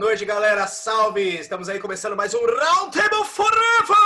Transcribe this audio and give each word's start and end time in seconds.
Noite, 0.00 0.24
galera. 0.24 0.66
Salve! 0.66 1.38
Estamos 1.38 1.68
aí 1.68 1.78
começando 1.78 2.16
mais 2.16 2.32
um 2.32 2.38
Roundtable 2.38 3.22
Forever! 3.22 3.98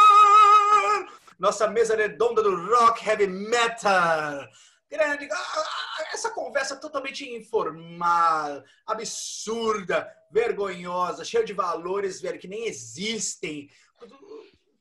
Nossa 1.38 1.68
mesa 1.68 1.94
redonda 1.94 2.42
do 2.42 2.66
rock 2.66 3.08
heavy 3.08 3.28
metal. 3.28 4.44
Grande, 4.90 5.28
ah, 5.30 6.04
essa 6.12 6.30
conversa 6.30 6.74
totalmente 6.74 7.24
informal, 7.24 8.64
absurda, 8.84 10.12
vergonhosa, 10.32 11.24
cheia 11.24 11.44
de 11.44 11.52
valores, 11.52 12.20
velho, 12.20 12.40
que 12.40 12.48
nem 12.48 12.66
existem. 12.66 13.70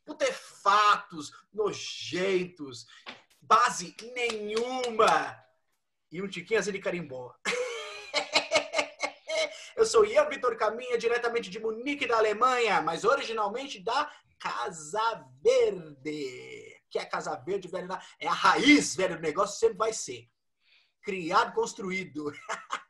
Putefatos, 0.03 1.31
nojentos, 1.53 2.87
base 3.39 3.95
nenhuma. 4.15 5.37
E 6.11 6.23
um 6.23 6.27
tiquinho 6.27 6.59
assim 6.59 6.71
de 6.71 6.79
carimbó. 6.79 7.35
Eu 9.75 9.85
sou 9.85 10.05
Ian 10.05 10.27
Vitor 10.29 10.55
Caminha, 10.55 10.97
diretamente 10.97 11.49
de 11.49 11.59
Munique, 11.59 12.07
da 12.07 12.17
Alemanha, 12.17 12.81
mas 12.81 13.03
originalmente 13.03 13.79
da 13.79 14.11
Casa 14.39 15.25
Verde. 15.41 16.81
Que 16.89 16.99
é 16.99 17.05
Casa 17.05 17.35
Verde, 17.35 17.67
velho, 17.67 17.87
é 18.19 18.27
a 18.27 18.33
raiz, 18.33 18.95
velho, 18.95 19.17
o 19.17 19.21
negócio 19.21 19.59
sempre 19.59 19.77
vai 19.77 19.93
ser. 19.93 20.27
Criado, 21.01 21.53
construído. 21.53 22.31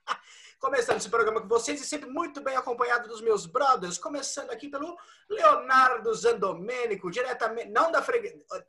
Começando 0.63 0.95
esse 0.95 1.09
programa 1.09 1.41
com 1.41 1.47
vocês 1.49 1.81
e 1.81 1.85
sempre 1.85 2.09
muito 2.09 2.41
bem 2.41 2.55
acompanhado 2.55 3.09
dos 3.09 3.19
meus 3.19 3.45
brothers, 3.45 3.97
começando 3.97 4.49
aqui 4.49 4.69
pelo 4.69 4.97
Leonardo 5.29 6.13
Zandomênico, 6.13 7.11
diretamente, 7.11 7.69
não 7.69 7.91
da 7.91 8.01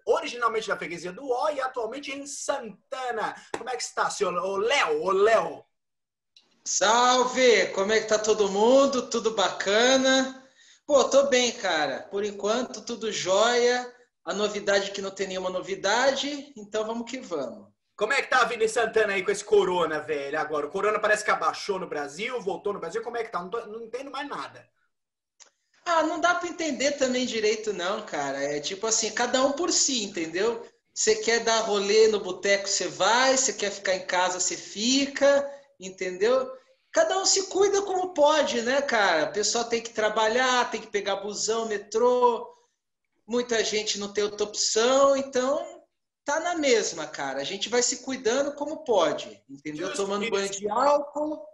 originalmente 0.05 0.67
da 0.67 0.77
freguesia 0.77 1.13
do 1.13 1.25
O 1.25 1.51
e 1.51 1.61
atualmente 1.61 2.11
em 2.11 2.27
Santana. 2.27 3.37
Como 3.57 3.71
é 3.71 3.77
que 3.77 3.83
está, 3.85 4.11
senhor? 4.11 4.35
O 4.35 4.57
Léo, 4.57 5.05
o 5.05 5.13
Léo. 5.13 5.65
Salve! 6.67 7.67
Como 7.75 7.93
é 7.93 8.01
que 8.01 8.09
tá 8.09 8.19
todo 8.19 8.51
mundo? 8.51 9.11
Tudo 9.11 9.33
bacana? 9.33 10.43
Pô, 10.87 11.05
tô 11.05 11.25
bem, 11.29 11.53
cara. 11.53 12.05
Por 12.11 12.25
enquanto, 12.25 12.83
tudo 12.83 13.13
jóia. 13.13 13.93
A 14.25 14.33
novidade 14.33 14.89
é 14.89 14.93
que 14.93 15.03
não 15.03 15.11
tem 15.11 15.29
nenhuma 15.29 15.51
novidade, 15.51 16.55
então 16.57 16.87
vamos 16.87 17.11
que 17.11 17.19
vamos. 17.19 17.69
Como 17.95 18.15
é 18.15 18.23
que 18.23 18.31
tá 18.31 18.47
a 18.47 18.55
em 18.55 18.67
Santana 18.67 19.13
aí 19.13 19.23
com 19.23 19.31
esse 19.31 19.45
corona, 19.45 20.01
velho? 20.01 20.41
Agora, 20.41 20.67
o 20.67 20.71
corona 20.71 20.99
parece 20.99 21.23
que 21.23 21.31
abaixou 21.31 21.79
no 21.79 21.87
Brasil, 21.87 22.41
voltou 22.41 22.73
no 22.73 22.81
Brasil. 22.81 23.03
Como 23.03 23.19
é 23.19 23.25
que 23.25 23.31
tá? 23.31 23.41
Não, 23.41 23.51
tô, 23.51 23.65
não 23.67 23.83
entendo 23.83 24.11
mais 24.11 24.27
nada. 24.27 24.67
Ah, 25.85 26.03
não 26.03 26.19
dá 26.19 26.35
para 26.35 26.49
entender 26.49 26.93
também 26.93 27.27
direito, 27.27 27.75
não, 27.75 28.01
cara. 28.07 28.43
É 28.43 28.59
tipo 28.59 28.87
assim, 28.87 29.13
cada 29.13 29.45
um 29.45 29.53
por 29.53 29.71
si, 29.71 30.03
entendeu? 30.03 30.67
Você 30.95 31.17
quer 31.17 31.41
dar 31.41 31.61
rolê 31.61 32.09
no 32.09 32.21
boteco, 32.21 32.67
você 32.67 32.89
vai. 32.89 33.37
Você 33.37 33.53
quer 33.53 33.71
ficar 33.71 33.95
em 33.95 34.07
casa, 34.07 34.41
você 34.41 34.57
fica 34.57 35.47
entendeu? 35.79 36.51
Cada 36.95 37.19
um 37.19 37.27
se 37.27 37.49
cuida 37.49 37.83
como 37.83 38.15
pode, 38.15 38.63
né, 38.63 38.81
cara? 38.81 39.25
O 39.25 39.33
pessoal 39.33 39.65
tem 39.65 39.83
que 39.83 39.91
trabalhar, 39.91 40.71
tem 40.71 40.81
que 40.81 40.87
pegar 40.87 41.17
busão, 41.17 41.67
metrô. 41.67 42.49
Muita 43.27 43.65
gente 43.65 43.99
não 43.99 44.13
tem 44.13 44.23
outra 44.23 44.45
opção, 44.45 45.17
então 45.17 45.85
tá 46.25 46.39
na 46.39 46.55
mesma, 46.55 47.07
cara. 47.07 47.41
A 47.41 47.45
gente 47.45 47.69
vai 47.69 47.83
se 47.83 48.05
cuidando 48.05 48.55
como 48.55 48.85
pode, 48.85 49.43
entendeu? 49.49 49.89
Just 49.89 49.97
Tomando 49.97 50.31
banho 50.31 50.49
de 50.49 50.69
álcool, 50.69 51.45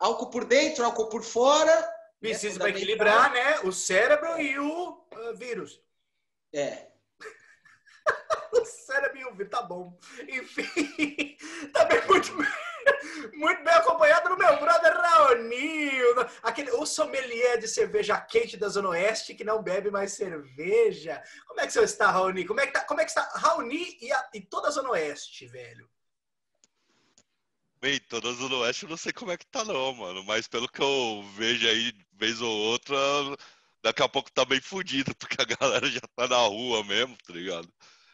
álcool 0.00 0.30
por 0.30 0.44
dentro, 0.46 0.84
álcool 0.84 1.08
por 1.08 1.22
fora. 1.22 1.94
Precisa 2.18 2.64
é 2.66 2.70
equilibrar, 2.70 3.30
né? 3.32 3.60
O 3.60 3.72
cérebro 3.72 4.40
e 4.40 4.58
o 4.58 4.90
uh, 4.90 5.36
vírus. 5.36 5.82
É. 6.54 6.88
o 8.52 8.64
cérebro 8.64 9.18
e 9.18 9.24
o 9.26 9.34
vírus, 9.34 9.50
tá 9.50 9.60
bom. 9.60 9.98
Enfim, 10.28 11.36
também 11.74 12.06
muito 12.06 12.32
muito 13.34 13.64
bem 13.64 13.74
acompanhado 13.74 14.28
do 14.28 14.36
meu 14.36 14.58
brother 14.58 14.92
Raonil, 14.92 16.14
aquele, 16.42 16.70
o 16.72 16.86
sommelier 16.86 17.58
de 17.58 17.68
cerveja 17.68 18.20
quente 18.20 18.56
da 18.56 18.68
Zona 18.68 18.90
Oeste 18.90 19.34
que 19.34 19.44
não 19.44 19.62
bebe 19.62 19.90
mais 19.90 20.12
cerveja. 20.12 21.22
Como 21.46 21.60
é 21.60 21.66
que 21.66 21.72
você 21.72 21.80
está, 21.80 22.10
Raoni? 22.10 22.44
Como 22.44 22.60
é 22.60 22.66
que, 22.66 22.72
tá, 22.72 22.84
como 22.84 23.00
é 23.00 23.04
que 23.04 23.10
está 23.10 23.22
Raoni 23.34 23.98
e, 24.00 24.12
a, 24.12 24.30
e 24.34 24.40
toda 24.40 24.68
a 24.68 24.70
Zona 24.70 24.90
Oeste, 24.90 25.46
velho? 25.46 25.88
Bem, 27.80 27.98
toda 27.98 28.28
a 28.28 28.32
Zona 28.32 28.56
Oeste 28.58 28.84
eu 28.84 28.90
não 28.90 28.96
sei 28.96 29.12
como 29.12 29.32
é 29.32 29.36
que 29.36 29.46
tá 29.46 29.64
não, 29.64 29.92
mano. 29.94 30.22
Mas 30.24 30.46
pelo 30.46 30.68
que 30.68 30.80
eu 30.80 31.24
vejo 31.36 31.66
aí, 31.66 31.92
vez 32.12 32.40
ou 32.40 32.50
outra, 32.50 32.96
daqui 33.82 34.02
a 34.02 34.08
pouco 34.08 34.30
tá 34.30 34.44
bem 34.44 34.60
fudido, 34.60 35.14
porque 35.18 35.40
a 35.40 35.44
galera 35.44 35.86
já 35.88 36.00
tá 36.14 36.28
na 36.28 36.38
rua 36.38 36.84
mesmo, 36.84 37.16
tá 37.26 37.32
ligado? 37.32 37.68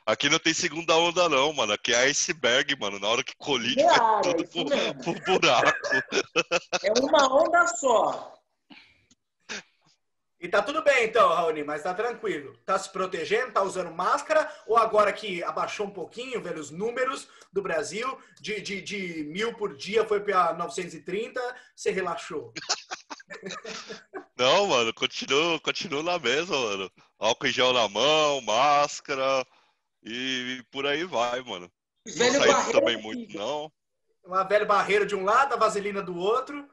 Aqui 0.08 0.30
não 0.30 0.38
tem 0.38 0.54
segunda 0.54 0.96
onda, 0.96 1.28
não, 1.28 1.52
mano. 1.52 1.74
Aqui 1.74 1.92
é 1.92 2.04
iceberg, 2.04 2.74
mano. 2.80 2.98
Na 2.98 3.08
hora 3.08 3.22
que 3.22 3.36
colide, 3.36 3.82
vai 3.82 4.22
tudo 4.22 4.48
pro, 4.48 5.14
pro 5.14 5.38
buraco. 5.38 5.78
É 6.82 6.92
uma 6.98 7.30
onda 7.30 7.66
só. 7.66 8.34
E 10.40 10.48
tá 10.48 10.62
tudo 10.62 10.82
bem, 10.82 11.04
então, 11.04 11.28
Raoni, 11.28 11.62
mas 11.62 11.82
tá 11.82 11.92
tranquilo. 11.92 12.56
Tá 12.64 12.78
se 12.78 12.88
protegendo, 12.90 13.52
tá 13.52 13.62
usando 13.62 13.90
máscara? 13.90 14.50
Ou 14.66 14.78
agora 14.78 15.12
que 15.12 15.42
abaixou 15.42 15.86
um 15.86 15.90
pouquinho, 15.90 16.40
velho, 16.40 16.58
os 16.58 16.70
números 16.70 17.28
do 17.52 17.60
Brasil, 17.60 18.18
de, 18.40 18.62
de, 18.62 18.80
de 18.80 19.24
mil 19.24 19.52
por 19.54 19.76
dia 19.76 20.06
foi 20.06 20.20
pra 20.20 20.54
930, 20.54 21.38
você 21.76 21.90
relaxou? 21.90 22.54
Não, 24.38 24.68
mano, 24.68 24.94
continuo, 24.94 25.60
continuo 25.60 26.02
na 26.02 26.18
mesma, 26.18 26.56
mano. 26.56 26.90
Álcool 27.18 27.48
em 27.48 27.52
gel 27.52 27.74
na 27.74 27.88
mão, 27.88 28.40
máscara, 28.40 29.44
e, 30.02 30.62
por 30.70 30.86
aí 30.86 31.04
vai, 31.04 31.40
mano. 31.42 31.70
Velho 32.06 32.46
não 32.46 32.72
também 32.72 32.96
muito, 32.96 33.36
não. 33.36 33.70
Uma 34.24 34.44
velha 34.44 34.64
barreira 34.64 35.04
de 35.06 35.14
um 35.14 35.24
lado, 35.24 35.54
a 35.54 35.56
vaselina 35.56 36.02
do 36.02 36.16
outro. 36.16 36.68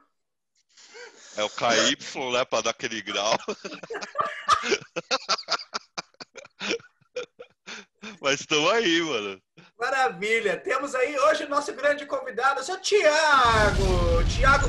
É 1.36 1.44
o 1.44 1.50
KY, 1.50 2.32
né, 2.32 2.44
pra 2.44 2.62
dar 2.62 2.70
aquele 2.70 3.02
grau. 3.02 3.36
Mas 8.20 8.40
estamos 8.40 8.70
aí, 8.70 9.02
mano. 9.02 9.42
Maravilha. 9.78 10.58
Temos 10.58 10.94
aí 10.94 11.18
hoje 11.18 11.44
o 11.44 11.48
nosso 11.48 11.72
grande 11.74 12.06
convidado, 12.06 12.60
o 12.60 12.64
seu 12.64 12.80
Tiago. 12.80 14.24
Tiago, 14.34 14.66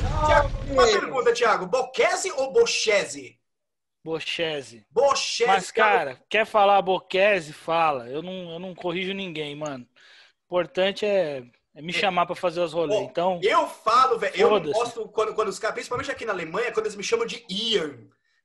uma 0.70 0.84
pergunta, 0.84 1.32
Tiago. 1.32 1.66
Boquese 1.66 2.30
ou 2.32 2.52
Bochese? 2.52 3.37
Bochese. 4.04 4.86
Bochese. 4.90 5.46
Mas, 5.46 5.70
cara, 5.70 6.20
quer 6.28 6.46
falar 6.46 6.80
Bochese, 6.82 7.52
fala. 7.52 8.08
Eu 8.08 8.22
não, 8.22 8.52
eu 8.52 8.58
não 8.58 8.74
corrijo 8.74 9.12
ninguém, 9.12 9.54
mano. 9.54 9.84
O 9.84 10.54
importante 10.54 11.04
é, 11.04 11.42
é 11.74 11.82
me 11.82 11.92
chamar 11.92 12.26
para 12.26 12.34
fazer 12.34 12.60
os 12.60 12.72
rolês. 12.72 13.00
Então, 13.02 13.40
eu 13.42 13.66
falo, 13.68 14.18
velho. 14.18 14.34
Eu 14.36 14.60
gosto 14.60 15.08
quando, 15.08 15.34
quando 15.34 15.48
os 15.48 15.58
caras, 15.58 15.74
principalmente 15.74 16.10
aqui 16.10 16.24
na 16.24 16.32
Alemanha, 16.32 16.72
quando 16.72 16.86
eles 16.86 16.96
me 16.96 17.04
chamam 17.04 17.26
de 17.26 17.44
Ian. 17.48 17.98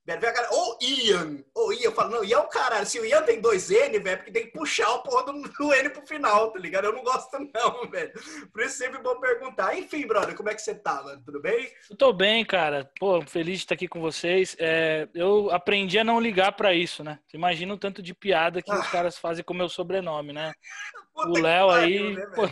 Velho, 0.05 0.19
cara, 0.19 0.49
ou 0.51 0.77
Ian, 0.81 1.37
ou 1.55 1.71
Ian, 1.71 1.83
eu 1.83 1.91
falo, 1.93 2.09
não, 2.09 2.23
Ian 2.25 2.37
é 2.37 2.39
o 2.39 2.47
caralho. 2.47 2.85
Se 2.85 2.99
o 2.99 3.05
Ian 3.05 3.21
tem 3.21 3.39
dois 3.39 3.71
N, 3.71 3.99
velho, 3.99 4.17
porque 4.17 4.31
tem 4.33 4.45
que 4.47 4.51
puxar 4.51 4.89
o 4.89 5.01
porra 5.01 5.31
do, 5.31 5.41
do 5.41 5.73
N 5.73 5.89
pro 5.91 6.05
final, 6.05 6.51
tá 6.51 6.59
ligado? 6.59 6.85
Eu 6.85 6.93
não 6.93 7.03
gosto, 7.03 7.37
não, 7.53 7.89
velho. 7.89 8.11
Por 8.51 8.61
isso 8.61 8.77
sempre 8.77 9.01
bom 9.01 9.17
perguntar. 9.21 9.77
Enfim, 9.77 10.05
brother, 10.05 10.35
como 10.35 10.49
é 10.49 10.55
que 10.55 10.61
você 10.61 10.75
tá, 10.75 11.01
mano? 11.01 11.21
Tudo 11.23 11.41
bem? 11.41 11.71
Eu 11.89 11.95
tô 11.95 12.11
bem, 12.11 12.43
cara. 12.43 12.91
Pô, 12.99 13.21
feliz 13.21 13.59
de 13.59 13.63
estar 13.63 13.75
aqui 13.75 13.87
com 13.87 14.01
vocês. 14.01 14.57
É, 14.59 15.07
eu 15.13 15.49
aprendi 15.51 15.97
a 15.97 16.03
não 16.03 16.19
ligar 16.19 16.51
para 16.51 16.73
isso, 16.73 17.01
né? 17.01 17.19
Você 17.25 17.37
imagina 17.37 17.73
o 17.73 17.77
tanto 17.77 18.01
de 18.01 18.13
piada 18.13 18.61
que 18.61 18.71
ah. 18.71 18.79
os 18.79 18.87
caras 18.89 19.17
fazem 19.17 19.43
com 19.43 19.53
o 19.53 19.57
meu 19.57 19.69
sobrenome, 19.69 20.33
né? 20.33 20.51
Puta 21.13 21.29
o 21.29 21.41
Léo 21.41 21.69
aí 21.69 22.15
né, 22.15 22.25
pô, 22.35 22.49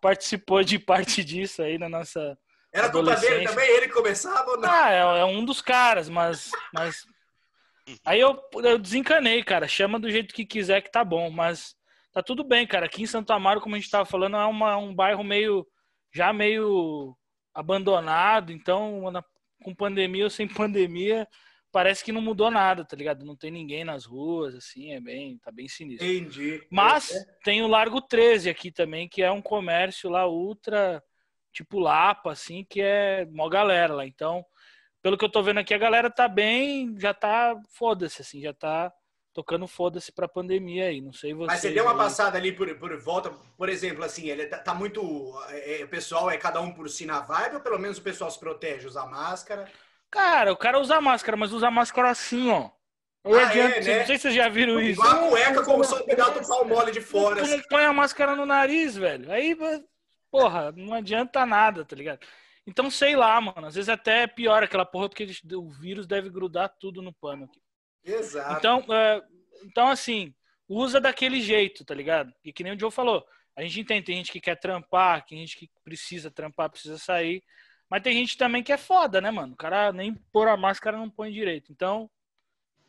participou 0.00 0.62
de 0.62 0.78
parte 0.78 1.24
disso 1.24 1.62
aí 1.62 1.76
na 1.78 1.88
nossa 1.88 2.38
era 2.74 2.90
culpa 2.90 3.14
dele 3.14 3.46
também? 3.46 3.70
Ele 3.70 3.88
começava 3.88 4.50
ou 4.50 4.58
não? 4.58 4.68
Ah, 4.68 4.90
é, 4.90 5.20
é, 5.20 5.24
um 5.24 5.44
dos 5.44 5.62
caras, 5.62 6.08
mas. 6.08 6.50
mas... 6.72 7.06
Aí 8.04 8.18
eu, 8.18 8.42
eu 8.54 8.78
desencanei, 8.78 9.44
cara. 9.44 9.68
Chama 9.68 10.00
do 10.00 10.10
jeito 10.10 10.34
que 10.34 10.44
quiser 10.44 10.80
que 10.80 10.90
tá 10.90 11.04
bom, 11.04 11.30
mas 11.30 11.76
tá 12.12 12.20
tudo 12.20 12.42
bem, 12.42 12.66
cara. 12.66 12.86
Aqui 12.86 13.02
em 13.02 13.06
Santo 13.06 13.32
Amaro, 13.32 13.60
como 13.60 13.76
a 13.76 13.78
gente 13.78 13.90
tava 13.90 14.04
falando, 14.04 14.36
é 14.36 14.44
uma, 14.44 14.76
um 14.76 14.92
bairro 14.92 15.22
meio. 15.22 15.64
já 16.12 16.32
meio 16.32 17.16
abandonado, 17.54 18.50
então, 18.50 19.08
na, 19.12 19.22
com 19.62 19.72
pandemia 19.72 20.24
ou 20.24 20.30
sem 20.30 20.48
pandemia, 20.48 21.28
parece 21.70 22.02
que 22.02 22.10
não 22.10 22.20
mudou 22.20 22.50
nada, 22.50 22.84
tá 22.84 22.96
ligado? 22.96 23.24
Não 23.24 23.36
tem 23.36 23.52
ninguém 23.52 23.84
nas 23.84 24.04
ruas, 24.04 24.56
assim, 24.56 24.92
é 24.92 25.00
bem, 25.00 25.38
tá 25.38 25.52
bem 25.52 25.68
sinistro. 25.68 26.04
Entendi. 26.04 26.66
Mas 26.68 27.12
é. 27.12 27.24
tem 27.44 27.62
o 27.62 27.68
Largo 27.68 28.00
13 28.00 28.50
aqui 28.50 28.72
também, 28.72 29.08
que 29.08 29.22
é 29.22 29.30
um 29.30 29.42
comércio 29.42 30.10
lá 30.10 30.26
ultra 30.26 31.00
tipo 31.54 31.78
Lapa, 31.78 32.32
assim, 32.32 32.66
que 32.68 32.82
é 32.82 33.24
mó 33.30 33.48
galera 33.48 33.94
lá. 33.94 34.06
Então, 34.06 34.44
pelo 35.00 35.16
que 35.16 35.24
eu 35.24 35.30
tô 35.30 35.42
vendo 35.42 35.60
aqui, 35.60 35.72
a 35.72 35.78
galera 35.78 36.10
tá 36.10 36.28
bem, 36.28 36.94
já 36.98 37.14
tá 37.14 37.56
foda-se, 37.70 38.20
assim, 38.20 38.42
já 38.42 38.52
tá 38.52 38.92
tocando 39.32 39.66
foda-se 39.66 40.12
pra 40.12 40.28
pandemia 40.28 40.86
aí. 40.86 41.00
Não 41.00 41.12
sei 41.12 41.32
vocês. 41.32 41.46
Mas 41.46 41.60
você 41.60 41.70
deu 41.70 41.84
uma 41.84 41.96
passada 41.96 42.36
ali 42.36 42.52
por, 42.52 42.74
por 42.76 42.96
volta, 43.00 43.30
por 43.56 43.68
exemplo, 43.68 44.04
assim, 44.04 44.28
ele 44.28 44.46
tá, 44.46 44.58
tá 44.58 44.74
muito. 44.74 45.00
É, 45.48 45.80
é, 45.80 45.84
o 45.84 45.88
pessoal 45.88 46.30
é 46.30 46.36
cada 46.36 46.60
um 46.60 46.72
por 46.72 46.88
si 46.88 47.06
na 47.06 47.20
vibe, 47.20 47.56
ou 47.56 47.60
pelo 47.60 47.78
menos 47.78 47.98
o 47.98 48.02
pessoal 48.02 48.30
se 48.30 48.38
protege, 48.38 48.86
usa 48.86 49.06
máscara? 49.06 49.70
Cara, 50.10 50.52
o 50.52 50.56
cara 50.56 50.78
usa 50.78 51.00
máscara, 51.00 51.36
mas 51.36 51.52
usa 51.52 51.70
máscara 51.70 52.10
assim, 52.10 52.50
ó. 52.50 52.70
Eu 53.24 53.38
ah, 53.38 53.48
adianto, 53.48 53.76
é, 53.76 53.80
né? 53.80 53.98
Não 54.00 54.06
sei 54.06 54.16
se 54.16 54.22
vocês 54.22 54.34
já 54.34 54.48
viram 54.50 54.78
isso. 54.78 55.00
Igual 55.00 55.26
a 55.26 55.28
cueca, 55.30 55.64
como 55.64 55.82
só 55.82 55.96
o 55.96 56.04
pedaço 56.04 56.40
do 56.40 56.46
pau 56.46 56.64
mole 56.66 56.92
de 56.92 57.00
fora. 57.00 57.40
Assim. 57.40 57.62
Põe 57.70 57.84
a 57.84 57.92
máscara 57.92 58.36
no 58.36 58.44
nariz, 58.44 58.94
velho. 58.96 59.32
Aí 59.32 59.56
porra, 60.34 60.72
não 60.72 60.94
adianta 60.94 61.46
nada, 61.46 61.84
tá 61.84 61.94
ligado? 61.94 62.18
Então, 62.66 62.90
sei 62.90 63.14
lá, 63.14 63.40
mano. 63.40 63.68
Às 63.68 63.76
vezes 63.76 63.88
até 63.88 64.22
é 64.22 64.26
pior 64.26 64.64
aquela 64.64 64.84
porra, 64.84 65.08
porque 65.08 65.28
o 65.54 65.70
vírus 65.70 66.08
deve 66.08 66.28
grudar 66.28 66.74
tudo 66.80 67.00
no 67.00 67.12
pano. 67.12 67.44
Aqui. 67.44 67.62
Exato. 68.02 68.58
Então, 68.58 68.84
é, 68.92 69.22
então, 69.62 69.86
assim, 69.86 70.34
usa 70.68 71.00
daquele 71.00 71.40
jeito, 71.40 71.84
tá 71.84 71.94
ligado? 71.94 72.34
E 72.44 72.52
que 72.52 72.64
nem 72.64 72.74
o 72.74 72.80
Joe 72.80 72.90
falou. 72.90 73.24
A 73.54 73.62
gente 73.62 73.78
entende, 73.78 74.06
tem 74.06 74.16
gente 74.16 74.32
que 74.32 74.40
quer 74.40 74.56
trampar, 74.56 75.24
tem 75.24 75.38
gente 75.38 75.56
que 75.56 75.70
precisa 75.84 76.32
trampar, 76.32 76.68
precisa 76.68 76.98
sair. 76.98 77.44
Mas 77.88 78.02
tem 78.02 78.14
gente 78.14 78.36
também 78.36 78.60
que 78.60 78.72
é 78.72 78.76
foda, 78.76 79.20
né, 79.20 79.30
mano? 79.30 79.52
O 79.52 79.56
cara 79.56 79.92
nem 79.92 80.14
pôr 80.32 80.48
a 80.48 80.56
máscara 80.56 80.96
não 80.96 81.08
põe 81.08 81.30
direito. 81.30 81.70
Então, 81.70 82.10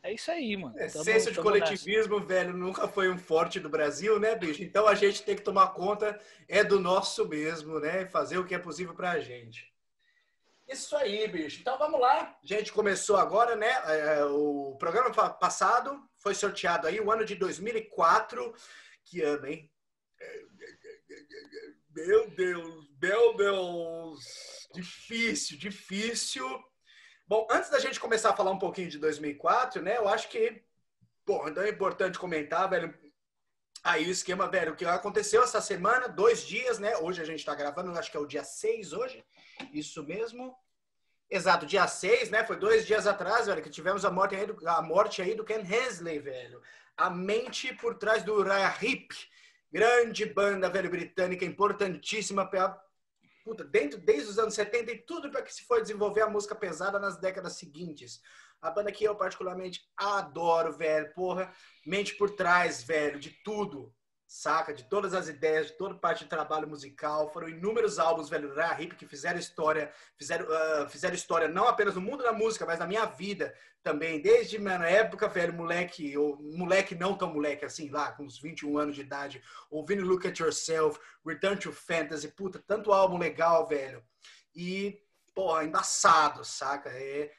é 0.06 0.14
isso 0.14 0.30
aí, 0.30 0.56
mano. 0.56 0.78
É, 0.78 0.86
essência 0.86 1.32
de 1.32 1.40
coletivismo, 1.40 2.16
nessa. 2.16 2.26
velho, 2.26 2.52
nunca 2.52 2.86
foi 2.86 3.10
um 3.10 3.18
forte 3.18 3.58
do 3.58 3.68
Brasil, 3.68 4.20
né, 4.20 4.34
bicho? 4.36 4.62
Então 4.62 4.86
a 4.86 4.94
gente 4.94 5.22
tem 5.22 5.34
que 5.34 5.42
tomar 5.42 5.68
conta 5.68 6.18
é 6.48 6.62
do 6.62 6.78
nosso 6.78 7.26
mesmo, 7.26 7.80
né? 7.80 8.06
Fazer 8.06 8.38
o 8.38 8.46
que 8.46 8.54
é 8.54 8.58
possível 8.58 8.94
pra 8.94 9.18
gente. 9.18 9.72
Isso 10.68 10.96
aí, 10.96 11.26
bicho. 11.28 11.60
Então 11.60 11.76
vamos 11.78 12.00
lá. 12.00 12.36
A 12.42 12.46
gente 12.46 12.72
começou 12.72 13.16
agora, 13.16 13.56
né? 13.56 13.70
É, 13.86 14.24
o 14.24 14.76
programa 14.78 15.10
passado 15.12 16.00
foi 16.16 16.34
sorteado 16.34 16.86
aí 16.86 17.00
o 17.00 17.10
ano 17.10 17.24
de 17.24 17.34
2004. 17.34 18.54
Que 19.04 19.22
ano, 19.22 19.46
hein? 19.46 19.70
Meu 21.90 22.28
Deus, 22.30 22.90
meu 23.00 23.36
Deus. 23.36 24.68
Difícil, 24.74 25.58
difícil. 25.58 26.46
Bom, 27.28 27.44
antes 27.50 27.70
da 27.70 27.80
gente 27.80 27.98
começar 27.98 28.30
a 28.30 28.36
falar 28.36 28.52
um 28.52 28.58
pouquinho 28.58 28.88
de 28.88 28.98
2004, 28.98 29.82
né? 29.82 29.96
Eu 29.96 30.06
acho 30.06 30.28
que, 30.28 30.62
pô, 31.24 31.48
então 31.48 31.64
é 31.64 31.70
importante 31.70 32.20
comentar, 32.20 32.70
velho. 32.70 32.96
Aí 33.82 34.06
o 34.06 34.10
esquema, 34.10 34.48
velho, 34.48 34.72
o 34.72 34.76
que 34.76 34.84
aconteceu 34.84 35.42
essa 35.42 35.60
semana, 35.60 36.08
dois 36.08 36.46
dias, 36.46 36.78
né? 36.78 36.96
Hoje 36.98 37.20
a 37.20 37.24
gente 37.24 37.44
tá 37.44 37.52
gravando, 37.52 37.90
acho 37.98 38.12
que 38.12 38.16
é 38.16 38.20
o 38.20 38.26
dia 38.26 38.44
6 38.44 38.92
hoje. 38.92 39.24
Isso 39.72 40.04
mesmo. 40.04 40.56
Exato, 41.28 41.66
dia 41.66 41.88
6, 41.88 42.30
né? 42.30 42.44
Foi 42.44 42.54
dois 42.54 42.86
dias 42.86 43.08
atrás, 43.08 43.48
velho, 43.48 43.60
que 43.60 43.70
tivemos 43.70 44.04
a 44.04 44.10
morte 44.10 44.36
aí 44.36 44.46
do, 44.46 44.68
a 44.68 44.80
morte 44.80 45.20
aí 45.20 45.34
do 45.34 45.44
Ken 45.44 45.62
Hensley, 45.62 46.20
velho. 46.20 46.62
A 46.96 47.10
mente 47.10 47.74
por 47.74 47.96
trás 47.96 48.22
do 48.22 48.34
Uriah 48.34 48.78
Heep. 48.80 49.12
Grande 49.72 50.26
banda, 50.26 50.70
velho, 50.70 50.88
britânica, 50.88 51.44
importantíssima 51.44 52.48
pra, 52.48 52.80
puta, 53.46 53.62
dentro, 53.62 53.96
desde 54.00 54.30
os 54.30 54.38
anos 54.40 54.54
70 54.54 54.90
e 54.90 54.98
tudo 55.02 55.30
para 55.30 55.40
que 55.40 55.54
se 55.54 55.62
foi 55.62 55.80
desenvolver 55.80 56.22
a 56.22 56.28
música 56.28 56.52
pesada 56.52 56.98
nas 56.98 57.16
décadas 57.16 57.52
seguintes. 57.52 58.20
A 58.60 58.72
banda 58.72 58.90
que 58.90 59.04
eu 59.04 59.14
particularmente 59.14 59.88
adoro, 59.96 60.72
velho, 60.72 61.14
porra, 61.14 61.54
mente 61.86 62.16
por 62.16 62.30
trás, 62.30 62.82
velho, 62.82 63.20
de 63.20 63.30
tudo 63.44 63.94
saca? 64.36 64.74
De 64.74 64.84
todas 64.84 65.14
as 65.14 65.28
ideias, 65.28 65.68
de 65.68 65.72
toda 65.72 65.94
parte 65.94 66.24
de 66.24 66.30
trabalho 66.30 66.68
musical. 66.68 67.32
Foram 67.32 67.48
inúmeros 67.48 67.98
álbuns, 67.98 68.28
velho, 68.28 68.54
da 68.54 68.80
hip 68.80 68.94
que 68.94 69.06
fizeram 69.06 69.38
história, 69.38 69.90
fizeram, 70.16 70.46
uh, 70.46 70.88
fizeram 70.88 71.14
história 71.14 71.48
não 71.48 71.66
apenas 71.66 71.94
no 71.94 72.00
mundo 72.00 72.22
da 72.22 72.32
música, 72.32 72.66
mas 72.66 72.78
na 72.78 72.86
minha 72.86 73.06
vida 73.06 73.54
também. 73.82 74.20
Desde 74.20 74.58
na 74.58 74.86
época, 74.86 75.26
velho, 75.26 75.54
moleque, 75.54 76.16
ou 76.18 76.36
moleque 76.42 76.94
não 76.94 77.16
tão 77.16 77.32
moleque 77.32 77.64
assim, 77.64 77.88
lá, 77.88 78.12
com 78.12 78.24
uns 78.24 78.38
21 78.38 78.78
anos 78.78 78.94
de 78.94 79.00
idade, 79.00 79.42
ouvindo 79.70 80.04
Look 80.04 80.26
at 80.26 80.38
Yourself, 80.38 81.00
Return 81.24 81.58
to 81.58 81.72
Fantasy, 81.72 82.28
puta, 82.28 82.62
tanto 82.66 82.92
álbum 82.92 83.16
legal, 83.16 83.66
velho. 83.66 84.04
E, 84.54 85.00
pô, 85.34 85.60
embaçado, 85.62 86.44
saca? 86.44 86.90
É 86.90 87.30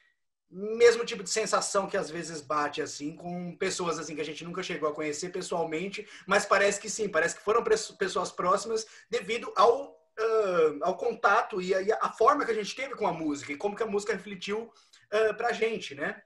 mesmo 0.50 1.04
tipo 1.04 1.22
de 1.22 1.30
sensação 1.30 1.86
que 1.86 1.96
às 1.96 2.10
vezes 2.10 2.40
bate 2.40 2.80
assim 2.80 3.14
com 3.14 3.54
pessoas 3.56 3.98
assim 3.98 4.14
que 4.14 4.20
a 4.20 4.24
gente 4.24 4.44
nunca 4.44 4.62
chegou 4.62 4.88
a 4.88 4.94
conhecer 4.94 5.30
pessoalmente, 5.30 6.08
mas 6.26 6.46
parece 6.46 6.80
que 6.80 6.88
sim, 6.88 7.08
parece 7.08 7.36
que 7.36 7.42
foram 7.42 7.62
pessoas 7.98 8.32
próximas 8.32 8.86
devido 9.10 9.52
ao, 9.56 9.90
uh, 9.90 10.78
ao 10.82 10.96
contato 10.96 11.60
e 11.60 11.74
a, 11.74 11.98
a, 12.00 12.12
forma 12.12 12.44
que 12.44 12.50
a 12.50 12.54
gente 12.54 12.74
teve 12.74 12.94
com 12.94 13.06
a 13.06 13.12
música 13.12 13.52
e 13.52 13.56
como 13.56 13.76
que 13.76 13.82
a 13.82 13.86
música 13.86 14.14
refletiu 14.14 14.62
uh, 14.62 15.34
pra 15.36 15.52
gente, 15.52 15.94
né? 15.94 16.22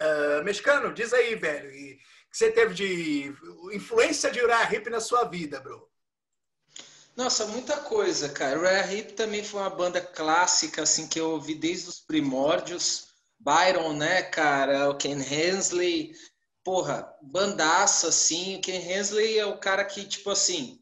Uh, 0.00 0.44
mexicano, 0.44 0.92
diz 0.92 1.12
aí, 1.12 1.34
velho, 1.34 1.70
e 1.70 1.98
que 2.30 2.38
você 2.38 2.50
teve 2.50 2.74
de 2.74 3.34
influência 3.72 4.30
de 4.30 4.40
Uriah 4.40 4.72
Heep 4.72 4.88
na 4.88 5.00
sua 5.00 5.24
vida, 5.24 5.60
bro? 5.60 5.86
Nossa, 7.14 7.46
muita 7.46 7.76
coisa, 7.76 8.30
cara. 8.30 8.58
Uriah 8.58 8.90
Heep 8.90 9.12
também 9.12 9.44
foi 9.44 9.60
uma 9.60 9.68
banda 9.68 10.00
clássica, 10.00 10.82
assim, 10.82 11.06
que 11.06 11.20
eu 11.20 11.30
ouvi 11.32 11.54
desde 11.54 11.90
os 11.90 12.00
primórdios. 12.00 13.11
Byron, 13.42 13.94
né, 13.94 14.22
cara? 14.22 14.88
O 14.88 14.96
Ken 14.96 15.18
Hensley. 15.20 16.12
Porra, 16.64 17.12
bandaça, 17.20 18.08
assim. 18.08 18.56
O 18.56 18.60
Ken 18.60 18.78
Hensley 18.78 19.38
é 19.38 19.46
o 19.46 19.58
cara 19.58 19.84
que, 19.84 20.04
tipo 20.04 20.30
assim, 20.30 20.80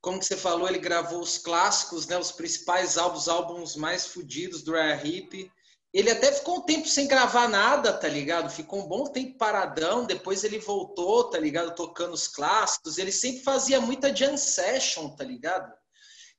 como 0.00 0.20
que 0.20 0.26
você 0.26 0.36
falou, 0.36 0.68
ele 0.68 0.78
gravou 0.78 1.20
os 1.20 1.38
clássicos, 1.38 2.06
né? 2.06 2.16
Os 2.16 2.30
principais 2.30 2.96
álbuns, 2.96 3.28
álbuns 3.28 3.76
mais 3.76 4.06
fodidos 4.06 4.62
do 4.62 4.72
Rare 4.72 5.08
Hip. 5.08 5.50
Ele 5.92 6.10
até 6.10 6.30
ficou 6.30 6.58
um 6.58 6.62
tempo 6.62 6.86
sem 6.86 7.08
gravar 7.08 7.48
nada, 7.48 7.92
tá 7.92 8.06
ligado? 8.06 8.50
Ficou 8.50 8.80
um 8.84 8.86
bom 8.88 9.04
tempo 9.06 9.38
paradão, 9.38 10.04
depois 10.04 10.44
ele 10.44 10.58
voltou, 10.58 11.24
tá 11.24 11.38
ligado? 11.38 11.74
Tocando 11.74 12.12
os 12.12 12.28
clássicos. 12.28 12.98
Ele 12.98 13.10
sempre 13.10 13.42
fazia 13.42 13.80
muita 13.80 14.14
jam 14.14 14.36
session, 14.36 15.08
tá 15.16 15.24
ligado? 15.24 15.72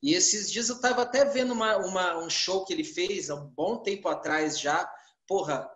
E 0.02 0.14
esses 0.14 0.50
dias 0.50 0.70
eu 0.70 0.80
tava 0.80 1.02
até 1.02 1.26
vendo 1.26 1.52
uma, 1.52 1.76
uma, 1.78 2.18
um 2.24 2.30
show 2.30 2.64
que 2.64 2.72
ele 2.72 2.86
fez 2.86 3.30
há 3.30 3.36
um 3.36 3.48
bom 3.48 3.78
tempo 3.78 4.08
atrás 4.08 4.58
já, 4.58 4.90
porra, 5.30 5.70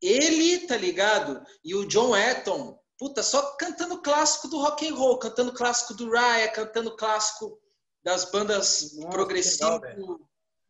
ele, 0.00 0.66
tá 0.68 0.76
ligado? 0.76 1.44
E 1.64 1.74
o 1.74 1.84
John 1.86 2.16
Etton, 2.16 2.78
puta, 2.96 3.20
só 3.20 3.56
cantando 3.56 4.00
clássico 4.00 4.46
do 4.46 4.60
rock 4.60 4.86
and 4.86 4.94
roll, 4.94 5.18
cantando 5.18 5.52
clássico 5.52 5.92
do 5.92 6.08
Raya, 6.08 6.48
cantando 6.52 6.96
clássico 6.96 7.60
das 8.02 8.30
bandas 8.30 8.96
progressivas 9.10 9.96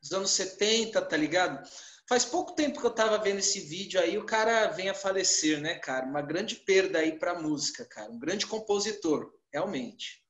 dos 0.01 0.13
anos 0.13 0.31
70, 0.31 1.03
tá 1.03 1.17
ligado? 1.17 1.63
Faz 2.09 2.25
pouco 2.25 2.55
tempo 2.55 2.81
que 2.81 2.87
eu 2.87 2.91
tava 2.91 3.19
vendo 3.19 3.39
esse 3.39 3.61
vídeo 3.61 4.01
aí, 4.01 4.17
o 4.17 4.25
cara 4.25 4.69
vem 4.69 4.89
a 4.89 4.95
falecer, 4.95 5.61
né, 5.61 5.75
cara? 5.75 6.07
Uma 6.07 6.23
grande 6.23 6.57
perda 6.57 7.01
aí 7.01 7.19
pra 7.19 7.39
música, 7.39 7.85
cara. 7.85 8.11
Um 8.11 8.19
grande 8.19 8.47
compositor, 8.47 9.31
realmente. 9.53 10.25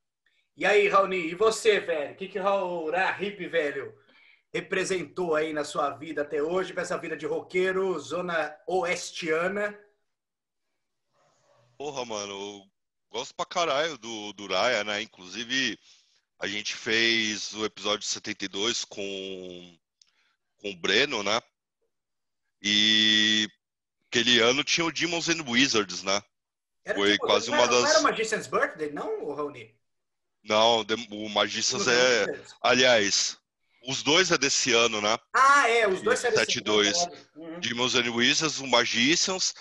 E 0.56 0.66
aí, 0.66 0.88
Raoni, 0.88 1.28
e 1.28 1.34
você, 1.34 1.78
velho? 1.78 2.12
O 2.12 2.16
que 2.16 2.28
que 2.28 2.38
Raul 2.38 2.90
Hip, 3.20 3.46
velho, 3.46 3.94
representou 4.52 5.34
aí 5.34 5.52
na 5.52 5.64
sua 5.64 5.90
vida 5.90 6.22
até 6.22 6.42
hoje, 6.42 6.72
para 6.72 6.82
essa 6.82 6.98
vida 6.98 7.16
de 7.16 7.26
roqueiro, 7.26 7.98
zona 7.98 8.56
oestiana? 8.66 9.78
Porra, 11.78 12.04
mano, 12.04 12.32
eu 12.32 12.70
gosto 13.10 13.34
pra 13.34 13.46
caralho 13.46 13.96
do, 13.96 14.32
do 14.32 14.46
Raya, 14.46 14.84
né? 14.84 15.00
Inclusive, 15.00 15.78
a 16.38 16.46
gente 16.46 16.74
fez 16.74 17.54
o 17.54 17.64
episódio 17.64 18.06
72 18.06 18.84
com, 18.84 19.78
com 20.58 20.70
o 20.70 20.76
Breno, 20.76 21.22
né? 21.22 21.40
E 22.62 23.48
aquele 24.08 24.40
ano 24.40 24.62
tinha 24.62 24.84
o 24.84 24.92
Demons 24.92 25.28
and 25.28 25.42
Wizards, 25.48 26.02
né? 26.02 26.22
Era 26.84 26.98
Foi 26.98 27.12
tipo, 27.12 27.26
quase 27.26 27.50
uma 27.50 27.66
das. 27.66 27.82
Não 27.82 27.90
era 27.90 28.02
Magician's 28.02 28.46
Birthday, 28.46 28.90
não, 28.92 29.32
Raoni? 29.32 29.74
Não, 30.42 30.84
o 31.10 31.28
Magician's 31.28 31.86
é. 31.86 32.26
Aliás, 32.62 33.39
os 33.86 34.02
dois 34.02 34.30
é 34.30 34.38
desse 34.38 34.72
ano, 34.72 35.00
né? 35.00 35.16
Ah, 35.34 35.68
é, 35.68 35.88
os 35.88 36.02
dois 36.02 36.22
é 36.24 36.30
desse 36.30 36.60
2. 36.60 36.96
Uhum. 37.36 37.60
Demons 37.60 37.94
and 37.94 38.10
Wizards, 38.10 38.58
o 38.58 38.66
Magicians. 38.66 39.54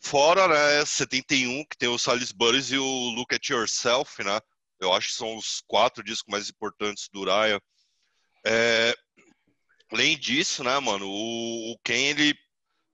Fora, 0.00 0.48
né, 0.48 0.84
71, 0.84 1.64
que 1.64 1.78
tem 1.78 1.88
o 1.88 1.98
Salisbury 1.98 2.60
e 2.72 2.78
o 2.78 3.10
Look 3.10 3.32
at 3.34 3.48
Yourself, 3.48 4.22
né? 4.24 4.40
Eu 4.80 4.92
acho 4.92 5.08
que 5.08 5.14
são 5.14 5.36
os 5.36 5.62
quatro 5.68 6.02
discos 6.02 6.28
mais 6.28 6.50
importantes 6.50 7.08
do 7.12 7.24
Raya. 7.24 7.62
É, 8.44 8.96
além 9.92 10.18
disso, 10.18 10.64
né, 10.64 10.76
mano, 10.80 11.06
o, 11.08 11.72
o 11.72 11.78
Ken, 11.84 12.10
ele 12.10 12.36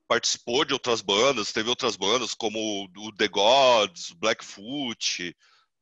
participou 0.07 0.67
de 0.67 0.75
outras 0.75 1.01
bandas, 1.01 1.53
teve 1.53 1.71
outras 1.71 1.97
bandas 1.97 2.35
como 2.35 2.85
o 2.85 3.13
The 3.17 3.29
Gods, 3.29 4.13
Blackfoot. 4.13 5.35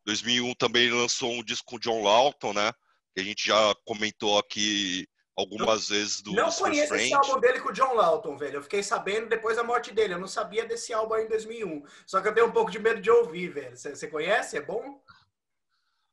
2001 0.04 0.54
também 0.54 0.90
lançou 0.90 1.32
um 1.32 1.42
disco 1.42 1.66
com 1.66 1.78
John 1.80 2.02
Lawton, 2.02 2.52
né? 2.52 2.72
Que 3.16 3.20
a 3.20 3.24
gente 3.24 3.46
já 3.46 3.74
comentou 3.86 4.38
aqui 4.38 5.08
algumas 5.34 5.88
não, 5.88 5.96
vezes 5.96 6.20
do 6.20 6.32
Não 6.32 6.52
conheço 6.52 6.94
esse 6.94 7.14
álbum 7.14 7.40
dele 7.40 7.60
com 7.60 7.70
o 7.70 7.72
John 7.72 7.94
Lawton, 7.94 8.36
velho. 8.36 8.56
Eu 8.56 8.62
fiquei 8.62 8.82
sabendo 8.82 9.30
depois 9.30 9.56
da 9.56 9.64
morte 9.64 9.90
dele. 9.90 10.12
Eu 10.12 10.18
não 10.18 10.28
sabia 10.28 10.66
desse 10.66 10.92
álbum 10.92 11.14
aí 11.14 11.24
em 11.24 11.28
2001. 11.28 11.82
Só 12.06 12.20
que 12.20 12.28
eu 12.28 12.34
tenho 12.34 12.46
um 12.46 12.52
pouco 12.52 12.70
de 12.70 12.78
medo 12.78 13.00
de 13.00 13.10
ouvir, 13.10 13.48
velho. 13.48 13.74
Você 13.74 14.06
conhece? 14.08 14.58
É 14.58 14.60
bom? 14.60 15.00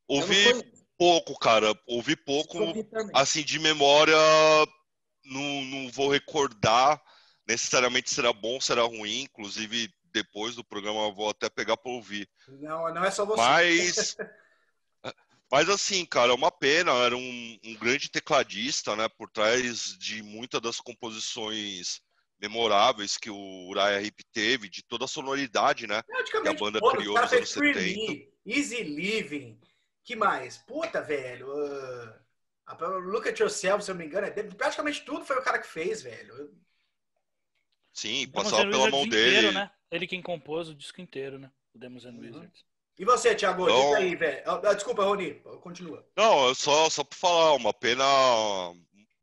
Ouvi 0.08 0.46
pouco, 0.98 1.38
cara. 1.38 1.78
Ouvi 1.86 2.16
pouco. 2.16 2.58
assim, 3.14 3.44
de 3.44 3.60
memória, 3.60 4.16
não, 5.26 5.62
não 5.66 5.92
vou 5.92 6.10
recordar 6.10 7.04
necessariamente 7.46 8.10
será 8.10 8.32
bom, 8.32 8.62
será 8.62 8.84
ruim. 8.84 9.24
Inclusive, 9.24 9.90
depois 10.14 10.56
do 10.56 10.64
programa 10.64 11.02
eu 11.02 11.14
vou 11.14 11.30
até 11.30 11.50
pegar 11.50 11.76
para 11.76 11.92
ouvir. 11.92 12.30
Não, 12.48 12.94
não 12.94 13.04
é 13.04 13.12
só 13.12 13.26
você. 13.26 13.42
Mas 13.42 14.16
Mas 15.54 15.70
assim, 15.70 16.04
cara, 16.04 16.32
é 16.32 16.36
uma 16.36 16.50
pena, 16.50 16.92
era 16.94 17.16
um, 17.16 17.60
um, 17.64 17.76
grande 17.76 18.10
tecladista, 18.10 18.96
né, 18.96 19.08
por 19.08 19.30
trás 19.30 19.96
de 20.00 20.24
muitas 20.24 20.60
das 20.60 20.80
composições 20.80 22.02
memoráveis 22.42 23.20
que 23.20 23.30
o 23.30 23.68
Uriah 23.70 24.02
Heep 24.02 24.24
teve, 24.34 24.68
de 24.68 24.84
toda 24.84 25.06
a 25.06 25.08
sonoridade, 25.08 25.86
né, 25.86 26.02
que 26.42 26.48
a 26.48 26.54
banda 26.56 26.80
criou 26.80 27.22
nos 27.22 27.32
anos 27.32 27.50
70. 27.52 27.80
Me, 27.82 28.34
Easy 28.44 28.82
Living, 28.82 29.62
que 30.04 30.16
mais? 30.16 30.58
Puta, 30.58 31.04
velho, 31.04 31.48
uh... 31.48 32.24
A 32.66 32.74
Look 32.88 33.30
at 33.30 33.38
Yourself, 33.38 33.84
se 33.84 33.92
eu 33.92 33.94
não 33.94 34.00
me 34.00 34.08
engano, 34.08 34.26
é 34.26 34.32
dele. 34.32 34.56
praticamente 34.56 35.06
tudo 35.06 35.24
foi 35.24 35.38
o 35.38 35.44
cara 35.44 35.60
que 35.60 35.68
fez, 35.68 36.02
velho. 36.02 36.52
Sim, 37.94 38.28
passava 38.30 38.68
pela 38.68 38.90
mão 38.90 39.04
inteiro, 39.04 39.42
dele. 39.42 39.52
né? 39.52 39.70
Ele 39.92 40.08
quem 40.08 40.22
compôs 40.22 40.68
o 40.68 40.74
disco 40.74 41.00
inteiro, 41.00 41.38
né? 41.38 41.52
O 41.76 41.78
Demos 41.78 42.08
and 42.08 42.14
Uhum. 42.14 42.22
Wizards. 42.22 42.73
E 42.98 43.06
você, 43.06 43.34
Thiago? 43.36 43.64
Então- 43.64 43.86
Diga 43.90 43.98
aí, 43.98 44.16
velho. 44.16 44.44
Ah, 44.46 44.62
ah, 44.70 44.74
desculpa, 44.74 45.04
Rony. 45.04 45.34
Continua. 45.62 46.06
Não, 46.16 46.50
é 46.50 46.54
só, 46.54 46.90
só 46.90 47.04
pra 47.04 47.18
falar, 47.18 47.54
uma 47.54 47.74
pena, 47.74 48.04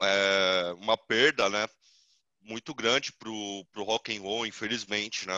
é, 0.03 0.75
uma 0.79 0.97
perda, 0.97 1.49
né? 1.49 1.69
Muito 2.43 2.75
grande 2.75 3.13
pro, 3.13 3.65
pro 3.73 3.85
rock 3.85 4.17
and 4.17 4.21
roll, 4.23 4.47
infelizmente, 4.47 5.27
né? 5.27 5.35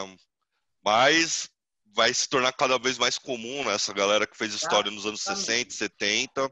Mas 0.83 1.51
vai 1.95 2.13
se 2.15 2.27
tornar 2.29 2.53
cada 2.53 2.79
vez 2.79 2.97
mais 2.97 3.19
comum, 3.19 3.65
né? 3.65 3.75
Essa 3.75 3.93
galera 3.93 4.27
que 4.27 4.37
fez 4.37 4.55
história 4.55 4.91
nos 4.91 5.05
anos 5.05 5.23
tá 5.23 5.37
60, 5.37 5.73
70. 5.75 6.51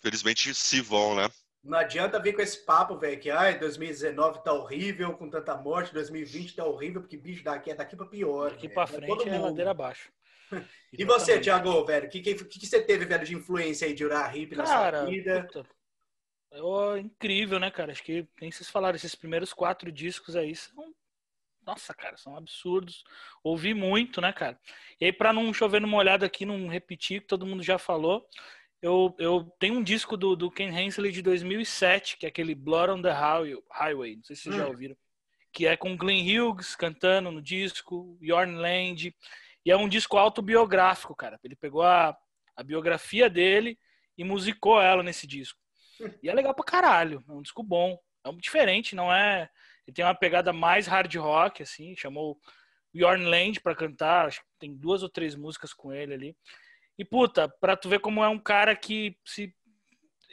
Felizmente 0.00 0.54
se 0.54 0.80
vão, 0.80 1.14
né? 1.16 1.28
Não 1.62 1.78
adianta 1.78 2.20
vir 2.20 2.34
com 2.34 2.42
esse 2.42 2.58
papo, 2.64 2.98
velho, 2.98 3.18
que 3.18 3.30
ai, 3.30 3.58
2019 3.58 4.44
tá 4.44 4.52
horrível, 4.52 5.14
com 5.16 5.30
tanta 5.30 5.56
morte, 5.56 5.94
2020 5.94 6.54
tá 6.54 6.64
horrível, 6.64 7.00
porque 7.00 7.16
bicho 7.16 7.42
daqui 7.42 7.70
é 7.70 7.74
daqui 7.74 7.96
pra 7.96 8.04
pior. 8.06 8.50
Daqui 8.50 8.68
velho. 8.68 8.74
pra 8.74 8.86
Pra 8.86 8.96
frente 8.98 9.08
todo 9.08 9.28
é 9.28 9.32
mundo. 9.32 9.44
ladeira 9.46 9.70
abaixo. 9.70 10.10
E 10.96 11.04
você. 11.04 11.40
Thiago, 11.40 11.84
velho? 11.84 12.06
O 12.06 12.08
que, 12.08 12.20
que, 12.20 12.34
que, 12.44 12.66
você 12.66 12.80
teve, 12.80 13.04
velho, 13.04 13.26
de 13.26 13.34
influência 13.34 13.86
aí 13.86 13.94
de 13.94 14.04
orar 14.04 14.36
hip 14.36 14.54
na 14.54 14.62
Cara, 14.62 14.98
sua 14.98 15.06
vida? 15.10 15.42
puta, 15.42 15.66
é 16.52 17.00
incrível, 17.00 17.58
né, 17.58 17.70
cara? 17.70 17.90
Acho 17.90 18.02
que, 18.02 18.28
nem 18.40 18.50
vocês 18.50 18.70
falaram, 18.70 18.94
esses 18.94 19.14
primeiros 19.14 19.52
quatro 19.52 19.90
discos 19.90 20.36
aí 20.36 20.54
são. 20.54 20.94
Nossa, 21.66 21.94
cara, 21.94 22.16
são 22.16 22.36
absurdos. 22.36 23.02
Ouvi 23.42 23.74
muito, 23.74 24.20
né, 24.20 24.32
cara? 24.32 24.58
E 25.00 25.06
aí, 25.06 25.12
pra 25.12 25.32
não 25.32 25.52
chover 25.52 25.80
numa 25.80 25.96
olhada 25.96 26.26
aqui, 26.26 26.44
não 26.44 26.68
repetir, 26.68 27.22
que 27.22 27.26
todo 27.26 27.46
mundo 27.46 27.62
já 27.62 27.78
falou, 27.78 28.28
eu, 28.82 29.14
eu 29.18 29.50
tenho 29.58 29.74
um 29.74 29.82
disco 29.82 30.14
do, 30.14 30.36
do 30.36 30.50
Ken 30.50 30.68
Hensley 30.68 31.10
de 31.10 31.22
2007, 31.22 32.18
que 32.18 32.26
é 32.26 32.28
aquele 32.28 32.54
Blood 32.54 32.92
on 32.92 33.02
the 33.02 33.10
Highway, 33.10 34.16
não 34.16 34.22
sei 34.22 34.36
se 34.36 34.42
vocês 34.42 34.56
já 34.56 34.66
Hum. 34.66 34.68
ouviram, 34.68 34.96
que 35.50 35.66
é 35.66 35.74
com 35.74 35.96
Glenn 35.96 36.22
Hughes 36.22 36.76
cantando 36.76 37.30
no 37.32 37.40
disco, 37.40 38.18
Yorn 38.20 38.56
Land, 38.56 39.16
e 39.64 39.70
é 39.70 39.76
um 39.76 39.88
disco 39.88 40.16
autobiográfico, 40.16 41.14
cara. 41.14 41.38
Ele 41.42 41.56
pegou 41.56 41.82
a, 41.82 42.16
a 42.56 42.62
biografia 42.62 43.30
dele 43.30 43.78
e 44.16 44.24
musicou 44.24 44.80
ela 44.80 45.02
nesse 45.02 45.26
disco. 45.26 45.58
E 46.22 46.28
é 46.28 46.34
legal 46.34 46.52
pra 46.52 46.64
caralho, 46.64 47.22
é 47.28 47.32
um 47.32 47.40
disco 47.40 47.62
bom, 47.62 47.96
é 48.24 48.28
um 48.28 48.36
diferente, 48.36 48.96
não 48.96 49.12
é... 49.12 49.48
Ele 49.86 49.94
tem 49.94 50.04
uma 50.04 50.14
pegada 50.14 50.52
mais 50.52 50.86
hard 50.86 51.14
rock, 51.16 51.62
assim, 51.62 51.94
chamou 51.94 52.32
o 52.92 52.98
Yorn 52.98 53.24
Land 53.24 53.60
pra 53.60 53.76
cantar, 53.76 54.26
acho 54.26 54.40
que 54.40 54.46
tem 54.58 54.74
duas 54.74 55.02
ou 55.02 55.08
três 55.08 55.36
músicas 55.36 55.72
com 55.72 55.92
ele 55.92 56.14
ali. 56.14 56.36
E, 56.98 57.04
puta, 57.04 57.48
pra 57.60 57.76
tu 57.76 57.88
ver 57.88 58.00
como 58.00 58.24
é 58.24 58.28
um 58.28 58.38
cara 58.38 58.74
que 58.74 59.16
se 59.24 59.54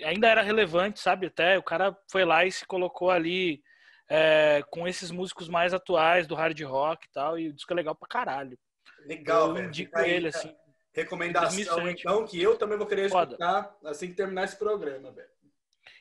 ainda 0.03 0.27
era 0.27 0.41
relevante, 0.41 0.99
sabe? 0.99 1.27
Até 1.27 1.57
o 1.57 1.63
cara 1.63 1.95
foi 2.09 2.23
lá 2.23 2.45
e 2.45 2.51
se 2.51 2.65
colocou 2.65 3.11
ali 3.11 3.61
é, 4.09 4.63
com 4.69 4.87
esses 4.87 5.11
músicos 5.11 5.49
mais 5.49 5.73
atuais 5.73 6.27
do 6.27 6.35
hard 6.35 6.59
rock 6.61 7.05
e 7.05 7.11
tal, 7.11 7.39
e 7.39 7.49
o 7.49 7.53
disco 7.53 7.73
é 7.73 7.75
legal 7.75 7.95
pra 7.95 8.07
caralho. 8.07 8.57
Legal, 9.05 9.49
eu 9.49 9.53
velho. 9.55 9.67
indico 9.67 9.97
aí, 9.97 10.11
ele, 10.11 10.27
assim. 10.27 10.55
Recomendação, 10.93 11.55
2007. 11.55 12.01
então, 12.01 12.25
que 12.25 12.41
eu 12.41 12.57
também 12.57 12.77
vou 12.77 12.85
querer 12.85 13.09
Foda. 13.09 13.31
escutar 13.31 13.77
assim 13.85 14.07
que 14.09 14.13
terminar 14.13 14.43
esse 14.43 14.57
programa, 14.57 15.11
velho. 15.11 15.29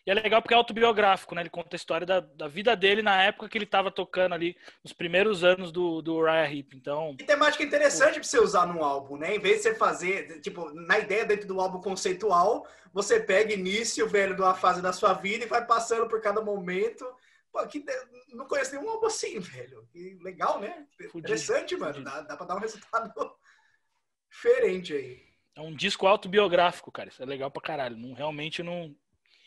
E 0.06 0.10
é 0.10 0.14
legal 0.14 0.40
porque 0.40 0.54
é 0.54 0.56
autobiográfico, 0.56 1.34
né? 1.34 1.42
Ele 1.42 1.50
conta 1.50 1.74
a 1.74 1.76
história 1.76 2.06
da, 2.06 2.20
da 2.20 2.48
vida 2.48 2.74
dele 2.74 3.02
na 3.02 3.22
época 3.22 3.48
que 3.48 3.58
ele 3.58 3.66
tava 3.66 3.90
tocando 3.90 4.34
ali, 4.34 4.56
nos 4.82 4.92
primeiros 4.92 5.44
anos 5.44 5.70
do, 5.70 6.00
do 6.00 6.16
Uriah 6.16 6.50
Heep. 6.50 6.74
Então, 6.74 7.14
E 7.20 7.24
temática 7.24 7.62
interessante 7.62 8.14
pra 8.14 8.22
você 8.24 8.40
usar 8.40 8.66
num 8.66 8.82
álbum, 8.82 9.16
né? 9.16 9.36
Em 9.36 9.38
vez 9.38 9.58
de 9.58 9.62
você 9.64 9.74
fazer, 9.74 10.40
tipo, 10.40 10.72
na 10.72 10.98
ideia 10.98 11.24
dentro 11.24 11.46
do 11.46 11.60
álbum 11.60 11.80
conceitual, 11.80 12.66
você 12.92 13.20
pega 13.20 13.52
início, 13.52 14.08
velho, 14.08 14.34
de 14.34 14.40
uma 14.40 14.54
fase 14.54 14.80
da 14.80 14.92
sua 14.92 15.12
vida 15.12 15.44
e 15.44 15.48
vai 15.48 15.64
passando 15.64 16.08
por 16.08 16.20
cada 16.20 16.40
momento. 16.40 17.06
Pô, 17.52 17.66
que 17.66 17.80
de- 17.80 17.92
não 18.34 18.46
conheço 18.46 18.72
nenhum 18.74 18.88
álbum 18.88 19.06
assim, 19.06 19.38
velho. 19.40 19.88
E 19.94 20.14
legal, 20.22 20.60
né? 20.60 20.86
Fudido, 20.96 21.18
Interessante, 21.18 21.76
mano. 21.76 21.94
fudido. 21.94 22.10
Dá, 22.10 22.20
dá 22.22 22.36
pra 22.36 22.46
dar 22.46 22.56
um 22.56 22.60
resultado 22.60 23.12
diferente 24.30 24.94
aí. 24.94 25.26
é 25.56 25.60
um 25.60 25.74
disco 25.74 26.06
autobiográfico, 26.06 26.92
cara. 26.92 27.08
Isso 27.08 27.22
é 27.22 27.26
legal 27.26 27.50
pra 27.50 27.62
caralho. 27.62 27.96
Não, 27.96 28.12
realmente 28.14 28.62
não. 28.62 28.94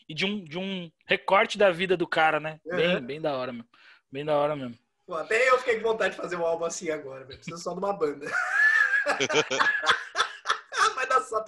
E 0.07 0.13
de 0.13 0.25
um, 0.25 0.43
de 0.43 0.57
um 0.59 0.91
recorte 1.05 1.57
da 1.57 1.71
vida 1.71 1.95
do 1.95 2.05
cara, 2.05 2.39
né? 2.39 2.59
Bem, 2.65 2.95
Uhum. 2.95 3.05
bem 3.05 3.21
da 3.21 3.37
hora 3.37 3.53
mesmo. 3.53 3.69
Bem 4.11 4.25
da 4.25 4.37
hora 4.37 4.55
mesmo. 4.55 4.77
Pô, 5.05 5.15
até 5.15 5.49
eu 5.49 5.57
fiquei 5.59 5.79
com 5.79 5.89
vontade 5.89 6.15
de 6.15 6.21
fazer 6.21 6.35
um 6.35 6.45
álbum 6.45 6.65
assim 6.65 6.89
agora, 6.89 7.23
velho. 7.25 7.37
Preciso 7.39 7.57
só 7.63 7.71
de 7.73 7.79
uma 7.79 7.93
banda. 7.93 8.25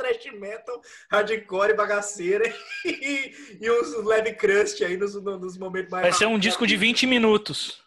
Trash 0.06 0.32
metal, 0.34 0.82
hardcore, 1.10 1.74
bagaceira 1.76 2.46
e, 2.86 3.58
e 3.60 3.72
uns 3.72 4.06
leve 4.06 4.34
crust 4.34 4.84
aí 4.84 4.98
nos, 4.98 5.16
nos 5.16 5.58
momentos 5.58 5.90
mais. 5.90 6.04
Vai 6.04 6.14
ser 6.14 6.28
um 6.28 6.38
disco 6.38 6.68
de 6.68 6.78
20 6.78 7.08
minutos. 7.08 7.82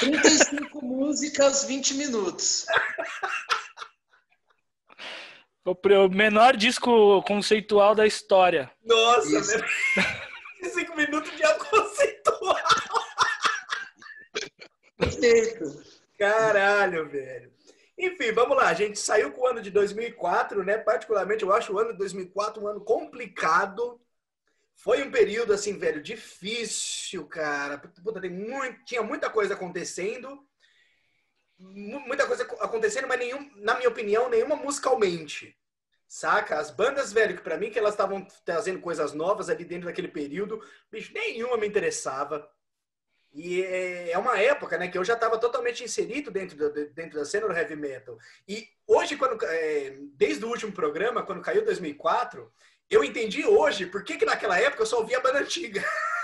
35 0.00 0.84
músicas, 0.84 1.64
20 1.64 1.94
minutos. 1.94 2.66
O 5.64 6.08
menor 6.08 6.56
disco 6.56 7.22
conceitual 7.22 7.94
da 7.94 8.06
história. 8.06 8.70
Nossa, 8.84 9.38
Isso. 9.38 9.50
velho. 9.52 9.64
Cinco 10.74 10.96
minutos 10.96 11.30
de 11.36 11.44
álbum 11.44 11.64
conceitual. 11.66 12.56
Perfeito. 14.98 15.84
Caralho, 16.18 17.08
velho. 17.08 17.53
Enfim, 17.98 18.32
vamos 18.32 18.56
lá. 18.56 18.68
A 18.68 18.74
gente 18.74 18.98
saiu 18.98 19.32
com 19.32 19.42
o 19.42 19.46
ano 19.46 19.62
de 19.62 19.70
2004, 19.70 20.64
né? 20.64 20.78
Particularmente, 20.78 21.42
eu 21.44 21.52
acho 21.52 21.72
o 21.72 21.78
ano 21.78 21.92
de 21.92 21.98
2004 21.98 22.62
um 22.62 22.66
ano 22.68 22.80
complicado. 22.80 24.00
Foi 24.76 25.02
um 25.04 25.10
período, 25.12 25.52
assim, 25.54 25.78
velho, 25.78 26.02
difícil, 26.02 27.26
cara. 27.28 27.78
Puta, 27.78 28.20
tem 28.20 28.30
muito, 28.30 28.84
tinha 28.84 29.02
muita 29.02 29.30
coisa 29.30 29.54
acontecendo. 29.54 30.40
Mu- 31.58 32.00
Muita 32.00 32.26
coisa 32.26 32.44
co- 32.44 32.56
acontecendo, 32.62 33.06
mas 33.08 33.18
nenhum, 33.18 33.50
na 33.56 33.76
minha 33.76 33.88
opinião, 33.88 34.28
nenhuma 34.28 34.56
musicalmente. 34.56 35.56
Saca? 36.06 36.58
As 36.58 36.70
bandas, 36.70 37.12
velho, 37.12 37.36
que 37.36 37.42
pra 37.42 37.56
mim 37.58 37.70
que 37.70 37.78
elas 37.78 37.94
estavam 37.94 38.26
trazendo 38.44 38.80
coisas 38.80 39.12
novas 39.12 39.48
ali 39.48 39.64
dentro 39.64 39.86
daquele 39.86 40.08
período, 40.08 40.60
bicho, 40.90 41.12
nenhuma 41.12 41.56
me 41.56 41.66
interessava. 41.66 42.48
E 43.34 43.62
é 43.62 44.10
é 44.12 44.18
uma 44.18 44.38
época, 44.38 44.78
né, 44.78 44.88
que 44.88 44.96
eu 44.96 45.04
já 45.04 45.14
estava 45.14 45.38
totalmente 45.38 45.82
inserido 45.84 46.30
dentro, 46.30 46.56
do- 46.56 46.90
dentro 46.90 47.18
da 47.18 47.24
cena 47.24 47.48
do 47.48 47.52
heavy 47.54 47.74
metal. 47.76 48.16
E 48.48 48.68
hoje, 48.86 49.16
quando, 49.16 49.44
é, 49.44 49.96
desde 50.14 50.44
o 50.44 50.48
último 50.48 50.72
programa, 50.72 51.22
quando 51.24 51.42
caiu 51.42 51.64
2004, 51.64 52.52
eu 52.88 53.02
entendi 53.02 53.44
hoje 53.44 53.86
por 53.86 54.04
que, 54.04 54.16
que 54.16 54.24
naquela 54.24 54.58
época 54.60 54.82
eu 54.82 54.86
só 54.86 54.98
ouvia 54.98 55.20
banda 55.20 55.40
antiga. 55.40 55.82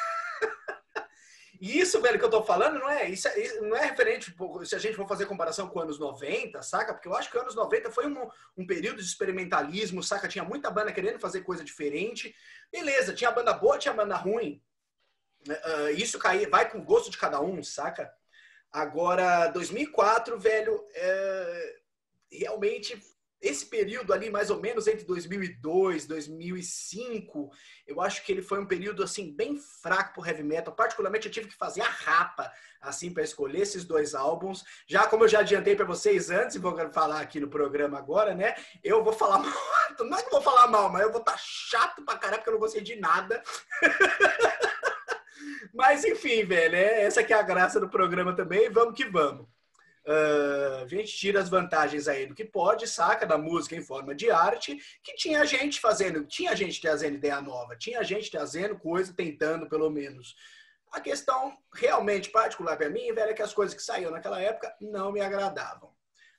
E 1.61 1.79
isso, 1.79 2.01
velho, 2.01 2.19
que 2.19 2.25
eu 2.25 2.31
tô 2.31 2.43
falando, 2.43 2.79
não 2.79 2.89
é, 2.89 3.09
isso, 3.11 3.29
é- 3.29 3.39
isso 3.39 3.61
não 3.63 3.77
é 3.77 3.85
referente, 3.85 4.35
se 4.65 4.75
a 4.75 4.79
gente 4.79 4.97
for 4.97 5.07
fazer 5.07 5.27
comparação 5.27 5.69
com 5.69 5.79
anos 5.81 5.99
90, 5.99 6.63
saca? 6.63 6.95
Porque 6.95 7.07
eu 7.07 7.15
acho 7.15 7.31
que 7.31 7.37
anos 7.39 7.55
90 7.55 7.91
foi 7.91 8.07
um, 8.07 8.27
um 8.57 8.67
período 8.67 8.97
de 8.97 9.05
experimentalismo, 9.07 10.03
saca? 10.03 10.27
Tinha 10.27 10.43
muita 10.43 10.71
banda 10.71 10.91
querendo 10.91 11.21
fazer 11.21 11.43
coisa 11.43 11.63
diferente. 11.63 12.35
Beleza, 12.73 13.13
tinha 13.13 13.31
banda 13.31 13.53
boa, 13.53 13.77
tinha 13.79 13.93
banda 13.93 14.17
ruim. 14.17 14.63
Ah, 15.49 15.91
isso 15.93 16.19
cair, 16.19 16.49
vai 16.49 16.71
com 16.71 16.79
o 16.79 16.85
gosto 16.85 17.11
de 17.11 17.19
cada 17.19 17.41
um, 17.41 17.63
saca? 17.63 18.13
Agora, 18.73 19.49
2004, 19.49 20.39
velho, 20.39 20.85
é, 20.95 21.77
realmente 22.31 23.01
esse 23.41 23.65
período 23.65 24.13
ali, 24.13 24.29
mais 24.29 24.51
ou 24.51 24.61
menos 24.61 24.87
entre 24.87 25.05
2002, 25.05 26.07
2005, 26.07 27.51
eu 27.87 28.01
acho 28.01 28.23
que 28.23 28.31
ele 28.31 28.43
foi 28.43 28.61
um 28.61 28.67
período 28.67 29.03
assim 29.03 29.35
bem 29.35 29.57
fraco 29.57 30.13
pro 30.13 30.27
heavy 30.27 30.43
metal. 30.43 30.75
Particularmente, 30.75 31.27
eu 31.27 31.33
tive 31.33 31.49
que 31.49 31.57
fazer 31.57 31.81
a 31.81 31.89
rapa 31.89 32.53
assim 32.83 33.13
para 33.13 33.23
escolher 33.23 33.61
esses 33.61 33.85
dois 33.85 34.15
álbuns. 34.15 34.63
Já 34.87 35.07
como 35.07 35.25
eu 35.25 35.29
já 35.29 35.41
adiantei 35.41 35.75
para 35.75 35.87
vocês 35.87 36.31
antes 36.31 36.55
e 36.55 36.59
vou 36.59 36.77
falar 36.93 37.21
aqui 37.21 37.41
no 37.41 37.49
programa 37.49 37.97
agora, 37.97 38.35
né? 38.35 38.55
Eu 38.85 39.03
vou 39.03 39.13
falar 39.13 39.39
mal, 39.41 39.53
não 40.01 40.19
é 40.19 40.23
que 40.23 40.29
eu 40.29 40.33
vou 40.33 40.43
falar 40.43 40.67
mal, 40.67 40.91
mas 40.91 41.03
eu 41.03 41.11
vou 41.11 41.21
estar 41.21 41.39
chato 41.39 42.05
pra 42.05 42.19
caralho 42.19 42.41
porque 42.41 42.51
eu 42.51 42.55
não 42.55 42.61
gostei 42.61 42.83
de 42.83 42.97
nada. 42.97 43.43
Mas 45.75 46.05
enfim, 46.05 46.45
velho, 46.45 46.77
é, 46.77 47.03
essa 47.03 47.23
que 47.23 47.33
é 47.33 47.37
a 47.37 47.43
graça 47.43 47.79
do 47.79 47.89
programa 47.89 48.35
também. 48.35 48.71
Vamos 48.71 48.95
que 48.95 49.05
vamos. 49.05 49.47
Ah, 50.07 50.83
a 50.83 50.87
gente 50.89 51.15
tira 51.17 51.41
as 51.41 51.49
vantagens 51.49 52.09
aí 52.09 52.27
do 52.27 52.35
que 52.35 52.45
pode, 52.45 52.89
saca, 52.89 53.27
da 53.27 53.39
música 53.39 53.77
em 53.77 53.83
forma 53.83 54.15
de 54.15 54.31
arte, 54.31 54.77
que 55.03 55.15
tinha 55.15 55.45
gente 55.45 55.81
fazendo, 55.81 56.25
tinha 56.25 56.57
gente 56.57 56.81
trazendo 56.81 57.17
ideia 57.17 57.41
nova, 57.41 57.77
tinha 57.77 58.03
gente 58.03 58.31
trazendo 58.31 58.79
coisa, 58.79 59.15
tentando 59.15 59.69
pelo 59.69 59.91
menos. 59.91 60.35
A 60.93 61.01
questão 61.01 61.57
realmente 61.75 62.31
particular 62.31 62.77
para 62.77 62.91
mim, 62.91 63.13
velho, 63.13 63.31
é 63.31 63.35
que 63.35 63.43
as 63.43 63.55
coisas 63.55 63.75
que 63.75 63.83
saíram 63.83 64.11
naquela 64.11 64.41
época 64.41 64.75
não 64.81 65.13
me 65.13 65.21
agradavam. 65.21 65.91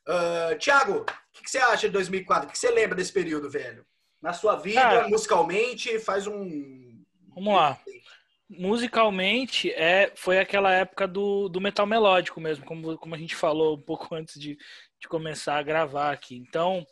Ah, 0.06 0.56
Tiago, 0.58 1.02
o 1.02 1.06
que, 1.32 1.44
que 1.44 1.52
você 1.52 1.60
acha 1.60 1.88
de 1.88 1.94
2004? 1.94 2.50
O 2.50 2.52
que 2.52 2.58
você 2.58 2.72
lembra 2.72 2.96
desse 2.96 3.14
período, 3.14 3.50
velho? 3.50 3.86
Na 4.22 4.34
sua 4.34 4.56
vida, 4.56 4.82
Cara, 4.82 5.08
musicalmente, 5.08 5.98
faz 6.00 6.28
um. 6.28 7.04
Vamos 7.34 7.56
lá. 7.56 7.80
Musicalmente, 8.54 9.72
é, 9.72 10.12
foi 10.16 10.38
aquela 10.38 10.74
época 10.74 11.08
do, 11.08 11.48
do 11.48 11.62
metal 11.62 11.86
melódico 11.86 12.42
mesmo, 12.42 12.66
como, 12.66 12.98
como 12.98 13.16
a 13.16 13.18
gente 13.18 13.36
falou 13.36 13.78
um 13.78 13.82
pouco 13.82 14.14
antes 14.16 14.40
de, 14.40 14.58
de 15.00 15.08
começar 15.08 15.58
a 15.58 15.64
gravar 15.64 16.12
aqui. 16.12 16.36
Então, 16.36 16.86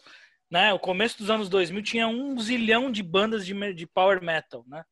né? 0.50 0.74
O 0.74 0.80
começo 0.80 1.18
dos 1.18 1.30
anos 1.30 1.50
2000 1.50 1.84
tinha 1.84 2.08
um 2.08 2.40
zilhão 2.40 2.92
de 2.92 3.04
bandas 3.04 3.46
de, 3.46 3.74
de 3.74 3.86
power 3.86 4.24
metal, 4.24 4.66
né? 4.68 4.84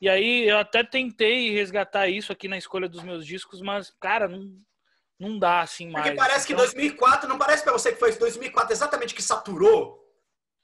E 0.00 0.08
aí 0.08 0.48
eu 0.48 0.58
até 0.58 0.84
tentei 0.84 1.50
resgatar 1.50 2.08
isso 2.08 2.32
aqui 2.32 2.48
na 2.48 2.58
escolha 2.58 2.88
dos 2.88 3.02
meus 3.02 3.26
discos, 3.26 3.62
mas, 3.62 3.90
cara, 3.98 4.28
não, 4.28 4.54
não 5.18 5.38
dá 5.38 5.60
assim 5.60 5.90
mais. 5.90 6.06
Porque 6.06 6.18
parece 6.18 6.52
então, 6.52 6.64
que 6.64 6.74
2004, 6.74 7.28
não 7.28 7.38
parece 7.38 7.62
pra 7.62 7.72
você 7.72 7.92
que 7.92 7.98
foi 7.98 8.14
2004 8.14 8.72
exatamente 8.72 9.14
que 9.14 9.22
saturou? 9.22 9.98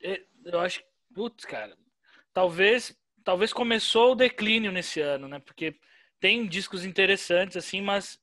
É, 0.02 0.22
eu 0.44 0.60
acho 0.60 0.80
que, 0.80 0.86
putz, 1.14 1.44
cara, 1.44 1.76
talvez, 2.32 2.94
talvez 3.24 3.52
começou 3.52 4.12
o 4.12 4.16
declínio 4.16 4.72
nesse 4.72 5.00
ano, 5.00 5.28
né? 5.28 5.38
Porque 5.38 5.76
tem 6.20 6.46
discos 6.46 6.84
interessantes, 6.84 7.56
assim, 7.56 7.80
mas 7.80 8.18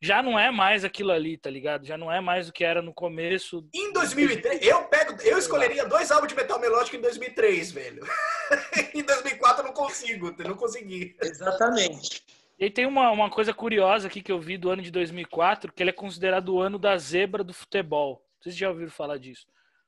já 0.00 0.22
não 0.22 0.38
é 0.38 0.50
mais 0.50 0.84
aquilo 0.84 1.12
ali, 1.12 1.36
tá 1.36 1.48
ligado? 1.48 1.86
Já 1.86 1.96
não 1.96 2.12
é 2.12 2.20
mais 2.20 2.48
o 2.48 2.52
que 2.52 2.64
era 2.64 2.82
no 2.82 2.92
começo. 2.92 3.66
Em 3.74 3.92
2003, 3.92 4.66
eu 4.66 4.84
pego, 4.84 5.20
eu 5.22 5.38
escolheria 5.38 5.86
dois 5.86 6.10
álbuns 6.10 6.28
de 6.28 6.34
metal 6.34 6.60
melódico 6.60 6.96
em 6.96 7.00
2003, 7.00 7.72
velho. 7.72 8.06
em 8.94 9.02
2004 9.02 9.62
eu 9.62 9.66
não 9.66 9.72
consigo, 9.72 10.34
eu 10.38 10.48
não 10.48 10.56
consegui. 10.56 11.16
Exatamente. 11.22 12.24
E 12.58 12.70
tem 12.70 12.86
uma, 12.86 13.10
uma 13.10 13.30
coisa 13.30 13.52
curiosa 13.52 14.08
aqui 14.08 14.22
que 14.22 14.32
eu 14.32 14.40
vi 14.40 14.56
do 14.56 14.70
ano 14.70 14.82
de 14.82 14.90
2004, 14.90 15.72
que 15.72 15.82
ele 15.82 15.90
é 15.90 15.92
considerado 15.92 16.50
o 16.50 16.60
ano 16.60 16.78
da 16.78 16.96
zebra 16.96 17.44
do 17.44 17.52
futebol. 17.52 18.24
Vocês 18.40 18.56
já 18.56 18.68
ouviram 18.68 18.90
falar 18.90 19.18
disso? 19.18 19.46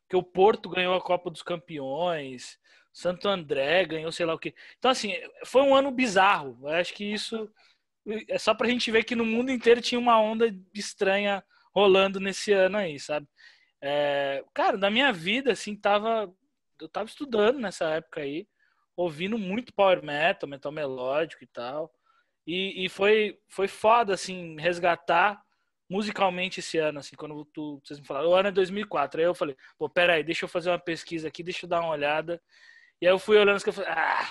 Que 0.09 0.17
o 0.17 0.23
Porto 0.23 0.69
ganhou 0.69 0.95
a 0.95 1.01
Copa 1.01 1.31
dos 1.31 1.43
Campeões, 1.43 2.59
Santo 2.99 3.29
André 3.29 3.85
ganhou 3.85 4.11
sei 4.11 4.27
lá 4.27 4.35
o 4.35 4.39
quê. 4.39 4.53
Então, 4.77 4.91
assim, 4.91 5.13
foi 5.47 5.63
um 5.63 5.73
ano 5.73 5.89
bizarro. 5.89 6.59
Eu 6.63 6.71
acho 6.71 6.93
que 6.93 7.05
isso 7.05 7.49
é 8.29 8.39
só 8.39 8.53
pra 8.55 8.67
gente 8.67 8.91
ver 8.91 9.05
que 9.05 9.15
no 9.15 9.25
mundo 9.25 9.53
inteiro 9.53 9.81
tinha 9.81 10.01
uma 10.01 10.21
onda 10.21 10.53
estranha 10.75 11.45
rolando 11.73 12.19
nesse 12.19 12.53
ano 12.53 12.77
aí, 12.77 12.99
sabe? 12.99 13.29
É, 13.81 14.45
cara, 14.53 14.77
na 14.77 14.91
minha 14.91 15.13
vida, 15.13 15.53
assim, 15.53 15.77
tava. 15.77 16.29
Eu 16.81 16.89
tava 16.89 17.09
estudando 17.09 17.61
nessa 17.61 17.85
época 17.91 18.21
aí, 18.21 18.49
ouvindo 18.97 19.39
muito 19.39 19.73
power 19.73 20.03
metal, 20.03 20.49
metal 20.49 20.73
melódico 20.73 21.45
e 21.45 21.47
tal. 21.47 21.93
E, 22.45 22.85
e 22.85 22.89
foi, 22.89 23.39
foi 23.49 23.69
foda, 23.69 24.15
assim, 24.15 24.57
resgatar 24.59 25.41
musicalmente 25.89 26.59
esse 26.59 26.79
ano, 26.79 26.99
assim, 26.99 27.15
quando 27.15 27.45
tu, 27.47 27.81
vocês 27.85 28.01
me 28.01 28.07
falaram, 28.07 28.31
o 28.31 28.35
ano 28.35 28.49
é 28.49 28.53
2004. 28.53 29.21
Aí 29.21 29.27
eu 29.27 29.35
falei, 29.35 29.57
pô, 29.79 29.89
peraí, 29.89 30.25
deixa 30.25 30.45
eu 30.45 30.49
fazer 30.49 30.71
uma 30.71 30.79
pesquisa 30.81 31.29
aqui, 31.29 31.45
deixa 31.45 31.65
eu 31.65 31.71
dar 31.71 31.81
uma 31.81 31.91
olhada. 31.91 32.43
E 33.01 33.07
aí 33.07 33.13
eu 33.13 33.19
fui 33.19 33.39
olhando 33.39 33.63
que 33.63 33.69
eu 33.69 33.73
falei, 33.73 33.91
ah, 33.91 34.29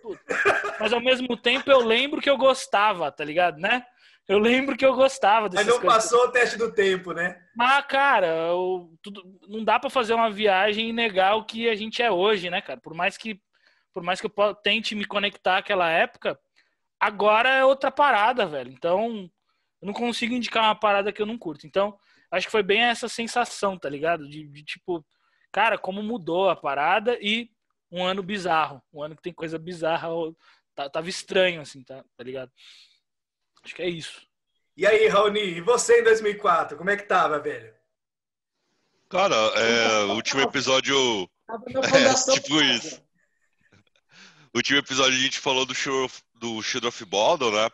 puta. 0.00 0.34
Mas 0.80 0.92
ao 0.92 1.00
mesmo 1.00 1.36
tempo 1.36 1.70
eu 1.70 1.80
lembro 1.80 2.20
que 2.20 2.30
eu 2.30 2.36
gostava, 2.36 3.10
tá 3.10 3.24
ligado, 3.24 3.58
né? 3.58 3.84
Eu 4.28 4.38
lembro 4.38 4.76
que 4.76 4.84
eu 4.84 4.94
gostava 4.94 5.48
Mas 5.50 5.66
não 5.66 5.80
coisas. 5.80 6.02
passou 6.04 6.26
o 6.26 6.30
teste 6.30 6.58
do 6.58 6.70
tempo, 6.70 7.12
né? 7.12 7.42
Mas, 7.56 7.86
cara, 7.86 8.26
eu, 8.26 8.92
tudo, 9.02 9.22
não 9.48 9.64
dá 9.64 9.80
para 9.80 9.88
fazer 9.88 10.12
uma 10.12 10.30
viagem 10.30 10.90
e 10.90 10.92
negar 10.92 11.34
o 11.36 11.44
que 11.44 11.66
a 11.66 11.74
gente 11.74 12.02
é 12.02 12.10
hoje, 12.10 12.50
né, 12.50 12.60
cara? 12.60 12.78
Por 12.78 12.92
mais 12.92 13.16
que, 13.16 13.40
por 13.92 14.02
mais 14.02 14.20
que 14.20 14.26
eu 14.26 14.54
tente 14.56 14.94
me 14.94 15.06
conectar 15.06 15.56
àquela 15.56 15.88
época, 15.88 16.38
agora 17.00 17.48
é 17.48 17.64
outra 17.64 17.90
parada, 17.90 18.44
velho. 18.44 18.70
Então, 18.70 19.30
eu 19.80 19.86
não 19.86 19.94
consigo 19.94 20.34
indicar 20.34 20.62
uma 20.62 20.74
parada 20.74 21.10
que 21.10 21.22
eu 21.22 21.26
não 21.26 21.38
curto. 21.38 21.66
Então, 21.66 21.98
acho 22.30 22.46
que 22.46 22.52
foi 22.52 22.62
bem 22.62 22.82
essa 22.82 23.08
sensação, 23.08 23.78
tá 23.78 23.88
ligado? 23.88 24.28
De, 24.28 24.46
de 24.46 24.62
tipo, 24.62 25.02
cara, 25.50 25.78
como 25.78 26.02
mudou 26.02 26.50
a 26.50 26.56
parada 26.56 27.16
e 27.18 27.50
um 27.90 28.04
ano 28.04 28.22
bizarro. 28.22 28.82
Um 28.92 29.02
ano 29.02 29.16
que 29.16 29.22
tem 29.22 29.32
coisa 29.32 29.58
bizarra. 29.58 30.08
Tá, 30.74 30.88
tava 30.88 31.08
estranho, 31.08 31.60
assim, 31.60 31.82
tá, 31.82 32.04
tá 32.16 32.24
ligado? 32.24 32.52
Acho 33.64 33.74
que 33.74 33.82
é 33.82 33.88
isso. 33.88 34.26
E 34.76 34.86
aí, 34.86 35.08
Raoni, 35.08 35.40
e 35.40 35.60
você 35.60 36.00
em 36.00 36.04
2004? 36.04 36.78
Como 36.78 36.90
é 36.90 36.96
que 36.96 37.02
tava, 37.02 37.38
velho? 37.40 37.74
Cara, 39.08 39.34
é, 39.34 40.04
o 40.04 40.14
último 40.14 40.42
episódio. 40.42 40.94
É, 41.48 42.34
tipo 42.34 42.60
isso. 42.60 43.02
O 44.52 44.58
último 44.58 44.78
episódio 44.78 45.18
a 45.18 45.22
gente 45.22 45.40
falou 45.40 45.64
do 45.64 45.74
show 45.74 46.10
do 46.34 46.62
Shield 46.62 46.86
of 46.86 47.04
Bottle, 47.06 47.52
né? 47.52 47.70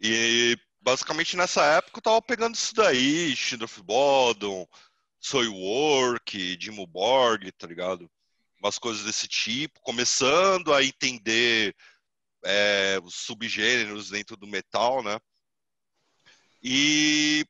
E 0.00 0.56
basicamente 0.80 1.36
nessa 1.36 1.64
época 1.64 1.98
eu 1.98 2.02
tava 2.02 2.22
pegando 2.22 2.54
isso 2.54 2.72
daí, 2.72 3.34
Shield 3.34 3.64
of 3.64 3.82
Bottle, 3.82 4.68
Soy 5.18 5.48
Work, 5.48 6.56
Dimo 6.56 6.86
Borg, 6.86 7.50
tá 7.52 7.66
ligado? 7.66 8.08
Umas 8.60 8.78
coisas 8.78 9.04
desse 9.04 9.26
tipo, 9.26 9.80
começando 9.80 10.72
a 10.74 10.84
entender 10.84 11.74
é, 12.44 12.98
os 13.02 13.14
subgêneros 13.14 14.10
dentro 14.10 14.36
do 14.36 14.46
metal, 14.46 15.02
né? 15.02 15.18
E, 16.62 17.44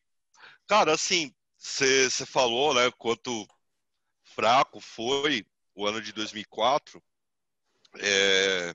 cara, 0.68 0.94
assim, 0.94 1.34
você 1.58 2.24
falou, 2.24 2.74
né, 2.74 2.90
quanto 2.96 3.46
fraco 4.24 4.80
foi 4.80 5.44
o 5.74 5.86
ano 5.86 6.00
de 6.00 6.12
2004. 6.12 7.02
É, 7.98 8.74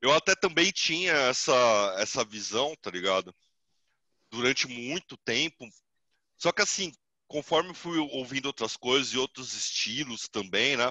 eu 0.00 0.12
até 0.12 0.34
também 0.34 0.70
tinha 0.70 1.12
essa, 1.12 1.96
essa 1.98 2.24
visão, 2.24 2.74
tá 2.80 2.90
ligado? 2.90 3.34
Durante 4.30 4.66
muito 4.66 5.16
tempo. 5.18 5.68
Só 6.36 6.52
que 6.52 6.62
assim, 6.62 6.92
conforme 7.26 7.74
fui 7.74 7.98
ouvindo 7.98 8.46
outras 8.46 8.76
coisas 8.76 9.12
e 9.12 9.18
outros 9.18 9.54
estilos 9.54 10.28
também, 10.28 10.76
né? 10.76 10.90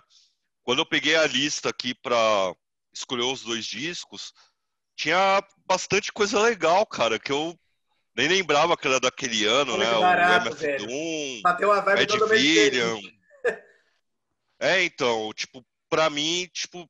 Quando 0.68 0.80
eu 0.80 0.86
peguei 0.86 1.16
a 1.16 1.26
lista 1.26 1.70
aqui 1.70 1.96
para 1.96 2.54
escolher 2.92 3.24
os 3.24 3.42
dois 3.42 3.66
discos, 3.66 4.34
tinha 4.98 5.42
bastante 5.66 6.12
coisa 6.12 6.42
legal, 6.42 6.86
cara, 6.86 7.18
que 7.18 7.32
eu 7.32 7.58
nem 8.14 8.28
lembrava 8.28 8.76
que 8.76 8.86
era 8.86 9.00
daquele 9.00 9.46
ano, 9.46 9.76
Olha 9.76 9.86
né? 9.86 9.92
Barato, 9.98 10.50
o 10.50 10.58
MF 10.58 10.78
Doom, 10.78 11.42
Bateu 11.42 11.70
uma 11.70 11.80
vibe 11.80 12.02
Ed 12.02 12.22
William. 12.22 13.00
É, 14.60 14.84
então, 14.84 15.32
tipo, 15.34 15.66
pra 15.88 16.10
mim, 16.10 16.50
tipo, 16.52 16.90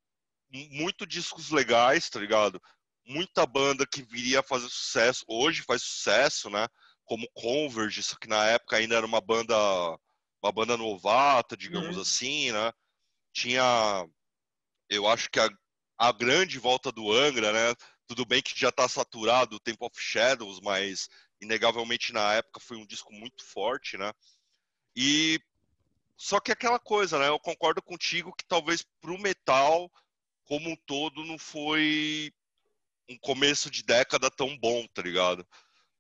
muito 0.50 1.06
discos 1.06 1.52
legais, 1.52 2.10
tá 2.10 2.20
ligado? 2.20 2.60
Muita 3.06 3.46
banda 3.46 3.86
que 3.86 4.02
viria 4.02 4.40
a 4.40 4.44
fazer 4.44 4.70
sucesso, 4.70 5.24
hoje 5.28 5.62
faz 5.62 5.84
sucesso, 5.84 6.50
né? 6.50 6.68
Como 7.06 7.30
Converge, 7.36 8.00
isso 8.00 8.18
que 8.20 8.28
na 8.28 8.44
época 8.48 8.78
ainda 8.78 8.96
era 8.96 9.06
uma 9.06 9.22
banda, 9.22 9.56
uma 10.42 10.52
banda 10.52 10.76
novata, 10.76 11.56
digamos 11.56 11.96
Uhum. 11.96 12.02
assim, 12.02 12.52
né? 12.54 12.74
Tinha, 13.38 14.10
eu 14.90 15.08
acho 15.08 15.30
que 15.30 15.40
a, 15.40 15.48
a 15.96 16.12
grande 16.12 16.58
volta 16.58 16.92
do 16.92 17.12
Angra, 17.12 17.54
né? 17.54 17.76
Tudo 18.08 18.26
bem 18.26 18.42
que 18.42 18.60
já 18.60 18.72
tá 18.72 18.90
saturado 18.90 19.56
o 19.56 19.60
Temple 19.60 19.86
of 19.86 20.02
Shadows, 20.02 20.60
mas 20.60 21.08
inegavelmente 21.40 22.12
na 22.12 22.34
época 22.34 22.60
foi 22.60 22.78
um 22.78 22.86
disco 22.88 23.14
muito 23.14 23.46
forte, 23.46 23.96
né? 23.96 24.12
E 24.96 25.40
só 26.18 26.40
que 26.40 26.52
aquela 26.52 26.80
coisa, 26.80 27.20
né? 27.20 27.28
Eu 27.28 27.40
concordo 27.40 27.80
contigo 27.80 28.34
que 28.34 28.44
talvez 28.44 28.84
pro 29.00 29.20
metal 29.20 29.88
como 30.44 30.72
um 30.72 30.76
todo 30.88 31.24
não 31.24 31.38
foi 31.38 32.34
um 33.08 33.20
começo 33.20 33.70
de 33.70 33.84
década 33.84 34.32
tão 34.32 34.58
bom, 34.58 34.88
tá 34.88 35.04
ligado? 35.04 35.48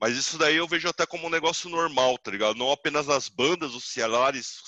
Mas 0.01 0.17
isso 0.17 0.39
daí 0.39 0.55
eu 0.55 0.67
vejo 0.67 0.89
até 0.89 1.05
como 1.05 1.27
um 1.27 1.29
negócio 1.29 1.69
normal, 1.69 2.17
tá 2.17 2.31
ligado? 2.31 2.55
Não 2.55 2.71
apenas 2.71 3.05
nas 3.05 3.29
bandas 3.29 3.75
oscilares, 3.75 4.63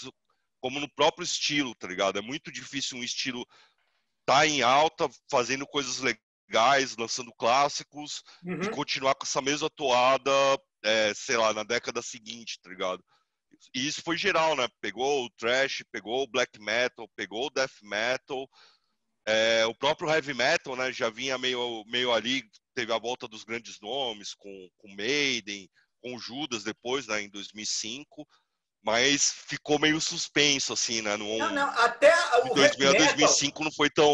como 0.60 0.80
no 0.80 0.90
próprio 0.94 1.24
estilo, 1.24 1.74
tá 1.76 1.88
ligado? 1.88 2.20
É 2.20 2.22
muito 2.22 2.52
difícil 2.52 2.98
um 2.98 3.04
estilo 3.04 3.46
tá 4.26 4.46
em 4.46 4.62
alta, 4.62 5.10
fazendo 5.30 5.66
coisas 5.66 6.00
legais, 6.00 6.96
lançando 6.98 7.34
clássicos 7.34 8.24
Uhum. 8.44 8.62
e 8.62 8.70
continuar 8.70 9.16
com 9.16 9.26
essa 9.26 9.42
mesma 9.42 9.70
toada, 9.70 10.32
é, 10.84 11.14
sei 11.14 11.38
lá, 11.38 11.54
na 11.54 11.64
década 11.64 12.02
seguinte, 12.02 12.60
tá 12.62 12.70
ligado? 12.70 13.04
E 13.74 13.88
isso 13.88 14.02
foi 14.02 14.18
geral, 14.18 14.56
né? 14.56 14.68
Pegou 14.80 15.26
o 15.26 15.30
thrash, 15.32 15.84
pegou 15.92 16.24
o 16.24 16.28
black 16.28 16.60
metal, 16.62 17.10
pegou 17.16 17.48
o 17.48 17.50
death 17.50 17.82
metal, 17.82 18.48
é, 19.26 19.66
o 19.66 19.76
próprio 19.76 20.10
heavy 20.10 20.34
metal, 20.34 20.76
né? 20.76 20.92
Já 20.92 21.10
vinha 21.10 21.38
meio, 21.38 21.84
meio 21.86 22.12
ali, 22.14 22.44
teve 22.74 22.94
a 22.94 22.98
volta 22.98 23.28
dos 23.28 23.44
grandes 23.44 23.80
nomes, 23.80 24.34
com, 24.34 24.70
com 24.78 24.96
Maiden, 24.96 25.70
com 26.02 26.18
Judas 26.18 26.64
depois, 26.64 27.08
né? 27.08 27.22
Em 27.22 27.30
2005, 27.30 28.28
mas 28.82 29.32
ficou 29.48 29.80
meio 29.80 30.00
suspenso, 30.00 30.74
assim, 30.74 31.02
né? 31.02 31.18
No, 31.18 31.38
Não, 31.38 31.52
não, 31.52 31.70
até 31.80 32.12
de 32.44 32.52
o 32.52 32.54
2000 32.54 32.90
a 32.90 32.92
heavy 32.92 33.04
metal, 33.04 33.18
2005 33.18 33.64
não 33.64 33.72
foi 33.72 33.90
tão, 33.90 34.08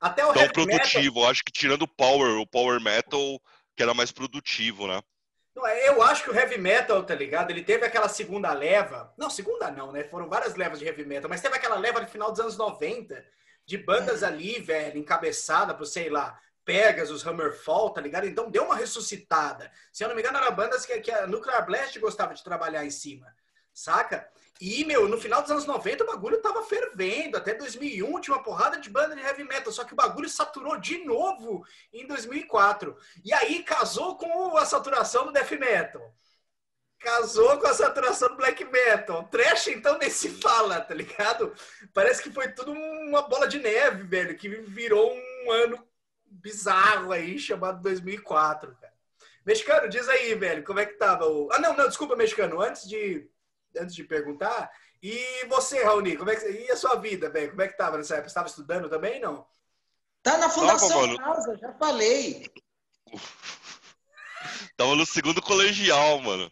até 0.00 0.24
o 0.24 0.32
tão 0.32 0.42
heavy 0.42 0.54
metal, 0.54 0.66
produtivo. 0.66 1.26
Acho 1.26 1.44
que 1.44 1.52
tirando 1.52 1.82
o 1.82 1.88
power, 1.88 2.38
o 2.38 2.46
power 2.46 2.80
metal, 2.80 3.40
que 3.76 3.82
era 3.82 3.94
mais 3.94 4.10
produtivo, 4.10 4.86
né? 4.86 5.00
É, 5.64 5.88
Eu 5.88 6.02
acho 6.02 6.24
que 6.24 6.30
o 6.30 6.34
heavy 6.34 6.58
metal, 6.58 7.02
tá 7.04 7.14
ligado? 7.14 7.50
Ele 7.50 7.62
teve 7.62 7.84
aquela 7.84 8.08
segunda 8.08 8.52
leva. 8.52 9.12
Não, 9.18 9.28
segunda 9.28 9.70
não, 9.70 9.92
né? 9.92 10.04
Foram 10.04 10.28
várias 10.28 10.54
levas 10.54 10.78
de 10.78 10.86
heavy 10.86 11.04
metal, 11.04 11.28
mas 11.28 11.40
teve 11.40 11.56
aquela 11.56 11.76
leva 11.76 12.00
no 12.00 12.08
final 12.08 12.30
dos 12.30 12.40
anos 12.40 12.56
90 12.56 13.22
de 13.66 13.78
bandas 13.78 14.22
ali, 14.22 14.58
velho, 14.60 14.98
encabeçada 14.98 15.74
por, 15.74 15.86
sei 15.86 16.08
lá, 16.08 16.38
Pegasus, 16.64 17.26
Hammerfall, 17.26 17.90
tá 17.90 18.00
ligado? 18.00 18.26
Então 18.26 18.50
deu 18.50 18.64
uma 18.64 18.76
ressuscitada. 18.76 19.70
Se 19.92 20.02
eu 20.02 20.08
não 20.08 20.14
me 20.14 20.22
engano, 20.22 20.38
eram 20.38 20.54
bandas 20.54 20.86
que, 20.86 20.98
que 21.00 21.10
a 21.10 21.26
Nuclear 21.26 21.64
Blast 21.66 21.98
gostava 21.98 22.34
de 22.34 22.42
trabalhar 22.42 22.84
em 22.84 22.90
cima, 22.90 23.26
saca? 23.80 24.28
E, 24.60 24.84
meu, 24.84 25.08
no 25.08 25.18
final 25.18 25.40
dos 25.40 25.50
anos 25.50 25.64
90 25.64 26.04
o 26.04 26.06
bagulho 26.06 26.42
tava 26.42 26.62
fervendo. 26.62 27.36
Até 27.38 27.54
2001 27.54 28.20
tinha 28.20 28.36
uma 28.36 28.42
porrada 28.42 28.78
de 28.78 28.90
banda 28.90 29.16
de 29.16 29.22
heavy 29.22 29.44
metal, 29.44 29.72
só 29.72 29.84
que 29.84 29.94
o 29.94 29.96
bagulho 29.96 30.28
saturou 30.28 30.76
de 30.78 31.02
novo 31.04 31.64
em 31.92 32.06
2004. 32.06 32.94
E 33.24 33.32
aí 33.32 33.62
casou 33.62 34.16
com 34.16 34.56
a 34.56 34.66
saturação 34.66 35.24
do 35.26 35.32
death 35.32 35.52
metal. 35.52 36.14
casou 36.98 37.58
com 37.58 37.66
a 37.66 37.74
saturação 37.74 38.28
do 38.28 38.36
black 38.36 38.62
metal. 38.64 39.24
Trash, 39.28 39.68
então, 39.68 39.98
nem 39.98 40.10
se 40.10 40.28
fala, 40.28 40.80
tá 40.80 40.94
ligado? 40.94 41.54
Parece 41.94 42.22
que 42.22 42.30
foi 42.30 42.52
tudo 42.52 42.72
uma 42.72 43.22
bola 43.22 43.48
de 43.48 43.58
neve, 43.58 44.02
velho, 44.04 44.36
que 44.36 44.48
virou 44.48 45.10
um 45.14 45.50
ano 45.50 45.82
bizarro 46.26 47.12
aí, 47.12 47.38
chamado 47.38 47.82
2004, 47.82 48.76
cara. 48.80 48.92
Mexicano, 49.44 49.88
diz 49.88 50.08
aí, 50.08 50.34
velho, 50.34 50.62
como 50.62 50.80
é 50.80 50.86
que 50.86 50.94
tava 50.94 51.26
o... 51.26 51.48
Ah, 51.50 51.58
não, 51.58 51.74
não, 51.74 51.88
desculpa, 51.88 52.14
mexicano, 52.14 52.60
antes 52.60 52.86
de, 52.86 53.28
antes 53.76 53.94
de 53.94 54.04
perguntar, 54.04 54.70
e 55.02 55.46
você, 55.46 55.82
Raoni, 55.82 56.16
como 56.16 56.30
é 56.30 56.36
que... 56.36 56.46
e 56.46 56.70
a 56.70 56.76
sua 56.76 56.96
vida, 56.96 57.30
velho, 57.30 57.50
como 57.50 57.62
é 57.62 57.68
que 57.68 57.76
tava 57.76 57.96
nessa 57.96 58.14
época? 58.14 58.28
Você 58.28 58.32
estava 58.32 58.48
estudando 58.48 58.88
também, 58.88 59.20
não? 59.20 59.46
Tá 60.22 60.36
na 60.36 60.50
Fundação 60.50 61.16
Casa, 61.16 61.56
já 61.56 61.72
falei. 61.74 62.46
Tava 64.76 64.94
no 64.94 65.04
segundo 65.04 65.42
colegial, 65.42 66.20
mano. 66.20 66.50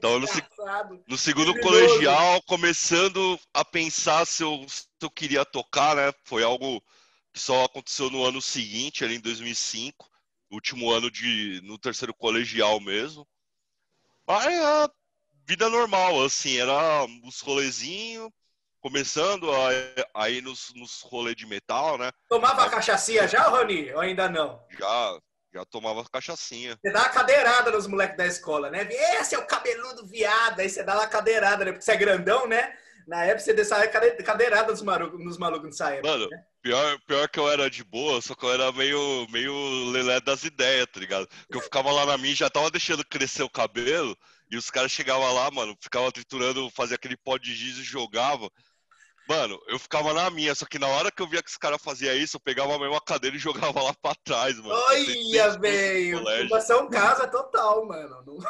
Tava 0.00 0.18
no, 0.18 0.26
no 1.06 1.18
segundo 1.18 1.58
colegial, 1.60 2.40
começando 2.42 3.38
a 3.52 3.62
pensar 3.62 4.26
se 4.26 4.42
eu, 4.42 4.64
se 4.66 4.86
eu 5.02 5.10
queria 5.10 5.44
tocar, 5.44 5.96
né? 5.96 6.12
Foi 6.24 6.42
algo 6.42 6.82
que 7.32 7.40
só 7.40 7.64
aconteceu 7.64 8.08
no 8.10 8.24
ano 8.24 8.40
seguinte, 8.40 9.04
ali 9.04 9.16
em 9.16 9.20
2005, 9.20 10.10
último 10.50 10.90
ano 10.90 11.10
de 11.10 11.60
no 11.62 11.78
terceiro 11.78 12.14
colegial 12.14 12.80
mesmo. 12.80 13.26
Mas 14.26 14.46
a 14.46 14.90
vida 15.46 15.68
normal, 15.68 16.24
assim, 16.24 16.58
era 16.58 17.04
os 17.24 17.40
rolezinhos, 17.40 18.30
começando 18.80 19.50
a, 19.50 20.22
a 20.22 20.30
ir 20.30 20.42
nos, 20.42 20.72
nos 20.74 21.00
rolês 21.02 21.36
de 21.36 21.46
metal, 21.46 21.96
né? 21.96 22.10
Tomava 22.28 22.68
cachaçinha 22.68 23.26
já, 23.26 23.42
Rony? 23.44 23.92
Ou 23.92 24.00
ainda 24.00 24.28
não? 24.28 24.62
Já, 24.78 25.18
já 25.54 25.64
tomava 25.64 26.04
cachaçinha. 26.10 26.76
Você 26.80 26.92
dá 26.92 27.00
uma 27.00 27.08
cadeirada 27.08 27.70
nos 27.70 27.86
moleques 27.86 28.16
da 28.16 28.26
escola, 28.26 28.70
né? 28.70 28.86
Esse 29.18 29.34
é 29.34 29.38
o 29.38 29.46
cabeludo 29.46 30.06
viado. 30.06 30.60
Aí 30.60 30.68
você 30.68 30.82
dá 30.82 30.94
uma 30.94 31.06
cadeirada, 31.06 31.64
né? 31.64 31.72
Porque 31.72 31.84
você 31.84 31.92
é 31.92 31.96
grandão, 31.96 32.46
né? 32.46 32.76
Na 33.06 33.24
época 33.24 33.40
você 33.40 33.52
deixava 33.52 33.86
cadeirada 33.86 34.70
nos 34.70 34.82
malucos, 34.82 35.22
nos 35.22 35.38
malucos 35.38 35.66
nessa 35.66 35.90
época. 35.90 36.08
Mano, 36.08 36.28
né? 36.28 36.44
pior, 36.62 36.98
pior 37.06 37.28
que 37.28 37.38
eu 37.38 37.50
era 37.50 37.68
de 37.68 37.84
boa, 37.84 38.20
só 38.20 38.34
que 38.34 38.44
eu 38.44 38.52
era 38.52 38.72
meio, 38.72 39.26
meio 39.30 39.90
lelé 39.90 40.20
das 40.20 40.42
ideias, 40.44 40.86
tá 40.92 41.00
ligado? 41.00 41.26
Porque 41.26 41.58
eu 41.58 41.60
ficava 41.60 41.92
lá 41.92 42.06
na 42.06 42.16
minha, 42.18 42.34
já 42.34 42.48
tava 42.48 42.70
deixando 42.70 43.04
crescer 43.04 43.42
o 43.42 43.50
cabelo, 43.50 44.16
e 44.50 44.56
os 44.56 44.70
caras 44.70 44.92
chegavam 44.92 45.32
lá, 45.32 45.50
mano, 45.50 45.76
ficavam 45.80 46.10
triturando, 46.10 46.70
fazia 46.70 46.96
aquele 46.96 47.16
pó 47.16 47.38
de 47.38 47.54
giz 47.54 47.78
e 47.78 47.82
jogava. 47.82 48.50
Mano, 49.28 49.58
eu 49.68 49.78
ficava 49.78 50.12
na 50.12 50.28
minha, 50.28 50.54
só 50.54 50.66
que 50.66 50.78
na 50.78 50.86
hora 50.86 51.10
que 51.10 51.22
eu 51.22 51.26
via 51.26 51.42
que 51.42 51.48
os 51.48 51.56
caras 51.56 51.80
faziam 51.82 52.14
isso, 52.14 52.36
eu 52.36 52.40
pegava 52.40 52.74
a 52.74 52.78
mesma 52.78 53.00
cadeira 53.00 53.36
e 53.36 53.40
jogava 53.40 53.82
lá 53.82 53.94
pra 53.94 54.14
trás, 54.22 54.56
mano. 54.58 54.74
Olha, 54.74 55.58
velho! 55.58 56.22
Ocupação 56.22 56.90
casa 56.90 57.26
total, 57.26 57.86
mano. 57.86 58.38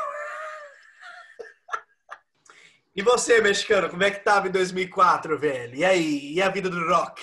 e 2.95 3.03
você, 3.03 3.41
mexicano, 3.41 3.89
como 3.89 4.03
é 4.03 4.11
que 4.11 4.25
tava 4.25 4.49
em 4.49 4.51
2004, 4.51 5.39
velho? 5.39 5.77
E 5.77 5.85
aí? 5.85 6.33
E 6.33 6.43
a 6.43 6.49
vida 6.49 6.69
do 6.69 6.89
rock? 6.89 7.23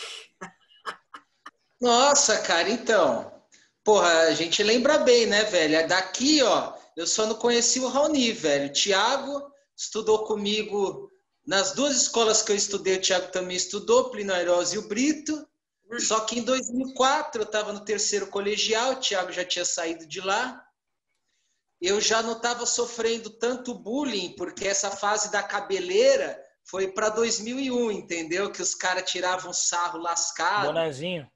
Nossa, 1.82 2.42
cara, 2.44 2.70
então. 2.70 3.30
Porra, 3.84 4.28
a 4.28 4.34
gente 4.34 4.64
lembra 4.64 5.00
bem, 5.00 5.26
né, 5.26 5.44
velho? 5.46 5.76
É 5.76 5.88
daqui, 5.88 6.42
ó, 6.44 6.74
eu 6.96 7.08
só 7.08 7.26
não 7.26 7.36
conheci 7.36 7.80
o 7.80 7.88
Raoni, 7.88 8.32
velho. 8.32 8.70
O 8.70 8.74
Thiago 8.74 9.52
estudou 9.76 10.26
comigo 10.26 11.12
nas 11.46 11.74
duas 11.74 11.96
escolas 11.96 12.42
que 12.42 12.52
eu 12.52 12.56
estudei, 12.56 12.98
o 12.98 13.02
Thiago 13.02 13.32
também 13.32 13.58
estudou, 13.58 14.10
Plínio 14.12 14.34
Airós 14.34 14.74
e 14.74 14.78
o 14.78 14.88
Brito. 14.88 15.48
Só 16.00 16.22
que 16.22 16.40
em 16.40 16.44
2004 16.44 17.42
eu 17.42 17.46
estava 17.46 17.74
no 17.74 17.84
terceiro 17.84 18.28
colegial, 18.28 18.94
o 18.94 18.96
Thiago 18.98 19.32
já 19.32 19.44
tinha 19.44 19.66
saído 19.66 20.06
de 20.08 20.22
lá. 20.22 20.64
Eu 21.82 22.00
já 22.00 22.22
não 22.22 22.34
estava 22.34 22.66
sofrendo 22.66 23.30
tanto 23.30 23.74
bullying, 23.74 24.36
porque 24.36 24.68
essa 24.68 24.92
fase 24.92 25.32
da 25.32 25.42
cabeleira 25.42 26.40
foi 26.64 26.92
para 26.92 27.10
2001, 27.10 27.92
entendeu? 27.92 28.52
Que 28.52 28.62
os 28.62 28.76
caras 28.76 29.10
tiravam 29.10 29.52
sarro 29.52 30.00
lascado. 30.00 30.68
Bonezinho. 30.68 31.30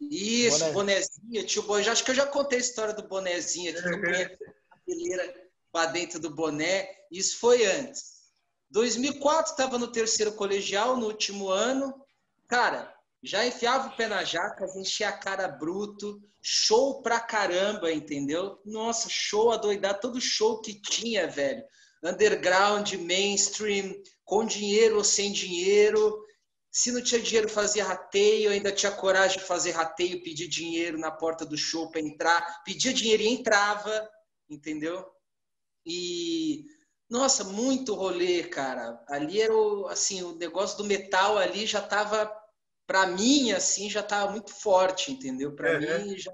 Isso, 0.00 0.58
bonezinho. 0.72 0.72
bonezinho. 0.72 1.46
Tio, 1.46 1.82
já, 1.82 1.92
acho 1.92 2.02
que 2.02 2.10
eu 2.10 2.14
já 2.14 2.26
contei 2.26 2.58
a 2.58 2.60
história 2.60 2.94
do 2.94 3.06
bonezinho 3.06 3.70
aqui, 3.70 3.82
que 3.82 3.88
eu 3.88 4.00
punha 4.00 4.38
a 4.92 4.94
cabeleira 4.94 5.34
para 5.70 5.90
dentro 5.90 6.20
do 6.20 6.34
boné. 6.34 6.88
Isso 7.10 7.38
foi 7.38 7.64
antes. 7.64 8.12
2004 8.70 9.52
estava 9.52 9.78
no 9.78 9.90
terceiro 9.90 10.32
colegial, 10.32 10.96
no 10.96 11.06
último 11.06 11.48
ano. 11.48 11.94
Cara, 12.48 12.94
já 13.22 13.46
enfiava 13.46 13.88
o 13.88 13.96
pé 13.96 14.08
na 14.08 14.24
jaca, 14.24 14.66
enchia 14.76 15.08
a 15.08 15.12
cara 15.12 15.48
bruto, 15.48 16.20
show 16.40 17.02
pra 17.02 17.20
caramba, 17.20 17.92
entendeu? 17.92 18.58
Nossa, 18.64 19.08
show 19.08 19.52
adoidado, 19.52 20.00
todo 20.00 20.20
show 20.20 20.60
que 20.60 20.74
tinha, 20.80 21.28
velho. 21.28 21.62
Underground, 22.02 22.94
mainstream, 22.94 23.94
com 24.24 24.44
dinheiro 24.44 24.96
ou 24.96 25.04
sem 25.04 25.30
dinheiro. 25.30 26.20
Se 26.70 26.90
não 26.90 27.02
tinha 27.02 27.20
dinheiro, 27.20 27.48
fazia 27.48 27.84
rateio, 27.84 28.50
ainda 28.50 28.72
tinha 28.72 28.90
coragem 28.90 29.38
de 29.38 29.44
fazer 29.44 29.72
rateio, 29.72 30.22
pedir 30.22 30.48
dinheiro 30.48 30.98
na 30.98 31.10
porta 31.10 31.44
do 31.44 31.56
show 31.56 31.90
para 31.90 32.00
entrar. 32.00 32.64
Pedia 32.64 32.92
dinheiro 32.92 33.22
e 33.22 33.28
entrava, 33.28 34.08
entendeu? 34.52 35.04
E 35.84 36.64
nossa, 37.12 37.44
muito 37.44 37.94
rolê, 37.94 38.42
cara. 38.44 38.98
Ali 39.06 39.42
era 39.42 39.54
o, 39.54 39.86
assim, 39.88 40.22
o 40.22 40.34
negócio 40.36 40.78
do 40.78 40.84
metal 40.84 41.36
ali 41.36 41.66
já 41.66 41.82
tava, 41.82 42.32
para 42.86 43.06
mim, 43.06 43.52
assim, 43.52 43.90
já 43.90 44.02
tava 44.02 44.32
muito 44.32 44.50
forte, 44.50 45.12
entendeu? 45.12 45.54
Para 45.54 45.74
uhum. 45.74 46.06
mim 46.06 46.16
já, 46.16 46.32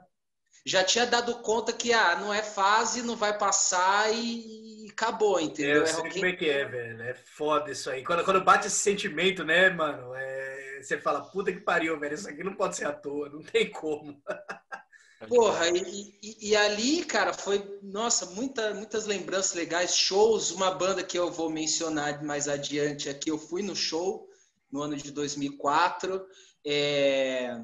já 0.65 0.85
tinha 0.85 1.05
dado 1.05 1.43
conta 1.43 1.73
que, 1.73 1.93
ah, 1.93 2.15
não 2.21 2.33
é 2.33 2.45
fase, 2.45 3.03
não 3.03 3.17
vai 3.17 3.37
passar 3.37 4.15
e, 4.15 4.87
e 4.87 4.91
acabou, 4.93 5.41
entendeu? 5.41 5.79
É, 5.79 5.83
eu 5.83 5.87
sei 5.89 6.07
é 6.07 6.13
como 6.13 6.27
é 6.27 6.33
que 6.33 6.49
é, 6.49 6.65
velho. 6.65 7.03
É 7.03 7.15
foda 7.15 7.73
isso 7.73 7.91
aí. 7.91 8.05
Quando, 8.05 8.25
quando 8.25 8.45
bate 8.45 8.69
esse 8.69 8.77
sentimento, 8.77 9.43
né, 9.43 9.71
mano? 9.71 10.15
É, 10.15 10.81
você 10.81 10.97
fala, 10.97 11.29
puta 11.29 11.53
que 11.53 11.61
pariu, 11.61 11.99
velho. 11.99 12.15
Isso 12.15 12.29
aqui 12.29 12.45
não 12.45 12.55
pode 12.55 12.77
ser 12.77 12.87
à 12.87 12.93
toa, 12.93 13.29
não 13.29 13.43
tem 13.43 13.69
como. 13.69 14.23
Porra, 15.27 15.69
e, 15.69 16.17
e, 16.23 16.51
e, 16.51 16.57
ali, 16.57 17.05
cara, 17.05 17.33
foi, 17.33 17.81
nossa, 17.83 18.27
muita, 18.27 18.73
muitas 18.73 19.05
lembranças 19.05 19.55
legais, 19.55 19.97
shows, 19.97 20.53
uma 20.53 20.71
banda 20.71 21.03
que 21.03 21.19
eu 21.19 21.33
vou 21.33 21.51
mencionar 21.51 22.23
mais 22.23 22.47
adiante 22.47 23.09
aqui, 23.09 23.29
eu 23.29 23.37
fui 23.37 23.61
no 23.61 23.75
show 23.75 24.29
no 24.71 24.81
ano 24.81 24.97
de 24.97 25.11
2004, 25.11 26.25
é... 26.65 27.59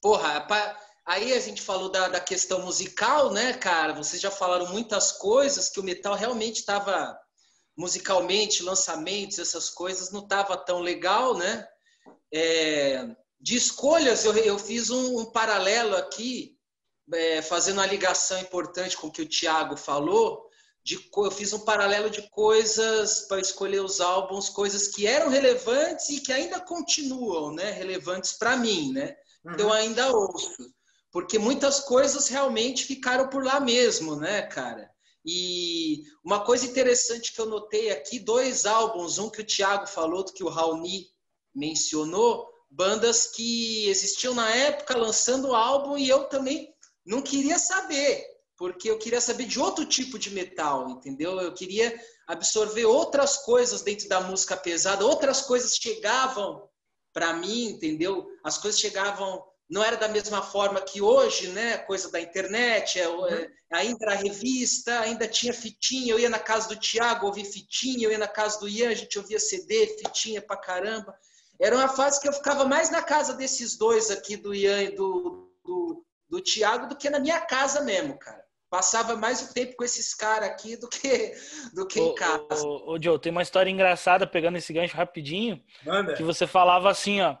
porra, 0.00 0.46
aí 1.04 1.34
a 1.34 1.40
gente 1.40 1.60
falou 1.60 1.90
da, 1.90 2.08
da 2.08 2.20
questão 2.20 2.62
musical, 2.62 3.30
né, 3.30 3.52
cara, 3.52 3.92
vocês 3.92 4.22
já 4.22 4.30
falaram 4.30 4.68
muitas 4.68 5.12
coisas 5.12 5.68
que 5.68 5.80
o 5.80 5.84
metal 5.84 6.14
realmente 6.14 6.60
estava, 6.60 7.14
musicalmente, 7.76 8.62
lançamentos, 8.62 9.38
essas 9.38 9.68
coisas, 9.68 10.10
não 10.10 10.22
estava 10.22 10.56
tão 10.56 10.80
legal, 10.80 11.36
né, 11.36 11.68
é... 12.32 13.06
de 13.38 13.54
escolhas, 13.54 14.24
eu, 14.24 14.34
eu 14.34 14.58
fiz 14.58 14.88
um, 14.88 15.18
um 15.18 15.30
paralelo 15.30 15.94
aqui, 15.96 16.53
é, 17.12 17.42
fazendo 17.42 17.78
uma 17.78 17.86
ligação 17.86 18.40
importante 18.40 18.96
com 18.96 19.08
o 19.08 19.12
que 19.12 19.22
o 19.22 19.28
Thiago 19.28 19.76
falou, 19.76 20.48
de, 20.84 20.98
eu 21.16 21.30
fiz 21.30 21.52
um 21.52 21.60
paralelo 21.60 22.10
de 22.10 22.28
coisas 22.28 23.20
para 23.26 23.40
escolher 23.40 23.80
os 23.80 24.00
álbuns, 24.00 24.50
coisas 24.50 24.88
que 24.88 25.06
eram 25.06 25.30
relevantes 25.30 26.10
e 26.10 26.20
que 26.20 26.32
ainda 26.32 26.60
continuam 26.60 27.54
né, 27.54 27.70
relevantes 27.70 28.34
para 28.34 28.56
mim, 28.56 28.92
né? 28.92 29.16
Uhum. 29.44 29.56
Eu 29.58 29.72
ainda 29.72 30.14
ouço. 30.14 30.70
Porque 31.10 31.38
muitas 31.38 31.80
coisas 31.80 32.28
realmente 32.28 32.84
ficaram 32.84 33.28
por 33.28 33.42
lá 33.42 33.60
mesmo, 33.60 34.16
né, 34.16 34.42
cara? 34.42 34.90
E 35.24 36.02
uma 36.22 36.44
coisa 36.44 36.66
interessante 36.66 37.32
que 37.32 37.40
eu 37.40 37.46
notei 37.46 37.90
aqui, 37.90 38.18
dois 38.18 38.66
álbuns, 38.66 39.18
um 39.18 39.30
que 39.30 39.40
o 39.40 39.46
Thiago 39.46 39.86
falou, 39.86 40.18
outro 40.18 40.34
que 40.34 40.44
o 40.44 40.50
Raoni 40.50 41.06
mencionou, 41.54 42.46
bandas 42.70 43.28
que 43.28 43.88
existiam 43.88 44.34
na 44.34 44.50
época 44.50 44.98
lançando 44.98 45.54
álbum 45.54 45.96
e 45.96 46.08
eu 46.08 46.24
também 46.24 46.73
não 47.04 47.20
queria 47.20 47.58
saber, 47.58 48.24
porque 48.56 48.90
eu 48.90 48.98
queria 48.98 49.20
saber 49.20 49.46
de 49.46 49.60
outro 49.60 49.84
tipo 49.84 50.18
de 50.18 50.30
metal, 50.30 50.88
entendeu? 50.88 51.40
Eu 51.40 51.52
queria 51.52 51.98
absorver 52.26 52.84
outras 52.84 53.38
coisas 53.38 53.82
dentro 53.82 54.08
da 54.08 54.20
música 54.20 54.56
pesada, 54.56 55.04
outras 55.04 55.42
coisas 55.42 55.76
chegavam 55.76 56.68
para 57.12 57.32
mim, 57.32 57.66
entendeu? 57.66 58.26
As 58.42 58.58
coisas 58.58 58.80
chegavam, 58.80 59.44
não 59.68 59.82
era 59.82 59.96
da 59.96 60.08
mesma 60.08 60.42
forma 60.42 60.80
que 60.80 61.00
hoje, 61.00 61.48
né? 61.48 61.78
Coisa 61.78 62.10
da 62.10 62.20
internet, 62.20 62.98
é, 62.98 63.04
é, 63.04 63.50
ainda 63.72 64.06
era 64.06 64.14
revista, 64.14 65.00
ainda 65.00 65.28
tinha 65.28 65.52
fitinha. 65.52 66.12
Eu 66.12 66.18
ia 66.18 66.28
na 66.28 66.38
casa 66.38 66.68
do 66.68 66.76
Tiago 66.76 67.26
ouvir 67.26 67.44
fitinha, 67.44 68.06
eu 68.06 68.10
ia 68.10 68.18
na 68.18 68.28
casa 68.28 68.58
do 68.58 68.68
Ian, 68.68 68.90
a 68.90 68.94
gente 68.94 69.18
ouvia 69.18 69.38
CD, 69.38 69.86
fitinha 69.98 70.42
pra 70.42 70.56
caramba. 70.56 71.14
Era 71.60 71.76
uma 71.76 71.88
fase 71.88 72.20
que 72.20 72.28
eu 72.28 72.32
ficava 72.32 72.64
mais 72.64 72.90
na 72.90 73.02
casa 73.02 73.34
desses 73.34 73.76
dois 73.76 74.10
aqui, 74.10 74.36
do 74.36 74.54
Ian 74.54 74.82
e 74.82 74.94
do, 74.94 75.52
do, 75.64 76.04
do 76.34 76.40
Thiago 76.42 76.88
do 76.88 76.96
que 76.96 77.08
na 77.08 77.20
minha 77.20 77.40
casa 77.40 77.82
mesmo, 77.82 78.18
cara. 78.18 78.42
Passava 78.68 79.14
mais 79.14 79.40
o 79.40 79.54
tempo 79.54 79.76
com 79.76 79.84
esses 79.84 80.12
caras 80.14 80.48
aqui 80.48 80.76
do 80.76 80.88
que, 80.88 81.32
do 81.72 81.86
que 81.86 82.00
ô, 82.00 82.10
em 82.10 82.14
casa. 82.16 82.66
Ô, 82.66 82.94
ô, 82.94 82.98
Joe, 83.00 83.20
tem 83.20 83.30
uma 83.30 83.42
história 83.42 83.70
engraçada, 83.70 84.26
pegando 84.26 84.58
esse 84.58 84.72
gancho 84.72 84.96
rapidinho, 84.96 85.62
Manda. 85.84 86.14
que 86.14 86.24
você 86.24 86.44
falava 86.44 86.90
assim, 86.90 87.20
ó, 87.20 87.36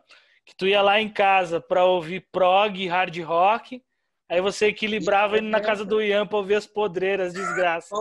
que 0.46 0.54
tu 0.56 0.64
ia 0.64 0.80
lá 0.80 1.00
em 1.00 1.12
casa 1.12 1.60
pra 1.60 1.84
ouvir 1.84 2.28
prog, 2.30 2.86
hard 2.86 3.18
rock, 3.18 3.82
Aí 4.26 4.40
você 4.40 4.68
equilibrava 4.68 5.38
indo 5.38 5.48
na 5.48 5.60
casa 5.60 5.84
do 5.84 6.00
Ian 6.00 6.26
pra 6.26 6.38
ouvir 6.38 6.54
as 6.54 6.66
podreiras, 6.66 7.34
desgraça. 7.34 7.94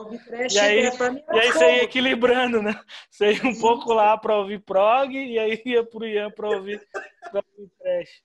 E 0.49 0.57
aí, 0.57 0.83
e 0.85 1.39
aí 1.39 1.51
você 1.51 1.65
ia 1.65 1.83
equilibrando, 1.83 2.61
né? 2.61 2.79
Você 3.11 3.33
ia 3.33 3.45
um 3.45 3.59
pouco 3.59 3.93
lá 3.93 4.17
pra 4.17 4.37
ouvir 4.37 4.59
prog 4.59 5.13
e 5.13 5.37
aí 5.37 5.61
ia 5.65 5.83
pro 5.83 6.07
Ian 6.07 6.31
pra 6.31 6.49
ouvir, 6.49 6.81
pra 7.29 7.43
ouvir 7.57 7.69
trash. 7.77 8.23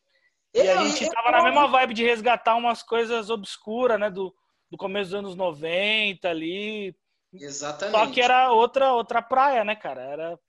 E 0.54 0.60
a 0.60 0.84
gente 0.84 1.10
tava 1.10 1.30
na 1.30 1.42
mesma 1.42 1.68
vibe 1.68 1.94
de 1.94 2.04
resgatar 2.04 2.56
umas 2.56 2.82
coisas 2.82 3.30
obscuras, 3.30 3.98
né? 3.98 4.10
Do, 4.10 4.34
do 4.70 4.76
começo 4.76 5.10
dos 5.10 5.18
anos 5.18 5.36
90 5.36 6.28
ali. 6.28 6.96
Exatamente. 7.32 7.98
Só 7.98 8.10
que 8.10 8.20
era 8.20 8.50
outra, 8.52 8.92
outra 8.92 9.20
praia, 9.20 9.64
né, 9.64 9.76
cara? 9.76 10.00
Era 10.00 10.40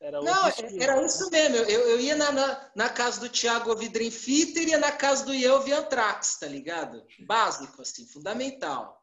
era 0.00 0.22
não, 0.22 0.46
era 0.80 1.04
isso 1.04 1.30
mesmo. 1.30 1.56
Eu, 1.56 1.80
eu 1.90 2.00
ia 2.00 2.16
na, 2.16 2.32
na, 2.32 2.70
na, 2.74 2.88
casa 2.88 3.20
do 3.20 3.28
Thiago 3.28 3.76
Theater 3.76 4.62
e 4.62 4.70
ia 4.70 4.78
na 4.78 4.90
casa 4.90 5.26
do 5.26 5.34
Ian 5.34 5.54
ouvir 5.54 5.74
Anthrax, 5.74 6.38
tá 6.38 6.46
ligado? 6.46 7.04
Básico, 7.26 7.82
assim, 7.82 8.06
fundamental. 8.06 8.99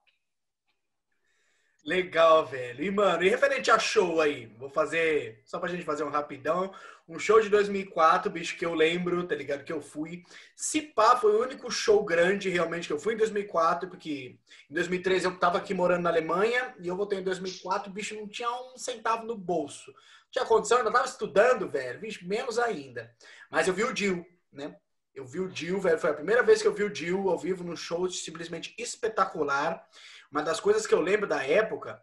Legal, 1.87 2.45
velho. 2.45 2.83
E, 2.83 2.91
mano, 2.91 3.23
e 3.23 3.29
referente 3.29 3.71
a 3.71 3.79
show 3.79 4.19
aí? 4.19 4.47
Vou 4.57 4.69
fazer, 4.69 5.41
só 5.45 5.57
pra 5.57 5.69
gente 5.69 5.85
fazer 5.85 6.03
um 6.03 6.09
rapidão. 6.09 6.73
Um 7.07 7.17
show 7.17 7.39
de 7.39 7.47
2004, 7.47 8.29
bicho, 8.29 8.57
que 8.57 8.65
eu 8.65 8.73
lembro, 8.73 9.25
tá 9.25 9.33
ligado? 9.33 9.63
Que 9.63 9.71
eu 9.71 9.81
fui. 9.81 10.25
Se 10.53 10.81
pá, 10.81 11.15
foi 11.15 11.31
o 11.31 11.41
único 11.41 11.71
show 11.71 12.03
grande 12.03 12.49
realmente 12.49 12.87
que 12.87 12.93
eu 12.93 12.99
fui 12.99 13.13
em 13.13 13.17
2004, 13.17 13.87
porque 13.89 14.37
em 14.69 14.73
2013 14.73 15.25
eu 15.27 15.39
tava 15.39 15.57
aqui 15.57 15.73
morando 15.73 16.03
na 16.03 16.09
Alemanha 16.09 16.75
e 16.77 16.89
eu 16.89 16.97
voltei 16.97 17.19
em 17.19 17.23
2004, 17.23 17.89
bicho, 17.89 18.15
não 18.15 18.27
tinha 18.27 18.51
um 18.51 18.77
centavo 18.77 19.25
no 19.25 19.37
bolso 19.37 19.93
tinha 20.29 20.45
condição, 20.45 20.79
ainda 20.79 20.91
tava 20.91 21.05
estudando, 21.05 21.69
velho, 21.69 21.99
vixe, 21.99 22.25
menos 22.25 22.59
ainda. 22.59 23.13
Mas 23.49 23.67
eu 23.67 23.73
vi 23.73 23.83
o 23.83 23.93
Dio, 23.93 24.25
né? 24.51 24.75
Eu 25.15 25.25
vi 25.25 25.39
o 25.39 25.49
Dio, 25.49 25.79
velho, 25.81 25.97
foi 25.97 26.11
a 26.11 26.13
primeira 26.13 26.43
vez 26.43 26.61
que 26.61 26.67
eu 26.67 26.73
vi 26.73 26.83
o 26.83 26.91
Dio 26.91 27.29
ao 27.29 27.39
vivo 27.39 27.63
num 27.63 27.75
show 27.75 28.07
simplesmente 28.09 28.75
espetacular. 28.77 29.83
Uma 30.31 30.43
das 30.43 30.59
coisas 30.59 30.85
que 30.85 30.93
eu 30.93 31.01
lembro 31.01 31.27
da 31.27 31.43
época, 31.43 32.01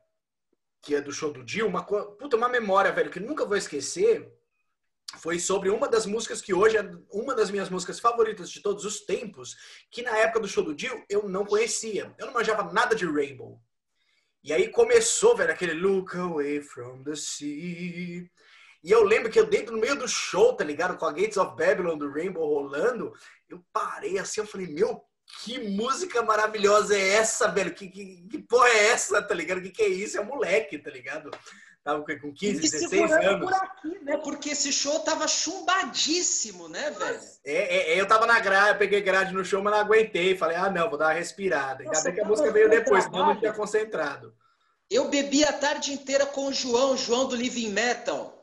que 0.82 0.94
é 0.94 1.00
do 1.00 1.12
show 1.12 1.32
do 1.32 1.44
Dio, 1.44 1.66
uma, 1.66 1.84
puta, 1.84 2.36
uma 2.36 2.48
memória, 2.48 2.92
velho, 2.92 3.10
que 3.10 3.20
nunca 3.20 3.44
vou 3.44 3.56
esquecer, 3.56 4.30
foi 5.18 5.38
sobre 5.38 5.70
uma 5.70 5.88
das 5.88 6.06
músicas 6.06 6.40
que 6.40 6.52
hoje 6.52 6.76
é 6.76 6.90
uma 7.10 7.34
das 7.34 7.50
minhas 7.50 7.70
músicas 7.70 8.00
favoritas 8.00 8.50
de 8.50 8.60
todos 8.60 8.84
os 8.84 9.00
tempos, 9.00 9.56
que 9.90 10.02
na 10.02 10.16
época 10.18 10.40
do 10.40 10.48
show 10.48 10.64
do 10.64 10.74
Dio 10.74 11.04
eu 11.08 11.28
não 11.28 11.44
conhecia. 11.44 12.14
Eu 12.18 12.26
não 12.26 12.34
manjava 12.34 12.72
nada 12.72 12.94
de 12.94 13.06
Rainbow. 13.06 13.60
E 14.42 14.52
aí 14.52 14.68
começou, 14.68 15.36
velho, 15.36 15.52
aquele 15.52 15.72
Look 15.72 16.16
Away 16.16 16.60
from 16.60 17.02
the 17.02 17.14
Sea. 17.14 18.28
E 18.82 18.90
eu 18.90 19.02
lembro 19.02 19.30
que 19.30 19.40
eu 19.40 19.46
dentro 19.46 19.74
no 19.74 19.80
meio 19.80 19.96
do 19.96 20.06
show, 20.06 20.54
tá 20.54 20.62
ligado? 20.62 20.98
Com 20.98 21.06
a 21.06 21.12
Gates 21.12 21.38
of 21.38 21.56
Babylon 21.56 21.96
do 21.96 22.12
Rainbow 22.12 22.46
rolando, 22.46 23.14
eu 23.48 23.64
parei 23.72 24.18
assim, 24.18 24.40
eu 24.40 24.46
falei, 24.46 24.66
meu, 24.66 25.02
que 25.42 25.58
música 25.58 26.22
maravilhosa 26.22 26.96
é 26.96 27.14
essa, 27.14 27.48
velho? 27.48 27.74
Que, 27.74 27.88
que, 27.88 28.26
que 28.30 28.38
porra 28.38 28.68
é 28.68 28.86
essa, 28.88 29.22
tá 29.22 29.34
ligado? 29.34 29.60
Que 29.60 29.70
que 29.70 29.82
é 29.82 29.88
isso? 29.88 30.16
É 30.16 30.20
um 30.20 30.26
moleque, 30.26 30.78
tá 30.78 30.90
ligado? 30.90 31.30
Tava 31.84 32.02
com 32.02 32.32
15, 32.32 32.60
16 32.62 33.12
anos. 33.12 33.50
Por 33.50 33.54
aqui, 33.54 33.98
né? 34.02 34.16
Porque 34.16 34.50
esse 34.50 34.72
show 34.72 35.00
tava 35.00 35.28
chumbadíssimo, 35.28 36.66
né, 36.66 36.90
velho? 36.90 37.20
É, 37.44 37.92
é, 37.92 38.00
eu 38.00 38.06
tava 38.06 38.24
na 38.24 38.40
grade, 38.40 38.78
peguei 38.78 39.02
grade 39.02 39.34
no 39.34 39.44
show, 39.44 39.62
mas 39.62 39.74
não 39.74 39.80
aguentei. 39.80 40.34
Falei, 40.34 40.56
ah, 40.56 40.70
não, 40.70 40.88
vou 40.88 40.98
dar 40.98 41.08
uma 41.08 41.12
respirada. 41.12 41.82
Ainda 41.82 42.00
bem 42.00 42.14
que 42.14 42.20
a 42.22 42.24
música 42.24 42.50
veio 42.50 42.70
depois, 42.70 43.04
senão 43.04 43.18
eu 43.18 43.26
não 43.26 43.36
tinha 43.36 43.52
concentrado. 43.52 44.34
Eu 44.90 45.08
bebi 45.08 45.44
a 45.44 45.52
tarde 45.52 45.92
inteira 45.92 46.24
com 46.24 46.46
o 46.46 46.52
João, 46.54 46.96
João 46.96 47.28
do 47.28 47.36
Living 47.36 47.70
Metal. 47.70 48.33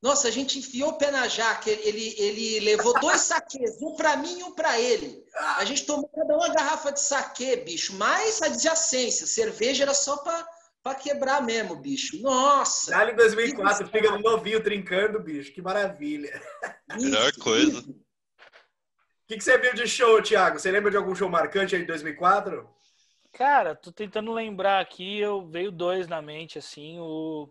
Nossa, 0.00 0.28
a 0.28 0.30
gente 0.30 0.58
enfiou 0.58 0.90
o 0.90 0.98
pé 0.98 1.10
na 1.10 1.26
jaca. 1.26 1.68
Ele, 1.70 2.14
ele 2.18 2.60
levou 2.60 2.98
dois 3.00 3.20
saques, 3.20 3.82
um 3.82 3.96
para 3.96 4.16
mim 4.16 4.38
e 4.38 4.44
um 4.44 4.54
para 4.54 4.80
ele. 4.80 5.24
A 5.56 5.64
gente 5.64 5.84
tomou 5.84 6.08
cada 6.08 6.36
uma 6.36 6.48
garrafa 6.50 6.92
de 6.92 7.00
saque, 7.00 7.56
bicho. 7.56 7.96
Mais 7.96 8.40
adjacência. 8.40 9.26
Cerveja 9.26 9.82
era 9.82 9.94
só 9.94 10.18
para 10.18 10.46
pra 10.82 10.94
quebrar 10.94 11.42
mesmo, 11.42 11.76
bicho. 11.76 12.20
Nossa! 12.22 12.92
Dali 12.92 13.12
2004, 13.14 13.88
fica 13.88 14.10
no 14.12 14.20
novinho 14.20 14.62
trincando, 14.62 15.20
bicho. 15.20 15.52
Que 15.52 15.60
maravilha. 15.60 16.40
Melhor 16.96 17.32
coisa. 17.32 17.80
O 17.80 17.94
que, 19.26 19.36
que 19.36 19.44
você 19.44 19.58
viu 19.58 19.74
de 19.74 19.86
show, 19.86 20.22
Thiago? 20.22 20.58
Você 20.58 20.70
lembra 20.70 20.90
de 20.90 20.96
algum 20.96 21.14
show 21.14 21.28
marcante 21.28 21.74
aí 21.74 21.82
de 21.82 21.88
2004? 21.88 22.66
Cara, 23.32 23.74
tô 23.74 23.92
tentando 23.92 24.32
lembrar 24.32 24.80
aqui, 24.80 25.18
eu 25.18 25.46
veio 25.46 25.70
dois 25.70 26.08
na 26.08 26.22
mente, 26.22 26.58
assim, 26.58 26.98
o, 26.98 27.48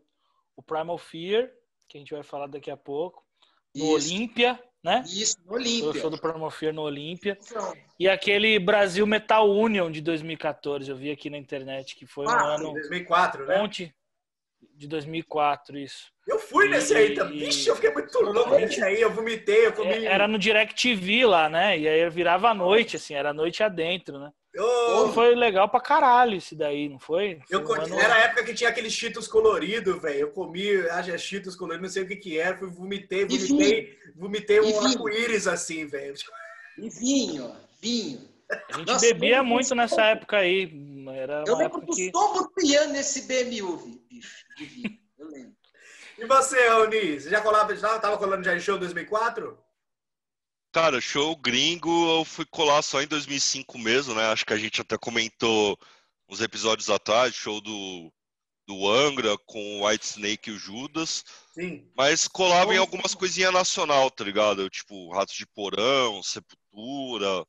o 0.56 0.64
Primal 0.64 0.98
Fear, 0.98 1.52
que 1.98 2.00
a 2.00 2.00
gente 2.00 2.14
vai 2.14 2.24
falar 2.24 2.48
daqui 2.48 2.70
a 2.70 2.78
pouco, 2.78 3.24
no 3.76 3.90
Olímpia, 3.90 4.60
né? 4.84 5.04
Isso, 5.08 5.38
no 5.46 5.54
Olímpia. 5.54 5.86
Eu 5.86 6.02
sou 6.02 6.10
do 6.10 6.20
Primal 6.20 6.52
Fear 6.52 6.74
no 6.74 6.84
Olímpia. 6.84 7.38
E 8.00 8.08
aquele 8.08 8.60
Brasil 8.60 9.06
Metal 9.06 9.50
Union 9.50 9.92
de 9.92 10.02
2014, 10.02 10.90
eu 10.90 10.96
vi 10.96 11.12
aqui 11.12 11.30
na 11.30 11.38
internet, 11.38 11.96
que 11.96 12.06
foi 12.06 12.26
ah, 12.28 12.30
um 12.30 12.48
ano... 12.48 12.74
2004, 12.74 13.46
né? 13.46 13.58
Monte 13.60 13.94
de 14.76 14.88
2004, 14.88 15.78
isso. 15.78 16.12
Eu 16.28 16.40
fui 16.40 16.70
nesse 16.70 16.94
e... 16.94 16.98
aí 16.98 17.14
também. 17.14 17.40
Vixe, 17.40 17.68
eu 17.68 17.76
fiquei 17.76 17.92
muito 17.92 18.20
louco 18.20 18.56
nesse 18.56 18.84
aí. 18.84 19.02
Eu 19.02 19.12
vomitei, 19.12 19.68
eu 19.68 19.74
comi. 19.74 19.90
É, 19.90 20.06
era 20.06 20.28
no 20.28 20.38
DirecTV 20.38 21.26
lá, 21.26 21.50
né? 21.50 21.78
E 21.78 21.88
aí 21.88 22.00
eu 22.00 22.12
virava 22.12 22.50
à 22.50 22.54
noite, 22.54 22.96
assim, 22.96 23.14
era 23.14 23.34
noite 23.34 23.64
adentro, 23.64 24.20
né? 24.20 24.32
Oh. 24.60 25.10
Foi 25.14 25.36
legal 25.36 25.70
pra 25.70 25.80
caralho 25.80 26.36
isso 26.36 26.56
daí, 26.56 26.90
não 26.90 27.00
foi? 27.00 27.40
foi 27.48 27.58
eu. 27.58 28.00
Era 28.00 28.16
a 28.16 28.20
época 28.20 28.44
que 28.44 28.54
tinha 28.54 28.70
aqueles 28.70 28.94
cheetos 28.94 29.28
coloridos, 29.28 30.02
velho. 30.02 30.20
Eu 30.20 30.32
comi, 30.32 30.76
acho 30.90 31.12
é 31.12 31.18
cheetos 31.18 31.56
coloridos, 31.56 31.90
não 31.90 31.94
sei 31.94 32.04
o 32.04 32.08
que 32.08 32.16
que 32.16 32.40
era. 32.40 32.58
Fui, 32.58 32.70
vomitei, 32.70 33.26
vomitei, 33.26 34.00
vomitei 34.16 34.62
um 34.62 34.86
arco-íris 34.86 35.48
assim, 35.48 35.86
velho. 35.86 36.16
E 36.78 36.90
vinho, 36.90 37.56
vinho. 37.82 38.28
A 38.50 38.78
gente 38.78 38.88
Nossa, 38.88 39.06
bebia 39.08 39.44
muito 39.44 39.76
nessa 39.76 40.02
época 40.06 40.38
aí. 40.38 40.72
Era 41.14 41.44
eu 41.46 41.58
lembro 41.58 41.82
do 41.82 41.94
que... 41.94 42.12
tombo 42.12 42.50
piano 42.54 42.94
nesse 42.94 43.24
BMU, 43.24 44.02
bicho, 44.10 44.46
de 44.58 44.66
vinho. 44.66 44.98
Eu 45.20 45.28
lembro. 45.28 45.58
E 46.18 46.26
você, 46.26 46.68
Raoni? 46.68 47.20
Você 47.20 47.30
já 47.30 47.42
colava, 47.42 47.76
já 47.76 48.00
tava 48.00 48.18
colando 48.18 48.44
já 48.44 48.56
em 48.56 48.60
show 48.60 48.78
2004? 48.78 49.58
Cara, 50.78 51.02
show 51.02 51.36
gringo 51.36 52.20
eu 52.20 52.24
fui 52.24 52.46
colar 52.46 52.84
só 52.84 53.02
em 53.02 53.08
2005 53.08 53.80
mesmo, 53.80 54.14
né? 54.14 54.28
Acho 54.28 54.46
que 54.46 54.54
a 54.54 54.58
gente 54.58 54.80
até 54.80 54.96
comentou 54.96 55.76
uns 56.30 56.40
episódios 56.40 56.88
atrás, 56.88 57.34
show 57.34 57.60
do, 57.60 58.14
do 58.68 58.88
Angra 58.88 59.36
com 59.48 59.60
o 59.80 59.88
White 59.88 60.06
Snake 60.06 60.52
e 60.52 60.54
o 60.54 60.60
Judas. 60.60 61.26
Sim. 61.56 61.92
Mas 61.98 62.28
colava 62.28 62.76
em 62.76 62.78
algumas 62.78 63.16
coisinhas 63.16 63.52
nacional, 63.52 64.12
tá 64.12 64.24
ligado? 64.24 64.70
Tipo, 64.70 65.12
Ratos 65.12 65.34
de 65.34 65.48
Porão, 65.48 66.22
Sepultura. 66.22 67.44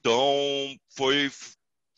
Então, 0.00 0.74
foi, 0.96 1.30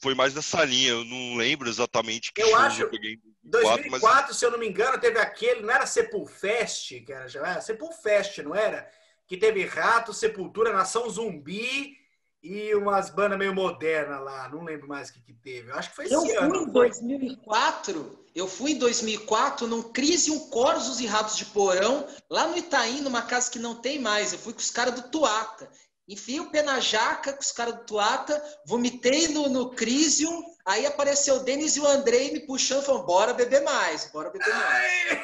foi 0.03 0.17
mais 0.17 0.35
nessa 0.35 0.65
linha. 0.65 0.91
Eu 0.91 1.05
não 1.05 1.37
lembro 1.37 1.69
exatamente 1.69 2.33
que 2.33 2.43
eu 2.43 2.57
acho, 2.57 2.83
eu 2.83 2.91
peguei. 2.91 3.21
2004, 3.45 3.83
2004 3.89 4.27
mas... 4.27 4.37
se 4.37 4.45
eu 4.45 4.51
não 4.51 4.59
me 4.59 4.69
engano, 4.69 4.99
teve 4.99 5.21
aquele, 5.21 5.63
não 5.63 5.71
era 5.73 5.87
Sepulfest, 5.87 7.05
que 7.05 7.13
era, 7.13 7.27
era 7.39 7.61
Sepulfest, 7.61 8.39
não 8.39 8.53
era? 8.53 8.91
Que 9.31 9.37
teve 9.37 9.65
Rato, 9.65 10.13
Sepultura, 10.13 10.73
Nação 10.73 11.09
Zumbi 11.09 11.97
e 12.43 12.75
umas 12.75 13.11
bandas 13.11 13.39
meio 13.39 13.55
modernas 13.55 14.21
lá. 14.21 14.49
Não 14.49 14.65
lembro 14.65 14.89
mais 14.89 15.09
o 15.09 15.13
que, 15.13 15.21
que 15.21 15.33
teve. 15.33 15.71
Eu 15.71 15.77
acho 15.77 15.91
que 15.91 15.95
foi 15.95 16.13
eu 16.13 16.21
esse 16.21 16.35
ano. 16.35 16.53
Eu 16.53 16.59
fui 16.59 16.65
em 16.65 16.73
2004, 16.73 18.25
eu 18.35 18.49
fui 18.49 18.71
em 18.73 18.79
2004 18.79 19.69
num 19.69 19.85
Crise, 19.85 20.33
um 20.33 20.51
Corsos 20.51 20.99
e 20.99 21.07
Ratos 21.07 21.37
de 21.37 21.45
Porão, 21.45 22.09
lá 22.29 22.49
no 22.49 22.59
Itaim, 22.59 23.03
numa 23.03 23.23
casa 23.23 23.49
que 23.49 23.61
não 23.61 23.77
tem 23.77 24.01
mais. 24.01 24.33
Eu 24.33 24.39
fui 24.41 24.53
com 24.53 24.59
os 24.59 24.71
caras 24.73 24.95
do 24.95 25.09
Tuata. 25.11 25.71
Enfiei 26.09 26.41
o 26.41 26.51
pé 26.51 26.63
na 26.63 26.81
jaca 26.81 27.33
com 27.33 27.41
os 27.41 27.53
caras 27.53 27.77
do 27.77 27.85
Tuata, 27.85 28.43
vomitei 28.67 29.29
no, 29.29 29.49
no 29.49 29.71
Crisium, 29.71 30.43
aí 30.67 30.85
apareceu 30.87 31.37
o 31.37 31.45
Denis 31.45 31.77
e 31.77 31.81
o 31.81 31.87
Andrei 31.87 32.33
me 32.33 32.41
puxando, 32.41 32.83
falando, 32.83 33.07
bora 33.07 33.33
beber 33.33 33.63
mais, 33.63 34.11
bora 34.13 34.29
beber 34.29 34.53
mais. 34.53 35.21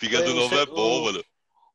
Fígado 0.00 0.34
novo 0.34 0.58
é 0.58 0.64
bom, 0.64 1.04
mano. 1.04 1.22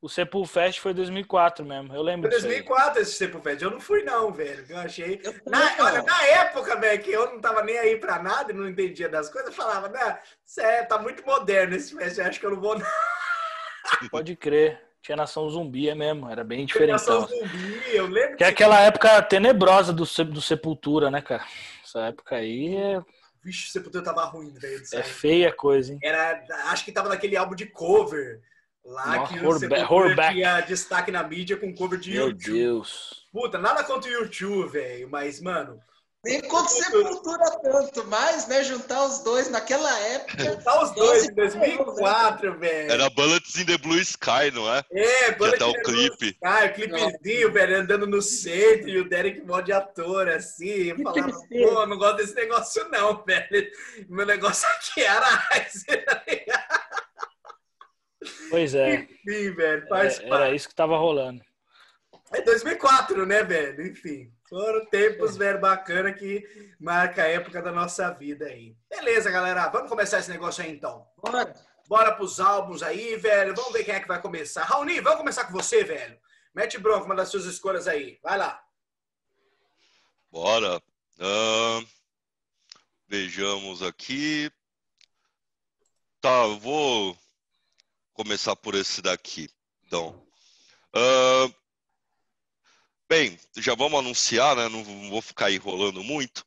O 0.02 0.10
Sepulfest 0.10 0.80
foi 0.80 0.94
2004 0.94 1.64
mesmo, 1.64 1.96
eu 1.96 2.02
lembro 2.02 2.30
Foi 2.30 2.40
2004 2.40 3.02
esse 3.02 3.14
Sepulfest, 3.14 3.62
eu 3.62 3.72
não 3.72 3.80
fui 3.80 4.04
não, 4.04 4.32
velho, 4.32 4.66
eu 4.68 4.78
achei... 4.78 5.22
Eu 5.24 5.34
na, 5.48 5.76
olha, 5.80 6.02
na 6.04 6.24
época, 6.26 6.76
velho, 6.80 7.02
que 7.02 7.12
eu 7.12 7.32
não 7.32 7.40
tava 7.40 7.64
nem 7.64 7.78
aí 7.78 7.98
pra 7.98 8.22
nada 8.22 8.52
e 8.52 8.56
não 8.56 8.68
entendia 8.68 9.08
das 9.08 9.30
coisas, 9.30 9.50
eu 9.50 9.56
falava, 9.56 9.88
né, 9.90 10.20
é, 10.60 10.84
tá 10.84 11.00
muito 11.00 11.26
moderno 11.26 11.76
esse 11.76 11.96
fest, 11.96 12.18
eu 12.18 12.26
acho 12.26 12.40
que 12.40 12.46
eu 12.46 12.52
não 12.52 12.62
vou... 12.62 12.76
Pode 14.12 14.36
crer. 14.36 14.84
Tinha 15.02 15.16
Nação 15.16 15.48
Zumbi, 15.50 15.88
é 15.88 15.94
mesmo, 15.94 16.28
era 16.30 16.44
bem 16.44 16.66
diferente. 16.66 16.94
Nação 16.94 17.28
Zumbi, 17.28 17.82
eu 17.94 18.08
lembro. 18.08 18.38
Que 18.38 18.44
é 18.44 18.48
aquela 18.48 18.80
época 18.82 19.22
tenebrosa 19.22 19.94
do, 19.94 20.04
do 20.04 20.42
Sepultura, 20.42 21.12
né, 21.12 21.22
cara? 21.22 21.46
Essa 21.84 22.08
época 22.08 22.38
aí 22.38 22.76
é. 22.76 23.04
Vixe, 23.46 23.72
Sepultura 23.72 24.04
tava 24.04 24.26
ruim, 24.26 24.52
velho. 24.54 24.82
É 24.92 25.04
feia 25.04 25.50
a 25.50 25.54
coisa, 25.54 25.94
hein? 25.94 26.00
Era, 26.02 26.44
acho 26.72 26.84
que 26.84 26.92
tava 26.92 27.10
naquele 27.10 27.38
álbum 27.38 27.54
de 27.54 27.68
cover. 27.68 28.42
Lá 28.84 29.18
Nossa, 29.18 29.34
que 29.34 29.46
o 29.46 29.60
Sepultura 29.60 30.32
tinha 30.32 30.62
destaque 30.62 31.12
na 31.12 31.24
mídia 31.24 31.56
com 31.56 31.74
cover 31.74 32.00
de 32.00 32.14
Meu 32.14 32.30
YouTube. 32.30 32.54
Deus. 32.54 33.28
Puta, 33.32 33.60
nada 33.60 33.84
contra 33.84 34.10
o 34.10 34.14
YouTube, 34.14 34.72
velho, 34.72 35.08
mas, 35.10 35.40
mano, 35.40 35.80
Nem 36.26 36.42
quanto 36.42 36.72
Sepultura 36.72 37.52
tanto, 37.62 38.04
mas, 38.08 38.48
né, 38.48 38.64
juntar 38.64 39.06
os 39.06 39.20
dois 39.20 39.48
naquela 39.48 39.96
época. 40.00 40.44
Juntar 40.44 40.84
os 40.84 40.90
dois, 40.96 41.26
em 41.26 41.36
2004, 41.36 42.52
né? 42.52 42.58
velho. 42.58 42.92
Era 42.92 43.08
Bullets 43.12 43.60
in 43.60 43.66
the 43.66 43.78
Blue 43.78 44.00
Sky, 44.00 44.50
não 44.52 44.74
é? 44.74 44.84
É, 44.92 45.34
Bullets 45.34 45.62
in 45.62 45.72
the 45.72 45.84
clipe. 45.84 46.18
Blue 46.18 46.30
Sky, 46.30 46.66
o 46.66 46.74
clipezinho, 46.74 47.54
velho, 47.54 47.78
andando 47.78 48.08
no 48.08 48.24
centro 48.24 48.90
e 48.90 48.98
o 48.98 49.08
Derek 49.08 49.46
Mó 49.46 49.62
de 49.62 49.72
ator, 49.72 50.28
assim. 50.30 50.90
Eu 50.90 50.98
falava, 50.98 51.32
pô, 51.32 51.86
não 51.86 51.98
gosto 51.98 52.18
desse 52.18 52.34
negócio 52.34 52.90
não, 52.90 53.24
velho. 53.24 53.72
Meu 54.10 54.26
negócio 54.26 54.68
aqui 54.68 55.04
era 55.04 55.28
Pois 58.50 58.74
é. 58.74 58.96
Enfim, 58.96 59.52
velho, 59.52 59.88
faz 59.88 60.20
é, 60.20 60.28
Era 60.28 60.56
isso 60.56 60.68
que 60.68 60.74
tava 60.74 60.98
rolando. 60.98 61.40
É 62.34 62.42
2004, 62.42 63.28
né, 63.28 63.44
velho? 63.44 63.86
Enfim, 63.86 64.34
foram 64.48 64.86
tempos, 64.86 65.36
velho, 65.36 65.60
bacana 65.60 66.14
que 66.14 66.44
marca 66.80 67.24
a 67.24 67.28
época 67.28 67.62
da 67.62 67.72
nossa 67.72 68.12
vida 68.12 68.46
aí. 68.46 68.76
Beleza, 68.90 69.32
galera, 69.32 69.68
vamos 69.70 69.90
começar 69.90 70.20
esse 70.20 70.30
negócio 70.30 70.64
aí 70.64 70.72
então. 70.72 71.08
Bora. 71.18 71.54
Bora 71.88 72.16
pros 72.16 72.40
álbuns 72.40 72.82
aí, 72.82 73.16
velho. 73.16 73.54
Vamos 73.56 73.72
ver 73.72 73.84
quem 73.84 73.96
é 73.96 74.00
que 74.00 74.08
vai 74.08 74.22
começar. 74.22 74.64
Raoni, 74.64 75.00
vamos 75.02 75.20
começar 75.20 75.46
com 75.46 75.54
você, 75.54 75.84
velho. 75.84 76.20
Mete 76.54 76.80
bronca, 76.80 77.06
uma 77.06 77.16
das 77.16 77.30
suas 77.30 77.46
escolhas 77.46 77.88
aí. 77.88 78.20
Vai 78.24 78.38
lá. 78.38 78.64
Bora. 80.32 80.82
Uh, 81.20 81.88
vejamos 83.08 83.84
aqui. 83.84 84.52
Tá, 86.20 86.46
eu 86.46 86.58
vou 86.58 87.18
começar 88.14 88.56
por 88.56 88.74
esse 88.74 89.02
daqui. 89.02 89.48
Então, 89.86 90.26
uh, 90.96 91.56
bem, 93.10 93.38
já 93.58 93.76
vamos 93.76 94.00
anunciar, 94.00 94.56
né? 94.56 94.70
Não 94.70 94.84
vou 95.10 95.22
ficar 95.22 95.52
enrolando 95.52 96.04
muito. 96.04 96.46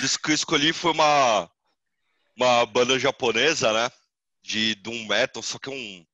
Disco 0.00 0.22
que 0.24 0.30
eu 0.30 0.34
escolhi 0.34 0.72
foi 0.72 0.92
uma, 0.92 1.50
uma 2.36 2.66
banda 2.66 2.98
japonesa, 2.98 3.72
né? 3.72 3.90
De 4.42 4.74
Doom 4.76 5.06
Metal, 5.06 5.42
só 5.42 5.58
que 5.58 5.68
é 5.68 5.72
um 5.72 6.06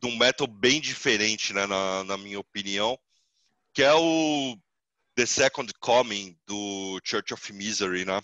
Doom 0.00 0.16
Metal 0.16 0.46
bem 0.46 0.80
diferente, 0.80 1.52
né? 1.52 1.66
Na, 1.66 2.04
na 2.04 2.16
minha 2.16 2.38
opinião. 2.38 2.98
Que 3.72 3.82
é 3.82 3.94
o 3.94 4.56
The 5.14 5.26
Second 5.26 5.72
Coming 5.80 6.36
do 6.46 7.00
Church 7.04 7.32
of 7.34 7.52
Misery, 7.52 8.04
né? 8.04 8.20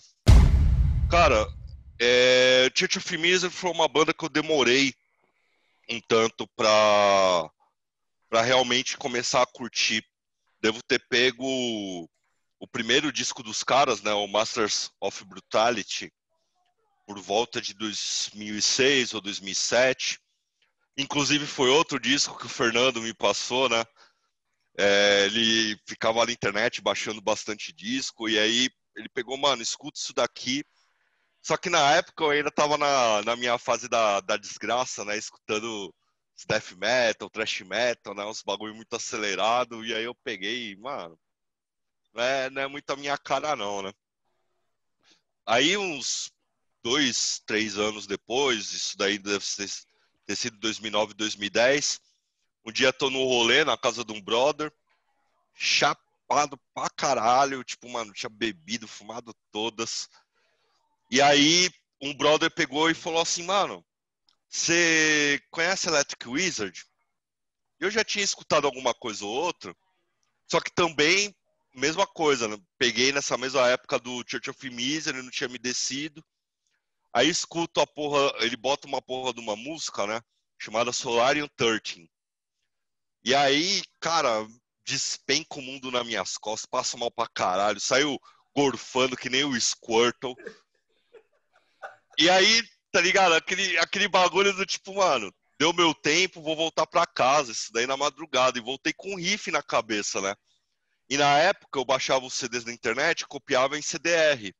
Cara, 1.09 1.47
é, 1.99 2.69
Church 2.75 2.97
of 2.97 3.17
Misery 3.17 3.51
foi 3.51 3.71
uma 3.71 3.87
banda 3.87 4.13
que 4.13 4.23
eu 4.23 4.29
demorei 4.29 4.93
um 5.89 5.99
tanto 6.01 6.47
para 6.55 7.49
para 8.29 8.41
realmente 8.41 8.97
começar 8.97 9.41
a 9.41 9.45
curtir. 9.45 10.03
Devo 10.59 10.81
ter 10.83 11.03
pego 11.09 11.45
o 12.59 12.67
primeiro 12.67 13.11
disco 13.11 13.43
dos 13.43 13.63
caras, 13.63 14.01
né, 14.01 14.11
o 14.13 14.27
Masters 14.27 14.89
of 14.99 15.23
Brutality, 15.25 16.11
por 17.05 17.19
volta 17.19 17.61
de 17.61 17.73
2006 17.73 19.13
ou 19.13 19.21
2007. 19.21 20.19
Inclusive 20.97 21.45
foi 21.45 21.69
outro 21.69 21.99
disco 21.99 22.37
que 22.37 22.47
o 22.47 22.49
Fernando 22.49 23.01
me 23.01 23.13
passou, 23.13 23.69
né? 23.69 23.83
É, 24.79 25.25
ele 25.25 25.79
ficava 25.87 26.25
na 26.25 26.31
internet 26.31 26.81
baixando 26.81 27.21
bastante 27.21 27.73
disco 27.73 28.29
e 28.29 28.37
aí 28.37 28.69
ele 28.95 29.09
pegou, 29.09 29.37
mano, 29.37 29.61
escuta 29.61 29.99
isso 29.99 30.13
daqui 30.13 30.63
só 31.47 31.55
que 31.55 31.69
na 31.69 31.95
época 31.95 32.25
eu 32.25 32.29
ainda 32.31 32.51
tava 32.51 32.77
na, 32.77 33.23
na 33.23 33.35
minha 33.37 33.57
fase 33.57 33.87
da, 33.87 34.19
da 34.19 34.35
desgraça, 34.35 35.05
né? 35.05 35.17
Escutando 35.17 35.95
death 36.45 36.73
metal, 36.73 37.29
thrash 37.29 37.61
metal, 37.61 38.13
né? 38.13 38.25
Uns 38.25 38.43
bagulho 38.43 38.75
muito 38.75 38.95
acelerado. 38.95 39.85
E 39.85 39.93
aí 39.93 40.03
eu 40.03 40.15
peguei, 40.15 40.75
mano, 40.75 41.19
não 42.13 42.23
é, 42.23 42.49
não 42.49 42.61
é 42.61 42.67
muito 42.67 42.89
a 42.89 42.95
minha 42.95 43.17
cara 43.17 43.55
não, 43.55 43.81
né? 43.81 43.93
Aí 45.45 45.77
uns 45.77 46.31
dois, 46.83 47.41
três 47.45 47.77
anos 47.77 48.05
depois, 48.05 48.71
isso 48.73 48.97
daí 48.97 49.17
deve 49.17 49.45
ter 50.25 50.35
sido 50.35 50.57
2009, 50.59 51.13
2010. 51.13 52.01
Um 52.65 52.71
dia 52.71 52.91
tô 52.91 53.09
no 53.09 53.23
rolê 53.23 53.63
na 53.63 53.77
casa 53.77 54.03
de 54.03 54.11
um 54.11 54.21
brother, 54.21 54.73
chapado 55.55 56.59
pra 56.73 56.89
caralho, 56.89 57.63
tipo, 57.63 57.87
mano, 57.89 58.11
tinha 58.13 58.29
bebido, 58.29 58.87
fumado 58.87 59.33
todas. 59.51 60.09
E 61.09 61.21
aí 61.21 61.69
um 62.01 62.13
brother 62.13 62.51
pegou 62.51 62.89
e 62.89 62.93
falou 62.93 63.21
assim, 63.21 63.43
mano, 63.43 63.85
você 64.49 65.41
conhece 65.51 65.87
Electric 65.87 66.27
Wizard? 66.27 66.85
Eu 67.79 67.91
já 67.91 68.03
tinha 68.03 68.23
escutado 68.23 68.65
alguma 68.65 68.93
coisa 68.93 69.25
ou 69.25 69.31
outra, 69.31 69.75
só 70.49 70.59
que 70.59 70.71
também, 70.73 71.35
mesma 71.73 72.07
coisa, 72.07 72.47
né? 72.47 72.57
peguei 72.77 73.11
nessa 73.11 73.37
mesma 73.37 73.67
época 73.67 73.99
do 73.99 74.23
Church 74.27 74.49
of 74.49 74.69
Misery, 74.69 75.21
não 75.21 75.29
tinha 75.29 75.49
me 75.49 75.57
descido. 75.57 76.23
Aí 77.13 77.29
escuto 77.29 77.81
a 77.81 77.87
porra, 77.87 78.33
ele 78.39 78.55
bota 78.55 78.87
uma 78.87 79.01
porra 79.01 79.33
de 79.33 79.39
uma 79.39 79.55
música, 79.55 80.07
né? 80.07 80.21
Chamada 80.59 80.91
Solarium 80.91 81.47
13. 81.55 82.09
E 83.23 83.35
aí, 83.35 83.83
cara, 83.99 84.47
despenca 84.85 85.59
o 85.59 85.61
mundo 85.61 85.91
nas 85.91 86.05
minhas 86.05 86.37
costas, 86.37 86.65
passa 86.65 86.97
mal 86.97 87.11
pra 87.11 87.27
caralho, 87.27 87.79
saiu 87.79 88.17
gorfando 88.55 89.17
que 89.17 89.29
nem 89.29 89.43
o 89.43 89.59
Squirtle. 89.59 90.35
E 92.17 92.29
aí, 92.29 92.63
tá 92.91 93.01
ligado? 93.01 93.33
Aquele, 93.33 93.77
aquele 93.77 94.07
bagulho 94.07 94.53
do 94.53 94.65
tipo, 94.65 94.95
mano, 94.95 95.33
deu 95.59 95.73
meu 95.73 95.93
tempo, 95.93 96.41
vou 96.41 96.55
voltar 96.55 96.85
pra 96.87 97.05
casa. 97.05 97.51
Isso 97.51 97.71
daí 97.71 97.85
na 97.87 97.97
madrugada. 97.97 98.57
E 98.57 98.61
voltei 98.61 98.93
com 98.93 99.13
um 99.13 99.17
riff 99.17 99.51
na 99.51 99.61
cabeça, 99.61 100.21
né? 100.21 100.35
E 101.09 101.17
na 101.17 101.37
época 101.37 101.79
eu 101.79 101.85
baixava 101.85 102.25
os 102.25 102.33
CDs 102.33 102.65
na 102.65 102.73
internet 102.73 103.25
copiava 103.27 103.77
em 103.77 103.81
CDR. 103.81 104.53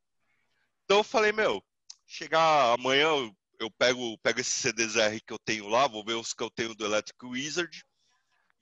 Então 0.84 0.98
eu 0.98 1.04
falei, 1.04 1.32
meu, 1.32 1.62
chegar 2.06 2.72
amanhã 2.72 3.08
eu, 3.08 3.36
eu 3.60 3.70
pego, 3.70 4.16
pego 4.18 4.40
esses 4.40 4.54
CDs 4.54 4.96
R 4.96 5.20
que 5.20 5.32
eu 5.32 5.38
tenho 5.38 5.68
lá, 5.68 5.86
vou 5.86 6.02
ver 6.02 6.14
os 6.14 6.32
que 6.32 6.42
eu 6.42 6.50
tenho 6.50 6.74
do 6.74 6.86
Electric 6.86 7.26
Wizard 7.26 7.84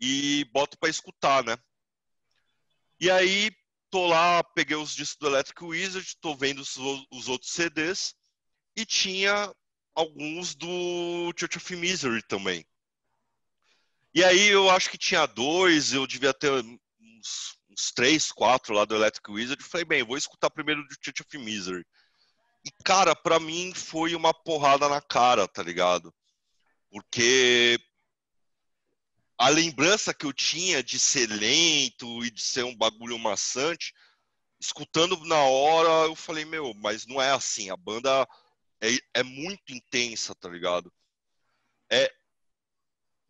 e 0.01 0.45
boto 0.53 0.77
para 0.79 0.91
escutar, 0.91 1.45
né? 1.45 1.57
E 2.99 3.09
aí 3.09 3.53
tô 3.89 4.07
lá, 4.09 4.43
peguei 4.43 4.77
os 4.77 4.93
discos 4.93 5.19
do 5.21 5.29
Electric 5.29 5.65
Wizard, 5.65 6.17
tô 6.21 6.35
vendo 6.35 6.61
os, 6.61 6.77
os 6.77 7.29
outros 7.29 7.53
CDs 7.53 8.16
e 8.77 8.85
tinha 8.85 9.53
alguns 9.95 10.55
do 10.55 11.33
Church 11.37 11.57
of 11.57 11.77
Misery 11.77 12.23
também. 12.23 12.67
E 14.15 14.23
aí 14.23 14.49
eu 14.49 14.71
acho 14.71 14.91
que 14.91 14.99
tinha 14.99 15.27
dois, 15.27 15.93
eu 15.93 16.07
devia 16.07 16.35
ter 16.35 16.51
uns, 16.53 17.59
uns 17.71 17.93
três, 17.95 18.31
quatro 18.31 18.75
lá 18.75 18.85
do 18.85 18.95
Electric 18.95 19.31
Wizard. 19.31 19.63
Falei, 19.65 19.85
bem, 19.85 20.05
vou 20.05 20.17
escutar 20.17 20.51
primeiro 20.51 20.83
do 20.83 20.95
Church 21.03 21.23
of 21.23 21.39
Misery. 21.39 21.85
E, 22.65 22.71
cara, 22.85 23.15
para 23.15 23.41
mim 23.41 23.73
foi 23.75 24.15
uma 24.15 24.35
porrada 24.35 24.89
na 24.89 25.01
cara, 25.01 25.49
tá 25.49 25.63
ligado? 25.63 26.15
Porque 26.91 27.79
a 29.39 29.49
lembrança 29.49 30.15
que 30.15 30.27
eu 30.27 30.33
tinha 30.33 30.83
de 30.83 30.99
ser 30.99 31.29
lento 31.29 32.25
e 32.25 32.31
de 32.31 32.43
ser 32.43 32.65
um 32.65 32.77
bagulho 32.77 33.19
maçante, 33.19 33.93
escutando 34.59 35.23
na 35.25 35.39
hora, 35.41 36.09
eu 36.09 36.17
falei, 36.17 36.45
meu, 36.45 36.73
mas 36.75 37.07
não 37.07 37.21
é 37.21 37.31
assim. 37.31 37.71
A 37.71 37.77
banda 37.77 38.27
é, 38.81 38.99
é 39.15 39.23
muito 39.23 39.73
intensa, 39.73 40.35
tá 40.35 40.49
ligado? 40.49 40.93
É, 41.91 42.13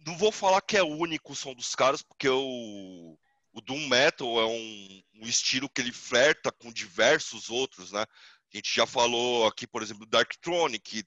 não 0.06 0.16
vou 0.16 0.32
falar 0.32 0.60
que 0.60 0.76
é 0.76 0.82
único 0.82 1.32
o 1.32 1.36
som 1.36 1.54
dos 1.54 1.74
caras, 1.74 2.02
porque 2.02 2.28
o, 2.28 3.18
o 3.52 3.60
Doom 3.60 3.88
Metal 3.88 4.40
é 4.40 4.46
um, 4.46 5.02
um, 5.14 5.26
estilo 5.26 5.68
que 5.68 5.80
ele 5.80 5.92
flerta 5.92 6.52
com 6.52 6.72
diversos 6.72 7.50
outros, 7.50 7.92
né? 7.92 8.02
A 8.02 8.56
gente 8.56 8.74
já 8.74 8.86
falou 8.86 9.46
aqui, 9.46 9.66
por 9.66 9.82
exemplo, 9.82 10.06
do 10.06 10.10
Darktronic, 10.10 11.04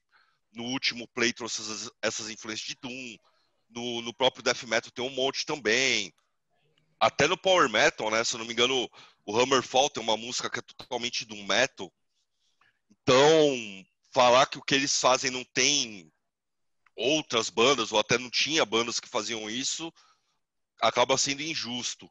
no 0.52 0.64
último 0.64 1.08
play 1.08 1.32
trouxe 1.32 1.62
essas, 1.62 1.90
essas 2.02 2.30
influências 2.30 2.68
de 2.68 2.76
Doom, 2.80 3.16
no, 3.70 4.02
no, 4.02 4.14
próprio 4.14 4.42
Death 4.42 4.64
Metal 4.64 4.90
tem 4.90 5.04
um 5.04 5.10
monte 5.10 5.46
também. 5.46 6.12
Até 6.98 7.26
no 7.26 7.38
Power 7.38 7.68
Metal, 7.70 8.10
né? 8.10 8.22
Se 8.24 8.34
eu 8.34 8.38
não 8.38 8.46
me 8.46 8.52
engano, 8.52 8.88
o 9.24 9.38
Hammerfall 9.38 9.88
tem 9.88 10.02
uma 10.02 10.16
música 10.16 10.50
que 10.50 10.58
é 10.58 10.62
totalmente 10.62 11.24
Doom 11.24 11.46
Metal. 11.46 11.90
Então, 12.90 13.86
falar 14.12 14.46
que 14.46 14.58
o 14.58 14.62
que 14.62 14.74
eles 14.74 14.98
fazem 14.98 15.30
não 15.30 15.44
tem 15.44 16.12
outras 16.96 17.48
bandas, 17.48 17.92
ou 17.92 17.98
até 17.98 18.18
não 18.18 18.30
tinha 18.30 18.64
bandas 18.64 19.00
que 19.00 19.08
faziam 19.08 19.48
isso, 19.48 19.92
acaba 20.80 21.16
sendo 21.16 21.42
injusto. 21.42 22.10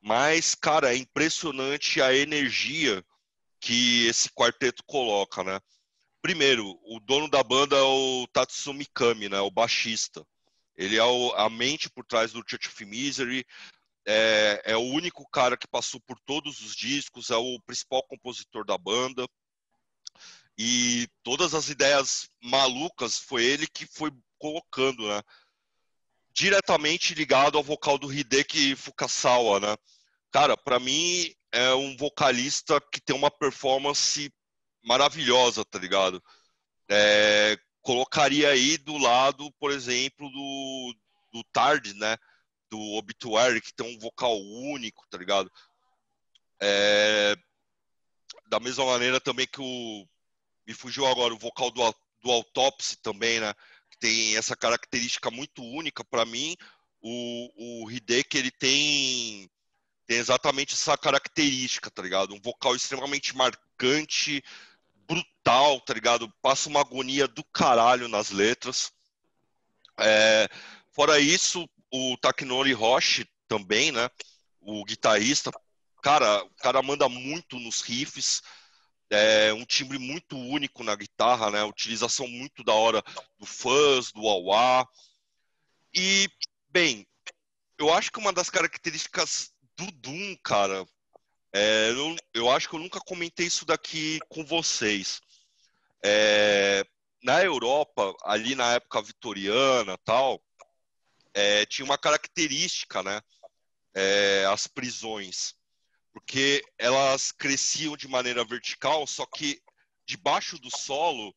Mas, 0.00 0.54
cara, 0.54 0.94
é 0.94 0.96
impressionante 0.96 2.00
a 2.00 2.14
energia 2.14 3.04
que 3.60 4.06
esse 4.06 4.28
quarteto 4.30 4.82
coloca, 4.84 5.42
né? 5.42 5.60
Primeiro, 6.22 6.78
o 6.84 6.98
dono 7.00 7.28
da 7.30 7.42
banda 7.42 7.76
é 7.76 7.82
o 7.82 8.26
Tatsumi 8.32 8.86
Kami, 8.86 9.28
né? 9.28 9.40
O 9.40 9.50
baixista. 9.50 10.26
Ele 10.76 10.96
é 10.96 11.04
o, 11.04 11.32
a 11.34 11.48
mente 11.48 11.88
por 11.88 12.04
trás 12.04 12.32
do 12.32 12.44
Church 12.46 12.68
of 12.68 12.84
Misery, 12.84 13.46
é, 14.06 14.62
é, 14.64 14.76
o 14.76 14.82
único 14.82 15.28
cara 15.30 15.56
que 15.56 15.66
passou 15.66 16.00
por 16.00 16.16
todos 16.20 16.60
os 16.60 16.76
discos, 16.76 17.30
é 17.30 17.36
o 17.36 17.60
principal 17.66 18.02
compositor 18.04 18.64
da 18.64 18.78
banda. 18.78 19.26
E 20.58 21.06
todas 21.22 21.54
as 21.54 21.68
ideias 21.68 22.28
malucas 22.42 23.18
foi 23.18 23.44
ele 23.44 23.66
que 23.66 23.86
foi 23.86 24.10
colocando, 24.38 25.06
né? 25.08 25.22
Diretamente 26.32 27.14
ligado 27.14 27.56
ao 27.58 27.64
vocal 27.64 27.98
do 27.98 28.12
Hideki 28.12 28.76
Fukasawa, 28.76 29.60
né? 29.60 29.76
Cara, 30.30 30.56
para 30.56 30.78
mim, 30.78 31.32
é 31.52 31.72
um 31.74 31.96
vocalista 31.96 32.80
que 32.92 33.00
tem 33.00 33.16
uma 33.16 33.30
performance 33.30 34.32
maravilhosa, 34.82 35.64
tá 35.64 35.78
ligado? 35.78 36.22
É, 36.88 37.58
colocaria 37.82 38.50
aí 38.50 38.76
do 38.78 38.96
lado, 38.98 39.50
por 39.58 39.70
exemplo, 39.70 40.30
do, 40.30 40.94
do 41.32 41.44
Tard, 41.52 41.86
né? 41.94 42.16
Do 42.70 42.78
Obituary, 42.94 43.60
que 43.60 43.74
tem 43.74 43.94
um 43.94 43.98
vocal 43.98 44.38
único, 44.40 45.06
tá 45.08 45.18
ligado? 45.18 45.50
É, 46.60 47.36
da 48.48 48.60
mesma 48.60 48.84
maneira 48.84 49.20
também 49.20 49.46
que 49.46 49.60
o. 49.60 50.06
Me 50.66 50.74
fugiu 50.74 51.06
agora 51.06 51.32
o 51.32 51.38
vocal 51.38 51.70
do, 51.70 51.94
do 52.22 52.30
Autopsy 52.30 52.96
também, 52.98 53.40
né? 53.40 53.54
Que 53.90 53.98
tem 53.98 54.36
essa 54.36 54.56
característica 54.56 55.30
muito 55.30 55.62
única 55.62 56.04
para 56.04 56.24
mim. 56.24 56.56
O, 57.00 57.84
o 57.84 57.90
Hideki, 57.90 58.36
ele 58.36 58.50
tem, 58.50 59.48
tem 60.06 60.16
exatamente 60.16 60.74
essa 60.74 60.96
característica, 60.98 61.90
tá 61.90 62.02
ligado? 62.02 62.34
Um 62.34 62.40
vocal 62.40 62.74
extremamente 62.74 63.36
marcante, 63.36 64.42
brutal, 65.06 65.80
tá 65.80 65.94
ligado? 65.94 66.32
Passa 66.42 66.68
uma 66.68 66.80
agonia 66.80 67.28
do 67.28 67.44
caralho 67.44 68.08
nas 68.08 68.30
letras. 68.30 68.92
É, 69.98 70.48
fora 70.92 71.18
isso, 71.20 71.68
o 71.92 72.16
Takinori 72.18 72.72
Roshi 72.72 73.26
também, 73.48 73.92
né? 73.92 74.10
O 74.60 74.84
guitarrista, 74.84 75.50
cara, 76.02 76.44
o 76.44 76.50
cara 76.56 76.82
manda 76.82 77.08
muito 77.08 77.58
nos 77.58 77.80
riffs. 77.80 78.42
É 79.10 79.52
um 79.52 79.64
timbre 79.64 79.98
muito 79.98 80.36
único 80.36 80.82
na 80.82 80.96
guitarra, 80.96 81.50
né? 81.50 81.62
Utilização 81.64 82.26
muito 82.26 82.64
da 82.64 82.72
hora 82.72 83.02
do 83.38 83.46
fuzz, 83.46 84.10
do 84.12 84.22
wah 84.22 84.86
E, 85.94 86.28
bem, 86.68 87.06
eu 87.78 87.92
acho 87.92 88.10
que 88.10 88.18
uma 88.18 88.32
das 88.32 88.50
características 88.50 89.52
do 89.76 89.90
Doom, 89.92 90.36
cara, 90.42 90.84
é, 91.52 91.90
eu, 91.90 92.16
eu, 92.34 92.50
acho 92.50 92.68
que 92.68 92.74
eu 92.74 92.80
nunca 92.80 93.00
comentei 93.00 93.46
isso 93.46 93.64
daqui 93.64 94.20
com 94.28 94.44
vocês. 94.44 95.20
É, 96.04 96.84
na 97.22 97.42
Europa, 97.42 98.14
ali 98.22 98.54
na 98.54 98.74
época 98.74 99.02
vitoriana 99.02 99.98
tal, 100.04 100.40
é, 101.34 101.66
tinha 101.66 101.84
uma 101.84 101.98
característica, 101.98 103.02
né? 103.02 103.20
É, 103.94 104.44
as 104.46 104.66
prisões. 104.66 105.55
Porque 106.16 106.64
elas 106.78 107.30
cresciam 107.30 107.94
de 107.94 108.08
maneira 108.08 108.42
vertical, 108.42 109.06
só 109.06 109.26
que 109.26 109.60
debaixo 110.06 110.58
do 110.58 110.70
solo, 110.74 111.34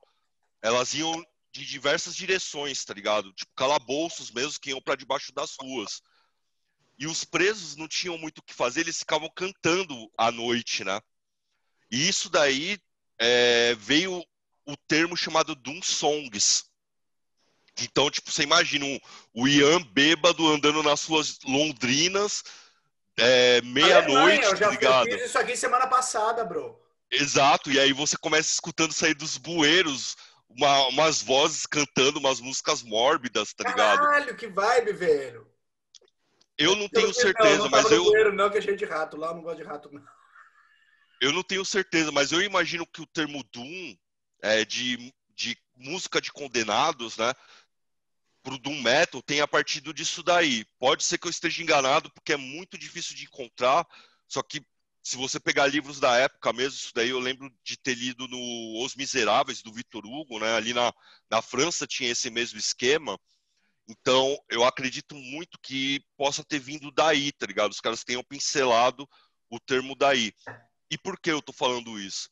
elas 0.62 0.94
iam 0.94 1.22
de 1.52 1.66
diversas 1.66 2.16
direções, 2.16 2.86
tá 2.86 2.94
ligado? 2.94 3.34
Tipo, 3.34 3.52
calabouços 3.58 4.32
mesmo 4.32 4.58
que 4.58 4.70
iam 4.70 4.82
para 4.82 4.96
debaixo 4.96 5.34
das 5.34 5.58
ruas. 5.60 6.02
E 6.98 7.08
os 7.08 7.26
presos 7.26 7.76
não 7.76 7.90
tinham 7.90 8.18
muito 8.18 8.38
o 8.38 8.42
que 8.42 8.54
fazer, 8.54 8.80
eles 8.80 9.00
ficavam 9.00 9.30
cantando 9.36 10.10
à 10.18 10.32
noite, 10.32 10.86
né? 10.86 11.02
E 11.92 12.08
isso 12.08 12.30
daí 12.30 12.80
é, 13.20 13.76
veio 13.76 14.24
o 14.66 14.78
termo 14.88 15.18
chamado 15.18 15.56
Doom 15.56 15.82
Songs. 15.84 16.70
Então, 17.82 18.10
tipo, 18.10 18.32
você 18.32 18.44
imagina 18.44 18.86
o 19.34 19.46
Ian 19.46 19.84
bêbado 19.84 20.48
andando 20.48 20.82
nas 20.82 21.02
suas 21.02 21.38
londrinas, 21.44 22.46
é, 23.20 23.62
meia-noite, 23.62 24.46
Eu 24.46 24.56
já 24.56 24.70
ligado? 24.70 25.06
fiz 25.06 25.26
isso 25.26 25.38
aqui 25.38 25.56
semana 25.56 25.88
passada, 25.88 26.44
bro. 26.44 26.80
Exato, 27.12 27.72
e 27.72 27.80
aí 27.80 27.92
você 27.92 28.16
começa 28.18 28.52
escutando 28.52 28.94
sair 28.94 29.16
dos 29.16 29.38
bueiros 29.38 30.16
uma, 30.50 30.88
umas 30.88 31.22
vozes 31.22 31.66
cantando 31.66 32.20
umas 32.20 32.40
músicas 32.40 32.82
mórbidas, 32.84 33.54
tá 33.54 33.70
ligado? 33.70 34.00
Caralho, 34.00 34.36
que 34.36 34.48
vibe, 34.48 34.94
velho. 34.94 35.48
Eu 36.58 36.76
não 36.76 36.90
tenho 36.90 37.14
certeza, 37.14 37.58
não, 37.58 37.64
não 37.66 37.70
mas 37.70 37.90
eu. 37.90 38.04
Bueiro, 38.04 38.34
não, 38.34 38.50
que 38.50 38.58
é 38.58 38.62
cheio 38.62 38.76
de 38.76 38.86
rato. 38.86 39.16
Lá 39.16 39.30
eu 39.30 39.36
não 39.36 39.42
gosto 39.42 39.58
de 39.58 39.64
rato, 39.64 39.90
não. 39.92 40.04
Eu 41.22 41.32
não 41.32 41.44
tenho 41.44 41.64
certeza, 41.64 42.12
mas 42.12 42.32
eu 42.32 42.42
imagino 42.42 42.86
que 42.86 43.02
o 43.02 43.08
termo 43.08 43.44
Doom 43.52 43.96
é, 44.42 44.66
de, 44.66 45.14
de 45.36 45.58
música 45.76 46.22
de 46.22 46.32
condenados, 46.32 47.18
né? 47.18 47.34
Pro 48.50 48.58
Doom 48.58 48.82
Metal 48.82 49.22
tem 49.22 49.42
a 49.42 49.48
partir 49.48 49.80
disso 49.94 50.24
daí. 50.24 50.66
Pode 50.80 51.04
ser 51.04 51.20
que 51.20 51.28
eu 51.28 51.30
esteja 51.30 51.62
enganado, 51.62 52.12
porque 52.12 52.34
é 52.34 52.38
muito 52.38 52.80
difícil 52.80 53.16
de 53.16 53.26
encontrar. 53.26 53.88
Só 54.28 54.42
que 54.42 54.66
se 55.04 55.18
você 55.18 55.40
pegar 55.40 55.68
livros 55.68 56.00
da 56.00 56.18
época 56.18 56.52
mesmo, 56.52 56.80
isso 56.80 56.92
daí 56.96 57.10
eu 57.10 57.20
lembro 57.20 57.54
de 57.64 57.78
ter 57.78 57.94
lido 57.94 58.28
no 58.28 58.84
Os 58.84 58.96
Miseráveis, 58.96 59.62
do 59.62 59.72
Victor 59.72 60.04
Hugo, 60.04 60.40
né? 60.40 60.56
Ali 60.56 60.74
na, 60.74 60.92
na 61.30 61.44
França 61.44 61.86
tinha 61.86 62.10
esse 62.10 62.32
mesmo 62.32 62.58
esquema. 62.58 63.20
Então, 63.88 64.36
eu 64.50 64.64
acredito 64.64 65.14
muito 65.14 65.60
que 65.62 66.04
possa 66.18 66.44
ter 66.44 66.58
vindo 66.58 66.90
daí, 66.90 67.32
tá 67.32 67.46
ligado? 67.46 67.72
Os 67.72 67.80
caras 67.80 68.04
tenham 68.04 68.24
pincelado 68.24 69.08
o 69.48 69.60
termo 69.60 69.96
daí. 69.96 70.34
E 70.90 70.98
por 70.98 71.20
que 71.20 71.32
eu 71.32 71.40
tô 71.40 71.54
falando 71.54 72.00
isso? 72.00 72.28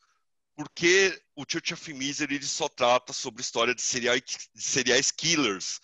Porque 0.55 1.21
o 1.35 1.45
Church 1.47 1.75
of 1.75 1.93
Misery 1.93 2.33
ele 2.33 2.45
só 2.47 2.67
trata 2.67 3.13
sobre 3.13 3.43
história 3.43 3.75
de 3.75 3.83
serial, 3.83 4.15
de 4.19 4.63
serial 4.63 4.99
killers. 5.15 5.79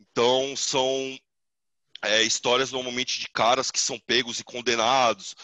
Então, 0.00 0.56
são 0.56 1.18
é, 2.02 2.22
histórias 2.22 2.72
normalmente 2.72 3.18
de 3.18 3.28
caras 3.28 3.70
que 3.70 3.78
são 3.78 3.98
pegos 3.98 4.40
e 4.40 4.44
condenados. 4.44 5.34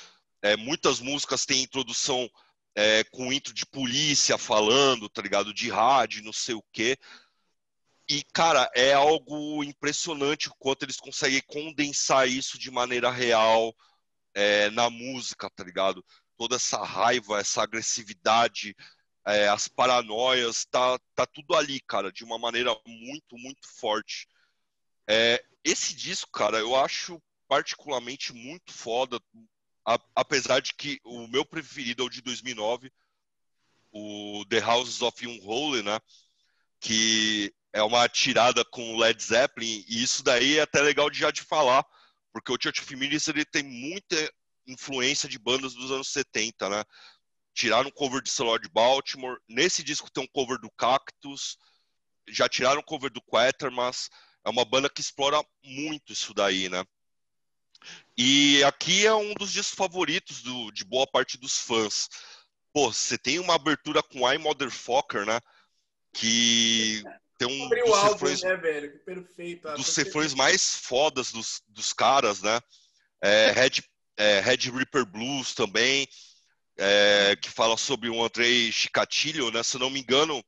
É, 0.42 0.56
muitas 0.56 1.00
músicas 1.00 1.46
têm 1.46 1.62
introdução 1.62 2.28
é, 2.74 3.04
com 3.04 3.32
intro 3.32 3.52
de 3.52 3.66
polícia 3.66 4.38
falando, 4.38 5.08
tá 5.08 5.22
ligado? 5.22 5.52
De 5.52 5.70
rádio, 5.70 6.24
não 6.24 6.32
sei 6.32 6.54
o 6.54 6.64
quê. 6.72 6.96
E, 8.08 8.22
cara, 8.32 8.70
é 8.74 8.92
algo 8.92 9.62
impressionante 9.64 10.48
o 10.48 10.54
quanto 10.58 10.82
eles 10.84 10.96
conseguem 10.96 11.40
condensar 11.46 12.28
isso 12.28 12.58
de 12.58 12.70
maneira 12.70 13.10
real 13.10 13.74
é, 14.34 14.70
na 14.70 14.90
música, 14.90 15.48
tá 15.50 15.64
ligado? 15.64 16.04
Toda 16.36 16.56
essa 16.56 16.82
raiva, 16.84 17.38
essa 17.38 17.62
agressividade, 17.62 18.74
é, 19.26 19.48
as 19.48 19.68
paranoias, 19.68 20.64
tá, 20.64 20.98
tá 21.14 21.26
tudo 21.26 21.54
ali, 21.54 21.80
cara, 21.80 22.10
de 22.12 22.24
uma 22.24 22.38
maneira 22.38 22.74
muito, 22.86 23.38
muito 23.38 23.66
forte. 23.78 24.26
É, 25.08 25.44
esse 25.64 25.94
disco, 25.94 26.30
cara, 26.30 26.58
eu 26.58 26.76
acho 26.76 27.20
particularmente 27.48 28.32
muito 28.32 28.72
foda, 28.72 29.20
a, 29.86 29.98
apesar 30.14 30.60
de 30.60 30.74
que 30.74 31.00
o 31.04 31.26
meu 31.28 31.44
preferido 31.44 32.02
é 32.02 32.06
o 32.06 32.10
de 32.10 32.22
2009, 32.22 32.90
o 33.92 34.44
The 34.48 34.64
Houses 34.64 35.02
of 35.02 35.26
Unholy, 35.26 35.82
né? 35.82 36.00
Que 36.80 37.54
é 37.72 37.82
uma 37.82 38.08
tirada 38.08 38.64
com 38.64 38.96
Led 38.96 39.22
Zeppelin, 39.22 39.84
e 39.88 40.02
isso 40.02 40.22
daí 40.22 40.58
é 40.58 40.62
até 40.62 40.80
legal 40.80 41.10
de 41.10 41.18
já 41.18 41.30
de 41.30 41.42
falar, 41.42 41.84
porque 42.32 42.52
o 42.52 42.58
Church 42.60 42.80
of 42.80 42.96
Minis, 42.96 43.28
ele 43.28 43.44
tem 43.44 43.62
muita 43.62 44.32
influência 44.66 45.28
de 45.28 45.38
bandas 45.38 45.74
dos 45.74 45.90
anos 45.90 46.08
70, 46.08 46.68
né? 46.68 46.84
Tiraram 47.54 47.88
um 47.88 47.92
cover 47.92 48.22
de 48.22 48.30
Cellar 48.30 48.58
de 48.58 48.68
Baltimore, 48.68 49.38
nesse 49.48 49.82
disco 49.82 50.10
tem 50.10 50.24
um 50.24 50.28
cover 50.28 50.58
do 50.58 50.70
Cactus, 50.70 51.58
já 52.28 52.48
tiraram 52.48 52.80
um 52.80 52.84
cover 52.84 53.10
do 53.10 53.20
Quatermass, 53.22 54.08
é 54.44 54.50
uma 54.50 54.64
banda 54.64 54.90
que 54.90 55.00
explora 55.00 55.42
muito 55.62 56.12
isso 56.12 56.34
daí, 56.34 56.68
né? 56.68 56.84
E 58.16 58.62
aqui 58.64 59.06
é 59.06 59.14
um 59.14 59.34
dos 59.34 59.52
discos 59.52 59.76
favoritos 59.76 60.42
do, 60.42 60.70
de 60.70 60.84
boa 60.84 61.06
parte 61.06 61.38
dos 61.38 61.58
fãs. 61.58 62.08
Pô, 62.72 62.92
você 62.92 63.18
tem 63.18 63.38
uma 63.38 63.54
abertura 63.54 64.02
com 64.02 64.30
I 64.30 64.38
Motherfucker, 64.38 65.26
né? 65.26 65.40
Que 66.12 67.02
tem 67.38 67.48
um 67.48 67.66
Abriu 67.66 67.86
dos 67.86 67.94
álbum, 67.94 68.12
refrões, 68.12 68.42
né, 68.42 68.56
velho? 68.56 68.92
Que 68.92 68.98
perfeito. 68.98 69.68
Ah, 69.68 69.74
dos 69.74 69.96
refrões 69.96 70.34
mais 70.34 70.74
fodas 70.74 71.32
dos, 71.32 71.62
dos 71.68 71.92
caras, 71.92 72.42
né? 72.42 72.60
É, 73.20 73.50
Red, 73.52 73.82
é, 74.16 74.40
Red 74.40 74.70
Reaper 74.70 75.06
Blues 75.06 75.54
também, 75.54 76.06
é, 76.78 77.36
que 77.40 77.50
fala 77.50 77.76
sobre 77.76 78.08
o 78.08 78.22
Andrei 78.22 78.70
Chicatilho, 78.70 79.50
né? 79.50 79.62
Se 79.62 79.78
não 79.78 79.90
me 79.90 80.00
engano, 80.00 80.42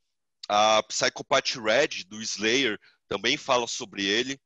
a 0.49 0.83
Psychopath 0.85 1.57
Red, 1.57 2.05
do 2.07 2.21
Slayer, 2.21 2.79
também 3.09 3.37
fala 3.37 3.67
sobre 3.67 4.05
ele. 4.05 4.41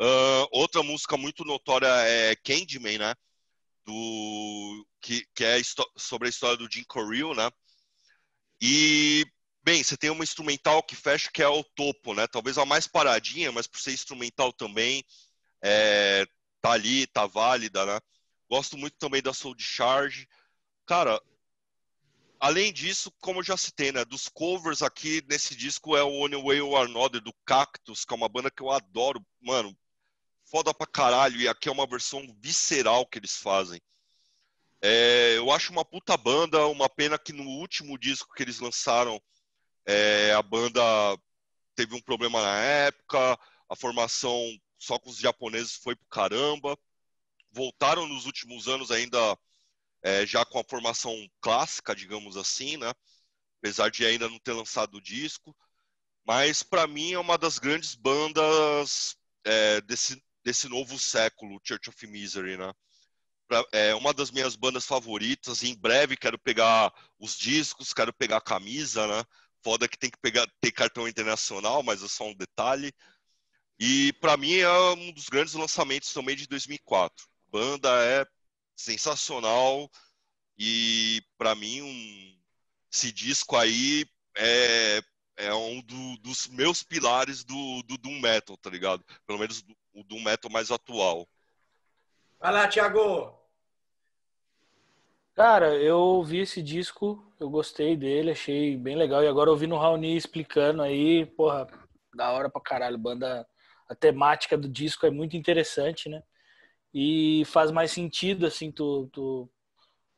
Uh, 0.00 0.48
outra 0.50 0.82
música 0.82 1.16
muito 1.16 1.44
notória 1.44 1.86
é 1.86 2.34
Candyman, 2.36 2.98
né? 2.98 3.14
Do, 3.84 4.86
que, 5.00 5.26
que 5.34 5.44
é 5.44 5.60
sobre 5.96 6.28
a 6.28 6.30
história 6.30 6.56
do 6.56 6.70
Jim 6.70 6.84
Correal, 6.84 7.34
né? 7.34 7.50
E 8.60 9.26
Bem, 9.64 9.82
você 9.82 9.96
tem 9.96 10.10
uma 10.10 10.22
instrumental 10.22 10.82
que 10.82 10.94
fecha, 10.94 11.30
que 11.32 11.42
é 11.42 11.48
o 11.48 11.64
topo, 11.64 12.12
né? 12.12 12.26
Talvez 12.26 12.58
a 12.58 12.66
mais 12.66 12.86
paradinha, 12.86 13.50
mas 13.50 13.66
por 13.66 13.80
ser 13.80 13.94
instrumental 13.94 14.52
também, 14.52 15.02
é, 15.62 16.26
tá 16.60 16.72
ali, 16.72 17.06
tá 17.06 17.26
válida, 17.26 17.86
né? 17.86 17.98
Gosto 18.46 18.76
muito 18.76 18.94
também 18.98 19.22
da 19.22 19.32
Soul 19.32 19.54
Charge. 19.58 20.28
Cara, 20.84 21.18
além 22.44 22.70
disso, 22.74 23.10
como 23.22 23.38
eu 23.38 23.42
já 23.42 23.56
citei, 23.56 23.90
né? 23.90 24.04
Dos 24.04 24.28
covers 24.28 24.82
aqui 24.82 25.24
nesse 25.26 25.56
disco 25.56 25.96
é 25.96 26.02
o 26.02 26.10
One 26.10 26.36
Way 26.36 26.60
or 26.60 26.84
Another, 26.84 27.18
do 27.22 27.32
Cactus, 27.46 28.04
que 28.04 28.12
é 28.12 28.16
uma 28.16 28.28
banda 28.28 28.50
que 28.50 28.62
eu 28.62 28.70
adoro. 28.70 29.24
Mano, 29.40 29.74
foda 30.44 30.74
pra 30.74 30.86
caralho. 30.86 31.40
E 31.40 31.48
aqui 31.48 31.70
é 31.70 31.72
uma 31.72 31.86
versão 31.86 32.22
visceral 32.38 33.06
que 33.06 33.18
eles 33.18 33.34
fazem. 33.34 33.80
É, 34.82 35.38
eu 35.38 35.50
acho 35.50 35.72
uma 35.72 35.86
puta 35.86 36.18
banda, 36.18 36.66
uma 36.66 36.86
pena 36.86 37.18
que 37.18 37.32
no 37.32 37.44
último 37.44 37.96
disco 37.96 38.34
que 38.34 38.42
eles 38.42 38.60
lançaram 38.60 39.18
é, 39.86 40.34
a 40.34 40.42
banda 40.42 40.82
teve 41.74 41.94
um 41.94 42.02
problema 42.02 42.42
na 42.42 42.58
época, 42.58 43.38
a 43.70 43.74
formação 43.74 44.38
só 44.78 44.98
com 44.98 45.08
os 45.08 45.16
japoneses 45.16 45.76
foi 45.76 45.96
pro 45.96 46.06
caramba. 46.10 46.78
Voltaram 47.50 48.06
nos 48.06 48.26
últimos 48.26 48.68
anos 48.68 48.90
ainda 48.90 49.18
é, 50.04 50.26
já 50.26 50.44
com 50.44 50.58
a 50.60 50.64
formação 50.64 51.16
clássica, 51.40 51.96
digamos 51.96 52.36
assim, 52.36 52.76
né? 52.76 52.92
Apesar 53.58 53.90
de 53.90 54.04
ainda 54.04 54.28
não 54.28 54.38
ter 54.38 54.52
lançado 54.52 54.96
o 54.96 55.00
disco. 55.00 55.56
Mas 56.26 56.62
para 56.62 56.86
mim 56.86 57.14
é 57.14 57.18
uma 57.18 57.38
das 57.38 57.58
grandes 57.58 57.94
bandas 57.94 59.16
é, 59.44 59.80
desse, 59.80 60.22
desse 60.44 60.68
novo 60.68 60.98
século, 60.98 61.60
Church 61.64 61.88
of 61.88 62.06
Misery, 62.06 62.58
né? 62.58 62.70
Pra, 63.48 63.64
é 63.72 63.94
uma 63.94 64.12
das 64.12 64.30
minhas 64.30 64.54
bandas 64.56 64.84
favoritas. 64.84 65.62
Em 65.62 65.74
breve 65.74 66.18
quero 66.18 66.38
pegar 66.38 66.92
os 67.18 67.36
discos, 67.36 67.94
quero 67.94 68.12
pegar 68.12 68.36
a 68.36 68.42
camisa, 68.42 69.06
né? 69.06 69.24
Foda 69.62 69.88
que 69.88 69.98
tem 69.98 70.10
que 70.10 70.18
pegar, 70.18 70.46
ter 70.60 70.70
cartão 70.70 71.08
internacional, 71.08 71.82
mas 71.82 72.02
é 72.02 72.08
só 72.08 72.28
um 72.28 72.34
detalhe. 72.34 72.92
E 73.78 74.12
para 74.20 74.36
mim 74.36 74.56
é 74.58 74.70
um 74.90 75.12
dos 75.12 75.30
grandes 75.30 75.54
lançamentos 75.54 76.12
também 76.12 76.36
de 76.36 76.46
2004. 76.46 77.26
A 77.48 77.50
banda 77.50 77.88
é 78.04 78.26
sensacional 78.76 79.90
e 80.58 81.22
para 81.36 81.54
mim 81.54 81.82
um, 81.82 82.38
esse 82.92 83.10
disco 83.12 83.56
aí 83.56 84.06
é, 84.36 85.02
é 85.36 85.54
um 85.54 85.80
do, 85.80 86.16
dos 86.18 86.48
meus 86.48 86.82
pilares 86.82 87.44
do, 87.44 87.82
do 87.82 87.98
Doom 87.98 88.20
Metal, 88.20 88.56
tá 88.56 88.70
ligado? 88.70 89.04
Pelo 89.26 89.38
menos 89.38 89.62
do, 89.62 89.76
o 89.92 90.04
Doom 90.04 90.22
Metal 90.22 90.50
mais 90.50 90.70
atual. 90.70 91.28
Vai 92.40 92.52
lá, 92.52 92.68
Thiago! 92.68 93.44
Cara, 95.34 95.74
eu 95.74 95.98
ouvi 95.98 96.40
esse 96.40 96.62
disco, 96.62 97.26
eu 97.40 97.50
gostei 97.50 97.96
dele, 97.96 98.30
achei 98.30 98.76
bem 98.76 98.94
legal. 98.94 99.24
E 99.24 99.26
agora 99.26 99.50
ouvindo 99.50 99.74
o 99.74 99.78
Raoni 99.78 100.16
explicando 100.16 100.80
aí, 100.80 101.26
porra, 101.26 101.66
da 102.14 102.30
hora 102.30 102.48
pra 102.48 102.60
caralho. 102.60 102.96
Banda, 102.96 103.44
a 103.88 103.94
temática 103.96 104.56
do 104.56 104.68
disco 104.68 105.06
é 105.06 105.10
muito 105.10 105.36
interessante, 105.36 106.08
né? 106.08 106.22
E 106.94 107.42
faz 107.46 107.72
mais 107.72 107.90
sentido, 107.90 108.46
assim, 108.46 108.70
tu, 108.70 109.08
tu 109.12 109.50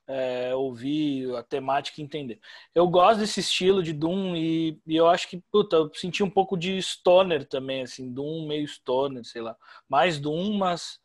é, 0.07 0.55
ouvir 0.55 1.35
a 1.35 1.43
temática 1.43 2.01
e 2.01 2.05
entender. 2.05 2.39
Eu 2.75 2.87
gosto 2.89 3.21
desse 3.21 3.41
estilo 3.41 3.83
de 3.83 3.93
Doom 3.93 4.37
e, 4.37 4.79
e, 4.87 4.95
eu 4.97 5.09
acho 5.09 5.29
que, 5.29 5.43
puta, 5.51 5.77
eu 5.77 5.91
senti 5.95 6.23
um 6.23 6.31
pouco 6.31 6.57
de 6.57 6.81
stoner 6.81 7.47
também, 7.49 7.83
assim, 7.83 8.13
Doom 8.13 8.47
meio 8.47 8.67
stoner, 8.69 9.25
sei 9.25 9.43
lá. 9.43 9.57
Mais 9.89 10.21
Doom, 10.21 10.57
mas 10.59 11.01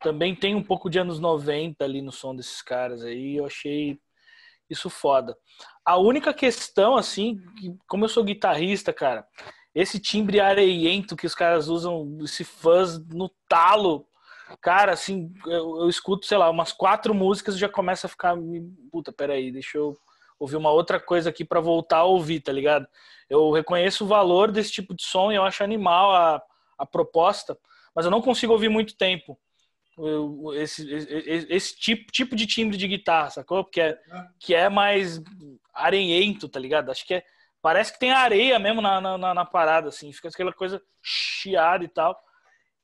também 0.00 0.34
tem 0.34 0.54
um 0.54 0.62
pouco 0.62 0.90
de 0.90 0.98
anos 0.98 1.20
90 1.20 1.84
ali 1.84 2.02
no 2.02 2.12
som 2.12 2.34
desses 2.34 2.60
caras 2.60 3.04
aí, 3.04 3.36
eu 3.36 3.46
achei 3.46 3.98
isso 4.68 4.90
foda. 4.90 5.36
A 5.84 5.96
única 5.96 6.34
questão, 6.34 6.96
assim, 6.96 7.40
como 7.86 8.04
eu 8.04 8.08
sou 8.08 8.24
guitarrista, 8.24 8.92
cara, 8.92 9.26
esse 9.74 9.98
timbre 9.98 10.40
areiento 10.40 11.16
que 11.16 11.26
os 11.26 11.34
caras 11.34 11.68
usam, 11.68 12.18
esse 12.22 12.44
fuzz 12.44 12.98
no 13.08 13.30
talo, 13.48 14.06
cara, 14.60 14.92
assim, 14.92 15.32
eu, 15.46 15.80
eu 15.80 15.88
escuto, 15.88 16.26
sei 16.26 16.38
lá, 16.38 16.50
umas 16.50 16.72
quatro 16.72 17.14
músicas 17.14 17.54
e 17.54 17.58
já 17.58 17.68
começa 17.68 18.06
a 18.06 18.10
ficar, 18.10 18.36
puta, 18.90 19.12
peraí, 19.12 19.50
deixa 19.50 19.78
eu 19.78 19.96
ouvir 20.38 20.56
uma 20.56 20.70
outra 20.70 20.98
coisa 20.98 21.30
aqui 21.30 21.44
para 21.44 21.60
voltar 21.60 21.98
a 21.98 22.04
ouvir, 22.04 22.40
tá 22.40 22.52
ligado? 22.52 22.86
Eu 23.28 23.50
reconheço 23.50 24.04
o 24.04 24.08
valor 24.08 24.50
desse 24.50 24.72
tipo 24.72 24.94
de 24.94 25.02
som 25.02 25.30
e 25.30 25.36
eu 25.36 25.44
acho 25.44 25.62
animal 25.62 26.14
a, 26.14 26.42
a 26.78 26.84
proposta, 26.84 27.56
mas 27.94 28.04
eu 28.04 28.10
não 28.10 28.20
consigo 28.20 28.52
ouvir 28.52 28.68
muito 28.68 28.96
tempo 28.96 29.38
esse, 30.54 30.90
esse, 30.90 31.46
esse, 31.52 31.76
tipo, 31.78 32.10
tipo 32.10 32.34
de 32.34 32.46
timbre 32.46 32.76
de 32.76 32.88
guitarra, 32.88 33.30
sacou? 33.30 33.64
Que 33.64 33.80
é, 33.80 33.98
que 34.38 34.54
é 34.54 34.68
mais 34.68 35.22
areiento, 35.74 36.48
tá 36.48 36.58
ligado? 36.58 36.90
Acho 36.90 37.06
que 37.06 37.14
é, 37.14 37.24
parece 37.60 37.92
que 37.92 37.98
tem 37.98 38.10
areia 38.10 38.58
mesmo 38.58 38.80
na, 38.80 39.00
na, 39.00 39.34
na 39.34 39.44
parada, 39.44 39.88
assim, 39.88 40.12
fica 40.12 40.28
aquela 40.28 40.52
coisa 40.52 40.82
chiada 41.02 41.84
e 41.84 41.88
tal. 41.88 42.18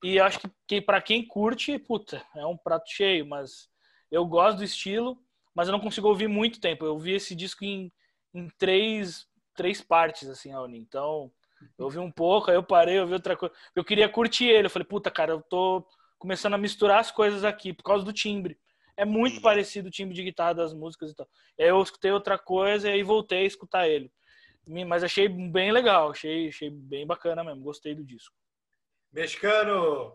E 0.02 0.20
acho 0.20 0.38
que, 0.38 0.50
que 0.66 0.80
para 0.80 1.00
quem 1.02 1.26
curte, 1.26 1.78
puta, 1.78 2.24
é 2.36 2.46
um 2.46 2.56
prato 2.56 2.88
cheio, 2.88 3.26
mas 3.26 3.68
eu 4.10 4.24
gosto 4.24 4.58
do 4.58 4.64
estilo, 4.64 5.18
mas 5.54 5.68
eu 5.68 5.72
não 5.72 5.80
consigo 5.80 6.08
ouvir 6.08 6.28
muito 6.28 6.60
tempo. 6.60 6.84
Eu 6.84 6.92
ouvi 6.92 7.12
esse 7.12 7.34
disco 7.34 7.64
em, 7.64 7.92
em 8.32 8.48
três, 8.58 9.26
três 9.56 9.80
partes, 9.80 10.28
assim, 10.28 10.52
Raoni. 10.52 10.78
Então, 10.78 11.32
eu 11.76 11.86
ouvi 11.86 11.98
um 11.98 12.10
pouco, 12.10 12.50
aí 12.50 12.56
eu 12.56 12.62
parei, 12.62 12.98
eu 12.98 13.02
ouvi 13.02 13.14
outra 13.14 13.36
coisa. 13.36 13.54
Eu 13.74 13.84
queria 13.84 14.08
curtir 14.08 14.46
ele. 14.46 14.66
Eu 14.66 14.70
falei, 14.70 14.86
puta, 14.86 15.10
cara, 15.10 15.32
eu 15.32 15.42
tô 15.42 15.84
começando 16.18 16.54
a 16.54 16.58
misturar 16.58 17.00
as 17.00 17.10
coisas 17.10 17.44
aqui 17.44 17.72
por 17.72 17.82
causa 17.82 18.04
do 18.04 18.12
timbre. 18.12 18.58
É 18.96 19.04
muito 19.04 19.36
uhum. 19.36 19.42
parecido 19.42 19.88
o 19.88 19.90
timbre 19.90 20.14
de 20.14 20.24
guitarra 20.24 20.54
das 20.54 20.74
músicas 20.74 21.10
e 21.10 21.14
tal. 21.14 21.28
Aí 21.58 21.68
eu 21.68 21.82
escutei 21.82 22.10
outra 22.10 22.38
coisa 22.38 22.88
e 22.88 22.92
aí 22.92 23.02
voltei 23.02 23.40
a 23.40 23.46
escutar 23.46 23.88
ele. 23.88 24.10
Mas 24.86 25.02
achei 25.02 25.28
bem 25.28 25.72
legal, 25.72 26.10
achei, 26.10 26.48
achei 26.48 26.68
bem 26.68 27.06
bacana 27.06 27.42
mesmo, 27.42 27.62
gostei 27.62 27.94
do 27.94 28.04
disco. 28.04 28.34
Mexicano! 29.12 30.14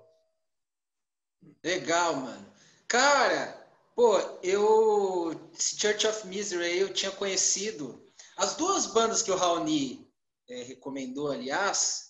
Legal, 1.64 2.16
mano. 2.16 2.54
Cara, 2.88 3.68
pô, 3.96 4.18
eu. 4.42 5.50
Church 5.58 6.08
of 6.08 6.28
Misery 6.28 6.78
eu 6.78 6.94
tinha 6.94 7.12
conhecido. 7.12 8.02
As 8.38 8.56
duas 8.56 8.88
bandas 8.88 9.22
que 9.22 9.32
o 9.32 9.36
Raoni 9.36 10.08
é, 10.50 10.64
recomendou, 10.64 11.32
aliás, 11.32 12.10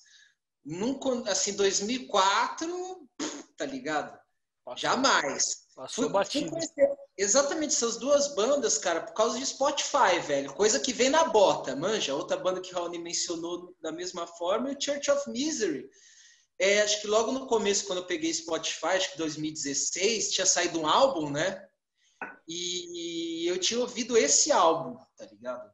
nunca, 0.63 1.29
assim, 1.29 1.55
2004, 1.55 3.09
tá 3.57 3.65
ligado? 3.65 4.17
Passou. 4.63 4.77
Jamais. 4.77 5.67
Passou 5.75 6.05
fui, 6.05 6.13
batido. 6.13 6.49
Fui 6.51 6.87
exatamente 7.17 7.75
essas 7.75 7.97
duas 7.97 8.33
bandas, 8.35 8.77
cara, 8.77 9.01
por 9.01 9.13
causa 9.13 9.37
de 9.37 9.45
Spotify, 9.45 10.19
velho. 10.25 10.53
Coisa 10.53 10.79
que 10.79 10.93
vem 10.93 11.09
na 11.09 11.25
bota, 11.25 11.75
manja. 11.75 12.15
Outra 12.15 12.37
banda 12.37 12.61
que 12.61 12.73
o 12.73 12.75
Raoni 12.77 12.99
mencionou 12.99 13.75
da 13.81 13.91
mesma 13.91 14.25
forma 14.25 14.69
é 14.69 14.73
o 14.73 14.81
Church 14.81 15.11
of 15.11 15.29
Misery. 15.29 15.89
É, 16.63 16.81
acho 16.81 17.01
que 17.01 17.07
logo 17.07 17.33
no 17.33 17.45
começo, 17.45 17.85
quando 17.85 17.99
eu 17.99 18.05
peguei 18.05 18.33
Spotify, 18.33 18.95
acho 18.95 19.11
que 19.11 19.17
2016, 19.17 20.31
tinha 20.31 20.45
saído 20.45 20.79
um 20.79 20.87
álbum, 20.87 21.29
né? 21.29 21.61
E 22.47 23.45
eu 23.45 23.57
tinha 23.59 23.81
ouvido 23.81 24.17
esse 24.17 24.49
álbum, 24.49 24.97
tá 25.17 25.25
ligado? 25.25 25.69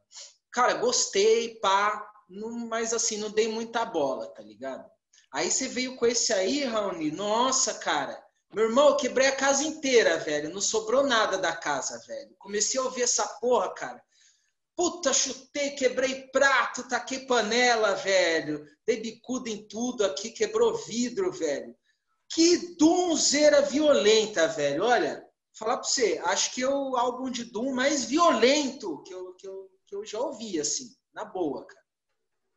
Cara, 0.50 0.74
gostei, 0.74 1.60
pá, 1.60 2.04
não, 2.28 2.66
mas 2.66 2.92
assim, 2.92 3.18
não 3.18 3.30
dei 3.30 3.46
muita 3.46 3.84
bola, 3.84 4.34
tá 4.34 4.42
ligado? 4.42 4.84
Aí 5.32 5.48
você 5.48 5.68
veio 5.68 5.94
com 5.94 6.06
esse 6.06 6.32
aí, 6.32 6.64
Raoni, 6.64 7.12
nossa, 7.12 7.74
cara. 7.74 8.20
Meu 8.52 8.64
irmão, 8.64 8.88
eu 8.88 8.96
quebrei 8.96 9.28
a 9.28 9.36
casa 9.36 9.62
inteira, 9.62 10.18
velho. 10.18 10.52
Não 10.52 10.60
sobrou 10.60 11.04
nada 11.04 11.38
da 11.38 11.54
casa, 11.54 12.02
velho. 12.04 12.34
Comecei 12.36 12.80
a 12.80 12.82
ouvir 12.82 13.02
essa 13.02 13.24
porra, 13.40 13.72
cara. 13.74 14.02
Puta, 14.80 15.12
chutei, 15.12 15.72
quebrei 15.72 16.28
prato, 16.28 16.88
taquei 16.88 17.26
panela, 17.26 17.96
velho. 17.96 18.66
Dei 18.86 18.98
bicudo 18.98 19.50
em 19.50 19.68
tudo 19.68 20.06
aqui, 20.06 20.30
quebrou 20.30 20.74
vidro, 20.74 21.30
velho. 21.30 21.76
Que 22.30 22.76
Doomzeira 22.76 23.60
violenta, 23.60 24.48
velho. 24.48 24.84
Olha, 24.84 25.22
falar 25.52 25.76
pra 25.76 25.86
você, 25.86 26.18
acho 26.24 26.54
que 26.54 26.62
é 26.62 26.66
o 26.66 26.96
álbum 26.96 27.30
de 27.30 27.44
Doom 27.44 27.74
mais 27.74 28.06
violento 28.06 29.02
que 29.02 29.12
eu, 29.12 29.34
que 29.34 29.46
eu, 29.46 29.70
que 29.86 29.94
eu 29.94 30.02
já 30.06 30.18
ouvi, 30.18 30.58
assim, 30.58 30.88
na 31.12 31.26
boa, 31.26 31.66
cara. 31.66 31.84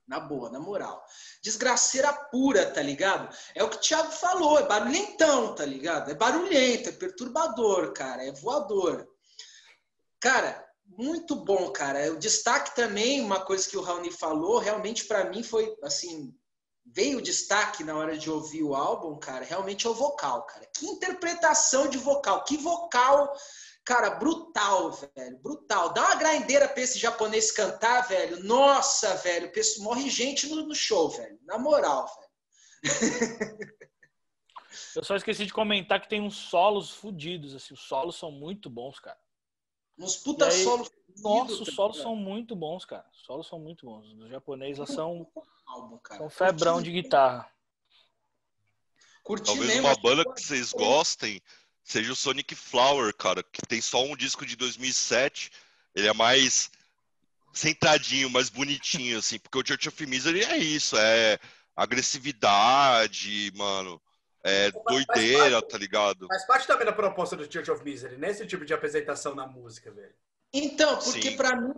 Na 0.08 0.22
boa, 0.22 0.50
na 0.50 0.62
moral. 0.62 1.04
Desgraceira 1.42 2.14
pura, 2.32 2.72
tá 2.72 2.82
ligado? 2.82 3.36
É 3.54 3.66
o 3.66 3.70
que 3.70 3.76
o 3.76 3.82
Thiago 3.82 4.14
falou, 4.14 4.58
é 4.58 4.66
barulhentão, 4.66 5.54
tá 5.56 5.66
ligado? 5.66 6.10
É 6.10 6.16
barulhento, 6.16 6.88
é 6.88 6.94
perturbador, 6.94 7.92
cara, 7.92 8.26
é 8.26 8.32
voador. 8.32 9.06
Cara, 10.22 10.63
muito 10.98 11.36
bom, 11.36 11.72
cara. 11.72 12.12
O 12.12 12.20
destaque 12.20 12.76
também, 12.76 13.22
uma 13.22 13.44
coisa 13.44 13.70
que 13.70 13.78
o 13.78 13.82
Raoni 13.82 14.12
falou, 14.12 14.60
realmente 14.60 15.06
para 15.06 15.30
mim 15.30 15.44
foi 15.44 15.76
assim, 15.84 16.34
veio 16.86 17.20
o 17.20 17.22
destaque 17.22 17.84
na 17.84 17.96
hora 17.96 18.18
de 18.18 18.30
ouvir 18.30 18.64
o 18.64 18.76
álbum, 18.76 19.18
cara, 19.18 19.46
realmente 19.46 19.88
é 19.88 19.90
o 19.90 19.94
vocal, 19.94 20.46
cara. 20.46 20.68
Que 20.76 20.86
interpretação 20.86 21.88
de 21.88 21.98
vocal, 21.98 22.44
que 22.44 22.58
vocal 22.58 23.34
Cara, 23.86 24.12
brutal, 24.12 24.92
velho, 24.92 25.38
brutal. 25.40 25.94
Dá 25.94 26.06
uma 26.06 26.16
grindeira 26.16 26.70
pra 26.70 26.82
esse 26.82 26.98
japonês 26.98 27.52
cantar, 27.52 28.08
velho. 28.08 28.42
Nossa, 28.44 29.14
velho, 29.18 29.52
morre 29.80 30.10
gente 30.10 30.48
no, 30.48 30.66
no 30.66 30.74
show, 30.74 31.10
velho. 31.10 31.38
Na 31.44 31.58
moral, 31.58 32.08
velho. 32.08 32.30
Eu 34.96 35.04
só 35.04 35.16
esqueci 35.16 35.46
de 35.46 35.54
comentar 35.54 36.02
que 36.02 36.08
tem 36.08 36.22
uns 36.22 36.36
solos 36.36 36.92
fodidos, 36.92 37.54
assim. 37.54 37.74
Os 37.74 37.82
solos 37.82 38.16
são 38.16 38.32
muito 38.32 38.70
bons, 38.70 39.00
cara. 39.00 39.20
Uns 39.98 40.18
puta 40.18 40.48
aí, 40.48 40.64
solos. 40.64 40.90
Nossa, 41.20 41.54
os 41.54 41.70
tá 41.70 41.76
solos 41.76 41.98
são 41.98 42.16
muito 42.16 42.56
bons, 42.56 42.86
cara. 42.86 43.06
Os 43.14 43.22
solos 43.22 43.48
são 43.48 43.60
muito 43.60 43.86
bons. 43.86 44.06
Os 44.08 44.30
japoneses 44.30 44.90
são, 44.90 45.28
são 46.18 46.30
febrão 46.30 46.82
de 46.82 46.92
guitarra. 46.92 47.50
Curti 49.24 49.46
Talvez 49.46 49.68
mesmo, 49.68 49.88
uma 49.88 49.96
banda 49.96 50.26
que 50.26 50.42
vocês 50.42 50.74
gostem 50.74 51.42
seja 51.84 52.12
o 52.12 52.16
Sonic 52.16 52.56
Flower, 52.56 53.14
cara, 53.16 53.44
que 53.44 53.62
tem 53.68 53.82
só 53.82 54.04
um 54.04 54.16
disco 54.16 54.46
de 54.46 54.56
2007. 54.56 55.52
Ele 55.96 56.08
é 56.08 56.14
mais 56.14 56.72
centradinho, 57.54 58.30
mais 58.30 58.50
bonitinho, 58.50 59.20
assim, 59.20 59.38
porque 59.38 59.58
o 59.58 59.66
Church 59.66 59.88
of 59.88 60.06
Misery 60.06 60.44
é 60.44 60.58
isso, 60.58 60.98
é 60.98 61.40
agressividade, 61.76 63.52
mano, 63.56 64.02
é 64.44 64.72
doideira, 64.72 65.62
parte, 65.62 65.72
tá 65.72 65.78
ligado? 65.78 66.28
Faz 66.28 66.46
parte 66.46 66.68
também 66.68 66.86
da 66.86 66.92
proposta 66.92 67.36
do 67.36 67.52
Church 67.52 67.72
of 67.72 67.84
Misery, 67.84 68.18
nesse 68.18 68.42
né? 68.42 68.48
tipo 68.48 68.66
de 68.66 68.74
apresentação 68.74 69.34
na 69.34 69.48
música, 69.48 69.92
velho. 69.92 70.14
Então, 70.54 71.00
porque 71.00 71.32
para 71.32 71.56
mim, 71.56 71.74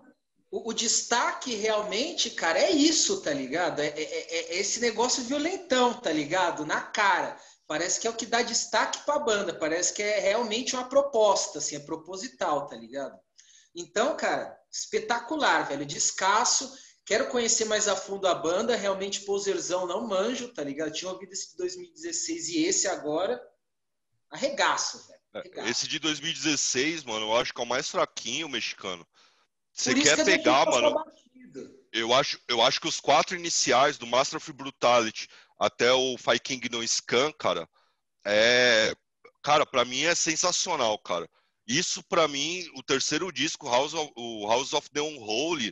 o, 0.51 0.69
o, 0.69 0.73
destaque 0.73 1.55
realmente, 1.55 2.31
cara, 2.31 2.59
é 2.59 2.71
isso, 2.71 3.21
tá 3.21 3.31
ligado? 3.31 3.79
É, 3.79 3.87
é, 3.87 4.01
é, 4.01 4.55
é 4.55 4.57
esse 4.57 4.81
negócio 4.81 5.23
violentão, 5.23 5.93
tá 5.93 6.11
ligado? 6.11 6.65
Na 6.65 6.81
cara 6.81 7.37
parece 7.67 7.99
que 7.99 8.07
é 8.07 8.09
o 8.09 8.15
que 8.15 8.25
dá 8.25 8.41
destaque 8.41 8.99
para 9.05 9.15
a 9.15 9.19
banda, 9.19 9.53
parece 9.53 9.93
que 9.93 10.03
é 10.03 10.19
realmente 10.19 10.75
uma 10.75 10.87
proposta, 10.87 11.59
assim, 11.59 11.75
é 11.75 11.79
proposital, 11.79 12.67
tá 12.67 12.75
ligado? 12.75 13.17
Então, 13.75 14.15
cara, 14.15 14.57
espetacular, 14.71 15.67
velho, 15.67 15.85
descasso. 15.85 16.71
Quero 17.05 17.27
conhecer 17.29 17.65
mais 17.65 17.87
a 17.87 17.95
fundo 17.95 18.27
a 18.27 18.33
banda, 18.33 18.75
realmente 18.75 19.21
poserzão 19.21 19.85
não 19.85 20.07
manjo, 20.07 20.47
tá 20.49 20.63
ligado? 20.63 20.91
Tinha 20.91 21.11
ouvido 21.11 21.33
esse 21.33 21.51
de 21.51 21.57
2016 21.57 22.49
e 22.49 22.65
esse 22.65 22.87
agora, 22.87 23.39
arregaço, 24.31 25.07
velho. 25.07 25.19
É, 25.35 25.39
arregaço. 25.39 25.69
Esse 25.69 25.87
de 25.87 25.99
2016, 25.99 27.03
mano, 27.03 27.27
eu 27.27 27.37
acho 27.37 27.53
que 27.53 27.61
é 27.61 27.63
o 27.63 27.67
mais 27.67 27.87
fraquinho 27.89 28.49
mexicano. 28.49 29.05
Você 29.71 29.93
quer 29.93 30.17
que 30.17 30.25
pegar, 30.25 30.65
mano? 30.65 30.95
Eu 31.91 32.11
acho, 32.13 32.39
eu 32.47 32.61
acho 32.61 32.81
que 32.81 32.87
os 32.87 32.99
quatro 32.99 33.35
iniciais 33.35 33.97
do 33.97 34.07
Master 34.07 34.37
of 34.37 34.51
Brutality 34.51 35.27
até 35.59 35.93
o 35.93 36.17
Fight 36.17 36.41
King 36.41 36.69
no 36.69 36.85
Scan, 36.85 37.31
cara, 37.33 37.69
é. 38.25 38.93
Cara, 39.43 39.63
pra 39.63 39.85
mim 39.85 40.01
é 40.01 40.15
sensacional, 40.15 40.97
cara. 40.97 41.29
Isso, 41.67 42.03
pra 42.03 42.27
mim, 42.27 42.67
o 42.75 42.81
terceiro 42.81 43.31
disco, 43.31 43.69
House 43.69 43.93
of, 43.93 44.11
o 44.15 44.47
House 44.47 44.73
of 44.73 44.89
the 44.89 45.01
Unholy, 45.01 45.71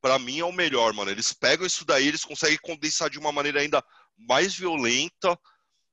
pra 0.00 0.18
mim 0.18 0.40
é 0.40 0.44
o 0.44 0.52
melhor, 0.52 0.92
mano. 0.92 1.10
Eles 1.10 1.32
pegam 1.32 1.66
isso 1.66 1.84
daí, 1.84 2.06
eles 2.06 2.24
conseguem 2.24 2.58
condensar 2.62 3.10
de 3.10 3.18
uma 3.18 3.32
maneira 3.32 3.60
ainda 3.60 3.82
mais 4.16 4.54
violenta. 4.54 5.38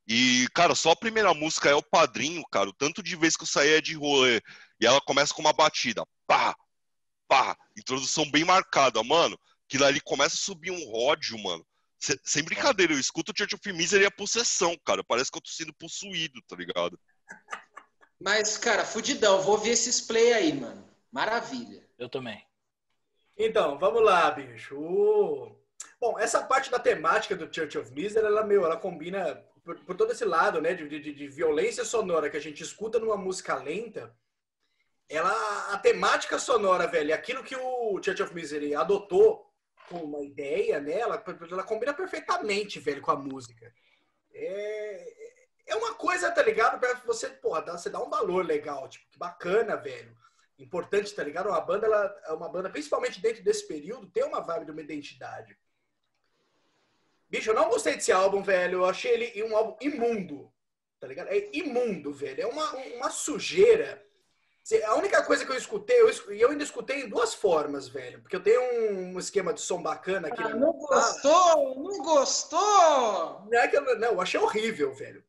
E, 0.08 0.46
cara, 0.54 0.74
só 0.74 0.92
a 0.92 0.96
primeira 0.96 1.34
música 1.34 1.68
é 1.68 1.74
o 1.74 1.82
padrinho, 1.82 2.42
cara. 2.50 2.68
O 2.68 2.72
tanto 2.72 3.02
de 3.02 3.16
vezes 3.16 3.36
que 3.36 3.42
eu 3.42 3.48
saía 3.48 3.82
de 3.82 3.94
rolê 3.94 4.40
e 4.80 4.86
ela 4.86 5.00
começa 5.00 5.34
com 5.34 5.40
uma 5.40 5.52
batida. 5.52 6.06
Pá, 6.26 6.54
pá, 7.26 7.56
introdução 7.76 8.30
bem 8.30 8.44
marcada, 8.44 9.02
mano. 9.02 9.38
Que 9.68 9.82
ali 9.82 10.00
começa 10.00 10.36
a 10.36 10.38
subir 10.38 10.70
um 10.70 10.90
ródio, 10.90 11.36
mano. 11.38 11.66
Sem 12.24 12.44
brincadeira, 12.44 12.92
eu 12.92 13.00
escuto 13.00 13.32
o 13.32 13.34
Church 13.36 13.54
of 13.56 13.72
Misery 13.72 14.04
e 14.04 14.06
a 14.06 14.10
possessão, 14.10 14.76
cara. 14.84 15.02
Parece 15.02 15.30
que 15.30 15.38
eu 15.38 15.42
tô 15.42 15.50
sendo 15.50 15.74
possuído, 15.74 16.40
tá 16.46 16.54
ligado? 16.54 16.98
Mas, 18.20 18.56
cara, 18.56 18.84
fudidão. 18.84 19.42
Vou 19.42 19.58
ver 19.58 19.70
esses 19.70 20.00
play 20.00 20.32
aí, 20.32 20.52
mano. 20.52 20.88
Maravilha. 21.10 21.84
Eu 21.98 22.08
também. 22.08 22.45
Então, 23.36 23.78
vamos 23.78 24.02
lá, 24.02 24.30
bicho. 24.30 24.76
Bom, 26.00 26.18
essa 26.18 26.42
parte 26.42 26.70
da 26.70 26.78
temática 26.78 27.36
do 27.36 27.52
Church 27.52 27.78
of 27.78 27.92
Misery, 27.92 28.26
ela, 28.26 28.44
meu, 28.44 28.64
ela 28.64 28.76
combina 28.76 29.44
por, 29.64 29.78
por 29.80 29.96
todo 29.96 30.12
esse 30.12 30.24
lado, 30.24 30.60
né, 30.60 30.74
de, 30.74 30.88
de, 30.88 31.12
de 31.12 31.28
violência 31.28 31.84
sonora 31.84 32.30
que 32.30 32.36
a 32.36 32.40
gente 32.40 32.62
escuta 32.62 32.98
numa 32.98 33.16
música 33.16 33.54
lenta 33.56 34.14
ela 35.08 35.72
a 35.72 35.78
temática 35.78 36.38
sonora, 36.38 36.86
velho, 36.86 37.14
aquilo 37.14 37.44
que 37.44 37.56
o 37.56 38.00
Church 38.02 38.22
of 38.22 38.34
Misery 38.34 38.74
adotou 38.74 39.46
como 39.88 40.04
uma 40.04 40.24
ideia, 40.24 40.80
né? 40.80 40.98
Ela, 40.98 41.22
ela 41.50 41.62
combina 41.62 41.94
perfeitamente, 41.94 42.80
velho, 42.80 43.00
com 43.00 43.12
a 43.12 43.16
música. 43.16 43.72
É, 44.34 45.12
é 45.66 45.76
uma 45.76 45.94
coisa, 45.94 46.30
tá 46.32 46.42
ligado? 46.42 46.80
Pra 46.80 46.94
você, 47.06 47.28
porra, 47.28 47.62
dá, 47.62 47.78
você 47.78 47.88
dá 47.88 48.02
um 48.02 48.10
valor 48.10 48.44
legal, 48.44 48.88
tipo, 48.88 49.08
que 49.10 49.18
bacana, 49.18 49.76
velho. 49.76 50.16
Importante, 50.58 51.14
tá 51.14 51.22
ligado? 51.22 51.48
Uma 51.48 51.60
banda, 51.60 51.86
ela 51.86 52.22
é 52.26 52.32
uma 52.32 52.48
banda, 52.48 52.70
principalmente 52.70 53.20
dentro 53.20 53.42
desse 53.42 53.66
período, 53.66 54.08
tem 54.08 54.24
uma 54.24 54.40
vibe 54.40 54.66
de 54.66 54.70
uma 54.70 54.80
identidade. 54.80 55.56
Bicho, 57.28 57.50
eu 57.50 57.54
não 57.54 57.68
gostei 57.68 57.94
desse 57.94 58.12
álbum, 58.12 58.42
velho. 58.42 58.78
Eu 58.78 58.84
achei 58.86 59.12
ele 59.12 59.42
um 59.42 59.56
álbum 59.56 59.76
imundo, 59.80 60.52
tá 60.98 61.06
ligado? 61.06 61.28
É 61.28 61.50
imundo, 61.52 62.12
velho. 62.12 62.42
É 62.42 62.46
uma, 62.46 62.72
uma 62.72 63.10
sujeira 63.10 64.06
a 64.84 64.96
única 64.96 65.22
coisa 65.22 65.44
que 65.44 65.52
eu 65.52 65.56
escutei, 65.56 66.00
eu, 66.00 66.08
eu 66.32 66.50
ainda 66.50 66.64
escutei 66.64 67.02
em 67.02 67.08
duas 67.08 67.34
formas, 67.34 67.86
velho. 67.86 68.20
Porque 68.20 68.34
eu 68.34 68.42
tenho 68.42 68.60
um 68.90 69.18
esquema 69.18 69.52
de 69.52 69.60
som 69.60 69.80
bacana 69.80 70.26
aqui. 70.26 70.42
Ah, 70.42 70.48
não 70.48 70.72
gostou? 70.72 71.76
Não 71.76 71.98
gostou? 72.02 73.46
Não 73.48 73.58
é 73.58 73.68
que 73.68 73.76
eu, 73.76 73.98
não, 73.98 74.08
eu 74.08 74.20
achei 74.20 74.40
horrível, 74.40 74.92
velho. 74.92 75.22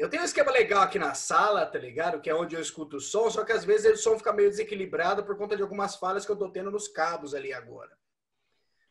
Eu 0.00 0.08
tenho 0.08 0.22
um 0.22 0.24
esquema 0.24 0.50
legal 0.50 0.80
aqui 0.80 0.98
na 0.98 1.12
sala, 1.12 1.66
tá 1.66 1.78
ligado? 1.78 2.22
Que 2.22 2.30
é 2.30 2.34
onde 2.34 2.56
eu 2.56 2.60
escuto 2.62 2.96
o 2.96 3.00
som, 3.00 3.30
só 3.30 3.44
que 3.44 3.52
às 3.52 3.66
vezes 3.66 4.00
o 4.00 4.02
som 4.02 4.16
fica 4.16 4.32
meio 4.32 4.48
desequilibrado 4.48 5.22
por 5.22 5.36
conta 5.36 5.54
de 5.54 5.60
algumas 5.60 5.94
falhas 5.96 6.24
que 6.24 6.32
eu 6.32 6.36
tô 6.36 6.48
tendo 6.48 6.70
nos 6.70 6.88
cabos 6.88 7.34
ali 7.34 7.52
agora. 7.52 7.94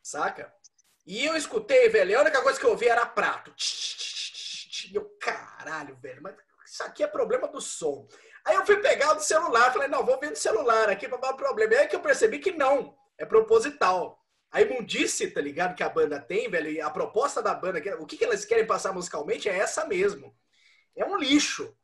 Saca? 0.04 0.54
E 1.08 1.26
eu 1.26 1.36
escutei, 1.36 1.90
velho, 1.90 2.16
a 2.16 2.22
única 2.22 2.44
coisa 2.44 2.60
que 2.60 2.66
eu 2.68 2.70
ouvi 2.70 2.88
era 2.88 3.08
prato. 3.08 3.52
E 4.88 4.96
eu, 4.96 5.04
caralho, 5.20 5.98
velho, 6.00 6.22
mas 6.22 6.36
isso 6.64 6.84
aqui 6.84 7.02
é 7.02 7.08
problema 7.08 7.48
do 7.48 7.60
som. 7.60 8.08
Aí 8.46 8.56
eu 8.56 8.64
fui 8.64 8.78
pegar 8.78 9.14
o 9.14 9.16
do 9.16 9.24
celular, 9.24 9.74
falei, 9.74 9.88
não, 9.88 10.06
vou 10.06 10.20
ver 10.20 10.30
do 10.30 10.38
celular 10.38 10.92
aqui 10.92 11.10
para 11.10 11.18
dar 11.18 11.34
problema. 11.34 11.74
E 11.74 11.78
aí 11.78 11.88
que 11.88 11.96
eu 11.96 12.02
percebi 12.02 12.38
que 12.38 12.52
não, 12.52 12.96
é 13.18 13.26
proposital. 13.26 14.24
A 14.52 14.62
imundice, 14.62 15.32
tá 15.32 15.42
ligado, 15.42 15.76
que 15.76 15.82
a 15.82 15.90
banda 15.90 16.22
tem, 16.22 16.52
velho, 16.52 16.70
e 16.70 16.80
a 16.80 16.90
proposta 16.92 17.42
da 17.42 17.56
banda, 17.56 17.82
o 18.00 18.06
que, 18.06 18.16
que 18.16 18.26
elas 18.26 18.46
querem 18.46 18.68
passar 18.68 18.94
musicalmente 18.94 19.50
é 19.50 19.58
essa 19.58 19.88
mesmo. 19.88 20.38
É 20.96 21.06
um 21.06 21.18
lixo. 21.18 21.76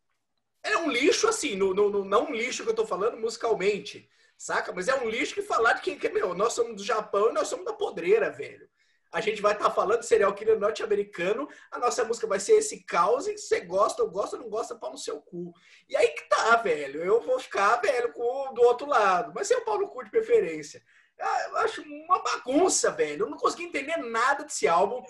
É 0.64 0.78
um 0.78 0.90
lixo, 0.90 1.28
assim, 1.28 1.56
no, 1.56 1.74
no, 1.74 1.90
no, 1.90 2.06
não 2.06 2.26
um 2.26 2.34
lixo 2.34 2.64
que 2.64 2.70
eu 2.70 2.76
tô 2.76 2.86
falando 2.86 3.18
musicalmente, 3.18 4.10
saca? 4.38 4.72
Mas 4.74 4.88
é 4.88 4.96
um 4.96 5.08
lixo 5.08 5.36
que 5.36 5.42
falar 5.42 5.74
de 5.74 5.82
quem 5.82 5.98
que, 5.98 6.10
meu, 6.10 6.34
nós 6.34 6.54
somos 6.54 6.76
do 6.76 6.84
Japão 6.84 7.30
e 7.30 7.34
nós 7.34 7.48
somos 7.48 7.66
da 7.66 7.74
podreira, 7.74 8.32
velho 8.32 8.68
a 9.16 9.22
gente 9.22 9.42
vai 9.42 9.54
estar 9.54 9.70
tá 9.70 9.72
falando 9.72 10.04
serial 10.04 10.34
killer 10.34 10.60
norte-americano, 10.60 11.48
a 11.72 11.80
nossa 11.80 12.04
música 12.04 12.28
vai 12.28 12.38
ser 12.38 12.58
esse 12.58 12.84
caos, 12.84 13.26
e 13.28 13.38
você 13.38 13.62
gosta 13.62 14.04
ou 14.04 14.12
gosta, 14.12 14.36
não 14.36 14.50
gosta, 14.50 14.76
pau 14.76 14.92
no 14.92 14.98
seu 14.98 15.22
cu. 15.22 15.54
E 15.88 15.96
aí 15.96 16.10
que 16.10 16.28
tá, 16.28 16.58
velho, 16.58 17.02
eu 17.02 17.22
vou 17.22 17.40
ficar, 17.40 17.78
velho, 17.78 18.12
com, 18.12 18.54
do 18.54 18.62
outro 18.64 18.86
lado, 18.86 19.32
mas 19.34 19.48
sem 19.48 19.56
o 19.56 19.64
pau 19.64 19.80
no 19.80 19.88
cu 19.88 20.04
de 20.04 20.12
preferência. 20.12 20.84
Ah, 21.18 21.46
eu 21.48 21.58
acho 21.60 21.82
uma 21.82 22.22
bagunça, 22.22 22.92
velho, 22.92 23.24
eu 23.24 23.30
não 23.30 23.38
consegui 23.38 23.64
entender 23.64 23.96
nada 23.96 24.44
desse 24.44 24.68
álbum. 24.68 25.02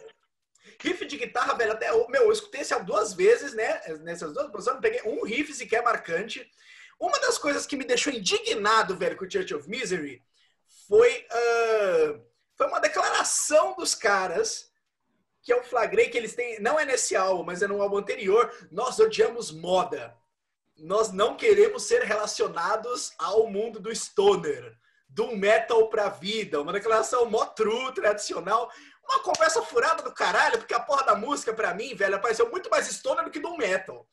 Riff 0.80 1.06
de 1.06 1.18
guitarra, 1.18 1.54
velho, 1.56 1.72
até, 1.72 1.92
meu, 2.08 2.24
eu 2.24 2.32
escutei 2.32 2.62
esse 2.62 2.74
álbum 2.74 2.86
duas 2.86 3.14
vezes, 3.14 3.54
né, 3.54 3.82
nessas 4.02 4.34
duas 4.34 4.48
produções, 4.48 4.80
peguei 4.80 5.02
um 5.04 5.24
riff 5.24 5.54
sequer 5.54 5.84
marcante. 5.84 6.50
Uma 7.00 7.20
das 7.20 7.38
coisas 7.38 7.66
que 7.66 7.76
me 7.76 7.84
deixou 7.84 8.14
indignado, 8.14 8.96
velho, 8.96 9.18
com 9.18 9.26
o 9.26 9.32
Church 9.32 9.54
of 9.54 9.70
Misery 9.70 10.24
foi... 10.88 11.26
Uh 11.32 12.36
foi 12.56 12.68
uma 12.68 12.80
declaração 12.80 13.76
dos 13.76 13.94
caras 13.94 14.72
que 15.42 15.54
eu 15.54 15.64
flagrei 15.64 16.10
que 16.10 16.18
eles 16.18 16.34
têm, 16.34 16.60
não 16.60 16.80
é 16.80 16.86
nesse 16.86 17.16
álbum, 17.16 17.44
mas 17.44 17.62
é 17.62 17.68
no 17.68 17.82
álbum 17.82 17.98
anterior, 17.98 18.52
nós 18.72 18.98
odiamos 19.00 19.52
moda. 19.52 20.16
Nós 20.78 21.12
não 21.12 21.38
queremos 21.38 21.84
ser 21.84 22.02
relacionados 22.04 23.14
ao 23.20 23.48
mundo 23.48 23.80
do 23.80 23.94
stoner, 23.94 24.76
do 25.08 25.36
metal 25.36 25.88
pra 25.90 26.10
vida, 26.10 26.60
uma 26.60 26.74
declaração 26.74 27.30
mó 27.30 27.46
true, 27.46 27.94
tradicional, 27.94 28.72
uma 29.08 29.20
conversa 29.22 29.62
furada 29.62 30.04
do 30.04 30.14
caralho, 30.14 30.58
porque 30.58 30.74
a 30.74 30.80
porra 30.80 31.04
da 31.04 31.16
música 31.16 31.54
pra 31.54 31.74
mim, 31.74 31.96
velho, 31.96 32.16
apareceu 32.16 32.50
muito 32.50 32.70
mais 32.70 32.88
stoner 32.88 33.24
do 33.24 33.32
que 33.32 33.40
do 33.40 33.56
metal. 33.56 34.08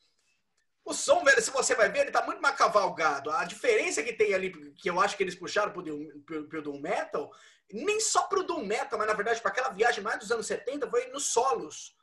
O 0.85 0.93
som, 0.93 1.23
velho, 1.23 1.41
se 1.41 1.49
você 1.49 1.73
vai 1.75 1.89
ver, 1.89 2.01
ele 2.01 2.11
tá 2.11 2.25
muito 2.25 2.41
mais 2.41 2.55
cavalgado. 2.55 3.31
A 3.31 3.45
diferença 3.45 4.03
que 4.03 4.13
tem 4.13 4.33
ali, 4.33 4.51
que 4.73 4.89
eu 4.89 4.99
acho 4.99 5.15
que 5.15 5.23
eles 5.23 5.35
puxaram 5.35 5.71
pro, 5.71 5.83
pro, 6.25 6.47
pro 6.47 6.61
Doom 6.61 6.79
Metal, 6.79 7.31
nem 7.71 7.99
só 7.99 8.23
pro 8.23 8.43
Doom 8.43 8.65
Metal, 8.65 8.99
mas 8.99 9.07
na 9.07 9.13
verdade 9.13 9.41
para 9.41 9.51
aquela 9.51 9.69
viagem 9.69 10.03
mais 10.03 10.19
dos 10.19 10.31
anos 10.31 10.45
70 10.45 10.89
foi 10.89 11.07
nos 11.07 11.27
solos. 11.27 11.95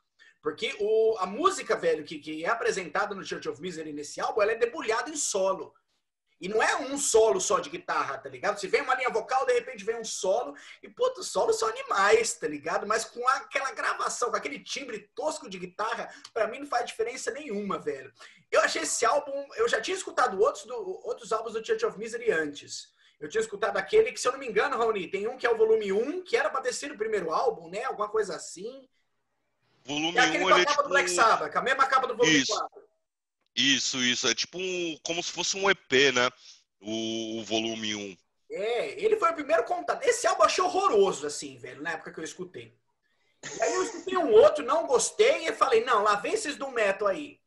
Porque 0.42 0.74
o, 0.80 1.16
a 1.18 1.26
música, 1.26 1.76
velho, 1.76 2.04
que, 2.04 2.18
que 2.18 2.44
é 2.44 2.48
apresentada 2.48 3.14
no 3.14 3.24
Church 3.24 3.46
of 3.48 3.60
Misery 3.60 3.92
nesse 3.92 4.20
álbum, 4.20 4.40
ela 4.40 4.52
é 4.52 4.56
debulhada 4.56 5.10
em 5.10 5.16
solo. 5.16 5.74
E 6.40 6.48
não 6.48 6.62
é 6.62 6.74
um 6.76 6.96
solo 6.96 7.38
só 7.38 7.58
de 7.58 7.68
guitarra, 7.68 8.16
tá 8.16 8.28
ligado? 8.28 8.58
Se 8.58 8.66
vem 8.66 8.80
uma 8.80 8.94
linha 8.94 9.10
vocal, 9.10 9.44
de 9.44 9.52
repente 9.52 9.84
vem 9.84 10.00
um 10.00 10.04
solo, 10.04 10.54
e, 10.82 10.88
puto, 10.88 11.22
solos 11.22 11.58
são 11.58 11.68
animais, 11.68 12.32
tá 12.32 12.48
ligado? 12.48 12.86
Mas 12.86 13.04
com 13.04 13.26
aquela 13.28 13.70
gravação, 13.72 14.30
com 14.30 14.36
aquele 14.36 14.58
timbre 14.58 15.10
tosco 15.14 15.50
de 15.50 15.58
guitarra, 15.58 16.08
para 16.32 16.48
mim 16.48 16.60
não 16.60 16.66
faz 16.66 16.86
diferença 16.86 17.30
nenhuma, 17.30 17.78
velho. 17.78 18.10
Eu 18.50 18.62
achei 18.62 18.82
esse 18.82 19.04
álbum, 19.04 19.32
eu 19.56 19.68
já 19.68 19.82
tinha 19.82 19.96
escutado 19.96 20.40
outros, 20.40 20.64
do, 20.64 20.74
outros 21.06 21.30
álbuns 21.30 21.52
do 21.52 21.64
Church 21.64 21.84
of 21.84 21.98
Misery 21.98 22.30
antes. 22.30 22.90
Eu 23.20 23.28
tinha 23.28 23.42
escutado 23.42 23.76
aquele 23.76 24.10
que, 24.10 24.18
se 24.18 24.26
eu 24.26 24.32
não 24.32 24.38
me 24.38 24.48
engano, 24.48 24.78
Raoni, 24.78 25.08
tem 25.08 25.28
um 25.28 25.36
que 25.36 25.46
é 25.46 25.50
o 25.50 25.58
volume 25.58 25.92
1, 25.92 26.22
que 26.22 26.38
era 26.38 26.48
para 26.48 26.62
ter 26.62 26.72
sido 26.72 26.94
o 26.94 26.98
primeiro 26.98 27.30
álbum, 27.30 27.68
né? 27.68 27.84
Alguma 27.84 28.08
coisa 28.08 28.34
assim. 28.34 28.88
Volume 29.84 30.16
é 30.16 30.20
aquele 30.20 30.44
1, 30.44 30.48
com 30.48 30.54
a 30.54 30.58
ele 30.58 30.62
é 30.62 30.64
capa 30.64 30.76
tipo... 30.76 30.82
do 30.84 30.88
Black 30.88 31.10
Sabbath, 31.10 31.54
a 31.54 31.60
mesma 31.60 31.86
capa 31.86 32.06
do 32.06 32.16
volume 32.16 32.38
isso. 32.38 32.58
4. 32.58 32.89
Isso, 33.54 33.98
isso. 33.98 34.28
É 34.28 34.34
tipo 34.34 34.58
um, 34.58 34.98
como 35.02 35.22
se 35.22 35.32
fosse 35.32 35.56
um 35.56 35.68
EP, 35.70 36.12
né? 36.14 36.30
O, 36.80 37.40
o 37.40 37.44
volume 37.44 37.94
1. 37.94 38.16
É, 38.52 39.04
ele 39.04 39.16
foi 39.16 39.30
o 39.30 39.34
primeiro 39.34 39.64
contato. 39.64 40.02
Esse 40.02 40.26
álbum 40.26 40.42
eu 40.42 40.46
achei 40.46 40.64
horroroso, 40.64 41.26
assim, 41.26 41.56
velho, 41.58 41.82
na 41.82 41.92
época 41.92 42.12
que 42.12 42.20
eu 42.20 42.24
escutei. 42.24 42.74
E 43.42 43.62
aí 43.62 43.74
eu 43.74 43.84
escutei 43.84 44.16
um 44.16 44.32
outro, 44.32 44.64
não 44.64 44.86
gostei, 44.86 45.46
e 45.48 45.52
falei, 45.52 45.84
não, 45.84 46.02
lá 46.02 46.16
vem 46.16 46.34
esses 46.34 46.56
do 46.56 46.68
metal 46.70 47.08
aí. 47.08 47.40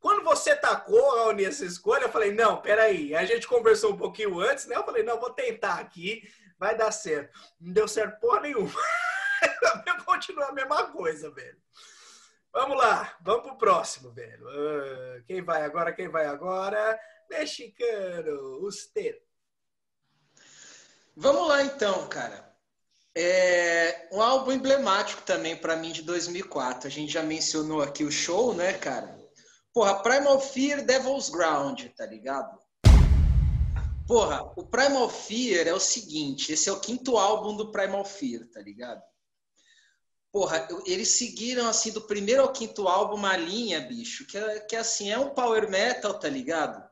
Quando 0.00 0.24
você 0.24 0.54
tacou, 0.54 1.16
Raoni, 1.16 1.44
essa 1.44 1.64
escolha, 1.64 2.04
eu 2.04 2.12
falei, 2.12 2.32
não, 2.32 2.60
peraí. 2.60 3.14
A 3.14 3.24
gente 3.24 3.46
conversou 3.46 3.92
um 3.92 3.96
pouquinho 3.96 4.38
antes, 4.40 4.66
né? 4.66 4.76
Eu 4.76 4.84
falei, 4.84 5.02
não, 5.02 5.20
vou 5.20 5.30
tentar 5.30 5.74
aqui, 5.74 6.22
vai 6.58 6.76
dar 6.76 6.92
certo. 6.92 7.38
Não 7.60 7.72
deu 7.72 7.88
certo 7.88 8.20
porra 8.20 8.40
nenhuma. 8.40 8.72
Continua 10.04 10.46
a 10.46 10.52
mesma 10.52 10.84
coisa, 10.92 11.30
velho. 11.30 11.56
Vamos 12.58 12.78
lá, 12.78 13.14
vamos 13.20 13.42
pro 13.42 13.58
próximo, 13.58 14.10
velho. 14.12 14.46
Uh, 14.48 15.22
quem 15.26 15.42
vai 15.42 15.62
agora? 15.62 15.92
Quem 15.92 16.08
vai 16.08 16.24
agora? 16.24 16.98
Mexicano, 17.28 18.62
você. 18.62 19.20
Vamos 21.14 21.48
lá 21.48 21.62
então, 21.62 22.08
cara. 22.08 22.50
É 23.14 24.08
um 24.10 24.22
álbum 24.22 24.52
emblemático 24.52 25.20
também 25.20 25.54
para 25.54 25.76
mim 25.76 25.92
de 25.92 26.00
2004. 26.00 26.88
A 26.88 26.90
gente 26.90 27.12
já 27.12 27.22
mencionou 27.22 27.82
aqui 27.82 28.04
o 28.04 28.10
show, 28.10 28.54
né, 28.54 28.72
cara? 28.72 29.14
Porra, 29.70 30.02
Primal 30.02 30.40
Fear, 30.40 30.82
Devil's 30.82 31.28
Ground, 31.28 31.84
tá 31.94 32.06
ligado? 32.06 32.58
Porra, 34.08 34.50
o 34.56 34.64
Primal 34.64 35.10
Fear 35.10 35.68
é 35.68 35.74
o 35.74 35.80
seguinte, 35.80 36.54
esse 36.54 36.70
é 36.70 36.72
o 36.72 36.80
quinto 36.80 37.18
álbum 37.18 37.54
do 37.54 37.70
Primal 37.70 38.06
Fear, 38.06 38.46
tá 38.46 38.62
ligado? 38.62 39.02
Porra, 40.36 40.68
eles 40.84 41.16
seguiram, 41.16 41.66
assim, 41.66 41.90
do 41.90 42.02
primeiro 42.02 42.42
ao 42.42 42.52
quinto 42.52 42.86
álbum 42.86 43.14
uma 43.14 43.38
linha, 43.38 43.80
bicho, 43.80 44.26
que, 44.26 44.36
é, 44.36 44.60
que 44.60 44.76
assim, 44.76 45.10
é 45.10 45.18
um 45.18 45.30
power 45.30 45.66
metal, 45.70 46.12
tá 46.18 46.28
ligado? 46.28 46.86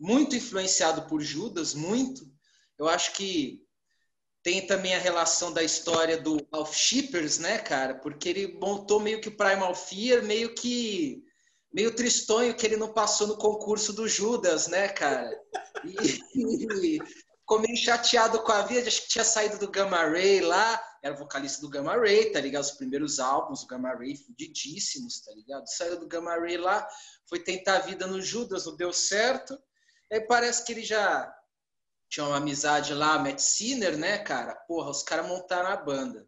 Muito 0.00 0.34
influenciado 0.34 1.02
por 1.02 1.20
Judas, 1.20 1.74
muito. 1.74 2.26
Eu 2.78 2.88
acho 2.88 3.12
que 3.12 3.62
tem 4.42 4.66
também 4.66 4.94
a 4.94 4.98
relação 4.98 5.52
da 5.52 5.62
história 5.62 6.18
do 6.18 6.38
Alf 6.50 6.74
Shippers, 6.74 7.38
né, 7.38 7.58
cara? 7.58 7.94
Porque 7.94 8.26
ele 8.26 8.58
montou 8.58 9.00
meio 9.00 9.20
que 9.20 9.28
o 9.28 9.36
Primal 9.36 9.74
Fear, 9.74 10.24
meio 10.24 10.54
que 10.54 11.22
meio 11.70 11.94
tristonho 11.94 12.56
que 12.56 12.64
ele 12.64 12.78
não 12.78 12.90
passou 12.90 13.26
no 13.26 13.36
concurso 13.36 13.92
do 13.92 14.08
Judas, 14.08 14.66
né, 14.66 14.88
cara? 14.88 15.30
E, 15.84 15.92
e 16.96 16.98
ficou 17.46 17.60
meio 17.60 17.76
chateado 17.76 18.42
com 18.42 18.50
a 18.50 18.62
vida, 18.62 18.88
acho 18.88 19.02
que 19.02 19.08
tinha 19.08 19.22
saído 19.22 19.56
do 19.56 19.70
Gamma 19.70 19.98
Ray 19.98 20.40
lá, 20.40 20.82
era 21.00 21.14
vocalista 21.14 21.60
do 21.60 21.70
Gamma 21.70 21.94
Ray, 21.94 22.32
tá 22.32 22.40
ligado? 22.40 22.64
Os 22.64 22.72
primeiros 22.72 23.20
álbuns 23.20 23.60
do 23.60 23.68
Gamma 23.68 23.94
Ray, 23.94 24.16
fudidíssimos, 24.16 25.20
tá 25.20 25.32
ligado? 25.32 25.64
Saiu 25.68 26.00
do 26.00 26.08
Gamma 26.08 26.34
Ray 26.34 26.56
lá, 26.56 26.84
foi 27.28 27.38
tentar 27.38 27.76
a 27.76 27.80
vida 27.80 28.04
no 28.04 28.20
Judas, 28.20 28.66
não 28.66 28.74
deu 28.74 28.92
certo. 28.92 29.56
Aí 30.12 30.20
parece 30.22 30.64
que 30.64 30.72
ele 30.72 30.82
já 30.82 31.32
tinha 32.10 32.26
uma 32.26 32.38
amizade 32.38 32.92
lá, 32.92 33.16
Matt 33.16 33.38
Sinner, 33.38 33.96
né, 33.96 34.18
cara? 34.18 34.56
Porra, 34.66 34.90
os 34.90 35.04
caras 35.04 35.28
montaram 35.28 35.68
a 35.68 35.76
banda 35.76 36.26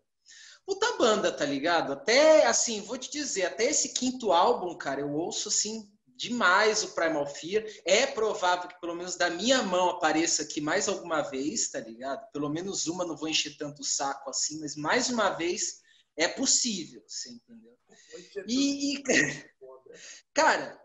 puta 0.65 0.99
banda, 0.99 1.33
tá 1.33 1.47
ligado? 1.47 1.95
Até, 1.95 2.45
assim, 2.45 2.83
vou 2.83 2.99
te 2.99 3.11
dizer, 3.11 3.47
até 3.47 3.65
esse 3.65 3.95
quinto 3.95 4.33
álbum, 4.33 4.77
cara, 4.77 5.01
eu 5.01 5.11
ouço, 5.15 5.49
assim, 5.49 5.91
demais 6.19 6.83
o 6.83 6.95
Primal 6.95 7.27
Fear. 7.27 7.65
É 7.85 8.07
provável 8.07 8.69
que 8.69 8.81
pelo 8.81 8.95
menos 8.95 9.17
da 9.17 9.31
minha 9.31 9.63
mão 9.63 9.91
apareça 9.91 10.43
aqui 10.43 10.61
mais 10.61 10.89
alguma 10.89 11.23
vez, 11.23 11.71
tá 11.71 11.81
ligado? 11.81 12.31
Pelo 12.33 12.51
menos 12.51 12.87
uma, 12.87 13.07
não 13.07 13.17
vou 13.17 13.29
encher 13.29 13.57
tanto 13.57 13.81
o 13.81 13.85
saco 13.85 14.29
assim, 14.29 14.61
mas 14.61 14.77
mais 14.77 15.09
uma 15.09 15.31
vez 15.31 15.81
é 16.17 16.29
possível, 16.29 17.03
você 17.07 17.31
entendeu? 17.31 17.79
E, 18.47 18.97
e 18.97 19.03
cara, 20.35 20.79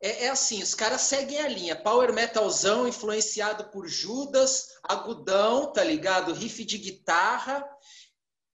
é, 0.00 0.26
é, 0.26 0.28
assim, 0.28 0.62
os 0.62 0.74
caras 0.74 1.00
seguem 1.00 1.40
a 1.40 1.48
linha. 1.48 1.82
Power 1.82 2.12
metalzão 2.12 2.86
influenciado 2.86 3.70
por 3.70 3.88
Judas, 3.88 4.68
agudão, 4.84 5.72
tá 5.72 5.82
ligado? 5.82 6.34
Riff 6.34 6.64
de 6.64 6.78
guitarra 6.78 7.66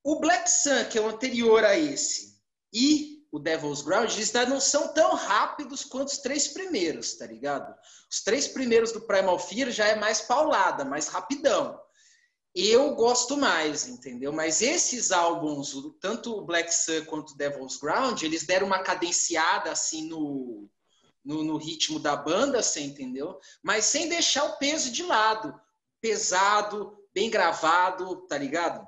o 0.06 0.20
Black 0.20 0.48
Sun, 0.48 0.84
que 0.88 0.98
é 0.98 1.00
o 1.00 1.08
anterior 1.08 1.64
a 1.64 1.76
esse, 1.76 2.40
e 2.72 3.15
o 3.36 3.38
Devil's 3.38 3.82
Ground, 3.82 4.10
eles 4.14 4.32
não 4.48 4.60
são 4.60 4.88
tão 4.94 5.14
rápidos 5.14 5.84
quanto 5.84 6.08
os 6.08 6.18
três 6.18 6.48
primeiros, 6.48 7.14
tá 7.16 7.26
ligado? 7.26 7.74
Os 8.10 8.22
três 8.22 8.48
primeiros 8.48 8.92
do 8.92 9.02
Primal 9.02 9.38
Fear 9.38 9.70
já 9.70 9.86
é 9.86 9.94
mais 9.94 10.22
paulada, 10.22 10.84
mais 10.84 11.08
rapidão. 11.08 11.78
Eu 12.54 12.94
gosto 12.94 13.36
mais, 13.36 13.86
entendeu? 13.86 14.32
Mas 14.32 14.62
esses 14.62 15.12
álbuns, 15.12 15.74
tanto 16.00 16.34
o 16.34 16.46
Black 16.46 16.72
Sun 16.74 17.04
quanto 17.04 17.32
o 17.32 17.36
Devil's 17.36 17.76
Ground, 17.76 18.22
eles 18.22 18.46
deram 18.46 18.66
uma 18.66 18.82
cadenciada 18.82 19.70
assim 19.70 20.08
no, 20.08 20.66
no, 21.22 21.44
no 21.44 21.58
ritmo 21.58 22.00
da 22.00 22.16
banda, 22.16 22.62
você 22.62 22.80
entendeu? 22.80 23.38
Mas 23.62 23.84
sem 23.84 24.08
deixar 24.08 24.44
o 24.44 24.56
peso 24.56 24.90
de 24.90 25.02
lado. 25.02 25.54
Pesado, 26.00 26.96
bem 27.12 27.28
gravado, 27.28 28.26
tá 28.26 28.38
ligado? 28.38 28.86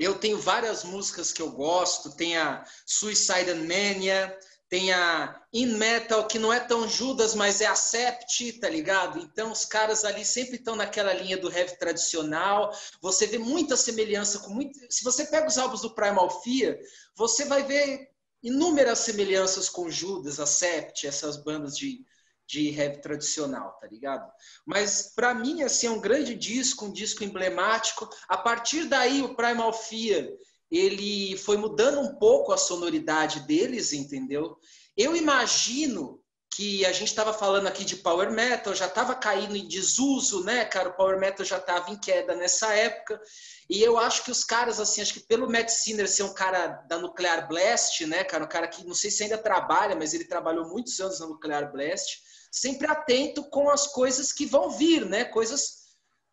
Eu 0.00 0.14
tenho 0.14 0.40
várias 0.40 0.82
músicas 0.82 1.30
que 1.30 1.42
eu 1.42 1.50
gosto, 1.50 2.16
tem 2.16 2.34
a 2.34 2.64
Suicide 2.86 3.52
Mania, 3.52 4.34
tem 4.66 4.90
a 4.94 5.38
In 5.52 5.74
Metal, 5.76 6.26
que 6.26 6.38
não 6.38 6.50
é 6.50 6.58
tão 6.58 6.88
Judas, 6.88 7.34
mas 7.34 7.60
é 7.60 7.66
a 7.66 7.74
Sept, 7.74 8.54
tá 8.60 8.70
ligado? 8.70 9.18
Então 9.18 9.52
os 9.52 9.66
caras 9.66 10.02
ali 10.02 10.24
sempre 10.24 10.56
estão 10.56 10.74
naquela 10.74 11.12
linha 11.12 11.36
do 11.36 11.52
heavy 11.52 11.76
tradicional. 11.76 12.74
Você 13.02 13.26
vê 13.26 13.36
muita 13.36 13.76
semelhança 13.76 14.38
com 14.38 14.48
muito. 14.54 14.78
Se 14.88 15.04
você 15.04 15.26
pega 15.26 15.46
os 15.46 15.58
álbuns 15.58 15.82
do 15.82 15.94
Primal 15.94 16.42
Fear, 16.42 16.78
você 17.14 17.44
vai 17.44 17.62
ver 17.62 18.08
inúmeras 18.42 19.00
semelhanças 19.00 19.68
com 19.68 19.90
Judas, 19.90 20.40
a 20.40 20.46
Sept, 20.46 21.06
essas 21.06 21.36
bandas 21.36 21.76
de 21.76 22.06
de 22.50 22.70
rap 22.70 23.00
tradicional, 23.00 23.78
tá 23.80 23.86
ligado? 23.86 24.30
Mas 24.66 25.12
para 25.14 25.32
mim 25.32 25.62
assim 25.62 25.86
é 25.86 25.90
um 25.90 26.00
grande 26.00 26.34
disco, 26.34 26.86
um 26.86 26.92
disco 26.92 27.22
emblemático. 27.22 28.08
A 28.28 28.36
partir 28.36 28.86
daí 28.86 29.22
o 29.22 29.36
Primal 29.36 29.72
Fear, 29.72 30.28
ele 30.70 31.36
foi 31.36 31.56
mudando 31.56 32.00
um 32.00 32.16
pouco 32.16 32.52
a 32.52 32.58
sonoridade 32.58 33.40
deles, 33.40 33.92
entendeu? 33.92 34.56
Eu 34.96 35.14
imagino 35.14 36.20
que 36.52 36.84
a 36.84 36.92
gente 36.92 37.08
estava 37.08 37.32
falando 37.32 37.68
aqui 37.68 37.84
de 37.84 37.96
power 37.96 38.30
metal, 38.32 38.74
já 38.74 38.86
estava 38.86 39.14
caindo 39.14 39.56
em 39.56 39.68
desuso, 39.68 40.42
né, 40.42 40.64
cara? 40.64 40.88
O 40.88 40.96
power 40.96 41.18
metal 41.18 41.46
já 41.46 41.58
estava 41.58 41.90
em 41.90 41.98
queda 41.98 42.34
nessa 42.34 42.74
época. 42.74 43.20
E 43.68 43.80
eu 43.80 43.96
acho 43.96 44.24
que 44.24 44.32
os 44.32 44.42
caras, 44.42 44.80
assim, 44.80 45.00
acho 45.00 45.14
que 45.14 45.20
pelo 45.20 45.48
Matt 45.48 45.68
Sinner 45.68 46.08
ser 46.08 46.24
um 46.24 46.34
cara 46.34 46.66
da 46.88 46.98
Nuclear 46.98 47.46
Blast, 47.48 48.04
né, 48.04 48.24
cara? 48.24 48.44
Um 48.44 48.48
cara 48.48 48.66
que 48.66 48.84
não 48.84 48.94
sei 48.94 49.12
se 49.12 49.22
ainda 49.22 49.38
trabalha, 49.38 49.94
mas 49.94 50.12
ele 50.12 50.24
trabalhou 50.24 50.68
muitos 50.68 50.98
anos 50.98 51.20
na 51.20 51.28
Nuclear 51.28 51.70
Blast 51.70 52.18
sempre 52.50 52.86
atento 52.86 53.44
com 53.50 53.70
as 53.70 53.86
coisas 53.86 54.32
que 54.32 54.46
vão 54.46 54.70
vir, 54.70 55.06
né? 55.06 55.24
Coisas 55.24 55.80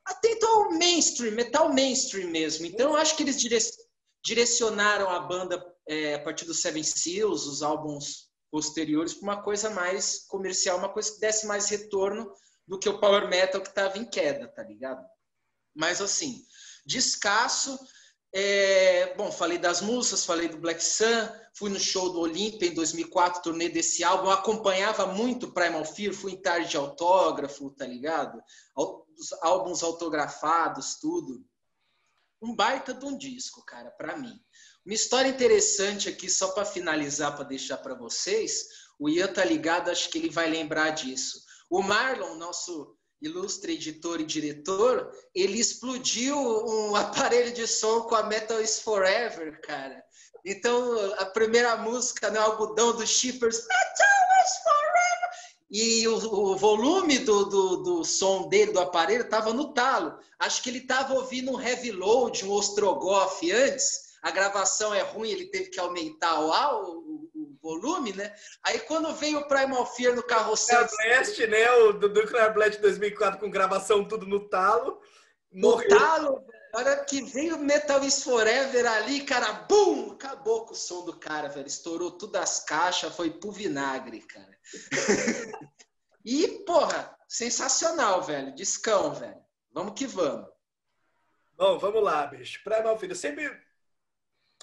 atento 0.05 0.45
ao 0.45 0.71
mainstream, 0.71 1.33
metal 1.33 1.71
mainstream 1.73 2.29
mesmo. 2.29 2.65
Então, 2.65 2.95
acho 2.95 3.15
que 3.15 3.23
eles 3.23 3.37
direcionaram 4.23 5.09
a 5.09 5.19
banda 5.19 5.63
é, 5.87 6.15
a 6.15 6.19
partir 6.19 6.45
dos 6.45 6.61
Seven 6.61 6.83
Seals, 6.83 7.45
os 7.45 7.61
álbuns 7.61 8.27
posteriores, 8.49 9.13
para 9.13 9.23
uma 9.23 9.43
coisa 9.43 9.69
mais 9.69 10.25
comercial, 10.27 10.77
uma 10.77 10.91
coisa 10.91 11.13
que 11.13 11.19
desse 11.19 11.45
mais 11.45 11.69
retorno 11.69 12.31
do 12.65 12.79
que 12.79 12.89
o 12.89 12.99
power 12.99 13.27
metal 13.29 13.61
que 13.61 13.69
estava 13.69 13.97
em 13.97 14.05
queda, 14.05 14.47
tá 14.47 14.63
ligado? 14.63 15.05
Mas 15.75 16.01
assim, 16.01 16.43
descasso. 16.85 17.77
É, 18.33 19.15
bom, 19.15 19.31
falei 19.31 19.57
das 19.57 19.81
músicas, 19.81 20.25
falei 20.25 20.47
do 20.47 20.57
Black 20.57 20.83
Sun, 20.83 21.29
fui 21.53 21.69
no 21.69 21.79
show 21.79 22.11
do 22.11 22.19
Olympia 22.19 22.67
em 22.67 22.73
2004, 22.73 23.41
turnê 23.41 23.69
desse 23.69 24.03
álbum, 24.03 24.29
acompanhava 24.29 25.07
muito 25.07 25.51
Primal 25.53 25.85
Fear, 25.85 26.13
fui 26.13 26.33
em 26.33 26.41
tarde 26.41 26.69
de 26.69 26.77
autógrafo, 26.77 27.71
tá 27.71 27.85
ligado? 27.85 28.41
Os 28.75 29.31
álbuns 29.41 29.81
autografados, 29.81 30.95
tudo. 30.99 31.43
Um 32.41 32.55
baita 32.55 32.93
de 32.93 33.05
um 33.05 33.17
disco, 33.17 33.65
cara, 33.65 33.89
para 33.91 34.17
mim. 34.17 34.39
Uma 34.85 34.93
história 34.93 35.29
interessante 35.29 36.07
aqui, 36.07 36.29
só 36.29 36.49
para 36.49 36.65
finalizar, 36.65 37.35
para 37.35 37.45
deixar 37.45 37.77
para 37.77 37.95
vocês, 37.95 38.67
o 38.99 39.09
Ian 39.09 39.27
tá 39.27 39.43
ligado, 39.43 39.89
acho 39.89 40.09
que 40.09 40.17
ele 40.17 40.29
vai 40.29 40.49
lembrar 40.49 40.91
disso. 40.91 41.41
O 41.69 41.81
Marlon, 41.81 42.35
nosso 42.35 42.96
ilustre 43.21 43.73
editor 43.73 44.21
e 44.21 44.25
diretor, 44.25 45.11
ele 45.33 45.59
explodiu 45.59 46.37
um 46.37 46.95
aparelho 46.95 47.51
de 47.53 47.67
som 47.67 48.01
com 48.01 48.15
a 48.15 48.23
Metal 48.23 48.61
is 48.61 48.79
Forever, 48.79 49.59
cara. 49.61 50.03
Então, 50.45 51.13
a 51.17 51.25
primeira 51.25 51.75
música, 51.77 52.29
né, 52.29 52.39
algodão 52.39 52.95
dos 52.95 53.09
Shippers, 53.09 53.57
Metal 53.57 54.45
is 54.45 54.57
Forever! 54.63 54.87
E 55.69 56.07
o, 56.07 56.15
o 56.15 56.55
volume 56.55 57.19
do, 57.19 57.45
do, 57.45 57.77
do, 57.77 58.03
som 58.05 58.47
dele, 58.47 58.71
do 58.71 58.79
aparelho, 58.79 59.23
estava 59.23 59.53
no 59.53 59.73
talo. 59.73 60.17
Acho 60.39 60.63
que 60.63 60.69
ele 60.69 60.79
estava 60.79 61.13
ouvindo 61.13 61.51
um 61.51 61.59
heavy 61.59 61.91
load, 61.91 62.45
um 62.45 62.51
Ostrogoth 62.51 63.43
antes. 63.51 64.07
A 64.21 64.31
gravação 64.31 64.93
é 64.93 65.01
ruim, 65.01 65.29
ele 65.29 65.47
teve 65.47 65.69
que 65.69 65.79
aumentar 65.79 66.39
o, 66.39 67.06
volume, 67.61 68.13
né? 68.13 68.33
Aí 68.63 68.79
quando 68.79 69.13
veio 69.15 69.39
o 69.39 69.47
Primal 69.47 69.85
Fear 69.95 70.15
no 70.15 70.23
carrossel... 70.23 70.81
Nuclear 70.81 71.15
Blast, 71.15 71.47
né? 71.47 71.71
O 71.71 71.93
do 71.93 72.09
Nuclear 72.09 72.53
Blast 72.53 72.81
2004 72.81 73.39
com 73.39 73.49
gravação 73.49 74.07
tudo 74.07 74.25
no 74.25 74.47
talo. 74.49 74.99
Morreu. 75.51 75.89
No 75.89 75.97
talo, 75.97 76.45
a 76.73 76.77
hora 76.77 77.05
que 77.05 77.23
veio 77.23 77.55
o 77.55 77.59
Metal 77.59 78.03
is 78.03 78.23
Forever 78.23 78.85
ali, 78.85 79.21
cara, 79.21 79.51
bum! 79.67 80.11
Acabou 80.11 80.65
com 80.65 80.73
o 80.73 80.75
som 80.75 81.05
do 81.05 81.17
cara, 81.17 81.47
velho. 81.47 81.67
Estourou 81.67 82.11
todas 82.11 82.41
as 82.41 82.63
caixas, 82.63 83.15
foi 83.15 83.31
pro 83.31 83.51
vinagre, 83.51 84.21
cara. 84.21 84.57
e, 86.25 86.47
porra, 86.65 87.17
sensacional, 87.27 88.21
velho. 88.21 88.53
Discão, 88.53 89.13
velho. 89.13 89.41
Vamos 89.71 89.93
que 89.93 90.05
vamos. 90.05 90.47
Bom, 91.55 91.79
vamos 91.79 92.03
lá, 92.03 92.27
bicho. 92.27 92.61
Primal 92.63 92.99
Fear, 92.99 93.15
sempre 93.15 93.66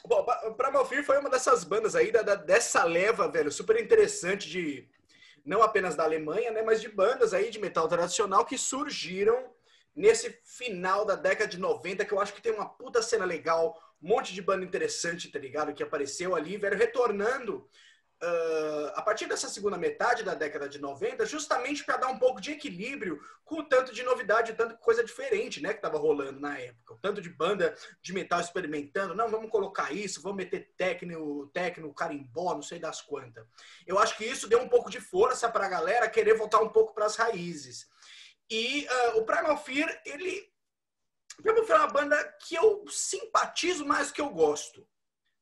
Bom, 0.07 0.23
Primal 0.57 0.85
Fear 0.85 1.03
foi 1.03 1.19
uma 1.19 1.31
dessas 1.31 1.65
bandas 1.65 1.97
aí, 1.97 2.13
da, 2.13 2.35
dessa 2.35 2.85
leva, 2.85 3.27
velho, 3.27 3.51
super 3.51 3.81
interessante 3.81 4.51
de, 4.51 4.87
não 5.45 5.63
apenas 5.63 5.97
da 5.97 6.05
Alemanha, 6.05 6.51
né, 6.51 6.61
mas 6.61 6.83
de 6.83 6.91
bandas 6.91 7.33
aí 7.33 7.51
de 7.51 7.59
metal 7.59 7.89
tradicional 7.89 8.45
que 8.45 8.59
surgiram 8.59 9.51
nesse 9.97 10.39
final 10.45 11.07
da 11.07 11.15
década 11.15 11.51
de 11.51 11.59
90, 11.59 12.05
que 12.05 12.13
eu 12.13 12.21
acho 12.21 12.35
que 12.35 12.43
tem 12.43 12.53
uma 12.53 12.69
puta 12.69 13.01
cena 13.01 13.25
legal, 13.25 13.81
um 14.03 14.09
monte 14.09 14.35
de 14.35 14.43
banda 14.43 14.63
interessante, 14.63 15.31
tá 15.31 15.39
ligado, 15.39 15.73
que 15.73 15.83
apareceu 15.83 16.35
ali, 16.35 16.59
velho, 16.59 16.77
retornando 16.77 17.67
uh, 18.23 18.93
a 18.95 19.03
partir 19.03 19.27
dessa 19.27 19.49
segunda 19.49 19.77
metade 19.77 20.23
da 20.23 20.35
década 20.35 20.69
de 20.69 20.81
90, 20.81 21.27
justamente 21.27 21.85
para 21.85 21.97
dar 21.97 22.09
um 22.09 22.19
pouco 22.19 22.41
de 22.41 22.53
equilíbrio 22.53 23.21
com 23.45 23.61
o 23.61 23.65
tanto 23.65 23.93
de 23.93 24.03
novidade, 24.03 24.53
o 24.53 24.57
tanto 24.57 24.75
de 24.75 24.81
coisa 24.81 25.05
diferente, 25.05 25.61
né, 25.61 25.71
que 25.71 25.79
estava 25.79 25.99
rolando 25.99 26.41
na 26.41 26.59
época. 26.59 26.95
O 26.95 26.99
tanto 26.99 27.21
de 27.21 27.29
banda 27.29 27.77
de 28.03 28.13
metal 28.13 28.41
experimentando, 28.41 29.15
não, 29.15 29.29
vamos 29.29 29.51
colocar 29.51 29.93
isso, 29.93 30.23
vamos 30.23 30.39
meter 30.39 30.73
técnico, 30.77 31.51
técnico, 31.53 31.95
carimbó, 31.95 32.55
não 32.55 32.63
sei 32.63 32.79
das 32.79 33.01
quantas. 33.01 33.47
Eu 33.87 33.99
acho 33.99 34.17
que 34.17 34.25
isso 34.25 34.49
deu 34.49 34.61
um 34.61 34.69
pouco 34.69 34.91
de 34.91 35.01
força 35.01 35.49
para 35.49 35.67
a 35.67 35.71
galera 35.71 36.09
querer 36.09 36.35
voltar 36.35 36.61
um 36.61 36.71
pouco 36.71 36.95
para 36.95 37.07
as 37.07 37.17
raízes. 37.17 37.87
E 38.51 38.87
uh, 38.87 39.19
o 39.19 39.25
Primal 39.25 39.57
Fear, 39.57 40.03
ele 40.05 40.53
Primal 41.43 41.65
Fear 41.65 41.81
é 41.81 41.83
uma 41.83 41.93
banda 41.93 42.37
que 42.41 42.55
eu 42.55 42.85
simpatizo 42.89 43.85
mais 43.85 44.09
do 44.09 44.15
que 44.15 44.21
eu 44.21 44.31
gosto, 44.31 44.87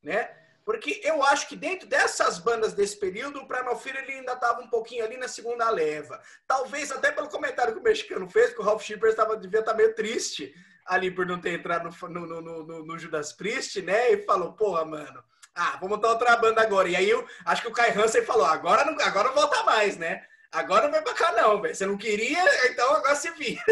né? 0.03 0.42
Porque 0.65 1.01
eu 1.03 1.23
acho 1.25 1.49
que 1.49 1.57
dentro 1.57 1.89
dessas 1.89 2.39
bandas 2.39 2.73
desse 2.73 2.97
período, 2.97 3.41
o 3.41 3.49
Primal 3.49 3.79
Fear 3.79 3.97
ele 3.97 4.13
ainda 4.13 4.33
estava 4.33 4.61
um 4.61 4.69
pouquinho 4.69 5.05
ali 5.05 5.17
na 5.17 5.29
segunda 5.29 5.69
leva. 5.71 6.21
Talvez 6.47 6.93
até 6.93 7.11
pelo 7.11 7.29
comentário 7.29 7.73
que 7.73 7.81
o 7.81 7.83
mexicano 7.83 8.29
fez, 8.29 8.53
que 8.53 8.61
o 8.61 8.65
Ralph 8.65 8.83
Shippers 8.83 9.13
estava 9.13 9.37
devia 9.37 9.61
estar 9.61 9.73
tá 9.73 9.77
meio 9.77 9.95
triste 9.95 10.55
ali 10.87 11.11
por 11.11 11.27
não 11.27 11.41
ter 11.41 11.55
entrado 11.55 11.89
no, 12.09 12.27
no, 12.27 12.41
no, 12.41 12.85
no, 12.85 12.99
Judas 12.99 13.33
Priest, 13.33 13.83
né? 13.83 14.13
E 14.13 14.25
falou, 14.25 14.53
porra, 14.53 14.85
mano, 14.85 15.23
ah, 15.55 15.77
vamos 15.81 15.97
montar 15.97 16.09
outra 16.11 16.37
banda 16.37 16.63
agora. 16.63 16.89
E 16.89 16.97
aí 16.97 17.11
eu 17.11 17.27
acho 17.45 17.63
que 17.63 17.69
o 17.69 17.73
Kai 17.73 17.91
Hansen 17.91 18.25
falou, 18.25 18.47
agora 18.47 18.85
não, 18.85 18.95
agora 19.05 19.29
não 19.29 19.35
volta 19.35 19.63
mais, 19.65 19.97
né? 19.97 20.25
Agora 20.51 20.85
não 20.85 20.93
vai 20.93 21.03
pra 21.03 21.15
cá 21.15 21.33
não, 21.33 21.61
velho. 21.61 21.75
Você 21.75 21.87
não 21.87 21.97
queria, 21.97 22.45
então 22.67 22.95
agora 22.95 23.15
se 23.15 23.31
vira. 23.31 23.63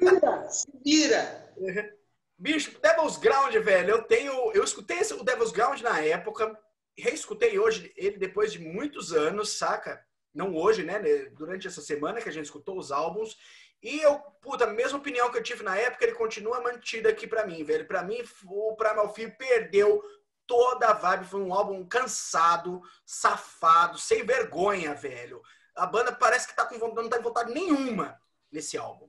Vira, 0.00 0.48
se 0.48 0.68
vira. 0.84 1.52
Bicho, 2.38 2.78
Devil's 2.80 3.16
Ground, 3.16 3.52
velho, 3.56 3.90
eu 3.90 4.02
tenho. 4.02 4.52
Eu 4.52 4.62
escutei 4.62 4.98
esse, 4.98 5.12
o 5.12 5.24
Devil's 5.24 5.50
Ground 5.50 5.80
na 5.80 6.00
época, 6.00 6.56
reescutei 6.96 7.58
hoje 7.58 7.92
ele 7.96 8.16
depois 8.16 8.52
de 8.52 8.60
muitos 8.60 9.12
anos, 9.12 9.58
saca? 9.58 10.00
Não 10.32 10.54
hoje, 10.54 10.84
né? 10.84 11.00
Durante 11.32 11.66
essa 11.66 11.80
semana 11.80 12.20
que 12.20 12.28
a 12.28 12.32
gente 12.32 12.44
escutou 12.44 12.78
os 12.78 12.92
álbuns. 12.92 13.36
E 13.82 14.00
eu, 14.00 14.20
puta, 14.40 14.64
a 14.64 14.72
mesma 14.72 14.98
opinião 14.98 15.30
que 15.32 15.38
eu 15.38 15.42
tive 15.42 15.64
na 15.64 15.76
época, 15.76 16.04
ele 16.04 16.14
continua 16.14 16.60
mantido 16.60 17.08
aqui 17.08 17.26
pra 17.26 17.44
mim, 17.44 17.64
velho. 17.64 17.86
Pra 17.88 18.04
mim, 18.04 18.22
o 18.44 18.76
Primal 18.76 19.12
Fear 19.12 19.36
perdeu 19.36 20.00
toda 20.46 20.88
a 20.88 20.92
vibe. 20.92 21.26
Foi 21.26 21.40
um 21.40 21.52
álbum 21.52 21.84
cansado, 21.86 22.80
safado, 23.04 23.98
sem 23.98 24.24
vergonha, 24.24 24.94
velho. 24.94 25.42
A 25.74 25.86
banda 25.86 26.12
parece 26.12 26.46
que 26.46 26.54
tá 26.54 26.64
com 26.64 26.78
vontade, 26.78 27.02
não 27.02 27.08
tá 27.08 27.16
com 27.16 27.24
vontade 27.24 27.52
nenhuma 27.52 28.20
nesse 28.50 28.76
álbum. 28.78 29.08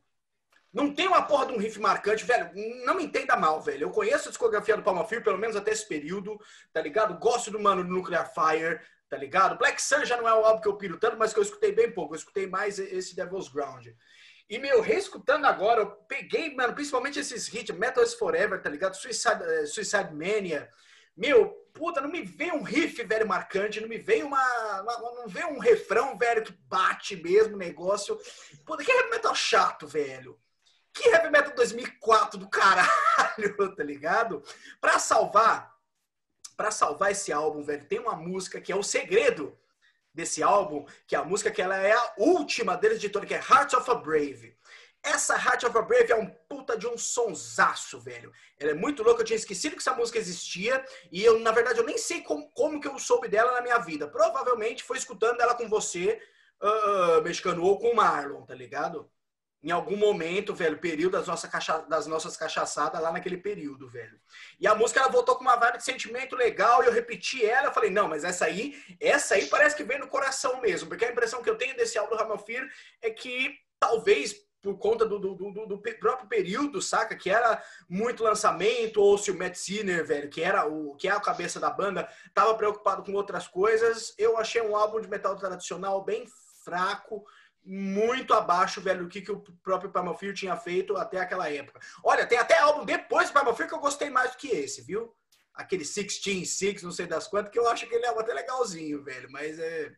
Não 0.72 0.94
tem 0.94 1.08
uma 1.08 1.24
porra 1.24 1.48
de 1.48 1.54
um 1.54 1.58
riff 1.58 1.80
marcante, 1.80 2.24
velho. 2.24 2.52
Não 2.86 2.96
me 2.96 3.04
entenda 3.04 3.36
mal, 3.36 3.60
velho. 3.60 3.84
Eu 3.84 3.90
conheço 3.90 4.28
a 4.28 4.32
discografia 4.32 4.78
do 4.78 4.84
Palma 4.84 5.04
Fear, 5.06 5.24
pelo 5.24 5.38
menos 5.38 5.56
até 5.56 5.72
esse 5.72 5.88
período, 5.88 6.40
tá 6.72 6.80
ligado? 6.80 7.18
Gosto 7.18 7.50
do 7.50 7.60
mano 7.60 7.84
do 7.84 7.90
Nuclear 7.90 8.32
Fire, 8.32 8.80
tá 9.10 9.18
ligado? 9.18 9.58
Black 9.58 9.82
Sun 9.82 10.06
já 10.06 10.16
não 10.16 10.28
é 10.28 10.34
o 10.34 10.46
álbum 10.46 10.62
que 10.62 10.68
eu 10.68 10.78
piro 10.78 10.98
tanto, 10.98 11.18
mas 11.18 11.34
que 11.34 11.40
eu 11.40 11.44
escutei 11.44 11.72
bem 11.72 11.92
pouco. 11.92 12.14
Eu 12.14 12.20
escutei 12.20 12.46
mais 12.46 12.78
esse 12.78 13.16
Devil's 13.16 13.50
Ground. 13.50 13.88
E, 14.48 14.58
meu, 14.58 14.82
reescutando 14.82 15.46
agora, 15.46 15.82
eu 15.82 15.92
peguei, 16.08 16.56
mano, 16.56 16.74
principalmente 16.74 17.20
esses 17.20 17.52
hits, 17.54 17.76
Metal 17.76 18.04
is 18.04 18.14
Forever, 18.16 18.62
tá 18.62 18.70
ligado? 18.70 18.96
Suicide, 18.96 19.44
uh, 19.44 19.68
Suicide 19.68 20.12
Mania. 20.12 20.70
Meu, 21.16 21.50
puta, 21.74 22.02
não 22.02 22.10
me 22.10 22.24
veio 22.24 22.56
um 22.56 22.64
riff, 22.64 23.04
velho, 23.04 23.28
marcante, 23.28 23.82
não 23.82 23.88
me 23.88 23.98
veio 23.98 24.26
uma, 24.26 24.82
uma 24.82 25.16
não 25.16 25.28
veio 25.28 25.50
um 25.50 25.60
refrão, 25.60 26.18
velho, 26.18 26.44
que 26.44 26.54
bate 26.68 27.16
mesmo 27.16 27.56
o 27.56 27.60
negócio. 27.60 28.20
Puta, 28.66 28.84
que 28.84 28.92
heavy 28.92 29.10
metal 29.10 29.36
chato, 29.36 29.88
velho. 29.88 30.40
Que 30.94 31.10
heavy 31.10 31.30
metal 31.30 31.54
2004 31.56 32.40
do 32.40 32.50
caralho, 32.50 32.88
tá 33.76 33.84
ligado? 33.84 34.44
Pra 34.82 35.00
salvar, 35.00 35.76
para 36.58 36.72
salvar 36.72 37.12
esse 37.12 37.32
álbum, 37.32 37.64
velho, 37.64 37.86
tem 37.86 38.00
uma 38.00 38.16
música 38.16 38.60
que 38.60 38.72
é 38.72 38.76
o 38.76 38.84
segredo 38.84 39.58
desse 40.14 40.44
álbum, 40.44 40.86
que 41.08 41.16
é 41.16 41.20
a 41.20 41.24
música 41.24 41.52
que 41.52 41.62
ela 41.62 41.78
é 41.78 41.94
a 41.94 42.14
última 42.18 42.76
deles 42.76 43.00
de 43.00 43.10
todo, 43.10 43.26
que 43.26 43.34
é 43.34 43.38
Heart 43.38 43.74
of 43.74 43.90
a 43.90 43.96
Brave. 43.96 44.58
Essa 45.02 45.36
Heart 45.36 45.64
of 45.64 45.78
a 45.78 45.82
Brave 45.82 46.12
é 46.12 46.16
um 46.16 46.26
puta 46.28 46.78
de 46.78 46.86
um 46.86 46.98
sonsaço, 46.98 48.00
velho. 48.00 48.34
Ela 48.60 48.72
é 48.72 48.74
muito 48.74 49.02
louca, 49.02 49.22
eu 49.22 49.26
tinha 49.26 49.38
esquecido 49.38 49.74
que 49.74 49.82
essa 49.82 49.94
música 49.94 50.20
existia 50.20 50.84
e 51.12 51.24
eu, 51.24 51.40
na 51.40 51.52
verdade, 51.52 51.80
eu 51.80 51.86
nem 51.86 51.98
sei 51.98 52.22
como, 52.22 52.50
como 52.52 52.82
que 52.82 52.88
eu 52.88 53.00
soube 53.00 53.30
dela 53.30 53.54
na 53.54 53.62
minha 53.62 53.78
vida. 53.78 54.08
Provavelmente 54.08 54.84
foi 54.84 54.98
escutando 54.98 55.40
ela 55.40 55.56
com 55.56 55.70
você, 55.70 56.22
uh, 56.62 57.22
mexicano, 57.22 57.64
ou 57.64 57.80
com 57.80 57.92
o 57.92 57.96
Marlon, 57.96 58.46
tá 58.46 58.54
ligado? 58.54 59.10
Em 59.62 59.72
algum 59.72 59.98
momento, 59.98 60.56
velho, 60.56 60.78
período 60.78 61.14
das, 61.14 61.28
nossas 61.28 61.50
cacha 61.50 61.80
das 61.80 62.08
nossas 62.08 62.38
cachaçadas 62.38 63.02
lá 63.02 63.12
naquele 63.12 63.38
período, 63.38 63.90
velho. 63.90 64.20
E 64.60 64.66
a 64.66 64.74
música 64.74 65.02
ela 65.02 65.10
voltou 65.10 65.36
com 65.36 65.42
uma 65.42 65.58
vibe 65.58 65.78
de 65.78 65.84
sentimento 65.84 66.36
legal 66.36 66.82
e 66.82 66.88
eu 66.88 66.94
repeti 66.94 67.46
ela, 67.46 67.68
eu 67.68 67.74
falei, 67.74 67.90
não, 67.90 68.08
mas 68.08 68.24
essa 68.24 68.46
aí, 68.46 68.82
essa 69.00 69.36
aí 69.36 69.48
parece 69.48 69.76
que 69.76 69.84
vem 69.84 70.00
no 70.00 70.08
coração 70.08 70.62
mesmo, 70.62 70.88
porque 70.88 71.06
a 71.06 71.12
impressão 71.12 71.44
que 71.44 71.50
eu 71.50 71.58
tenho 71.58 71.76
desse 71.76 71.98
álbum 71.98 72.16
do 72.16 72.38
Fear 72.38 72.68
é 73.02 73.10
que 73.10 73.54
talvez 73.80 74.36
por 74.62 74.78
conta 74.78 75.06
do, 75.06 75.20
do, 75.20 75.36
do, 75.36 75.66
do, 75.66 75.78
próprio 75.78 76.28
período, 76.28 76.82
saca? 76.82 77.16
Que 77.16 77.30
era 77.30 77.64
muito 77.88 78.24
lançamento, 78.24 79.02
ou 79.02 79.18
se 79.18 79.32
o 79.32 79.38
Matt 79.38 79.56
Sinner, 79.56 80.06
velho, 80.06 80.30
que 80.30 80.42
era 80.42 80.66
o 80.68 80.96
que 80.96 81.08
é 81.08 81.12
a 81.12 81.20
cabeça 81.20 81.60
da 81.60 81.70
banda, 81.70 82.10
tava 82.34 82.54
preocupado 82.56 83.04
com 83.04 83.14
outras 83.14 83.48
coisas. 83.48 84.14
Eu 84.18 84.38
achei 84.38 84.62
um 84.62 84.76
álbum 84.76 85.00
de 85.00 85.10
metal 85.10 85.36
tradicional 85.38 86.04
bem 86.04 86.26
fraco, 86.64 87.24
muito 87.64 88.34
abaixo, 88.34 88.82
velho, 88.82 89.04
do 89.04 89.10
que, 89.10 89.22
que 89.22 89.32
o 89.32 89.44
próprio 89.64 89.92
Fear 90.16 90.34
tinha 90.34 90.56
feito 90.56 90.98
até 90.98 91.20
aquela 91.20 91.52
época. 91.52 91.80
Olha, 92.04 92.26
tem 92.26 92.38
até 92.38 92.60
álbum 92.60 92.86
depois 92.86 93.30
do 93.30 93.56
que 93.68 93.74
eu 93.74 93.80
gostei 93.80 94.10
mais 94.10 94.32
do 94.32 94.38
que 94.38 94.48
esse, 94.48 94.82
viu? 94.82 95.14
Aquele 95.54 95.84
16, 95.84 96.50
Six, 96.50 96.84
não 96.84 96.92
sei 96.92 97.06
das 97.06 97.28
quantas, 97.28 97.52
que 97.52 97.60
eu 97.60 97.68
acho 97.70 97.86
que 97.88 97.94
ele 97.94 98.06
é 98.06 98.10
até 98.10 98.34
legalzinho, 98.34 99.04
velho, 99.04 99.30
mas 99.32 99.60
é. 99.60 99.92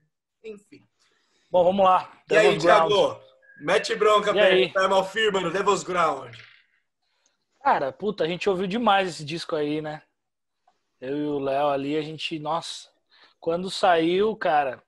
Enfim. 0.43 0.83
Bom, 1.51 1.63
vamos 1.63 1.85
lá. 1.85 2.11
E 2.29 2.35
aí, 2.35 2.57
Thiago? 2.57 3.19
Mete 3.59 3.95
bronca. 3.95 4.33
Primal 4.33 5.05
Fear, 5.05 5.31
mano, 5.31 5.51
Devil's 5.51 5.83
Ground. 5.83 6.35
Cara, 7.63 7.91
puta, 7.91 8.23
a 8.23 8.27
gente 8.27 8.49
ouviu 8.49 8.65
demais 8.65 9.07
esse 9.07 9.23
disco 9.23 9.55
aí, 9.55 9.81
né? 9.81 10.01
Eu 10.99 11.17
e 11.17 11.25
o 11.25 11.39
Léo 11.39 11.67
ali, 11.67 11.95
a 11.95 12.01
gente, 12.01 12.39
nossa, 12.39 12.89
quando 13.39 13.69
saiu, 13.69 14.35
cara, 14.35 14.83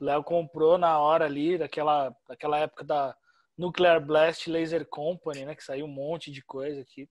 Léo 0.00 0.24
comprou 0.24 0.78
na 0.78 0.98
hora 0.98 1.26
ali, 1.26 1.58
daquela, 1.58 2.14
daquela 2.28 2.58
época 2.58 2.84
da 2.84 3.14
Nuclear 3.56 4.00
Blast 4.00 4.48
Laser 4.48 4.86
Company, 4.86 5.44
né? 5.44 5.54
Que 5.54 5.62
saiu 5.62 5.86
um 5.86 5.92
monte 5.92 6.30
de 6.30 6.42
coisa 6.42 6.80
aqui. 6.80 7.08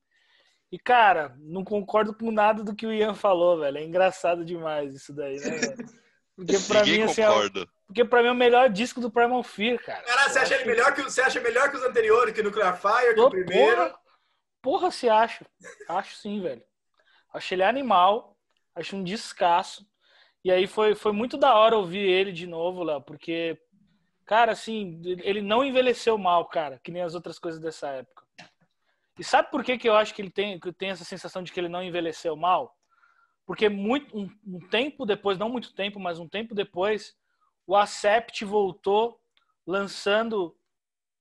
E, 0.72 0.78
cara, 0.78 1.36
não 1.40 1.64
concordo 1.64 2.16
com 2.16 2.32
nada 2.32 2.64
do 2.64 2.76
que 2.76 2.86
o 2.86 2.94
Ian 2.94 3.14
falou, 3.14 3.60
velho. 3.60 3.78
É 3.78 3.84
engraçado 3.84 4.46
demais 4.46 4.94
isso 4.94 5.14
daí, 5.14 5.38
né, 5.40 5.50
velho? 5.50 5.90
Porque 6.36 6.58
pra 6.60 6.82
Ninguém 6.82 7.00
mim, 7.00 7.04
assim, 7.04 7.22
concorda. 7.22 7.62
É, 7.62 7.66
porque 7.88 8.06
pra 8.06 8.22
mim 8.22 8.30
é 8.30 8.32
o 8.32 8.36
melhor 8.36 8.70
disco 8.70 9.02
do 9.02 9.12
Primal 9.12 9.44
Fear, 9.44 9.84
cara. 9.84 10.04
Cara, 10.04 10.30
você 10.30 10.40
acha 10.40 10.56
ele 10.56 10.66
melhor 10.66 10.94
que, 10.94 11.02
você 11.02 11.22
acha 11.22 11.42
melhor 11.42 11.70
que 11.70 11.78
os 11.78 11.84
anteriores, 11.84 12.34
que 12.34 12.44
Nuclear 12.44 12.80
Fire, 12.80 13.14
que 13.14 13.20
o 13.20 13.30
primeiro? 13.30 13.76
Porra, 13.76 14.00
porra, 14.62 14.92
se 14.92 15.10
acha. 15.10 15.46
Acho 15.88 16.16
sim, 16.16 16.40
velho. 16.40 16.64
Acho 17.34 17.54
ele 17.54 17.64
animal. 17.64 18.38
Acho 18.76 18.96
um 18.96 19.04
descasso. 19.04 19.86
E 20.44 20.52
aí 20.52 20.68
foi, 20.68 20.96
foi 20.96 21.12
muito 21.12 21.38
da 21.38 21.54
hora 21.56 21.78
ouvir 21.78 22.00
ele 22.00 22.32
de 22.32 22.48
novo, 22.48 22.84
Léo, 22.84 23.02
porque, 23.02 23.60
cara, 24.26 24.54
assim, 24.54 25.02
ele 25.04 25.42
não 25.42 25.64
envelheceu 25.64 26.18
mal, 26.18 26.46
cara, 26.46 26.80
que 26.84 26.92
nem 26.92 27.02
as 27.02 27.14
outras 27.14 27.38
coisas 27.38 27.60
dessa 27.60 27.90
época. 27.90 28.24
E 29.18 29.24
sabe 29.24 29.52
por 29.52 29.64
que, 29.64 29.78
que 29.78 29.90
eu 29.90 29.96
acho 29.96 30.14
que 30.14 30.22
ele 30.22 30.30
tem, 30.30 30.58
que 30.58 30.72
tem 30.72 30.92
essa 30.92 31.04
sensação 31.04 31.44
de 31.44 31.52
que 31.52 31.60
ele 31.60 31.68
não 31.68 31.84
envelheceu 31.84 32.38
mal? 32.38 32.74
Porque 33.46 33.68
muito, 33.68 34.18
um, 34.18 34.30
um 34.46 34.60
tempo 34.70 35.06
depois, 35.06 35.38
não 35.38 35.50
muito 35.50 35.74
tempo, 35.74 36.00
mas 36.00 36.20
um 36.20 36.28
tempo 36.28 36.56
depois, 36.56 37.16
o 37.68 37.76
Acept 37.76 38.46
voltou 38.46 39.20
lançando 39.68 40.56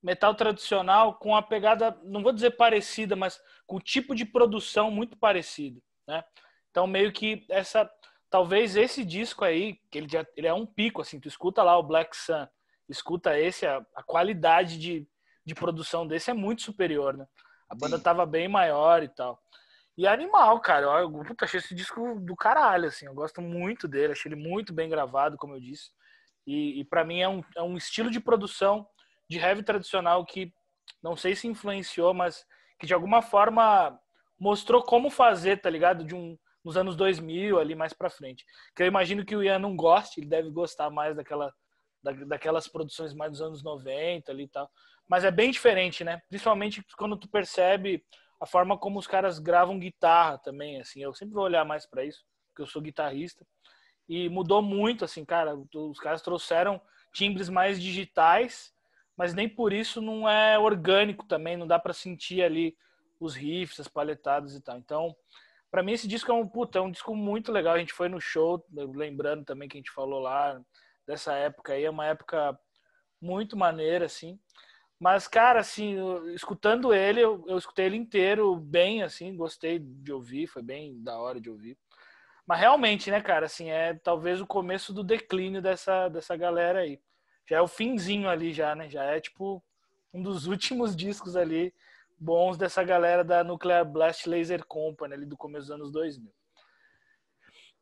metal 0.03 0.35
tradicional 0.35 1.19
com 1.19 1.35
a 1.35 1.43
pegada, 1.43 1.99
não 2.05 2.23
vou 2.23 2.33
dizer 2.33 2.53
parecida, 2.53 3.17
mas 3.17 3.41
com 3.67 3.77
o 3.77 3.81
tipo 3.81 4.15
de 4.15 4.25
produção 4.25 4.91
muito 4.91 5.17
parecido, 5.17 5.83
né? 6.07 6.25
Então 6.71 6.87
meio 6.87 7.13
que 7.13 7.45
essa 7.49 7.91
talvez 8.31 8.77
esse 8.77 9.05
disco 9.05 9.45
aí, 9.45 9.79
que 9.91 9.99
ele, 9.99 10.09
já, 10.09 10.27
ele 10.37 10.47
é 10.47 10.55
um 10.55 10.67
pico, 10.67 11.01
assim, 11.01 11.21
tu 11.21 11.29
escuta 11.29 11.63
lá 11.63 11.77
o 11.79 11.83
Black 11.83 12.17
Sun, 12.17 12.47
escuta 12.89 13.39
esse, 13.39 13.67
a, 13.67 13.85
a 13.95 14.03
qualidade 14.03 14.79
de, 14.79 15.07
de 15.45 15.55
produção 15.55 16.07
desse 16.07 16.31
é 16.31 16.35
muito 16.35 16.63
superior, 16.63 17.17
né? 17.17 17.27
A 17.69 17.75
banda 17.75 17.99
Sim. 17.99 18.03
tava 18.03 18.25
bem 18.25 18.49
maior 18.49 19.03
e 19.03 19.09
tal. 19.09 19.39
E 19.97 20.07
é 20.07 20.11
animal, 20.11 20.61
cara, 20.61 20.87
eu, 20.87 21.11
eu 21.11 21.25
achei 21.41 21.59
esse 21.59 21.75
disco 21.75 22.21
do 22.21 22.37
caralho, 22.37 22.87
assim, 22.87 23.07
eu 23.07 23.15
gosto 23.15 23.43
muito 23.43 23.89
dele, 23.89 24.13
achei 24.13 24.31
ele 24.31 24.41
muito 24.41 24.73
bem 24.73 24.89
gravado, 24.89 25.37
como 25.37 25.55
eu 25.55 25.61
disse. 25.61 25.91
E, 26.47 26.81
e 26.81 26.85
para 26.85 27.05
mim 27.05 27.21
é 27.21 27.29
um, 27.29 27.43
é 27.57 27.63
um 27.63 27.77
estilo 27.77 28.11
de 28.11 28.21
produção 28.21 28.87
de 29.29 29.39
heavy 29.39 29.63
tradicional 29.63 30.25
que 30.25 30.53
não 31.03 31.17
sei 31.17 31.35
se 31.35 31.47
influenciou, 31.47 32.15
mas 32.15 32.47
que 32.79 32.87
de 32.87 32.95
alguma 32.95 33.21
forma 33.21 33.99
mostrou 34.39 34.83
como 34.83 35.11
fazer, 35.11 35.61
tá 35.61 35.69
ligado? 35.69 36.05
De 36.05 36.15
um, 36.15 36.39
nos 36.65 36.77
anos 36.77 36.97
2000, 36.97 37.59
ali 37.59 37.75
mais 37.75 37.93
para 37.93 38.11
frente. 38.11 38.45
Que 38.75 38.83
eu 38.83 38.87
imagino 38.87 39.25
que 39.25 39.37
o 39.37 39.43
Ian 39.43 39.59
não 39.59 39.77
goste, 39.77 40.21
ele 40.21 40.29
deve 40.29 40.51
gostar 40.51 40.91
mais 40.91 41.17
daquela, 41.17 41.53
da, 42.03 42.13
daquelas 42.13 42.69
produções 42.69 43.15
mais 43.15 43.33
dos 43.33 43.43
anos 43.43 43.63
90 43.63 44.31
ali 44.31 44.45
e 44.45 44.49
tal. 44.49 44.71
Mas 45.09 45.25
é 45.25 45.31
bem 45.31 45.51
diferente, 45.51 46.05
né? 46.05 46.21
Principalmente 46.29 46.85
quando 46.97 47.17
tu 47.17 47.29
percebe 47.29 48.05
a 48.41 48.47
forma 48.47 48.79
como 48.79 48.99
os 48.99 49.07
caras 49.07 49.39
gravam 49.39 49.79
guitarra 49.79 50.39
também, 50.39 50.81
assim. 50.81 51.03
Eu 51.03 51.15
sempre 51.15 51.35
vou 51.35 51.45
olhar 51.45 51.65
mais 51.65 51.87
para 51.87 52.05
isso, 52.05 52.25
porque 52.49 52.63
eu 52.63 52.67
sou 52.67 52.83
guitarrista. 52.83 53.47
e 54.09 54.29
mudou 54.29 54.63
muito, 54.63 55.05
assim, 55.05 55.25
cara. 55.25 55.55
Os 55.75 55.99
caras 55.99 56.23
trouxeram 56.23 56.81
timbres 57.13 57.49
mais 57.49 57.81
digitais, 57.81 58.73
mas 59.17 59.35
nem 59.35 59.49
por 59.49 59.73
isso 59.73 60.01
não 60.01 60.29
é 60.29 60.59
orgânico 60.59 61.27
também, 61.27 61.57
não 61.57 61.67
dá 61.67 61.79
para 61.79 61.93
sentir 61.93 62.43
ali 62.43 62.77
os 63.21 63.35
riffs, 63.35 63.81
as 63.81 63.89
paletadas 63.89 64.55
e 64.55 64.61
tal. 64.61 64.79
Então, 64.79 65.17
para 65.71 65.83
mim 65.83 65.93
esse 65.93 66.09
disco 66.09 66.31
é 66.31 66.35
um 66.35 66.47
puta, 66.47 66.79
é 66.79 66.83
um 66.83 66.91
disco 66.91 67.15
muito 67.15 67.53
legal. 67.53 67.75
A 67.75 67.79
gente 67.79 67.93
foi 67.93 68.09
no 68.09 68.21
show, 68.21 68.65
lembrando 68.73 69.45
também 69.45 69.69
que 69.69 69.77
a 69.77 69.81
gente 69.81 69.91
falou 69.91 70.21
lá 70.21 70.61
dessa 71.07 71.35
época 71.35 71.73
aí, 71.73 71.85
é 71.85 71.91
uma 71.91 72.07
época 72.07 72.59
muito 73.21 73.57
maneira 73.57 74.07
assim. 74.07 74.39
Mas, 75.01 75.29
cara, 75.29 75.61
assim, 75.61 75.97
escutando 76.35 76.93
ele, 76.93 77.21
eu, 77.21 77.45
eu, 77.47 77.57
escutei 77.57 77.87
ele 77.87 77.97
inteiro 77.97 78.57
bem, 78.57 79.03
assim, 79.03 79.37
gostei 79.37 79.79
de 79.79 80.13
ouvir, 80.13 80.49
foi 80.49 80.61
bem 80.61 81.01
da 81.03 81.17
hora 81.19 81.41
de 81.41 81.49
ouvir. 81.49 81.79
Mas 82.45 82.59
realmente, 82.61 83.11
né, 83.11 83.21
cara, 83.21 83.47
assim, 83.47 83.71
é 83.71 83.95
talvez 83.95 84.41
o 84.41 84.47
começo 84.47 84.93
do 84.93 85.05
declínio 85.05 85.63
dessa, 85.63 86.09
dessa 86.09 86.37
galera 86.37 86.81
aí. 86.81 87.01
Já 87.49 87.59
é 87.59 87.61
o 87.61 87.69
finzinho 87.69 88.29
ali, 88.29 88.53
já, 88.53 88.75
né? 88.75 88.91
Já 88.91 89.05
é, 89.05 89.21
tipo, 89.21 89.63
um 90.13 90.23
dos 90.23 90.47
últimos 90.49 90.97
discos 90.97 91.37
ali 91.37 91.73
bons 92.19 92.57
dessa 92.57 92.83
galera 92.83 93.23
da 93.23 93.45
Nuclear 93.45 93.85
Blast 93.85 94.29
Laser 94.29 94.65
Company, 94.65 95.15
ali 95.15 95.27
do 95.27 95.37
começo 95.37 95.67
dos 95.67 95.75
anos 95.75 95.93
2000. 95.93 96.33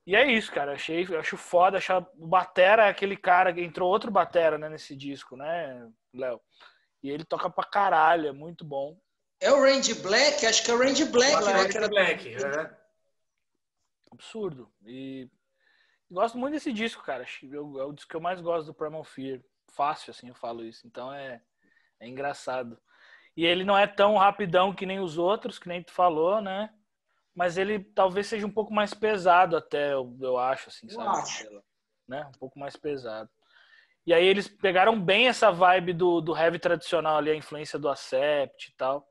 E 0.07 0.14
é 0.14 0.30
isso, 0.30 0.53
cara. 0.53 0.74
Achei, 0.74 1.05
acho 1.16 1.37
foda. 1.37 1.78
Achar 1.78 2.07
o 2.16 2.26
Batera 2.26 2.87
é 2.87 2.89
aquele 2.89 3.16
cara 3.16 3.53
que 3.53 3.61
entrou 3.61 3.91
outro 3.91 4.11
Batera 4.11 4.57
né, 4.57 4.68
nesse 4.68 4.95
disco, 4.95 5.37
né, 5.37 5.91
Léo? 6.14 6.41
E 7.03 7.11
ele 7.11 7.24
toca 7.24 7.51
pra 7.51 7.64
caralho, 7.64 8.28
é 8.28 8.32
muito 8.32 8.64
bom. 8.64 8.97
É 9.41 9.51
o 9.53 9.61
Range 9.61 9.95
Black? 9.95 10.47
Acho 10.47 10.64
que 10.64 10.70
é 10.70 10.74
o 10.74 10.78
Range 10.78 11.05
Black, 11.07 11.45
né? 11.45 11.68
Que 11.68 11.76
era 11.76 11.89
Black, 11.89 12.34
é. 12.34 12.76
Absurdo. 14.12 14.72
E 14.84 15.28
gosto 16.11 16.39
muito 16.39 16.55
desse 16.55 16.72
disco, 16.72 17.03
cara. 17.03 17.24
É 17.24 17.59
o 17.59 17.93
disco 17.93 18.11
que 18.11 18.16
eu 18.16 18.20
mais 18.20 18.41
gosto 18.41 18.66
do 18.66 18.74
Primal 18.74 19.05
Fear. 19.05 19.41
Fácil, 19.72 20.12
assim, 20.12 20.28
eu 20.28 20.34
falo 20.34 20.64
isso. 20.64 20.87
Então 20.87 21.12
é, 21.12 21.43
é 22.01 22.09
engraçado. 22.09 22.80
E 23.37 23.45
ele 23.45 23.64
não 23.64 23.76
é 23.76 23.87
tão 23.87 24.16
rapidão 24.16 24.74
que 24.74 24.87
nem 24.87 24.99
os 24.99 25.18
outros, 25.18 25.59
que 25.59 25.68
nem 25.68 25.82
tu 25.82 25.93
falou, 25.93 26.41
né? 26.41 26.70
Mas 27.34 27.59
ele 27.59 27.80
talvez 27.80 28.26
seja 28.26 28.47
um 28.47 28.51
pouco 28.51 28.72
mais 28.72 28.95
pesado 28.95 29.57
até, 29.57 29.93
eu, 29.93 30.16
eu 30.20 30.39
acho, 30.39 30.70
assim, 30.70 30.89
sabe? 30.89 31.05
Eu 31.05 31.11
acho. 31.11 31.62
Né? 32.09 32.24
Um 32.34 32.39
pouco 32.39 32.59
mais 32.59 32.76
pesado. 32.76 33.28
E 34.07 34.14
aí 34.14 34.24
eles 34.24 34.47
pegaram 34.47 34.99
bem 34.99 35.26
essa 35.26 35.51
vibe 35.51 35.93
do, 35.93 36.20
do 36.20 36.37
heavy 36.37 36.59
tradicional 36.59 37.18
ali, 37.18 37.30
a 37.30 37.34
influência 37.34 37.78
do 37.78 37.89
Acept 37.89 38.68
e 38.68 38.76
tal. 38.76 39.07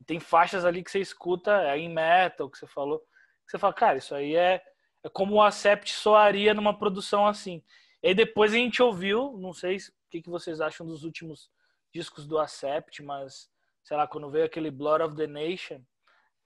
E 0.00 0.04
tem 0.04 0.18
faixas 0.18 0.64
ali 0.64 0.82
que 0.82 0.90
você 0.90 0.98
escuta, 0.98 1.62
é 1.62 1.78
em 1.78 1.88
metal, 1.88 2.50
que 2.50 2.58
você 2.58 2.66
falou, 2.66 2.98
que 2.98 3.52
você 3.52 3.58
fala, 3.58 3.72
cara, 3.72 3.98
isso 3.98 4.14
aí 4.14 4.34
é, 4.34 4.60
é 5.04 5.08
como 5.08 5.36
o 5.36 5.42
Acept 5.42 5.94
soaria 5.94 6.52
numa 6.52 6.76
produção 6.76 7.24
assim. 7.26 7.62
E 8.02 8.08
aí 8.08 8.14
depois 8.14 8.52
a 8.52 8.56
gente 8.56 8.82
ouviu, 8.82 9.38
não 9.38 9.52
sei 9.52 9.76
o 9.76 9.80
que, 10.10 10.22
que 10.22 10.28
vocês 10.28 10.60
acham 10.60 10.84
dos 10.84 11.04
últimos 11.04 11.48
discos 11.94 12.26
do 12.26 12.36
Acept, 12.36 13.00
mas, 13.02 13.48
sei 13.82 13.96
lá, 13.96 14.06
quando 14.06 14.30
veio 14.30 14.44
aquele 14.44 14.70
Blood 14.70 15.04
of 15.04 15.16
the 15.16 15.26
Nation, 15.26 15.80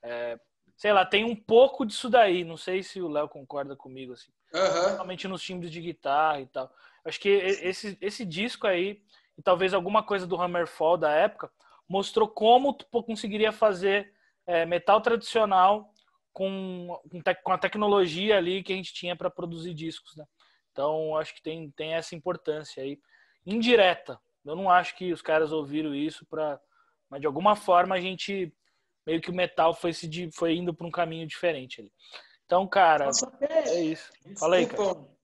é, 0.03 0.39
sei 0.77 0.93
lá, 0.93 1.05
tem 1.05 1.25
um 1.25 1.37
pouco 1.37 1.85
disso 1.85 2.09
daí. 2.09 2.45
Não 2.45 2.57
sei 2.57 2.83
se 2.83 3.01
o 3.01 3.09
Léo 3.09 3.29
concorda 3.29 3.75
comigo, 3.77 4.13
assim. 4.13 4.31
Uhum. 4.55 4.83
Principalmente 4.83 5.29
nos 5.29 5.43
timbres 5.43 5.71
de 5.71 5.81
guitarra 5.81 6.41
e 6.41 6.47
tal. 6.47 6.73
Acho 7.05 7.21
que 7.21 7.29
esse, 7.29 7.97
esse 8.01 8.25
disco 8.25 8.67
aí, 8.67 9.03
e 9.37 9.43
talvez 9.43 9.75
alguma 9.75 10.03
coisa 10.03 10.27
do 10.27 10.41
Hammerfall 10.41 10.97
da 10.97 11.11
época, 11.11 11.51
mostrou 11.89 12.29
como 12.29 12.73
tu 12.73 12.87
conseguiria 13.03 13.53
fazer 13.53 14.13
é, 14.47 14.67
metal 14.67 15.01
tradicional 15.01 15.93
com, 16.33 17.01
com, 17.43 17.53
a 17.53 17.59
tecnologia 17.59 18.37
ali 18.37 18.63
que 18.63 18.73
a 18.73 18.77
gente 18.77 18.93
tinha 18.93 19.17
para 19.17 19.31
produzir 19.31 19.73
discos, 19.73 20.17
né? 20.17 20.25
Então, 20.73 21.17
acho 21.17 21.35
que 21.35 21.43
tem, 21.43 21.71
tem 21.71 21.95
essa 21.95 22.15
importância 22.15 22.83
aí, 22.83 23.01
indireta. 23.47 24.21
Eu 24.45 24.55
não 24.55 24.71
acho 24.71 24.95
que 24.97 25.13
os 25.13 25.23
caras 25.23 25.51
ouviram 25.51 25.95
isso 25.95 26.27
para, 26.27 26.61
mas 27.11 27.21
de 27.21 27.27
alguma 27.27 27.57
forma 27.57 27.95
a 27.95 28.01
gente 28.01 28.53
meio 29.07 29.21
que 29.21 29.31
o 29.31 29.35
metal 29.35 29.75
foi 29.75 29.93
se 29.93 30.31
foi 30.33 30.57
indo 30.57 30.75
para 30.75 30.87
um 30.87 30.91
caminho 30.91 31.27
diferente 31.27 31.81
ali. 31.81 31.93
Então, 32.45 32.67
cara, 32.67 33.11
é 33.41 33.81
isso. 33.81 34.11
Fala 34.37 34.57
aí, 34.57 34.67
cara 34.67 35.17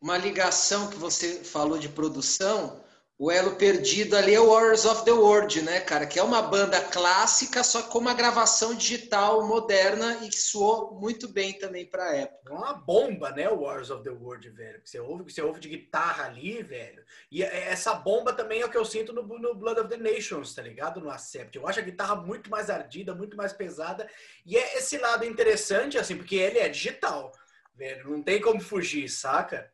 uma 0.00 0.16
ligação 0.16 0.88
que 0.88 0.96
você 0.96 1.42
falou 1.44 1.78
de 1.78 1.88
produção, 1.88 2.82
o 3.22 3.30
elo 3.30 3.54
perdido 3.54 4.16
ali 4.16 4.32
é 4.32 4.40
o 4.40 4.48
Warriors 4.48 4.86
of 4.86 5.04
the 5.04 5.12
World, 5.12 5.60
né, 5.60 5.78
cara? 5.80 6.06
Que 6.06 6.18
é 6.18 6.22
uma 6.22 6.40
banda 6.40 6.80
clássica, 6.80 7.62
só 7.62 7.82
com 7.82 7.98
uma 7.98 8.14
gravação 8.14 8.74
digital 8.74 9.46
moderna 9.46 10.20
e 10.24 10.30
que 10.30 10.38
soou 10.38 10.98
muito 10.98 11.28
bem 11.28 11.52
também 11.52 11.84
pra 11.84 12.16
época. 12.16 12.50
É 12.50 12.56
uma 12.56 12.72
bomba, 12.72 13.30
né, 13.30 13.46
o 13.50 13.60
Warriors 13.60 13.90
of 13.90 14.02
the 14.02 14.08
World, 14.08 14.48
velho. 14.48 14.80
Você 14.82 14.98
ouve, 14.98 15.30
você 15.30 15.42
ouve 15.42 15.60
de 15.60 15.68
guitarra 15.68 16.24
ali, 16.24 16.62
velho. 16.62 17.04
E 17.30 17.42
é, 17.42 17.68
essa 17.68 17.92
bomba 17.92 18.32
também 18.32 18.62
é 18.62 18.64
o 18.64 18.70
que 18.70 18.78
eu 18.78 18.86
sinto 18.86 19.12
no, 19.12 19.22
no 19.38 19.54
Blood 19.54 19.80
of 19.80 19.90
the 19.90 19.98
Nations, 19.98 20.54
tá 20.54 20.62
ligado? 20.62 20.98
No 20.98 21.10
Accept. 21.10 21.54
Eu 21.54 21.68
acho 21.68 21.78
a 21.78 21.82
guitarra 21.82 22.16
muito 22.16 22.48
mais 22.48 22.70
ardida, 22.70 23.14
muito 23.14 23.36
mais 23.36 23.52
pesada. 23.52 24.08
E 24.46 24.56
é 24.56 24.78
esse 24.78 24.96
lado 24.96 25.26
interessante, 25.26 25.98
assim, 25.98 26.16
porque 26.16 26.36
ele 26.36 26.58
é 26.58 26.70
digital, 26.70 27.32
velho. 27.74 28.08
Não 28.08 28.22
tem 28.22 28.40
como 28.40 28.62
fugir, 28.62 29.10
saca? 29.10 29.70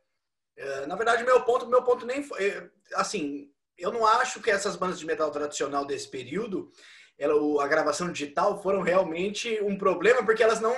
É, 0.57 0.87
na 0.87 0.97
verdade, 0.97 1.25
meu 1.25 1.43
ponto, 1.43 1.67
meu 1.67 1.83
ponto 1.83 2.07
nem 2.07 2.23
foi, 2.23 2.47
é, 2.47 2.71
assim, 2.95 3.51
eu 3.77 3.93
não 3.93 4.07
acho 4.07 4.41
que 4.41 4.51
essas 4.51 4.77
bandas 4.77 4.99
de 4.99 5.07
metal 5.07 5.31
tradicional 5.31 5.85
desse 5.85 6.09
período, 6.09 6.71
ela, 7.19 7.63
a 7.63 7.69
gravação 7.69 8.11
digital 8.11 8.63
foram 8.63 8.81
realmente 8.81 9.61
um 9.63 9.77
problema 9.77 10.25
porque 10.25 10.43
elas 10.43 10.61
não, 10.61 10.75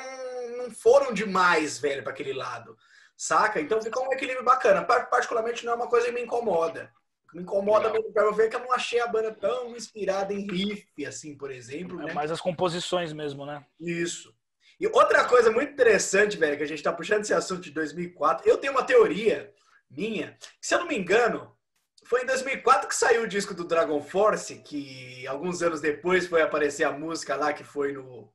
não 0.56 0.70
foram 0.70 1.12
demais, 1.12 1.78
velho, 1.78 2.02
para 2.02 2.12
aquele 2.12 2.32
lado, 2.32 2.76
saca? 3.16 3.60
Então 3.60 3.80
ficou 3.80 4.06
um 4.06 4.12
equilíbrio 4.12 4.44
bacana. 4.44 4.82
Particularmente 4.82 5.64
não 5.64 5.72
é 5.72 5.76
uma 5.76 5.88
coisa 5.88 6.06
que 6.06 6.12
me 6.12 6.22
incomoda. 6.22 6.92
Me 7.32 7.42
incomoda 7.42 7.92
mesmo 7.92 8.12
para 8.12 8.24
eu 8.24 8.32
ver 8.32 8.48
que 8.48 8.56
eu 8.56 8.60
não 8.60 8.72
achei 8.72 9.00
a 9.00 9.06
banda 9.06 9.32
tão 9.32 9.76
inspirada 9.76 10.32
em 10.32 10.46
riff, 10.50 11.06
assim, 11.06 11.36
por 11.36 11.50
exemplo. 11.50 12.00
É 12.00 12.06
né? 12.06 12.14
mais 12.14 12.30
as 12.30 12.40
composições 12.40 13.12
mesmo, 13.12 13.44
né? 13.44 13.64
Isso. 13.78 14.34
E 14.80 14.86
outra 14.86 15.24
coisa 15.24 15.50
muito 15.50 15.72
interessante, 15.72 16.36
velho, 16.36 16.56
que 16.56 16.62
a 16.62 16.66
gente 16.66 16.82
tá 16.82 16.92
puxando 16.92 17.22
esse 17.22 17.34
assunto 17.34 17.62
de 17.62 17.72
2004, 17.72 18.48
eu 18.48 18.56
tenho 18.56 18.72
uma 18.72 18.84
teoria 18.84 19.52
minha. 19.90 20.36
Se 20.60 20.74
eu 20.74 20.80
não 20.80 20.86
me 20.86 20.96
engano, 20.96 21.56
foi 22.04 22.22
em 22.22 22.26
2004 22.26 22.88
que 22.88 22.94
saiu 22.94 23.22
o 23.22 23.28
disco 23.28 23.54
do 23.54 23.64
Dragon 23.64 24.00
Force, 24.00 24.56
que 24.60 25.26
alguns 25.26 25.62
anos 25.62 25.80
depois 25.80 26.26
foi 26.26 26.40
aparecer 26.42 26.84
a 26.84 26.90
música 26.92 27.36
lá 27.36 27.52
que 27.52 27.64
foi 27.64 27.92
no, 27.92 28.32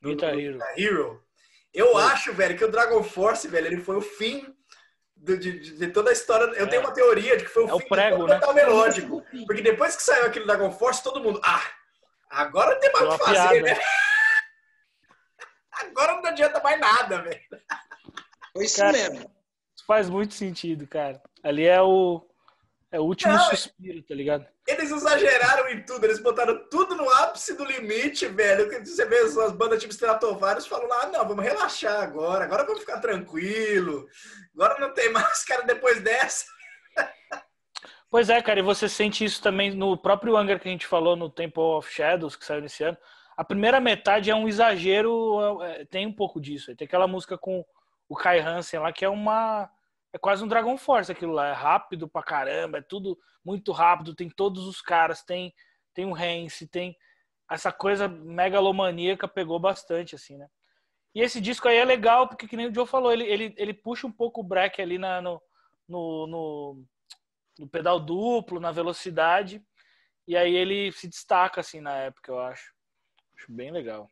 no 0.00 0.10
Guitar 0.10 0.38
Hero. 0.38 0.58
Hero. 0.76 1.24
Eu 1.72 1.92
foi. 1.92 2.02
acho, 2.04 2.32
velho, 2.32 2.56
que 2.56 2.64
o 2.64 2.70
Dragon 2.70 3.02
Force, 3.02 3.48
velho, 3.48 3.66
ele 3.66 3.80
foi 3.80 3.96
o 3.96 4.00
fim 4.00 4.54
de, 5.16 5.36
de, 5.36 5.76
de 5.76 5.88
toda 5.88 6.10
a 6.10 6.12
história. 6.12 6.44
Eu 6.54 6.66
é. 6.66 6.68
tenho 6.68 6.82
uma 6.82 6.92
teoria 6.92 7.36
de 7.36 7.44
que 7.44 7.50
foi 7.50 7.64
o 7.64 7.66
é 7.66 7.78
fim 7.78 7.84
o 7.84 7.88
prego, 7.88 8.18
do 8.18 8.26
né? 8.26 8.34
metal 8.34 8.54
melódico. 8.54 9.24
Porque 9.46 9.62
depois 9.62 9.96
que 9.96 10.02
saiu 10.02 10.26
aquele 10.26 10.46
Dragon 10.46 10.70
Force, 10.70 11.02
todo 11.02 11.22
mundo. 11.22 11.40
Ah, 11.44 11.64
agora 12.28 12.74
não 12.74 12.80
tem 12.80 12.92
mais 12.92 13.06
o 13.06 13.18
que 13.18 13.24
fazer, 13.24 13.62
piada. 13.62 13.80
né? 13.80 13.80
Agora 15.72 16.12
não 16.12 16.26
adianta 16.26 16.60
mais 16.62 16.78
nada, 16.78 17.22
velho. 17.22 17.40
Foi 18.52 18.66
isso 18.66 18.76
Cara, 18.76 18.92
mesmo 18.92 19.39
faz 19.90 20.08
muito 20.08 20.34
sentido, 20.34 20.86
cara. 20.86 21.20
Ali 21.42 21.66
é 21.66 21.82
o, 21.82 22.24
é 22.92 23.00
o 23.00 23.02
último 23.02 23.32
não, 23.32 23.40
suspiro, 23.46 24.00
tá 24.04 24.14
ligado? 24.14 24.46
Eles 24.64 24.88
exageraram 24.88 25.68
em 25.68 25.82
tudo, 25.84 26.04
eles 26.04 26.20
botaram 26.20 26.64
tudo 26.70 26.94
no 26.94 27.10
ápice 27.10 27.56
do 27.56 27.64
limite, 27.64 28.24
velho. 28.26 28.70
Você 28.86 29.04
vê 29.04 29.18
as 29.18 29.50
bandas 29.50 29.80
tipo 29.80 29.92
Stratovarius 29.92 30.68
falam 30.68 30.86
lá, 30.86 31.00
ah, 31.02 31.06
não, 31.08 31.26
vamos 31.26 31.44
relaxar 31.44 32.02
agora, 32.02 32.44
agora 32.44 32.64
vamos 32.64 32.78
ficar 32.78 33.00
tranquilo. 33.00 34.06
Agora 34.54 34.78
não 34.78 34.94
tem 34.94 35.10
mais, 35.10 35.42
cara, 35.44 35.62
depois 35.62 36.00
dessa. 36.00 36.46
Pois 38.08 38.30
é, 38.30 38.40
cara, 38.40 38.60
e 38.60 38.62
você 38.62 38.88
sente 38.88 39.24
isso 39.24 39.42
também 39.42 39.74
no 39.74 39.96
próprio 39.96 40.36
Anger 40.36 40.60
que 40.60 40.68
a 40.68 40.72
gente 40.72 40.86
falou 40.86 41.16
no 41.16 41.28
Temple 41.28 41.60
of 41.60 41.92
Shadows, 41.92 42.36
que 42.36 42.44
saiu 42.44 42.60
nesse 42.60 42.84
ano. 42.84 42.96
A 43.36 43.42
primeira 43.42 43.80
metade 43.80 44.30
é 44.30 44.34
um 44.36 44.46
exagero, 44.46 45.60
é, 45.64 45.84
tem 45.84 46.06
um 46.06 46.12
pouco 46.12 46.40
disso. 46.40 46.76
Tem 46.76 46.86
aquela 46.86 47.08
música 47.08 47.36
com 47.36 47.64
o 48.08 48.14
Kai 48.14 48.38
Hansen 48.38 48.78
lá, 48.78 48.92
que 48.92 49.04
é 49.04 49.08
uma 49.08 49.68
é 50.12 50.18
quase 50.18 50.42
um 50.42 50.48
Dragon 50.48 50.76
Force 50.76 51.10
aquilo 51.10 51.32
lá. 51.32 51.48
É 51.48 51.52
rápido 51.52 52.08
pra 52.08 52.22
caramba, 52.22 52.78
é 52.78 52.82
tudo 52.82 53.18
muito 53.44 53.72
rápido. 53.72 54.14
Tem 54.14 54.28
todos 54.28 54.66
os 54.66 54.80
caras, 54.80 55.22
tem, 55.22 55.54
tem 55.94 56.06
o 56.06 56.16
Hence, 56.16 56.66
tem 56.66 56.96
essa 57.50 57.72
coisa 57.72 58.06
megalomaníaca 58.06 59.26
pegou 59.26 59.58
bastante, 59.58 60.14
assim, 60.14 60.38
né? 60.38 60.46
E 61.12 61.20
esse 61.20 61.40
disco 61.40 61.66
aí 61.66 61.76
é 61.76 61.84
legal, 61.84 62.28
porque 62.28 62.46
que 62.46 62.56
nem 62.56 62.68
o 62.68 62.74
Joe 62.74 62.86
falou, 62.86 63.12
ele, 63.12 63.24
ele, 63.24 63.52
ele 63.56 63.74
puxa 63.74 64.06
um 64.06 64.12
pouco 64.12 64.40
o 64.40 64.44
break 64.44 64.80
ali 64.80 64.96
na, 64.96 65.20
no, 65.20 65.42
no, 65.88 66.26
no, 66.28 66.84
no 67.58 67.68
pedal 67.68 67.98
duplo, 67.98 68.60
na 68.60 68.70
velocidade. 68.70 69.60
E 70.28 70.36
aí 70.36 70.54
ele 70.54 70.92
se 70.92 71.08
destaca, 71.08 71.60
assim, 71.60 71.80
na 71.80 71.96
época, 71.96 72.30
eu 72.30 72.38
acho. 72.38 72.72
Acho 73.36 73.50
bem 73.50 73.72
legal. 73.72 74.08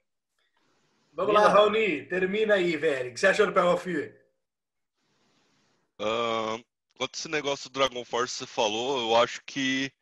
Vamos 1.12 1.32
bem 1.32 1.40
lá, 1.40 1.48
Raoni, 1.48 2.06
termina 2.06 2.54
aí, 2.54 2.76
velho. 2.76 3.10
O 3.10 3.14
que 3.14 3.20
você 3.20 3.28
achou 3.28 3.46
do 3.46 3.52
Power 3.52 3.74
of? 3.74 4.14
Uh, 6.00 6.64
quanto 6.96 7.16
esse 7.16 7.28
negócio 7.28 7.68
do 7.68 7.78
Dragon 7.78 8.04
Force 8.04 8.34
você 8.34 8.46
falou, 8.46 9.00
eu 9.00 9.16
acho 9.16 9.40
que 9.44 9.92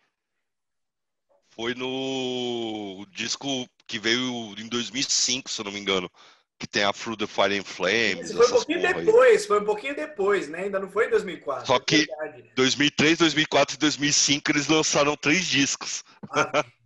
foi 1.50 1.74
no 1.74 3.06
disco 3.10 3.48
que 3.86 3.98
veio 3.98 4.54
em 4.58 4.68
2005, 4.68 5.50
se 5.50 5.60
eu 5.60 5.64
não 5.64 5.72
me 5.72 5.80
engano. 5.80 6.10
que 6.58 6.66
tem 6.66 6.84
a 6.84 6.92
Through 6.92 7.18
the 7.18 7.26
Fire 7.26 7.58
and 7.58 7.64
Flames. 7.64 8.30
Isso 8.30 8.38
foi 8.38 8.46
um 8.46 8.50
pouquinho 8.50 8.80
depois, 8.80 9.42
aí. 9.42 9.46
foi 9.46 9.60
um 9.60 9.64
pouquinho 9.64 9.94
depois, 9.94 10.48
né? 10.48 10.60
Ainda 10.60 10.78
não 10.78 10.88
foi 10.88 11.06
em 11.06 11.10
2004. 11.10 11.66
Só 11.66 11.78
que 11.78 12.06
é 12.10 12.42
2003, 12.54 13.18
2004 13.18 13.74
e 13.74 13.78
2005 13.78 14.50
eles 14.52 14.66
lançaram 14.66 15.16
três 15.16 15.44
discos. 15.46 16.02
Ah, 16.30 16.64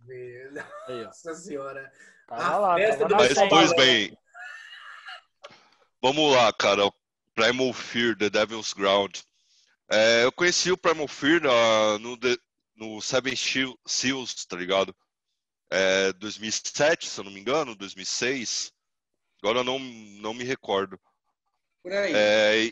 Nossa 1.05 1.35
senhora. 1.35 1.91
Tava 2.27 2.57
lá, 2.57 2.97
tava 2.97 3.15
Mas, 3.15 3.33
pois 3.49 3.75
bem, 3.75 4.17
vamos 6.01 6.33
lá, 6.33 6.51
cara. 6.53 6.91
Primal 7.41 7.73
Fear, 7.73 8.15
The 8.15 8.29
Devil's 8.29 8.71
Ground. 8.71 9.17
É, 9.89 10.23
eu 10.23 10.31
conheci 10.31 10.71
o 10.71 10.77
Primal 10.77 11.07
Fear 11.07 11.41
na, 11.41 11.97
no, 11.97 12.15
no 12.75 13.01
Seven 13.01 13.33
Seals, 13.35 14.45
tá 14.45 14.55
ligado? 14.55 14.95
É, 15.71 16.13
2007, 16.13 17.07
se 17.07 17.19
eu 17.19 17.23
não 17.23 17.31
me 17.31 17.39
engano, 17.39 17.75
2006. 17.75 18.71
Agora 19.41 19.61
eu 19.61 19.63
não, 19.63 19.79
não 19.79 20.35
me 20.35 20.43
recordo. 20.43 20.99
Por 21.81 21.91
aí. 21.91 22.13
É, 22.15 22.69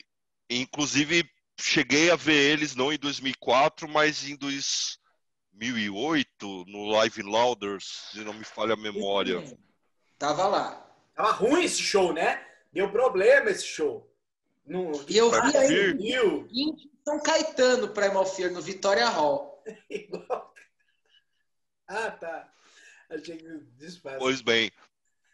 inclusive, 0.51 1.27
cheguei 1.59 2.11
a 2.11 2.15
ver 2.15 2.51
eles 2.51 2.75
não 2.75 2.93
em 2.93 2.99
2004, 2.99 3.89
mas 3.89 4.29
em 4.29 4.35
2008, 4.35 6.65
no 6.67 6.85
Live 6.91 7.21
in 7.21 7.25
Louders, 7.25 8.11
se 8.11 8.19
não 8.19 8.33
me 8.33 8.43
falha 8.43 8.75
a 8.75 8.77
memória. 8.77 9.43
Tava 10.19 10.45
lá. 10.45 10.87
Tava 11.15 11.31
ruim 11.31 11.63
esse 11.63 11.81
show, 11.81 12.13
né? 12.13 12.45
Deu 12.71 12.91
problema 12.91 13.49
esse 13.49 13.65
show. 13.65 14.07
No, 14.69 15.03
e 15.09 15.17
eu 15.17 15.31
vi 15.31 15.57
aí 15.57 16.47
em 16.51 16.75
São 17.03 17.19
Caetano, 17.19 17.89
Primal 17.89 18.23
Fear, 18.23 18.51
no 18.51 18.61
Vitória 18.61 19.09
Hall. 19.09 19.63
ah, 21.87 22.11
tá. 22.11 22.53
Achei 23.09 23.37
que 23.37 23.47
desfaz. 23.79 24.17
Pois 24.19 24.41
bem, 24.41 24.71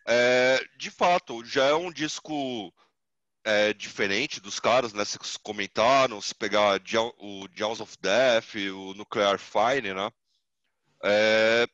é, 0.08 0.66
de 0.78 0.90
fato, 0.90 1.44
já 1.44 1.66
é 1.66 1.74
um 1.74 1.92
disco 1.92 2.74
é, 3.44 3.74
diferente 3.74 4.40
dos 4.40 4.58
caras, 4.58 4.94
né? 4.94 5.04
Vocês 5.04 5.36
comentaram, 5.36 6.22
se 6.22 6.34
pegar 6.34 6.82
o 7.20 7.50
Jaws 7.54 7.82
of 7.82 7.98
Death, 8.00 8.56
o 8.74 8.94
Nuclear 8.94 9.38
Fire, 9.38 9.94
né? 9.94 10.10
É, 11.04 11.68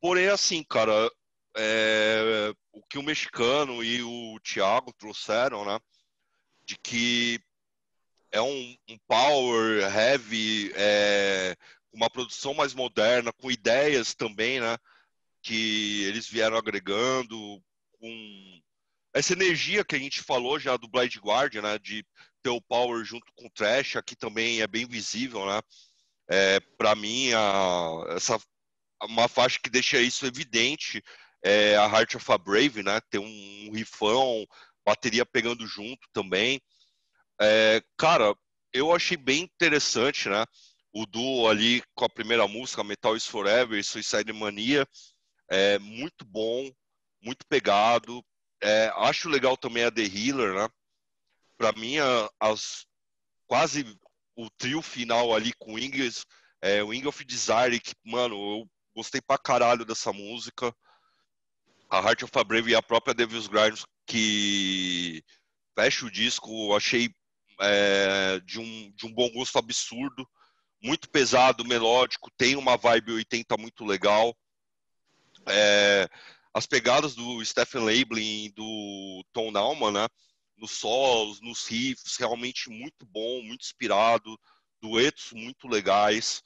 porém, 0.00 0.26
assim, 0.26 0.64
cara, 0.64 1.08
é, 1.56 2.52
o 2.72 2.82
que 2.82 2.98
o 2.98 3.04
mexicano 3.04 3.84
e 3.84 4.02
o 4.02 4.40
Thiago 4.40 4.92
trouxeram, 4.94 5.64
né? 5.64 5.78
De 6.66 6.76
que 6.78 7.40
é 8.32 8.40
um, 8.40 8.76
um 8.88 8.98
power 9.06 9.82
heavy, 9.82 10.72
é, 10.74 11.56
uma 11.92 12.10
produção 12.10 12.54
mais 12.54 12.74
moderna, 12.74 13.32
com 13.32 13.50
ideias 13.50 14.14
também, 14.14 14.60
né? 14.60 14.76
Que 15.42 16.04
eles 16.04 16.26
vieram 16.26 16.56
agregando, 16.56 17.62
com 17.98 18.60
essa 19.14 19.32
energia 19.32 19.84
que 19.84 19.94
a 19.94 19.98
gente 19.98 20.22
falou 20.22 20.58
já 20.58 20.76
do 20.76 20.88
Blind 20.88 21.16
Guardian, 21.18 21.62
né, 21.62 21.78
de 21.78 22.04
ter 22.42 22.50
o 22.50 22.60
Power 22.60 23.04
junto 23.04 23.32
com 23.36 23.46
o 23.46 23.50
Trash, 23.50 23.96
aqui 23.96 24.16
também 24.16 24.60
é 24.60 24.66
bem 24.66 24.86
visível, 24.86 25.46
né? 25.46 25.60
É, 26.28 26.60
para 26.76 26.94
mim, 26.94 27.32
a, 27.32 28.14
essa 28.16 28.38
uma 29.02 29.28
faixa 29.28 29.58
que 29.62 29.70
deixa 29.70 30.00
isso 30.00 30.26
evidente 30.26 31.02
é 31.42 31.76
a 31.76 31.84
Heart 31.84 32.16
of 32.16 32.32
a 32.32 32.38
Brave, 32.38 32.82
né? 32.82 33.00
Tem 33.10 33.20
um 33.20 33.72
rifão, 33.72 34.46
bateria 34.84 35.24
pegando 35.24 35.66
junto 35.66 36.06
também. 36.12 36.60
É, 37.40 37.82
cara, 37.96 38.34
eu 38.72 38.94
achei 38.94 39.16
bem 39.16 39.42
interessante, 39.42 40.28
né? 40.28 40.44
O 40.92 41.06
duo 41.06 41.48
ali 41.48 41.82
com 41.94 42.04
a 42.04 42.08
primeira 42.08 42.46
música, 42.46 42.84
Metal 42.84 43.16
is 43.16 43.26
Forever 43.26 43.78
e 43.78 43.84
Suicide 43.84 44.32
Mania, 44.32 44.86
é 45.48 45.78
muito 45.78 46.24
bom 46.24 46.70
muito 47.24 47.46
pegado. 47.46 48.24
É, 48.62 48.92
acho 48.96 49.28
legal 49.28 49.56
também 49.56 49.84
a 49.84 49.90
The 49.90 50.02
Healer, 50.02 50.54
né? 50.54 50.68
Para 51.56 51.72
mim, 51.72 51.96
as, 52.38 52.86
quase 53.46 53.84
o 54.36 54.50
trio 54.50 54.82
final 54.82 55.34
ali 55.34 55.52
com 55.54 55.74
o 55.74 55.78
Ingles, 55.78 56.26
é, 56.60 56.82
o 56.82 56.88
Wing 56.88 57.06
of 57.06 57.24
Desire, 57.24 57.80
que, 57.80 57.94
mano, 58.04 58.34
eu 58.34 58.70
gostei 58.94 59.20
pra 59.20 59.38
caralho 59.38 59.84
dessa 59.84 60.12
música. 60.12 60.74
A 61.90 61.98
Heart 61.98 62.24
of 62.24 62.38
a 62.38 62.44
Brave 62.44 62.72
e 62.72 62.74
a 62.74 62.82
própria 62.82 63.14
Devil's 63.14 63.46
Grind, 63.46 63.80
que 64.06 65.22
fecha 65.74 66.06
o 66.06 66.10
disco, 66.10 66.74
achei 66.74 67.10
é, 67.60 68.40
de, 68.40 68.58
um, 68.58 68.92
de 68.94 69.06
um 69.06 69.12
bom 69.12 69.30
gosto 69.30 69.58
absurdo. 69.58 70.28
Muito 70.82 71.08
pesado, 71.08 71.64
melódico, 71.64 72.30
tem 72.36 72.56
uma 72.56 72.76
vibe 72.76 73.12
80 73.12 73.56
muito 73.56 73.84
legal. 73.84 74.36
É, 75.46 76.08
as 76.52 76.66
pegadas 76.66 77.14
do 77.14 77.44
Stephen 77.44 77.82
Lablin 77.82 78.44
e 78.44 78.50
do 78.50 79.24
Tom 79.32 79.50
Nauman, 79.50 79.92
né? 79.92 80.06
Nos 80.56 80.72
solos, 80.72 81.40
nos 81.40 81.66
riffs, 81.66 82.16
realmente 82.16 82.70
muito 82.70 83.04
bom, 83.06 83.42
muito 83.42 83.62
inspirado, 83.62 84.38
duetos 84.80 85.32
muito 85.32 85.66
legais. 85.66 86.42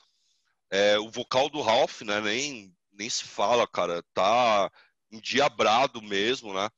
É, 0.70 0.98
o 0.98 1.10
vocal 1.10 1.50
do 1.50 1.60
Ralph, 1.60 2.02
né? 2.02 2.20
Nem, 2.20 2.74
nem 2.92 3.10
se 3.10 3.24
fala, 3.24 3.66
cara. 3.66 4.02
Tá 4.14 4.70
endiabrado 5.10 6.00
mesmo, 6.00 6.54
né? 6.54 6.70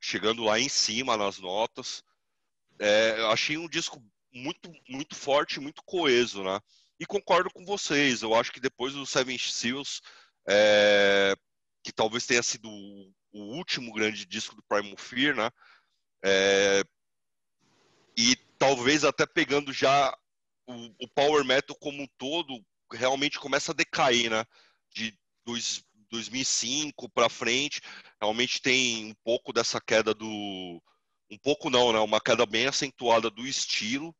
Chegando 0.00 0.44
lá 0.44 0.58
em 0.58 0.68
cima 0.68 1.16
nas 1.16 1.38
notas. 1.38 2.02
É, 2.78 3.20
achei 3.32 3.56
um 3.56 3.68
disco 3.68 4.02
muito, 4.32 4.70
muito 4.88 5.14
forte, 5.14 5.60
muito 5.60 5.82
coeso, 5.84 6.42
né? 6.44 6.60
E 7.00 7.06
concordo 7.06 7.50
com 7.50 7.64
vocês. 7.64 8.22
Eu 8.22 8.34
acho 8.34 8.52
que 8.52 8.60
depois 8.60 8.92
do 8.92 9.06
Seven 9.06 9.38
Seals, 9.38 10.00
é, 10.48 11.34
que 11.82 11.92
talvez 11.92 12.26
tenha 12.26 12.42
sido 12.42 12.68
o, 12.68 13.12
último 13.32 13.92
grande 13.92 14.26
disco 14.26 14.54
do 14.54 14.62
Primal 14.62 14.96
Fear, 14.96 15.36
né? 15.36 15.50
É, 16.24 16.82
e 18.16 18.34
talvez 18.58 19.04
até 19.04 19.24
pegando 19.26 19.72
já 19.72 20.16
o, 20.66 21.04
o, 21.04 21.08
power 21.08 21.44
metal 21.44 21.76
como 21.76 22.02
um 22.02 22.08
todo 22.18 22.60
realmente 22.92 23.38
começa 23.38 23.72
a 23.72 23.74
decair, 23.74 24.30
né? 24.30 24.44
De 24.92 25.16
dois, 25.44 25.84
2005 26.10 27.08
para 27.10 27.28
frente, 27.28 27.80
realmente 28.20 28.60
tem 28.60 29.06
um 29.06 29.14
pouco 29.24 29.52
dessa 29.52 29.80
queda 29.80 30.14
do 30.14 30.82
um 31.30 31.38
pouco 31.38 31.68
não, 31.68 31.92
né? 31.92 31.98
Uma 31.98 32.20
queda 32.20 32.46
bem 32.46 32.66
acentuada 32.66 33.30
do 33.30 33.46
estilo. 33.46 34.14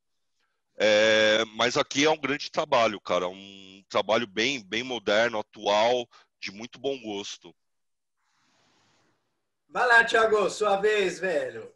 É, 0.76 1.44
mas 1.56 1.76
aqui 1.76 2.04
é 2.04 2.10
um 2.10 2.20
grande 2.20 2.50
trabalho, 2.50 3.00
cara, 3.00 3.28
um 3.28 3.82
trabalho 3.88 4.26
bem 4.26 4.62
bem 4.64 4.84
moderno, 4.84 5.40
atual, 5.40 6.06
de 6.40 6.52
muito 6.52 6.78
bom 6.78 6.96
gosto. 7.00 7.52
Vai 9.68 9.86
lá, 9.86 10.04
Thiago, 10.04 10.48
sua 10.48 10.76
vez, 10.76 11.18
velho. 11.18 11.72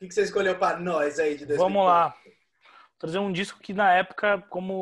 O 0.00 0.08
que 0.08 0.12
você 0.12 0.22
escolheu 0.22 0.58
para 0.58 0.80
nós 0.80 1.18
aí 1.18 1.36
de 1.36 1.46
2004? 1.46 1.58
Vamos 1.58 1.86
lá. 1.86 2.08
Vou 2.08 2.98
trazer 2.98 3.18
um 3.18 3.32
disco 3.32 3.60
que 3.60 3.72
na 3.72 3.92
época, 3.92 4.42
como 4.48 4.74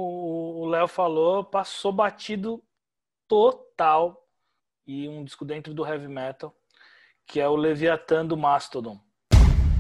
o 0.63 0.67
Léo 0.69 0.89
falou, 0.89 1.45
passou 1.45 1.93
batido 1.93 2.63
total. 3.29 4.27
E 4.91 5.09
um 5.09 5.23
disco 5.23 5.45
dentro 5.45 5.73
do 5.73 5.87
heavy 5.87 6.09
metal, 6.09 6.53
que 7.25 7.39
é 7.41 7.49
o 7.49 7.55
Leviathan 7.55 8.27
do 8.27 8.37
Mastodon. 8.37 8.99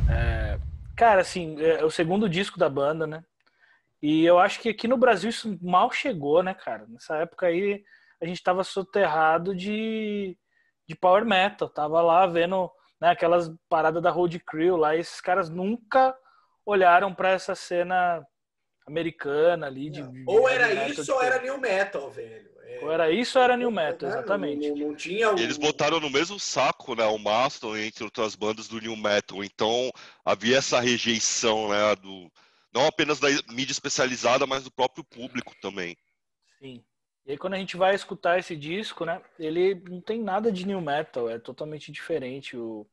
É, 0.09 0.57
cara, 0.97 1.23
assim, 1.23 1.61
é 1.61 1.85
o 1.85 1.91
segundo 1.91 2.28
disco 2.28 2.57
da 2.57 2.69
banda, 2.69 3.09
né? 3.09 3.24
E 4.01 4.24
eu 4.24 4.39
acho 4.39 4.61
que 4.61 4.69
aqui 4.69 4.87
no 4.87 4.97
Brasil 4.97 5.28
isso 5.28 5.59
mal 5.61 5.91
chegou, 5.91 6.45
né, 6.45 6.55
cara? 6.55 6.87
Nessa 6.87 7.16
época 7.16 7.49
aí 7.49 7.82
a 8.23 8.24
gente 8.24 8.41
tava 8.41 8.62
soterrado 8.62 9.53
de, 9.53 10.39
de 10.87 10.95
power 10.95 11.24
metal. 11.24 11.69
Tava 11.69 12.01
lá 12.01 12.24
vendo 12.28 12.70
né, 13.01 13.09
aquelas 13.11 13.51
paradas 13.69 14.01
da 14.01 14.11
Road 14.11 14.39
Crew 14.39 14.77
lá. 14.77 14.95
E 14.95 15.01
esses 15.01 15.20
caras 15.20 15.51
nunca 15.51 16.16
olharam 16.65 17.12
para 17.12 17.31
essa 17.31 17.57
cena 17.57 18.24
americana 18.87 19.66
ali. 19.66 19.91
De, 19.91 20.03
de 20.03 20.24
ou 20.24 20.49
era 20.49 20.73
isso 20.89 21.12
ou 21.12 21.20
era 21.20 21.43
new 21.43 21.59
metal, 21.59 22.09
velho. 22.12 22.50
Ou 22.82 22.93
era 22.93 23.11
isso 23.11 23.39
ou 23.39 23.44
era 23.44 23.57
new 23.57 23.70
metal, 23.70 24.09
exatamente. 24.09 24.69
Não, 24.69 24.77
não, 24.77 24.89
não 24.89 24.94
tinha 24.94 25.28
Eles 25.31 25.57
botaram 25.57 26.01
no 26.01 26.11
mesmo 26.11 26.39
saco, 26.39 26.94
né, 26.94 27.05
o 27.05 27.19
Mastodon 27.19 27.77
entre 27.77 28.05
outras 28.05 28.35
bandas 28.35 28.69
do 28.69 28.81
new 28.81 28.97
metal. 28.97 29.44
Então 29.44 29.90
havia 30.24 30.59
essa 30.59 30.81
rejeição, 30.81 31.69
né, 31.69 31.97
do 31.97 32.31
não 32.73 32.86
apenas 32.86 33.19
da 33.19 33.28
mídia 33.48 33.73
especializada, 33.73 34.47
mas 34.47 34.62
do 34.62 34.70
próprio 34.70 35.05
público 35.05 35.55
também. 35.61 35.97
Sim. 36.59 36.82
E 37.27 37.32
aí 37.32 37.39
quando 37.39 37.55
a 37.55 37.59
gente 37.59 37.77
vai 37.77 37.94
escutar 37.94 38.39
esse 38.39 38.57
disco, 38.57 39.05
né, 39.05 39.20
ele 39.39 39.82
não 39.89 40.01
tem 40.01 40.20
nada 40.20 40.51
de 40.51 40.66
new 40.66 40.81
metal, 40.81 41.28
é 41.28 41.39
totalmente 41.39 41.90
diferente 41.93 42.57
o 42.57 42.86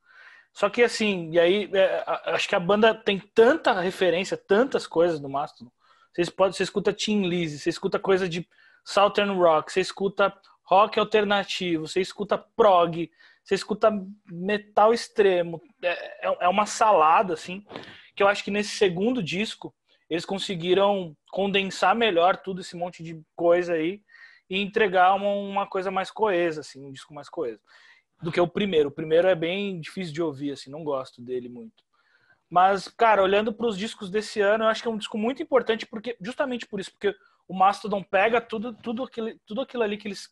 só 0.52 0.68
que 0.68 0.82
assim, 0.82 1.30
e 1.30 1.38
aí 1.38 1.70
é, 1.72 2.04
acho 2.26 2.48
que 2.48 2.54
a 2.54 2.60
banda 2.60 2.92
tem 2.92 3.20
tanta 3.20 3.72
referência, 3.80 4.36
tantas 4.36 4.88
coisas 4.88 5.20
do 5.20 5.28
Mastodon. 5.28 5.70
Vocês 6.12 6.28
podem, 6.28 6.52
você 6.52 6.64
escuta 6.64 6.92
Tim 6.92 7.28
Lizzy, 7.28 7.60
você 7.60 7.70
escuta 7.70 7.96
coisa 7.98 8.28
de 8.28 8.44
Southern 8.88 9.34
Rock, 9.36 9.70
você 9.70 9.82
escuta 9.82 10.34
rock 10.64 10.98
alternativo, 10.98 11.86
você 11.86 12.00
escuta 12.00 12.38
prog, 12.38 13.10
você 13.44 13.54
escuta 13.54 13.90
metal 14.24 14.94
extremo. 14.94 15.60
É, 15.82 16.26
é, 16.26 16.36
é 16.40 16.48
uma 16.48 16.64
salada 16.64 17.34
assim, 17.34 17.66
que 18.16 18.22
eu 18.22 18.28
acho 18.28 18.42
que 18.42 18.50
nesse 18.50 18.78
segundo 18.78 19.22
disco 19.22 19.74
eles 20.08 20.24
conseguiram 20.24 21.14
condensar 21.30 21.94
melhor 21.94 22.38
tudo 22.38 22.62
esse 22.62 22.74
monte 22.76 23.02
de 23.02 23.20
coisa 23.36 23.74
aí 23.74 24.00
e 24.48 24.58
entregar 24.58 25.14
uma, 25.14 25.32
uma 25.34 25.66
coisa 25.66 25.90
mais 25.90 26.10
coesa, 26.10 26.62
assim, 26.62 26.82
um 26.82 26.90
disco 26.90 27.12
mais 27.12 27.28
coeso. 27.28 27.60
do 28.22 28.32
que 28.32 28.40
o 28.40 28.48
primeiro. 28.48 28.88
O 28.88 28.92
primeiro 28.92 29.28
é 29.28 29.34
bem 29.34 29.78
difícil 29.80 30.14
de 30.14 30.22
ouvir, 30.22 30.52
assim, 30.52 30.70
não 30.70 30.82
gosto 30.82 31.20
dele 31.20 31.50
muito. 31.50 31.84
Mas, 32.48 32.88
cara, 32.88 33.22
olhando 33.22 33.52
para 33.52 33.66
os 33.66 33.76
discos 33.76 34.08
desse 34.08 34.40
ano, 34.40 34.64
eu 34.64 34.68
acho 34.68 34.80
que 34.80 34.88
é 34.88 34.90
um 34.90 34.96
disco 34.96 35.18
muito 35.18 35.42
importante, 35.42 35.84
porque 35.84 36.16
justamente 36.22 36.66
por 36.66 36.80
isso, 36.80 36.90
porque 36.90 37.14
o 37.48 37.54
Mastodon 37.54 38.02
pega 38.02 38.40
tudo, 38.40 38.74
tudo, 38.74 39.04
aquilo, 39.04 39.30
tudo 39.46 39.62
aquilo 39.62 39.82
ali 39.82 39.96
que 39.96 40.06
eles 40.06 40.28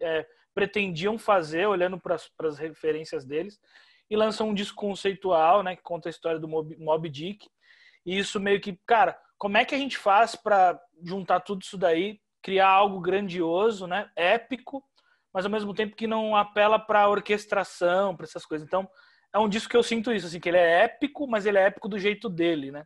é, 0.00 0.26
pretendiam 0.54 1.18
fazer, 1.18 1.66
olhando 1.66 1.98
para 1.98 2.14
as 2.14 2.58
referências 2.58 3.24
deles, 3.24 3.58
e 4.10 4.16
lança 4.16 4.44
um 4.44 4.54
disco 4.54 4.76
conceitual, 4.76 5.62
né, 5.62 5.74
que 5.76 5.82
conta 5.82 6.08
a 6.08 6.10
história 6.10 6.38
do 6.38 6.48
Mob, 6.48 6.76
Mob 6.76 7.08
Dick. 7.08 7.48
E 8.04 8.18
isso 8.18 8.38
meio 8.38 8.60
que, 8.60 8.78
cara, 8.86 9.18
como 9.38 9.56
é 9.56 9.64
que 9.64 9.74
a 9.74 9.78
gente 9.78 9.96
faz 9.96 10.34
para 10.34 10.80
juntar 11.02 11.40
tudo 11.40 11.62
isso 11.62 11.76
daí, 11.76 12.20
criar 12.42 12.68
algo 12.68 13.00
grandioso, 13.00 13.86
né, 13.86 14.10
épico, 14.14 14.82
mas 15.32 15.44
ao 15.44 15.50
mesmo 15.50 15.74
tempo 15.74 15.96
que 15.96 16.06
não 16.06 16.34
apela 16.34 16.78
para 16.78 17.08
orquestração, 17.08 18.16
para 18.16 18.24
essas 18.24 18.44
coisas. 18.44 18.66
Então, 18.66 18.88
é 19.32 19.38
um 19.38 19.48
disco 19.48 19.70
que 19.70 19.76
eu 19.76 19.82
sinto 19.82 20.12
isso, 20.12 20.26
assim, 20.26 20.40
que 20.40 20.48
ele 20.48 20.58
é 20.58 20.84
épico, 20.84 21.26
mas 21.26 21.46
ele 21.46 21.58
é 21.58 21.64
épico 21.64 21.88
do 21.88 21.98
jeito 21.98 22.28
dele, 22.28 22.70
né? 22.70 22.84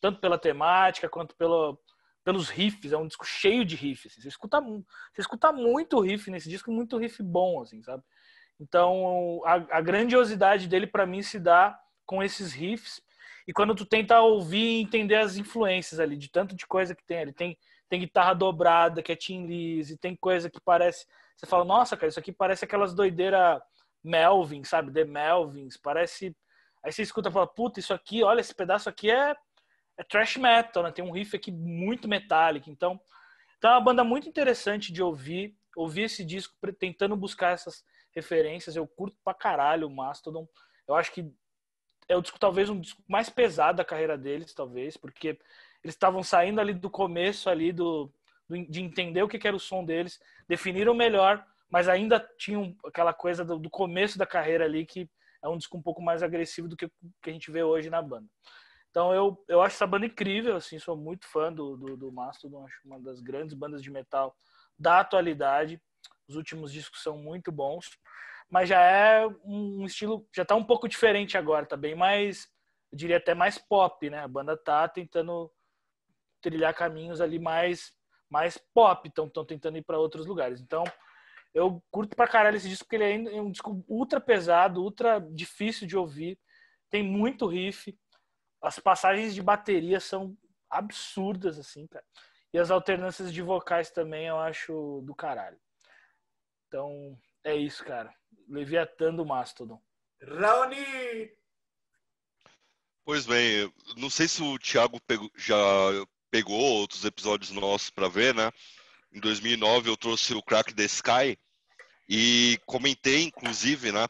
Tanto 0.00 0.20
pela 0.20 0.38
temática 0.38 1.08
quanto 1.08 1.34
pelo, 1.36 1.78
pelos 2.24 2.48
riffs. 2.48 2.92
É 2.92 2.96
um 2.96 3.06
disco 3.06 3.24
cheio 3.24 3.64
de 3.64 3.76
riffs. 3.76 4.12
Assim. 4.12 4.22
Você, 4.22 4.28
escuta, 4.28 4.60
você 4.60 5.20
escuta 5.20 5.52
muito 5.52 6.00
riff 6.00 6.30
nesse 6.30 6.48
disco, 6.48 6.70
muito 6.70 6.96
riff 6.96 7.22
bom, 7.22 7.60
assim, 7.60 7.82
sabe? 7.82 8.02
Então, 8.60 9.40
a, 9.44 9.78
a 9.78 9.80
grandiosidade 9.80 10.68
dele 10.68 10.86
para 10.86 11.06
mim 11.06 11.22
se 11.22 11.38
dá 11.38 11.78
com 12.06 12.22
esses 12.22 12.52
riffs. 12.52 13.00
E 13.46 13.52
quando 13.52 13.74
tu 13.74 13.84
tenta 13.84 14.20
ouvir 14.20 14.78
e 14.78 14.82
entender 14.82 15.16
as 15.16 15.36
influências 15.36 15.98
ali, 15.98 16.16
de 16.16 16.30
tanto 16.30 16.54
de 16.54 16.66
coisa 16.66 16.94
que 16.94 17.04
tem 17.04 17.18
ali, 17.18 17.32
tem, 17.32 17.58
tem 17.88 18.00
guitarra 18.00 18.34
dobrada, 18.34 19.02
que 19.02 19.10
é 19.10 19.16
Tim 19.16 19.46
Lizzy, 19.46 19.98
tem 19.98 20.14
coisa 20.14 20.48
que 20.48 20.60
parece. 20.60 21.06
Você 21.36 21.46
fala, 21.46 21.64
nossa, 21.64 21.96
cara, 21.96 22.08
isso 22.08 22.20
aqui 22.20 22.32
parece 22.32 22.64
aquelas 22.64 22.94
doideiras 22.94 23.60
Melvin, 24.02 24.62
sabe? 24.64 24.92
The 24.92 25.04
Melvins, 25.04 25.76
parece. 25.76 26.36
Aí 26.84 26.92
você 26.92 27.02
escuta 27.02 27.28
e 27.28 27.32
fala, 27.32 27.46
puta, 27.46 27.80
isso 27.80 27.92
aqui, 27.92 28.22
olha, 28.22 28.40
esse 28.40 28.54
pedaço 28.54 28.88
aqui 28.88 29.10
é, 29.10 29.34
é 29.98 30.04
thrash 30.04 30.36
metal, 30.36 30.82
né? 30.82 30.90
Tem 30.90 31.04
um 31.04 31.10
riff 31.10 31.36
aqui 31.36 31.50
muito 31.50 32.08
metálico. 32.08 32.70
Então, 32.70 33.00
então 33.58 33.70
é 33.70 33.74
uma 33.74 33.80
banda 33.80 34.04
muito 34.04 34.28
interessante 34.28 34.92
de 34.92 35.02
ouvir. 35.02 35.56
Ouvir 35.74 36.02
esse 36.02 36.24
disco 36.24 36.54
tentando 36.78 37.16
buscar 37.16 37.52
essas 37.52 37.84
referências. 38.14 38.76
Eu 38.76 38.86
curto 38.86 39.16
pra 39.24 39.34
caralho 39.34 39.86
o 39.86 39.94
Mastodon. 39.94 40.46
Eu 40.86 40.94
acho 40.94 41.12
que 41.12 41.32
é 42.08 42.16
o 42.16 42.22
disco, 42.22 42.38
talvez, 42.38 42.68
um 42.68 42.80
disco 42.80 43.02
mais 43.08 43.30
pesado 43.30 43.78
da 43.78 43.84
carreira 43.84 44.18
deles, 44.18 44.52
talvez, 44.52 44.96
porque 44.96 45.28
eles 45.82 45.94
estavam 45.94 46.22
saindo 46.22 46.60
ali 46.60 46.74
do 46.74 46.90
começo 46.90 47.48
ali 47.48 47.72
do, 47.72 48.12
do 48.48 48.66
de 48.66 48.82
entender 48.82 49.22
o 49.22 49.28
que, 49.28 49.46
era 49.46 49.56
o 49.56 49.60
som 49.60 49.84
deles, 49.84 50.20
definiram 50.48 50.94
melhor 50.94 51.44
mas 51.72 51.88
ainda 51.88 52.20
tinha 52.36 52.76
aquela 52.84 53.14
coisa 53.14 53.42
do, 53.42 53.58
do, 53.58 53.70
começo 53.70 54.18
da 54.18 54.26
carreira 54.26 54.66
ali 54.66 54.84
que 54.84 55.08
é 55.42 55.48
um 55.48 55.56
disco 55.56 55.78
um 55.78 55.82
pouco 55.82 56.02
mais 56.02 56.22
agressivo 56.22 56.68
do 56.68 56.76
que, 56.76 56.86
que 57.22 57.30
a 57.30 57.32
gente 57.32 57.50
vê 57.50 57.62
hoje 57.62 57.88
na 57.88 58.02
banda. 58.02 58.28
Então 58.92 59.14
eu, 59.14 59.42
eu 59.48 59.62
acho 59.62 59.74
essa 59.76 59.86
banda 59.86 60.04
incrível, 60.04 60.54
assim, 60.54 60.78
sou 60.78 60.94
muito 60.94 61.26
fã 61.26 61.50
do, 61.50 61.78
do, 61.78 61.96
do 61.96 62.12
Mastodon, 62.12 62.66
acho 62.66 62.78
uma 62.84 63.00
das 63.00 63.22
grandes 63.22 63.54
bandas 63.54 63.82
de 63.82 63.90
metal 63.90 64.36
da 64.78 65.00
atualidade. 65.00 65.80
Os 66.28 66.36
últimos 66.36 66.70
discos 66.70 67.02
são 67.02 67.16
muito 67.16 67.50
bons, 67.50 67.98
mas 68.50 68.68
já 68.68 68.82
é 68.82 69.26
um 69.44 69.86
estilo, 69.86 70.28
já 70.36 70.44
tá 70.44 70.54
um 70.54 70.62
pouco 70.62 70.86
diferente 70.86 71.38
agora, 71.38 71.64
tá 71.64 71.74
bem 71.76 71.94
mais, 71.94 72.46
eu 72.92 72.98
diria 72.98 73.16
até 73.16 73.34
mais 73.34 73.56
pop, 73.56 74.10
né? 74.10 74.18
A 74.18 74.28
banda 74.28 74.58
tá 74.58 74.86
tentando 74.86 75.50
trilhar 76.42 76.74
caminhos 76.74 77.20
ali 77.20 77.38
mais 77.38 77.94
mais 78.28 78.58
pop, 78.74 79.08
estão 79.08 79.28
tentando 79.44 79.76
ir 79.76 79.82
para 79.82 79.98
outros 79.98 80.24
lugares. 80.24 80.58
Então, 80.58 80.84
eu 81.52 81.82
curto 81.90 82.16
pra 82.16 82.26
caralho 82.26 82.56
esse 82.56 82.68
disco, 82.68 82.86
porque 82.86 82.96
ele 82.96 83.28
é 83.28 83.40
um 83.42 83.50
disco 83.50 83.84
ultra 83.86 84.18
pesado, 84.18 84.82
ultra 84.82 85.20
difícil 85.20 85.86
de 85.86 85.98
ouvir. 85.98 86.38
Tem 86.88 87.02
muito 87.02 87.46
riff. 87.46 87.94
As 88.62 88.78
passagens 88.78 89.34
de 89.34 89.42
bateria 89.42 89.98
são 89.98 90.36
absurdas, 90.70 91.58
assim, 91.58 91.86
cara. 91.86 92.04
E 92.52 92.58
as 92.58 92.70
alternâncias 92.70 93.32
de 93.32 93.42
vocais 93.42 93.90
também 93.90 94.26
eu 94.26 94.38
acho 94.38 95.02
do 95.04 95.14
caralho. 95.14 95.58
Então, 96.68 97.18
é 97.44 97.56
isso, 97.56 97.84
cara. 97.84 98.14
Leviatã 98.48 99.12
do 99.14 99.26
Mastodon. 99.26 99.82
Raoni! 100.22 101.30
Pois 103.04 103.26
bem, 103.26 103.72
não 103.96 104.08
sei 104.08 104.28
se 104.28 104.42
o 104.42 104.58
Thiago 104.58 105.00
pegou, 105.00 105.28
já 105.34 105.56
pegou 106.30 106.58
outros 106.58 107.04
episódios 107.04 107.50
nossos 107.50 107.90
para 107.90 108.08
ver, 108.08 108.32
né? 108.32 108.50
Em 109.12 109.18
2009 109.18 109.90
eu 109.90 109.96
trouxe 109.96 110.34
o 110.34 110.42
Crack 110.42 110.72
the 110.72 110.84
Sky 110.84 111.36
e 112.08 112.58
comentei, 112.64 113.24
inclusive, 113.24 113.90
né? 113.90 114.06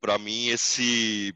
Para 0.00 0.18
mim 0.18 0.48
esse, 0.48 1.34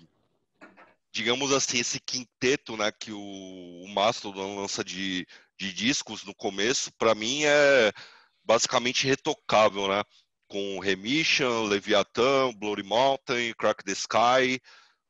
digamos 1.14 1.52
assim, 1.52 1.78
esse 1.78 2.00
quinteto, 2.00 2.76
né? 2.76 2.90
Que 2.90 3.12
o, 3.12 3.20
o 3.20 3.88
Mastodon 3.88 4.60
lança 4.60 4.82
de, 4.82 5.24
de 5.58 5.72
discos 5.72 6.24
no 6.24 6.34
começo, 6.34 6.92
para 6.98 7.14
mim 7.14 7.44
é 7.44 7.92
basicamente 8.44 9.06
retocável, 9.06 9.88
né? 9.88 10.02
Com 10.48 10.80
Remission, 10.80 11.64
Leviathan, 11.64 12.52
Bloody 12.54 12.82
Mountain, 12.82 13.54
Crack 13.54 13.84
the 13.84 13.92
Sky, 13.92 14.60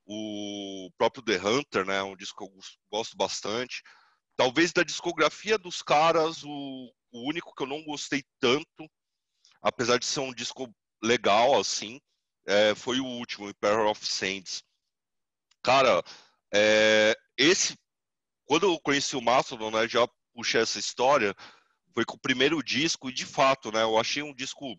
o 0.06 0.90
próprio 0.98 1.24
The 1.24 1.38
Hunter, 1.38 1.86
né? 1.86 2.02
Um 2.02 2.16
disco 2.16 2.36
que 2.36 2.44
eu 2.44 2.62
gosto 2.92 3.16
bastante. 3.16 3.82
Talvez 4.36 4.72
da 4.72 4.82
discografia 4.82 5.56
dos 5.56 5.80
caras, 5.80 6.44
o, 6.44 6.92
o 7.12 7.28
único 7.28 7.54
que 7.54 7.62
eu 7.62 7.66
não 7.66 7.82
gostei 7.82 8.22
tanto, 8.38 8.86
apesar 9.62 9.98
de 9.98 10.04
ser 10.04 10.20
um 10.20 10.34
disco 10.34 10.70
legal, 11.02 11.58
assim, 11.58 11.98
é, 12.46 12.74
foi 12.74 13.00
o 13.00 13.06
último, 13.06 13.48
Imperial 13.48 13.90
of 13.90 14.06
Saints. 14.06 14.62
Cara, 15.64 16.04
é, 16.52 17.16
esse, 17.38 17.74
quando 18.44 18.66
eu 18.66 18.78
conheci 18.80 19.16
o 19.16 19.22
Mastodon, 19.22 19.70
né, 19.70 19.88
já 19.88 20.06
puxei 20.34 20.60
essa 20.60 20.78
história, 20.78 21.34
foi 21.94 22.04
com 22.04 22.16
o 22.16 22.20
primeiro 22.20 22.62
disco, 22.62 23.08
e 23.08 23.14
de 23.14 23.24
fato, 23.24 23.72
né, 23.72 23.82
eu 23.82 23.98
achei 23.98 24.22
um 24.22 24.34
disco 24.34 24.78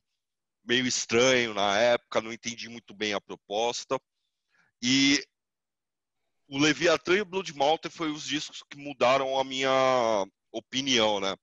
meio 0.63 0.85
estranho 0.85 1.55
na 1.55 1.75
época, 1.75 2.21
não 2.21 2.31
entendi 2.31 2.69
muito 2.69 2.93
bem 2.93 3.13
a 3.15 3.19
proposta, 3.19 3.99
e 4.79 5.25
o 6.47 6.59
Leviathan 6.59 7.15
e 7.15 7.21
o 7.21 7.25
Blood 7.25 7.51
Mountain 7.55 7.89
foi 7.89 8.11
os 8.11 8.23
discos 8.23 8.61
que 8.69 8.77
mudaram 8.77 9.39
a 9.39 9.43
minha 9.43 10.23
opinião, 10.51 11.19
né? 11.19 11.35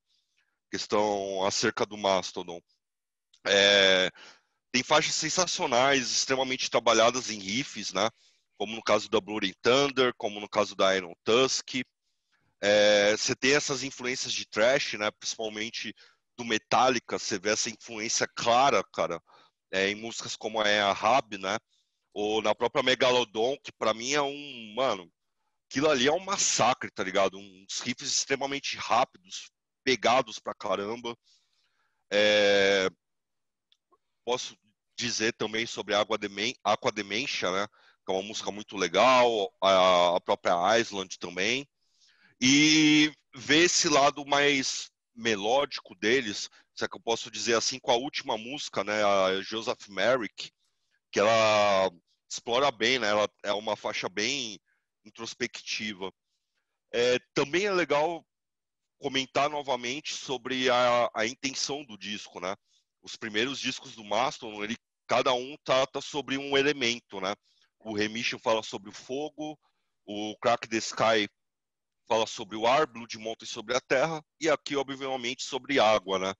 Questão 0.70 1.44
acerca 1.44 1.84
do 1.84 1.98
Mastodon. 1.98 2.60
É, 3.44 4.08
tem 4.70 4.84
faixas 4.84 5.16
sensacionais, 5.16 6.12
extremamente 6.12 6.70
trabalhadas 6.70 7.28
em 7.28 7.40
riffs, 7.40 7.92
né? 7.92 8.08
Como 8.62 8.76
no 8.76 8.82
caso 8.82 9.10
da 9.10 9.20
Bloody 9.20 9.52
Thunder, 9.60 10.14
como 10.16 10.38
no 10.38 10.48
caso 10.48 10.76
da 10.76 10.96
Iron 10.96 11.14
Tusk. 11.24 11.82
É, 12.60 13.10
você 13.10 13.34
tem 13.34 13.56
essas 13.56 13.82
influências 13.82 14.32
de 14.32 14.46
trash, 14.46 14.92
né? 14.92 15.10
Principalmente 15.10 15.92
do 16.38 16.44
Metallica, 16.44 17.18
você 17.18 17.40
vê 17.40 17.50
essa 17.50 17.68
influência 17.68 18.24
clara, 18.36 18.84
cara, 18.94 19.20
é, 19.72 19.88
em 19.88 19.96
músicas 19.96 20.36
como 20.36 20.60
a 20.60 20.92
Rab, 20.92 21.38
né? 21.38 21.58
ou 22.14 22.40
na 22.40 22.54
própria 22.54 22.84
Megalodon, 22.84 23.56
que 23.64 23.72
para 23.72 23.92
mim 23.92 24.12
é 24.12 24.22
um, 24.22 24.74
mano, 24.76 25.10
aquilo 25.68 25.90
ali 25.90 26.06
é 26.06 26.12
um 26.12 26.24
massacre, 26.24 26.88
tá 26.88 27.02
ligado? 27.02 27.36
Uns 27.36 27.80
riffs 27.80 28.08
extremamente 28.08 28.76
rápidos, 28.76 29.50
pegados 29.82 30.38
pra 30.38 30.54
caramba. 30.54 31.18
É... 32.12 32.88
Posso 34.24 34.56
dizer 34.96 35.32
também 35.32 35.66
sobre 35.66 35.96
Aqua 35.96 36.92
Dementia, 36.92 37.50
né? 37.50 37.66
Que 38.04 38.12
é 38.12 38.14
uma 38.14 38.22
música 38.22 38.50
muito 38.50 38.76
legal, 38.76 39.52
a, 39.60 40.20
própria 40.20 40.78
Island 40.78 41.18
também. 41.18 41.66
E 42.40 43.12
ver 43.34 43.64
esse 43.64 43.88
lado 43.88 44.26
mais 44.26 44.90
melódico 45.14 45.94
deles, 45.94 46.50
se 46.74 46.84
é 46.84 46.88
que 46.88 46.96
eu 46.96 47.00
posso 47.00 47.30
dizer 47.30 47.54
assim, 47.54 47.78
com 47.78 47.90
a 47.90 47.96
última 47.96 48.36
música, 48.36 48.82
né? 48.82 49.04
A 49.04 49.40
Joseph 49.42 49.88
Merrick, 49.88 50.50
que 51.10 51.20
ela 51.20 51.90
explora 52.28 52.70
bem, 52.70 52.98
né? 52.98 53.08
Ela 53.08 53.28
é 53.42 53.52
uma 53.52 53.76
faixa 53.76 54.08
bem 54.08 54.58
introspectiva. 55.04 56.12
É, 56.92 57.18
também 57.34 57.66
é 57.66 57.72
legal 57.72 58.24
comentar 58.98 59.50
novamente 59.50 60.14
sobre 60.14 60.70
a, 60.70 61.10
a 61.14 61.26
intenção 61.26 61.84
do 61.84 61.98
disco, 61.98 62.40
né? 62.40 62.54
Os 63.02 63.16
primeiros 63.16 63.58
discos 63.58 63.94
do 63.94 64.04
Mastodon, 64.04 64.62
ele 64.62 64.76
cada 65.06 65.34
um 65.34 65.56
trata 65.64 66.00
sobre 66.00 66.38
um 66.38 66.56
elemento, 66.56 67.20
né? 67.20 67.34
O 67.84 67.94
Remission 67.94 68.38
fala 68.38 68.62
sobre 68.62 68.90
o 68.90 68.92
fogo, 68.92 69.58
o 70.06 70.36
Crack 70.40 70.68
the 70.68 70.76
Sky 70.76 71.28
fala 72.08 72.26
sobre 72.26 72.56
o 72.56 72.66
ar, 72.66 72.86
Blood 72.86 73.18
Mountain 73.18 73.46
sobre 73.46 73.76
a 73.76 73.80
terra 73.80 74.22
e 74.40 74.48
aqui 74.48 74.76
obviamente 74.76 75.44
sobre 75.44 75.80
água, 75.80 76.18
né? 76.18 76.34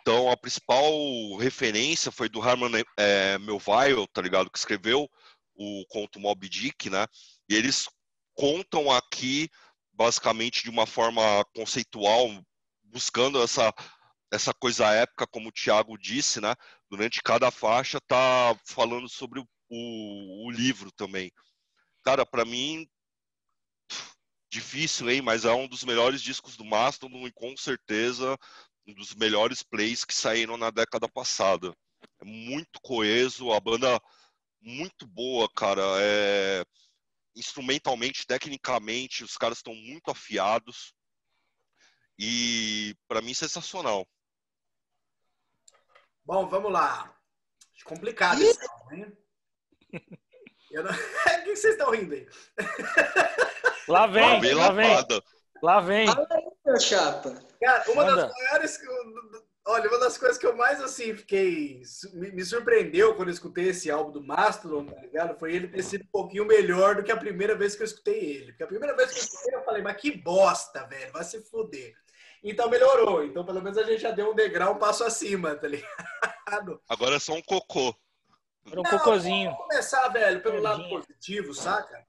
Então, 0.00 0.30
a 0.30 0.36
principal 0.36 0.90
referência 1.38 2.10
foi 2.10 2.28
do 2.28 2.46
Herman 2.46 2.82
é, 2.96 3.36
Melville, 3.38 4.06
tá 4.12 4.22
ligado? 4.22 4.50
Que 4.50 4.56
escreveu 4.56 5.08
o 5.54 5.84
conto 5.88 6.18
Moby 6.18 6.48
Dick, 6.48 6.88
né? 6.88 7.06
E 7.48 7.54
eles 7.54 7.86
contam 8.34 8.90
aqui, 8.90 9.50
basicamente, 9.92 10.62
de 10.62 10.70
uma 10.70 10.86
forma 10.86 11.44
conceitual, 11.54 12.28
buscando 12.84 13.42
essa, 13.42 13.70
essa 14.32 14.54
coisa 14.54 14.90
épica, 14.92 15.26
como 15.26 15.50
o 15.50 15.52
Thiago 15.52 15.98
disse, 15.98 16.40
né? 16.40 16.54
durante 16.90 17.22
cada 17.22 17.50
faixa 17.50 18.00
tá 18.00 18.56
falando 18.64 19.08
sobre 19.08 19.40
o, 19.40 19.48
o, 19.68 20.46
o 20.46 20.50
livro 20.50 20.90
também. 20.92 21.32
Cara, 22.04 22.24
para 22.24 22.44
mim 22.44 22.88
difícil, 24.48 25.10
hein? 25.10 25.20
Mas 25.20 25.44
é 25.44 25.52
um 25.52 25.68
dos 25.68 25.84
melhores 25.84 26.22
discos 26.22 26.56
do 26.56 26.64
Mastodon 26.64 27.26
e 27.26 27.32
com 27.32 27.56
certeza 27.56 28.38
um 28.86 28.94
dos 28.94 29.14
melhores 29.14 29.62
plays 29.62 30.04
que 30.04 30.14
saíram 30.14 30.56
na 30.56 30.70
década 30.70 31.08
passada. 31.08 31.74
É 32.20 32.24
muito 32.24 32.80
coeso, 32.80 33.52
a 33.52 33.60
banda 33.60 34.00
muito 34.60 35.06
boa, 35.06 35.48
cara. 35.54 35.82
É... 36.00 36.64
Instrumentalmente, 37.34 38.26
tecnicamente, 38.26 39.22
os 39.22 39.36
caras 39.36 39.58
estão 39.58 39.74
muito 39.74 40.10
afiados. 40.10 40.94
E 42.18 42.96
para 43.06 43.20
mim 43.20 43.34
sensacional. 43.34 44.06
Bom, 46.24 46.48
vamos 46.48 46.72
lá. 46.72 47.14
Complicado 47.84 48.42
isso, 48.42 48.58
hein? 48.90 49.25
Não... 50.72 50.82
o 51.40 51.44
que 51.44 51.56
vocês 51.56 51.74
estão 51.74 51.90
rindo 51.90 52.14
aí? 52.14 52.26
Lá 53.88 54.06
vem, 54.08 54.54
lá 54.54 54.72
vem. 54.72 54.96
Lá 55.62 55.80
vem. 55.80 56.06
Fala 56.06 56.26
aí, 56.32 56.44
meu 56.64 56.80
chapa. 56.80 57.34
Cara, 57.62 57.84
uma 57.92 58.04
Manda. 58.04 58.22
das 58.22 58.32
maiores. 58.32 58.80
Olha, 59.68 59.88
uma 59.88 59.98
das 59.98 60.18
coisas 60.18 60.38
que 60.38 60.46
eu 60.46 60.56
mais 60.56 60.80
assim 60.80 61.14
fiquei. 61.14 61.82
Me, 62.12 62.44
surpreendeu 62.44 63.14
quando 63.14 63.28
eu 63.28 63.34
escutei 63.34 63.68
esse 63.68 63.90
álbum 63.90 64.10
do 64.10 64.22
Mastodon, 64.22 64.86
tá 64.86 65.00
ligado? 65.00 65.38
Foi 65.38 65.54
ele 65.54 65.68
ter 65.68 65.82
sido 65.82 66.02
um 66.02 66.10
pouquinho 66.10 66.44
melhor 66.44 66.96
do 66.96 67.02
que 67.02 67.12
a 67.12 67.16
primeira 67.16 67.54
vez 67.54 67.76
que 67.76 67.82
eu 67.82 67.86
escutei 67.86 68.18
ele. 68.18 68.46
Porque 68.46 68.64
a 68.64 68.68
primeira 68.68 68.96
vez 68.96 69.12
que 69.12 69.18
eu 69.18 69.22
escutei 69.22 69.54
eu 69.54 69.64
falei, 69.64 69.82
mas 69.82 69.96
que 69.96 70.10
bosta, 70.10 70.84
velho, 70.86 71.12
vai 71.12 71.24
se 71.24 71.40
fuder. 71.42 71.94
Então 72.42 72.68
melhorou. 72.68 73.24
Então 73.24 73.44
pelo 73.44 73.62
menos 73.62 73.78
a 73.78 73.84
gente 73.84 74.02
já 74.02 74.10
deu 74.10 74.30
um 74.30 74.34
degrau, 74.34 74.74
um 74.74 74.78
passo 74.78 75.04
acima, 75.04 75.54
tá 75.54 75.66
ligado? 75.68 76.80
Agora 76.88 77.16
é 77.16 77.20
só 77.20 77.34
um 77.34 77.42
cocô. 77.42 77.94
Era 78.70 78.80
um 78.80 78.82
Não, 78.82 78.90
cocôzinho. 78.90 79.50
Vamos 79.50 79.66
começar, 79.66 80.08
velho, 80.08 80.42
pelo 80.42 80.60
lado 80.60 80.88
positivo, 80.88 81.54
saca? 81.54 82.04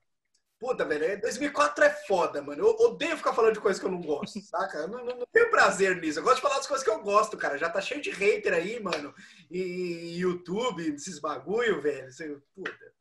Puta, 0.59 0.83
velho, 0.83 1.21
2004 1.21 1.83
é, 1.83 1.87
é 1.87 1.89
foda, 1.91 2.41
mano. 2.41 2.63
Eu 2.63 2.75
odeio 2.87 3.15
ficar 3.15 3.33
falando 3.33 3.53
de 3.53 3.59
coisas 3.59 3.79
que 3.79 3.85
eu 3.85 3.91
não 3.91 4.01
gosto, 4.01 4.41
saca? 4.41 4.79
Eu 4.79 4.87
não, 4.87 5.05
não, 5.05 5.15
não, 5.17 5.27
tenho 5.31 5.51
prazer 5.51 5.95
nisso. 6.01 6.19
Eu 6.19 6.23
gosto 6.23 6.37
de 6.37 6.41
falar 6.41 6.57
das 6.57 6.67
coisas 6.67 6.83
que 6.83 6.89
eu 6.89 7.01
gosto, 7.01 7.37
cara. 7.37 7.57
Já 7.57 7.69
tá 7.69 7.79
cheio 7.79 8.01
de 8.01 8.09
hater 8.09 8.53
aí, 8.53 8.79
mano. 8.79 9.13
E 9.51 10.17
YouTube, 10.17 10.95
esses 10.95 11.19
bagulho, 11.19 11.79
velho. 11.81 12.41
Puta. 12.55 12.93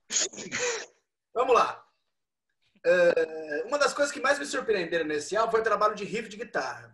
Vamos 1.33 1.55
lá. 1.55 1.83
Uh, 2.87 3.67
uma 3.67 3.79
das 3.79 3.93
coisas 3.95 4.13
que 4.13 4.21
mais 4.21 4.39
me 4.39 4.45
surpreenderam 4.45 5.07
nesse 5.07 5.37
álbum 5.37 5.53
foi 5.53 5.61
o 5.61 5.65
trabalho 5.65 5.95
de 5.95 6.05
riff 6.05 6.29
de 6.29 6.37
guitarra. 6.37 6.93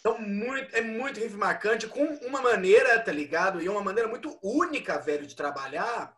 Então, 0.00 0.18
muito, 0.20 0.74
é 0.74 0.80
muito 0.80 1.20
riff 1.20 1.34
marcante, 1.36 1.86
com 1.86 2.04
uma 2.26 2.40
maneira, 2.40 2.98
tá 3.00 3.12
ligado? 3.12 3.60
E 3.60 3.68
uma 3.68 3.82
maneira 3.82 4.08
muito 4.08 4.38
única, 4.42 4.98
velho, 4.98 5.26
de 5.26 5.34
trabalhar 5.34 6.16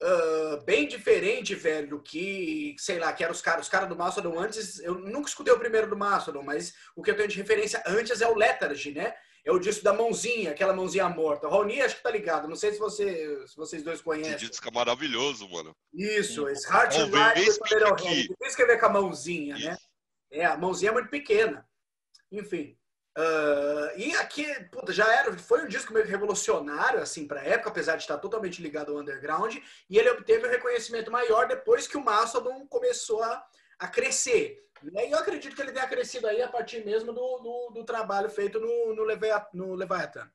Uh, 0.00 0.62
bem 0.62 0.86
diferente, 0.86 1.56
velho, 1.56 1.88
do 1.88 2.00
que, 2.00 2.76
sei 2.78 3.00
lá, 3.00 3.12
que 3.12 3.24
eram 3.24 3.34
os 3.34 3.40
caras 3.40 3.66
os 3.66 3.68
cara 3.68 3.84
do 3.84 3.96
Mastodon 3.96 4.38
antes. 4.38 4.78
Eu 4.78 4.94
nunca 4.94 5.28
escutei 5.28 5.52
o 5.52 5.58
primeiro 5.58 5.90
do 5.90 5.96
Mastodon, 5.96 6.42
mas 6.42 6.72
o 6.94 7.02
que 7.02 7.10
eu 7.10 7.16
tenho 7.16 7.28
de 7.28 7.36
referência 7.36 7.82
antes 7.84 8.20
é 8.20 8.28
o 8.28 8.36
Lethargy, 8.36 8.92
né? 8.92 9.12
É 9.44 9.50
o 9.50 9.58
disco 9.58 9.82
da 9.82 9.92
mãozinha, 9.92 10.52
aquela 10.52 10.72
mãozinha 10.72 11.08
morta. 11.08 11.48
O 11.48 11.50
Raoni 11.50 11.80
acho 11.80 11.96
que 11.96 12.02
tá 12.02 12.10
ligado. 12.10 12.46
Não 12.46 12.54
sei 12.54 12.72
se, 12.72 12.78
você, 12.78 13.44
se 13.44 13.56
vocês 13.56 13.82
dois 13.82 14.00
conhecem. 14.00 14.36
Que 14.36 14.48
disco 14.48 14.68
é 14.68 14.70
maravilhoso, 14.70 15.48
mano. 15.48 15.74
Isso, 15.92 16.48
esse 16.48 16.68
Heart 16.70 16.94
and 16.94 17.06
Life 17.06 17.58
Por 17.58 18.46
isso 18.46 18.56
que 18.56 18.66
ver 18.66 18.78
com 18.78 18.86
a 18.86 18.90
mãozinha, 18.90 19.54
né? 19.54 19.60
Isso. 19.60 19.70
né? 19.70 19.76
É, 20.30 20.44
a 20.44 20.56
mãozinha 20.56 20.90
é 20.90 20.94
muito 20.94 21.10
pequena. 21.10 21.66
Enfim. 22.30 22.77
Uh, 23.18 23.98
e 23.98 24.14
aqui, 24.14 24.46
puta, 24.70 24.92
já 24.92 25.12
era, 25.12 25.36
foi 25.36 25.64
um 25.64 25.66
disco 25.66 25.92
meio 25.92 26.06
revolucionário, 26.06 27.00
assim, 27.00 27.26
pra 27.26 27.42
época, 27.42 27.70
apesar 27.70 27.96
de 27.96 28.02
estar 28.02 28.16
totalmente 28.18 28.62
ligado 28.62 28.92
ao 28.92 28.98
underground, 29.00 29.56
e 29.90 29.98
ele 29.98 30.08
obteve 30.10 30.46
um 30.46 30.50
reconhecimento 30.50 31.10
maior 31.10 31.48
depois 31.48 31.88
que 31.88 31.96
o 31.96 32.04
Mastodon 32.04 32.64
começou 32.68 33.20
a, 33.24 33.44
a 33.76 33.88
crescer. 33.88 34.64
Né? 34.84 35.08
E 35.08 35.10
eu 35.10 35.18
acredito 35.18 35.56
que 35.56 35.60
ele 35.60 35.72
tenha 35.72 35.88
crescido 35.88 36.28
aí 36.28 36.40
a 36.40 36.46
partir 36.46 36.84
mesmo 36.84 37.12
do, 37.12 37.38
do, 37.38 37.70
do 37.74 37.84
trabalho 37.84 38.30
feito 38.30 38.60
no, 38.60 38.94
no, 38.94 39.02
Leviathan, 39.02 39.48
no 39.52 39.74
Leviathan. 39.74 40.30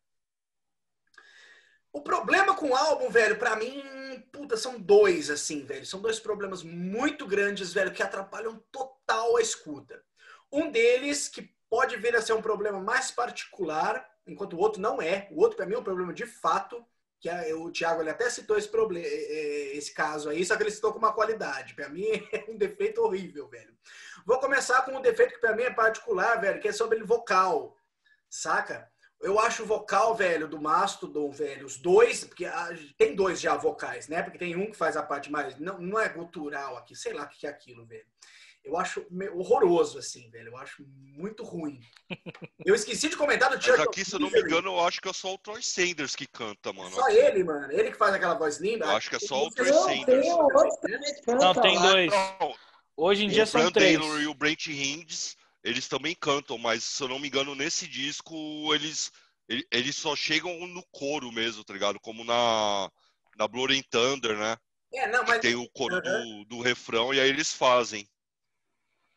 O 1.94 2.02
problema 2.02 2.54
com 2.54 2.72
o 2.72 2.76
álbum, 2.76 3.10
velho, 3.10 3.40
para 3.40 3.56
mim, 3.56 3.82
puta, 4.30 4.58
são 4.58 4.78
dois, 4.78 5.30
assim, 5.30 5.64
velho. 5.64 5.86
São 5.86 6.02
dois 6.02 6.20
problemas 6.20 6.64
muito 6.64 7.26
grandes, 7.26 7.72
velho, 7.72 7.94
que 7.94 8.04
atrapalham 8.04 8.62
total 8.74 9.38
a 9.38 9.42
escuta. 9.42 10.04
Um 10.52 10.70
deles, 10.70 11.30
que 11.30 11.53
pode 11.74 11.98
vir 11.98 12.16
a 12.16 12.22
ser 12.22 12.34
um 12.34 12.42
problema 12.42 12.80
mais 12.80 13.10
particular, 13.10 14.08
enquanto 14.28 14.54
o 14.54 14.60
outro 14.60 14.80
não 14.80 15.02
é. 15.02 15.28
O 15.32 15.42
outro, 15.42 15.58
para 15.58 15.66
mim, 15.66 15.74
é 15.74 15.80
um 15.80 15.84
problema 15.84 16.14
de 16.14 16.24
fato, 16.24 16.86
que 17.20 17.28
é, 17.28 17.52
o 17.56 17.72
Thiago 17.72 18.00
ele 18.00 18.12
até 18.12 18.30
citou 18.30 18.60
esse, 18.60 18.70
problema, 18.70 19.08
esse 19.08 19.92
caso 19.92 20.30
aí, 20.30 20.46
só 20.46 20.56
que 20.56 20.62
ele 20.62 20.70
citou 20.70 20.94
com 20.94 21.00
uma 21.00 21.14
qualidade. 21.14 21.74
Para 21.74 21.90
mim, 21.90 22.06
é 22.32 22.46
um 22.48 22.56
defeito 22.56 23.02
horrível, 23.02 23.48
velho. 23.48 23.76
Vou 24.24 24.40
começar 24.40 24.84
com 24.84 24.92
um 24.92 25.02
defeito 25.02 25.34
que 25.34 25.40
para 25.40 25.56
mim 25.56 25.64
é 25.64 25.74
particular, 25.74 26.40
velho, 26.40 26.62
que 26.62 26.68
é 26.68 26.72
sobre 26.72 27.02
o 27.02 27.08
vocal, 27.08 27.76
saca? 28.30 28.88
Eu 29.20 29.40
acho 29.40 29.64
o 29.64 29.66
vocal, 29.66 30.14
velho, 30.14 30.48
do 30.48 30.62
Mastodon, 30.62 31.32
velho, 31.32 31.66
os 31.66 31.78
dois, 31.78 32.24
porque 32.24 32.46
tem 33.00 33.16
dois 33.16 33.42
já 33.42 33.58
vocais, 33.58 34.08
né? 34.08 34.22
Porque 34.22 34.38
tem 34.38 34.56
um 34.56 34.70
que 34.70 34.78
faz 34.78 34.96
a 34.96 35.02
parte 35.02 35.32
mais. 35.32 35.58
Não, 35.58 35.80
não 35.80 36.00
é 36.00 36.08
gutural 36.08 36.78
aqui, 36.78 36.96
sei 36.96 37.14
lá 37.14 37.24
o 37.24 37.30
que 37.30 37.48
é 37.48 37.50
aquilo, 37.50 37.84
velho. 37.84 38.13
Eu 38.64 38.78
acho 38.78 39.06
horroroso, 39.34 40.00
assim, 40.00 40.30
velho. 40.30 40.50
Eu 40.50 40.58
acho 40.58 40.86
muito 40.88 41.44
ruim. 41.44 41.82
Eu 42.66 42.74
esqueci 42.74 43.10
de 43.10 43.18
comentar 43.18 43.50
do 43.50 43.62
Church 43.62 43.78
Mas 43.78 43.88
aqui, 43.88 44.06
se 44.06 44.16
eu 44.16 44.20
não 44.20 44.32
me 44.32 44.40
engano, 44.40 44.70
eu 44.70 44.80
acho 44.80 45.02
que 45.02 45.10
é 45.10 45.14
só 45.14 45.34
o 45.34 45.38
Troy 45.38 45.62
Sanders 45.62 46.16
que 46.16 46.26
canta, 46.26 46.72
mano. 46.72 46.96
Só 46.96 47.06
aqui. 47.08 47.18
ele, 47.18 47.44
mano. 47.44 47.72
Ele 47.72 47.92
que 47.92 47.98
faz 47.98 48.14
aquela 48.14 48.36
voz 48.36 48.60
linda. 48.60 48.86
Eu 48.86 48.92
acho 48.92 49.10
que 49.10 49.18
é 49.18 49.20
só 49.20 49.46
o 49.46 49.52
Troy 49.52 49.74
Sanders. 49.74 50.28
Não, 51.28 51.54
tem 51.54 51.80
dois. 51.80 52.14
Hoje 52.96 53.26
em 53.26 53.30
dia 53.30 53.46
são 53.46 53.70
três. 53.72 53.98
O 53.98 54.00
Taylor 54.00 54.22
e 54.22 54.28
o 54.28 54.34
Brent 54.34 54.68
Hinds, 54.68 55.36
eles 55.64 55.88
também 55.88 56.16
cantam, 56.16 56.58
mas 56.58 56.84
se 56.84 57.04
eu 57.04 57.10
não 57.10 57.20
me 57.20 57.28
engano, 57.28 57.56
nesse 57.56 57.88
disco, 57.88 58.34
eles, 58.74 59.12
eles 59.72 59.96
só 59.96 60.16
chegam 60.16 60.66
no 60.68 60.84
coro 60.92 61.32
mesmo, 61.32 61.64
tá 61.64 61.74
ligado? 61.74 62.00
Como 62.00 62.24
na, 62.24 62.90
na 63.38 63.46
and 63.46 63.84
Thunder, 63.90 64.38
né? 64.38 64.58
É, 64.94 65.08
não, 65.08 65.24
mas... 65.26 65.42
tem 65.42 65.56
o 65.56 65.68
coro 65.72 66.00
do, 66.02 66.46
do 66.46 66.62
refrão 66.62 67.14
e 67.14 67.20
aí 67.20 67.28
eles 67.28 67.52
fazem. 67.52 68.08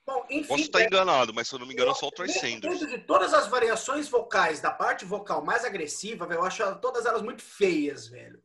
Bom, 0.07 0.24
enfim, 0.31 0.47
Posso 0.47 0.62
estar 0.62 0.83
é, 0.83 0.87
enganado, 0.87 1.35
mas 1.35 1.49
se 1.49 1.55
eu 1.55 1.59
não 1.59 1.66
me 1.66 1.73
engano, 1.73 1.91
é 1.91 1.95
só 1.95 2.07
o 2.07 2.12
Troy 2.12 2.28
Sanders. 2.28 2.78
De 2.78 2.99
todas 2.99 3.35
as 3.35 3.49
variações 3.49 4.09
vocais, 4.09 4.61
da 4.61 4.70
parte 4.70 5.05
vocal 5.05 5.45
mais 5.45 5.65
agressiva, 5.65 6.28
eu 6.31 6.45
acho 6.45 6.62
todas 6.77 7.05
elas 7.07 7.23
muito 7.23 7.43
feias, 7.43 8.07
velho. 8.07 8.41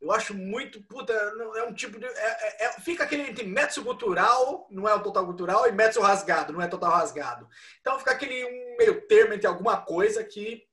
Eu 0.00 0.10
acho 0.10 0.34
muito, 0.34 0.82
puta, 0.82 1.12
é 1.12 1.62
um 1.62 1.72
tipo 1.72 1.96
de. 1.96 2.06
É, 2.06 2.10
é, 2.10 2.64
é, 2.64 2.72
fica 2.80 3.04
aquele 3.04 3.22
entre 3.30 3.44
mezzo 3.44 3.84
gutural, 3.84 4.66
não 4.68 4.88
é 4.88 4.94
o 4.94 5.02
total 5.02 5.24
gutural, 5.24 5.68
e 5.68 5.70
mezzo 5.70 6.00
rasgado, 6.00 6.52
não 6.52 6.62
é 6.62 6.66
total 6.66 6.90
rasgado. 6.90 7.46
Então 7.80 7.98
fica 7.98 8.10
aquele 8.10 8.44
um 8.44 8.76
meio 8.78 9.06
termo 9.06 9.34
entre 9.34 9.46
alguma 9.46 9.76
coisa 9.76 10.24
que 10.24 10.66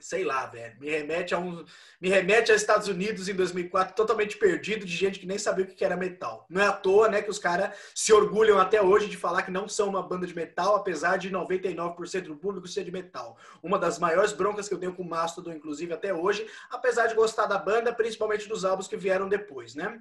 sei 0.00 0.24
lá, 0.24 0.46
velho, 0.46 0.78
me 0.80 0.90
remete 0.90 1.34
a 1.34 1.38
um, 1.38 1.64
me 2.00 2.08
remete 2.08 2.50
aos 2.50 2.60
Estados 2.60 2.88
Unidos 2.88 3.28
em 3.28 3.34
2004 3.34 3.94
totalmente 3.94 4.36
perdido 4.36 4.84
de 4.84 4.94
gente 4.94 5.18
que 5.18 5.26
nem 5.26 5.38
sabia 5.38 5.64
o 5.64 5.68
que 5.68 5.84
era 5.84 5.96
metal. 5.96 6.46
Não 6.48 6.60
é 6.60 6.66
à 6.66 6.72
toa, 6.72 7.08
né, 7.08 7.22
que 7.22 7.30
os 7.30 7.38
caras 7.38 7.74
se 7.94 8.12
orgulham 8.12 8.58
até 8.58 8.82
hoje 8.82 9.08
de 9.08 9.16
falar 9.16 9.42
que 9.42 9.50
não 9.50 9.68
são 9.68 9.88
uma 9.88 10.02
banda 10.02 10.26
de 10.26 10.34
metal, 10.34 10.76
apesar 10.76 11.16
de 11.16 11.30
99% 11.30 12.22
do 12.22 12.36
público 12.36 12.66
ser 12.66 12.84
de 12.84 12.92
metal. 12.92 13.36
Uma 13.62 13.78
das 13.78 13.98
maiores 13.98 14.32
broncas 14.32 14.68
que 14.68 14.74
eu 14.74 14.78
tenho 14.78 14.94
com 14.94 15.02
o 15.02 15.08
Mastodon, 15.08 15.52
inclusive 15.52 15.92
até 15.92 16.12
hoje, 16.12 16.46
apesar 16.70 17.06
de 17.06 17.14
gostar 17.14 17.46
da 17.46 17.58
banda, 17.58 17.92
principalmente 17.92 18.48
dos 18.48 18.64
álbuns 18.64 18.88
que 18.88 18.96
vieram 18.96 19.28
depois, 19.28 19.74
né? 19.74 20.00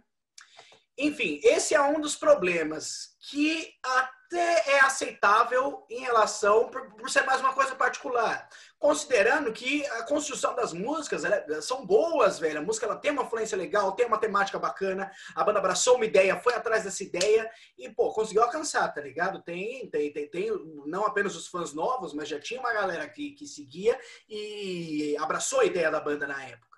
Enfim, 1.01 1.39
esse 1.43 1.73
é 1.73 1.81
um 1.81 2.01
dos 2.01 2.17
problemas 2.17 3.15
que 3.21 3.73
até 3.81 4.71
é 4.71 4.79
aceitável 4.81 5.85
em 5.89 6.01
relação 6.01 6.67
por, 6.69 6.93
por 6.93 7.09
ser 7.09 7.25
mais 7.25 7.39
uma 7.39 7.53
coisa 7.53 7.73
particular 7.73 8.49
considerando 8.79 9.51
que 9.51 9.85
a 9.87 10.03
construção 10.03 10.55
das 10.55 10.71
músicas 10.71 11.25
ela, 11.25 11.61
são 11.61 11.85
boas, 11.85 12.39
velho. 12.39 12.59
A 12.59 12.63
música 12.63 12.85
ela 12.85 12.95
tem 12.95 13.11
uma 13.11 13.29
fluência 13.29 13.57
legal, 13.57 13.91
tem 13.91 14.05
uma 14.05 14.17
temática 14.17 14.57
bacana. 14.57 15.11
A 15.35 15.43
banda 15.43 15.59
abraçou 15.59 15.95
uma 15.95 16.05
ideia, 16.05 16.39
foi 16.39 16.53
atrás 16.53 16.85
dessa 16.85 17.03
ideia 17.03 17.51
e, 17.77 17.89
pô, 17.89 18.13
conseguiu 18.13 18.41
alcançar, 18.41 18.87
tá 18.93 19.01
ligado? 19.01 19.41
Tem, 19.43 19.89
tem, 19.89 20.11
tem, 20.13 20.29
tem 20.29 20.49
não 20.85 21.05
apenas 21.05 21.35
os 21.35 21.47
fãs 21.47 21.73
novos, 21.73 22.13
mas 22.13 22.29
já 22.29 22.39
tinha 22.39 22.59
uma 22.59 22.73
galera 22.73 23.07
que, 23.09 23.31
que 23.31 23.45
seguia 23.45 23.99
e 24.29 25.15
abraçou 25.19 25.59
a 25.59 25.65
ideia 25.65 25.91
da 25.91 25.99
banda 25.99 26.25
na 26.25 26.41
época. 26.45 26.68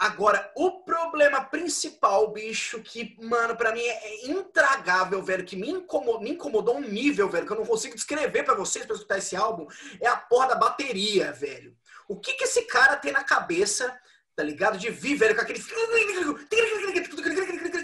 Agora, 0.00 0.50
o 0.56 0.80
problema 0.80 1.44
principal, 1.44 2.32
bicho, 2.32 2.80
que, 2.80 3.18
mano, 3.20 3.54
para 3.54 3.70
mim 3.70 3.82
é 3.82 4.30
intragável, 4.30 5.22
velho, 5.22 5.44
que 5.44 5.54
me 5.54 5.68
incomodou, 5.68 6.22
me 6.22 6.30
incomodou 6.30 6.78
um 6.78 6.80
nível, 6.80 7.28
velho, 7.28 7.44
que 7.44 7.52
eu 7.52 7.58
não 7.58 7.66
consigo 7.66 7.94
descrever 7.94 8.42
para 8.44 8.54
vocês 8.54 8.86
pra 8.86 8.94
escutar 8.96 9.18
esse 9.18 9.36
álbum, 9.36 9.66
é 10.00 10.06
a 10.06 10.16
porra 10.16 10.48
da 10.48 10.54
bateria, 10.54 11.30
velho. 11.32 11.76
O 12.08 12.18
que 12.18 12.32
que 12.32 12.44
esse 12.44 12.62
cara 12.62 12.96
tem 12.96 13.12
na 13.12 13.22
cabeça, 13.22 13.94
tá 14.34 14.42
ligado? 14.42 14.78
De 14.78 14.88
vir, 14.88 15.16
velho, 15.16 15.34
com 15.34 15.42
aquele. 15.42 15.60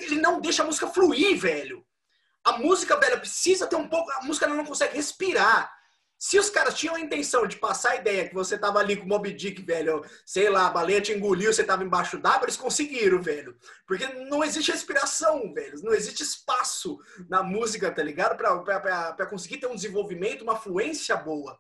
Ele 0.07 0.19
não 0.19 0.41
deixa 0.41 0.63
a 0.63 0.67
música 0.67 0.87
fluir, 0.87 1.39
velho. 1.39 1.85
A 2.43 2.57
música, 2.57 2.97
velho, 2.97 3.21
precisa 3.21 3.67
ter 3.67 3.77
um 3.77 3.89
pouco. 3.89 4.11
A 4.13 4.23
música 4.23 4.47
não 4.47 4.65
consegue 4.65 4.97
respirar. 4.97 5.71
Se 6.19 6.39
os 6.39 6.49
caras 6.49 6.75
tinham 6.75 6.95
a 6.95 7.01
intenção 7.01 7.47
de 7.47 7.57
passar 7.57 7.91
a 7.91 7.97
ideia 7.97 8.27
que 8.27 8.35
você 8.35 8.57
tava 8.57 8.79
ali 8.79 8.97
com 8.97 9.05
o 9.05 9.09
Moby 9.09 9.35
Dick, 9.35 9.61
velho, 9.63 10.03
sei 10.25 10.49
lá, 10.49 10.67
a 10.67 10.71
baleia 10.71 11.01
te 11.01 11.13
engoliu, 11.13 11.53
você 11.53 11.63
tava 11.63 11.85
embaixo 11.85 12.19
d'água, 12.19 12.45
eles 12.45 12.57
conseguiram, 12.57 13.21
velho. 13.21 13.55
Porque 13.87 14.07
não 14.07 14.43
existe 14.43 14.73
respiração, 14.73 15.53
velho. 15.53 15.79
Não 15.83 15.93
existe 15.93 16.23
espaço 16.23 16.99
na 17.29 17.43
música, 17.43 17.91
tá 17.91 18.03
ligado? 18.03 18.37
Pra, 18.37 18.59
pra, 18.61 19.13
pra, 19.13 19.27
conseguir 19.27 19.59
ter 19.59 19.67
um 19.67 19.75
desenvolvimento, 19.75 20.43
uma 20.43 20.57
fluência 20.57 21.15
boa. 21.17 21.59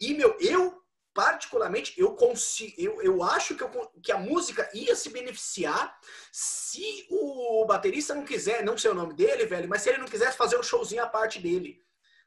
E, 0.00 0.14
meu, 0.14 0.36
eu, 0.40 0.82
particularmente, 1.14 1.94
eu 1.96 2.16
consigo, 2.16 2.74
eu, 2.76 3.00
eu 3.02 3.22
acho 3.22 3.54
que, 3.54 3.62
eu, 3.62 3.70
que 4.02 4.10
a 4.10 4.18
música 4.18 4.68
ia 4.74 4.96
se 4.96 5.10
beneficiar 5.10 5.96
se 6.32 7.06
o 7.08 7.64
baterista 7.66 8.16
não 8.16 8.24
quiser, 8.24 8.64
não 8.64 8.76
sei 8.76 8.90
o 8.90 8.94
nome 8.94 9.14
dele, 9.14 9.46
velho, 9.46 9.68
mas 9.68 9.82
se 9.82 9.90
ele 9.90 9.98
não 9.98 10.08
quisesse 10.08 10.36
fazer 10.36 10.58
um 10.58 10.62
showzinho 10.62 11.04
à 11.04 11.06
parte 11.06 11.38
dele. 11.38 11.80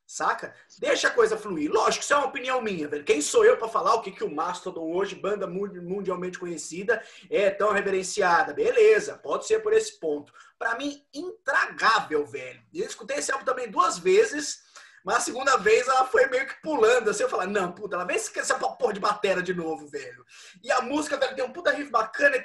Saca? 0.07 0.53
Deixa 0.77 1.07
a 1.07 1.11
coisa 1.11 1.36
fluir. 1.36 1.72
Lógico, 1.72 2.03
isso 2.03 2.14
é 2.14 2.18
uma 2.18 2.27
opinião 2.27 2.61
minha, 2.61 2.88
velho. 2.88 3.03
Quem 3.03 3.22
sou 3.22 3.44
eu 3.44 3.57
para 3.57 3.68
falar 3.68 3.95
o 3.95 4.02
que, 4.02 4.11
que 4.11 4.23
o 4.23 4.34
Mastodon 4.34 4.94
hoje, 4.94 5.15
banda 5.15 5.48
mundialmente 5.48 6.38
conhecida, 6.38 7.03
é 7.30 7.49
tão 7.49 7.72
reverenciada? 7.72 8.53
Beleza, 8.53 9.18
pode 9.18 9.48
ser 9.48 9.64
por 9.64 9.73
esse 9.73 9.99
ponto. 9.99 10.32
Para 10.60 10.76
mim, 10.77 11.03
intragável, 11.11 12.26
velho. 12.26 12.61
Eu 12.72 12.86
escutei 12.86 13.18
esse 13.18 13.32
álbum 13.32 13.45
também 13.45 13.69
duas 13.69 13.98
vezes, 13.98 14.64
mas 15.03 15.18
a 15.18 15.22
segunda 15.22 15.57
vez 15.57 15.88
ela 15.88 16.06
foi 16.06 16.27
meio 16.27 16.48
que 16.48 16.61
pulando, 16.61 17.10
assim, 17.10 17.23
eu 17.23 17.30
falei, 17.30 17.48
não, 17.48 17.72
puta, 17.72 17.95
ela 17.95 18.06
vem 18.06 18.15
essa 18.15 18.60
porra 18.60 18.94
de 18.94 18.99
batera 18.99 19.41
de 19.41 19.56
novo, 19.56 19.88
velho. 19.88 20.23
E 20.64 20.72
a 20.72 20.82
música, 20.82 21.18
velho, 21.18 21.36
tem 21.36 21.44
um 21.44 21.52
puta 21.52 21.72
riff 21.72 21.90
bacana. 21.90 22.38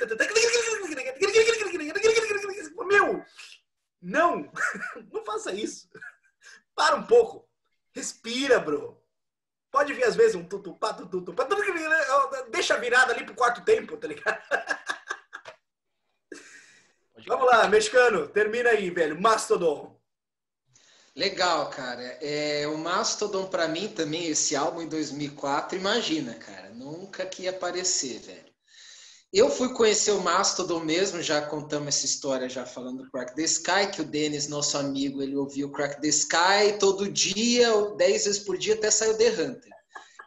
Meu, 2.87 3.25
não, 4.01 4.51
não 5.13 5.25
faça 5.25 5.53
isso. 5.53 5.89
Para 6.75 6.97
um 6.97 7.07
pouco. 7.07 7.50
Respira, 8.01 8.59
bro. 8.59 8.99
Pode 9.71 9.93
vir 9.93 10.05
às 10.05 10.17
vezes 10.17 10.35
um 10.35 10.43
tutupá, 10.43 10.95
tutupá. 10.95 11.47
Deixa 12.51 12.79
virada 12.79 13.13
ali 13.13 13.27
pro 13.27 13.35
quarto 13.35 13.63
tempo, 13.63 13.95
tá 13.99 14.09
ligado? 14.09 14.41
Vamos 17.27 17.47
lá, 17.47 17.69
mexicano. 17.69 18.27
Termina 18.27 18.71
aí, 18.71 18.89
velho. 18.89 19.21
Mastodon. 19.21 20.01
Legal, 21.15 21.69
cara. 21.69 22.03
É, 22.23 22.67
o 22.69 22.79
Mastodon, 22.79 23.47
para 23.49 23.69
mim, 23.69 23.89
também, 23.89 24.29
esse 24.29 24.57
álbum 24.57 24.81
em 24.81 24.89
2004, 24.89 25.77
imagina, 25.77 26.35
cara. 26.37 26.71
Nunca 26.71 27.27
que 27.27 27.43
ia 27.43 27.51
aparecer, 27.51 28.19
velho. 28.21 28.50
Eu 29.33 29.49
fui 29.49 29.73
conhecer 29.73 30.11
o 30.11 30.21
Mastodon 30.21 30.81
mesmo, 30.81 31.23
já 31.23 31.41
contamos 31.41 31.95
essa 31.95 32.05
história 32.05 32.49
já 32.49 32.67
falando 32.67 33.05
do 33.05 33.11
Crack 33.13 33.37
the 33.37 33.43
Sky, 33.43 33.89
que 33.93 34.03
o 34.03 34.05
Denis, 34.05 34.49
nosso 34.49 34.77
amigo, 34.77 35.23
ele 35.23 35.37
ouvia 35.37 35.65
o 35.65 35.71
Crack 35.71 36.01
the 36.01 36.09
Sky 36.09 36.77
todo 36.81 37.09
dia, 37.09 37.73
ou 37.73 37.95
10 37.95 38.25
vezes 38.25 38.39
por 38.41 38.59
dia, 38.59 38.75
até 38.75 38.91
saiu 38.91 39.17
The 39.17 39.31
Hunter. 39.31 39.73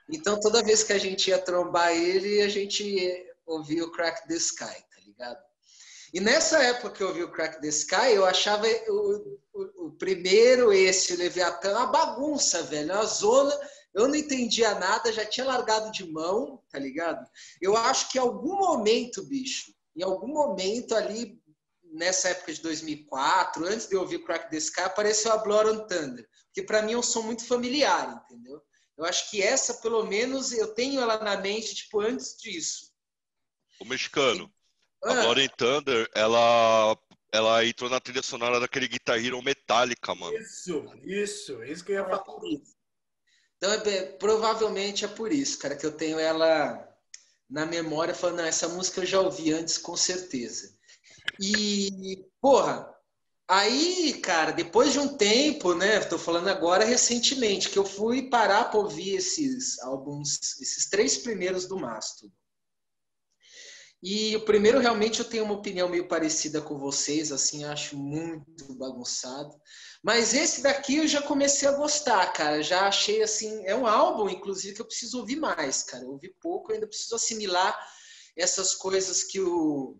Então, 0.09 0.39
toda 0.39 0.63
vez 0.63 0.83
que 0.83 0.93
a 0.93 0.97
gente 0.97 1.29
ia 1.29 1.37
trombar 1.37 1.91
ele, 1.91 2.41
a 2.41 2.47
gente 2.47 3.25
ouvia 3.45 3.83
o 3.83 3.91
Crack 3.91 4.25
the 4.25 4.35
Sky, 4.35 4.65
tá 4.65 5.01
ligado? 5.05 5.39
E 6.13 6.21
nessa 6.21 6.63
época 6.63 6.91
que 6.91 7.03
eu 7.03 7.09
ouvi 7.09 7.23
o 7.23 7.31
Crack 7.31 7.59
the 7.59 7.67
Sky, 7.67 8.13
eu 8.13 8.25
achava 8.25 8.65
o, 8.87 9.39
o, 9.53 9.87
o 9.87 9.91
primeiro, 9.91 10.71
esse, 10.71 11.13
o 11.13 11.17
Leviathan, 11.17 11.71
uma 11.71 11.87
bagunça, 11.87 12.63
velho, 12.63 12.93
uma 12.93 13.03
zona 13.03 13.53
eu 13.93 14.07
não 14.07 14.15
entendia 14.15 14.73
nada, 14.75 15.13
já 15.13 15.25
tinha 15.25 15.45
largado 15.45 15.91
de 15.91 16.09
mão, 16.09 16.61
tá 16.69 16.79
ligado? 16.79 17.29
Eu 17.61 17.77
acho 17.77 18.09
que 18.09 18.17
em 18.17 18.21
algum 18.21 18.57
momento, 18.57 19.23
bicho, 19.23 19.73
em 19.95 20.03
algum 20.03 20.27
momento 20.27 20.95
ali, 20.95 21.39
nessa 21.93 22.29
época 22.29 22.53
de 22.53 22.61
2004, 22.61 23.65
antes 23.65 23.87
de 23.87 23.95
eu 23.95 24.01
ouvir 24.01 24.23
Crack 24.23 24.49
the 24.49 24.57
Sky, 24.57 24.81
apareceu 24.81 25.31
a 25.31 25.37
Blood 25.37 25.69
on 25.69 25.87
Thunder, 25.87 26.27
que 26.53 26.63
para 26.63 26.81
mim 26.81 26.93
é 26.93 26.97
um 26.97 27.03
som 27.03 27.21
muito 27.21 27.45
familiar, 27.45 28.23
entendeu? 28.25 28.61
Eu 28.97 29.05
acho 29.05 29.29
que 29.29 29.41
essa, 29.41 29.75
pelo 29.75 30.03
menos, 30.05 30.51
eu 30.51 30.73
tenho 30.73 30.99
ela 30.99 31.17
na 31.23 31.37
mente, 31.37 31.75
tipo, 31.75 31.99
antes 31.99 32.35
disso. 32.37 32.91
O 33.79 33.85
mexicano, 33.85 34.51
e... 35.03 35.07
a 35.07 35.21
Blood 35.21 35.41
on 35.41 35.49
Thunder, 35.55 36.09
ela 36.15 36.97
ela 37.33 37.65
entrou 37.65 37.89
na 37.89 37.99
trilha 37.99 38.21
sonora 38.21 38.59
daquele 38.59 38.87
Guitar 38.87 39.17
Hero 39.17 39.41
Metallica, 39.41 40.13
mano. 40.13 40.37
Isso, 40.37 40.85
isso, 41.03 41.63
isso 41.63 41.83
que 41.83 41.91
eu 41.91 41.95
ia 41.95 42.03
falar. 42.03 42.23
Então, 43.63 43.71
é, 43.71 44.01
provavelmente 44.17 45.05
é 45.05 45.07
por 45.07 45.31
isso, 45.31 45.57
cara, 45.57 45.73
que 45.73 45.85
eu 45.85 45.91
tenho 45.93 46.19
ela 46.19 46.85
na 47.49 47.65
memória, 47.65 48.13
falando, 48.13 48.39
não, 48.39 48.43
essa 48.43 48.67
música 48.67 48.99
eu 48.99 49.05
já 49.05 49.21
ouvi 49.21 49.53
antes, 49.53 49.77
com 49.77 49.95
certeza. 49.95 50.75
E, 51.39 52.25
porra, 52.41 52.93
aí, 53.47 54.19
cara, 54.21 54.51
depois 54.51 54.91
de 54.91 54.99
um 54.99 55.15
tempo, 55.15 55.73
né, 55.73 56.01
tô 56.01 56.19
falando 56.19 56.49
agora 56.49 56.83
recentemente, 56.83 57.69
que 57.69 57.79
eu 57.79 57.85
fui 57.85 58.23
parar 58.29 58.65
para 58.65 58.81
ouvir 58.81 59.15
esses 59.15 59.79
álbuns, 59.79 60.59
esses 60.59 60.89
três 60.89 61.19
primeiros 61.19 61.65
do 61.65 61.79
Mastodon. 61.79 62.33
E 64.05 64.35
o 64.35 64.41
primeiro, 64.41 64.79
realmente, 64.79 65.19
eu 65.19 65.25
tenho 65.25 65.45
uma 65.45 65.53
opinião 65.53 65.87
meio 65.87 66.09
parecida 66.09 66.59
com 66.59 66.77
vocês, 66.77 67.31
assim, 67.31 67.63
acho 67.63 67.95
muito 67.95 68.73
bagunçado. 68.75 69.55
Mas 70.03 70.33
esse 70.33 70.61
daqui 70.61 70.97
eu 70.97 71.07
já 71.07 71.21
comecei 71.21 71.69
a 71.69 71.77
gostar, 71.77 72.27
cara. 72.33 72.61
Já 72.61 72.85
achei 72.85 73.23
assim. 73.23 73.65
É 73.65 73.73
um 73.73 73.87
álbum, 73.87 74.29
inclusive, 74.29 74.75
que 74.75 74.81
eu 74.81 74.85
preciso 74.85 75.19
ouvir 75.19 75.37
mais, 75.37 75.83
cara. 75.83 76.03
Eu 76.03 76.11
ouvi 76.11 76.35
pouco, 76.41 76.73
ainda 76.73 76.85
preciso 76.85 77.15
assimilar 77.15 77.79
essas 78.35 78.75
coisas 78.75 79.23
que 79.23 79.39
o 79.39 79.97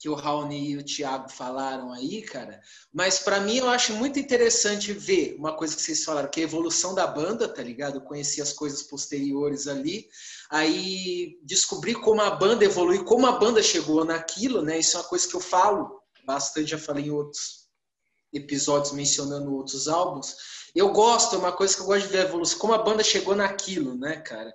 que 0.00 0.08
o 0.08 0.14
Raoni 0.14 0.70
e 0.70 0.76
o 0.78 0.82
Thiago 0.82 1.28
falaram 1.28 1.92
aí, 1.92 2.22
cara. 2.22 2.58
Mas 2.90 3.18
para 3.18 3.38
mim 3.38 3.58
eu 3.58 3.68
acho 3.68 3.92
muito 3.92 4.18
interessante 4.18 4.94
ver 4.94 5.36
uma 5.38 5.54
coisa 5.54 5.76
que 5.76 5.82
vocês 5.82 6.02
falaram, 6.02 6.30
que 6.30 6.40
é 6.40 6.44
a 6.44 6.46
evolução 6.46 6.94
da 6.94 7.06
banda, 7.06 7.46
tá 7.46 7.62
ligado? 7.62 7.96
Eu 7.96 8.00
conheci 8.00 8.40
as 8.40 8.50
coisas 8.50 8.82
posteriores 8.82 9.66
ali, 9.66 10.08
aí 10.50 11.38
descobri 11.42 11.94
como 11.94 12.20
a 12.20 12.30
banda 12.30 12.64
evoluiu, 12.64 13.04
como 13.04 13.26
a 13.26 13.32
banda 13.32 13.62
chegou 13.62 14.04
naquilo, 14.04 14.62
né? 14.62 14.78
Isso 14.78 14.96
é 14.96 15.00
uma 15.00 15.08
coisa 15.08 15.28
que 15.28 15.36
eu 15.36 15.40
falo 15.40 16.00
bastante, 16.26 16.70
já 16.70 16.78
falei 16.78 17.06
em 17.06 17.10
outros 17.10 17.68
episódios 18.32 18.92
mencionando 18.92 19.54
outros 19.54 19.88
álbuns. 19.88 20.36
Eu 20.74 20.90
gosto, 20.90 21.36
é 21.36 21.38
uma 21.38 21.52
coisa 21.52 21.74
que 21.74 21.80
eu 21.80 21.86
gosto 21.86 22.06
de 22.06 22.12
ver 22.12 22.18
a 22.18 22.28
evolução, 22.28 22.58
como 22.58 22.74
a 22.74 22.78
banda 22.78 23.02
chegou 23.02 23.34
naquilo, 23.34 23.96
né, 23.96 24.16
cara? 24.16 24.54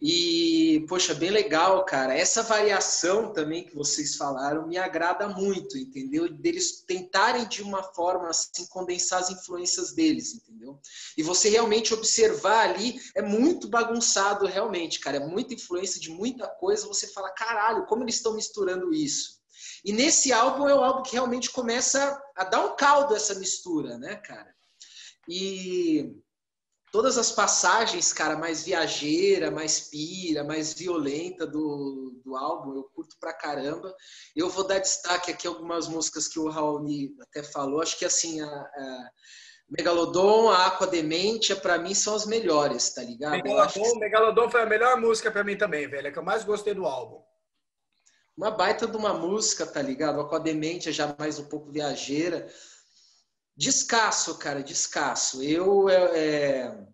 E, 0.00 0.84
poxa, 0.88 1.12
bem 1.12 1.30
legal, 1.30 1.84
cara. 1.84 2.16
Essa 2.16 2.42
variação 2.44 3.32
também 3.32 3.64
que 3.64 3.74
vocês 3.74 4.14
falaram 4.14 4.68
me 4.68 4.78
agrada 4.78 5.28
muito, 5.28 5.76
entendeu? 5.76 6.28
Deles 6.28 6.82
tentarem 6.82 7.48
de 7.48 7.62
uma 7.62 7.82
forma 7.82 8.28
assim 8.28 8.64
condensar 8.68 9.18
as 9.18 9.30
influências 9.30 9.92
deles, 9.92 10.34
entendeu? 10.34 10.78
E 11.16 11.22
você 11.22 11.48
realmente 11.48 11.92
observar 11.92 12.68
ali 12.68 13.00
é 13.16 13.22
muito 13.22 13.68
bagunçado, 13.68 14.46
realmente, 14.46 15.00
cara. 15.00 15.16
É 15.16 15.26
muita 15.26 15.54
influência 15.54 16.00
de 16.00 16.10
muita 16.10 16.46
coisa. 16.46 16.86
Você 16.86 17.08
fala, 17.08 17.30
caralho, 17.30 17.86
como 17.86 18.04
eles 18.04 18.14
estão 18.14 18.34
misturando 18.34 18.94
isso? 18.94 19.38
E 19.84 19.92
nesse 19.92 20.32
álbum 20.32 20.68
é 20.68 20.74
o 20.74 20.84
álbum 20.84 21.02
que 21.02 21.12
realmente 21.12 21.50
começa 21.50 22.22
a 22.36 22.44
dar 22.44 22.64
um 22.64 22.76
caldo 22.76 23.16
essa 23.16 23.34
mistura, 23.34 23.98
né, 23.98 24.14
cara? 24.16 24.54
E 25.28 26.14
todas 26.92 27.18
as 27.18 27.30
passagens, 27.30 28.12
cara, 28.12 28.36
mais 28.36 28.64
viajeira, 28.64 29.50
mais 29.50 29.80
pira, 29.80 30.44
mais 30.44 30.72
violenta 30.72 31.46
do, 31.46 32.20
do 32.24 32.36
álbum, 32.36 32.76
eu 32.76 32.84
curto 32.94 33.16
pra 33.20 33.32
caramba. 33.32 33.94
Eu 34.34 34.48
vou 34.48 34.66
dar 34.66 34.78
destaque 34.78 35.30
aqui 35.30 35.46
algumas 35.46 35.88
músicas 35.88 36.28
que 36.28 36.38
o 36.38 36.48
Raoni 36.48 37.14
até 37.20 37.42
falou. 37.42 37.82
Acho 37.82 37.98
que 37.98 38.04
assim, 38.04 38.40
a, 38.40 38.46
a 38.46 39.10
Megalodon, 39.68 40.48
a 40.50 40.66
Aqua 40.66 40.86
Dementia, 40.86 41.56
pra 41.56 41.78
mim 41.78 41.94
são 41.94 42.14
as 42.14 42.26
melhores, 42.26 42.90
tá 42.90 43.02
ligado? 43.02 43.42
Megalodon, 43.42 43.72
que... 43.72 43.98
Megalodon 43.98 44.50
foi 44.50 44.62
a 44.62 44.66
melhor 44.66 45.00
música 45.00 45.30
pra 45.30 45.44
mim 45.44 45.56
também, 45.56 45.88
velho. 45.88 46.08
É 46.08 46.10
que 46.10 46.18
eu 46.18 46.24
mais 46.24 46.44
gostei 46.44 46.74
do 46.74 46.86
álbum 46.86 47.22
uma 48.38 48.52
baita 48.52 48.86
de 48.86 48.96
uma 48.96 49.12
música, 49.12 49.66
tá 49.66 49.82
ligado? 49.82 50.20
A 50.20 50.38
Demente 50.38 50.88
é 50.88 50.92
já 50.92 51.12
mais 51.18 51.40
um 51.40 51.46
pouco 51.46 51.72
viajeira. 51.72 52.48
Descasso, 53.58 54.38
cara, 54.38 54.62
descasso. 54.62 55.42
Eu, 55.42 55.88
é, 55.88 56.18
é, 56.18 56.86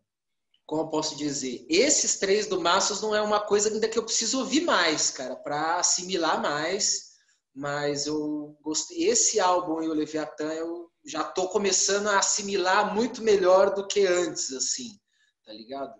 como 0.65 0.81
eu 0.81 0.89
posso 0.89 1.15
dizer, 1.15 1.67
esses 1.69 2.19
três 2.19 2.47
do 2.47 2.59
Massos 2.59 3.03
não 3.03 3.15
é 3.15 3.21
uma 3.21 3.39
coisa 3.39 3.69
ainda 3.69 3.87
que 3.87 3.99
eu 3.99 4.03
preciso 4.03 4.39
ouvir 4.39 4.63
mais, 4.63 5.11
cara, 5.11 5.37
para 5.37 5.77
assimilar 5.77 6.41
mais. 6.41 7.13
Mas 7.55 8.07
eu 8.07 8.59
gostei. 8.63 9.05
Esse 9.05 9.39
álbum 9.39 9.83
e 9.83 9.89
o 9.89 9.93
Leviatã 9.93 10.51
eu 10.55 10.91
já 11.05 11.23
tô 11.23 11.49
começando 11.51 12.09
a 12.09 12.19
assimilar 12.19 12.95
muito 12.95 13.23
melhor 13.23 13.75
do 13.75 13.87
que 13.87 14.07
antes, 14.07 14.51
assim, 14.51 14.99
tá 15.45 15.53
ligado? 15.53 15.93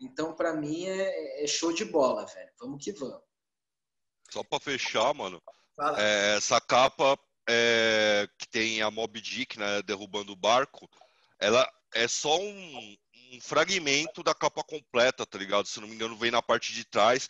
Então, 0.00 0.34
para 0.34 0.52
mim, 0.52 0.84
é, 0.84 1.44
é 1.44 1.46
show 1.46 1.72
de 1.72 1.84
bola, 1.84 2.26
velho. 2.26 2.50
Vamos 2.58 2.84
que 2.84 2.90
vamos. 2.90 3.22
Só 4.30 4.42
para 4.42 4.58
fechar, 4.58 5.14
mano. 5.14 5.40
É, 5.96 6.36
essa 6.36 6.60
capa 6.60 7.16
é, 7.48 8.28
que 8.36 8.46
tem 8.48 8.82
a 8.82 8.90
Mob 8.90 9.18
Dick, 9.20 9.58
né, 9.58 9.80
derrubando 9.82 10.32
o 10.32 10.36
barco, 10.36 10.88
ela 11.40 11.68
é 11.94 12.06
só 12.06 12.38
um, 12.38 12.96
um, 13.32 13.40
fragmento 13.40 14.22
da 14.22 14.34
capa 14.34 14.62
completa, 14.62 15.24
tá 15.24 15.38
ligado? 15.38 15.66
Se 15.66 15.80
não 15.80 15.88
me 15.88 15.94
engano, 15.94 16.16
vem 16.16 16.30
na 16.30 16.42
parte 16.42 16.72
de 16.74 16.84
trás, 16.84 17.28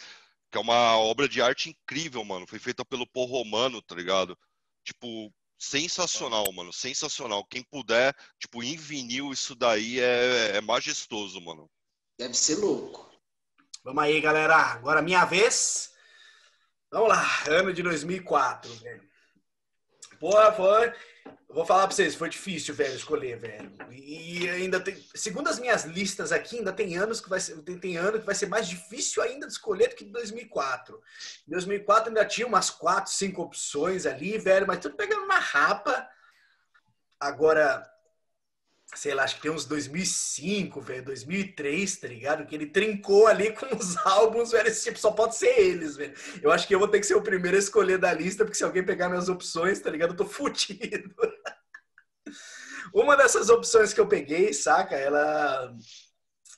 que 0.51 0.59
é 0.59 0.61
uma 0.61 0.99
obra 0.99 1.29
de 1.29 1.41
arte 1.41 1.71
incrível, 1.71 2.25
mano. 2.25 2.47
Foi 2.49 2.59
feita 2.59 2.85
pelo 2.85 3.07
Paul 3.07 3.27
Romano, 3.27 3.81
tá 3.81 3.95
ligado? 3.95 4.37
Tipo, 4.83 5.33
sensacional, 5.57 6.51
mano. 6.53 6.73
Sensacional. 6.73 7.45
Quem 7.45 7.63
puder, 7.63 8.17
tipo, 8.41 8.63
em 8.63 8.77
vinil, 8.77 9.33
isso 9.33 9.55
daí 9.55 10.01
é, 10.01 10.57
é 10.57 10.61
majestoso, 10.61 11.41
mano. 11.41 11.71
Deve 12.19 12.35
ser 12.35 12.57
louco. 12.57 13.09
Vamos 13.85 14.03
aí, 14.03 14.21
galera. 14.21 14.57
Agora 14.57 15.03
minha 15.03 15.25
vez. 15.25 15.93
Vamos 16.91 17.09
lá. 17.11 17.25
Ano 17.47 17.73
de 17.73 17.83
2004, 17.83 18.75
velho. 18.77 19.08
Porra, 20.19 20.53
foi. 20.53 20.93
Vou 21.51 21.65
falar 21.65 21.87
pra 21.87 21.97
vocês, 21.97 22.15
foi 22.15 22.29
difícil, 22.29 22.75
velho, 22.75 22.95
escolher, 22.95 23.39
velho. 23.39 23.73
E 23.91 24.49
ainda 24.51 24.79
tem. 24.79 25.03
Segundo 25.15 25.49
as 25.49 25.59
minhas 25.59 25.85
listas 25.85 26.31
aqui, 26.31 26.59
ainda 26.59 26.73
tem 26.73 26.97
anos 26.97 27.21
que 27.21 27.29
vai 27.29 27.41
ser. 27.41 27.57
Tem, 27.63 27.79
tem 27.79 27.97
ano 27.97 28.21
que 28.21 28.27
vai 28.27 28.35
ser 28.35 28.47
mais 28.47 28.69
difícil 28.69 29.23
ainda 29.23 29.47
de 29.47 29.53
escolher 29.53 29.89
do 29.89 29.97
que 29.97 30.05
2004. 30.05 31.01
Em 31.47 31.51
2004 31.51 32.09
ainda 32.09 32.25
tinha 32.25 32.47
umas 32.47 32.69
4, 32.69 33.11
5 33.11 33.43
opções 33.43 34.05
ali, 34.05 34.37
velho, 34.37 34.67
mas 34.67 34.79
tudo 34.79 34.97
pegando 34.97 35.25
uma 35.25 35.39
rapa. 35.39 36.09
Agora, 37.19 37.83
sei 38.95 39.15
lá, 39.15 39.25
acho 39.25 39.37
que 39.37 39.43
tem 39.43 39.51
uns 39.51 39.65
2005, 39.65 40.81
velho, 40.81 41.05
2003, 41.05 41.97
tá 41.97 42.09
ligado? 42.09 42.47
Que 42.47 42.55
ele 42.55 42.67
trincou 42.67 43.27
ali 43.27 43.53
com 43.55 43.75
os 43.77 43.97
álbuns, 43.99 44.51
velho, 44.51 44.69
esse 44.69 44.85
tipo 44.85 44.99
só 44.99 45.11
pode 45.11 45.37
ser 45.37 45.59
eles, 45.59 45.97
velho. 45.97 46.15
Eu 46.43 46.51
acho 46.51 46.67
que 46.67 46.75
eu 46.75 46.79
vou 46.79 46.89
ter 46.89 47.01
que 47.01 47.07
ser 47.07 47.15
o 47.15 47.23
primeiro 47.23 47.57
a 47.57 47.61
escolher 47.61 47.99
da 47.99 48.13
lista, 48.13 48.45
porque 48.45 48.57
se 48.57 48.65
alguém 48.65 48.85
pegar 48.85 49.09
minhas 49.09 49.29
opções, 49.29 49.81
tá 49.81 49.91
ligado? 49.91 50.11
Eu 50.11 50.17
tô 50.17 50.25
fudido. 50.25 51.15
Uma 52.95 53.17
dessas 53.17 53.51
opções 53.51 53.93
que 53.93 54.01
eu 54.01 54.09
peguei, 54.09 54.53
saca? 54.53 54.97
Ela 54.97 55.75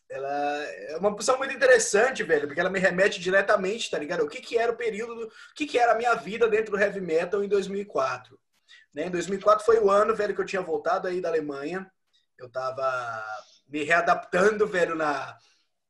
ela 0.09 0.65
é 0.65 0.97
uma 0.97 1.11
opção 1.11 1.39
muito 1.39 1.55
interessante, 1.55 2.25
velho, 2.25 2.49
porque 2.49 2.59
ela 2.59 2.69
me 2.69 2.81
remete 2.81 3.21
diretamente, 3.21 3.89
tá 3.89 3.97
ligado? 3.97 4.25
O 4.25 4.29
que 4.29 4.41
que 4.41 4.59
era 4.59 4.73
o 4.73 4.77
período, 4.77 5.15
do, 5.15 5.27
o 5.27 5.31
que 5.55 5.67
que 5.67 5.79
era 5.79 5.93
a 5.93 5.95
minha 5.95 6.15
vida 6.15 6.49
dentro 6.49 6.73
do 6.73 6.81
heavy 6.81 7.01
metal 7.01 7.45
em 7.45 7.49
2004. 7.49 8.37
Né? 8.93 9.07
Em 9.07 9.11
2004 9.11 9.65
foi 9.65 9.79
o 9.79 9.89
ano, 9.89 10.15
velho, 10.15 10.35
que 10.35 10.41
eu 10.41 10.47
tinha 10.47 10.63
voltado 10.63 11.07
aí 11.07 11.21
da 11.21 11.29
Alemanha, 11.29 11.89
eu 12.43 12.49
tava 12.49 13.25
me 13.69 13.85
readaptando, 13.85 14.67
velho, 14.67 14.95
na 14.95 15.37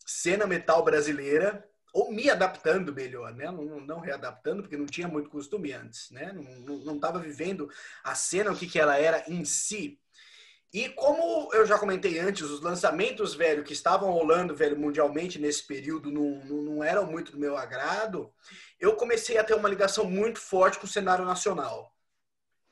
cena 0.04 0.46
metal 0.46 0.84
brasileira, 0.84 1.66
ou 1.92 2.12
me 2.12 2.30
adaptando 2.30 2.94
melhor, 2.94 3.34
né? 3.34 3.46
Não, 3.46 3.80
não 3.80 4.00
readaptando, 4.00 4.62
porque 4.62 4.76
não 4.76 4.86
tinha 4.86 5.08
muito 5.08 5.30
costume 5.30 5.72
antes, 5.72 6.10
né? 6.10 6.32
Não, 6.32 6.42
não, 6.42 6.84
não 6.84 7.00
tava 7.00 7.18
vivendo 7.18 7.68
a 8.04 8.14
cena, 8.14 8.52
o 8.52 8.56
que, 8.56 8.66
que 8.66 8.78
ela 8.78 8.96
era 8.96 9.24
em 9.28 9.44
si. 9.44 9.98
E 10.72 10.88
como 10.90 11.52
eu 11.52 11.66
já 11.66 11.76
comentei 11.76 12.20
antes, 12.20 12.42
os 12.42 12.60
lançamentos, 12.60 13.34
velho, 13.34 13.64
que 13.64 13.72
estavam 13.72 14.12
rolando, 14.12 14.54
velho, 14.54 14.78
mundialmente 14.78 15.36
nesse 15.36 15.66
período 15.66 16.12
não, 16.12 16.44
não, 16.44 16.62
não 16.62 16.84
eram 16.84 17.06
muito 17.06 17.32
do 17.32 17.38
meu 17.38 17.56
agrado, 17.56 18.32
eu 18.78 18.94
comecei 18.94 19.36
a 19.36 19.42
ter 19.42 19.54
uma 19.54 19.68
ligação 19.68 20.04
muito 20.04 20.38
forte 20.38 20.78
com 20.78 20.86
o 20.86 20.88
cenário 20.88 21.24
nacional 21.24 21.92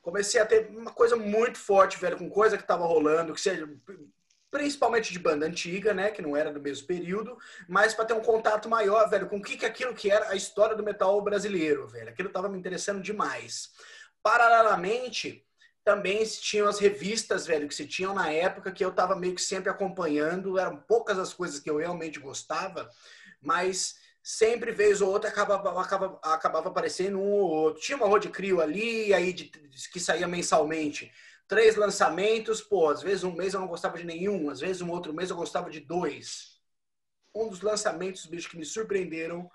comecei 0.09 0.41
a 0.41 0.47
ter 0.47 0.71
uma 0.71 0.91
coisa 0.91 1.17
muito 1.17 1.59
forte, 1.59 1.99
velho, 1.99 2.17
com 2.17 2.31
coisa 2.31 2.57
que 2.57 2.67
tava 2.67 2.87
rolando, 2.87 3.35
que 3.35 3.41
seja 3.41 3.69
principalmente 4.51 5.13
de 5.13 5.19
banda 5.19 5.45
antiga, 5.45 5.93
né, 5.93 6.11
que 6.11 6.23
não 6.23 6.35
era 6.35 6.51
do 6.51 6.61
mesmo 6.61 6.87
período, 6.87 7.37
mas 7.69 7.93
para 7.93 8.07
ter 8.07 8.15
um 8.15 8.23
contato 8.23 8.69
maior, 8.69 9.09
velho, 9.11 9.29
com 9.29 9.37
o 9.37 9.43
que 9.43 9.59
que 9.59 9.67
aquilo 9.67 9.95
que 9.95 10.11
era 10.11 10.31
a 10.31 10.35
história 10.35 10.75
do 10.75 10.83
metal 10.83 11.21
brasileiro, 11.21 11.87
velho. 11.87 12.09
Aquilo 12.09 12.31
tava 12.31 12.49
me 12.49 12.59
interessando 12.59 13.03
demais. 13.03 13.71
Paralelamente, 14.23 15.47
também 15.85 16.25
tinham 16.25 16.67
as 16.67 16.79
revistas, 16.79 17.47
velho, 17.47 17.69
que 17.69 17.75
se 17.75 17.87
tinham 17.87 18.15
na 18.15 18.33
época 18.33 18.73
que 18.73 18.83
eu 18.83 18.91
tava 18.91 19.15
meio 19.15 19.35
que 19.35 19.43
sempre 19.43 19.69
acompanhando, 19.69 20.59
eram 20.59 20.79
poucas 20.79 21.19
as 21.19 21.35
coisas 21.35 21.61
que 21.61 21.69
eu 21.69 21.77
realmente 21.77 22.19
gostava, 22.19 22.89
mas 23.43 23.97
sempre 24.29 24.73
vez 24.73 25.01
ou 25.01 25.11
outra 25.11 25.31
acabava, 25.31 25.81
acabava, 25.81 26.21
acabava 26.23 26.69
aparecendo 26.69 27.19
um 27.19 27.31
ou 27.33 27.49
outro. 27.49 27.81
Tinha 27.81 27.97
uma 27.97 28.07
Road 28.07 28.29
Crio 28.29 28.61
ali, 28.61 29.15
aí 29.15 29.33
de, 29.33 29.45
que 29.91 29.99
saía 29.99 30.29
mensalmente. 30.29 31.11
Três 31.47 31.77
lançamentos, 31.77 32.61
pô, 32.61 32.91
às 32.91 33.01
vezes 33.01 33.25
um 33.25 33.33
mês 33.33 33.55
eu 33.55 33.61
não 33.61 33.67
gostava 33.67 33.97
de 33.97 34.05
nenhum, 34.05 34.51
às 34.51 34.61
vezes 34.61 34.83
um 34.83 34.91
outro 34.91 35.15
mês 35.15 35.31
eu 35.31 35.37
gostava 35.37 35.71
de 35.71 35.81
dois. 35.81 36.61
Um 37.35 37.49
dos 37.49 37.63
lançamentos, 37.63 38.27
bicho, 38.27 38.51
que 38.51 38.59
me 38.59 38.67
surpreenderam 38.67 39.51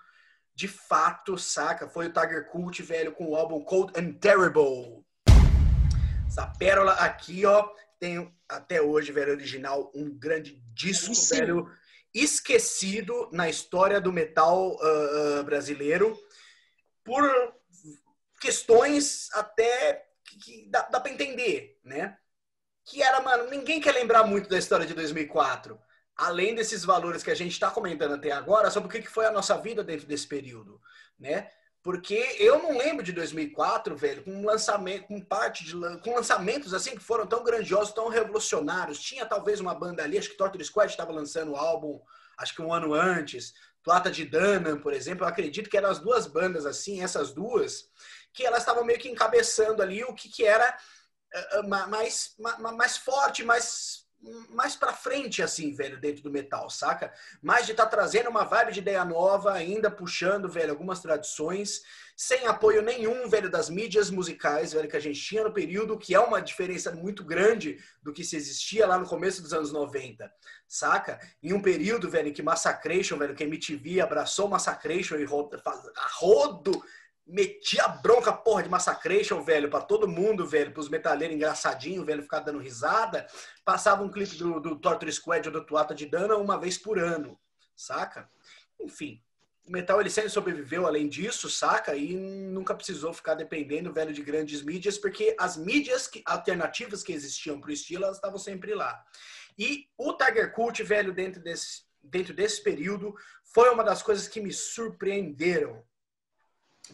de 0.56 0.68
fato, 0.68 1.38
saca? 1.38 1.88
Foi 1.88 2.08
o 2.08 2.12
Tiger 2.12 2.50
Cult, 2.50 2.82
velho, 2.82 3.12
com 3.12 3.28
o 3.28 3.36
álbum 3.36 3.64
Cold 3.64 3.94
and 3.96 4.14
Terrible. 4.14 5.06
Essa 6.26 6.48
pérola 6.48 6.94
aqui, 6.94 7.46
ó, 7.46 7.70
tem 8.00 8.34
até 8.50 8.82
hoje, 8.82 9.12
velho, 9.12 9.34
original, 9.34 9.92
um 9.94 10.10
grande 10.10 10.60
disco, 10.74 11.14
velho 11.30 11.70
esquecido 12.14 13.30
na 13.32 13.50
história 13.50 14.00
do 14.00 14.14
metal 14.14 14.76
uh, 14.76 15.44
brasileiro 15.44 16.18
por 17.04 17.24
questões 18.40 19.30
até 19.34 20.06
que, 20.26 20.38
que 20.38 20.70
dá, 20.70 20.84
dá 20.84 21.00
para 21.00 21.12
entender, 21.12 21.80
né? 21.84 22.18
Que 22.86 23.02
era, 23.02 23.22
mano, 23.22 23.50
ninguém 23.50 23.80
quer 23.80 23.94
lembrar 23.94 24.24
muito 24.26 24.50
da 24.50 24.58
história 24.58 24.86
de 24.86 24.94
2004. 24.94 25.80
Além 26.16 26.54
desses 26.54 26.86
valores 26.86 27.24
que 27.24 27.32
a 27.32 27.36
gente 27.36 27.54
está 27.54 27.72
comentando 27.72 28.14
até 28.14 28.32
agora, 28.32 28.70
sobre 28.70 28.88
o 28.88 29.02
que 29.02 29.10
foi 29.10 29.26
a 29.26 29.32
nossa 29.32 29.58
vida 29.58 29.84
dentro 29.84 30.06
desse 30.06 30.28
período, 30.28 30.80
né? 31.18 31.50
Porque 31.84 32.38
eu 32.40 32.64
não 32.64 32.78
lembro 32.78 33.04
de 33.04 33.12
2004, 33.12 33.94
velho, 33.98 34.24
com 34.24 34.46
lançamento, 34.46 35.06
com 35.06 35.20
parte 35.20 35.66
de 35.66 35.74
com 36.00 36.16
lançamentos 36.16 36.74
assim 36.74 36.96
que 36.96 37.04
foram 37.04 37.28
tão 37.28 37.44
grandiosos, 37.44 37.94
tão 37.94 38.08
revolucionários. 38.08 39.02
Tinha 39.02 39.26
talvez 39.26 39.60
uma 39.60 39.76
banda 39.76 40.02
ali, 40.02 40.18
acho 40.18 40.30
que 40.30 40.38
Torture 40.38 40.64
Squad 40.64 40.90
estava 40.90 41.12
lançando 41.12 41.52
o 41.52 41.58
álbum, 41.58 42.00
acho 42.38 42.56
que 42.56 42.62
um 42.62 42.74
ano 42.74 42.94
antes. 42.94 43.54
Plata 43.84 44.10
de 44.10 44.24
Dana, 44.24 44.78
por 44.78 44.94
exemplo, 44.94 45.26
eu 45.26 45.28
acredito 45.28 45.70
que 45.70 45.76
eram 45.76 45.90
as 45.90 46.00
duas 46.00 46.26
bandas 46.26 46.66
assim, 46.66 47.04
essas 47.04 47.34
duas, 47.34 47.90
que 48.34 48.46
elas 48.46 48.60
estavam 48.60 48.86
meio 48.86 48.98
que 48.98 49.10
encabeçando 49.10 49.82
ali 49.82 50.06
o 50.06 50.16
que 50.16 50.30
que 50.30 50.46
era 50.46 50.78
uh, 51.60 51.68
mais, 51.68 52.34
mais 52.40 52.60
mais 52.62 52.96
forte, 52.96 53.44
mais 53.44 54.03
mais 54.50 54.76
pra 54.76 54.94
frente, 54.94 55.42
assim, 55.42 55.74
velho, 55.74 56.00
dentro 56.00 56.24
do 56.24 56.32
metal, 56.32 56.70
saca? 56.70 57.12
Mais 57.42 57.66
de 57.66 57.72
estar 57.72 57.86
tá 57.86 57.90
trazendo 57.90 58.30
uma 58.30 58.44
vibe 58.44 58.72
de 58.72 58.80
ideia 58.80 59.04
nova, 59.04 59.54
ainda 59.54 59.92
puxando, 59.92 60.48
velho, 60.48 60.72
algumas 60.72 61.02
tradições, 61.02 61.82
sem 62.16 62.48
apoio 62.48 62.82
nenhum, 62.82 63.28
velho, 63.28 63.50
das 63.50 63.70
mídias 63.70 64.10
musicais, 64.10 64.74
velho, 64.74 64.88
que 64.88 64.96
a 64.96 65.00
gente 65.00 65.20
tinha 65.20 65.44
no 65.44 65.54
período, 65.54 65.98
que 65.98 66.16
é 66.16 66.20
uma 66.20 66.42
diferença 66.42 66.92
muito 66.92 67.24
grande 67.24 67.78
do 68.02 68.14
que 68.14 68.24
se 68.24 68.36
existia 68.36 68.88
lá 68.88 68.98
no 68.98 69.08
começo 69.08 69.42
dos 69.42 69.54
anos 69.54 69.72
90, 69.72 70.32
saca? 70.68 71.20
Em 71.42 71.52
um 71.54 71.62
período, 71.62 72.10
velho, 72.10 72.34
que 72.34 72.42
Massacration, 72.42 73.18
velho, 73.18 73.36
que 73.36 73.44
a 73.44 73.48
MTV 73.48 74.00
abraçou 74.00 74.48
Massacration 74.48 75.16
e 75.18 75.26
rodo, 75.26 75.62
rodo 76.20 76.84
metia 77.26 77.88
bronca, 77.88 78.34
porra, 78.34 78.64
de 78.64 78.70
Massacration, 78.70 79.42
velho, 79.42 79.70
para 79.70 79.84
todo 79.84 80.08
mundo, 80.08 80.46
velho, 80.46 80.72
pros 80.72 80.90
metaleiros 80.90 81.36
engraçadinhos, 81.36 82.06
velho, 82.06 82.24
ficar 82.24 82.40
dando 82.40 82.60
risada. 82.60 83.26
Passava 83.64 84.04
um 84.04 84.10
clipe 84.12 84.36
do, 84.36 84.60
do 84.60 84.76
Torture 84.76 85.12
Squad 85.12 85.48
ou 85.48 85.54
do 85.54 85.66
Tuata 85.66 85.96
de 85.96 86.06
Dana 86.06 86.36
uma 86.36 86.60
vez 86.60 86.78
por 86.78 87.00
ano, 87.00 87.40
saca? 87.76 88.30
Enfim, 88.80 89.22
o 89.66 89.72
metal 89.72 90.02
ele 90.02 90.10
sempre 90.10 90.30
sobreviveu 90.30 90.86
além 90.86 91.08
disso, 91.08 91.50
saca? 91.50 91.96
E 91.96 92.14
nunca 92.16 92.76
precisou 92.76 93.14
ficar 93.14 93.36
dependendo, 93.36 93.94
velho, 93.94 94.14
de 94.14 94.22
grandes 94.22 94.62
mídias, 94.62 94.98
porque 94.98 95.36
as 95.40 95.56
mídias 95.56 96.08
que, 96.08 96.22
alternativas 96.26 97.02
que 97.02 97.14
existiam 97.14 97.60
pro 97.62 97.72
estilo, 97.72 98.04
elas 98.04 98.18
estavam 98.18 98.38
sempre 98.38 98.76
lá. 98.76 99.02
E 99.58 99.88
o 99.98 100.14
Tiger 100.14 100.52
Cult, 100.54 100.84
velho, 100.84 101.14
dentro 101.14 101.42
desse, 101.42 101.84
dentro 102.04 102.34
desse 102.34 102.62
período, 102.62 103.16
foi 103.54 103.70
uma 103.70 103.84
das 103.84 104.02
coisas 104.02 104.28
que 104.28 104.42
me 104.42 104.52
surpreenderam, 104.52 105.82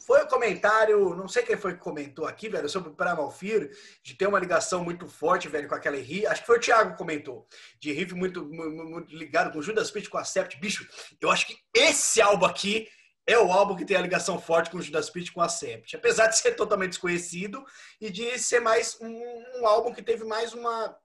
foi 0.06 0.22
o 0.22 0.26
um 0.26 0.28
comentário, 0.28 1.16
não 1.16 1.28
sei 1.28 1.42
quem 1.42 1.58
foi 1.58 1.74
que 1.74 1.80
comentou 1.80 2.28
aqui, 2.28 2.48
velho, 2.48 2.70
sobre 2.70 2.90
o 2.90 2.94
Pramalfir, 2.94 3.76
de 4.04 4.14
ter 4.14 4.28
uma 4.28 4.40
ligação 4.40 4.84
muito 4.84 5.08
forte, 5.08 5.48
velho, 5.48 5.68
com 5.68 5.74
aquela 5.74 5.98
riff. 5.98 6.28
Acho 6.28 6.42
que 6.42 6.48
foi 6.48 6.58
o 6.58 6.62
Thiago 6.62 6.92
que 6.92 6.98
comentou, 6.98 7.48
de 7.80 7.92
riff 7.92 8.14
muito, 8.14 8.46
muito 8.46 9.16
ligado 9.16 9.52
com 9.52 9.62
Judas 9.62 9.90
Priest, 9.90 10.10
com 10.10 10.18
a 10.20 10.24
Sept. 10.24 10.60
Bicho, 10.60 10.88
eu 11.20 11.32
acho 11.32 11.48
que 11.48 11.58
esse 11.74 12.22
álbum 12.22 12.46
aqui 12.46 12.88
é 13.26 13.38
o 13.38 13.52
álbum 13.52 13.76
que 13.76 13.86
tem 13.86 13.98
a 13.98 14.02
ligação 14.02 14.40
forte 14.40 14.70
com 14.70 14.78
o 14.78 14.82
Judas 14.82 15.10
Priest 15.10 15.32
com 15.32 15.42
a 15.42 15.50
Sept. 15.50 15.96
Apesar 15.96 16.28
de 16.28 16.38
ser 16.38 16.56
totalmente 16.56 16.92
desconhecido 16.92 17.66
e 18.00 18.12
de 18.12 18.38
ser 18.38 18.60
mais 18.60 18.96
um, 19.02 19.60
um 19.60 19.68
álbum 19.68 19.92
que 19.92 20.04
teve 20.04 20.24
mais 20.24 20.54
uma, 20.54 20.96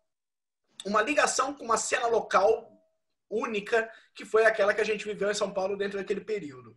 uma 0.85 1.01
ligação 1.01 1.55
com 1.55 1.65
uma 1.65 1.79
cena 1.79 2.07
local 2.07 2.71
única, 3.31 3.91
que 4.15 4.25
foi 4.25 4.45
aquela 4.45 4.75
que 4.75 4.81
a 4.81 4.85
gente 4.85 5.05
viveu 5.05 5.31
em 5.31 5.35
São 5.35 5.53
Paulo 5.53 5.77
dentro 5.77 5.99
daquele 5.99 6.21
período. 6.21 6.77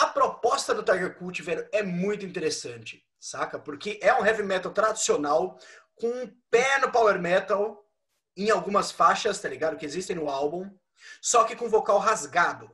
A 0.00 0.06
proposta 0.06 0.74
do 0.74 0.82
Tiger 0.82 1.14
Cult, 1.14 1.42
velho, 1.42 1.68
é 1.70 1.82
muito 1.82 2.24
interessante, 2.24 3.06
saca? 3.18 3.58
Porque 3.58 4.00
é 4.02 4.14
um 4.14 4.24
heavy 4.24 4.42
metal 4.42 4.72
tradicional 4.72 5.58
com 5.94 6.08
um 6.08 6.34
pé 6.50 6.78
no 6.78 6.90
power 6.90 7.20
metal 7.20 7.84
em 8.34 8.48
algumas 8.48 8.90
faixas, 8.90 9.38
tá 9.38 9.46
ligado? 9.46 9.76
Que 9.76 9.84
existem 9.84 10.16
no 10.16 10.30
álbum, 10.30 10.70
só 11.20 11.44
que 11.44 11.54
com 11.54 11.68
vocal 11.68 11.98
rasgado. 11.98 12.70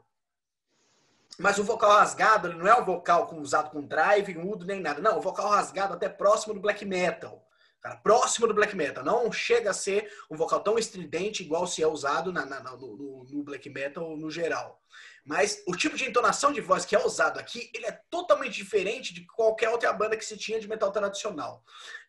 Mas 1.36 1.58
o 1.58 1.64
vocal 1.64 1.90
rasgado 1.90 2.52
não 2.52 2.64
é 2.64 2.80
um 2.80 2.84
vocal 2.84 3.28
usado 3.34 3.70
com 3.70 3.84
drive, 3.84 4.32
mudo, 4.36 4.64
nem 4.64 4.80
nada. 4.80 5.02
Não, 5.02 5.18
o 5.18 5.20
vocal 5.20 5.48
rasgado 5.48 5.94
até 5.94 6.08
próximo 6.08 6.54
do 6.54 6.60
black 6.60 6.84
metal. 6.84 7.44
Cara, 7.80 7.96
próximo 7.96 8.46
do 8.46 8.54
black 8.54 8.74
metal. 8.76 9.04
Não 9.04 9.32
chega 9.32 9.70
a 9.70 9.74
ser 9.74 10.08
um 10.30 10.36
vocal 10.36 10.60
tão 10.60 10.78
estridente 10.78 11.42
igual 11.42 11.66
se 11.66 11.82
é 11.82 11.88
usado 11.88 12.32
na, 12.32 12.46
na, 12.46 12.60
no, 12.60 13.24
no, 13.24 13.42
black 13.42 13.68
metal 13.68 14.16
no 14.16 14.30
geral. 14.30 14.80
Mas 15.26 15.60
o 15.66 15.74
tipo 15.74 15.96
de 15.96 16.08
entonação 16.08 16.52
de 16.52 16.60
voz 16.60 16.84
que 16.84 16.94
é 16.94 17.04
usado 17.04 17.40
aqui, 17.40 17.68
ele 17.74 17.84
é 17.84 18.00
totalmente 18.08 18.54
diferente 18.54 19.12
de 19.12 19.26
qualquer 19.26 19.68
outra 19.70 19.92
banda 19.92 20.16
que 20.16 20.24
se 20.24 20.36
tinha 20.36 20.60
de 20.60 20.68
metal 20.68 20.92
tradicional. 20.92 21.64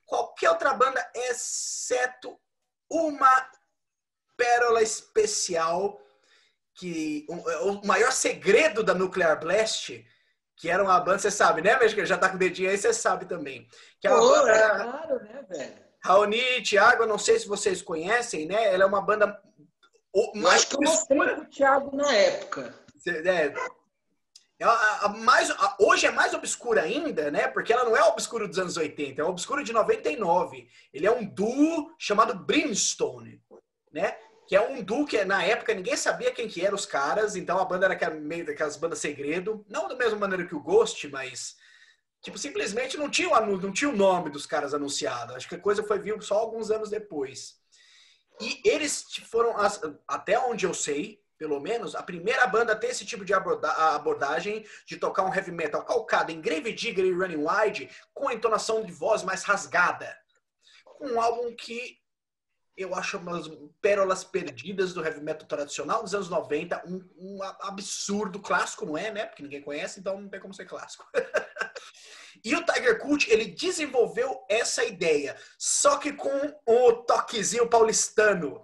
Qualquer 0.06 0.52
outra 0.52 0.72
banda, 0.76 1.04
exceto 1.16 2.40
uma 2.90 3.50
pérola 4.38 4.84
especial 4.84 6.00
que 6.76 7.26
o, 7.28 7.72
o 7.72 7.88
maior 7.88 8.12
segredo 8.12 8.84
da 8.84 8.94
Nuclear 8.94 9.40
Blast, 9.40 10.06
que 10.56 10.70
era 10.70 10.84
uma 10.84 11.00
banda, 11.00 11.18
você 11.18 11.32
sabe, 11.32 11.64
né, 11.64 11.76
México? 11.76 12.06
Já 12.06 12.20
tá 12.20 12.30
com 12.30 12.36
o 12.36 12.40
dedinho 12.40 12.70
aí, 12.70 12.78
você 12.78 12.94
sabe 12.94 13.26
também. 13.26 13.68
Que 14.00 14.08
é 14.08 14.12
uma 14.12 14.20
Pô, 14.20 14.30
banda, 14.30 14.52
é 14.52 14.70
claro, 14.70 15.24
né, 15.24 15.46
velho? 15.50 15.88
Raoni, 16.04 16.62
Thiago, 16.62 17.08
não 17.08 17.18
sei 17.18 17.40
se 17.40 17.48
vocês 17.48 17.82
conhecem, 17.82 18.46
né? 18.46 18.72
Ela 18.72 18.84
é 18.84 18.88
uma 18.88 19.02
banda 19.02 19.42
o- 20.14 20.32
Eu 20.36 20.42
mais 20.42 20.58
acho 20.62 20.70
que 20.70 20.76
eu 20.76 20.82
mostrei 20.82 21.36
pro 21.36 21.46
Thiago 21.50 21.96
na 21.96 22.14
época. 22.14 22.87
É, 23.10 23.54
é 24.60 25.08
mais, 25.20 25.54
hoje 25.80 26.08
é 26.08 26.12
mais 26.12 26.34
obscura 26.34 26.82
ainda, 26.82 27.30
né? 27.30 27.48
Porque 27.48 27.72
ela 27.72 27.84
não 27.86 27.96
é 27.96 28.04
obscura 28.04 28.48
dos 28.48 28.58
anos 28.58 28.76
80, 28.76 29.22
é 29.22 29.24
obscura 29.24 29.64
de 29.64 29.72
99. 29.72 30.68
Ele 30.92 31.06
é 31.06 31.12
um 31.12 31.24
duo 31.26 31.94
chamado 31.98 32.34
Brimstone, 32.34 33.42
né? 33.92 34.18
Que 34.48 34.56
é 34.56 34.62
um 34.68 34.82
duo 34.82 35.06
que 35.06 35.24
na 35.26 35.44
época 35.44 35.74
ninguém 35.74 35.96
sabia 35.96 36.34
quem 36.34 36.48
que 36.48 36.66
eram 36.66 36.76
os 36.76 36.86
caras, 36.86 37.36
então 37.36 37.60
a 37.60 37.66
banda 37.66 37.86
era 37.86 37.94
aquela- 37.94 38.16
meio 38.16 38.46
daquelas 38.46 38.78
bandas 38.78 39.00
segredo, 39.00 39.64
não 39.70 39.88
da 39.88 39.96
mesma 39.96 40.18
maneira 40.18 40.46
que 40.46 40.56
o 40.56 40.64
Ghost, 40.64 41.08
mas 41.10 41.56
tipo 42.22 42.38
simplesmente 42.38 42.98
não 42.98 43.10
tinha 43.10 43.30
o 43.30 43.58
não 43.58 43.72
tinha 43.72 43.90
o 43.90 43.96
nome 43.96 44.30
dos 44.32 44.46
caras 44.46 44.74
anunciado. 44.74 45.36
Acho 45.36 45.48
que 45.48 45.56
a 45.56 45.60
coisa 45.60 45.84
foi 45.84 46.00
vir 46.00 46.20
só 46.24 46.36
alguns 46.40 46.72
anos 46.72 46.90
depois. 46.90 47.58
E 48.42 48.62
eles 48.68 49.06
foram, 49.30 49.56
até 50.08 50.40
onde 50.40 50.66
eu 50.66 50.74
sei, 50.74 51.20
pelo 51.38 51.60
menos, 51.60 51.96
a 51.96 52.04
primeira 52.04 52.48
banda 52.48 52.74
a 52.74 52.76
ter 52.76 52.88
esse 52.88 53.06
tipo 53.06 53.24
de 53.24 53.34
aborda- 53.34 53.72
abordagem 53.96 54.66
de 54.86 54.98
tocar 54.98 55.24
um 55.24 55.34
heavy 55.34 55.52
metal 55.52 55.84
calcado 55.86 56.32
em 56.32 56.42
Grave 56.42 56.74
Digger 56.74 57.06
e 57.06 57.14
Running 57.14 57.46
Wide 57.46 57.90
com 58.14 58.28
a 58.28 58.34
entonação 58.34 58.84
de 58.84 58.92
voz 58.92 59.24
mais 59.24 59.44
rasgada. 59.44 60.18
Um 61.00 61.22
álbum 61.22 61.56
que 61.56 61.98
eu 62.76 62.94
acho 62.94 63.18
umas 63.18 63.50
pérolas 63.82 64.24
perdidas 64.24 64.94
do 64.94 65.04
heavy 65.04 65.20
metal 65.20 65.48
tradicional 65.48 66.04
dos 66.04 66.14
anos 66.14 66.30
90, 66.30 66.84
um, 66.86 67.04
um 67.18 67.44
absurdo 67.62 68.40
clássico, 68.40 68.86
não 68.86 68.96
é, 68.96 69.10
né? 69.10 69.26
Porque 69.26 69.42
ninguém 69.42 69.64
conhece, 69.64 70.00
então 70.00 70.22
não 70.22 70.30
tem 70.30 70.40
como 70.40 70.54
ser 70.54 70.66
clássico. 70.66 71.08
E 72.44 72.56
o 72.56 72.64
Tiger 72.64 73.00
Cult, 73.00 73.30
ele 73.32 73.46
desenvolveu 73.46 74.46
essa 74.48 74.86
ideia, 74.86 75.36
só 75.58 75.98
que 75.98 76.14
com 76.14 76.56
o 76.68 76.94
toquezinho 77.04 77.68
paulistano. 77.68 78.64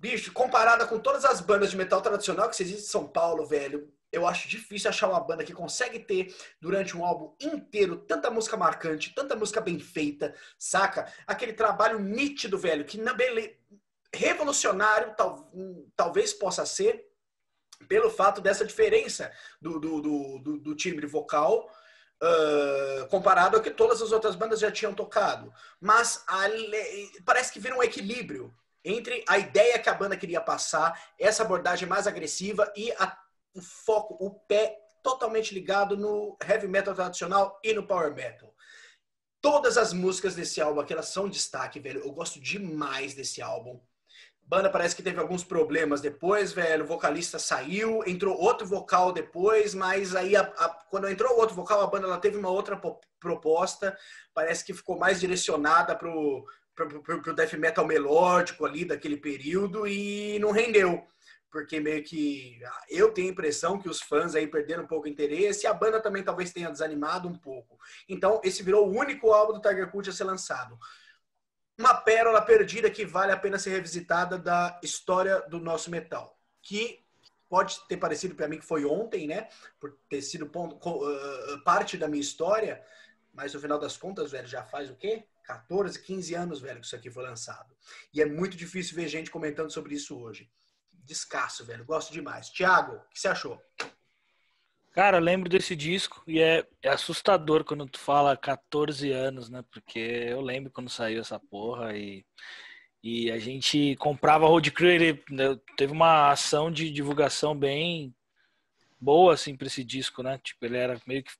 Bicho, 0.00 0.32
comparada 0.32 0.86
com 0.86 0.98
todas 0.98 1.26
as 1.26 1.42
bandas 1.42 1.70
de 1.70 1.76
metal 1.76 2.00
tradicional 2.00 2.48
que 2.48 2.62
existem 2.62 2.82
em 2.82 2.88
São 2.88 3.06
Paulo, 3.06 3.44
velho, 3.44 3.92
eu 4.10 4.26
acho 4.26 4.48
difícil 4.48 4.88
achar 4.88 5.10
uma 5.10 5.20
banda 5.20 5.44
que 5.44 5.52
consegue 5.52 5.98
ter, 5.98 6.34
durante 6.58 6.96
um 6.96 7.04
álbum 7.04 7.34
inteiro, 7.38 7.98
tanta 7.98 8.30
música 8.30 8.56
marcante, 8.56 9.14
tanta 9.14 9.36
música 9.36 9.60
bem 9.60 9.78
feita, 9.78 10.34
saca? 10.58 11.12
Aquele 11.26 11.52
trabalho 11.52 11.98
nítido, 11.98 12.56
velho, 12.56 12.86
que 12.86 12.98
na 12.98 13.12
bele... 13.12 13.58
revolucionário 14.10 15.14
tal... 15.14 15.52
talvez 15.94 16.32
possa 16.32 16.64
ser, 16.64 17.06
pelo 17.86 18.08
fato 18.08 18.40
dessa 18.40 18.64
diferença 18.64 19.30
do, 19.60 19.78
do, 19.78 20.00
do, 20.00 20.38
do, 20.38 20.58
do 20.60 20.74
timbre 20.74 21.06
vocal 21.06 21.70
uh, 22.22 23.06
comparado 23.08 23.58
ao 23.58 23.62
que 23.62 23.70
todas 23.70 24.00
as 24.00 24.12
outras 24.12 24.34
bandas 24.34 24.60
já 24.60 24.72
tinham 24.72 24.94
tocado. 24.94 25.52
Mas 25.78 26.24
ale... 26.26 27.12
parece 27.22 27.52
que 27.52 27.60
vira 27.60 27.76
um 27.76 27.82
equilíbrio 27.82 28.50
entre 28.84 29.24
a 29.28 29.38
ideia 29.38 29.78
que 29.78 29.88
a 29.88 29.94
banda 29.94 30.16
queria 30.16 30.40
passar, 30.40 30.98
essa 31.18 31.42
abordagem 31.42 31.88
mais 31.88 32.06
agressiva 32.06 32.72
e 32.76 32.92
a, 32.92 33.16
o 33.54 33.60
foco, 33.60 34.16
o 34.20 34.30
pé 34.30 34.78
totalmente 35.02 35.54
ligado 35.54 35.96
no 35.96 36.36
heavy 36.46 36.68
metal 36.68 36.94
tradicional 36.94 37.58
e 37.64 37.72
no 37.72 37.86
power 37.86 38.14
metal. 38.14 38.54
Todas 39.40 39.78
as 39.78 39.92
músicas 39.92 40.34
desse 40.34 40.60
álbum 40.60 40.80
aqui, 40.80 40.92
elas 40.92 41.08
são 41.08 41.28
destaque, 41.28 41.80
velho. 41.80 42.00
Eu 42.00 42.12
gosto 42.12 42.38
demais 42.38 43.14
desse 43.14 43.40
álbum 43.40 43.80
banda 44.50 44.68
parece 44.68 44.96
que 44.96 45.02
teve 45.02 45.20
alguns 45.20 45.44
problemas 45.44 46.00
depois, 46.00 46.52
velho. 46.52 46.82
O 46.82 46.88
vocalista 46.88 47.38
saiu, 47.38 48.02
entrou 48.04 48.36
outro 48.36 48.66
vocal 48.66 49.12
depois, 49.12 49.76
mas 49.76 50.16
aí 50.16 50.34
a, 50.34 50.40
a, 50.40 50.68
quando 50.90 51.08
entrou 51.08 51.38
outro 51.38 51.54
vocal, 51.54 51.80
a 51.80 51.86
banda 51.86 52.08
ela 52.08 52.18
teve 52.18 52.36
uma 52.36 52.50
outra 52.50 52.76
proposta. 53.20 53.96
Parece 54.34 54.64
que 54.64 54.74
ficou 54.74 54.98
mais 54.98 55.20
direcionada 55.20 55.94
pro, 55.94 56.44
pro, 56.86 57.22
pro 57.22 57.34
death 57.34 57.52
metal 57.54 57.86
melódico 57.86 58.64
ali 58.64 58.84
daquele 58.84 59.16
período 59.16 59.86
e 59.86 60.38
não 60.38 60.50
rendeu. 60.50 61.06
Porque 61.50 61.80
meio 61.80 62.04
que 62.04 62.60
eu 62.88 63.12
tenho 63.12 63.28
a 63.28 63.32
impressão 63.32 63.78
que 63.78 63.88
os 63.88 64.00
fãs 64.00 64.34
aí 64.34 64.46
perderam 64.46 64.84
um 64.84 64.86
pouco 64.86 65.06
o 65.06 65.10
interesse 65.10 65.64
e 65.64 65.66
a 65.66 65.74
banda 65.74 66.00
também 66.00 66.22
talvez 66.22 66.52
tenha 66.52 66.70
desanimado 66.70 67.28
um 67.28 67.34
pouco. 67.34 67.76
Então, 68.08 68.40
esse 68.44 68.62
virou 68.62 68.86
o 68.86 68.96
único 68.96 69.32
álbum 69.32 69.54
do 69.54 69.60
Tiger 69.60 69.90
Cult 69.90 70.08
a 70.08 70.12
ser 70.12 70.24
lançado 70.24 70.78
uma 71.80 71.94
pérola 71.94 72.42
perdida 72.42 72.90
que 72.90 73.06
vale 73.06 73.32
a 73.32 73.36
pena 73.36 73.58
ser 73.58 73.70
revisitada 73.70 74.38
da 74.38 74.78
história 74.82 75.40
do 75.48 75.58
nosso 75.58 75.90
metal. 75.90 76.38
Que 76.62 77.02
pode 77.48 77.80
ter 77.88 77.96
parecido 77.96 78.34
para 78.34 78.46
mim 78.46 78.58
que 78.58 78.66
foi 78.66 78.84
ontem, 78.84 79.26
né? 79.26 79.48
Por 79.80 79.96
ter 80.08 80.20
sido 80.20 80.46
ponto, 80.46 80.76
uh, 80.76 81.64
parte 81.64 81.96
da 81.96 82.06
minha 82.06 82.20
história, 82.20 82.84
mas 83.32 83.54
no 83.54 83.60
final 83.60 83.78
das 83.78 83.96
contas, 83.96 84.30
velho, 84.30 84.46
já 84.46 84.62
faz 84.62 84.90
o 84.90 84.94
quê? 84.94 85.24
14, 85.50 86.00
15 86.00 86.34
anos, 86.34 86.60
velho, 86.60 86.80
que 86.80 86.86
isso 86.86 86.94
aqui 86.94 87.10
foi 87.10 87.24
lançado. 87.24 87.74
E 88.14 88.22
é 88.22 88.26
muito 88.26 88.56
difícil 88.56 88.94
ver 88.94 89.08
gente 89.08 89.30
comentando 89.30 89.72
sobre 89.72 89.94
isso 89.94 90.16
hoje. 90.16 90.48
Descasso, 91.04 91.64
velho. 91.64 91.84
Gosto 91.84 92.12
demais. 92.12 92.50
Tiago, 92.50 92.94
o 92.94 93.08
que 93.08 93.18
você 93.18 93.28
achou? 93.28 93.60
Cara, 94.92 95.18
lembro 95.18 95.48
desse 95.48 95.74
disco 95.74 96.22
e 96.26 96.40
é, 96.40 96.66
é, 96.82 96.88
assustador 96.88 97.64
quando 97.64 97.86
tu 97.86 97.98
fala 97.98 98.36
14 98.36 99.10
anos, 99.10 99.48
né? 99.48 99.64
Porque 99.72 99.98
eu 99.98 100.40
lembro 100.40 100.70
quando 100.70 100.88
saiu 100.88 101.20
essa 101.20 101.38
porra 101.38 101.96
e, 101.96 102.24
e 103.02 103.30
a 103.30 103.38
gente 103.38 103.96
comprava 103.96 104.46
Road 104.46 104.70
Crew, 104.70 104.90
ele 104.90 105.24
né, 105.30 105.58
teve 105.76 105.92
uma 105.92 106.30
ação 106.30 106.70
de 106.70 106.90
divulgação 106.90 107.56
bem 107.56 108.14
boa, 109.00 109.34
assim, 109.34 109.56
pra 109.56 109.66
esse 109.66 109.82
disco, 109.82 110.22
né? 110.22 110.38
Tipo, 110.38 110.64
ele 110.66 110.76
era 110.76 111.00
meio 111.06 111.24
que 111.24 111.32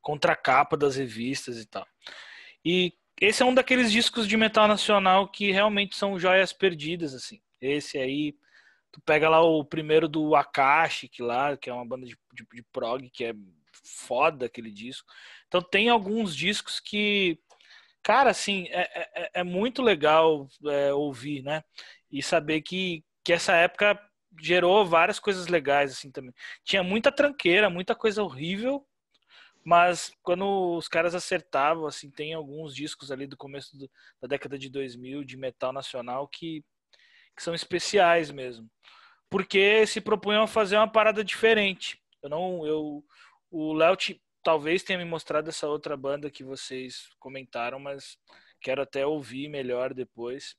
contracapa 0.00 0.76
das 0.76 0.96
revistas 0.96 1.58
e 1.58 1.66
tal. 1.66 1.86
E 2.64 2.94
esse 3.26 3.42
é 3.42 3.46
um 3.46 3.54
daqueles 3.54 3.90
discos 3.90 4.26
de 4.26 4.36
metal 4.36 4.68
nacional 4.68 5.28
que 5.28 5.50
realmente 5.50 5.96
são 5.96 6.18
joias 6.18 6.52
perdidas, 6.52 7.14
assim. 7.14 7.40
Esse 7.60 7.98
aí 7.98 8.34
Tu 8.92 9.00
pega 9.00 9.28
lá 9.28 9.40
o 9.40 9.64
primeiro 9.64 10.06
do 10.06 10.36
Akashic 10.36 11.22
lá, 11.22 11.56
que 11.56 11.70
é 11.70 11.72
uma 11.72 11.84
banda 11.84 12.06
de, 12.06 12.14
de, 12.34 12.46
de, 12.52 12.62
prog, 12.62 13.08
que 13.08 13.24
é 13.24 13.34
foda 13.82 14.44
aquele 14.44 14.70
disco. 14.70 15.10
Então 15.48 15.62
tem 15.62 15.88
alguns 15.88 16.36
discos 16.36 16.78
que, 16.78 17.40
cara, 18.02 18.30
assim, 18.30 18.66
é, 18.68 19.10
é, 19.14 19.30
é 19.40 19.42
muito 19.42 19.80
legal 19.80 20.46
é, 20.66 20.92
ouvir, 20.92 21.42
né? 21.42 21.64
E 22.10 22.22
saber 22.22 22.60
que, 22.60 23.02
que 23.24 23.32
essa 23.32 23.54
época 23.54 23.98
gerou 24.38 24.84
várias 24.84 25.18
coisas 25.18 25.46
legais, 25.46 25.92
assim, 25.92 26.10
também. 26.10 26.34
Tinha 26.62 26.82
muita 26.82 27.10
tranqueira, 27.10 27.70
muita 27.70 27.94
coisa 27.94 28.22
horrível, 28.22 28.86
mas 29.64 30.12
quando 30.22 30.76
os 30.76 30.88
caras 30.88 31.14
acertavam, 31.14 31.86
assim, 31.86 32.10
tem 32.10 32.34
alguns 32.34 32.74
discos 32.74 33.10
ali 33.10 33.26
do 33.26 33.36
começo 33.36 33.76
do, 33.76 33.90
da 34.20 34.28
década 34.28 34.58
de 34.58 34.68
2000 34.68 35.24
de 35.24 35.36
metal 35.36 35.72
nacional 35.72 36.28
que 36.28 36.64
que 37.36 37.42
são 37.42 37.54
especiais 37.54 38.30
mesmo. 38.30 38.68
Porque 39.30 39.86
se 39.86 40.00
propunham 40.00 40.42
a 40.42 40.48
fazer 40.48 40.76
uma 40.76 40.90
parada 40.90 41.24
diferente. 41.24 41.98
Eu 42.22 42.28
não, 42.28 42.66
eu, 42.66 43.04
o 43.50 43.72
Léo 43.72 43.96
talvez 44.42 44.82
tenha 44.82 44.98
me 44.98 45.04
mostrado 45.04 45.48
essa 45.48 45.66
outra 45.66 45.96
banda 45.96 46.30
que 46.30 46.44
vocês 46.44 47.08
comentaram, 47.18 47.78
mas 47.78 48.18
quero 48.60 48.82
até 48.82 49.06
ouvir 49.06 49.48
melhor 49.48 49.94
depois. 49.94 50.54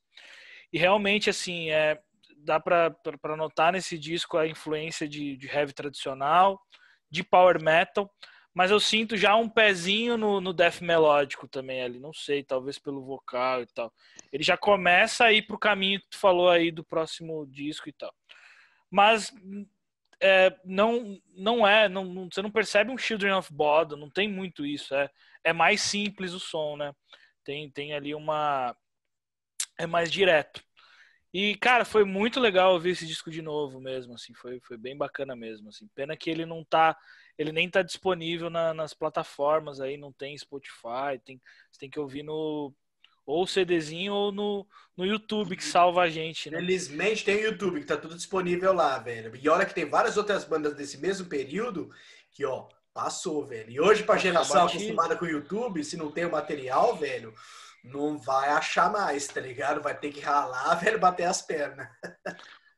E 0.72 0.78
realmente, 0.78 1.30
assim, 1.30 1.70
é, 1.70 2.00
dá 2.38 2.58
para 2.58 3.36
notar 3.36 3.72
nesse 3.72 3.98
disco 3.98 4.36
a 4.36 4.46
influência 4.46 5.08
de, 5.08 5.36
de 5.36 5.46
heavy 5.46 5.72
tradicional, 5.72 6.60
de 7.10 7.22
power 7.22 7.62
metal, 7.62 8.12
mas 8.54 8.70
eu 8.70 8.78
sinto 8.78 9.16
já 9.16 9.34
um 9.34 9.48
pezinho 9.48 10.16
no, 10.16 10.40
no 10.40 10.52
death 10.52 10.80
melódico 10.80 11.48
também 11.48 11.82
ali, 11.82 11.98
não 11.98 12.12
sei, 12.12 12.44
talvez 12.44 12.78
pelo 12.78 13.04
vocal 13.04 13.62
e 13.62 13.66
tal. 13.66 13.92
Ele 14.32 14.44
já 14.44 14.56
começa 14.56 15.24
a 15.24 15.32
ir 15.32 15.42
pro 15.42 15.58
caminho 15.58 16.00
que 16.00 16.10
tu 16.10 16.18
falou 16.18 16.48
aí 16.48 16.70
do 16.70 16.84
próximo 16.84 17.44
disco 17.46 17.88
e 17.88 17.92
tal. 17.92 18.14
Mas 18.88 19.32
é, 20.20 20.56
não, 20.64 21.20
não 21.36 21.66
é, 21.66 21.88
não, 21.88 22.04
não, 22.04 22.28
você 22.30 22.40
não 22.40 22.50
percebe 22.50 22.90
um 22.90 22.96
Children 22.96 23.34
of 23.34 23.52
Bodom, 23.52 23.96
não 23.96 24.08
tem 24.08 24.28
muito 24.28 24.64
isso, 24.64 24.94
é, 24.94 25.10
é 25.42 25.52
mais 25.52 25.80
simples 25.80 26.32
o 26.32 26.40
som, 26.40 26.76
né? 26.76 26.94
Tem, 27.44 27.68
tem 27.70 27.92
ali 27.92 28.14
uma... 28.14 28.74
é 29.78 29.86
mais 29.86 30.10
direto. 30.10 30.62
E, 31.32 31.56
cara, 31.56 31.84
foi 31.84 32.04
muito 32.04 32.38
legal 32.38 32.72
ouvir 32.72 32.90
esse 32.90 33.06
disco 33.06 33.30
de 33.30 33.42
novo 33.42 33.80
mesmo, 33.80 34.14
assim, 34.14 34.32
foi, 34.34 34.60
foi 34.60 34.76
bem 34.76 34.96
bacana 34.96 35.34
mesmo, 35.34 35.68
assim. 35.68 35.88
Pena 35.92 36.16
que 36.16 36.30
ele 36.30 36.46
não 36.46 36.64
tá, 36.64 36.96
ele 37.38 37.52
nem 37.52 37.68
tá 37.68 37.82
disponível 37.82 38.48
na, 38.50 38.72
nas 38.72 38.94
plataformas 38.94 39.80
aí, 39.80 39.96
não 39.96 40.12
tem 40.12 40.36
Spotify, 40.36 41.18
tem, 41.24 41.40
você 41.70 41.80
tem 41.80 41.90
que 41.90 41.98
ouvir 41.98 42.22
no 42.22 42.72
ou 43.26 43.46
CDzinho 43.46 44.12
ou 44.12 44.32
no, 44.32 44.66
no 44.96 45.06
YouTube 45.06 45.56
que 45.56 45.64
salva 45.64 46.02
a 46.02 46.10
gente, 46.10 46.50
né? 46.50 46.58
Felizmente 46.58 47.24
tem 47.24 47.36
o 47.36 47.44
YouTube, 47.44 47.80
que 47.80 47.86
tá 47.86 47.96
tudo 47.96 48.14
disponível 48.14 48.72
lá, 48.72 48.98
velho. 48.98 49.34
E 49.34 49.48
olha 49.48 49.64
que 49.64 49.74
tem 49.74 49.88
várias 49.88 50.16
outras 50.16 50.44
bandas 50.44 50.74
desse 50.74 50.98
mesmo 50.98 51.26
período 51.26 51.90
que, 52.30 52.44
ó, 52.44 52.68
passou, 52.92 53.44
velho. 53.44 53.70
E 53.70 53.80
hoje, 53.80 54.02
pra 54.02 54.18
geração 54.18 54.66
acostumada 54.66 55.16
com 55.16 55.24
o 55.24 55.28
YouTube, 55.28 55.82
se 55.82 55.96
não 55.96 56.10
tem 56.10 56.26
o 56.26 56.30
material, 56.30 56.96
velho, 56.96 57.34
não 57.82 58.18
vai 58.18 58.50
achar 58.50 58.90
mais, 58.90 59.26
tá 59.26 59.40
ligado? 59.40 59.82
Vai 59.82 59.98
ter 59.98 60.12
que 60.12 60.20
ralar, 60.20 60.74
velho, 60.82 60.98
bater 60.98 61.24
as 61.24 61.40
pernas. 61.40 61.88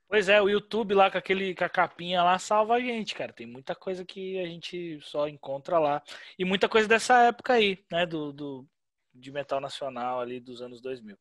Pois 0.08 0.28
é, 0.28 0.40
o 0.40 0.48
YouTube 0.48 0.94
lá 0.94 1.10
com, 1.10 1.18
aquele, 1.18 1.54
com 1.54 1.64
a 1.64 1.68
capinha 1.68 2.22
lá 2.22 2.38
salva 2.38 2.74
a 2.74 2.80
gente, 2.80 3.14
cara. 3.14 3.32
Tem 3.32 3.46
muita 3.46 3.74
coisa 3.74 4.04
que 4.04 4.38
a 4.38 4.46
gente 4.46 5.00
só 5.02 5.26
encontra 5.26 5.78
lá. 5.78 6.02
E 6.38 6.44
muita 6.44 6.68
coisa 6.68 6.86
dessa 6.86 7.24
época 7.24 7.54
aí, 7.54 7.78
né? 7.90 8.06
Do, 8.06 8.32
do, 8.32 8.66
de 9.12 9.32
metal 9.32 9.60
nacional 9.60 10.20
ali 10.20 10.38
dos 10.38 10.62
anos 10.62 10.80
2000. 10.80 11.18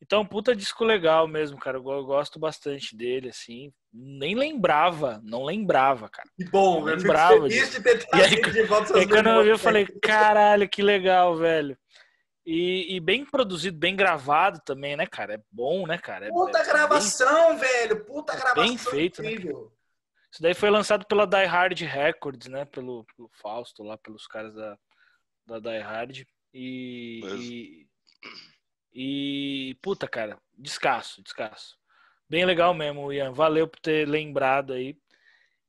Então, 0.00 0.24
puta 0.24 0.54
disco 0.54 0.84
legal 0.84 1.26
mesmo, 1.26 1.58
cara. 1.58 1.76
Eu 1.76 1.82
gosto 1.82 2.38
bastante 2.38 2.96
dele, 2.96 3.28
assim. 3.28 3.72
Nem 3.92 4.34
lembrava, 4.34 5.20
não 5.24 5.44
lembrava, 5.44 6.08
cara. 6.08 6.28
Que 6.36 6.44
bom, 6.44 6.80
não 6.80 6.84
lembrava. 6.84 7.42
Feliz 7.42 7.72
de 7.72 7.82
ter 7.82 8.06
e 8.14 8.20
aí, 8.20 8.40
de 8.40 8.62
volta 8.62 8.96
aí 8.96 9.08
quando 9.08 9.28
eu 9.28 9.42
vi, 9.42 9.50
eu 9.50 9.58
falei, 9.58 9.86
caralho, 10.00 10.68
que 10.68 10.82
legal, 10.82 11.36
velho. 11.36 11.76
E, 12.50 12.96
e, 12.96 12.98
bem 12.98 13.26
produzido, 13.26 13.76
bem 13.76 13.94
gravado 13.94 14.58
também, 14.64 14.96
né, 14.96 15.06
cara? 15.06 15.34
É 15.34 15.40
bom, 15.52 15.86
né, 15.86 15.98
cara? 15.98 16.28
É, 16.28 16.30
Puta 16.30 16.58
é 16.58 16.64
gravação, 16.64 17.50
bem, 17.50 17.58
velho! 17.58 18.04
Puta 18.06 18.34
gravação. 18.34 18.64
Bem 18.64 18.78
feito, 18.78 19.22
né? 19.22 19.32
Isso 19.34 20.40
daí 20.40 20.54
foi 20.54 20.70
lançado 20.70 21.04
pela 21.04 21.26
Die 21.26 21.44
Hard 21.44 21.78
Records, 21.82 22.48
né? 22.48 22.64
Pelo, 22.64 23.04
pelo 23.04 23.28
Fausto 23.34 23.82
lá, 23.82 23.98
pelos 23.98 24.26
caras 24.26 24.54
da, 24.54 24.78
da 25.44 25.58
Die 25.58 25.78
Hard. 25.78 26.24
E, 26.54 27.20
e, 27.22 27.86
e, 28.94 29.74
puta, 29.82 30.08
cara, 30.08 30.38
descasso, 30.56 31.22
descasso. 31.22 31.76
Bem 32.30 32.46
legal 32.46 32.72
mesmo, 32.72 33.12
Ian. 33.12 33.30
Valeu 33.30 33.68
por 33.68 33.78
ter 33.78 34.08
lembrado 34.08 34.72
aí. 34.72 34.96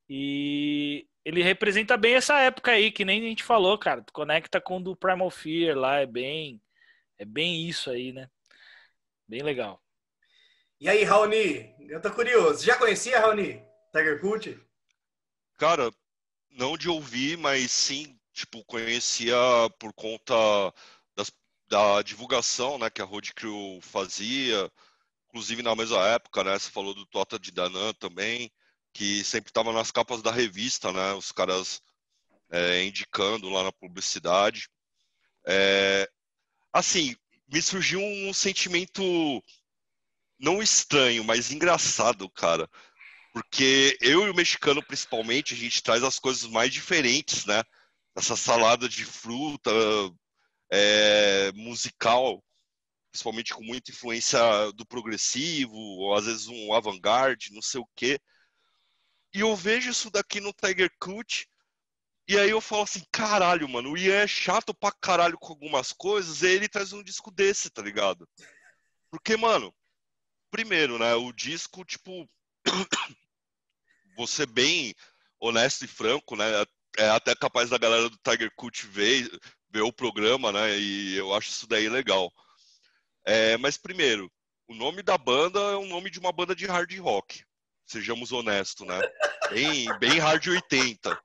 E 0.08 1.06
ele 1.26 1.44
representa 1.44 1.98
bem 1.98 2.16
essa 2.16 2.40
época 2.40 2.72
aí, 2.72 2.90
que 2.90 3.04
nem 3.04 3.20
a 3.20 3.24
gente 3.26 3.44
falou, 3.44 3.78
cara. 3.78 4.02
Conecta 4.14 4.62
com 4.62 4.78
o 4.78 4.82
do 4.82 4.96
Primal 4.96 5.30
Fear 5.30 5.78
lá, 5.78 5.98
é 5.98 6.06
bem, 6.06 6.62
é 7.20 7.26
bem 7.26 7.68
isso 7.68 7.92
aí, 7.92 8.12
né? 8.14 8.30
Bem 9.28 9.44
legal. 9.44 9.80
E 10.80 10.90
aí, 10.90 11.04
Raoni? 11.04 11.76
Eu 11.90 12.02
tô 12.02 12.10
curioso. 12.12 12.66
Já 12.66 12.78
conhecia, 12.78 13.20
Raoni? 13.20 13.62
Tiger 13.92 14.22
Cult? 14.22 14.58
Cara, 15.58 15.92
não 16.50 16.78
de 16.78 16.90
ouvir, 16.90 17.38
mas 17.38 17.72
sim, 17.72 18.18
tipo, 18.32 18.64
conhecia 18.64 19.36
por 19.78 19.94
conta 19.94 20.34
das, 21.14 21.32
da 21.68 22.02
divulgação, 22.02 22.78
né, 22.78 22.90
que 22.90 23.02
a 23.02 23.06
Road 23.06 23.34
Crew 23.34 23.80
fazia, 23.82 24.72
inclusive 25.28 25.62
na 25.62 25.76
mesma 25.76 26.08
época, 26.08 26.44
né, 26.44 26.58
você 26.58 26.70
falou 26.72 26.94
do 26.94 27.06
Tota 27.06 27.38
de 27.38 27.52
Danan 27.52 27.94
também, 27.94 28.50
que 28.94 29.24
sempre 29.24 29.50
estava 29.50 29.74
nas 29.74 29.92
capas 29.92 30.22
da 30.22 30.32
revista, 30.32 30.94
né, 30.94 31.14
os 31.14 31.32
caras 31.32 31.82
é, 32.50 32.84
indicando 32.86 33.50
lá 33.50 33.64
na 33.64 33.72
publicidade. 33.72 34.70
É, 35.46 36.10
assim, 36.74 37.16
me 37.48 37.62
surgiu 37.62 38.00
um 38.02 38.34
sentimento 38.34 39.02
não 40.40 40.62
estranho, 40.62 41.24
mas 41.24 41.52
engraçado, 41.52 42.30
cara. 42.30 42.70
Porque 43.34 43.98
eu 44.02 44.28
e 44.28 44.30
o 44.30 44.36
mexicano, 44.36 44.84
principalmente, 44.86 45.54
a 45.54 45.58
gente 45.58 45.84
traz 45.84 46.04
as 46.04 46.20
coisas 46.20 46.50
mais 46.50 46.74
diferentes, 46.74 47.46
né? 47.46 47.64
Essa 48.16 48.36
salada 48.36 48.88
de 48.90 49.06
fruta 49.06 49.72
é, 50.72 51.52
musical, 51.54 52.44
principalmente 53.12 53.54
com 53.54 53.64
muita 53.64 53.92
influência 53.92 54.40
do 54.76 54.86
progressivo, 54.86 55.76
ou 55.76 56.16
às 56.16 56.26
vezes 56.26 56.48
um 56.48 56.74
avant-garde, 56.74 57.54
não 57.54 57.62
sei 57.62 57.82
o 57.82 57.90
quê. 57.96 58.20
E 59.34 59.42
eu 59.42 59.56
vejo 59.56 59.90
isso 59.90 60.10
daqui 60.10 60.40
no 60.40 60.54
Tiger 60.54 60.92
Cut, 61.00 61.49
e 62.30 62.38
aí 62.38 62.52
eu 62.52 62.62
falo 62.62 62.84
assim, 62.84 63.04
caralho, 63.12 63.68
mano, 63.68 63.94
o 63.94 63.98
Ian 63.98 64.18
é 64.18 64.28
chato 64.28 64.72
pra 64.72 64.92
caralho 64.92 65.36
com 65.36 65.52
algumas 65.52 65.92
coisas, 65.92 66.44
e 66.44 66.46
aí 66.46 66.54
ele 66.54 66.70
traz 66.70 66.94
um 66.94 67.02
disco 67.02 67.32
desse, 67.32 67.72
tá 67.72 67.82
ligado? 67.82 68.30
Porque, 69.10 69.36
mano, 69.36 69.74
primeiro, 70.52 71.00
né, 71.00 71.16
o 71.16 71.34
disco, 71.34 71.84
tipo, 71.84 72.30
você 74.16 74.46
bem 74.46 74.94
honesto 75.40 75.86
e 75.86 75.88
franco, 75.88 76.36
né, 76.36 76.46
é 77.00 77.10
até 77.10 77.34
capaz 77.34 77.72
da 77.72 77.80
galera 77.80 78.08
do 78.08 78.20
Tiger 78.20 78.52
Cut 78.56 78.86
ver, 78.86 79.28
ver 79.68 79.82
o 79.82 79.92
programa, 79.92 80.52
né, 80.52 80.78
e 80.78 81.18
eu 81.18 81.34
acho 81.34 81.50
isso 81.50 81.66
daí 81.66 81.90
legal. 81.90 82.32
É, 83.26 83.58
mas 83.58 83.76
primeiro, 83.76 84.32
o 84.68 84.76
nome 84.76 85.02
da 85.02 85.18
banda 85.18 85.60
é 85.60 85.76
o 85.78 85.88
nome 85.88 86.12
de 86.12 86.20
uma 86.20 86.32
banda 86.32 86.56
de 86.56 86.68
hard 86.68 86.96
rock, 87.00 87.44
sejamos 87.88 88.32
honestos, 88.32 88.86
né, 88.86 89.02
bem, 89.50 89.98
bem 89.98 90.20
hard 90.20 90.46
80 90.46 91.20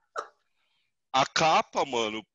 a 1.14 1.24
capa, 1.24 1.84
mano, 1.84 2.26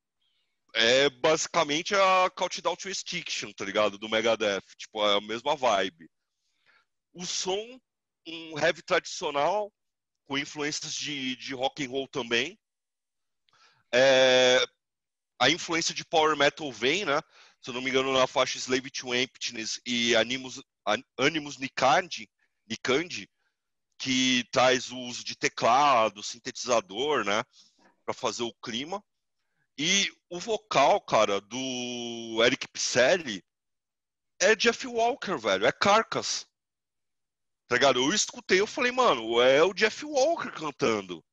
é 0.73 1.09
basicamente 1.09 1.93
a 1.93 2.29
Countdown 2.33 2.77
to 2.77 2.87
Extinction, 2.87 3.51
tá 3.51 3.65
ligado? 3.65 3.97
Do 3.97 4.07
Megadeth. 4.07 4.63
Tipo, 4.77 5.05
é 5.05 5.17
a 5.17 5.21
mesma 5.21 5.53
vibe. 5.53 6.09
O 7.11 7.25
som, 7.25 7.77
um 8.25 8.57
heavy 8.57 8.81
tradicional, 8.81 9.69
com 10.25 10.37
influências 10.37 10.93
de, 10.93 11.35
de 11.35 11.53
rock 11.53 11.85
and 11.85 11.89
roll 11.89 12.07
também. 12.07 12.57
É, 13.93 14.63
a 15.37 15.49
influência 15.49 15.93
de 15.93 16.05
power 16.05 16.37
metal 16.37 16.71
vem, 16.71 17.03
né? 17.03 17.19
Se 17.61 17.71
eu 17.71 17.73
não 17.73 17.81
me 17.81 17.89
engano, 17.89 18.13
na 18.13 18.27
faixa 18.27 18.57
Slave 18.57 18.89
to 18.91 19.13
Emptiness 19.13 19.81
e 19.85 20.15
Animus, 20.15 20.61
Animus 21.17 21.57
Nikandi, 21.57 22.29
Nikandi, 22.65 23.29
que 23.97 24.45
traz 24.51 24.89
o 24.89 24.97
uso 24.99 25.25
de 25.25 25.35
teclado, 25.35 26.23
sintetizador, 26.23 27.25
né? 27.25 27.43
Para 28.09 28.13
fazer 28.13 28.41
o 28.41 28.53
clima. 28.55 29.03
E 29.77 30.11
o 30.29 30.39
vocal, 30.39 30.99
cara, 30.99 31.39
do 31.39 32.43
Eric 32.43 32.67
Picelli 32.67 33.43
é 34.41 34.55
Jeff 34.55 34.87
Walker, 34.87 35.37
velho. 35.37 35.65
É 35.65 35.71
Carcass. 35.71 36.47
Tá 37.67 37.75
ligado? 37.75 37.99
Eu 37.99 38.11
escutei, 38.11 38.59
eu 38.59 38.65
falei, 38.65 38.91
mano, 38.91 39.39
é 39.39 39.63
o 39.63 39.73
Jeff 39.75 40.03
Walker 40.03 40.51
cantando. 40.51 41.23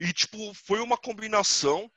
E, 0.00 0.12
tipo, 0.12 0.52
foi 0.54 0.80
uma 0.80 0.98
combinação 0.98 1.90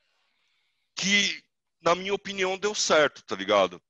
que, 0.95 1.43
na 1.81 1.95
minha 1.95 2.13
opinião, 2.13 2.59
deu 2.59 2.75
certo, 2.75 3.23
tá 3.23 3.35
ligado? 3.35 3.81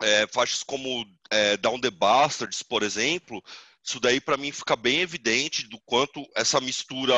É, 0.00 0.28
faixas 0.28 0.62
como 0.62 1.04
é, 1.28 1.56
Down 1.56 1.80
the 1.80 1.90
Bastards, 1.90 2.62
por 2.62 2.84
exemplo, 2.84 3.42
isso 3.82 3.98
daí 3.98 4.20
para 4.20 4.36
mim 4.36 4.52
fica 4.52 4.76
bem 4.76 5.00
evidente 5.00 5.66
do 5.68 5.80
quanto 5.80 6.24
essa 6.36 6.60
mistura 6.60 7.14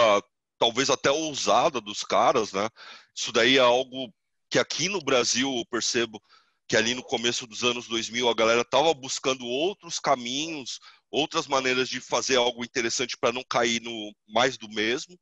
talvez 0.58 0.90
até 0.90 1.10
ousada 1.10 1.80
dos 1.80 2.02
caras, 2.02 2.52
né? 2.52 2.68
Isso 3.14 3.32
daí 3.32 3.56
é 3.58 3.60
algo 3.60 4.12
que 4.50 4.58
aqui 4.58 4.88
no 4.88 5.00
Brasil 5.00 5.52
eu 5.56 5.64
percebo 5.66 6.20
que 6.68 6.76
ali 6.76 6.94
no 6.94 7.02
começo 7.02 7.46
dos 7.46 7.62
anos 7.62 7.86
2000 7.86 8.28
a 8.28 8.34
galera 8.34 8.62
estava 8.62 8.92
buscando 8.92 9.46
outros 9.46 9.98
caminhos, 9.98 10.80
outras 11.10 11.46
maneiras 11.46 11.88
de 11.88 12.00
fazer 12.00 12.36
algo 12.36 12.64
interessante 12.64 13.16
para 13.16 13.32
não 13.32 13.44
cair 13.44 13.80
no 13.80 14.12
mais 14.28 14.56
do 14.58 14.68
mesmo. 14.68 15.16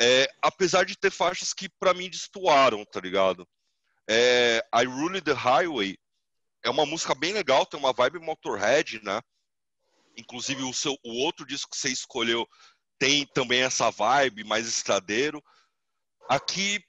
É, 0.00 0.28
apesar 0.42 0.84
de 0.84 0.96
ter 0.96 1.10
faixas 1.10 1.52
que 1.52 1.68
para 1.68 1.94
mim 1.94 2.08
destoaram, 2.08 2.84
tá 2.84 3.00
ligado? 3.00 3.46
É, 4.08 4.64
I 4.74 4.84
Rule 4.86 5.20
the 5.20 5.32
Highway 5.32 5.96
é 6.64 6.70
uma 6.70 6.84
música 6.86 7.14
bem 7.14 7.32
legal, 7.32 7.64
tem 7.64 7.78
uma 7.78 7.92
vibe 7.92 8.18
Motorhead, 8.18 9.00
né? 9.04 9.20
Inclusive 10.16 10.62
o 10.62 10.72
seu 10.72 10.96
o 11.04 11.22
outro 11.22 11.46
disco 11.46 11.70
que 11.70 11.76
você 11.76 11.90
escolheu 11.90 12.46
tem 13.00 13.26
também 13.26 13.62
essa 13.62 13.90
vibe 13.90 14.44
mais 14.44 14.68
estradeiro. 14.68 15.42
Aqui 16.28 16.84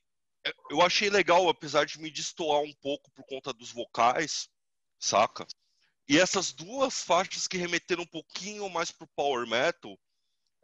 eu 0.70 0.82
achei 0.82 1.10
legal, 1.10 1.48
apesar 1.48 1.86
de 1.86 2.00
me 2.00 2.12
destoar 2.12 2.62
um 2.62 2.74
pouco 2.82 3.10
por 3.12 3.26
conta 3.26 3.54
dos 3.54 3.72
vocais, 3.72 4.50
saca? 5.00 5.48
E 6.08 6.20
essas 6.20 6.52
duas 6.52 7.02
faixas 7.02 7.48
que 7.48 7.58
remeteram 7.58 8.04
um 8.04 8.08
pouquinho 8.08 8.70
mais 8.70 8.92
pro 8.92 9.08
power 9.16 9.48
metal, 9.48 9.98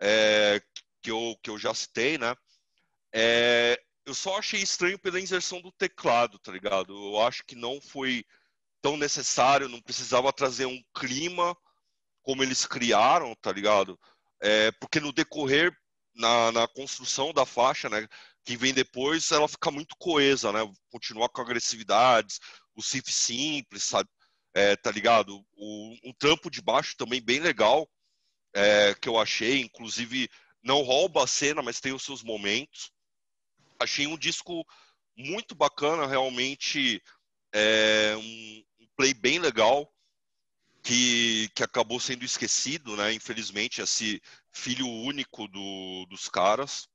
é, 0.01 0.61
que, 1.01 1.09
eu, 1.09 1.37
que 1.41 1.49
eu 1.49 1.57
já 1.57 1.73
citei, 1.73 2.17
né? 2.17 2.35
É, 3.13 3.81
eu 4.05 4.13
só 4.13 4.37
achei 4.37 4.61
estranho 4.61 4.99
pela 4.99 5.19
inserção 5.19 5.61
do 5.61 5.71
teclado, 5.71 6.37
tá 6.39 6.51
ligado? 6.51 6.93
Eu 6.93 7.21
acho 7.21 7.45
que 7.45 7.55
não 7.55 7.79
foi 7.79 8.25
tão 8.81 8.97
necessário, 8.97 9.69
não 9.69 9.81
precisava 9.81 10.33
trazer 10.33 10.65
um 10.65 10.83
clima 10.93 11.55
como 12.21 12.43
eles 12.43 12.65
criaram, 12.65 13.33
tá 13.35 13.51
ligado? 13.51 13.97
É, 14.41 14.71
porque 14.73 14.99
no 14.99 15.11
decorrer, 15.11 15.75
na, 16.15 16.51
na, 16.51 16.67
construção 16.67 17.31
da 17.31 17.45
faixa, 17.45 17.89
né, 17.89 18.07
que 18.43 18.57
vem 18.57 18.73
depois, 18.73 19.31
ela 19.31 19.47
fica 19.47 19.69
muito 19.69 19.95
coesa, 19.97 20.51
né, 20.51 20.59
continuar 20.89 21.29
com 21.29 21.41
agressividades, 21.41 22.39
o 22.75 22.81
riff 22.81 23.11
simples, 23.11 23.83
sabe, 23.83 24.09
é, 24.53 24.75
tá 24.75 24.91
ligado? 24.91 25.43
O, 25.55 25.95
um 26.03 26.13
trampo 26.17 26.49
de 26.49 26.61
baixo 26.61 26.95
também 26.97 27.21
bem 27.21 27.39
legal, 27.39 27.87
é, 28.53 28.95
que 28.95 29.07
eu 29.09 29.19
achei, 29.19 29.61
inclusive 29.61 30.29
não 30.63 30.81
rouba 30.81 31.23
a 31.23 31.27
cena, 31.27 31.61
mas 31.61 31.79
tem 31.79 31.93
os 31.93 32.03
seus 32.03 32.23
momentos. 32.23 32.91
Achei 33.79 34.07
um 34.07 34.17
disco 34.17 34.65
muito 35.15 35.55
bacana, 35.55 36.07
realmente 36.07 37.01
é, 37.53 38.15
um, 38.17 38.63
um 38.79 38.87
play 38.95 39.13
bem 39.13 39.39
legal 39.39 39.91
que, 40.87 41.49
que 41.53 41.63
acabou 41.63 41.99
sendo 41.99 42.23
esquecido, 42.23 42.95
né? 42.95 43.11
Infelizmente, 43.11 43.81
esse 43.81 44.21
filho 44.53 44.87
único 44.87 45.45
do, 45.49 46.05
dos 46.05 46.29
caras. 46.29 46.87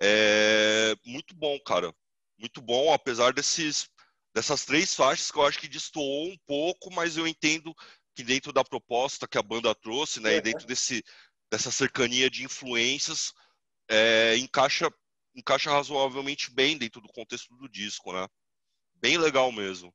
É 0.00 0.94
muito 1.04 1.34
bom, 1.34 1.60
cara. 1.60 1.94
Muito 2.38 2.62
bom, 2.62 2.90
apesar 2.94 3.34
desses, 3.34 3.90
dessas 4.34 4.64
três 4.64 4.94
faixas 4.94 5.30
que 5.30 5.38
eu 5.38 5.44
acho 5.44 5.58
que 5.58 5.68
destoou 5.68 6.28
um 6.28 6.36
pouco, 6.46 6.90
mas 6.90 7.18
eu 7.18 7.26
entendo 7.26 7.74
que 8.14 8.24
dentro 8.24 8.54
da 8.54 8.64
proposta 8.64 9.28
que 9.28 9.36
a 9.36 9.42
banda 9.42 9.74
trouxe, 9.74 10.18
né, 10.18 10.36
e 10.36 10.40
dentro 10.40 10.66
desse, 10.66 11.04
dessa 11.50 11.70
cercania 11.70 12.30
de 12.30 12.42
influências 12.42 13.34
é, 13.90 14.34
encaixa, 14.38 14.90
encaixa 15.36 15.70
razoavelmente 15.70 16.50
bem 16.50 16.78
dentro 16.78 17.02
do 17.02 17.12
contexto 17.12 17.54
do 17.54 17.68
disco, 17.68 18.14
né? 18.14 18.26
Bem 18.94 19.18
legal 19.18 19.52
mesmo. 19.52 19.94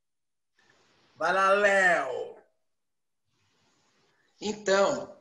Vai 1.15 1.33
lá, 1.33 1.49
Léo! 1.49 2.34
Então, 4.39 5.15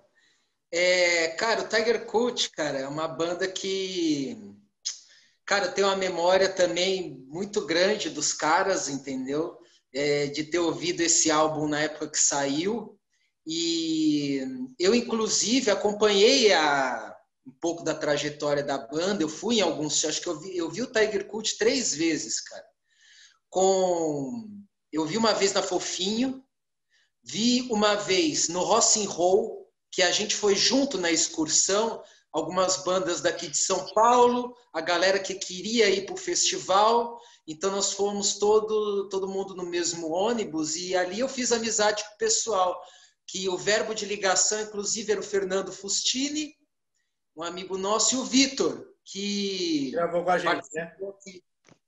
é, 0.73 1.29
cara, 1.29 1.63
o 1.63 1.69
Tiger 1.69 2.05
Cult, 2.07 2.51
cara, 2.51 2.79
é 2.79 2.89
uma 2.89 3.07
banda 3.07 3.47
que, 3.47 4.37
cara, 5.47 5.69
tem 5.69 5.85
uma 5.85 5.97
memória 5.97 6.49
também 6.49 7.25
muito 7.29 7.65
grande 7.65 8.11
dos 8.11 8.33
caras, 8.33 8.89
entendeu? 8.89 9.57
É, 9.93 10.27
de 10.27 10.43
ter 10.45 10.59
ouvido 10.59 11.01
esse 11.01 11.31
álbum 11.31 11.69
na 11.69 11.81
época 11.81 12.09
que 12.11 12.19
saiu. 12.19 12.99
E 13.47 14.41
eu, 14.79 14.95
inclusive, 14.95 15.71
acompanhei 15.71 16.53
a, 16.53 17.17
um 17.47 17.53
pouco 17.53 17.85
da 17.85 17.95
trajetória 17.95 18.63
da 18.63 18.79
banda. 18.79 19.23
Eu 19.23 19.29
fui 19.29 19.59
em 19.59 19.61
alguns, 19.61 20.05
acho 20.05 20.21
que 20.21 20.29
eu 20.29 20.41
vi, 20.41 20.57
eu 20.57 20.71
vi 20.71 20.83
o 20.83 20.91
Tiger 20.91 21.27
Cult 21.27 21.57
três 21.59 21.95
vezes, 21.95 22.41
cara. 22.41 22.65
Com, 23.49 24.49
eu 24.93 25.05
vi 25.07 25.17
uma 25.17 25.33
vez 25.35 25.53
na 25.53 25.63
Fofinho, 25.63 26.45
vi 27.25 27.67
uma 27.71 27.95
vez 27.95 28.49
no 28.49 28.61
Rock 28.61 29.05
Roll, 29.07 29.67
que 29.91 30.03
a 30.03 30.11
gente 30.11 30.37
foi 30.37 30.55
junto 30.55 30.99
na 30.99 31.11
excursão, 31.11 32.03
algumas 32.33 32.85
bandas 32.85 33.21
daqui 33.21 33.49
de 33.49 33.57
São 33.57 33.87
Paulo, 33.95 34.55
a 34.73 34.81
galera 34.81 35.19
que 35.19 35.35
queria 35.35 35.89
ir 35.89 36.05
para 36.05 36.15
o 36.15 36.19
festival, 36.19 37.19
então 37.47 37.71
nós 37.71 37.93
fomos 37.93 38.39
todo, 38.39 39.09
todo 39.09 39.29
mundo 39.29 39.55
no 39.55 39.65
mesmo 39.65 40.11
ônibus 40.11 40.77
e 40.77 40.97
ali 40.97 41.21
eu 41.21 41.29
fiz 41.29 41.53
amizade 41.53 42.03
com 42.03 42.15
o 42.15 42.19
pessoal, 42.19 42.81
que 43.27 43.49
o 43.49 43.57
verbo 43.57 43.95
de 43.95 44.05
ligação, 44.05 44.61
inclusive, 44.61 45.13
era 45.13 45.21
o 45.21 45.25
Fernando 45.25 45.73
Fustini, 45.73 46.55
um 47.37 47.43
amigo 47.43 47.79
nosso, 47.79 48.15
e 48.15 48.19
o 48.19 48.25
Vitor, 48.25 48.87
que 49.05 49.91
gravou 49.93 50.25
com 50.25 50.31
a 50.31 50.39
gente, 50.39 50.67
né? 50.75 50.95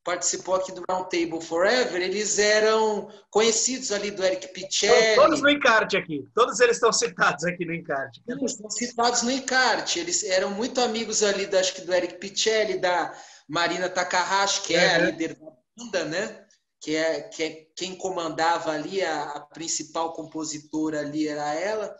Participou 0.06 0.54
aqui 0.54 0.70
do 0.70 0.84
Round 0.88 1.10
Table 1.10 1.44
Forever, 1.44 2.00
eles 2.00 2.38
eram 2.38 3.10
conhecidos 3.28 3.90
ali 3.90 4.12
do 4.12 4.22
Eric 4.22 4.52
Pichelli. 4.52 5.16
Todos 5.16 5.42
no 5.42 5.50
encarte 5.50 5.96
aqui. 5.96 6.24
Todos 6.32 6.60
eles 6.60 6.76
estão 6.76 6.92
citados 6.92 7.44
aqui 7.44 7.64
no 7.64 7.74
encarte. 7.74 8.22
Eles 8.28 8.52
estão 8.52 8.70
citados 8.70 9.22
no 9.22 9.32
encarte. 9.32 9.98
Eles 9.98 10.22
eram 10.22 10.52
muito 10.52 10.80
amigos 10.80 11.24
ali, 11.24 11.44
acho 11.56 11.74
que 11.74 11.80
do 11.80 11.92
Eric 11.92 12.18
Pichelli, 12.20 12.78
da 12.78 13.12
Marina 13.48 13.88
Takahashi, 13.88 14.62
que 14.62 14.76
é, 14.76 14.78
é 14.78 14.94
a 14.94 14.98
líder 14.98 15.34
da 15.34 15.50
banda, 15.76 16.04
né? 16.04 16.46
Que 16.80 16.94
é, 16.94 17.20
que 17.22 17.42
é 17.42 17.66
quem 17.74 17.96
comandava 17.96 18.70
ali, 18.70 19.02
a, 19.02 19.24
a 19.24 19.40
principal 19.40 20.12
compositora 20.12 21.00
ali 21.00 21.26
era 21.26 21.52
ela. 21.52 21.92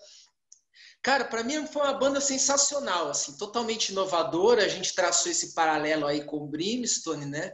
Cara, 1.02 1.24
para 1.24 1.42
mim 1.42 1.66
foi 1.66 1.82
uma 1.82 1.94
banda 1.94 2.20
sensacional, 2.20 3.10
assim, 3.10 3.36
totalmente 3.36 3.88
inovadora. 3.88 4.64
A 4.64 4.68
gente 4.68 4.94
traçou 4.94 5.32
esse 5.32 5.54
paralelo 5.54 6.06
aí 6.06 6.24
com 6.24 6.36
o 6.36 6.46
Brimstone, 6.46 7.26
né? 7.26 7.52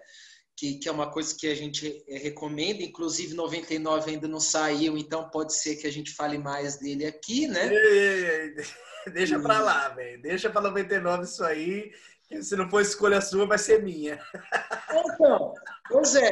Que, 0.57 0.75
que 0.75 0.89
é 0.89 0.93
uma 0.93 1.11
coisa 1.11 1.35
que 1.35 1.47
a 1.47 1.55
gente 1.55 2.05
eh, 2.07 2.19
recomenda, 2.19 2.83
inclusive 2.83 3.35
99 3.35 4.11
ainda 4.11 4.29
não 4.29 4.41
saiu, 4.41 4.97
então 4.97 5.29
pode 5.31 5.55
ser 5.55 5.77
que 5.77 5.87
a 5.87 5.93
gente 5.93 6.13
fale 6.13 6.39
mais 6.39 6.79
dele 6.79 7.07
aqui, 7.07 7.49
né? 7.49 7.71
deixa 9.13 9.39
para 9.41 9.61
lá, 9.61 9.89
velho. 9.89 10.21
Deixa 10.23 10.51
para 10.51 10.61
99 10.61 11.25
isso 11.25 11.45
aí, 11.45 11.93
que 12.29 12.43
se 12.43 12.57
não 12.57 12.69
for 12.69 12.81
escolha 12.81 13.21
sua, 13.21 13.47
vai 13.47 13.59
ser 13.59 13.83
minha. 13.83 14.21
Então, 15.15 15.55
pois 15.89 16.15
é, 16.15 16.31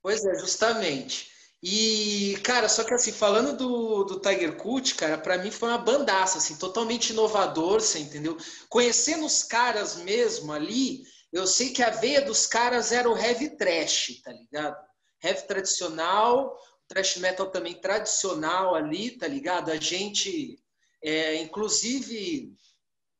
pois 0.00 0.24
é, 0.24 0.38
justamente. 0.38 1.28
E, 1.62 2.38
cara, 2.44 2.68
só 2.68 2.84
que 2.84 2.94
assim, 2.94 3.10
falando 3.10 3.56
do, 3.56 4.04
do 4.04 4.20
Tiger 4.20 4.56
Cult, 4.56 4.94
cara, 4.94 5.18
para 5.18 5.38
mim 5.38 5.50
foi 5.50 5.68
uma 5.68 5.78
bandaça, 5.78 6.38
assim, 6.38 6.56
totalmente 6.56 7.10
inovador, 7.10 7.80
você 7.80 7.98
entendeu? 7.98 8.36
Conhecendo 8.68 9.26
os 9.26 9.42
caras 9.42 9.96
mesmo 9.96 10.52
ali, 10.52 11.02
eu 11.36 11.46
sei 11.46 11.70
que 11.70 11.82
a 11.82 11.90
veia 11.90 12.22
dos 12.22 12.46
caras 12.46 12.92
era 12.92 13.08
o 13.10 13.16
heavy 13.16 13.50
trash, 13.56 14.22
tá 14.24 14.32
ligado? 14.32 14.76
Heavy 15.22 15.46
tradicional, 15.46 16.56
trash 16.88 17.16
metal 17.16 17.50
também 17.50 17.74
tradicional 17.74 18.74
ali, 18.74 19.10
tá 19.10 19.28
ligado? 19.28 19.70
A 19.70 19.76
gente, 19.76 20.58
é, 21.02 21.36
inclusive, 21.36 22.54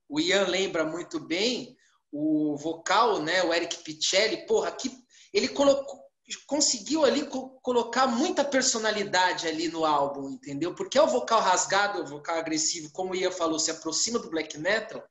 o 0.09 0.19
Ian 0.19 0.47
lembra 0.47 0.85
muito 0.85 1.21
bem 1.21 1.77
o 2.11 2.57
vocal, 2.57 3.21
né? 3.23 3.43
O 3.43 3.53
Eric 3.53 3.83
Pichelli, 3.83 4.47
porra, 4.47 4.73
que 4.73 4.91
ele 5.33 5.49
colocou, 5.49 6.06
conseguiu 6.47 7.05
ali 7.05 7.27
co 7.27 7.51
colocar 7.63 8.07
muita 8.07 8.45
personalidade 8.45 9.47
ali 9.47 9.69
no 9.69 9.85
álbum, 9.85 10.29
entendeu? 10.31 10.75
Porque 10.75 10.99
é 10.99 11.03
o 11.03 11.07
vocal 11.07 11.41
rasgado, 11.41 11.99
é 11.99 12.03
o 12.03 12.07
vocal 12.07 12.37
agressivo, 12.37 12.91
como 12.91 13.13
o 13.13 13.15
Ian 13.15 13.31
falou, 13.31 13.59
se 13.59 13.71
aproxima 13.71 14.19
do 14.19 14.31
black 14.31 14.59
metal, 14.59 15.03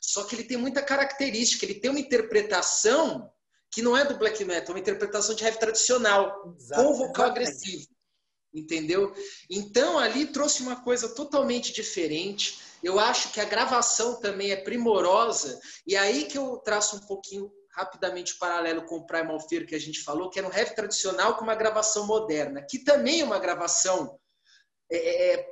só 0.00 0.24
que 0.24 0.34
ele 0.34 0.44
tem 0.44 0.56
muita 0.56 0.82
característica, 0.82 1.64
ele 1.64 1.80
tem 1.80 1.90
uma 1.90 2.00
interpretação 2.00 3.30
que 3.70 3.82
não 3.82 3.96
é 3.96 4.04
do 4.04 4.18
black 4.18 4.44
metal, 4.44 4.68
é 4.68 4.76
uma 4.76 4.80
interpretação 4.80 5.34
de 5.34 5.44
heavy 5.44 5.58
tradicional, 5.58 6.54
Exato, 6.58 6.82
com 6.82 6.90
o 6.90 6.94
vocal 6.94 7.26
exatamente. 7.26 7.30
agressivo, 7.30 7.86
entendeu? 8.54 9.14
Então 9.50 9.98
ali 9.98 10.26
trouxe 10.26 10.62
uma 10.62 10.82
coisa 10.82 11.14
totalmente 11.14 11.72
diferente. 11.72 12.58
Eu 12.82 12.98
acho 12.98 13.32
que 13.32 13.40
a 13.40 13.44
gravação 13.44 14.20
também 14.20 14.50
é 14.50 14.56
primorosa, 14.56 15.58
e 15.86 15.94
é 15.94 15.98
aí 15.98 16.24
que 16.24 16.38
eu 16.38 16.58
traço 16.58 16.96
um 16.96 17.00
pouquinho 17.00 17.50
rapidamente 17.78 18.34
o 18.34 18.38
paralelo 18.38 18.84
com 18.84 18.96
o 18.96 19.06
Primal 19.06 19.38
Fear 19.48 19.64
que 19.64 19.74
a 19.74 19.78
gente 19.78 20.02
falou, 20.02 20.28
que 20.28 20.38
era 20.38 20.48
um 20.48 20.52
heavy 20.52 20.74
tradicional 20.74 21.36
com 21.36 21.44
uma 21.44 21.54
gravação 21.54 22.06
moderna, 22.06 22.60
que 22.60 22.80
também 22.80 23.20
é 23.20 23.24
uma 23.24 23.38
gravação. 23.38 24.18
É, 24.90 24.96
é, 24.96 25.34
é, 25.34 25.50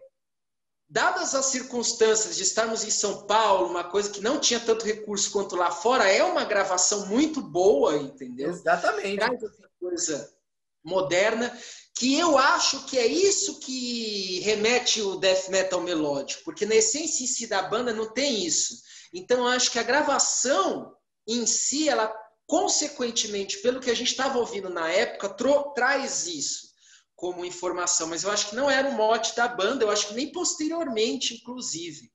dadas 0.89 1.35
as 1.37 1.47
circunstâncias 1.47 2.37
de 2.37 2.43
estarmos 2.43 2.83
em 2.83 2.91
São 2.91 3.27
Paulo, 3.27 3.71
uma 3.71 3.85
coisa 3.85 4.11
que 4.11 4.21
não 4.21 4.41
tinha 4.41 4.59
tanto 4.59 4.85
recurso 4.85 5.31
quanto 5.31 5.55
lá 5.55 5.71
fora, 5.71 6.11
é 6.11 6.25
uma 6.25 6.45
gravação 6.45 7.07
muito 7.07 7.41
boa, 7.41 7.97
entendeu? 7.97 8.51
Exatamente. 8.51 9.19
Traz 9.19 9.43
essa 9.43 9.71
coisa 9.79 10.37
moderna, 10.85 11.57
que 11.97 12.19
eu 12.19 12.37
acho 12.39 12.87
que 12.87 12.99
é 12.99 13.07
isso 13.07 13.61
que 13.61 14.41
remete 14.41 15.01
o 15.01 15.17
death 15.17 15.49
metal 15.49 15.81
melódico, 15.81 16.43
porque 16.45 16.67
na 16.67 16.75
essência 16.75 17.23
em 17.23 17.27
si 17.27 17.47
da 17.47 17.63
banda 17.63 17.93
não 17.93 18.13
tem 18.13 18.45
isso. 18.45 18.83
Então 19.13 19.39
eu 19.39 19.47
acho 19.49 19.71
que 19.71 19.79
a 19.79 19.85
gravação 19.85 20.96
em 21.27 21.47
si, 21.47 21.89
ela, 21.89 22.15
consequentemente, 22.47 23.59
pelo 23.59 23.81
que 23.81 23.91
a 23.91 23.95
gente 23.95 24.11
estava 24.11 24.39
ouvindo 24.39 24.69
na 24.69 24.91
época, 24.91 25.35
traz 25.75 26.27
isso 26.27 26.67
como 27.15 27.45
informação. 27.45 28.09
Mas 28.09 28.25
eu 28.25 28.31
acho 28.31 28.51
que 28.51 28.57
não 28.57 28.71
era 28.71 28.89
o 28.89 28.93
mote 28.93 29.35
da 29.35 29.49
banda, 29.49 29.85
eu 29.85 29.91
acho 29.91 30.09
que 30.09 30.15
nem 30.15 30.31
posteriormente, 30.31 31.35
inclusive. 31.35 32.13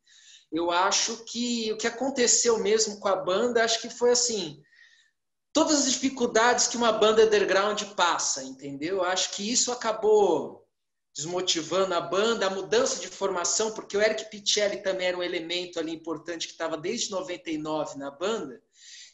Eu 0.51 0.69
acho 0.69 1.23
que 1.25 1.71
o 1.71 1.77
que 1.77 1.87
aconteceu 1.87 2.59
mesmo 2.59 2.99
com 2.99 3.07
a 3.07 3.15
banda, 3.15 3.63
acho 3.63 3.81
que 3.81 3.89
foi 3.89 4.11
assim, 4.11 4.61
todas 5.53 5.81
as 5.81 5.91
dificuldades 5.91 6.67
que 6.67 6.77
uma 6.77 6.91
banda 6.91 7.25
underground 7.25 7.81
passa, 7.95 8.43
entendeu? 8.43 8.97
Eu 8.97 9.03
acho 9.03 9.31
que 9.31 9.49
isso 9.49 9.71
acabou 9.71 10.61
desmotivando 11.15 11.93
a 11.93 12.01
banda, 12.01 12.47
a 12.47 12.49
mudança 12.49 12.99
de 12.99 13.07
formação, 13.07 13.73
porque 13.73 13.97
o 13.97 14.01
Eric 14.01 14.29
Pichelli 14.29 14.81
também 14.81 15.07
era 15.07 15.17
um 15.17 15.23
elemento 15.23 15.77
ali 15.77 15.91
importante 15.91 16.47
que 16.47 16.53
estava 16.53 16.77
desde 16.77 17.11
99 17.11 17.97
na 17.97 18.09
banda. 18.11 18.61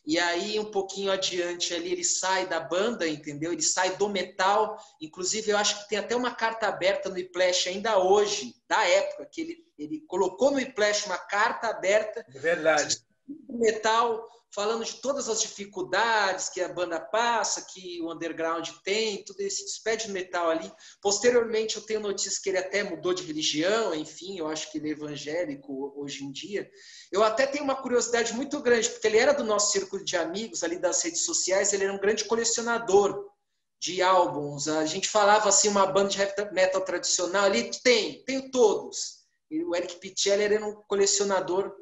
E 0.08 0.18
aí, 0.18 0.58
um 0.58 0.72
pouquinho 0.72 1.12
adiante 1.12 1.74
ali, 1.74 1.92
ele 1.92 2.04
sai 2.06 2.48
da 2.48 2.62
banda, 2.62 3.06
entendeu? 3.06 3.52
Ele 3.52 3.62
sai 3.62 3.98
do 3.98 4.08
metal. 4.08 4.82
Inclusive, 5.02 5.52
eu 5.52 5.58
acho 5.58 5.84
que 5.84 5.90
tem 5.90 5.98
até 5.98 6.16
uma 6.16 6.34
carta 6.34 6.66
aberta 6.66 7.10
no 7.10 7.18
Iplash 7.18 7.68
ainda 7.68 8.00
hoje, 8.00 8.56
da 8.70 8.88
época, 8.88 9.26
que 9.26 9.42
ele, 9.42 9.66
ele 9.78 10.00
colocou 10.08 10.50
no 10.50 10.62
Iplash 10.62 11.08
uma 11.08 11.18
carta 11.18 11.68
aberta. 11.68 12.26
É 12.34 12.40
verdade. 12.40 13.06
Metal, 13.50 14.26
falando 14.54 14.84
de 14.84 14.96
todas 15.02 15.30
as 15.30 15.42
dificuldades 15.42 16.50
que 16.50 16.62
a 16.62 16.70
banda 16.70 17.00
passa, 17.00 17.66
que 17.74 18.02
o 18.02 18.12
underground 18.12 18.68
tem, 18.84 19.24
tudo 19.24 19.42
esse 19.42 19.64
despede 19.66 20.10
metal 20.10 20.50
ali. 20.50 20.72
Posteriormente, 21.02 21.76
eu 21.76 21.82
tenho 21.82 22.00
notícias 22.00 22.40
que 22.40 22.50
ele 22.50 22.58
até 22.58 22.84
mudou 22.84 23.14
de 23.14 23.24
religião, 23.24 23.94
enfim, 23.94 24.40
eu 24.40 24.48
acho 24.48 24.72
que 24.72 24.78
ele 24.78 24.90
é 24.90 24.92
evangélico 24.92 25.94
hoje 25.96 26.24
em 26.24 26.32
dia. 26.32 26.70
Eu 27.12 27.24
até 27.24 27.46
tenho 27.46 27.64
uma 27.64 27.82
curiosidade 27.82 28.34
muito 28.34 28.62
grande, 28.62 28.90
porque 28.90 29.08
ele 29.08 29.18
era 29.18 29.34
do 29.34 29.44
nosso 29.44 29.72
círculo 29.72 30.04
de 30.04 30.16
amigos 30.16 30.64
ali 30.64 30.80
das 30.80 31.02
redes 31.04 31.26
sociais, 31.26 31.74
ele 31.74 31.84
era 31.84 31.94
um 31.94 32.00
grande 32.00 32.26
colecionador 32.26 33.26
de 33.80 34.02
álbuns. 34.02 34.68
A 34.68 34.86
gente 34.86 35.08
falava 35.08 35.50
assim, 35.50 35.68
uma 35.68 35.86
banda 35.86 36.10
de 36.10 36.52
metal 36.52 36.82
tradicional 36.82 37.46
ali, 37.46 37.70
tem, 37.84 38.24
tenho 38.24 38.50
todos 38.50 39.17
o 39.50 39.76
Eric 39.76 39.96
Pichelli 39.96 40.44
era 40.44 40.66
um 40.66 40.74
colecionador. 40.88 41.74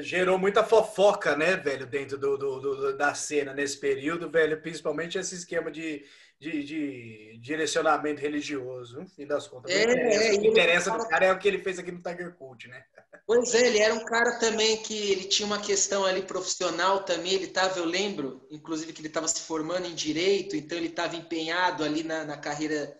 Gerou 0.00 0.38
muita 0.38 0.62
fofoca, 0.62 1.34
né, 1.36 1.56
velho, 1.56 1.86
dentro 1.86 2.18
do, 2.18 2.36
do, 2.36 2.60
do, 2.60 2.96
da 2.96 3.14
cena 3.14 3.54
nesse 3.54 3.78
período, 3.78 4.30
velho, 4.30 4.60
principalmente 4.60 5.16
esse 5.16 5.34
esquema 5.34 5.70
de, 5.70 6.04
de, 6.38 6.62
de 6.62 7.38
direcionamento 7.40 8.20
religioso, 8.20 9.00
no 9.00 9.08
fim 9.08 9.26
das 9.26 9.46
contas. 9.46 9.74
É, 9.74 9.84
interessa, 9.84 10.24
é, 10.24 10.32
o 10.34 10.40
que 10.40 10.48
interessa 10.48 10.90
do 10.90 11.08
cara 11.08 11.26
é 11.26 11.32
o 11.32 11.38
que 11.38 11.48
ele 11.48 11.58
fez 11.58 11.78
aqui 11.78 11.90
no 11.90 12.02
Tiger 12.02 12.34
Cult, 12.34 12.68
né? 12.68 12.84
Pois 13.26 13.54
é, 13.54 13.68
ele 13.68 13.78
era 13.78 13.94
um 13.94 14.04
cara 14.04 14.38
também 14.38 14.76
que 14.82 15.10
ele 15.10 15.24
tinha 15.24 15.46
uma 15.46 15.60
questão 15.60 16.04
ali 16.04 16.20
profissional 16.22 17.04
também, 17.04 17.32
ele 17.32 17.46
estava, 17.46 17.78
eu 17.78 17.86
lembro, 17.86 18.46
inclusive 18.50 18.92
que 18.92 19.00
ele 19.00 19.08
estava 19.08 19.28
se 19.28 19.40
formando 19.40 19.86
em 19.86 19.94
Direito, 19.94 20.56
então 20.56 20.76
ele 20.76 20.88
estava 20.88 21.16
empenhado 21.16 21.82
ali 21.82 22.02
na, 22.02 22.24
na 22.24 22.36
carreira 22.36 22.94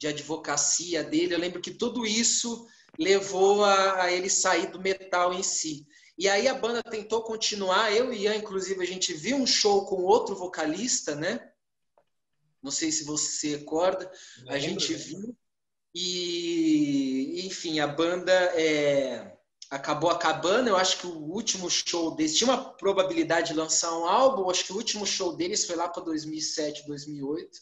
de 0.00 0.08
advocacia 0.08 1.04
dele, 1.04 1.34
eu 1.34 1.38
lembro 1.38 1.60
que 1.60 1.72
tudo 1.72 2.04
isso 2.04 2.66
levou 2.98 3.64
a, 3.64 4.02
a 4.02 4.12
ele 4.12 4.28
sair 4.28 4.66
do 4.66 4.80
metal 4.80 5.32
em 5.32 5.42
si. 5.42 5.86
E 6.18 6.28
aí 6.28 6.48
a 6.48 6.54
banda 6.54 6.82
tentou 6.82 7.22
continuar, 7.22 7.92
eu 7.92 8.12
e 8.12 8.24
Ian, 8.24 8.34
inclusive, 8.34 8.82
a 8.82 8.86
gente 8.86 9.14
viu 9.14 9.36
um 9.36 9.46
show 9.46 9.86
com 9.86 10.02
outro 10.02 10.34
vocalista, 10.34 11.14
né? 11.14 11.48
Não 12.60 12.72
sei 12.72 12.90
se 12.90 13.04
você 13.04 13.30
se 13.30 13.48
recorda, 13.50 14.10
a 14.48 14.58
gente 14.58 14.92
viu. 14.94 15.36
E, 15.94 17.46
enfim, 17.46 17.78
a 17.78 17.86
banda 17.86 18.32
é, 18.32 19.38
acabou 19.70 20.10
acabando. 20.10 20.68
Eu 20.68 20.76
acho 20.76 20.98
que 20.98 21.06
o 21.06 21.16
último 21.16 21.70
show 21.70 22.16
deles 22.16 22.36
tinha 22.36 22.50
uma 22.50 22.72
probabilidade 22.74 23.48
de 23.48 23.54
lançar 23.54 23.96
um 23.96 24.04
álbum. 24.04 24.50
Acho 24.50 24.64
que 24.64 24.72
o 24.72 24.76
último 24.76 25.06
show 25.06 25.36
deles 25.36 25.64
foi 25.64 25.76
lá 25.76 25.88
para 25.88 26.02
2007, 26.02 26.84
2008. 26.86 27.58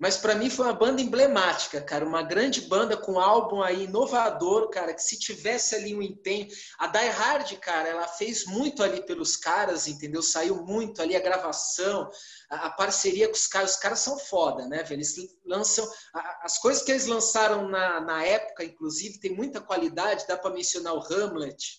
Mas 0.00 0.16
para 0.16 0.34
mim 0.34 0.48
foi 0.48 0.64
uma 0.64 0.72
banda 0.72 1.02
emblemática, 1.02 1.78
cara, 1.78 2.06
uma 2.06 2.22
grande 2.22 2.62
banda 2.62 2.96
com 2.96 3.20
álbum 3.20 3.62
aí 3.62 3.84
inovador, 3.84 4.70
cara, 4.70 4.94
que 4.94 5.02
se 5.02 5.18
tivesse 5.18 5.74
ali 5.74 5.94
um 5.94 6.00
empenho, 6.00 6.48
a 6.78 6.86
Die 6.86 7.08
Hard, 7.10 7.52
cara, 7.58 7.86
ela 7.86 8.08
fez 8.08 8.46
muito 8.46 8.82
ali 8.82 9.04
pelos 9.04 9.36
caras, 9.36 9.86
entendeu? 9.86 10.22
Saiu 10.22 10.64
muito 10.64 11.02
ali 11.02 11.14
a 11.14 11.20
gravação, 11.20 12.10
a, 12.48 12.68
a 12.68 12.70
parceria 12.70 13.28
com 13.28 13.34
os 13.34 13.46
caras, 13.46 13.74
os 13.74 13.76
caras 13.76 13.98
são 13.98 14.18
foda, 14.18 14.66
né, 14.66 14.82
velho? 14.82 14.94
Eles 14.94 15.16
lançam 15.44 15.86
a, 16.14 16.46
as 16.46 16.56
coisas 16.56 16.82
que 16.82 16.92
eles 16.92 17.04
lançaram 17.04 17.68
na, 17.68 18.00
na 18.00 18.24
época, 18.24 18.64
inclusive, 18.64 19.20
tem 19.20 19.36
muita 19.36 19.60
qualidade, 19.60 20.26
dá 20.26 20.38
para 20.38 20.50
mencionar 20.50 20.94
o 20.94 21.04
Hamlet, 21.12 21.78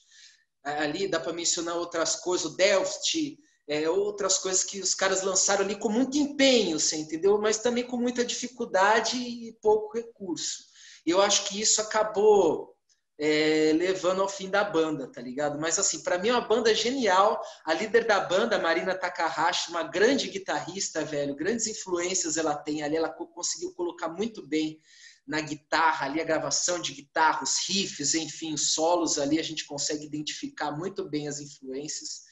ali 0.63 1.07
dá 1.07 1.19
para 1.19 1.33
mencionar 1.33 1.75
outras 1.75 2.17
coisas, 2.17 2.45
o 2.45 2.55
Delft, 2.55 3.39
é, 3.67 3.89
outras 3.89 4.37
coisas 4.37 4.63
que 4.63 4.79
os 4.79 4.93
caras 4.93 5.21
lançaram 5.21 5.63
ali 5.63 5.75
com 5.75 5.89
muito 5.89 6.17
empenho, 6.17 6.79
você 6.79 6.97
entendeu? 6.97 7.39
Mas 7.39 7.59
também 7.59 7.85
com 7.85 7.97
muita 7.97 8.25
dificuldade 8.25 9.17
e 9.17 9.53
pouco 9.61 9.97
recurso. 9.97 10.65
Eu 11.05 11.21
acho 11.21 11.45
que 11.47 11.59
isso 11.59 11.81
acabou 11.81 12.75
é, 13.19 13.71
levando 13.75 14.21
ao 14.21 14.27
fim 14.27 14.49
da 14.49 14.63
banda, 14.63 15.07
tá 15.07 15.21
ligado? 15.21 15.59
Mas 15.59 15.77
assim, 15.77 16.01
para 16.01 16.17
mim 16.17 16.29
é 16.29 16.33
uma 16.33 16.47
banda 16.47 16.73
genial. 16.73 17.39
A 17.63 17.73
líder 17.73 18.05
da 18.05 18.19
banda, 18.19 18.57
Marina 18.57 18.95
Takahashi, 18.95 19.69
uma 19.69 19.83
grande 19.83 20.27
guitarrista, 20.27 21.05
velho, 21.05 21.35
grandes 21.35 21.67
influências 21.67 22.35
ela 22.35 22.55
tem 22.55 22.81
ali, 22.81 22.97
ela 22.97 23.09
conseguiu 23.09 23.73
colocar 23.73 24.09
muito 24.09 24.45
bem 24.47 24.79
na 25.27 25.39
guitarra 25.39 26.07
ali 26.07 26.19
a 26.19 26.25
gravação 26.25 26.81
de 26.81 26.93
guitarra, 26.93 27.43
os 27.43 27.59
riffs, 27.67 28.15
enfim, 28.15 28.57
solos 28.57 29.19
ali 29.19 29.39
a 29.39 29.43
gente 29.43 29.65
consegue 29.65 30.05
identificar 30.05 30.71
muito 30.71 31.07
bem 31.07 31.27
as 31.27 31.39
influências. 31.39 32.23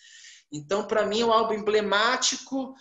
Então, 0.52 0.86
para 0.86 1.06
mim, 1.06 1.22
é 1.22 1.26
um 1.26 1.32
álbum 1.32 1.54
emblemático, 1.54 2.74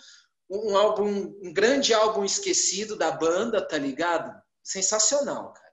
um 0.49 0.75
álbum, 0.75 1.35
um 1.41 1.53
grande 1.53 1.93
álbum 1.93 2.23
esquecido 2.25 2.95
da 2.97 3.11
banda, 3.11 3.61
tá 3.61 3.77
ligado? 3.77 4.33
Sensacional, 4.63 5.53
cara. 5.53 5.69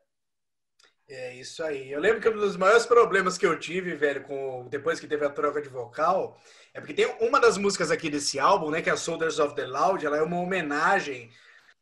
É 1.08 1.34
isso 1.34 1.62
aí. 1.62 1.92
Eu 1.92 2.00
lembro 2.00 2.20
que 2.20 2.28
um 2.28 2.36
dos 2.36 2.56
maiores 2.56 2.84
problemas 2.84 3.38
que 3.38 3.46
eu 3.46 3.58
tive, 3.58 3.94
velho, 3.94 4.24
com 4.24 4.66
depois 4.68 4.98
que 4.98 5.06
teve 5.06 5.24
a 5.24 5.30
troca 5.30 5.62
de 5.62 5.68
vocal, 5.68 6.36
é 6.74 6.80
porque 6.80 6.94
tem 6.94 7.06
uma 7.20 7.40
das 7.40 7.56
músicas 7.56 7.92
aqui 7.92 8.10
desse 8.10 8.40
álbum, 8.40 8.70
né, 8.70 8.82
que 8.82 8.90
é 8.90 8.92
a 8.92 8.96
Soldiers 8.96 9.38
of 9.38 9.54
the 9.54 9.64
Loud, 9.64 10.04
ela 10.04 10.16
é 10.16 10.22
uma 10.22 10.40
homenagem 10.40 11.30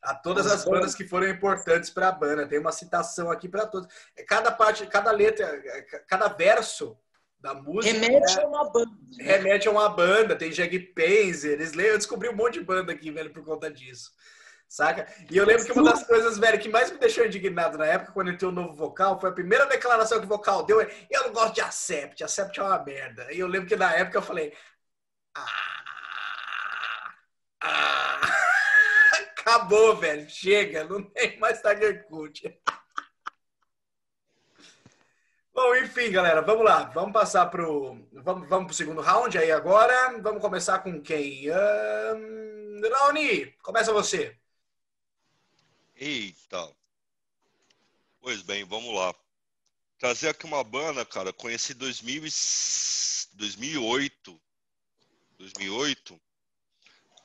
a 0.02 0.14
todas 0.14 0.46
as 0.46 0.64
bandas 0.66 0.94
que 0.94 1.08
foram 1.08 1.26
importantes 1.26 1.88
para 1.88 2.08
a 2.08 2.12
banda. 2.12 2.46
Tem 2.46 2.58
uma 2.58 2.70
citação 2.70 3.30
aqui 3.30 3.48
para 3.48 3.66
todos. 3.66 3.88
Cada 4.28 4.52
parte, 4.52 4.86
cada 4.86 5.10
letra, 5.10 5.62
cada 6.06 6.28
verso 6.28 6.96
da 7.44 7.52
música. 7.52 7.92
Remete 7.92 8.36
né? 8.36 8.42
a 8.42 8.46
uma 8.46 8.70
banda. 8.70 8.90
Remete 9.18 9.68
a 9.68 9.70
uma 9.70 9.88
banda, 9.90 10.34
tem 10.34 10.50
Jag 10.50 10.78
Panzer, 10.94 11.60
Slayer, 11.60 11.92
eu 11.92 11.98
descobri 11.98 12.26
um 12.30 12.34
monte 12.34 12.54
de 12.54 12.64
banda 12.64 12.90
aqui, 12.90 13.10
velho, 13.10 13.30
por 13.30 13.44
conta 13.44 13.70
disso. 13.70 14.10
Saca? 14.66 15.06
E 15.30 15.36
eu 15.36 15.44
lembro 15.44 15.66
que 15.66 15.72
uma 15.72 15.90
das 15.90 16.06
coisas, 16.06 16.38
velho, 16.38 16.58
que 16.58 16.70
mais 16.70 16.90
me 16.90 16.98
deixou 16.98 17.26
indignado 17.26 17.76
na 17.76 17.84
época, 17.84 18.12
quando 18.12 18.30
entrou 18.30 18.50
o 18.50 18.54
novo 18.54 18.74
vocal, 18.74 19.20
foi 19.20 19.28
a 19.28 19.34
primeira 19.34 19.66
declaração 19.66 20.18
que 20.18 20.24
o 20.24 20.28
vocal 20.28 20.64
deu, 20.64 20.80
é, 20.80 20.90
eu 21.10 21.24
não 21.24 21.32
gosto 21.34 21.54
de 21.54 21.60
Acept, 21.60 22.24
Acept 22.24 22.58
é 22.58 22.62
uma 22.62 22.82
merda. 22.82 23.30
E 23.30 23.38
eu 23.38 23.46
lembro 23.46 23.68
que 23.68 23.76
na 23.76 23.94
época 23.94 24.16
eu 24.16 24.22
falei, 24.22 24.54
ah, 25.36 27.04
ah, 27.60 28.20
acabou, 29.38 29.94
velho, 29.96 30.28
chega, 30.30 30.84
não 30.84 31.02
tem 31.02 31.38
mais 31.38 31.60
Tiger 31.60 32.06
Cult. 32.06 32.58
Bom, 35.54 35.74
enfim, 35.76 36.10
galera, 36.10 36.42
vamos 36.42 36.64
lá. 36.64 36.86
Vamos 36.86 37.12
passar 37.12 37.46
pro. 37.46 37.94
Vamos, 38.12 38.48
vamos 38.48 38.66
pro 38.66 38.74
segundo 38.74 39.00
round 39.00 39.38
aí 39.38 39.52
agora. 39.52 40.18
Vamos 40.20 40.42
começar 40.42 40.80
com 40.80 41.00
quem? 41.00 41.48
Um... 41.50 42.80
Raoni, 42.90 43.52
começa 43.62 43.92
você. 43.92 44.36
Eita. 45.94 46.74
Pois 48.20 48.42
bem, 48.42 48.64
vamos 48.64 48.92
lá. 48.94 49.14
Trazer 49.98 50.30
aqui 50.30 50.44
uma 50.44 50.64
banda, 50.64 51.06
cara, 51.06 51.32
conheci 51.32 51.72
em 51.72 51.76
2008. 51.76 54.40
2008? 55.38 56.20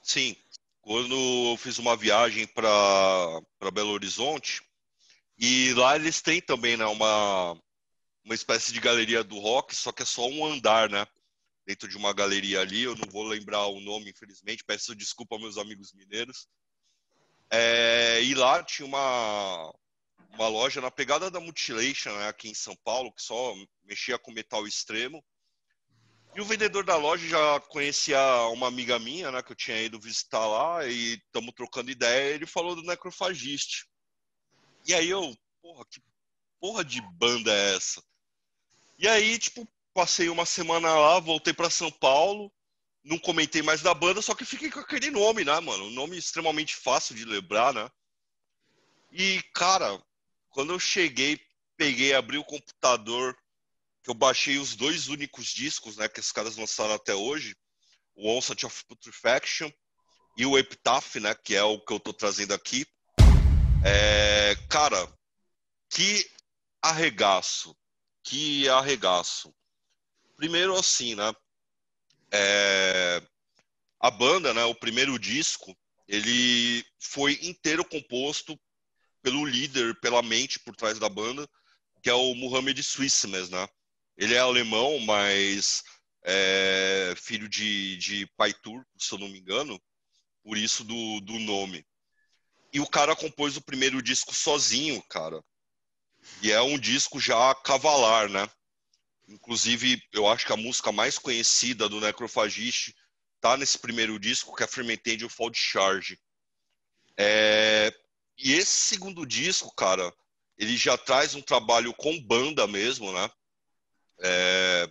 Sim, 0.03 0.35
quando 0.81 1.15
eu 1.51 1.57
fiz 1.57 1.79
uma 1.79 1.97
viagem 1.97 2.45
para 2.45 3.41
Belo 3.73 3.91
Horizonte. 3.91 4.61
E 5.37 5.73
lá 5.73 5.95
eles 5.95 6.21
têm 6.21 6.41
também 6.41 6.77
né, 6.77 6.85
uma, 6.85 7.57
uma 8.23 8.35
espécie 8.35 8.71
de 8.71 8.79
galeria 8.79 9.23
do 9.23 9.39
rock, 9.39 9.75
só 9.75 9.91
que 9.91 10.03
é 10.03 10.05
só 10.05 10.27
um 10.27 10.45
andar, 10.45 10.89
né? 10.89 11.05
Dentro 11.65 11.87
de 11.87 11.97
uma 11.97 12.13
galeria 12.13 12.61
ali, 12.61 12.83
eu 12.83 12.95
não 12.95 13.09
vou 13.11 13.23
lembrar 13.23 13.65
o 13.67 13.79
nome, 13.79 14.09
infelizmente, 14.09 14.63
peço 14.63 14.95
desculpa 14.95 15.35
aos 15.35 15.41
meus 15.41 15.57
amigos 15.57 15.93
mineiros. 15.93 16.47
É, 17.51 18.21
e 18.23 18.33
lá 18.33 18.63
tinha 18.63 18.85
uma, 18.85 19.73
uma 20.33 20.47
loja 20.47 20.81
na 20.81 20.91
pegada 20.91 21.29
da 21.29 21.39
Mutilation, 21.39 22.11
né, 22.17 22.27
aqui 22.27 22.49
em 22.49 22.53
São 22.53 22.75
Paulo, 22.83 23.11
que 23.13 23.21
só 23.21 23.55
mexia 23.83 24.17
com 24.17 24.31
metal 24.31 24.67
extremo. 24.67 25.23
E 26.35 26.41
o 26.41 26.45
vendedor 26.45 26.85
da 26.85 26.95
loja 26.95 27.27
já 27.27 27.59
conhecia 27.61 28.19
uma 28.51 28.67
amiga 28.67 28.99
minha, 28.99 29.31
né, 29.31 29.41
que 29.41 29.51
eu 29.51 29.55
tinha 29.55 29.81
ido 29.81 29.99
visitar 29.99 30.45
lá, 30.45 30.85
e 30.85 31.15
estamos 31.15 31.53
trocando 31.55 31.89
ideia, 31.89 32.33
ele 32.33 32.45
falou 32.45 32.75
do 32.75 32.83
Necrophagist. 32.83 33.85
E 34.85 34.93
aí 34.93 35.09
eu, 35.09 35.35
porra, 35.61 35.83
que 35.89 35.99
porra 36.59 36.83
de 36.83 37.01
banda 37.17 37.51
é 37.51 37.75
essa? 37.75 38.03
E 38.97 39.07
aí, 39.07 39.37
tipo, 39.37 39.67
passei 39.93 40.29
uma 40.29 40.45
semana 40.45 40.93
lá, 40.93 41.19
voltei 41.19 41.53
para 41.53 41.69
São 41.69 41.91
Paulo, 41.91 42.51
não 43.03 43.17
comentei 43.17 43.61
mais 43.61 43.81
da 43.81 43.93
banda, 43.93 44.21
só 44.21 44.35
que 44.35 44.45
fiquei 44.45 44.69
com 44.69 44.79
aquele 44.79 45.09
nome, 45.09 45.43
né, 45.43 45.59
mano? 45.59 45.85
Um 45.85 45.91
nome 45.91 46.17
extremamente 46.17 46.75
fácil 46.75 47.15
de 47.15 47.25
lembrar, 47.25 47.73
né? 47.73 47.89
E, 49.11 49.41
cara, 49.53 50.01
quando 50.49 50.73
eu 50.73 50.79
cheguei, 50.79 51.39
peguei, 51.77 52.13
abri 52.13 52.37
o 52.37 52.43
computador, 52.43 53.35
que 54.03 54.09
eu 54.09 54.13
baixei 54.13 54.57
os 54.57 54.75
dois 54.75 55.07
únicos 55.07 55.47
discos, 55.47 55.97
né, 55.97 56.07
que 56.07 56.19
os 56.19 56.31
caras 56.31 56.57
lançaram 56.57 56.93
até 56.93 57.15
hoje, 57.15 57.55
o 58.15 58.29
Onset 58.29 58.65
of 58.65 58.85
Putrefaction 58.85 59.71
e 60.37 60.45
o 60.45 60.57
Epitaph, 60.57 61.15
né, 61.15 61.33
que 61.33 61.55
é 61.55 61.63
o 61.63 61.79
que 61.79 61.93
eu 61.93 61.99
tô 61.99 62.13
trazendo 62.13 62.53
aqui. 62.53 62.85
É, 63.83 64.55
cara, 64.69 65.11
que 65.89 66.29
arregaço 66.81 67.75
que 68.23 68.67
arregaço. 68.69 69.53
Primeiro, 70.35 70.77
assim, 70.77 71.15
né? 71.15 71.33
É... 72.31 73.21
A 73.99 74.11
banda, 74.11 74.53
né? 74.53 74.63
O 74.65 74.75
primeiro 74.75 75.17
disco, 75.17 75.75
ele 76.07 76.85
foi 76.99 77.39
inteiro 77.41 77.83
composto 77.83 78.59
pelo 79.21 79.45
líder, 79.45 79.99
pela 79.99 80.21
mente 80.21 80.59
por 80.59 80.75
trás 80.75 80.97
da 80.97 81.09
banda, 81.09 81.47
que 82.01 82.09
é 82.09 82.13
o 82.13 82.33
Mohamed 82.35 82.81
Swissmes, 82.81 83.49
né? 83.49 83.67
Ele 84.17 84.35
é 84.35 84.39
alemão, 84.39 84.99
mas 84.99 85.83
é 86.23 87.13
filho 87.17 87.49
de, 87.49 87.97
de 87.97 88.27
pai 88.37 88.53
turco, 88.53 88.87
se 88.97 89.13
eu 89.13 89.19
não 89.19 89.27
me 89.27 89.39
engano, 89.39 89.81
por 90.43 90.57
isso 90.57 90.83
do, 90.83 91.19
do 91.21 91.39
nome. 91.39 91.85
E 92.71 92.79
o 92.79 92.87
cara 92.87 93.15
compôs 93.15 93.57
o 93.57 93.61
primeiro 93.61 94.01
disco 94.01 94.33
sozinho, 94.33 95.01
cara. 95.09 95.43
E 96.41 96.51
é 96.51 96.61
um 96.61 96.77
disco 96.77 97.19
já 97.19 97.53
cavalar, 97.55 98.29
né? 98.29 98.49
Inclusive, 99.27 100.01
eu 100.11 100.27
acho 100.27 100.45
que 100.45 100.53
a 100.53 100.57
música 100.57 100.91
mais 100.91 101.17
conhecida 101.17 101.87
do 101.87 102.01
Necrophagist 102.01 102.93
tá 103.39 103.55
nesse 103.55 103.77
primeiro 103.77 104.19
disco, 104.19 104.55
que 104.55 104.63
é 104.63 104.67
Fermented 104.67 105.27
Fall 105.29 105.51
Charge. 105.53 106.19
É... 107.17 107.93
E 108.37 108.53
esse 108.53 108.71
segundo 108.71 109.25
disco, 109.25 109.73
cara, 109.75 110.13
ele 110.57 110.75
já 110.77 110.97
traz 110.97 111.35
um 111.35 111.41
trabalho 111.41 111.93
com 111.93 112.19
banda 112.21 112.65
mesmo, 112.67 113.11
né? 113.11 113.29
É... 114.21 114.89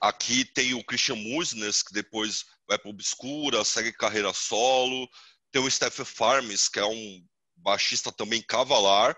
Aqui 0.00 0.44
tem 0.44 0.74
o 0.74 0.84
Christian 0.84 1.16
Musnes, 1.16 1.82
que 1.82 1.92
depois 1.92 2.46
vai 2.66 2.78
para 2.78 2.90
Obscura, 2.90 3.64
segue 3.64 3.92
carreira 3.92 4.32
solo. 4.32 5.08
Tem 5.52 5.60
o 5.62 5.70
Steph 5.70 6.00
Farms, 6.06 6.68
que 6.68 6.78
é 6.78 6.84
um 6.84 7.24
baixista 7.56 8.10
também 8.10 8.42
cavalar. 8.42 9.14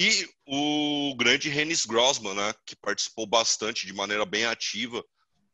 E 0.00 0.32
o 0.46 1.12
grande 1.16 1.50
Hennis 1.50 1.84
Grossman, 1.84 2.32
né, 2.32 2.54
que 2.64 2.76
participou 2.76 3.26
bastante, 3.26 3.84
de 3.84 3.92
maneira 3.92 4.24
bem 4.24 4.44
ativa, 4.44 5.04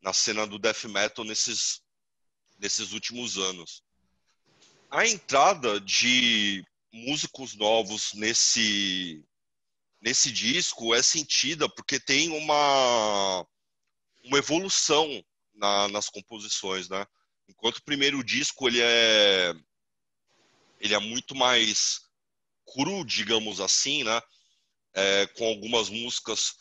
na 0.03 0.13
cena 0.13 0.45
do 0.45 0.59
death 0.59 0.83
metal 0.83 1.25
nesses, 1.25 1.81
nesses 2.59 2.91
últimos 2.91 3.39
anos. 3.39 3.81
A 4.91 5.07
entrada 5.07 5.81
de 5.81 6.63
músicos 6.93 7.55
novos 7.55 8.13
nesse, 8.13 9.25
nesse 9.99 10.31
disco 10.31 10.93
é 10.93 11.01
sentida 11.01 11.67
porque 11.67 11.99
tem 11.99 12.29
uma, 12.29 13.43
uma 14.23 14.37
evolução 14.37 15.25
na, 15.55 15.87
nas 15.87 16.07
composições, 16.07 16.87
né? 16.87 17.03
Enquanto 17.49 17.77
o 17.77 17.83
primeiro 17.83 18.23
disco 18.23 18.67
ele 18.67 18.79
é 18.79 19.55
ele 20.79 20.93
é 20.93 20.99
muito 20.99 21.33
mais 21.33 22.01
cru, 22.71 23.03
digamos 23.03 23.59
assim, 23.59 24.03
né? 24.03 24.21
É, 24.95 25.27
com 25.27 25.45
algumas 25.45 25.89
músicas 25.89 26.53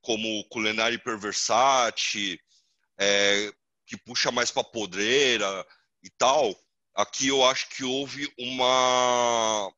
como 0.00 0.44
Culinary 0.48 0.98
Perversate, 0.98 2.40
é, 2.98 3.52
que 3.86 3.96
puxa 3.96 4.30
mais 4.30 4.50
para 4.50 4.64
podreira 4.64 5.66
e 6.02 6.10
tal. 6.10 6.54
Aqui 6.94 7.28
eu 7.28 7.44
acho 7.44 7.68
que 7.70 7.84
houve 7.84 8.32
uma 8.38 9.72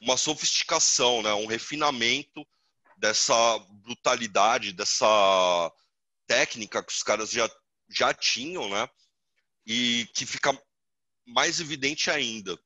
uma 0.00 0.16
sofisticação, 0.16 1.22
né? 1.22 1.32
Um 1.32 1.46
refinamento 1.46 2.44
dessa 2.96 3.58
brutalidade, 3.84 4.72
dessa 4.72 5.72
técnica 6.26 6.82
que 6.82 6.92
os 6.92 7.02
caras 7.02 7.30
já 7.30 7.50
já 7.88 8.12
tinham, 8.12 8.68
né? 8.68 8.88
E 9.66 10.08
que 10.14 10.26
fica 10.26 10.56
mais 11.26 11.60
evidente 11.60 12.10
ainda. 12.10 12.58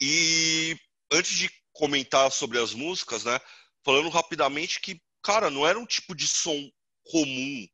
E 0.00 0.76
antes 1.12 1.36
de 1.36 1.50
comentar 1.74 2.30
sobre 2.32 2.58
as 2.58 2.72
músicas, 2.72 3.24
né? 3.24 3.38
Falando 3.84 4.08
rapidamente 4.08 4.80
que, 4.80 5.02
cara, 5.22 5.50
não 5.50 5.66
era 5.66 5.78
um 5.78 5.84
tipo 5.84 6.14
de 6.14 6.26
som 6.26 6.70
comum 7.02 7.68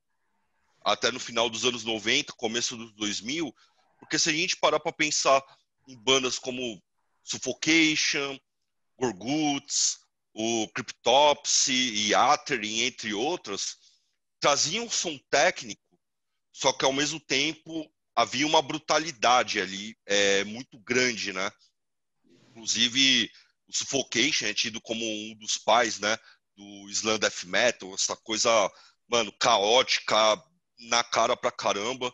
até 0.82 1.12
no 1.12 1.20
final 1.20 1.48
dos 1.48 1.64
anos 1.64 1.84
90, 1.84 2.32
começo 2.32 2.76
dos 2.76 2.92
2000, 2.94 3.54
porque 4.00 4.18
se 4.18 4.30
a 4.30 4.32
gente 4.32 4.56
parar 4.56 4.80
para 4.80 4.92
pensar 4.92 5.42
em 5.86 5.96
bandas 5.96 6.38
como 6.38 6.82
Suffocation, 7.22 8.38
Gorguts, 8.98 9.98
o 10.32 10.66
Cryptopsy 10.74 11.72
e 11.72 12.14
Atherin, 12.14 12.82
entre 12.82 13.12
outras, 13.12 13.76
traziam 14.40 14.86
um 14.86 14.90
som 14.90 15.18
técnico, 15.30 15.82
só 16.50 16.72
que 16.72 16.84
ao 16.84 16.92
mesmo 16.92 17.20
tempo 17.20 17.90
havia 18.16 18.46
uma 18.46 18.62
brutalidade 18.62 19.60
ali 19.60 19.96
é, 20.06 20.44
muito 20.44 20.78
grande, 20.78 21.32
né? 21.32 21.50
Inclusive, 22.48 23.30
o 23.70 23.72
Suffocation 23.72 24.46
é 24.46 24.54
tido 24.54 24.80
como 24.80 25.04
um 25.04 25.36
dos 25.36 25.56
pais, 25.56 26.00
né? 26.00 26.18
Do 26.56 26.90
Slam 26.90 27.18
Death 27.18 27.44
Metal, 27.44 27.94
essa 27.94 28.16
coisa, 28.16 28.50
mano, 29.08 29.32
caótica, 29.38 30.42
na 30.80 31.04
cara 31.04 31.36
pra 31.36 31.52
caramba. 31.52 32.12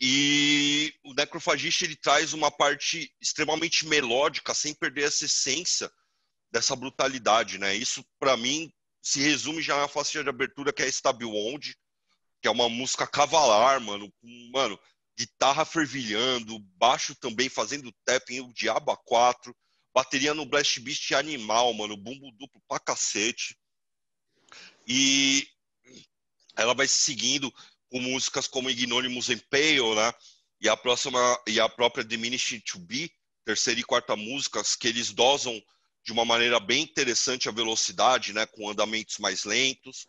E 0.00 0.92
o 1.04 1.14
Necrofagista, 1.14 1.84
ele 1.84 1.96
traz 1.96 2.32
uma 2.32 2.50
parte 2.50 3.14
extremamente 3.20 3.86
melódica, 3.86 4.52
sem 4.52 4.74
perder 4.74 5.04
essa 5.04 5.24
essência 5.24 5.90
dessa 6.50 6.74
brutalidade, 6.74 7.56
né? 7.56 7.74
Isso, 7.74 8.04
para 8.18 8.36
mim, 8.36 8.72
se 9.00 9.20
resume 9.20 9.62
já 9.62 9.76
na 9.76 9.88
faixa 9.88 10.22
de 10.24 10.28
abertura, 10.28 10.72
que 10.72 10.82
é 10.82 10.90
Wound, 11.22 11.76
que 12.42 12.48
é 12.48 12.50
uma 12.50 12.68
música 12.68 13.06
cavalar, 13.06 13.80
mano, 13.80 14.12
com, 14.20 14.50
mano, 14.52 14.78
guitarra 15.16 15.64
fervilhando, 15.64 16.58
baixo 16.76 17.14
também 17.14 17.48
fazendo 17.48 17.94
tapping, 18.04 18.40
o 18.40 18.52
Diabo 18.52 18.90
a 18.90 18.96
4, 18.96 19.54
bateria 19.94 20.34
no 20.34 20.44
Blast 20.44 20.80
Beast 20.80 21.12
animal, 21.12 21.72
mano, 21.72 21.96
bumbo 21.96 22.32
duplo 22.32 22.60
pra 22.68 22.80
cacete. 22.80 23.56
E 24.86 25.46
ela 26.56 26.74
vai 26.74 26.88
seguindo 26.88 27.52
com 27.88 28.00
músicas 28.00 28.48
como 28.48 28.68
Ignominimus 28.68 29.30
Impale, 29.30 29.94
né? 29.94 30.12
E 30.60 30.68
a 30.68 30.76
próxima 30.76 31.18
e 31.46 31.60
a 31.60 31.68
própria 31.68 32.04
Diminishing 32.04 32.60
to 32.60 32.78
Be, 32.78 33.10
terceira 33.44 33.78
e 33.78 33.84
quarta 33.84 34.16
músicas 34.16 34.74
que 34.74 34.88
eles 34.88 35.12
dosam 35.12 35.62
de 36.02 36.12
uma 36.12 36.24
maneira 36.24 36.58
bem 36.58 36.82
interessante 36.82 37.48
a 37.48 37.52
velocidade, 37.52 38.32
né, 38.32 38.44
com 38.46 38.68
andamentos 38.68 39.18
mais 39.18 39.44
lentos. 39.44 40.06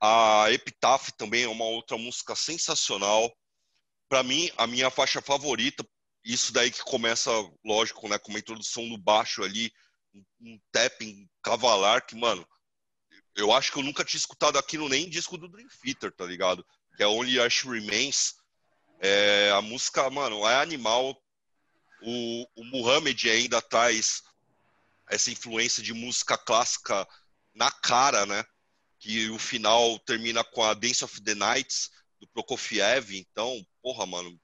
A 0.00 0.46
Epitaph 0.52 1.10
também 1.16 1.44
é 1.44 1.48
uma 1.48 1.64
outra 1.64 1.96
música 1.96 2.36
sensacional 2.36 3.34
para 4.08 4.22
mim, 4.22 4.50
a 4.56 4.66
minha 4.66 4.88
faixa 4.88 5.20
favorita, 5.20 5.84
isso 6.26 6.52
daí 6.52 6.72
que 6.72 6.82
começa, 6.82 7.30
lógico, 7.64 8.08
né, 8.08 8.18
com 8.18 8.30
uma 8.30 8.38
introdução 8.40 8.84
no 8.86 8.98
baixo 8.98 9.44
ali, 9.44 9.72
um 10.40 10.58
tapping 10.72 11.28
cavalar, 11.40 12.04
que, 12.04 12.16
mano, 12.16 12.46
eu 13.36 13.52
acho 13.52 13.70
que 13.70 13.78
eu 13.78 13.82
nunca 13.82 14.04
tinha 14.04 14.18
escutado 14.18 14.58
aquilo 14.58 14.88
nem 14.88 15.08
disco 15.08 15.38
do 15.38 15.48
Dream 15.48 15.68
Theater, 15.80 16.10
tá 16.10 16.24
ligado? 16.24 16.66
Que 16.96 17.04
é 17.04 17.06
Only 17.06 17.38
Ash 17.38 17.62
Remains. 17.62 18.34
É, 18.98 19.52
a 19.52 19.62
música, 19.62 20.08
mano, 20.10 20.44
é 20.46 20.56
animal. 20.56 21.16
O, 22.02 22.46
o 22.56 22.64
Muhammad 22.64 23.22
ainda 23.26 23.62
traz 23.62 24.22
essa 25.08 25.30
influência 25.30 25.82
de 25.82 25.92
música 25.92 26.36
clássica 26.36 27.06
na 27.54 27.70
cara, 27.70 28.26
né? 28.26 28.44
Que 28.98 29.30
o 29.30 29.38
final 29.38 29.98
termina 30.00 30.42
com 30.42 30.62
a 30.64 30.74
Dance 30.74 31.04
of 31.04 31.20
the 31.20 31.34
Nights, 31.34 31.90
do 32.18 32.26
Prokofiev, 32.28 33.16
então, 33.16 33.64
porra, 33.82 34.06
mano, 34.06 34.40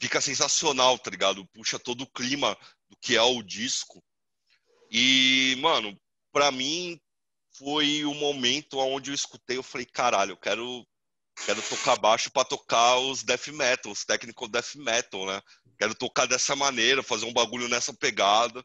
fica 0.00 0.20
sensacional, 0.20 0.98
tá 0.98 1.10
ligado? 1.10 1.46
Puxa 1.46 1.78
todo 1.78 2.02
o 2.02 2.10
clima 2.10 2.56
do 2.88 2.96
que 3.00 3.16
é 3.16 3.22
o 3.22 3.42
disco. 3.42 4.02
E, 4.90 5.56
mano, 5.58 5.98
pra 6.32 6.50
mim 6.50 7.00
foi 7.58 8.04
o 8.04 8.14
momento 8.14 8.78
onde 8.78 9.10
eu 9.10 9.14
escutei, 9.14 9.56
eu 9.56 9.62
falei, 9.62 9.86
caralho, 9.86 10.32
eu 10.32 10.36
quero 10.36 10.86
quero 11.44 11.60
tocar 11.60 11.96
baixo 11.96 12.30
para 12.30 12.46
tocar 12.46 12.96
os 12.96 13.22
death 13.22 13.48
metal, 13.48 13.92
os 13.92 14.04
technical 14.04 14.48
death 14.48 14.74
metal, 14.76 15.26
né? 15.26 15.42
Quero 15.78 15.94
tocar 15.94 16.26
dessa 16.26 16.56
maneira, 16.56 17.02
fazer 17.02 17.26
um 17.26 17.32
bagulho 17.32 17.68
nessa 17.68 17.92
pegada. 17.92 18.64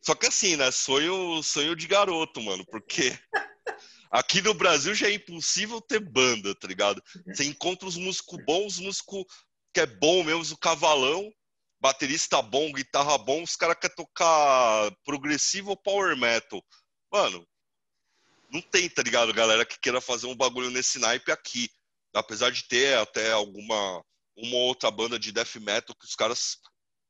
Só 0.00 0.14
que 0.14 0.26
assim, 0.26 0.56
né? 0.56 0.70
Sonho, 0.70 1.42
sonho 1.42 1.74
de 1.74 1.88
garoto, 1.88 2.40
mano, 2.40 2.64
porque 2.66 3.18
Aqui 4.10 4.42
no 4.42 4.52
Brasil 4.52 4.92
já 4.92 5.06
é 5.06 5.12
impossível 5.12 5.80
ter 5.80 6.00
banda, 6.00 6.52
tá 6.56 6.66
ligado? 6.66 7.00
Você 7.26 7.44
encontra 7.44 7.86
os 7.86 7.96
músicos 7.96 8.44
bons, 8.44 8.74
os 8.74 8.80
músicos 8.80 9.24
que 9.72 9.80
é 9.80 9.86
bom 9.86 10.24
mesmo, 10.24 10.54
o 10.54 10.58
cavalão, 10.58 11.32
baterista 11.80 12.42
bom, 12.42 12.72
guitarra 12.72 13.16
bom, 13.18 13.42
os 13.42 13.56
caras 13.56 13.76
querem 13.80 13.96
tocar 13.96 14.90
progressivo 15.04 15.70
ou 15.70 15.76
power 15.76 16.16
metal. 16.16 16.62
Mano, 17.12 17.46
não 18.50 18.60
tem, 18.60 18.88
tá 18.88 19.02
ligado, 19.02 19.32
galera 19.32 19.64
que 19.64 19.78
queira 19.78 20.00
fazer 20.00 20.26
um 20.26 20.36
bagulho 20.36 20.70
nesse 20.70 20.98
naipe 20.98 21.30
aqui. 21.30 21.70
Apesar 22.12 22.50
de 22.50 22.66
ter 22.66 22.98
até 22.98 23.32
alguma 23.32 24.04
uma 24.36 24.56
outra 24.56 24.90
banda 24.90 25.18
de 25.18 25.32
death 25.32 25.56
metal 25.56 25.94
que 25.94 26.06
os 26.06 26.14
caras 26.14 26.58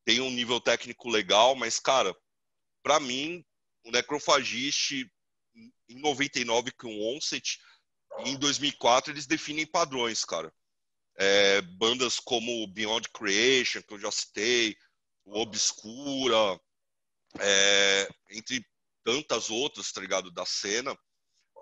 têm 0.05 0.19
um 0.19 0.31
nível 0.31 0.59
técnico 0.59 1.09
legal, 1.09 1.55
mas, 1.55 1.79
cara, 1.79 2.15
pra 2.83 2.99
mim, 2.99 3.43
o 3.85 3.91
Necrophagist 3.91 4.91
em 5.89 5.99
99 5.99 6.71
com 6.71 6.87
o 6.87 7.15
Onset, 7.15 7.59
e 8.25 8.31
em 8.31 8.37
2004 8.37 9.13
eles 9.13 9.25
definem 9.25 9.65
padrões, 9.65 10.25
cara. 10.25 10.53
É, 11.17 11.61
bandas 11.61 12.19
como 12.19 12.67
Beyond 12.67 13.09
Creation, 13.09 13.81
que 13.81 13.93
eu 13.93 13.99
já 13.99 14.11
citei, 14.11 14.75
Obscura, 15.25 16.59
é, 17.39 18.09
entre 18.31 18.65
tantas 19.03 19.49
outras, 19.49 19.91
tá 19.91 20.01
ligado, 20.01 20.31
da 20.31 20.45
cena, 20.45 20.97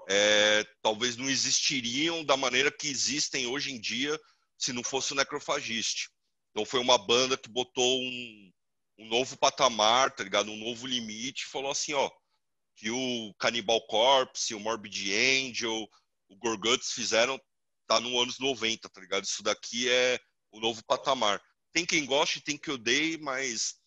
é, 0.10 0.64
talvez 0.82 1.16
não 1.18 1.30
existiriam 1.30 2.24
da 2.24 2.36
maneira 2.36 2.72
que 2.72 2.88
existem 2.88 3.48
hoje 3.48 3.72
em 3.72 3.80
dia 3.80 4.20
se 4.58 4.74
não 4.74 4.84
fosse 4.84 5.14
o 5.14 5.16
Necrophagist. 5.16 6.10
Então 6.52 6.66
foi 6.66 6.80
uma 6.80 6.98
banda 6.98 7.38
que 7.38 7.50
botou 7.50 8.02
um, 8.02 8.52
um 8.98 9.08
novo 9.08 9.38
patamar, 9.38 10.14
tá 10.14 10.24
ligado, 10.24 10.52
um 10.52 10.58
novo 10.58 10.88
limite, 10.88 11.44
e 11.44 11.50
falou 11.50 11.72
assim, 11.72 11.94
ó, 11.94 12.10
que 12.76 12.90
o 12.90 13.34
Cannibal 13.38 13.82
Corpse, 13.88 14.56
o 14.56 14.60
Morbid 14.60 15.14
Angel, 15.14 15.88
o 16.28 16.36
Gorguts 16.38 16.92
fizeram 16.92 17.40
tá 17.90 18.00
no 18.00 18.22
anos 18.22 18.38
90, 18.38 18.88
tá 18.88 19.02
ligado? 19.02 19.24
Isso 19.24 19.42
daqui 19.42 19.90
é 19.90 20.20
o 20.52 20.60
novo 20.60 20.86
patamar. 20.86 21.42
Tem 21.74 21.84
quem 21.84 22.06
goste, 22.06 22.40
tem 22.40 22.56
quem 22.56 22.76
odeie, 22.76 23.18
mas 23.18 23.80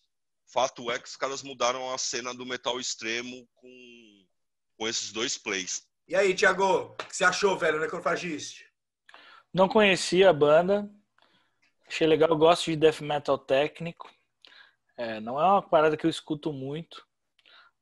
fato 0.51 0.91
é 0.91 0.99
que 0.99 1.07
os 1.07 1.15
caras 1.15 1.41
mudaram 1.41 1.89
a 1.89 1.97
cena 1.97 2.33
do 2.33 2.45
metal 2.45 2.77
extremo 2.81 3.47
com, 3.55 4.25
com 4.77 4.87
esses 4.89 5.13
dois 5.13 5.37
plays. 5.37 5.87
E 6.05 6.15
aí, 6.15 6.35
Thiago, 6.35 6.65
o 6.65 6.95
que 6.95 7.15
você 7.15 7.23
achou, 7.23 7.57
velho, 7.57 7.79
Necrofagist? 7.79 8.65
Não 9.53 9.69
conhecia 9.69 10.29
a 10.29 10.33
banda. 10.33 10.91
Achei 11.87 12.05
legal, 12.05 12.29
eu 12.29 12.37
gosto 12.37 12.65
de 12.65 12.75
death 12.75 12.99
metal 12.99 13.37
técnico. 13.37 14.11
É, 14.97 15.21
não 15.21 15.39
é 15.39 15.45
uma 15.45 15.61
parada 15.61 15.95
que 15.95 16.05
eu 16.05 16.09
escuto 16.09 16.51
muito. 16.51 17.07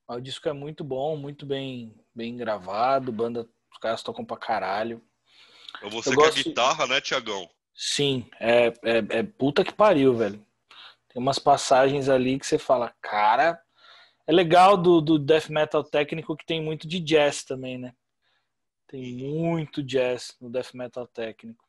O 0.08 0.20
disco 0.20 0.48
é 0.48 0.54
muito 0.54 0.84
bom, 0.84 1.18
muito 1.18 1.48
bem, 1.48 1.96
bem 2.14 2.38
gravado, 2.38 3.12
banda, 3.12 3.50
os 3.72 3.78
caras 3.80 4.04
tocam 4.04 4.24
pra 4.24 4.38
caralho. 4.38 5.04
Você 5.90 6.10
eu 6.10 6.14
que 6.14 6.16
gosto... 6.16 6.40
é 6.40 6.44
guitarra, 6.44 6.88
né, 6.88 7.02
Tiagão? 7.02 7.50
Sim, 7.74 8.30
é, 8.40 8.68
é, 8.84 9.20
é 9.20 9.24
puta 9.24 9.64
que 9.64 9.74
pariu, 9.74 10.16
velho. 10.16 10.46
Tem 11.10 11.22
umas 11.22 11.40
passagens 11.40 12.08
ali 12.10 12.40
que 12.40 12.46
você 12.46 12.58
fala, 12.58 12.94
cara. 13.02 13.62
É 14.28 14.32
legal 14.32 14.78
do, 14.78 15.02
do 15.02 15.20
death 15.20 15.50
metal 15.50 15.84
técnico 15.84 16.38
que 16.38 16.46
tem 16.46 16.62
muito 16.62 16.88
de 16.88 17.00
jazz 17.00 17.44
também, 17.44 17.78
né? 17.78 17.94
Tem 18.88 19.14
muito 19.16 19.82
jazz 19.82 20.36
no 20.40 20.50
death 20.50 20.74
metal 20.74 21.08
técnico. 21.08 21.64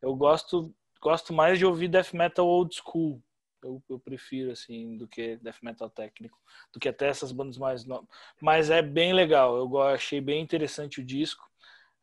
Eu 0.00 0.14
gosto, 0.14 0.74
gosto 1.00 1.32
mais 1.32 1.58
de 1.58 1.66
ouvir 1.66 1.88
death 1.88 2.12
metal 2.12 2.46
old 2.46 2.74
school. 2.74 3.22
Eu, 3.62 3.82
eu, 3.88 3.98
prefiro, 3.98 4.52
assim, 4.52 4.96
do 4.96 5.08
que 5.08 5.36
death 5.38 5.60
metal 5.62 5.90
técnico, 5.90 6.38
do 6.72 6.78
que 6.78 6.88
até 6.88 7.08
essas 7.08 7.32
bandas 7.32 7.58
mais 7.58 7.84
novas. 7.84 8.08
Mas 8.40 8.70
é 8.70 8.80
bem 8.80 9.12
legal, 9.12 9.56
eu 9.56 9.82
achei 9.82 10.20
bem 10.20 10.40
interessante 10.40 11.00
o 11.00 11.04
disco. 11.04 11.48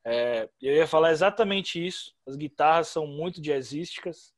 É, 0.06 0.48
eu 0.62 0.76
ia 0.76 0.88
falar 0.88 1.12
exatamente 1.12 1.84
isso. 1.84 2.14
As 2.28 2.36
guitarras 2.36 2.90
são 2.90 3.08
muito 3.08 3.42
jazzísticas. 3.42 4.34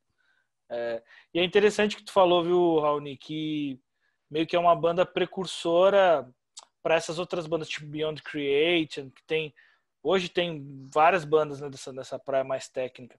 É, 0.70 1.02
e 1.34 1.38
é 1.38 1.44
interessante 1.44 1.96
que 1.96 2.04
tu 2.04 2.12
falou, 2.12 2.42
viu, 2.42 2.80
Raoni, 2.80 3.16
que 3.16 3.78
meio 4.30 4.46
que 4.46 4.56
é 4.56 4.58
uma 4.58 4.74
banda 4.74 5.04
precursora 5.04 6.28
para 6.82 6.94
essas 6.94 7.18
outras 7.18 7.46
bandas 7.46 7.68
tipo 7.68 7.86
Beyond 7.86 8.22
Creation, 8.22 9.10
que 9.10 9.22
tem 9.26 9.54
hoje 10.02 10.28
tem 10.28 10.88
várias 10.92 11.24
bandas 11.24 11.60
né, 11.60 11.68
dessa, 11.68 11.92
dessa 11.92 12.18
praia 12.18 12.44
mais 12.44 12.68
técnica. 12.68 13.18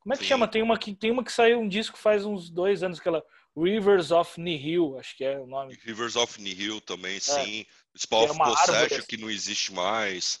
Como 0.00 0.12
é 0.14 0.16
que 0.16 0.24
Sim. 0.24 0.30
chama? 0.30 0.48
Tem 0.48 0.62
uma 0.62 0.78
que 0.78 0.94
tem 0.94 1.10
uma 1.10 1.24
que 1.24 1.32
saiu 1.32 1.60
um 1.60 1.68
disco 1.68 1.98
faz 1.98 2.24
uns 2.24 2.50
dois 2.50 2.82
anos, 2.82 2.98
aquela 2.98 3.22
Rivers 3.56 4.10
of 4.10 4.40
Nihil, 4.40 4.98
acho 4.98 5.16
que 5.16 5.24
é 5.24 5.38
o 5.38 5.46
nome. 5.46 5.78
Rivers 5.84 6.16
of 6.16 6.40
Nihil 6.40 6.80
também, 6.80 7.16
é. 7.16 7.20
sim. 7.20 7.66
Spawn 7.96 8.26
é 8.26 8.30
of 8.30 8.38
Possession, 8.38 9.02
que 9.06 9.16
não 9.16 9.30
existe 9.30 9.72
mais. 9.72 10.38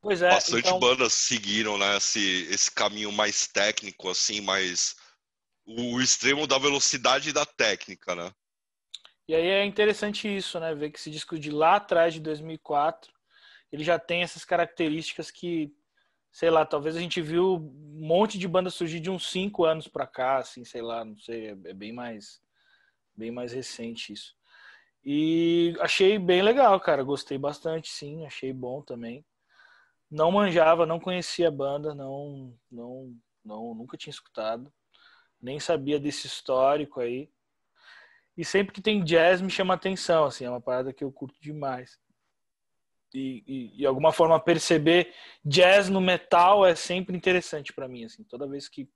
Pois 0.00 0.22
é. 0.22 0.30
Bastante 0.30 0.66
então... 0.66 0.78
bandas 0.78 1.12
seguiram 1.12 1.76
né, 1.76 1.96
esse, 1.96 2.46
esse 2.50 2.70
caminho 2.70 3.12
mais 3.12 3.46
técnico, 3.46 4.08
assim, 4.08 4.40
mais. 4.40 4.96
O 5.66 6.00
extremo 6.00 6.46
da 6.46 6.58
velocidade 6.58 7.28
e 7.28 7.32
da 7.32 7.44
técnica, 7.44 8.14
né? 8.14 8.32
E 9.28 9.34
aí 9.34 9.46
é 9.46 9.64
interessante 9.64 10.26
isso, 10.26 10.58
né? 10.58 10.74
Ver 10.74 10.90
que 10.90 10.98
esse 10.98 11.10
disco 11.10 11.38
de 11.38 11.50
lá 11.50 11.76
atrás, 11.76 12.14
de 12.14 12.20
2004, 12.20 13.12
ele 13.70 13.84
já 13.84 13.98
tem 13.98 14.22
essas 14.22 14.44
características 14.44 15.30
que, 15.30 15.72
sei 16.32 16.50
lá, 16.50 16.66
talvez 16.66 16.96
a 16.96 17.00
gente 17.00 17.20
viu 17.22 17.54
um 17.56 18.06
monte 18.06 18.36
de 18.38 18.48
banda 18.48 18.70
surgir 18.70 18.98
de 18.98 19.10
uns 19.10 19.30
cinco 19.30 19.64
anos 19.64 19.86
para 19.86 20.06
cá, 20.06 20.38
assim, 20.38 20.64
sei 20.64 20.82
lá, 20.82 21.04
não 21.04 21.16
sei, 21.16 21.50
é 21.50 21.74
bem 21.74 21.92
mais, 21.92 22.40
bem 23.14 23.30
mais 23.30 23.52
recente 23.52 24.12
isso. 24.12 24.34
E 25.04 25.76
achei 25.78 26.18
bem 26.18 26.42
legal, 26.42 26.80
cara, 26.80 27.04
gostei 27.04 27.38
bastante, 27.38 27.88
sim, 27.88 28.26
achei 28.26 28.52
bom 28.52 28.82
também. 28.82 29.24
Não 30.10 30.32
manjava, 30.32 30.84
não 30.84 30.98
conhecia 30.98 31.48
a 31.48 31.52
banda, 31.52 31.94
não, 31.94 32.58
não, 32.70 33.16
não, 33.44 33.74
nunca 33.74 33.96
tinha 33.96 34.10
escutado, 34.10 34.72
nem 35.40 35.60
sabia 35.60 36.00
desse 36.00 36.26
histórico 36.26 37.00
aí. 37.00 37.30
E 38.36 38.44
sempre 38.44 38.72
que 38.72 38.82
tem 38.82 39.04
jazz 39.04 39.40
me 39.40 39.50
chama 39.50 39.74
atenção, 39.74 40.24
assim, 40.24 40.44
é 40.44 40.50
uma 40.50 40.60
parada 40.60 40.92
que 40.92 41.04
eu 41.04 41.12
curto 41.12 41.38
demais. 41.40 41.98
E, 43.12 43.42
e, 43.46 43.76
de 43.76 43.86
alguma 43.86 44.12
forma 44.12 44.38
perceber 44.38 45.12
jazz 45.44 45.88
no 45.88 46.00
metal 46.00 46.64
é 46.64 46.74
sempre 46.74 47.16
interessante 47.16 47.72
para 47.72 47.88
mim, 47.88 48.04
assim. 48.04 48.24
Toda 48.24 48.48
vez 48.48 48.68
que 48.68 48.88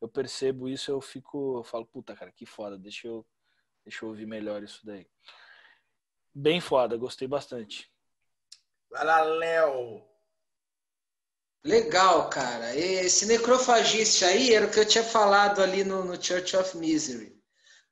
eu 0.00 0.08
percebo 0.08 0.68
isso, 0.68 0.90
eu 0.90 1.00
fico, 1.00 1.58
eu 1.58 1.64
falo, 1.64 1.86
puta, 1.86 2.14
cara, 2.14 2.32
que 2.32 2.46
foda, 2.46 2.78
deixa 2.78 3.06
eu, 3.08 3.26
deixa 3.84 4.04
eu 4.04 4.08
ouvir 4.10 4.26
melhor 4.26 4.62
isso 4.62 4.84
daí. 4.84 5.06
Bem 6.34 6.60
foda, 6.60 6.96
gostei 6.96 7.26
bastante. 7.26 7.90
Vai 8.90 9.04
lá, 9.04 9.20
Léo. 9.22 10.07
Legal, 11.64 12.28
cara. 12.30 12.74
Esse 12.76 13.26
necrofagista 13.26 14.26
aí 14.26 14.54
era 14.54 14.66
o 14.66 14.70
que 14.70 14.78
eu 14.78 14.86
tinha 14.86 15.04
falado 15.04 15.62
ali 15.62 15.84
no, 15.84 16.04
no 16.04 16.22
Church 16.22 16.56
of 16.56 16.76
Misery. 16.76 17.36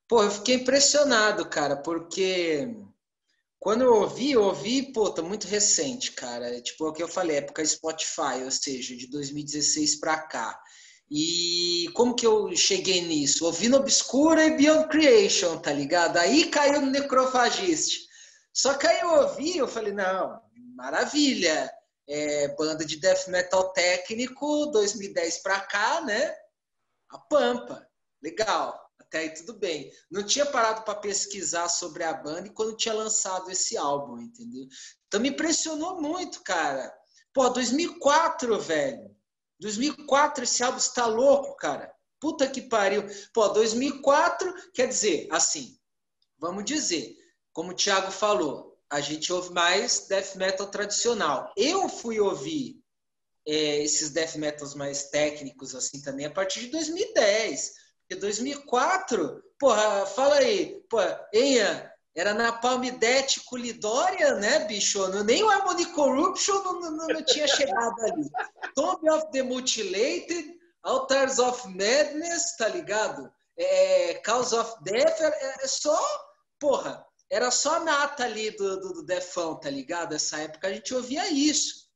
Pô, 0.08 0.22
eu 0.22 0.30
fiquei 0.30 0.56
impressionado, 0.56 1.48
cara, 1.48 1.76
porque 1.76 2.68
quando 3.58 3.82
eu 3.82 3.94
ouvi, 3.94 4.32
eu 4.32 4.44
ouvi, 4.44 4.92
pô, 4.92 5.10
tá 5.10 5.22
muito 5.22 5.48
recente, 5.48 6.12
cara. 6.12 6.60
Tipo, 6.60 6.86
é 6.86 6.88
o 6.90 6.92
que 6.92 7.02
eu 7.02 7.08
falei, 7.08 7.38
época 7.38 7.64
Spotify, 7.64 8.44
ou 8.44 8.50
seja, 8.50 8.94
de 8.96 9.08
2016 9.10 9.98
pra 9.98 10.18
cá. 10.18 10.58
E 11.10 11.88
como 11.94 12.14
que 12.14 12.26
eu 12.26 12.54
cheguei 12.54 13.02
nisso? 13.02 13.44
Ouvindo 13.44 13.76
Obscura 13.76 14.44
e 14.44 14.56
Beyond 14.56 14.88
Creation, 14.88 15.58
tá 15.58 15.72
ligado? 15.72 16.16
Aí 16.16 16.48
caiu 16.48 16.80
no 16.80 16.90
Necrofagist. 16.90 18.06
Só 18.52 18.74
que 18.74 18.86
aí 18.86 19.00
eu 19.00 19.10
ouvi, 19.22 19.56
eu 19.58 19.68
falei, 19.68 19.92
não, 19.92 20.40
maravilha. 20.76 21.70
É, 22.08 22.48
banda 22.56 22.84
de 22.84 22.96
death 23.00 23.26
metal 23.28 23.72
técnico, 23.72 24.66
2010 24.66 25.38
pra 25.38 25.60
cá, 25.60 26.00
né? 26.02 26.34
A 27.10 27.18
Pampa. 27.18 27.86
Legal 28.22 28.86
até 29.06 29.18
aí 29.18 29.30
tudo 29.30 29.54
bem. 29.54 29.90
Não 30.10 30.24
tinha 30.24 30.44
parado 30.44 30.82
para 30.82 30.98
pesquisar 30.98 31.68
sobre 31.68 32.02
a 32.04 32.12
banda 32.12 32.50
quando 32.50 32.76
tinha 32.76 32.94
lançado 32.94 33.50
esse 33.50 33.76
álbum, 33.76 34.18
entendeu? 34.18 34.66
Então 35.06 35.20
me 35.20 35.30
impressionou 35.30 36.00
muito, 36.00 36.42
cara. 36.42 36.92
Pô, 37.32 37.48
2004, 37.48 38.58
velho. 38.60 39.14
2004 39.60 40.44
esse 40.44 40.62
álbum 40.62 40.78
está 40.78 41.06
louco, 41.06 41.56
cara. 41.56 41.92
Puta 42.20 42.48
que 42.48 42.62
pariu. 42.62 43.04
Pô, 43.32 43.48
2004, 43.48 44.72
quer 44.72 44.88
dizer, 44.88 45.28
assim, 45.30 45.78
vamos 46.38 46.64
dizer, 46.64 47.16
como 47.52 47.70
o 47.70 47.74
Thiago 47.74 48.10
falou, 48.10 48.75
a 48.90 49.00
gente 49.00 49.32
ouve 49.32 49.52
mais 49.52 50.06
death 50.08 50.36
metal 50.36 50.66
tradicional. 50.68 51.52
Eu 51.56 51.88
fui 51.88 52.20
ouvir 52.20 52.80
é, 53.46 53.82
esses 53.82 54.10
death 54.10 54.36
metals 54.36 54.74
mais 54.74 55.04
técnicos 55.10 55.74
assim 55.74 56.00
também 56.02 56.26
a 56.26 56.30
partir 56.30 56.60
de 56.60 56.68
2010. 56.68 57.72
Porque 58.00 58.20
2004, 58.20 59.42
porra, 59.58 60.06
fala 60.06 60.36
aí, 60.36 60.80
pô, 60.88 60.98
Enha, 61.32 61.92
era 62.14 62.32
na 62.32 62.52
Palmidete 62.52 63.40
Culidória, 63.40 64.36
né, 64.36 64.60
bicho? 64.60 65.06
Nem 65.24 65.42
o 65.42 65.50
Harmony 65.50 65.86
Corruption 65.86 66.62
não, 66.62 66.80
não, 66.80 67.06
não 67.08 67.22
tinha 67.22 67.46
chegado 67.46 68.00
ali. 68.02 68.30
Tomb 68.74 69.10
of 69.10 69.30
the 69.32 69.42
Mutilated, 69.42 70.56
Altars 70.82 71.38
of 71.38 71.68
Madness, 71.68 72.56
tá 72.56 72.68
ligado? 72.68 73.30
É, 73.58 74.14
Cause 74.24 74.54
of 74.54 74.72
Death, 74.82 75.20
é, 75.20 75.64
é 75.64 75.66
só, 75.66 75.98
porra, 76.58 77.05
era 77.30 77.50
só 77.50 77.76
a 77.76 77.80
nata 77.80 78.24
ali 78.24 78.50
do, 78.50 78.80
do, 78.80 78.92
do 78.94 79.02
Defão, 79.02 79.58
tá 79.58 79.70
ligado? 79.70 80.14
Essa 80.14 80.38
época 80.38 80.68
a 80.68 80.72
gente 80.72 80.94
ouvia 80.94 81.30
isso. 81.30 81.86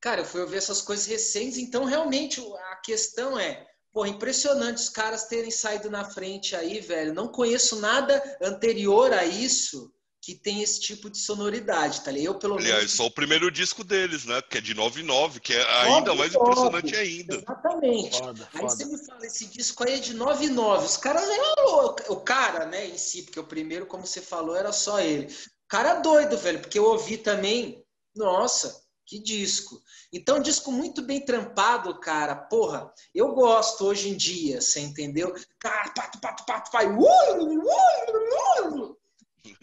Cara, 0.00 0.20
eu 0.20 0.24
fui 0.24 0.40
ouvir 0.40 0.56
essas 0.56 0.82
coisas 0.82 1.06
recentes, 1.06 1.58
então 1.58 1.84
realmente 1.84 2.40
a 2.70 2.76
questão 2.76 3.38
é, 3.38 3.66
Porra, 3.96 4.10
impressionante 4.10 4.76
os 4.76 4.90
caras 4.90 5.24
terem 5.24 5.50
saído 5.50 5.88
na 5.88 6.04
frente 6.04 6.54
aí, 6.54 6.80
velho. 6.80 7.14
Não 7.14 7.28
conheço 7.28 7.80
nada 7.80 8.22
anterior 8.42 9.10
a 9.14 9.24
isso 9.24 9.90
que 10.26 10.34
tem 10.34 10.60
esse 10.60 10.80
tipo 10.80 11.08
de 11.08 11.18
sonoridade, 11.18 12.00
tá 12.00 12.10
ligado? 12.10 12.34
Eu, 12.34 12.38
pelo 12.40 12.56
Aliás, 12.56 12.78
menos... 12.78 12.92
só 12.94 13.06
o 13.06 13.10
primeiro 13.12 13.48
disco 13.48 13.84
deles, 13.84 14.24
né? 14.24 14.42
Que 14.42 14.58
é 14.58 14.60
de 14.60 14.74
99, 14.74 15.38
que 15.38 15.52
é 15.52 15.62
ainda 15.82 16.12
99, 16.12 16.18
mais 16.18 16.34
impressionante 16.34 16.96
ainda. 16.96 17.36
Exatamente. 17.36 18.18
Foda, 18.18 18.48
aí 18.52 18.60
foda. 18.60 18.74
você 18.74 18.84
me 18.86 19.06
fala, 19.06 19.24
esse 19.24 19.46
disco 19.46 19.84
aí 19.86 19.94
é 19.94 19.98
de 19.98 20.14
99. 20.14 20.84
Os 20.84 20.96
caras 20.96 21.22
eram 21.22 21.94
O 22.08 22.16
cara, 22.16 22.66
né, 22.66 22.88
em 22.88 22.98
si, 22.98 23.22
porque 23.22 23.38
o 23.38 23.46
primeiro, 23.46 23.86
como 23.86 24.04
você 24.04 24.20
falou, 24.20 24.56
era 24.56 24.72
só 24.72 24.98
ele. 24.98 25.26
O 25.26 25.68
cara 25.68 26.00
doido, 26.00 26.36
velho, 26.36 26.58
porque 26.58 26.80
eu 26.80 26.86
ouvi 26.86 27.18
também. 27.18 27.84
Nossa, 28.12 28.82
que 29.06 29.20
disco. 29.20 29.80
Então, 30.12 30.40
disco 30.40 30.72
muito 30.72 31.02
bem 31.02 31.24
trampado, 31.24 32.00
cara. 32.00 32.34
Porra, 32.34 32.92
eu 33.14 33.32
gosto 33.32 33.84
hoje 33.84 34.08
em 34.08 34.16
dia, 34.16 34.60
você 34.60 34.80
entendeu? 34.80 35.32
Cara, 35.60 35.90
pato, 35.90 36.20
pato, 36.20 36.44
pato, 36.44 36.72
vai. 36.72 36.86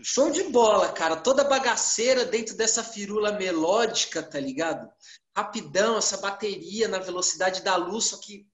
Show 0.02 0.30
de 0.30 0.44
bola, 0.44 0.92
cara. 0.92 1.16
Toda 1.16 1.44
bagaceira 1.44 2.26
dentro 2.26 2.56
dessa 2.56 2.84
firula 2.84 3.32
melódica, 3.32 4.22
tá 4.22 4.40
ligado? 4.40 4.90
Rapidão, 5.36 5.98
essa 5.98 6.18
bateria 6.18 6.88
na 6.88 7.00
velocidade 7.00 7.62
da 7.62 7.76
luz, 7.76 8.06
só 8.06 8.18
que 8.18 8.48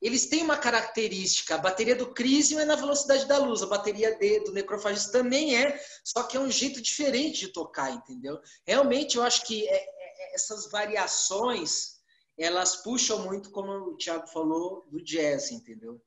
eles 0.00 0.26
têm 0.26 0.42
uma 0.42 0.56
característica. 0.56 1.54
A 1.54 1.58
bateria 1.58 1.94
do 1.94 2.12
Crisium 2.12 2.60
é 2.60 2.64
na 2.64 2.76
velocidade 2.76 3.26
da 3.26 3.38
luz, 3.38 3.62
a 3.62 3.66
bateria 3.66 4.16
do 4.44 4.52
Necrophagist 4.52 5.12
também 5.12 5.56
é, 5.56 5.78
só 6.02 6.22
que 6.22 6.36
é 6.36 6.40
um 6.40 6.50
jeito 6.50 6.80
diferente 6.80 7.40
de 7.40 7.52
tocar, 7.52 7.90
entendeu? 7.90 8.40
Realmente 8.66 9.16
eu 9.16 9.22
acho 9.22 9.46
que 9.46 9.68
é, 9.68 10.34
essas 10.34 10.70
variações, 10.70 12.00
elas 12.38 12.76
puxam 12.76 13.24
muito, 13.24 13.50
como 13.50 13.72
o 13.72 13.96
Thiago 13.96 14.26
falou, 14.28 14.86
do 14.90 15.02
jazz, 15.02 15.50
entendeu? 15.50 16.00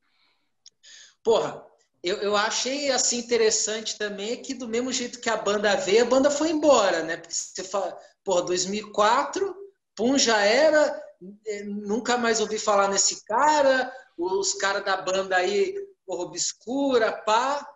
Porra, 1.23 1.65
eu, 2.03 2.17
eu 2.17 2.35
achei 2.35 2.91
assim 2.91 3.17
interessante 3.17 3.97
também 3.97 4.41
que 4.41 4.53
do 4.53 4.67
mesmo 4.67 4.91
jeito 4.91 5.19
que 5.19 5.29
a 5.29 5.37
banda 5.37 5.75
veio, 5.75 6.03
a 6.03 6.09
banda 6.09 6.29
foi 6.29 6.49
embora, 6.49 7.03
né? 7.03 7.17
Porque 7.17 7.33
você 7.33 7.63
fala, 7.63 7.97
porra, 8.23 8.43
2004, 8.43 9.55
pum, 9.95 10.17
já 10.17 10.39
era, 10.41 11.01
eh, 11.47 11.63
nunca 11.63 12.17
mais 12.17 12.39
ouvi 12.39 12.59
falar 12.59 12.89
nesse 12.89 13.23
cara, 13.25 13.91
os 14.17 14.53
caras 14.55 14.83
da 14.83 14.97
banda 14.97 15.37
aí, 15.37 15.73
porra, 16.05 16.23
obscura, 16.23 17.11
pá, 17.11 17.67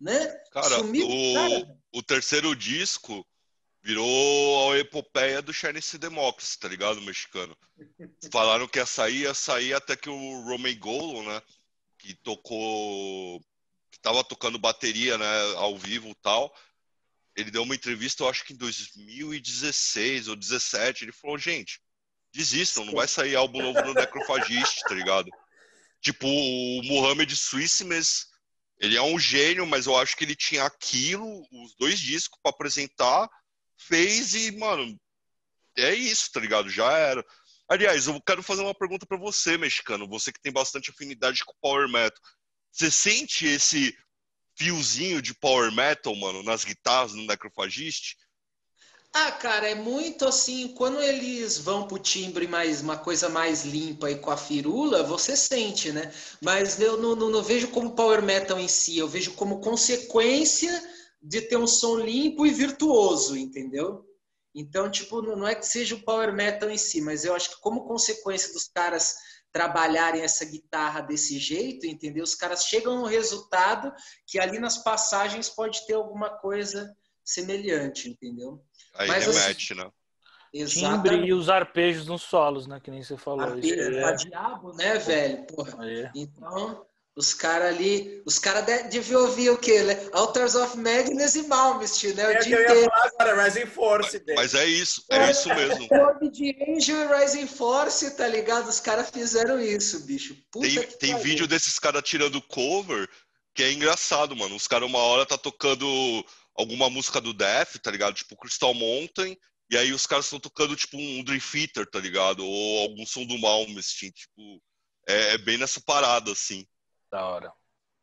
né? 0.00 0.26
Cara, 0.52 0.76
Sumiu, 0.76 1.06
o, 1.06 1.34
cara. 1.34 1.78
o 1.94 2.02
terceiro 2.02 2.56
disco, 2.56 3.24
Virou 3.82 4.72
a 4.72 4.78
epopeia 4.78 5.40
do 5.40 5.54
Chinese 5.54 5.96
Democracy, 5.96 6.58
tá 6.58 6.68
ligado, 6.68 7.00
mexicano? 7.00 7.56
Falaram 8.30 8.68
que 8.68 8.78
ia 8.78 8.84
sair, 8.84 9.22
ia 9.22 9.32
sair 9.32 9.72
até 9.72 9.96
que 9.96 10.10
o 10.10 10.42
Roman 10.42 10.78
Golo, 10.78 11.22
né? 11.22 11.42
Que 11.98 12.14
tocou. 12.14 13.40
Tava 14.02 14.24
tocando 14.24 14.58
bateria, 14.58 15.16
né? 15.18 15.54
Ao 15.56 15.76
vivo 15.78 16.14
tal. 16.22 16.54
Ele 17.36 17.50
deu 17.50 17.62
uma 17.62 17.74
entrevista, 17.74 18.22
eu 18.22 18.28
acho 18.28 18.44
que 18.44 18.52
em 18.52 18.56
2016 18.56 20.28
ou 20.28 20.36
2017. 20.36 21.04
Ele 21.04 21.12
falou: 21.12 21.38
gente, 21.38 21.80
desistam, 22.32 22.84
não 22.84 22.94
vai 22.94 23.08
sair 23.08 23.36
álbum 23.36 23.62
novo 23.62 23.82
do 23.82 23.94
Necrophagist, 23.94 24.80
tá 24.82 24.94
ligado? 24.94 25.30
Tipo, 26.00 26.26
o 26.26 26.82
Mohamed 26.84 27.36
Swissimers, 27.36 28.26
ele 28.78 28.96
é 28.96 29.02
um 29.02 29.18
gênio, 29.18 29.66
mas 29.66 29.86
eu 29.86 29.96
acho 29.96 30.16
que 30.16 30.24
ele 30.24 30.34
tinha 30.34 30.64
aquilo, 30.64 31.46
os 31.52 31.74
dois 31.76 31.98
discos 31.98 32.38
para 32.42 32.50
apresentar 32.50 33.28
fez 33.76 34.34
e, 34.34 34.52
mano, 34.52 34.98
é 35.76 35.94
isso, 35.94 36.30
tá 36.32 36.40
ligado? 36.40 36.68
Já 36.70 36.90
era. 36.92 37.24
Aliás, 37.68 38.06
eu 38.06 38.20
quero 38.20 38.42
fazer 38.42 38.62
uma 38.62 38.74
pergunta 38.74 39.06
para 39.06 39.16
você, 39.16 39.56
mexicano. 39.56 40.08
Você 40.08 40.32
que 40.32 40.40
tem 40.40 40.52
bastante 40.52 40.90
afinidade 40.90 41.44
com 41.44 41.54
Power 41.60 41.88
Metal. 41.88 42.20
Você 42.72 42.90
sente 42.90 43.46
esse 43.46 43.96
fiozinho 44.54 45.22
de 45.22 45.34
Power 45.34 45.72
Metal, 45.72 46.14
mano, 46.14 46.42
nas 46.42 46.64
guitarras 46.64 47.14
no 47.14 47.26
Necrophagist? 47.26 48.16
Ah, 49.12 49.32
cara, 49.32 49.68
é 49.68 49.74
muito 49.74 50.24
assim, 50.24 50.68
quando 50.68 51.00
eles 51.02 51.58
vão 51.58 51.88
pro 51.88 51.98
timbre 51.98 52.46
mais 52.46 52.80
uma 52.80 52.96
coisa 52.96 53.28
mais 53.28 53.64
limpa 53.64 54.08
e 54.08 54.18
com 54.18 54.30
a 54.30 54.36
firula, 54.36 55.02
você 55.02 55.36
sente, 55.36 55.90
né? 55.90 56.12
Mas 56.40 56.78
eu 56.78 56.96
não, 56.96 57.16
não, 57.16 57.28
não, 57.28 57.42
vejo 57.42 57.68
como 57.68 57.96
power 57.96 58.22
metal 58.22 58.56
em 58.58 58.68
si, 58.68 58.98
eu 58.98 59.08
vejo 59.08 59.32
como 59.32 59.60
consequência 59.60 60.70
de 61.20 61.40
ter 61.40 61.56
um 61.56 61.66
som 61.66 61.96
limpo 61.98 62.46
e 62.46 62.50
virtuoso, 62.50 63.36
entendeu? 63.36 64.06
Então, 64.54 64.88
tipo, 64.88 65.20
não 65.20 65.46
é 65.46 65.56
que 65.56 65.66
seja 65.66 65.96
o 65.96 66.02
power 66.02 66.32
metal 66.32 66.70
em 66.70 66.78
si, 66.78 67.00
mas 67.00 67.24
eu 67.24 67.34
acho 67.34 67.50
que 67.50 67.60
como 67.60 67.88
consequência 67.88 68.52
dos 68.52 68.68
caras 68.68 69.16
trabalharem 69.52 70.22
essa 70.22 70.44
guitarra 70.44 71.00
desse 71.00 71.38
jeito, 71.38 71.86
entendeu? 71.86 72.24
Os 72.24 72.34
caras 72.34 72.64
chegam 72.64 72.96
no 72.96 73.06
resultado 73.06 73.92
que 74.26 74.38
ali 74.38 74.58
nas 74.58 74.78
passagens 74.78 75.48
pode 75.48 75.86
ter 75.86 75.94
alguma 75.94 76.30
coisa 76.30 76.94
semelhante, 77.24 78.08
entendeu? 78.08 78.62
Aí 78.94 79.08
Mas, 79.08 79.26
remete, 79.26 79.72
assim, 79.72 79.82
né? 79.82 79.90
Exatamente. 80.52 81.10
Timbre 81.10 81.28
e 81.28 81.32
os 81.32 81.48
arpejos 81.48 82.06
nos 82.06 82.22
solos, 82.22 82.66
né? 82.66 82.80
Que 82.80 82.90
nem 82.90 83.02
você 83.02 83.16
falou. 83.16 83.42
Arpejo 83.42 83.74
é... 83.74 84.00
pra 84.00 84.12
diabo, 84.12 84.72
né, 84.72 84.98
velho? 84.98 85.46
Porra. 85.46 85.88
É. 85.88 86.10
Então, 86.14 86.84
os 87.16 87.34
caras 87.34 87.74
ali, 87.74 88.22
os 88.24 88.38
caras 88.38 88.64
deviam 88.88 89.22
ouvir 89.22 89.50
o 89.50 89.58
quê? 89.58 89.82
Né? 89.82 90.08
Altars 90.12 90.54
of 90.54 90.76
Magnus 90.76 91.34
e 91.34 91.42
Malmist, 91.42 92.14
né? 92.14 92.26
O 92.26 92.30
é 92.30 92.38
dia 92.38 92.42
que 92.42 92.52
eu 92.54 92.58
ia 92.58 92.64
inteiro. 92.64 92.90
falar 92.90 93.10
agora, 93.18 93.44
Rising 93.44 93.66
Force. 93.66 94.22
Mas, 94.26 94.36
mas 94.36 94.54
é 94.54 94.66
isso, 94.66 95.04
é, 95.10 95.16
é 95.16 95.30
isso 95.30 95.48
mesmo. 95.48 95.88
de 96.30 96.56
Angel 96.68 96.96
e 96.96 97.20
Rising 97.20 97.46
Force, 97.46 98.16
tá 98.16 98.26
ligado? 98.26 98.68
Os 98.68 98.80
caras 98.80 99.10
fizeram 99.10 99.60
isso, 99.60 100.06
bicho. 100.06 100.36
Puta 100.50 100.68
tem 100.68 100.86
tem 100.98 101.18
vídeo 101.18 101.46
desses 101.46 101.78
caras 101.78 102.02
tirando 102.02 102.40
cover 102.42 103.08
que 103.54 103.62
é 103.62 103.72
engraçado, 103.72 104.36
mano. 104.36 104.56
Os 104.56 104.66
caras 104.66 104.88
uma 104.88 105.00
hora 105.00 105.26
tá 105.26 105.36
tocando 105.36 105.86
alguma 106.56 106.88
música 106.88 107.20
do 107.20 107.32
Death, 107.32 107.76
tá 107.82 107.90
ligado? 107.90 108.14
Tipo 108.14 108.36
Crystal 108.36 108.72
Mountain, 108.74 109.36
e 109.70 109.76
aí 109.76 109.92
os 109.92 110.06
caras 110.06 110.26
estão 110.26 110.40
tocando 110.40 110.76
tipo 110.76 110.96
um 110.96 111.22
Dream 111.22 111.40
Theater, 111.40 111.86
tá 111.86 112.00
ligado? 112.00 112.44
Ou 112.44 112.82
algum 112.82 113.06
som 113.06 113.24
do 113.24 113.38
Malmsteen, 113.38 114.10
tipo, 114.12 114.62
é, 115.08 115.34
é, 115.34 115.38
bem 115.38 115.58
nessa 115.58 115.80
parada, 115.80 116.32
assim. 116.32 116.66
Da 117.10 117.26
hora. 117.26 117.52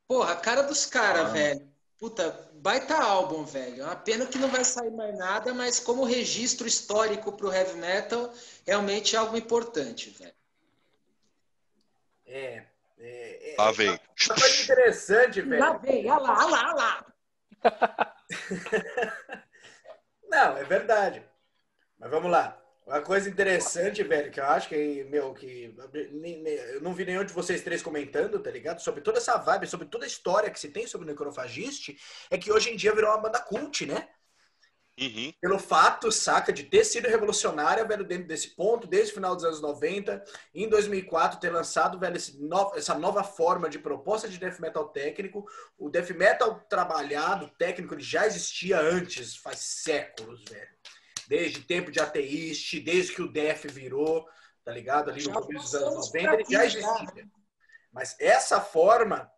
Porra, 0.07 0.33
a 0.33 0.35
cara 0.35 0.63
dos 0.63 0.85
caras, 0.85 1.27
ah. 1.27 1.29
velho. 1.29 1.77
Puta, 1.97 2.49
baita 2.53 2.95
álbum, 2.95 3.43
velho. 3.43 3.81
É 3.81 3.85
uma 3.85 3.95
pena 3.95 4.25
que 4.25 4.37
não 4.37 4.49
vai 4.49 4.63
sair 4.63 4.91
mais 4.91 5.17
nada, 5.17 5.53
mas 5.53 5.79
como 5.79 6.03
registro 6.03 6.67
histórico 6.67 7.31
pro 7.31 7.51
heavy 7.51 7.75
metal, 7.75 8.31
realmente 8.65 9.15
é 9.15 9.19
algo 9.19 9.35
importante, 9.35 10.11
velho. 10.11 10.35
É. 12.25 12.65
é, 12.99 13.53
é 13.53 13.55
lá 13.57 13.71
vem. 13.71 13.89
Uma 13.89 14.35
coisa 14.35 14.63
interessante, 14.63 15.41
velho. 15.41 15.59
Lá 15.59 15.77
vem, 15.77 16.11
olha 16.11 16.21
lá, 16.21 16.45
olha 16.45 16.51
lá, 16.51 16.67
olha 16.67 16.75
lá. 16.75 17.05
Não, 20.29 20.57
é 20.57 20.63
verdade. 20.65 21.23
Mas 21.97 22.11
vamos 22.11 22.29
lá. 22.29 22.61
Uma 22.87 23.01
coisa 23.01 23.29
interessante, 23.29 24.01
velho, 24.01 24.31
que 24.31 24.39
eu 24.39 24.45
acho 24.45 24.69
que, 24.69 25.03
meu, 25.09 25.33
que 25.33 25.75
eu 26.73 26.81
não 26.81 26.93
vi 26.93 27.03
nenhum 27.03 27.25
de 27.25 27.33
vocês 27.33 27.61
três 27.61 27.81
comentando, 27.81 28.39
tá 28.39 28.49
ligado? 28.49 28.79
Sobre 28.79 29.01
toda 29.01 29.17
essa 29.17 29.35
vibe, 29.35 29.67
sobre 29.67 29.87
toda 29.87 30.05
a 30.05 30.07
história 30.07 30.49
que 30.49 30.57
se 30.57 30.69
tem 30.69 30.87
sobre 30.87 31.05
o 31.05 31.09
Necrofagiste, 31.09 31.99
é 32.29 32.37
que 32.37 32.49
hoje 32.49 32.69
em 32.69 32.77
dia 32.77 32.95
virou 32.95 33.11
uma 33.11 33.19
banda 33.19 33.41
cult, 33.41 33.85
né? 33.85 34.07
Uhum. 34.97 35.33
Pelo 35.41 35.59
fato, 35.59 36.09
saca, 36.13 36.53
de 36.53 36.63
ter 36.63 36.85
sido 36.85 37.09
revolucionária, 37.09 37.83
velho, 37.83 38.05
dentro 38.05 38.25
desse 38.25 38.55
ponto, 38.55 38.87
desde 38.87 39.11
o 39.11 39.15
final 39.15 39.35
dos 39.35 39.43
anos 39.43 39.59
90, 39.59 40.23
em 40.55 40.69
2004 40.69 41.41
ter 41.41 41.49
lançado, 41.49 41.99
velho, 41.99 42.17
no, 42.39 42.73
essa 42.73 42.97
nova 42.97 43.21
forma 43.21 43.69
de 43.69 43.79
proposta 43.79 44.29
de 44.29 44.39
death 44.39 44.59
metal 44.59 44.87
técnico. 44.87 45.45
O 45.77 45.89
death 45.89 46.11
metal 46.11 46.65
trabalhado, 46.69 47.51
técnico, 47.59 47.95
ele 47.95 48.01
já 48.01 48.25
existia 48.25 48.79
antes, 48.79 49.35
faz 49.35 49.59
séculos, 49.59 50.41
velho. 50.49 50.77
Desde 51.27 51.61
tempo 51.61 51.91
de 51.91 51.99
ateíste, 51.99 52.79
desde 52.79 53.13
que 53.13 53.21
o 53.21 53.31
death 53.31 53.65
virou, 53.65 54.27
tá 54.63 54.71
ligado? 54.71 55.11
Ali 55.11 55.23
no 55.23 55.33
começo 55.33 55.65
dos 55.65 55.75
anos 55.75 56.11
90, 56.13 56.33
ele 56.33 56.45
já 56.49 56.65
existia. 56.65 57.29
Mas 57.91 58.15
essa 58.19 58.61
forma 58.61 59.29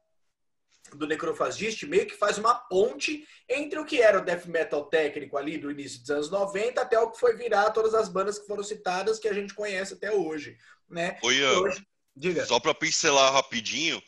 do 0.94 1.08
Necrofagist 1.08 1.84
meio 1.84 2.06
que 2.08 2.16
faz 2.16 2.38
uma 2.38 2.56
ponte 2.56 3.28
entre 3.48 3.80
o 3.80 3.86
que 3.86 4.02
era 4.02 4.20
o 4.20 4.26
death 4.26 4.46
metal 4.46 4.86
técnico 4.86 5.38
ali 5.38 5.58
do 5.58 5.70
início 5.70 6.00
dos 6.00 6.10
anos 6.10 6.32
90 6.32 6.82
até 6.82 7.00
o 7.00 7.12
que 7.12 7.20
foi 7.20 7.36
virar 7.36 7.72
todas 7.72 7.94
as 7.94 8.10
bandas 8.10 8.40
que 8.40 8.48
foram 8.48 8.64
citadas 8.64 9.20
que 9.20 9.28
a 9.28 9.34
gente 9.34 9.54
conhece 9.54 9.94
até 9.94 10.12
hoje, 10.12 10.58
né? 10.90 11.18
Oi, 11.24 11.44
hoje... 11.44 11.86
Diga. 12.16 12.46
Só 12.46 12.60
para 12.60 12.74
pincelar 12.74 13.32
rapidinho, 13.32 14.02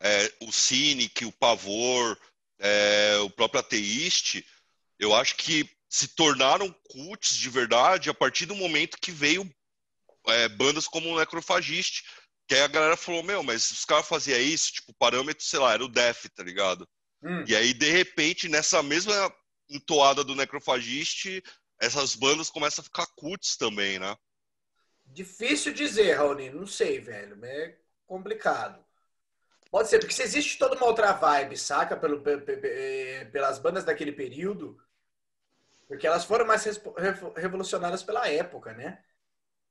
é, 0.00 0.32
o 0.42 0.50
Cynic, 0.50 1.24
o 1.24 1.30
Pavor, 1.30 2.18
é, 2.58 3.18
o 3.18 3.30
próprio 3.30 3.60
Ateíste, 3.60 4.44
eu 4.98 5.14
acho 5.14 5.36
que 5.36 5.70
se 5.92 6.08
tornaram 6.08 6.74
cults 6.84 7.36
de 7.36 7.50
verdade 7.50 8.08
a 8.08 8.14
partir 8.14 8.46
do 8.46 8.54
momento 8.54 8.96
que 8.98 9.12
veio 9.12 9.46
é, 10.26 10.48
bandas 10.48 10.88
como 10.88 11.10
o 11.10 11.18
Necrofagist, 11.18 12.02
que 12.48 12.54
aí 12.54 12.62
a 12.62 12.66
galera 12.66 12.96
falou, 12.96 13.22
meu, 13.22 13.42
mas 13.42 13.70
os 13.70 13.84
caras 13.84 14.08
faziam 14.08 14.40
isso, 14.40 14.72
tipo, 14.72 14.92
o 14.92 14.94
parâmetro, 14.94 15.44
sei 15.44 15.58
lá, 15.58 15.74
era 15.74 15.84
o 15.84 15.88
def, 15.88 16.24
tá 16.34 16.42
ligado? 16.42 16.88
Hum. 17.22 17.44
E 17.46 17.54
aí, 17.54 17.74
de 17.74 17.90
repente, 17.90 18.48
nessa 18.48 18.82
mesma 18.82 19.12
entoada 19.68 20.24
do 20.24 20.34
Necrofagist, 20.34 21.42
essas 21.78 22.14
bandas 22.14 22.48
começam 22.48 22.80
a 22.80 22.86
ficar 22.86 23.06
cults 23.14 23.58
também, 23.58 23.98
né? 23.98 24.16
Difícil 25.04 25.74
dizer, 25.74 26.14
Raoni, 26.14 26.48
não 26.48 26.66
sei, 26.66 27.00
velho. 27.00 27.38
É 27.44 27.76
complicado. 28.06 28.82
Pode 29.70 29.90
ser, 29.90 29.98
porque 29.98 30.14
se 30.14 30.22
existe 30.22 30.56
toda 30.56 30.74
uma 30.74 30.86
outra 30.86 31.12
vibe, 31.12 31.58
saca? 31.58 31.98
Pelo, 31.98 32.22
pelas 33.30 33.58
bandas 33.58 33.84
daquele 33.84 34.12
período, 34.12 34.80
porque 35.92 36.06
elas 36.06 36.24
foram 36.24 36.46
mais 36.46 36.64
revolucionárias 37.36 38.02
pela 38.02 38.26
época, 38.26 38.72
né? 38.72 38.98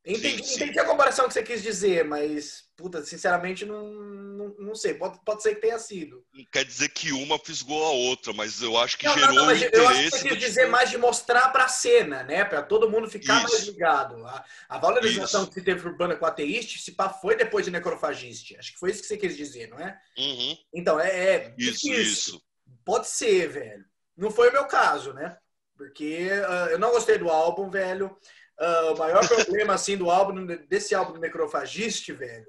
Entendi, 0.06 0.38
sim, 0.38 0.44
sim. 0.44 0.64
entendi 0.64 0.80
a 0.80 0.86
comparação 0.86 1.28
que 1.28 1.34
você 1.34 1.42
quis 1.42 1.64
dizer, 1.64 2.06
mas, 2.06 2.66
puta, 2.78 3.04
sinceramente, 3.04 3.66
não, 3.66 3.92
não, 3.92 4.56
não 4.60 4.76
sei. 4.76 4.94
Pode, 4.94 5.20
pode 5.26 5.42
ser 5.42 5.56
que 5.56 5.62
tenha 5.62 5.80
sido. 5.80 6.24
Não 6.32 6.46
quer 6.52 6.64
dizer 6.64 6.90
que 6.90 7.12
uma 7.12 7.40
fisgou 7.40 7.84
a 7.84 7.90
outra, 7.90 8.34
mas 8.34 8.62
eu 8.62 8.78
acho 8.78 9.00
que 9.00 9.08
não, 9.08 9.14
gerou 9.16 9.34
não, 9.34 9.46
não, 9.48 9.56
interesse. 9.56 9.76
Eu 9.76 9.88
acho 9.88 10.04
que 10.04 10.10
você 10.12 10.30
quis 10.30 10.38
dizer 10.38 10.68
mais 10.68 10.92
de 10.92 11.00
mostrar 11.00 11.50
pra 11.52 11.68
cena, 11.68 12.22
né? 12.24 12.46
Pra 12.46 12.62
todo 12.62 12.90
mundo 12.90 13.10
ficar 13.10 13.44
Isso. 13.44 13.52
mais 13.52 13.64
ligado. 13.66 14.24
A, 14.24 14.46
a 14.70 14.78
valorização 14.78 15.44
isso. 15.44 15.52
que 15.52 15.62
teve 15.62 15.88
urbana 15.88 16.16
com 16.16 16.26
ateísta, 16.28 16.80
se 16.80 16.92
pá, 16.92 17.10
foi 17.10 17.36
depois 17.36 17.66
de 17.66 17.72
necrofagiste. 17.72 18.56
Acho 18.58 18.74
que 18.74 18.80
foi 18.80 18.92
isso 18.92 19.02
que 19.02 19.08
você 19.08 19.18
quis 19.18 19.36
dizer, 19.36 19.70
não 19.70 19.80
é? 19.80 20.00
Uhum. 20.20 20.58
Então, 20.72 21.00
é. 21.00 21.10
é 21.10 21.56
isso, 21.58 21.92
isso. 21.92 22.42
Pode 22.86 23.08
ser, 23.08 23.50
velho. 23.50 23.86
Não 24.16 24.30
foi 24.30 24.50
o 24.50 24.54
meu 24.54 24.66
caso, 24.66 25.14
né? 25.14 25.36
Porque 25.82 26.30
uh, 26.30 26.70
eu 26.70 26.78
não 26.78 26.92
gostei 26.92 27.18
do 27.18 27.28
álbum, 27.28 27.68
velho. 27.68 28.16
Uh, 28.60 28.94
o 28.94 28.98
maior 29.00 29.26
problema, 29.28 29.74
assim, 29.74 29.98
do 29.98 30.12
álbum, 30.12 30.46
desse 30.46 30.94
álbum 30.94 31.14
do 31.14 31.20
Necrofagist, 31.20 32.12
velho, 32.14 32.46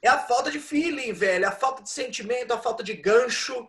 é 0.00 0.08
a 0.08 0.20
falta 0.20 0.48
de 0.48 0.60
feeling, 0.60 1.12
velho. 1.12 1.48
A 1.48 1.50
falta 1.50 1.82
de 1.82 1.90
sentimento, 1.90 2.52
a 2.52 2.58
falta 2.58 2.84
de 2.84 2.94
gancho, 2.94 3.68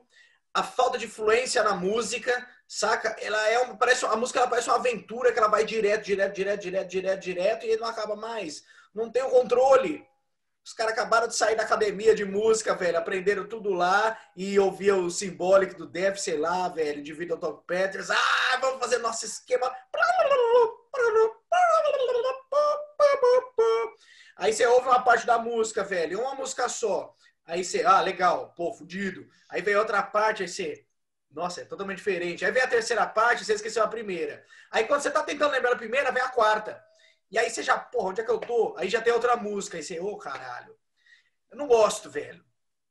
a 0.54 0.62
falta 0.62 0.96
de 0.96 1.06
influência 1.06 1.64
na 1.64 1.74
música, 1.74 2.48
saca? 2.68 3.16
Ela 3.20 3.50
é 3.50 3.60
um, 3.62 3.76
parece, 3.76 4.06
a 4.06 4.16
música 4.16 4.38
ela 4.38 4.48
parece 4.48 4.70
uma 4.70 4.78
aventura 4.78 5.34
que 5.34 5.40
ela 5.40 5.48
vai 5.48 5.66
direto, 5.66 6.06
direto, 6.06 6.36
direto, 6.36 6.62
direto, 6.62 6.88
direto, 6.88 7.22
direto 7.22 7.66
e 7.66 7.78
não 7.78 7.88
acaba 7.88 8.16
mais. 8.16 8.64
Não 8.94 9.12
tem 9.12 9.24
o 9.24 9.32
controle. 9.32 10.06
Os 10.66 10.74
caras 10.74 10.94
acabaram 10.94 11.28
de 11.28 11.36
sair 11.36 11.56
da 11.56 11.62
academia 11.62 12.16
de 12.16 12.26
música, 12.26 12.74
velho. 12.74 12.98
Aprenderam 12.98 13.48
tudo 13.48 13.72
lá 13.72 14.20
e 14.36 14.58
ouvia 14.58 14.96
o 14.96 15.12
simbólico 15.12 15.78
do 15.78 15.86
Def, 15.86 16.18
sei 16.18 16.40
lá, 16.40 16.68
velho, 16.70 17.04
de 17.04 17.14
Vitor 17.14 17.38
Top 17.38 17.64
Peters. 17.68 18.10
Ah, 18.10 18.58
vamos 18.60 18.80
fazer 18.80 18.98
nosso 18.98 19.26
esquema. 19.26 19.72
Aí 24.38 24.52
você 24.52 24.66
ouve 24.66 24.88
uma 24.88 25.04
parte 25.04 25.28
da 25.28 25.38
música, 25.38 25.84
velho, 25.84 26.20
uma 26.20 26.34
música 26.34 26.68
só. 26.68 27.14
Aí 27.46 27.64
você, 27.64 27.86
ah, 27.86 28.02
legal, 28.02 28.52
pô, 28.58 28.74
fudido. 28.74 29.28
Aí 29.48 29.62
vem 29.62 29.76
outra 29.76 30.02
parte, 30.02 30.42
aí 30.42 30.50
você, 30.50 30.84
nossa, 31.30 31.62
é 31.62 31.66
totalmente 31.66 31.98
diferente. 31.98 32.44
Aí 32.44 32.52
vem 32.52 32.64
a 32.64 32.68
terceira 32.68 33.06
parte, 33.06 33.46
você 33.46 33.54
esqueceu 33.54 33.84
a 33.84 33.88
primeira. 33.88 34.44
Aí 34.72 34.86
quando 34.86 35.02
você 35.02 35.12
tá 35.12 35.22
tentando 35.22 35.52
lembrar 35.52 35.74
a 35.74 35.78
primeira, 35.78 36.12
vem 36.12 36.24
a 36.24 36.30
quarta. 36.30 36.84
E 37.32 37.38
aí 37.38 37.50
você 37.50 37.64
já, 37.64 37.78
porra, 37.78 38.10
onde 38.10 38.22
é 38.22 38.24
que 38.24 38.32
eu 38.32 38.40
tô? 38.40 38.76
Aí 38.78 38.90
já 38.90 39.02
tem 39.02 39.14
outra 39.14 39.36
música. 39.36 39.78
Aí 39.78 39.84
você, 39.84 40.00
ô, 40.00 40.08
oh, 40.08 40.18
caralho. 40.18 40.76
Eu 41.52 41.58
não 41.58 41.68
gosto, 41.68 42.10
velho. 42.10 42.44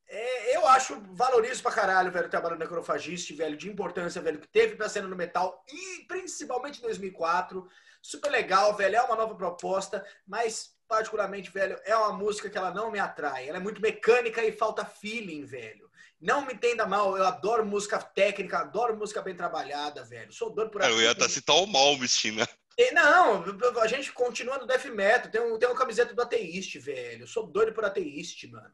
É, 0.07 0.55
eu 0.55 0.67
acho, 0.67 1.01
valorizo 1.13 1.63
pra 1.63 1.71
caralho, 1.71 2.11
velho, 2.11 2.27
o 2.27 2.29
trabalho 2.29 2.57
do 2.57 3.35
velho, 3.35 3.57
de 3.57 3.69
importância, 3.69 4.21
velho, 4.21 4.39
que 4.39 4.47
teve 4.47 4.75
pra 4.75 4.87
cena 4.87 5.07
no 5.07 5.15
metal, 5.15 5.63
e 5.67 6.05
principalmente 6.07 6.77
em 6.77 6.83
2004. 6.83 7.67
Super 8.01 8.29
legal, 8.29 8.75
velho, 8.75 8.95
é 8.95 9.01
uma 9.01 9.15
nova 9.15 9.33
proposta, 9.33 10.05
mas, 10.27 10.75
particularmente, 10.87 11.49
velho, 11.49 11.79
é 11.83 11.95
uma 11.95 12.13
música 12.13 12.49
que 12.49 12.57
ela 12.57 12.71
não 12.71 12.91
me 12.91 12.99
atrai. 12.99 13.49
Ela 13.49 13.57
é 13.57 13.61
muito 13.61 13.81
mecânica 13.81 14.43
e 14.43 14.51
falta 14.51 14.85
feeling, 14.85 15.43
velho. 15.43 15.89
Não 16.21 16.45
me 16.45 16.53
entenda 16.53 16.85
mal, 16.85 17.17
eu 17.17 17.25
adoro 17.25 17.65
música 17.65 17.99
técnica, 17.99 18.59
adoro 18.59 18.95
música 18.95 19.23
bem 19.23 19.35
trabalhada, 19.35 20.03
velho. 20.03 20.31
Sou 20.31 20.51
doido 20.51 20.69
por 20.69 20.83
aqui. 20.83 20.91
Eu 20.91 21.01
ia 21.01 21.11
até 21.11 21.27
citar 21.27 21.55
o 21.55 21.65
Malmsteen, 21.65 22.35
né? 22.35 22.47
E, 22.77 22.91
não, 22.91 23.43
a 23.81 23.87
gente 23.87 24.11
continua 24.11 24.57
no 24.57 24.67
death 24.67 24.85
metal. 24.85 25.31
Tem, 25.31 25.41
um, 25.41 25.57
tem 25.57 25.69
uma 25.69 25.77
camiseta 25.77 26.13
do 26.13 26.21
ateíste, 26.21 26.77
velho. 26.77 27.23
Eu 27.23 27.27
sou 27.27 27.47
doido 27.47 27.73
por 27.73 27.85
ateíste, 27.85 28.47
mano. 28.47 28.73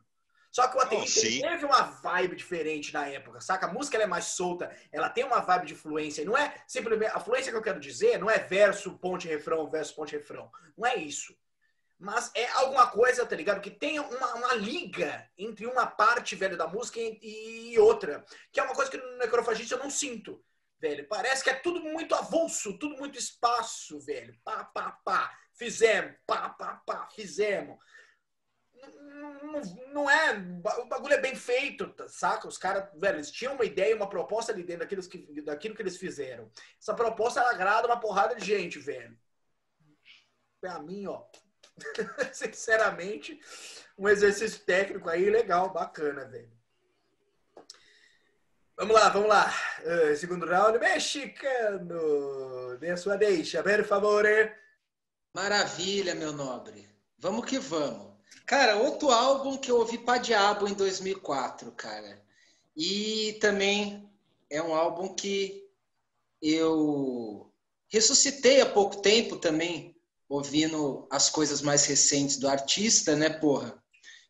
Só 0.52 0.68
que 0.68 0.76
o 0.76 0.82
ateísta 0.82 1.22
sim. 1.22 1.42
teve 1.42 1.64
uma 1.64 1.84
vibe 1.84 2.36
diferente 2.36 2.94
na 2.94 3.08
época, 3.08 3.40
saca? 3.40 3.68
A 3.68 3.74
música 3.74 3.96
ela 3.96 4.04
é 4.04 4.08
mais 4.08 4.26
solta, 4.26 4.70
ela 4.92 5.10
tem 5.10 5.24
uma 5.24 5.40
vibe 5.40 5.68
de 5.68 5.76
fluência. 5.76 6.26
Não 6.26 6.38
é 6.38 6.62
simplesmente. 6.68 7.12
A 7.16 7.20
fluência 7.22 7.52
que 7.52 7.58
eu 7.58 7.62
quero 7.62 7.80
dizer 7.80 8.18
não 8.20 8.30
é 8.30 8.38
verso, 8.38 8.98
ponte, 8.98 9.28
refrão, 9.28 9.70
verso, 9.70 9.96
ponte, 9.96 10.16
refrão. 10.16 10.52
Não 10.78 10.86
é 10.86 10.98
isso. 10.98 11.34
Mas 11.98 12.32
é 12.36 12.50
alguma 12.54 12.88
coisa, 12.88 13.26
tá 13.26 13.36
ligado? 13.36 13.62
Que 13.62 13.70
tem 13.70 14.00
uma, 14.00 14.36
uma 14.36 14.56
liga 14.56 15.30
entre 15.38 15.68
uma 15.68 15.86
parte, 15.86 16.36
velho, 16.36 16.58
da 16.58 16.68
música 16.68 17.00
e, 17.00 17.72
e 17.72 17.80
outra. 17.80 18.26
Que 18.52 18.60
é 18.60 18.64
uma 18.64 18.74
coisa 18.74 18.90
que 18.90 18.98
no 18.98 19.18
necrofagista 19.20 19.76
eu 19.76 19.80
não 19.80 19.90
sinto 19.90 20.44
velho. 20.82 21.08
Parece 21.08 21.44
que 21.44 21.50
é 21.50 21.54
tudo 21.54 21.80
muito 21.82 22.16
avulso, 22.16 22.78
tudo 22.78 22.98
muito 22.98 23.18
espaço, 23.18 24.00
velho. 24.02 24.36
Pá, 24.44 24.64
pá, 24.64 24.92
pá. 25.06 25.38
Fizemos, 25.54 26.16
pá, 26.26 26.50
pá, 26.50 26.82
pá, 26.86 27.08
fizemos. 27.16 27.78
Não, 28.74 29.62
não 29.94 30.10
é. 30.10 30.34
O 30.80 30.86
bagulho 30.86 31.14
é 31.14 31.22
bem 31.22 31.36
feito, 31.36 31.88
tá, 31.94 32.08
saca? 32.08 32.48
Os 32.48 32.58
caras, 32.58 32.90
velho, 33.00 33.18
eles 33.18 33.30
tinham 33.30 33.54
uma 33.54 33.66
ideia, 33.66 33.96
uma 33.96 34.10
proposta 34.10 34.52
ali 34.52 34.64
dentro 34.64 34.82
daquilo 34.82 35.08
que, 35.08 35.42
daquilo 35.42 35.76
que 35.76 35.82
eles 35.82 35.98
fizeram. 35.98 36.52
Essa 36.80 36.96
proposta 36.96 37.40
ela 37.40 37.52
agrada 37.52 37.88
uma 37.88 38.00
porrada 38.00 38.36
de 38.36 38.44
gente, 38.44 38.80
velho. 38.80 39.16
Pra 40.60 40.80
mim, 40.80 41.06
ó. 41.06 41.24
Sinceramente, 42.34 43.40
um 43.98 44.10
exercício 44.10 44.64
técnico 44.66 45.10
aí 45.10 45.30
legal, 45.30 45.72
bacana, 45.72 46.26
velho. 46.26 46.61
Vamos 48.82 48.96
lá, 48.96 49.10
vamos 49.10 49.30
lá. 49.30 49.54
Uh, 49.86 50.16
segundo 50.16 50.44
round, 50.44 50.80
mexicano. 50.80 52.76
Dê 52.80 52.90
a 52.90 52.98
sua 52.98 53.16
deixa, 53.16 53.62
por 53.62 53.86
favor. 53.86 54.26
Maravilha, 55.36 56.16
meu 56.16 56.34
nobre. 56.34 56.90
Vamos 57.20 57.46
que 57.46 57.60
vamos. 57.60 58.12
Cara, 58.44 58.78
outro 58.78 59.12
álbum 59.12 59.56
que 59.56 59.70
eu 59.70 59.78
ouvi 59.78 60.00
pra 60.00 60.18
diabo 60.18 60.68
em 60.68 60.74
2004, 60.74 61.72
cara. 61.74 62.24
E 62.76 63.38
também 63.40 64.10
é 64.50 64.60
um 64.64 64.74
álbum 64.74 65.14
que 65.14 65.70
eu 66.42 67.54
ressuscitei 67.88 68.62
há 68.62 68.66
pouco 68.66 69.00
tempo 69.00 69.38
também, 69.38 69.96
ouvindo 70.28 71.08
as 71.12 71.30
coisas 71.30 71.62
mais 71.62 71.86
recentes 71.86 72.38
do 72.38 72.50
artista, 72.50 73.16
né, 73.16 73.30
porra? 73.30 73.80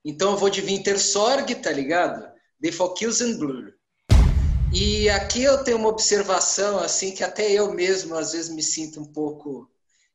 Então 0.03 0.31
eu 0.31 0.37
vou 0.37 0.49
de 0.49 0.59
Winter 0.59 0.99
Sorg, 0.99 1.55
tá 1.55 1.71
ligado? 1.71 2.29
The 2.61 2.73
Focus 2.73 3.21
and 3.21 3.37
Blur. 3.37 3.79
E 4.73 5.09
aqui 5.09 5.43
eu 5.43 5.63
tenho 5.65 5.77
uma 5.77 5.89
observação, 5.89 6.79
assim, 6.79 7.13
que 7.13 7.25
até 7.25 7.51
eu 7.51 7.73
mesmo 7.73 8.15
às 8.15 8.31
vezes 8.31 8.49
me 8.49 8.63
sinto 8.63 9.01
um 9.01 9.11
pouco 9.11 9.69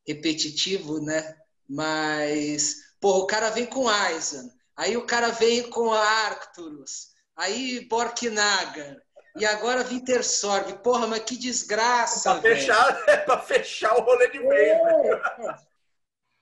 repetitivo, 0.07 0.99
né? 0.99 1.37
Mas, 1.69 2.77
pô, 2.99 3.19
o 3.19 3.27
cara 3.27 3.51
vem 3.51 3.67
com 3.67 3.87
Aizen, 3.87 4.51
aí 4.75 4.97
o 4.97 5.05
cara 5.05 5.29
vem 5.29 5.69
com 5.69 5.93
Arcturus, 5.93 7.09
aí 7.37 7.87
Borknagar, 7.87 8.97
e 9.37 9.45
agora 9.45 9.85
Wintersorg. 9.85 10.73
Porra, 10.83 11.07
mas 11.07 11.25
que 11.25 11.37
desgraça, 11.37 12.33
pra 12.33 12.41
fechar, 12.41 13.05
é 13.07 13.17
pra 13.19 13.39
fechar 13.39 13.95
o 13.95 14.01
rolê 14.01 14.29
de 14.31 14.39
meio. 14.39 14.51
É. 14.51 15.57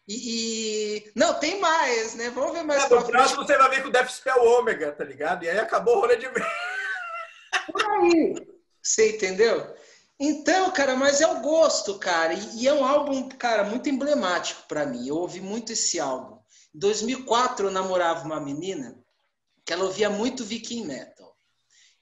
E, 0.07 0.99
e, 0.99 1.13
Não, 1.17 1.35
tem 1.35 1.59
mais, 1.59 2.15
né? 2.15 2.31
Vamos 2.31 2.53
ver 2.53 2.63
mais 2.63 2.85
é, 2.85 2.89
pra 2.89 3.03
próximo 3.03 3.45
você 3.45 3.57
vai 3.57 3.71
ver 3.71 3.83
com 3.83 3.89
o 3.89 3.93
Death 3.93 4.11
Spell 4.11 4.45
Ômega, 4.45 4.93
tá 4.93 5.03
ligado? 5.03 5.45
E 5.45 5.49
aí 5.49 5.59
acabou 5.59 5.97
o 5.97 6.01
rolê 6.01 6.17
de 6.17 6.29
meio. 6.29 6.47
Por 7.71 7.85
aí. 7.85 8.35
Você 8.83 9.17
entendeu? 9.17 9.75
Então, 10.19 10.71
cara, 10.71 10.95
mas 10.95 11.21
é 11.21 11.27
o 11.27 11.41
gosto, 11.41 11.99
cara. 11.99 12.35
E, 12.35 12.69
é 12.69 12.73
um 12.73 12.85
álbum, 12.85 13.29
cara, 13.31 13.65
muito 13.65 13.89
emblemático 13.89 14.63
para 14.69 14.87
mim. 14.87 15.07
Eu 15.09 15.17
ouvi 15.17 15.41
muito 15.41 15.73
esse 15.73 15.99
álbum. 15.99 16.39
Em 16.75 16.79
2004, 16.79 17.67
eu 17.67 17.71
namorava 17.71 18.25
uma 18.25 18.41
menina 18.41 19.03
que 19.65 19.73
ela 19.73 19.85
ouvia 19.85 20.11
muito 20.11 20.45
Viking 20.45 20.85
Metal. 20.85 21.37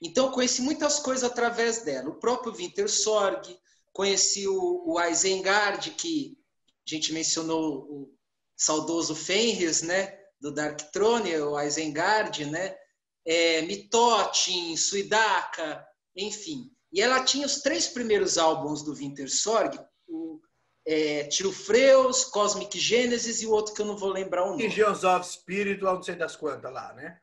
Então, 0.01 0.25
eu 0.25 0.31
conheci 0.31 0.61
muitas 0.61 0.99
coisas 0.99 1.23
através 1.23 1.83
dela. 1.83 2.09
O 2.09 2.19
próprio 2.19 2.53
Winter 2.53 2.89
Sorg, 2.89 3.57
conheci 3.93 4.47
o, 4.47 4.83
o 4.85 5.01
Isengard, 5.01 5.91
que 5.91 6.37
a 6.85 6.89
gente 6.95 7.13
mencionou 7.13 7.83
o 7.83 8.13
saudoso 8.57 9.15
Fenris, 9.15 9.81
né? 9.81 10.19
Do 10.41 10.53
Dark 10.53 10.91
Throne, 10.91 11.37
o 11.37 11.59
Isengard, 11.59 12.45
né? 12.45 12.75
É, 13.25 13.61
Mitotin, 13.61 14.75
Suidaka, 14.75 15.85
enfim. 16.15 16.71
E 16.91 17.01
ela 17.01 17.23
tinha 17.23 17.45
os 17.45 17.61
três 17.61 17.87
primeiros 17.87 18.37
álbuns 18.37 18.83
do 18.83 18.93
Winter 18.93 19.29
Sorg, 19.29 19.79
o 20.07 20.39
é, 20.85 21.23
Tio 21.23 21.51
Freus, 21.51 22.25
Cosmic 22.25 22.79
Genesis 22.79 23.41
e 23.41 23.47
o 23.47 23.51
outro 23.51 23.73
que 23.73 23.81
eu 23.81 23.85
não 23.85 23.97
vou 23.97 24.09
lembrar 24.09 24.43
o 24.43 24.51
nome. 24.51 24.63
Legions 24.63 25.03
of 25.03 25.25
Spirit, 25.25 25.81
não 25.81 26.03
sei 26.03 26.15
das 26.15 26.35
quantas 26.35 26.71
lá, 26.71 26.93
né? 26.93 27.17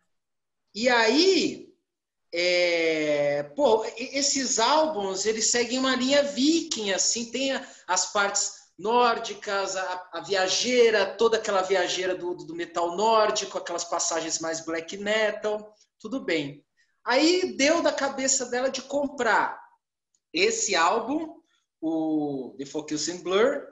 E 0.74 0.88
aí, 0.88 1.72
é, 2.32 3.42
pô, 3.54 3.84
esses 3.96 4.58
álbuns, 4.58 5.26
eles 5.26 5.50
seguem 5.50 5.78
uma 5.78 5.94
linha 5.94 6.22
viking, 6.22 6.92
assim, 6.92 7.30
tem 7.30 7.52
as 7.86 8.12
partes 8.12 8.54
nórdicas, 8.78 9.76
a, 9.76 10.08
a, 10.14 10.20
viajeira, 10.20 11.14
toda 11.16 11.36
aquela 11.36 11.60
viajeira 11.60 12.14
do, 12.14 12.34
do 12.34 12.54
metal 12.54 12.96
nórdico, 12.96 13.58
aquelas 13.58 13.84
passagens 13.84 14.38
mais 14.38 14.64
black 14.64 14.96
metal 14.96 15.76
tudo 16.00 16.24
bem. 16.24 16.64
Aí 17.04 17.56
deu 17.56 17.82
da 17.82 17.92
cabeça 17.92 18.46
dela 18.46 18.70
de 18.70 18.82
comprar 18.82 19.60
esse 20.32 20.74
álbum, 20.74 21.40
o 21.80 22.54
The 22.58 22.66
Focus 22.66 23.08
in 23.08 23.22
Blur, 23.22 23.62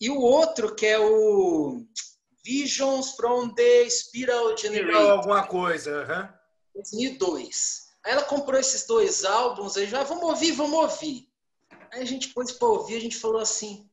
e 0.00 0.10
o 0.10 0.18
outro 0.18 0.74
que 0.74 0.86
é 0.86 0.98
o 0.98 1.84
Visions 2.44 3.12
from 3.12 3.54
the 3.54 3.88
Spiral 3.88 4.56
Generation. 4.56 5.10
alguma 5.10 5.46
coisa, 5.46 6.00
uhum. 6.02 6.28
2002. 6.74 7.82
Aí 8.04 8.12
ela 8.12 8.24
comprou 8.24 8.58
esses 8.58 8.84
dois 8.86 9.24
álbuns, 9.24 9.76
aí 9.76 9.86
já, 9.86 10.00
ah, 10.00 10.04
vamos 10.04 10.24
ouvir, 10.24 10.52
vamos 10.52 10.76
ouvir. 10.76 11.28
Aí 11.92 12.02
a 12.02 12.04
gente 12.04 12.28
pôs 12.30 12.50
para 12.50 12.68
ouvir, 12.68 12.96
a 12.96 13.00
gente 13.00 13.16
falou 13.16 13.40
assim, 13.40 13.88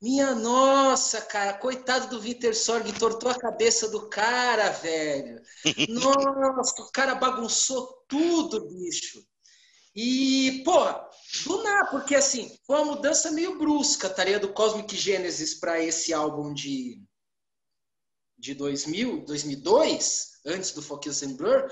minha 0.00 0.34
nossa, 0.34 1.20
cara, 1.20 1.52
coitado 1.52 2.08
do 2.08 2.22
Winter 2.22 2.56
Sorg, 2.56 2.88
entortou 2.88 3.30
a 3.30 3.38
cabeça 3.38 3.88
do 3.90 4.08
cara, 4.08 4.70
velho. 4.70 5.42
Nossa, 5.90 6.82
o 6.82 6.90
cara 6.90 7.14
bagunçou 7.16 8.02
tudo, 8.08 8.66
bicho. 8.68 9.22
E, 9.94 10.62
pô, 10.64 10.78
do 11.44 11.62
nada, 11.62 11.90
porque 11.90 12.14
assim, 12.14 12.50
foi 12.66 12.76
uma 12.76 12.94
mudança 12.96 13.30
meio 13.30 13.58
brusca, 13.58 14.08
tá 14.08 14.24
ligado? 14.24 14.42
Do 14.42 14.54
Cosmic 14.54 14.96
Genesis 14.96 15.54
para 15.54 15.82
esse 15.82 16.14
álbum 16.14 16.54
de, 16.54 17.02
de 18.38 18.54
2000, 18.54 19.24
2002, 19.26 20.40
antes 20.46 20.72
do 20.72 20.80
Focus 20.80 21.22
and 21.22 21.34
Blur. 21.34 21.70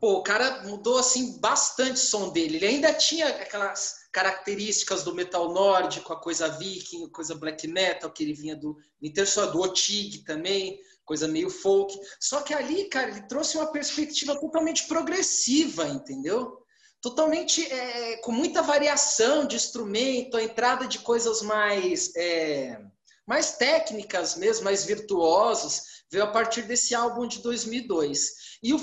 Pô, 0.00 0.14
o 0.14 0.22
cara 0.22 0.62
mudou, 0.64 0.96
assim, 0.98 1.38
bastante 1.40 1.94
o 1.94 1.96
som 1.96 2.30
dele. 2.30 2.56
Ele 2.56 2.66
ainda 2.66 2.94
tinha 2.94 3.28
aquelas 3.28 4.05
características 4.16 5.02
do 5.02 5.14
metal 5.14 5.52
nórdico, 5.52 6.10
a 6.10 6.18
coisa 6.18 6.48
viking, 6.48 7.04
a 7.04 7.10
coisa 7.10 7.34
black 7.34 7.68
metal, 7.68 8.10
que 8.10 8.24
ele 8.24 8.32
vinha 8.32 8.56
do 8.56 8.74
Intersoul, 9.02 9.52
do 9.52 9.60
Otig 9.60 10.24
também, 10.24 10.80
coisa 11.04 11.28
meio 11.28 11.50
folk. 11.50 11.94
Só 12.18 12.40
que 12.40 12.54
ali, 12.54 12.86
cara, 12.86 13.10
ele 13.10 13.28
trouxe 13.28 13.58
uma 13.58 13.70
perspectiva 13.70 14.34
totalmente 14.40 14.86
progressiva, 14.86 15.86
entendeu? 15.86 16.56
Totalmente 17.02 17.70
é, 17.70 18.16
com 18.22 18.32
muita 18.32 18.62
variação 18.62 19.46
de 19.46 19.54
instrumento, 19.54 20.38
a 20.38 20.42
entrada 20.42 20.86
de 20.86 21.00
coisas 21.00 21.42
mais, 21.42 22.16
é, 22.16 22.80
mais 23.26 23.58
técnicas 23.58 24.34
mesmo, 24.34 24.64
mais 24.64 24.86
virtuosas, 24.86 26.04
veio 26.10 26.24
a 26.24 26.28
partir 26.28 26.62
desse 26.62 26.94
álbum 26.94 27.26
de 27.28 27.42
2002. 27.42 28.56
E 28.62 28.72
o 28.72 28.80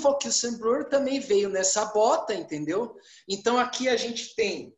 Blur 0.60 0.84
também 0.88 1.18
veio 1.18 1.48
nessa 1.48 1.86
bota, 1.86 2.32
entendeu? 2.32 2.94
Então 3.28 3.58
aqui 3.58 3.88
a 3.88 3.96
gente 3.96 4.36
tem 4.36 4.72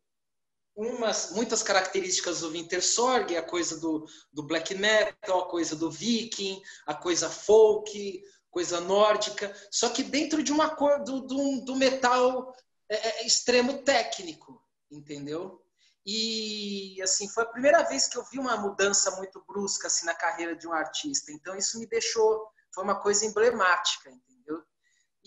umas, 0.77 1.31
muitas 1.31 1.63
características 1.63 2.41
do 2.41 2.51
Winter 2.51 2.85
Sorg, 2.85 3.35
a 3.35 3.43
coisa 3.43 3.81
do, 3.81 4.07
do 4.31 4.43
black 4.43 4.75
metal, 4.75 5.41
a 5.41 5.49
coisa 5.49 5.75
do 5.75 5.91
viking, 5.91 6.63
a 6.87 6.95
coisa 6.95 7.31
folk, 7.31 8.23
coisa 8.51 8.81
nórdica, 8.81 9.55
só 9.71 9.89
que 9.89 10.03
dentro 10.03 10.43
de 10.43 10.53
uma 10.53 10.77
cor 10.77 11.03
do, 11.03 11.23
do, 11.23 11.65
do 11.65 11.77
metal 11.77 12.55
é, 12.89 13.23
é, 13.23 13.27
extremo 13.27 13.83
técnico, 13.83 14.63
entendeu? 14.91 15.63
E 16.05 17.01
assim 17.03 17.29
foi 17.29 17.43
a 17.43 17.49
primeira 17.49 17.83
vez 17.83 18.07
que 18.07 18.17
eu 18.17 18.25
vi 18.25 18.39
uma 18.39 18.57
mudança 18.57 19.11
muito 19.17 19.43
brusca 19.47 19.89
assim 19.89 20.07
na 20.07 20.15
carreira 20.15 20.55
de 20.55 20.69
um 20.69 20.73
artista. 20.73 21.33
Então 21.33 21.57
isso 21.57 21.79
me 21.79 21.87
deixou 21.87 22.47
foi 22.73 22.85
uma 22.85 23.01
coisa 23.01 23.25
emblemática, 23.25 24.11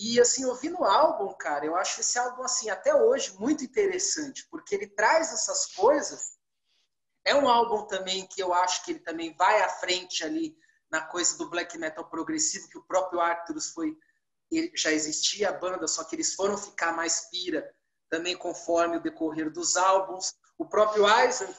e 0.02 0.18
assim, 0.18 0.46
ouvindo 0.46 0.80
o 0.80 0.84
álbum, 0.84 1.30
cara, 1.34 1.66
eu 1.66 1.76
acho 1.76 2.00
esse 2.00 2.18
álbum 2.18 2.42
assim 2.42 2.70
até 2.70 2.94
hoje 2.94 3.38
muito 3.38 3.62
interessante, 3.62 4.48
porque 4.50 4.74
ele 4.74 4.86
traz 4.86 5.30
essas 5.30 5.66
coisas. 5.74 6.38
É 7.22 7.34
um 7.34 7.46
álbum 7.46 7.86
também 7.86 8.26
que 8.26 8.42
eu 8.42 8.54
acho 8.54 8.82
que 8.82 8.92
ele 8.92 9.00
também 9.00 9.36
vai 9.36 9.60
à 9.60 9.68
frente 9.68 10.24
ali 10.24 10.56
na 10.90 11.02
coisa 11.02 11.36
do 11.36 11.50
black 11.50 11.76
metal 11.76 12.08
progressivo, 12.08 12.66
que 12.70 12.78
o 12.78 12.84
próprio 12.84 13.20
Arcturus 13.20 13.72
foi 13.72 13.94
já 14.74 14.90
existia 14.90 15.50
a 15.50 15.52
banda, 15.52 15.86
só 15.86 16.02
que 16.02 16.16
eles 16.16 16.34
foram 16.34 16.56
ficar 16.56 16.92
mais 16.96 17.28
pira 17.30 17.70
também 18.08 18.36
conforme 18.36 18.96
o 18.96 19.02
decorrer 19.02 19.52
dos 19.52 19.76
álbuns. 19.76 20.34
O 20.58 20.66
próprio 20.66 21.04
Isaac 21.04 21.54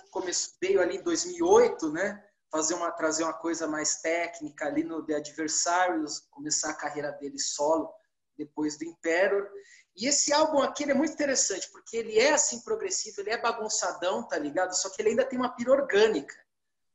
veio 0.60 0.82
ali 0.82 0.98
em 0.98 1.04
2008, 1.04 1.90
né? 1.92 2.22
Fazer 2.52 2.74
uma, 2.74 2.92
trazer 2.92 3.24
uma 3.24 3.34
coisa 3.34 3.68
mais 3.68 4.02
técnica 4.02 4.66
ali 4.66 4.84
no 4.84 5.06
The 5.06 5.16
Adversaries, 5.16 6.20
começar 6.32 6.72
a 6.72 6.76
carreira 6.76 7.12
dele 7.12 7.40
solo 7.40 7.94
depois 8.42 8.78
do 8.78 8.86
Imperial. 8.86 9.48
E 9.96 10.08
esse 10.08 10.32
álbum 10.34 10.62
aqui 10.62 10.84
é 10.84 10.94
muito 10.94 11.14
interessante, 11.14 11.70
porque 11.72 11.98
ele 11.98 12.18
é 12.18 12.32
assim 12.32 12.62
progressivo, 12.62 13.22
ele 13.22 13.32
é 13.32 13.42
bagunçadão, 13.42 14.28
tá 14.28 14.38
ligado? 14.38 14.74
Só 14.74 14.90
que 14.90 15.02
ele 15.02 15.10
ainda 15.10 15.26
tem 15.26 15.38
uma 15.38 15.54
pira 15.56 15.72
orgânica. 15.72 16.36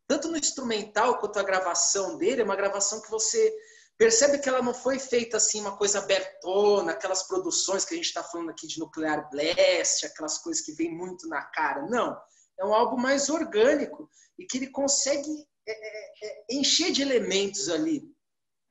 Tanto 0.09 0.29
no 0.29 0.37
instrumental 0.37 1.19
quanto 1.19 1.39
a 1.39 1.43
gravação 1.43 2.17
dele, 2.17 2.41
é 2.41 2.45
uma 2.45 2.57
gravação 2.57 3.01
que 3.03 3.11
você 3.11 3.53
percebe 3.99 4.39
que 4.39 4.49
ela 4.49 4.63
não 4.63 4.75
foi 4.75 4.99
feita 4.99 5.37
assim, 5.37 5.61
uma 5.61 5.77
coisa 5.77 5.99
abertona, 5.99 6.93
aquelas 6.93 7.23
produções 7.23 7.85
que 7.85 7.95
a 7.95 7.97
gente 7.97 8.07
está 8.07 8.23
falando 8.23 8.51
aqui 8.51 8.67
de 8.67 8.79
Nuclear 8.79 9.29
Blast, 9.31 10.05
aquelas 10.05 10.39
coisas 10.39 10.65
que 10.65 10.73
vem 10.73 10.95
muito 10.95 11.29
na 11.29 11.43
cara. 11.43 11.83
Não. 11.87 12.17
É 12.59 12.65
um 12.65 12.75
álbum 12.75 12.97
mais 12.97 13.29
orgânico 13.29 14.09
e 14.39 14.47
que 14.47 14.59
ele 14.59 14.69
consegue 14.69 15.47
é, 15.67 15.73
é, 15.73 16.29
é 16.29 16.45
encher 16.51 16.93
de 16.93 17.03
elementos 17.03 17.69
ali 17.69 18.16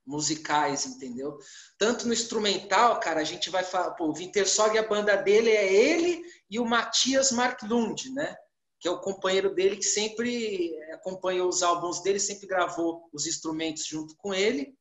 musicais, 0.05 0.85
entendeu? 0.85 1.37
Tanto 1.77 2.07
no 2.07 2.13
instrumental, 2.13 2.99
cara, 2.99 3.21
a 3.21 3.23
gente 3.23 3.49
vai 3.49 3.63
falar, 3.63 3.91
pô, 3.91 4.05
o 4.05 4.13
Wintersog, 4.13 4.77
a 4.77 4.87
banda 4.87 5.15
dele 5.15 5.49
é 5.49 5.73
ele 5.73 6.21
e 6.49 6.59
o 6.59 6.65
Matias 6.65 7.31
Marklund, 7.31 8.11
né? 8.11 8.35
Que 8.79 8.87
é 8.87 8.91
o 8.91 9.01
companheiro 9.01 9.53
dele 9.53 9.77
que 9.77 9.83
sempre 9.83 10.77
acompanhou 10.93 11.49
os 11.49 11.63
álbuns 11.63 12.01
dele, 12.01 12.19
sempre 12.19 12.47
gravou 12.47 13.09
os 13.11 13.25
instrumentos 13.25 13.85
junto 13.85 14.15
com 14.17 14.33
ele. 14.33 14.75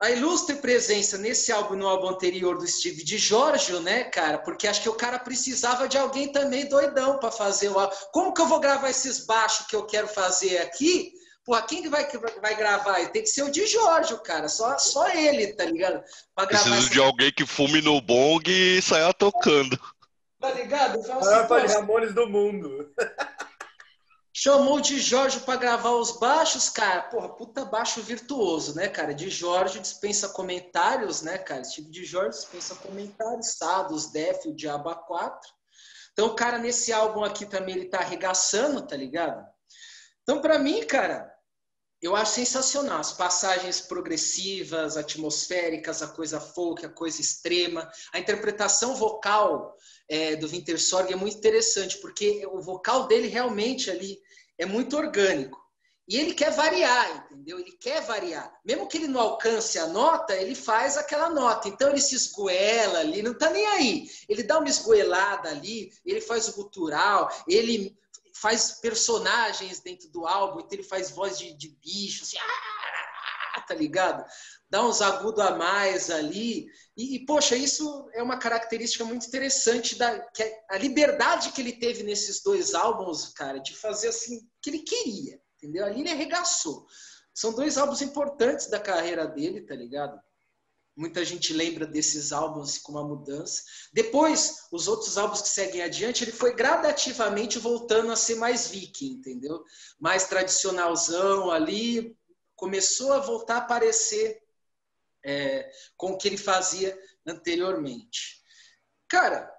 A 0.00 0.10
ilustre 0.10 0.56
presença 0.56 1.16
nesse 1.16 1.50
álbum 1.50 1.74
no 1.74 1.86
álbum 1.86 2.08
anterior 2.08 2.58
do 2.58 2.66
Steve 2.66 3.02
de 3.02 3.16
Giorgio, 3.16 3.80
né, 3.80 4.04
cara? 4.04 4.36
Porque 4.36 4.68
acho 4.68 4.82
que 4.82 4.90
o 4.90 4.94
cara 4.94 5.18
precisava 5.18 5.88
de 5.88 5.96
alguém 5.96 6.30
também 6.30 6.68
doidão 6.68 7.18
para 7.18 7.30
fazer 7.30 7.70
o 7.70 7.78
álbum. 7.78 7.96
Como 8.12 8.34
que 8.34 8.42
eu 8.42 8.46
vou 8.46 8.60
gravar 8.60 8.90
esses 8.90 9.24
baixos 9.24 9.66
que 9.66 9.74
eu 9.74 9.86
quero 9.86 10.06
fazer 10.06 10.58
aqui? 10.58 11.14
Pô, 11.46 11.56
quem 11.62 11.80
que 11.80 11.88
vai, 11.88 12.04
que 12.04 12.18
vai 12.18 12.56
gravar? 12.56 13.06
Tem 13.10 13.22
que 13.22 13.28
ser 13.28 13.44
o 13.44 13.50
de 13.52 13.64
Jorge, 13.68 14.20
cara. 14.24 14.48
Só, 14.48 14.76
só 14.78 15.08
ele, 15.08 15.54
tá 15.54 15.64
ligado? 15.64 16.02
Pra 16.34 16.44
Preciso 16.44 16.74
essa... 16.74 16.90
de 16.90 17.00
alguém 17.00 17.32
que 17.32 17.46
fume 17.46 17.80
no 17.80 18.00
bong 18.00 18.42
e 18.50 18.82
saia 18.82 19.14
tocando. 19.14 19.78
Tá 20.40 20.50
ligado? 20.50 21.00
Maior 21.06 21.52
assim, 21.52 21.72
Ramones 21.72 22.12
do 22.12 22.28
mundo. 22.28 22.92
Chamou 24.34 24.80
de 24.80 25.00
Jorge 25.00 25.40
para 25.40 25.58
gravar 25.58 25.92
os 25.92 26.18
baixos, 26.18 26.68
cara. 26.68 27.02
Porra, 27.02 27.28
puta 27.28 27.64
baixo 27.64 28.02
virtuoso, 28.02 28.74
né, 28.74 28.88
cara? 28.88 29.14
De 29.14 29.30
Jorge 29.30 29.78
dispensa 29.78 30.28
comentários, 30.28 31.22
né, 31.22 31.38
cara? 31.38 31.62
Esse 31.62 31.76
tipo 31.76 31.90
de 31.90 32.04
Jorge 32.04 32.30
dispensa 32.30 32.74
comentários, 32.74 33.54
Sados, 33.56 34.10
Def, 34.10 34.46
o 34.46 34.54
Diabo 34.54 34.94
4. 34.94 35.38
Então, 36.12 36.26
o 36.26 36.34
cara, 36.34 36.58
nesse 36.58 36.92
álbum 36.92 37.22
aqui 37.22 37.46
também, 37.46 37.76
ele 37.76 37.88
tá 37.88 37.98
arregaçando, 37.98 38.84
tá 38.84 38.96
ligado? 38.96 39.42
Então, 40.22 40.42
para 40.42 40.58
mim, 40.58 40.84
cara, 40.84 41.32
eu 42.02 42.14
acho 42.14 42.32
sensacional 42.34 43.00
as 43.00 43.12
passagens 43.12 43.80
progressivas, 43.80 44.96
atmosféricas, 44.96 46.02
a 46.02 46.08
coisa 46.08 46.40
folk, 46.40 46.84
a 46.84 46.90
coisa 46.90 47.20
extrema, 47.20 47.90
a 48.12 48.18
interpretação 48.18 48.94
vocal 48.94 49.76
é, 50.08 50.36
do 50.36 50.48
Winter 50.48 50.80
Sorg 50.80 51.12
é 51.12 51.16
muito 51.16 51.38
interessante 51.38 51.98
porque 51.98 52.46
o 52.46 52.60
vocal 52.60 53.06
dele 53.06 53.28
realmente 53.28 53.90
ali 53.90 54.18
é 54.58 54.66
muito 54.66 54.96
orgânico 54.96 55.66
e 56.08 56.16
ele 56.18 56.34
quer 56.34 56.52
variar, 56.52 57.26
entendeu? 57.26 57.58
Ele 57.58 57.72
quer 57.72 58.00
variar, 58.02 58.52
mesmo 58.64 58.86
que 58.86 58.96
ele 58.96 59.08
não 59.08 59.20
alcance 59.20 59.76
a 59.76 59.88
nota, 59.88 60.36
ele 60.36 60.54
faz 60.54 60.96
aquela 60.96 61.28
nota. 61.28 61.68
Então 61.68 61.88
ele 61.88 62.00
se 62.00 62.14
esgoela 62.14 63.00
ali, 63.00 63.22
não 63.22 63.34
tá 63.34 63.50
nem 63.50 63.66
aí. 63.66 64.08
Ele 64.28 64.44
dá 64.44 64.58
uma 64.58 64.68
esgoelada 64.68 65.48
ali, 65.48 65.90
ele 66.04 66.20
faz 66.20 66.46
o 66.46 66.54
gutural, 66.54 67.28
ele 67.48 67.98
faz 68.40 68.72
personagens 68.80 69.80
dentro 69.80 70.08
do 70.10 70.26
álbum, 70.26 70.60
então 70.60 70.78
ele 70.78 70.82
faz 70.82 71.10
voz 71.10 71.38
de, 71.38 71.54
de 71.54 71.68
bicho, 71.82 72.22
assim, 72.22 72.36
ah, 72.38 73.60
tá 73.62 73.74
ligado? 73.74 74.24
Dá 74.68 74.84
uns 74.84 75.00
agudos 75.00 75.40
a 75.40 75.56
mais 75.56 76.10
ali. 76.10 76.66
E, 76.96 77.16
e, 77.16 77.26
poxa, 77.26 77.56
isso 77.56 78.08
é 78.12 78.22
uma 78.22 78.38
característica 78.38 79.04
muito 79.04 79.26
interessante 79.26 79.96
da 79.96 80.20
que 80.30 80.42
é 80.42 80.64
a 80.70 80.78
liberdade 80.78 81.52
que 81.52 81.60
ele 81.60 81.72
teve 81.72 82.02
nesses 82.02 82.42
dois 82.42 82.74
álbuns, 82.74 83.28
cara, 83.28 83.58
de 83.58 83.74
fazer 83.74 84.08
assim 84.08 84.40
que 84.60 84.70
ele 84.70 84.80
queria, 84.80 85.40
entendeu? 85.56 85.86
Ali 85.86 86.00
ele 86.00 86.10
arregaçou. 86.10 86.86
São 87.34 87.52
dois 87.52 87.76
álbuns 87.78 88.02
importantes 88.02 88.68
da 88.68 88.80
carreira 88.80 89.26
dele, 89.26 89.60
tá 89.60 89.74
ligado? 89.74 90.18
Muita 90.96 91.22
gente 91.24 91.52
lembra 91.52 91.86
desses 91.86 92.32
álbuns 92.32 92.78
com 92.78 92.92
uma 92.92 93.06
mudança. 93.06 93.62
Depois, 93.92 94.66
os 94.72 94.88
outros 94.88 95.18
álbuns 95.18 95.42
que 95.42 95.48
seguem 95.50 95.82
adiante, 95.82 96.24
ele 96.24 96.32
foi 96.32 96.54
gradativamente 96.54 97.58
voltando 97.58 98.10
a 98.10 98.16
ser 98.16 98.36
mais 98.36 98.68
viking, 98.68 99.12
entendeu? 99.12 99.62
Mais 100.00 100.26
tradicionalzão 100.26 101.50
ali, 101.50 102.16
começou 102.54 103.12
a 103.12 103.18
voltar 103.18 103.56
a 103.56 103.58
aparecer 103.58 104.42
é, 105.22 105.70
com 105.98 106.12
o 106.12 106.16
que 106.16 106.28
ele 106.28 106.38
fazia 106.38 106.98
anteriormente. 107.26 108.42
Cara, 109.06 109.52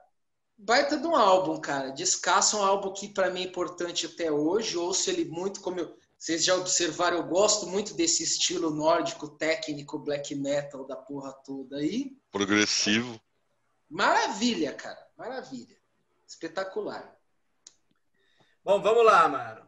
baita 0.57 0.97
de 0.97 1.05
um 1.05 1.15
álbum, 1.15 1.61
cara. 1.61 1.91
Descaça 1.91 2.57
um 2.57 2.63
álbum 2.63 2.91
que 2.91 3.09
para 3.09 3.29
mim 3.29 3.41
é 3.41 3.45
importante 3.45 4.07
até 4.07 4.31
hoje. 4.31 4.75
Ouço 4.75 5.09
ele 5.09 5.25
muito, 5.25 5.61
como 5.61 5.79
eu, 5.79 5.95
vocês 6.17 6.43
já 6.43 6.55
observaram, 6.55 7.17
eu 7.17 7.23
gosto 7.23 7.67
muito 7.67 7.93
desse 7.93 8.23
estilo 8.23 8.71
nórdico, 8.71 9.29
técnico, 9.29 9.99
black 9.99 10.33
metal 10.33 10.85
da 10.85 10.95
porra 10.95 11.31
toda 11.45 11.77
aí. 11.77 12.17
Progressivo. 12.31 13.21
Maravilha, 13.87 14.73
cara. 14.73 14.99
Maravilha. 15.15 15.77
Espetacular. 16.27 17.15
Bom, 18.63 18.81
vamos 18.81 19.05
lá, 19.05 19.27
mano. 19.29 19.67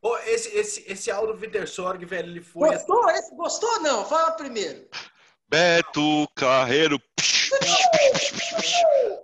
Pô, 0.00 0.16
esse, 0.18 0.56
esse, 0.56 0.84
esse 0.90 1.10
Aldo 1.10 1.36
Vitersorg, 1.36 2.02
velho, 2.06 2.30
ele 2.30 2.40
foi. 2.40 2.70
Gostou? 2.70 3.10
Esse, 3.10 3.34
gostou 3.34 3.70
ou 3.70 3.80
não? 3.80 4.06
Fala 4.06 4.32
primeiro. 4.32 4.88
Beto 5.48 6.26
Carreiro. 6.36 7.02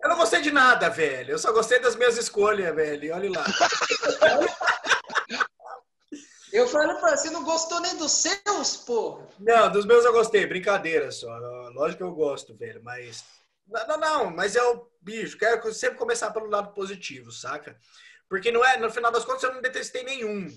Eu 0.02 0.08
não 0.08 0.16
gostei 0.16 0.42
de 0.42 0.50
nada, 0.50 0.90
velho. 0.90 1.30
Eu 1.30 1.38
só 1.38 1.52
gostei 1.52 1.78
das 1.78 1.94
minhas 1.96 2.18
escolhas, 2.18 2.74
velho. 2.74 3.14
Olha 3.14 3.30
lá. 3.30 3.44
Eu 6.56 6.66
falei 6.66 6.96
pra 6.96 7.14
você, 7.14 7.28
não 7.28 7.44
gostou 7.44 7.80
nem 7.80 7.94
dos 7.98 8.12
seus, 8.12 8.78
pô? 8.78 9.20
Não, 9.38 9.70
dos 9.70 9.84
meus 9.84 10.06
eu 10.06 10.12
gostei, 10.14 10.46
brincadeira 10.46 11.12
só. 11.12 11.28
Lógico 11.74 11.98
que 11.98 12.02
eu 12.02 12.14
gosto, 12.14 12.56
velho, 12.56 12.82
mas. 12.82 13.26
Não, 13.68 13.86
não, 13.86 13.98
não 13.98 14.30
mas 14.30 14.56
eu, 14.56 14.90
bicho, 15.02 15.36
quero 15.36 15.70
sempre 15.74 15.98
começar 15.98 16.30
pelo 16.30 16.48
lado 16.48 16.72
positivo, 16.72 17.30
saca? 17.30 17.78
Porque 18.26 18.50
não 18.50 18.64
é, 18.64 18.78
no 18.78 18.90
final 18.90 19.12
das 19.12 19.22
contas, 19.22 19.42
eu 19.42 19.52
não 19.52 19.60
detestei 19.60 20.02
nenhum. 20.02 20.48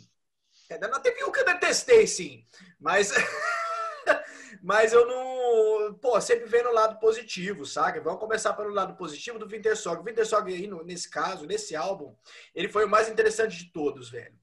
É, 0.70 0.80
não 0.88 1.02
teve 1.02 1.22
um 1.26 1.34
que 1.34 1.42
eu 1.42 1.46
detestei, 1.46 2.08
sim. 2.08 2.46
Mas. 2.80 3.12
mas 4.64 4.94
eu 4.94 5.06
não. 5.06 5.96
Pô, 5.96 6.22
sempre 6.22 6.46
vendo 6.46 6.70
o 6.70 6.74
lado 6.74 6.98
positivo, 6.98 7.66
saca? 7.66 8.00
Vamos 8.00 8.22
começar 8.22 8.54
pelo 8.54 8.70
lado 8.70 8.96
positivo 8.96 9.38
do 9.38 9.50
Winter 9.50 9.76
Song. 9.76 10.00
O 10.00 10.06
Winter 10.06 10.26
Song 10.26 10.50
aí, 10.50 10.66
nesse 10.86 11.10
caso, 11.10 11.46
nesse 11.46 11.76
álbum, 11.76 12.16
ele 12.56 12.70
foi 12.70 12.86
o 12.86 12.90
mais 12.90 13.10
interessante 13.10 13.58
de 13.58 13.74
todos, 13.74 14.10
velho. 14.10 14.39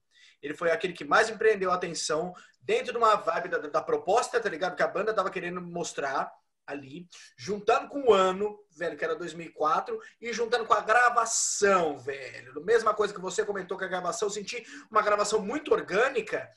Ele 0.47 0.57
foi 0.57 0.71
aquele 0.71 0.93
que 0.93 1.05
mais 1.05 1.29
empreendeu 1.29 1.71
a 1.71 1.75
atenção 1.75 2.33
dentro 2.61 2.93
de 2.93 2.99
uma 2.99 3.17
vibe 3.17 3.49
da, 3.49 3.59
da 3.59 3.83
proposta, 3.83 4.41
tá 4.41 4.49
ligado? 4.49 4.77
Que 4.77 4.83
a 4.83 4.89
banda 4.89 5.15
tava 5.15 5.31
querendo 5.31 5.61
mostrar 5.61 6.33
ali, 6.67 7.09
juntando 7.37 7.89
com 7.89 8.09
o 8.09 8.13
ano, 8.13 8.59
velho, 8.77 8.97
que 8.97 9.05
era 9.05 9.15
2004, 9.15 9.99
e 10.21 10.33
juntando 10.33 10.67
com 10.67 10.75
a 10.75 10.81
gravação, 10.81 11.97
velho. 11.97 12.61
Mesma 12.65 12.93
coisa 12.93 13.15
que 13.15 13.21
você 13.21 13.45
comentou 13.45 13.79
com 13.79 13.85
a 13.85 13.89
gravação, 13.89 14.27
eu 14.27 14.33
senti 14.33 14.65
uma 14.91 15.03
gravação 15.03 15.41
muito 15.41 15.73
orgânica 15.73 16.51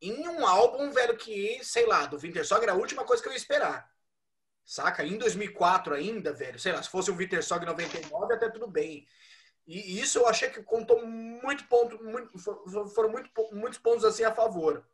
em 0.00 0.28
um 0.28 0.46
álbum, 0.46 0.90
velho, 0.92 1.16
que, 1.16 1.58
sei 1.62 1.86
lá, 1.86 2.06
do 2.06 2.18
Winter 2.18 2.46
Song 2.46 2.62
era 2.62 2.72
a 2.72 2.76
última 2.76 3.04
coisa 3.04 3.22
que 3.22 3.28
eu 3.28 3.32
ia 3.32 3.38
esperar. 3.38 3.90
Saca? 4.64 5.04
Em 5.04 5.16
2004 5.16 5.94
ainda, 5.94 6.32
velho, 6.32 6.58
sei 6.58 6.72
lá, 6.72 6.82
se 6.82 6.90
fosse 6.90 7.10
um 7.10 7.16
Winter 7.16 7.42
Song 7.42 7.64
99, 7.64 8.34
até 8.34 8.48
tudo 8.50 8.68
bem. 8.68 9.06
E 9.66 10.00
isso 10.00 10.18
eu 10.18 10.28
achei 10.28 10.48
que 10.48 10.62
contou 10.62 11.04
muito 11.04 11.64
ponto, 11.64 12.02
muito, 12.02 12.38
foram 12.94 13.10
muito, 13.10 13.30
muitos 13.52 13.78
pontos 13.78 14.04
assim 14.04 14.22
a 14.22 14.32
favor. 14.32 14.86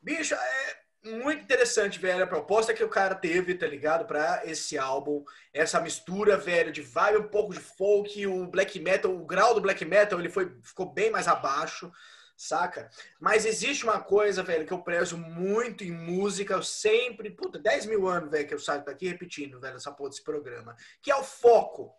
Bicho, 0.00 0.34
é 0.34 0.78
muito 1.04 1.42
interessante, 1.42 1.98
velho, 1.98 2.22
a 2.22 2.26
proposta 2.26 2.74
que 2.74 2.84
o 2.84 2.88
cara 2.88 3.14
teve, 3.14 3.54
tá 3.54 3.66
ligado? 3.66 4.06
Pra 4.06 4.42
esse 4.44 4.78
álbum. 4.78 5.24
Essa 5.52 5.80
mistura, 5.80 6.36
velho, 6.36 6.72
de 6.72 6.82
vibe 6.82 7.18
um 7.18 7.28
pouco 7.28 7.52
de 7.52 7.60
folk, 7.60 8.26
o 8.26 8.46
black 8.46 8.78
metal, 8.78 9.12
o 9.12 9.24
grau 9.24 9.54
do 9.54 9.60
black 9.60 9.84
metal, 9.84 10.18
ele 10.18 10.28
foi, 10.28 10.56
ficou 10.62 10.92
bem 10.92 11.10
mais 11.10 11.26
abaixo, 11.26 11.90
saca? 12.36 12.88
Mas 13.18 13.44
existe 13.44 13.84
uma 13.84 14.00
coisa, 14.00 14.42
velho, 14.42 14.64
que 14.66 14.72
eu 14.72 14.82
prezo 14.82 15.16
muito 15.16 15.82
em 15.82 15.90
música, 15.90 16.54
eu 16.54 16.62
sempre, 16.62 17.30
puta, 17.30 17.58
10 17.58 17.86
mil 17.86 18.06
anos, 18.06 18.30
velho, 18.30 18.46
que 18.46 18.54
eu 18.54 18.60
saio 18.60 18.84
daqui 18.84 19.08
repetindo, 19.08 19.60
velho, 19.60 19.76
essa 19.76 19.92
porra 19.92 20.10
desse 20.10 20.22
programa, 20.22 20.76
que 21.02 21.10
é 21.10 21.16
o 21.16 21.24
foco. 21.24 21.92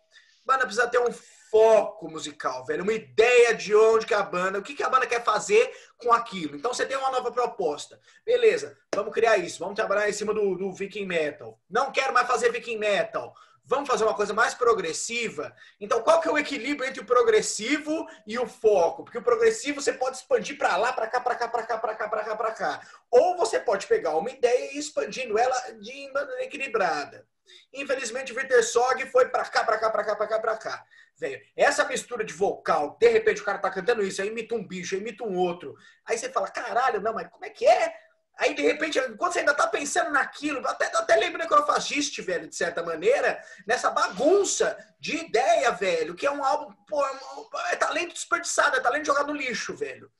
Banda 0.50 0.66
precisa 0.66 0.88
ter 0.88 0.98
um 0.98 1.12
foco 1.48 2.10
musical, 2.10 2.64
velho. 2.64 2.82
Uma 2.82 2.92
ideia 2.92 3.54
de 3.54 3.72
onde 3.72 4.04
que 4.04 4.14
a 4.14 4.22
banda, 4.22 4.58
o 4.58 4.62
que, 4.62 4.74
que 4.74 4.82
a 4.82 4.88
banda 4.88 5.06
quer 5.06 5.22
fazer 5.22 5.72
com 5.96 6.12
aquilo. 6.12 6.56
Então 6.56 6.74
você 6.74 6.84
tem 6.84 6.96
uma 6.96 7.10
nova 7.12 7.30
proposta. 7.30 8.00
Beleza, 8.26 8.76
vamos 8.92 9.14
criar 9.14 9.36
isso. 9.36 9.60
Vamos 9.60 9.76
trabalhar 9.76 10.08
em 10.08 10.12
cima 10.12 10.34
do, 10.34 10.56
do 10.56 10.72
Viking 10.72 11.06
Metal. 11.06 11.56
Não 11.68 11.92
quero 11.92 12.12
mais 12.12 12.26
fazer 12.26 12.50
Viking 12.50 12.78
Metal. 12.78 13.32
vamos 13.64 13.88
fazer 13.88 14.02
uma 14.02 14.14
coisa 14.14 14.34
mais 14.34 14.54
progressiva. 14.54 15.54
Então, 15.80 16.02
qual 16.02 16.20
que 16.20 16.28
é 16.28 16.32
o 16.32 16.38
equilíbrio 16.38 16.88
entre 16.88 17.00
o 17.00 17.06
progressivo 17.06 18.08
e 18.26 18.36
o 18.36 18.46
foco? 18.46 19.04
Porque 19.04 19.18
o 19.18 19.22
progressivo 19.22 19.80
você 19.80 19.92
pode 19.92 20.16
expandir 20.16 20.58
para 20.58 20.76
lá, 20.76 20.92
para 20.92 21.06
cá, 21.06 21.20
para 21.20 21.36
cá, 21.36 21.46
para 21.46 21.62
cá, 21.62 21.78
para 21.78 21.94
cá, 21.94 22.08
para 22.08 22.24
cá, 22.24 22.36
para 22.36 22.50
cá. 22.50 22.80
Ou 23.08 23.36
você 23.36 23.60
pode 23.60 23.86
pegar 23.86 24.16
uma 24.16 24.30
ideia 24.30 24.72
e 24.72 24.76
ir 24.76 24.80
expandindo 24.80 25.38
ela 25.38 25.56
de 25.80 26.10
maneira 26.12 26.42
equilibrada. 26.42 27.24
Infelizmente, 27.72 28.32
o 28.32 28.34
Vitor 28.34 28.62
Sog 28.62 29.04
foi 29.06 29.28
para 29.28 29.44
cá, 29.44 29.64
para 29.64 29.78
cá, 29.78 29.90
para 29.90 30.04
cá, 30.04 30.16
para 30.16 30.26
cá, 30.26 30.38
para 30.38 30.56
cá. 30.56 30.84
Velho, 31.18 31.40
essa 31.56 31.84
mistura 31.84 32.24
de 32.24 32.32
vocal, 32.32 32.96
de 32.98 33.08
repente 33.08 33.42
o 33.42 33.44
cara 33.44 33.58
tá 33.58 33.70
cantando 33.70 34.02
isso, 34.02 34.22
aí 34.22 34.28
imita 34.28 34.54
um 34.54 34.66
bicho, 34.66 34.94
aí 34.94 35.00
imita 35.00 35.24
um 35.24 35.36
outro. 35.36 35.74
Aí 36.06 36.16
você 36.16 36.30
fala, 36.30 36.48
caralho, 36.48 37.00
não, 37.00 37.12
mas 37.12 37.28
como 37.28 37.44
é 37.44 37.50
que 37.50 37.66
é? 37.66 37.94
Aí, 38.40 38.54
de 38.54 38.62
repente, 38.62 38.98
quando 39.18 39.34
você 39.34 39.40
ainda 39.40 39.52
tá 39.52 39.66
pensando 39.66 40.10
naquilo, 40.12 40.66
até, 40.66 40.86
até 40.86 41.14
lembro 41.16 41.38
necrofagiste, 41.38 42.22
velho, 42.22 42.48
de 42.48 42.56
certa 42.56 42.82
maneira, 42.82 43.38
nessa 43.66 43.90
bagunça 43.90 44.78
de 44.98 45.16
ideia, 45.16 45.70
velho, 45.72 46.14
que 46.14 46.26
é 46.26 46.30
um 46.30 46.42
álbum, 46.42 46.74
pô, 46.88 47.04
é, 47.04 47.72
é 47.72 47.76
talento 47.76 48.14
desperdiçado, 48.14 48.78
é 48.78 48.80
talento 48.80 49.04
jogado 49.04 49.26
no 49.26 49.38
lixo, 49.38 49.76
velho. 49.76 50.10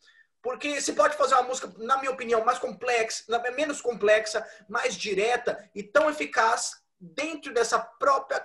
Porque 0.43 0.83
se 0.83 0.93
pode 0.93 1.17
fazer 1.17 1.35
uma 1.35 1.45
música, 1.45 1.73
na 1.79 1.97
minha 1.97 2.11
opinião, 2.11 2.45
mais 2.45 2.59
complexa, 2.59 3.25
menos 3.57 3.81
complexa, 3.81 4.47
mais 4.69 4.95
direta 4.95 5.71
e 5.75 5.83
tão 5.83 6.11
eficaz 6.11 6.73
dentro 7.01 7.53
dessa 7.55 7.79
própria 7.79 8.45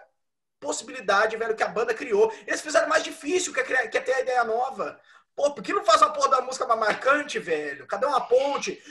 possibilidade, 0.59 1.37
velho, 1.37 1.55
que 1.55 1.63
a 1.63 1.67
banda 1.67 1.93
criou. 1.93 2.31
Eles 2.47 2.61
fizeram 2.61 2.87
mais 2.87 3.03
difícil 3.03 3.53
que 3.53 3.59
é, 3.59 3.87
que 3.87 3.97
é 3.97 4.01
ter 4.01 4.13
a 4.13 4.21
ideia 4.21 4.43
nova. 4.43 4.99
Pô, 5.35 5.51
por 5.51 5.61
que 5.61 5.73
não 5.73 5.83
faz 5.83 6.01
uma 6.01 6.13
porra 6.13 6.29
da 6.29 6.41
música 6.41 6.65
mais 6.65 6.79
marcante, 6.79 7.37
velho? 7.39 7.85
Cadê 7.87 8.05
uma 8.05 8.21
ponte? 8.21 8.81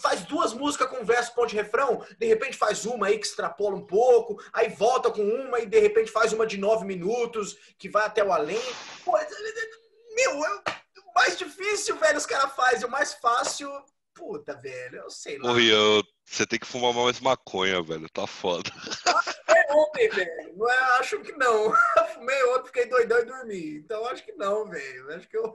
Faz 0.00 0.22
duas 0.22 0.52
músicas 0.52 0.88
com 0.88 1.04
verso, 1.04 1.32
ponte, 1.32 1.54
refrão. 1.54 2.04
De 2.18 2.26
repente 2.26 2.56
faz 2.56 2.84
uma 2.84 3.06
aí 3.06 3.18
que 3.18 3.26
extrapola 3.26 3.76
um 3.76 3.86
pouco. 3.86 4.42
Aí 4.52 4.68
volta 4.68 5.12
com 5.12 5.22
uma 5.22 5.60
e 5.60 5.66
de 5.66 5.78
repente 5.78 6.10
faz 6.10 6.32
uma 6.32 6.44
de 6.44 6.58
nove 6.58 6.84
minutos 6.84 7.56
que 7.78 7.88
vai 7.88 8.04
até 8.04 8.24
o 8.24 8.32
além. 8.32 8.60
Pô, 9.04 9.16
é, 9.16 9.22
é, 9.22 10.16
meu, 10.16 10.44
é 10.44 10.50
o 10.50 11.14
mais 11.14 11.38
difícil, 11.38 11.96
velho, 11.96 12.18
os 12.18 12.26
caras 12.26 12.52
fazem. 12.52 12.88
O 12.88 12.90
mais 12.90 13.14
fácil, 13.14 13.70
puta, 14.14 14.54
velho, 14.60 14.96
eu 14.96 15.10
sei 15.10 15.38
lá. 15.38 15.52
Eu... 15.58 16.02
você 16.24 16.46
tem 16.46 16.58
que 16.58 16.66
fumar 16.66 16.92
mais 16.92 17.20
maconha, 17.20 17.82
velho. 17.82 18.08
Tá 18.10 18.26
foda. 18.26 18.70
fumei 19.46 19.64
ontem, 19.70 20.08
velho. 20.08 20.56
Não 20.56 20.70
é, 20.70 20.78
acho 20.98 21.20
que 21.20 21.32
não. 21.32 21.72
fumei 22.14 22.44
ontem, 22.50 22.66
fiquei 22.66 22.86
doidão 22.86 23.18
e 23.20 23.24
dormi. 23.24 23.76
Então 23.76 24.06
acho 24.06 24.24
que 24.24 24.32
não, 24.32 24.68
velho. 24.68 25.14
Acho 25.14 25.28
que 25.28 25.36
eu. 25.36 25.54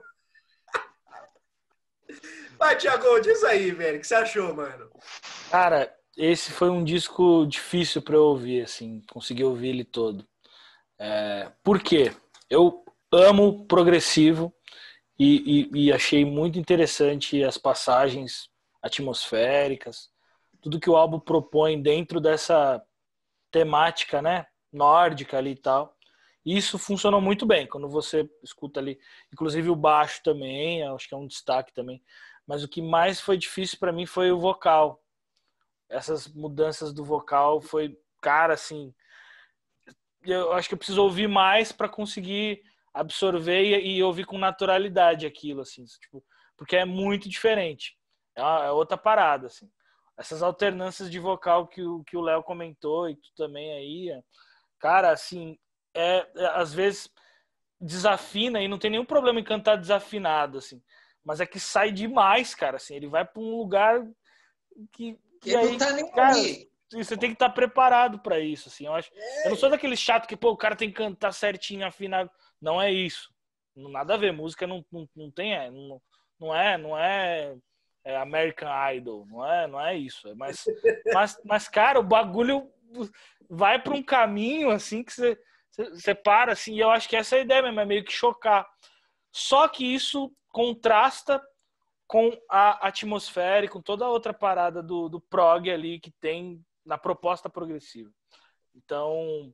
Vai, 2.58 2.78
Thiago, 2.78 3.20
diz 3.20 3.44
aí, 3.44 3.72
velho. 3.72 3.98
O 3.98 4.02
que 4.02 4.08
você 4.08 4.16
achou, 4.16 4.54
mano? 4.54 4.90
Cara, 5.52 5.94
esse 6.16 6.52
foi 6.52 6.70
um 6.70 6.84
disco 6.84 7.46
difícil 7.46 8.02
para 8.02 8.16
eu 8.16 8.24
ouvir, 8.24 8.64
assim, 8.64 9.02
conseguir 9.10 9.44
ouvir 9.44 9.70
ele 9.70 9.86
todo. 9.86 10.28
É, 11.00 11.52
por 11.64 11.80
quê? 11.82 12.12
Eu 12.50 12.84
amo 13.12 13.66
progressivo 13.68 14.54
e, 15.20 15.70
e, 15.74 15.86
e, 15.86 15.94
achei 15.94 16.24
muito 16.24 16.60
interessante 16.60 17.44
as 17.44 17.58
passagens 17.58 18.50
atmosféricas, 18.82 20.10
tudo 20.62 20.80
que 20.80 20.90
o 20.90 20.96
álbum 20.96 21.20
propõe 21.20 21.82
dentro 21.82 22.20
dessa 22.20 22.82
temática, 23.52 24.22
né, 24.22 24.46
nórdica 24.72 25.38
ali 25.38 25.52
e 25.52 25.56
tal. 25.56 25.96
Isso 26.46 26.78
funcionou 26.80 27.20
muito 27.20 27.46
bem 27.46 27.68
quando 27.68 27.90
você 27.90 28.30
escuta 28.44 28.80
ali, 28.80 28.98
inclusive 29.34 29.70
o 29.70 29.76
baixo 29.76 30.22
também, 30.24 30.84
acho 30.84 31.08
que 31.08 31.14
é 31.14 31.18
um 31.18 31.28
destaque 31.28 31.74
também. 31.74 32.02
Mas 32.46 32.64
o 32.64 32.70
que 32.70 32.82
mais 32.82 33.20
foi 33.20 33.38
difícil 33.38 33.78
para 33.80 33.92
mim 33.92 34.06
foi 34.06 34.32
o 34.32 34.40
vocal. 34.40 35.04
Essas 35.90 36.28
mudanças 36.28 36.94
do 36.94 37.04
vocal 37.04 37.60
foi, 37.60 37.98
cara, 38.22 38.54
assim, 38.54 38.94
eu 40.24 40.54
acho 40.54 40.70
que 40.70 40.74
eu 40.74 40.78
preciso 40.78 41.04
ouvir 41.04 41.28
mais 41.28 41.72
para 41.72 41.90
conseguir 41.90 42.62
absorver 43.00 43.62
e, 43.62 43.98
e, 43.98 44.04
ouvir 44.04 44.26
com 44.26 44.38
naturalidade 44.38 45.26
aquilo, 45.26 45.62
assim, 45.62 45.84
tipo, 45.86 46.24
porque 46.58 46.76
é 46.76 46.86
muito 46.86 47.30
diferente. 47.30 47.96
É, 48.36 48.42
uma, 48.42 48.66
é 48.66 48.72
outra 48.72 48.98
parada, 48.98 49.48
assim 49.48 49.70
essas 50.18 50.42
alternâncias 50.42 51.12
de 51.12 51.20
vocal 51.20 51.68
que 51.68 51.82
o 51.82 52.04
que 52.04 52.18
o 52.18 52.22
Léo 52.22 52.42
comentou 52.42 53.08
e 53.08 53.16
tu 53.16 53.30
também 53.36 53.72
aí, 53.74 54.24
cara, 54.80 55.12
assim, 55.12 55.58
é, 55.94 56.28
é, 56.36 56.46
às 56.56 56.74
vezes 56.74 57.10
desafina 57.80 58.60
e 58.60 58.68
não 58.68 58.80
tem 58.80 58.90
nenhum 58.90 59.06
problema 59.06 59.40
em 59.40 59.44
cantar 59.44 59.76
desafinado, 59.76 60.58
assim, 60.58 60.82
mas 61.24 61.40
é 61.40 61.46
que 61.46 61.60
sai 61.60 61.92
demais, 61.92 62.56
cara, 62.56 62.78
assim, 62.78 62.96
ele 62.96 63.08
vai 63.08 63.24
para 63.24 63.42
um 63.42 63.58
lugar 63.58 64.02
que, 64.92 65.20
que 65.40 65.52
ele 65.52 65.58
aí, 65.58 65.72
não 65.72 65.78
tá 65.78 65.92
nem 65.92 66.12
cara. 66.12 66.34
Você 66.90 67.18
tem 67.18 67.32
que 67.32 67.36
estar 67.36 67.50
tá 67.50 67.54
preparado 67.54 68.18
para 68.20 68.40
isso, 68.40 68.70
assim. 68.70 68.86
Eu 68.86 68.94
acho. 68.94 69.12
É. 69.14 69.48
Eu 69.48 69.50
não 69.50 69.58
sou 69.58 69.70
daquele 69.70 69.98
chato 69.98 70.26
que 70.26 70.38
pô, 70.38 70.52
o 70.52 70.58
cara 70.58 70.74
tem 70.74 70.88
que 70.88 70.96
cantar 70.96 71.34
certinho, 71.34 71.86
afinado. 71.86 72.32
Não 72.62 72.82
é 72.82 72.92
isso. 72.92 73.32
Nada 73.76 74.16
a 74.16 74.18
ver. 74.18 74.32
Música 74.32 74.66
não, 74.66 74.86
não, 74.92 75.08
não 75.16 75.32
tem, 75.32 75.54
é, 75.54 75.70
não, 75.70 76.02
não 76.40 76.56
é, 76.56 76.78
não 76.78 76.98
é 76.98 77.56
é 78.08 78.16
American 78.16 78.70
Idol, 78.94 79.26
não 79.26 79.46
é, 79.46 79.68
não 79.68 79.82
é 79.82 79.98
isso. 79.98 80.30
É 80.30 80.34
mas, 80.34 80.64
mas, 81.14 81.42
mas, 81.44 81.68
cara, 81.68 82.00
o 82.00 82.04
bagulho 82.04 82.72
vai 83.50 83.82
para 83.82 83.94
um 83.94 84.02
caminho 84.02 84.72
assim 84.72 85.04
que 85.04 85.12
você, 85.12 85.38
você 85.70 86.16
para 86.16 86.54
assim, 86.54 86.74
e 86.74 86.80
eu 86.80 86.90
acho 86.90 87.10
que 87.10 87.18
essa 87.18 87.36
é 87.36 87.40
a 87.40 87.42
ideia 87.42 87.62
mesmo, 87.62 87.82
é 87.82 87.86
meio 87.86 88.06
que 88.06 88.14
chocar. 88.14 88.66
Só 89.30 89.68
que 89.68 89.86
isso 89.86 90.32
contrasta 90.50 91.44
com 92.08 92.32
a 92.50 92.88
atmosfera 92.88 93.66
e 93.66 93.70
com 93.70 93.82
toda 93.82 94.06
a 94.06 94.10
outra 94.10 94.34
parada 94.34 94.82
do, 94.82 95.10
do 95.10 95.20
prog 95.20 95.70
ali 95.70 96.00
que 96.00 96.12
tem 96.22 96.64
na 96.86 96.98
proposta 96.98 97.50
progressiva. 97.50 98.10
Então, 98.74 99.54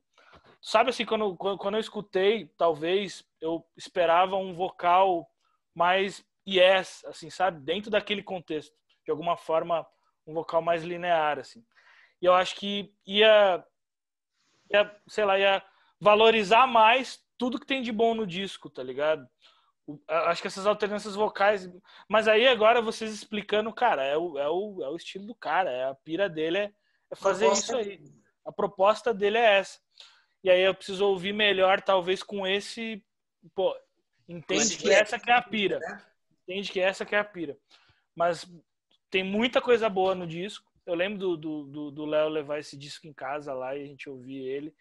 sabe 0.63 0.91
assim, 0.91 1.05
quando, 1.05 1.35
quando 1.35 1.75
eu 1.75 1.81
escutei, 1.81 2.47
talvez 2.57 3.23
eu 3.41 3.67
esperava 3.75 4.37
um 4.37 4.53
vocal 4.53 5.29
mais 5.75 6.25
yes, 6.47 7.03
assim, 7.05 7.29
sabe? 7.29 7.59
Dentro 7.59 7.91
daquele 7.91 8.23
contexto, 8.23 8.73
de 9.03 9.11
alguma 9.11 9.35
forma, 9.35 9.85
um 10.25 10.33
vocal 10.33 10.61
mais 10.61 10.83
linear, 10.83 11.37
assim. 11.37 11.63
E 12.21 12.25
eu 12.25 12.33
acho 12.33 12.55
que 12.55 12.95
ia, 13.05 13.63
ia 14.71 15.01
sei 15.05 15.25
lá, 15.25 15.37
ia 15.37 15.61
valorizar 15.99 16.65
mais 16.65 17.21
tudo 17.37 17.59
que 17.59 17.67
tem 17.67 17.81
de 17.81 17.91
bom 17.91 18.15
no 18.15 18.25
disco, 18.25 18.69
tá 18.69 18.81
ligado? 18.81 19.27
Acho 20.07 20.41
que 20.41 20.47
essas 20.47 20.65
alternâncias 20.65 21.13
vocais. 21.13 21.69
Mas 22.07 22.25
aí 22.25 22.47
agora 22.47 22.81
vocês 22.81 23.13
explicando, 23.13 23.73
cara, 23.73 24.05
é 24.05 24.17
o, 24.17 24.37
é 24.37 24.49
o, 24.49 24.81
é 24.81 24.89
o 24.89 24.95
estilo 24.95 25.25
do 25.25 25.35
cara, 25.35 25.69
é 25.69 25.83
a 25.89 25.95
pira 25.95 26.29
dele 26.29 26.57
é, 26.57 26.73
é 27.11 27.15
fazer 27.17 27.51
isso 27.51 27.75
aí. 27.75 28.01
A 28.45 28.51
proposta 28.51 29.13
dele 29.13 29.37
é 29.37 29.59
essa. 29.59 29.82
E 30.43 30.49
aí 30.49 30.61
eu 30.61 30.75
preciso 30.75 31.05
ouvir 31.05 31.33
melhor, 31.33 31.81
talvez, 31.81 32.21
com 32.21 32.45
esse. 32.45 33.03
Pô, 33.55 33.75
entende 34.27 34.77
que 34.77 34.91
essa 34.91 35.17
que 35.17 35.31
é 35.31 35.33
a 35.33 35.41
pira. 35.41 35.79
Né? 35.79 36.01
entende 36.43 36.71
que 36.71 36.79
essa 36.79 37.05
que 37.05 37.15
é 37.15 37.19
a 37.19 37.23
pira. 37.23 37.57
Mas 38.15 38.45
tem 39.09 39.23
muita 39.23 39.61
coisa 39.61 39.89
boa 39.89 40.13
no 40.13 40.27
disco. 40.27 40.71
Eu 40.85 40.95
lembro 40.95 41.37
do 41.37 41.61
Léo 41.61 41.65
do, 41.65 41.91
do 41.91 42.05
Léo 42.05 42.29
levar 42.29 42.59
esse 42.59 42.77
disco 42.77 43.07
em 43.07 43.13
casa 43.13 43.53
lá 43.53 43.75
e 43.75 43.83
a 43.83 43.85
gente 43.85 44.09
ouvir 44.09 44.45
ele. 44.45 44.75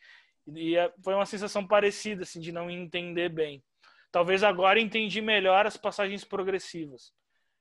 E 0.54 0.76
é, 0.76 0.92
foi 1.02 1.14
uma 1.14 1.26
sensação 1.26 1.66
parecida, 1.66 2.24
assim, 2.24 2.40
de 2.40 2.50
não 2.50 2.68
entender 2.68 3.28
bem. 3.28 3.62
Talvez 4.10 4.42
agora 4.42 4.80
entendi 4.80 5.20
melhor 5.20 5.66
as 5.66 5.76
passagens 5.76 6.24
progressivas. 6.24 7.12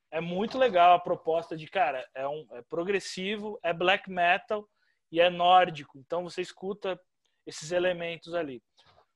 É 0.09 0.19
muito 0.19 0.57
legal 0.57 0.93
a 0.93 0.99
proposta 0.99 1.55
de, 1.55 1.67
cara, 1.67 2.05
é, 2.13 2.27
um, 2.27 2.45
é 2.51 2.61
progressivo, 2.63 3.59
é 3.63 3.71
black 3.71 4.09
metal 4.09 4.67
e 5.11 5.21
é 5.21 5.29
nórdico. 5.29 5.97
Então 5.99 6.23
você 6.23 6.41
escuta 6.41 6.99
esses 7.45 7.71
elementos 7.71 8.33
ali. 8.33 8.61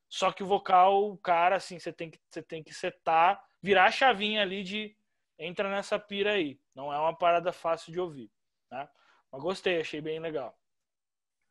Só 0.10 0.32
que 0.32 0.44
o 0.44 0.48
vocal, 0.48 1.18
cara, 1.18 1.56
assim, 1.58 1.80
você 1.80 1.92
tem 1.92 2.10
que, 2.10 2.20
você 2.30 2.42
tem 2.42 2.64
que 2.64 2.74
setar 2.74 3.42
virar 3.62 3.86
a 3.86 3.92
chavinha 3.92 4.42
ali 4.42 4.64
de 4.64 4.96
entra 5.40 5.70
nessa 5.70 6.00
pira 6.00 6.34
aí. 6.34 6.60
Não 6.74 6.94
é 6.94 7.00
uma 7.00 7.18
parada 7.18 7.52
fácil 7.52 7.92
de 7.92 8.00
ouvir, 8.00 8.32
né? 8.72 8.88
Mas 9.32 9.42
gostei, 9.42 9.82
achei 9.82 10.00
bem 10.00 10.20
legal. 10.20 10.58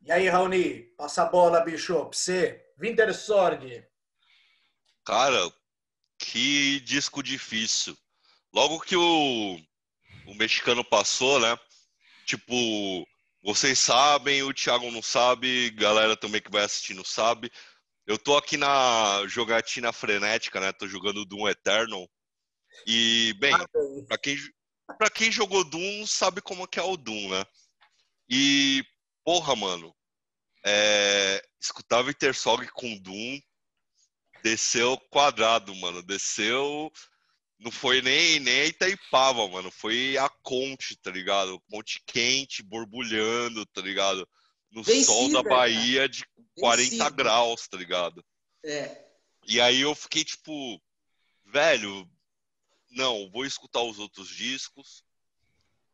E 0.03 0.13
aí, 0.13 0.29
Raoni, 0.29 0.83
passa 0.97 1.23
a 1.23 1.27
bola, 1.27 1.61
bicho, 1.61 1.95
pra 1.95 2.05
você. 2.05 2.65
Wintersorg. 2.79 3.87
Cara, 5.05 5.53
que 6.19 6.81
disco 6.81 7.23
difícil. 7.23 7.97
Logo 8.53 8.81
que 8.81 8.97
o, 8.97 9.59
o 10.27 10.35
mexicano 10.35 10.85
passou, 10.85 11.41
né? 11.41 11.59
Tipo, 12.25 12.55
vocês 13.45 13.79
sabem, 13.79 14.43
o 14.43 14.55
Thiago 14.55 14.91
não 14.91 15.03
sabe, 15.03 15.71
galera 15.73 16.17
também 16.17 16.41
que 16.41 16.51
vai 16.51 16.65
assistindo 16.65 17.05
sabe. 17.05 17.51
Eu 18.07 18.19
tô 18.19 18.37
aqui 18.37 18.57
na 18.57 19.27
jogatina 19.27 19.93
frenética, 19.93 20.61
né? 20.61 20.73
Tô 20.73 20.89
jogando 20.89 21.25
Doom 21.25 21.49
Eternal. 21.49 22.09
E, 22.87 23.35
bem, 23.39 23.55
ah, 23.55 23.67
pra 24.09 24.19
quem, 24.19 24.37
pra 24.99 25.11
quem 25.11 25.31
jogou 25.31 25.63
Doom, 25.63 26.07
sabe 26.07 26.41
como 26.41 26.67
que 26.67 26.81
é 26.81 26.83
o 26.83 26.97
Doom, 26.97 27.31
né? 27.31 27.45
E, 28.29 28.83
porra, 29.25 29.55
mano, 29.55 29.95
é, 30.65 31.47
escutar 31.61 32.03
Wintersog 32.03 32.67
com 32.73 32.99
Doom 32.99 33.39
desceu 34.45 34.99
quadrado, 35.11 35.75
mano. 35.75 36.03
Desceu. 36.03 36.93
Não 37.59 37.71
foi 37.71 38.03
nem, 38.03 38.41
nem 38.41 38.67
Itaipava, 38.67 39.49
mano. 39.49 39.71
Foi 39.71 40.17
a 40.19 40.29
Conte, 40.29 40.97
tá 40.97 41.11
ligado? 41.11 41.61
Ponte 41.71 42.03
quente, 42.07 42.63
borbulhando, 42.63 43.65
tá 43.67 43.81
ligado? 43.81 44.29
no 44.75 44.83
Vencida, 44.83 45.07
sol 45.07 45.31
da 45.31 45.43
cara. 45.43 45.55
Bahia 45.55 46.09
de 46.09 46.27
40 46.59 46.83
Vencida. 46.83 47.11
graus, 47.11 47.69
tá 47.69 47.77
ligado? 47.77 48.25
É. 48.65 49.05
E 49.47 49.61
aí 49.61 49.81
eu 49.81 49.95
fiquei 49.95 50.25
tipo, 50.25 50.83
velho, 51.47 52.09
não, 52.91 53.31
vou 53.31 53.47
escutar 53.47 53.83
os 53.83 53.99
outros 53.99 54.29
discos. 54.29 55.05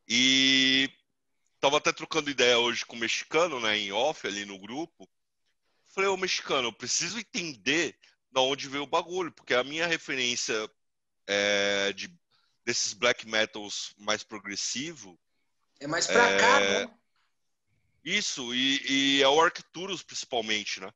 E 0.08 0.90
tava 1.60 1.76
até 1.76 1.92
trocando 1.92 2.30
ideia 2.30 2.58
hoje 2.58 2.86
com 2.86 2.97
o 2.97 2.98
mexicano, 2.98 3.60
né, 3.60 3.76
em 3.76 3.92
off 3.92 4.26
ali 4.26 4.44
no 4.44 4.58
grupo. 4.58 5.08
Falei, 5.89 6.08
ô 6.08 6.16
mexicano, 6.16 6.68
eu 6.68 6.72
preciso 6.72 7.18
entender 7.18 7.97
da 8.32 8.40
onde 8.40 8.68
veio 8.68 8.84
o 8.84 8.89
bagulho, 8.89 9.30
porque 9.32 9.55
a 9.55 9.64
minha 9.64 9.86
referência 9.86 10.70
é, 11.26 11.92
de, 11.92 12.12
desses 12.65 12.92
black 12.92 13.26
metals 13.26 13.94
mais 13.99 14.23
progressivo, 14.23 15.18
É 15.78 15.86
mais 15.86 16.07
pra 16.07 16.36
cá, 16.39 16.60
É. 16.60 16.86
né? 16.86 16.94
isso, 18.05 18.55
e, 18.55 19.18
e 19.18 19.23
é 19.23 19.28
o 19.28 19.40
Arcturus 19.40 20.02
principalmente, 20.02 20.81
né? 20.81 20.90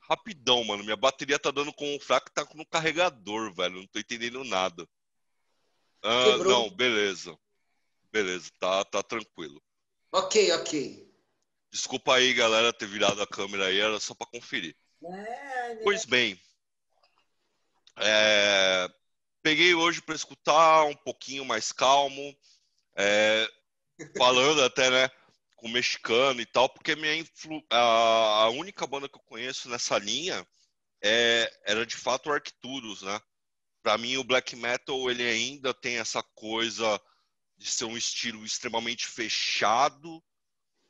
Rapidão, 0.00 0.64
mano, 0.64 0.82
minha 0.82 0.96
bateria 0.96 1.38
tá 1.38 1.50
dando 1.50 1.72
com 1.72 1.94
o 1.94 2.00
fraco, 2.00 2.30
tá 2.30 2.46
no 2.54 2.64
carregador, 2.66 3.52
velho, 3.54 3.76
não 3.76 3.86
tô 3.86 3.98
entendendo 3.98 4.42
nada. 4.44 4.88
Ah, 6.02 6.38
não, 6.38 6.70
beleza. 6.70 7.36
Beleza, 8.10 8.50
tá, 8.58 8.84
tá 8.84 9.02
tranquilo. 9.02 9.62
Ok, 10.10 10.50
ok. 10.52 11.06
Desculpa 11.70 12.14
aí, 12.14 12.32
galera, 12.32 12.72
ter 12.72 12.86
virado 12.86 13.20
a 13.20 13.26
câmera 13.26 13.66
aí, 13.66 13.78
era 13.78 14.00
só 14.00 14.14
pra 14.14 14.26
conferir. 14.26 14.74
É, 15.02 15.74
né? 15.74 15.80
Pois 15.84 16.04
bem, 16.06 16.40
é, 17.96 18.88
peguei 19.48 19.72
hoje 19.72 20.02
para 20.02 20.14
escutar 20.14 20.84
um 20.84 20.94
pouquinho 20.94 21.42
mais 21.42 21.72
calmo, 21.72 22.36
é, 22.94 23.50
falando 24.14 24.62
até, 24.62 24.90
né, 24.90 25.08
com 25.56 25.68
o 25.68 25.70
mexicano 25.70 26.38
e 26.42 26.44
tal, 26.44 26.68
porque 26.68 26.94
minha 26.94 27.16
influ, 27.16 27.64
a, 27.70 28.42
a 28.42 28.50
única 28.50 28.86
banda 28.86 29.08
que 29.08 29.16
eu 29.16 29.22
conheço 29.22 29.70
nessa 29.70 29.96
linha 29.96 30.46
é, 31.02 31.50
era 31.64 31.86
de 31.86 31.96
fato 31.96 32.28
o 32.28 32.32
Arcturus, 32.32 33.00
né? 33.00 33.18
Para 33.82 33.96
mim 33.96 34.18
o 34.18 34.24
black 34.24 34.54
metal 34.54 35.10
ele 35.10 35.26
ainda 35.26 35.72
tem 35.72 35.96
essa 35.96 36.22
coisa 36.34 37.00
de 37.56 37.70
ser 37.70 37.86
um 37.86 37.96
estilo 37.96 38.44
extremamente 38.44 39.06
fechado 39.06 40.22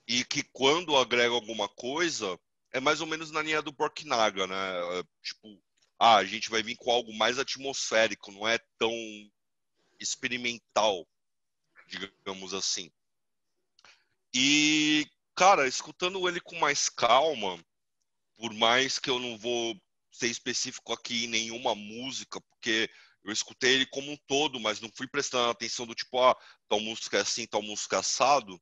e 0.05 0.25
que 0.25 0.43
quando 0.43 0.97
agrega 0.97 1.33
alguma 1.33 1.69
coisa 1.69 2.37
é 2.73 2.81
mais 2.81 3.01
ou 3.01 3.07
menos 3.07 3.31
na 3.31 3.41
linha 3.41 3.62
do 3.62 3.70
Borknaga, 3.70 4.49
né? 4.49 4.99
É, 4.99 5.05
Tipo, 5.23 5.62
ah, 5.99 6.17
a 6.17 6.25
gente 6.25 6.51
vai 6.51 6.62
vir 6.62 6.77
com 6.77 6.91
algo 6.91 7.12
mais 7.12 7.39
atmosférico, 7.39 8.31
não 8.33 8.47
é 8.47 8.59
tão 8.78 8.93
experimental, 9.99 11.07
digamos 11.86 12.55
assim. 12.55 12.91
E, 14.33 15.07
cara, 15.35 15.67
escutando 15.67 16.28
ele 16.28 16.41
com 16.41 16.57
mais 16.59 16.89
calma, 16.89 17.59
por 18.36 18.52
mais 18.55 18.99
que 18.99 19.10
eu 19.10 19.18
não 19.18 19.36
vou 19.36 19.75
ser 20.12 20.28
específico 20.28 20.93
aqui 20.93 21.25
em 21.25 21.28
nenhuma 21.28 21.75
música, 21.75 22.41
porque 22.41 22.89
eu 23.25 23.33
escutei 23.33 23.75
ele 23.75 23.86
como 23.86 24.12
um 24.12 24.17
todo, 24.27 24.60
mas 24.60 24.81
não 24.81 24.91
fui 24.94 25.09
prestando 25.09 25.51
atenção 25.51 25.86
do 25.86 25.94
tipo, 25.94 26.20
ah, 26.20 26.36
tal 26.68 26.81
música 26.81 27.18
é 27.18 27.20
assim, 27.20 27.47
tal 27.47 27.62
música 27.62 27.97
é 27.97 27.99
assado. 27.99 28.60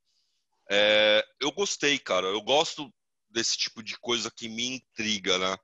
É, 0.71 1.25
eu 1.41 1.53
gostei, 1.53 1.99
cara. 1.99 2.27
Eu 2.27 2.43
gosto 2.43 2.93
desse 3.31 3.57
tipo 3.57 3.83
de 3.83 3.99
coisa 3.99 4.31
que 4.31 4.49
me 4.49 4.77
intriga, 4.77 5.39
né? 5.39 5.57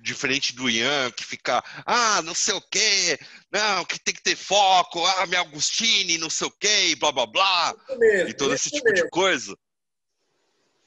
Diferente 0.00 0.54
do 0.54 0.68
Ian, 0.68 1.10
que 1.12 1.24
fica, 1.24 1.62
ah, 1.86 2.22
não 2.22 2.34
sei 2.34 2.54
o 2.54 2.60
quê, 2.60 3.18
não, 3.50 3.84
que 3.84 3.98
tem 3.98 4.14
que 4.14 4.22
ter 4.22 4.36
foco, 4.36 5.04
ah, 5.04 5.26
minha 5.26 5.40
Agostini, 5.40 6.18
não 6.18 6.30
sei 6.30 6.46
o 6.46 6.50
quê, 6.50 6.96
blá 6.96 7.10
blá 7.12 7.26
blá, 7.26 7.74
mesmo, 7.98 8.28
e 8.28 8.34
todo 8.34 8.54
esse 8.54 8.70
tipo 8.70 8.86
de 8.86 8.94
mesmo. 8.94 9.10
coisa. 9.10 9.56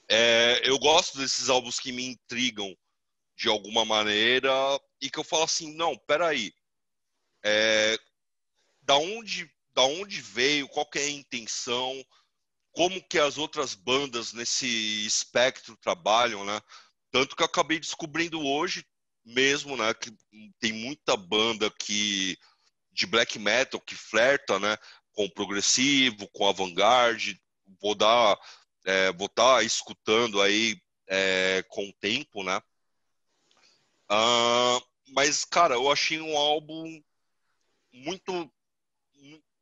É, 0.07 0.61
eu 0.63 0.77
gosto 0.77 1.17
desses 1.17 1.49
álbuns 1.49 1.79
que 1.79 1.91
me 1.91 2.05
intrigam 2.05 2.75
de 3.35 3.49
alguma 3.49 3.83
maneira 3.83 4.51
e 5.01 5.09
que 5.09 5.19
eu 5.19 5.23
falo 5.23 5.43
assim, 5.43 5.73
não, 5.75 5.97
peraí, 5.97 6.53
é, 7.43 7.97
da 8.81 8.97
onde, 8.97 9.49
da 9.73 9.83
onde 9.83 10.21
veio, 10.21 10.67
qual 10.69 10.85
que 10.85 10.99
é 10.99 11.03
a 11.03 11.09
intenção, 11.09 12.05
como 12.71 13.01
que 13.07 13.17
as 13.17 13.37
outras 13.37 13.73
bandas 13.73 14.33
nesse 14.33 14.67
espectro 15.05 15.77
trabalham, 15.77 16.45
né? 16.45 16.61
Tanto 17.15 17.33
que 17.33 17.41
eu 17.41 17.45
acabei 17.45 17.79
descobrindo 17.79 18.45
hoje 18.45 18.85
mesmo, 19.23 19.77
né, 19.77 19.93
que 19.93 20.13
tem 20.59 20.73
muita 20.73 21.15
banda 21.15 21.71
que 21.71 22.37
de 22.91 23.05
black 23.05 23.39
metal 23.39 23.79
que 23.79 23.95
flerta, 23.95 24.59
né, 24.59 24.77
com 25.13 25.23
o 25.23 25.31
progressivo, 25.31 26.27
com 26.33 26.45
avant-garde. 26.45 27.41
Vou 27.81 27.95
dar, 27.95 28.37
é, 28.83 29.13
vou 29.13 29.27
estar 29.27 29.63
escutando 29.63 30.41
aí 30.41 30.77
é, 31.07 31.63
com 31.69 31.87
o 31.87 31.93
tempo, 32.01 32.43
né? 32.43 32.61
Ah, 34.09 34.81
mas 35.07 35.45
cara, 35.45 35.75
eu 35.75 35.89
achei 35.89 36.19
um 36.19 36.35
álbum 36.35 37.01
muito 37.93 38.51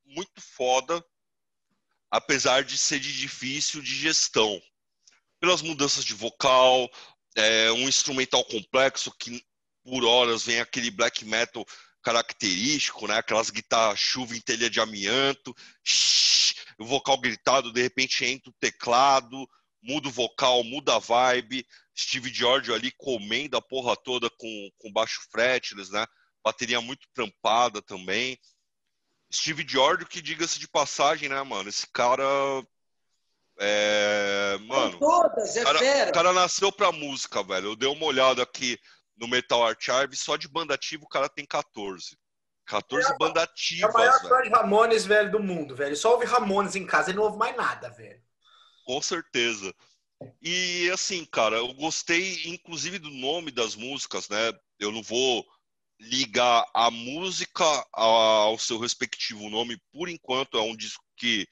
muito 0.06 0.42
foda, 0.42 1.06
apesar 2.10 2.64
de 2.64 2.80
ser 2.80 3.00
de 3.00 3.16
difícil 3.16 3.80
de 3.80 3.94
gestão. 3.94 4.60
Pelas 5.40 5.62
mudanças 5.62 6.06
de 6.06 6.14
vocal, 6.14 6.90
é, 7.36 7.72
um 7.72 7.88
instrumental 7.88 8.44
complexo 8.46 9.12
que 9.18 9.44
por 9.84 10.06
horas 10.06 10.44
vem 10.46 10.60
aquele 10.60 10.90
black 10.92 11.26
metal 11.26 11.66
característico, 12.02 13.08
né? 13.08 13.18
Aquelas 13.18 13.50
guitarras 13.50 14.00
chuva 14.00 14.36
em 14.36 14.42
telha 14.42 14.70
de 14.70 14.80
amianto, 14.80 15.56
shhh, 15.84 16.56
o 16.78 16.86
vocal 16.86 17.18
gritado, 17.18 17.72
de 17.72 17.82
repente 17.82 18.26
entra 18.26 18.50
o 18.50 18.56
teclado, 18.60 19.48
muda 19.82 20.08
o 20.08 20.12
vocal, 20.12 20.64
muda 20.64 20.96
a 20.96 21.00
vibe. 21.00 21.66
Steve 21.98 22.34
George 22.34 22.74
ali 22.74 22.92
comendo 22.98 23.56
a 23.56 23.62
porra 23.62 23.96
toda 23.96 24.30
com, 24.30 24.70
com 24.78 24.92
baixo 24.92 25.22
fretless, 25.32 25.92
né? 25.92 26.06
Bateria 26.44 26.82
muito 26.82 27.08
trampada 27.14 27.82
também. 27.82 28.38
Steve 29.32 29.66
George, 29.68 30.06
que 30.06 30.22
diga-se 30.22 30.60
de 30.60 30.68
passagem, 30.68 31.30
né, 31.30 31.42
mano? 31.44 31.70
Esse 31.70 31.88
cara. 31.88 32.24
É. 33.60 34.58
Mano. 34.62 34.98
todas, 35.00 35.56
é 35.56 35.64
cara, 35.64 35.80
fera. 35.80 36.10
O 36.10 36.14
cara 36.14 36.34
nasceu 36.34 36.72
pra 36.72 36.92
música, 36.92 37.44
velho. 37.44 37.70
Eu 37.70 37.76
dei 37.76 37.90
uma 37.90 38.06
olhada 38.06 38.44
aqui 38.44 38.78
no 39.18 39.28
Metal 39.28 39.66
Archive, 39.66 40.16
só 40.16 40.36
de 40.36 40.48
banda 40.48 40.74
ativa 40.74 41.04
o 41.04 41.10
cara 41.10 41.30
tem 41.30 41.46
14. 41.46 42.18
14 42.66 43.12
É, 43.12 43.18
banda 43.18 43.42
É 43.42 43.44
ativas, 43.44 43.94
o 43.94 43.98
maior 43.98 44.22
fã 44.22 44.42
de 44.42 44.50
Ramones, 44.50 45.06
velho, 45.06 45.32
do 45.32 45.40
mundo, 45.40 45.76
velho. 45.76 45.96
Só 45.96 46.14
ouve 46.14 46.26
Ramones 46.26 46.76
em 46.76 46.86
casa 46.86 47.12
e 47.12 47.14
não 47.14 47.24
ouve 47.24 47.38
mais 47.38 47.56
nada, 47.56 47.90
velho. 47.90 48.22
Com 48.86 49.02
certeza. 49.02 49.74
E 50.42 50.90
assim, 50.92 51.26
cara, 51.26 51.58
eu 51.58 51.74
gostei 51.74 52.42
inclusive 52.46 52.98
do 53.00 53.10
nome 53.10 53.52
das 53.52 53.76
músicas, 53.76 54.30
né? 54.30 54.54
Eu 54.80 54.92
não 54.92 55.04
vou 55.04 55.46
ligar 56.00 56.66
a 56.74 56.90
música 56.90 57.66
ao 57.94 58.58
seu 58.58 58.80
respectivo 58.80 59.50
nome 59.50 59.78
por 59.92 60.10
enquanto, 60.10 60.58
é 60.58 60.62
um 60.62 60.76
disco 60.76 61.04
que 61.18 61.48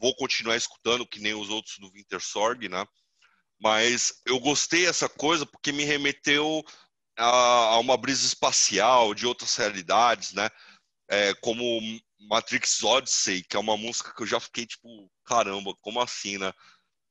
vou 0.00 0.14
continuar 0.16 0.56
escutando, 0.56 1.06
que 1.06 1.20
nem 1.20 1.34
os 1.34 1.50
outros 1.50 1.78
do 1.78 1.90
Winter 1.90 2.20
Sorg, 2.20 2.68
né? 2.68 2.86
Mas 3.60 4.20
eu 4.24 4.38
gostei 4.38 4.86
dessa 4.86 5.08
coisa 5.08 5.44
porque 5.44 5.72
me 5.72 5.84
remeteu 5.84 6.64
a, 7.16 7.26
a 7.26 7.78
uma 7.78 7.96
brisa 7.96 8.24
espacial, 8.24 9.14
de 9.14 9.26
outras 9.26 9.56
realidades, 9.56 10.32
né? 10.32 10.48
É, 11.10 11.34
como 11.34 11.80
Matrix 12.20 12.82
Odyssey, 12.82 13.42
que 13.42 13.56
é 13.56 13.58
uma 13.60 13.76
música 13.76 14.14
que 14.14 14.22
eu 14.22 14.26
já 14.26 14.38
fiquei 14.38 14.66
tipo, 14.66 15.10
caramba, 15.24 15.74
como 15.80 16.00
assim, 16.00 16.38
né? 16.38 16.52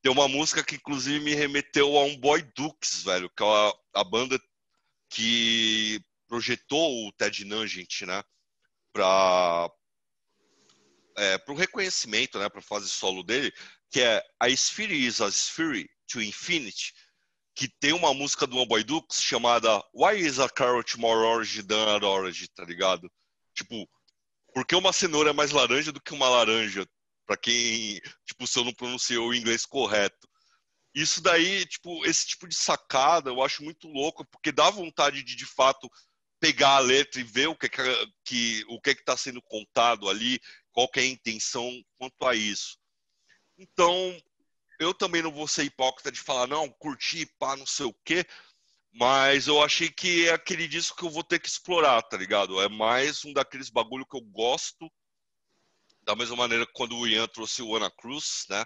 Tem 0.02 0.12
uma 0.12 0.28
música 0.28 0.64
que 0.64 0.76
inclusive 0.76 1.20
me 1.20 1.34
remeteu 1.34 1.96
a 1.98 2.04
um 2.04 2.16
Boy 2.16 2.42
Dukes, 2.54 3.02
velho, 3.02 3.30
que 3.36 3.42
é 3.42 3.46
a, 3.46 4.00
a 4.00 4.04
banda 4.04 4.40
que 5.10 6.00
projetou 6.28 7.06
o 7.06 7.12
Ted 7.12 7.44
Nugent, 7.44 8.02
né? 8.02 8.22
É, 11.18 11.44
o 11.48 11.54
reconhecimento, 11.54 12.38
né? 12.38 12.48
Para 12.48 12.62
fase 12.62 12.88
solo 12.88 13.22
dele, 13.22 13.52
que 13.90 14.00
é 14.00 14.22
A 14.40 14.48
Sphere 14.48 14.94
is 14.94 15.20
a 15.20 15.30
Sphere 15.30 15.88
to 16.06 16.22
Infinity, 16.22 16.92
que 17.54 17.68
tem 17.80 17.92
uma 17.92 18.14
música 18.14 18.46
do 18.46 18.56
One 18.56 18.68
Boy 18.68 18.84
Dukes 18.84 19.20
chamada 19.20 19.82
Why 19.92 20.20
is 20.20 20.38
a 20.38 20.48
Carrot 20.48 20.96
More 20.98 21.18
Orange 21.18 21.62
than 21.64 21.96
an 21.96 22.06
Orange, 22.06 22.48
tá 22.48 22.64
ligado? 22.64 23.10
Tipo, 23.54 23.88
por 24.54 24.64
que 24.64 24.76
uma 24.76 24.92
cenoura 24.92 25.30
é 25.30 25.32
mais 25.32 25.50
laranja 25.50 25.92
do 25.92 26.00
que 26.00 26.14
uma 26.14 26.28
laranja? 26.28 26.86
Pra 27.26 27.36
quem, 27.36 28.00
tipo, 28.24 28.46
se 28.46 28.58
eu 28.58 28.64
não 28.64 28.72
pronunciei 28.72 29.18
o 29.18 29.34
inglês 29.34 29.66
correto. 29.66 30.28
Isso 30.94 31.20
daí, 31.20 31.66
tipo, 31.66 32.04
esse 32.06 32.28
tipo 32.28 32.48
de 32.48 32.54
sacada 32.54 33.30
eu 33.30 33.42
acho 33.42 33.62
muito 33.62 33.86
louco, 33.88 34.24
porque 34.30 34.50
dá 34.50 34.70
vontade 34.70 35.22
de, 35.22 35.36
de 35.36 35.44
fato, 35.44 35.90
pegar 36.40 36.76
a 36.76 36.80
letra 36.80 37.20
e 37.20 37.24
ver 37.24 37.48
o 37.48 37.56
que 37.56 37.68
que, 37.68 37.82
que 38.24 38.64
o 38.68 38.80
que 38.80 38.94
que 38.94 39.00
está 39.02 39.16
sendo 39.16 39.42
contado 39.42 40.08
ali, 40.08 40.40
qual 40.78 40.88
é 40.94 41.00
a 41.00 41.06
intenção 41.06 41.68
quanto 41.98 42.24
a 42.24 42.36
isso. 42.36 42.78
Então, 43.58 44.16
eu 44.78 44.94
também 44.94 45.20
não 45.20 45.32
vou 45.32 45.48
ser 45.48 45.64
hipócrita 45.64 46.12
de 46.12 46.20
falar, 46.20 46.46
não, 46.46 46.68
curti, 46.68 47.26
pá, 47.36 47.56
não 47.56 47.66
sei 47.66 47.86
o 47.86 47.94
quê, 48.04 48.24
mas 48.92 49.48
eu 49.48 49.60
achei 49.60 49.90
que 49.90 50.28
é 50.28 50.34
aquele 50.34 50.68
disco 50.68 50.96
que 50.96 51.04
eu 51.04 51.10
vou 51.10 51.24
ter 51.24 51.40
que 51.40 51.48
explorar, 51.48 52.00
tá 52.02 52.16
ligado? 52.16 52.60
É 52.60 52.68
mais 52.68 53.24
um 53.24 53.32
daqueles 53.32 53.70
bagulho 53.70 54.06
que 54.06 54.16
eu 54.16 54.20
gosto, 54.20 54.88
da 56.02 56.14
mesma 56.14 56.36
maneira 56.36 56.64
que 56.64 56.72
quando 56.72 56.96
o 56.96 57.08
Ian 57.08 57.26
trouxe 57.26 57.60
o 57.60 57.74
Ana 57.74 57.90
Cruz, 57.90 58.46
né? 58.48 58.64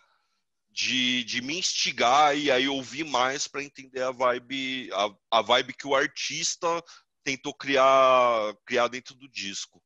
de, 0.71 1.25
de 1.25 1.41
me 1.41 1.57
instigar 1.57 2.37
e 2.37 2.51
aí 2.51 2.69
ouvir 2.69 3.05
mais 3.05 3.49
para 3.49 3.65
entender 3.65 4.03
a 4.03 4.11
vibe, 4.11 4.91
a, 4.93 5.39
a 5.39 5.41
vibe 5.41 5.73
que 5.73 5.87
o 5.87 5.95
artista 5.95 6.85
tentou 7.25 7.55
criar, 7.55 8.55
criar 8.67 8.89
dentro 8.89 9.15
do 9.15 9.27
disco. 9.31 9.83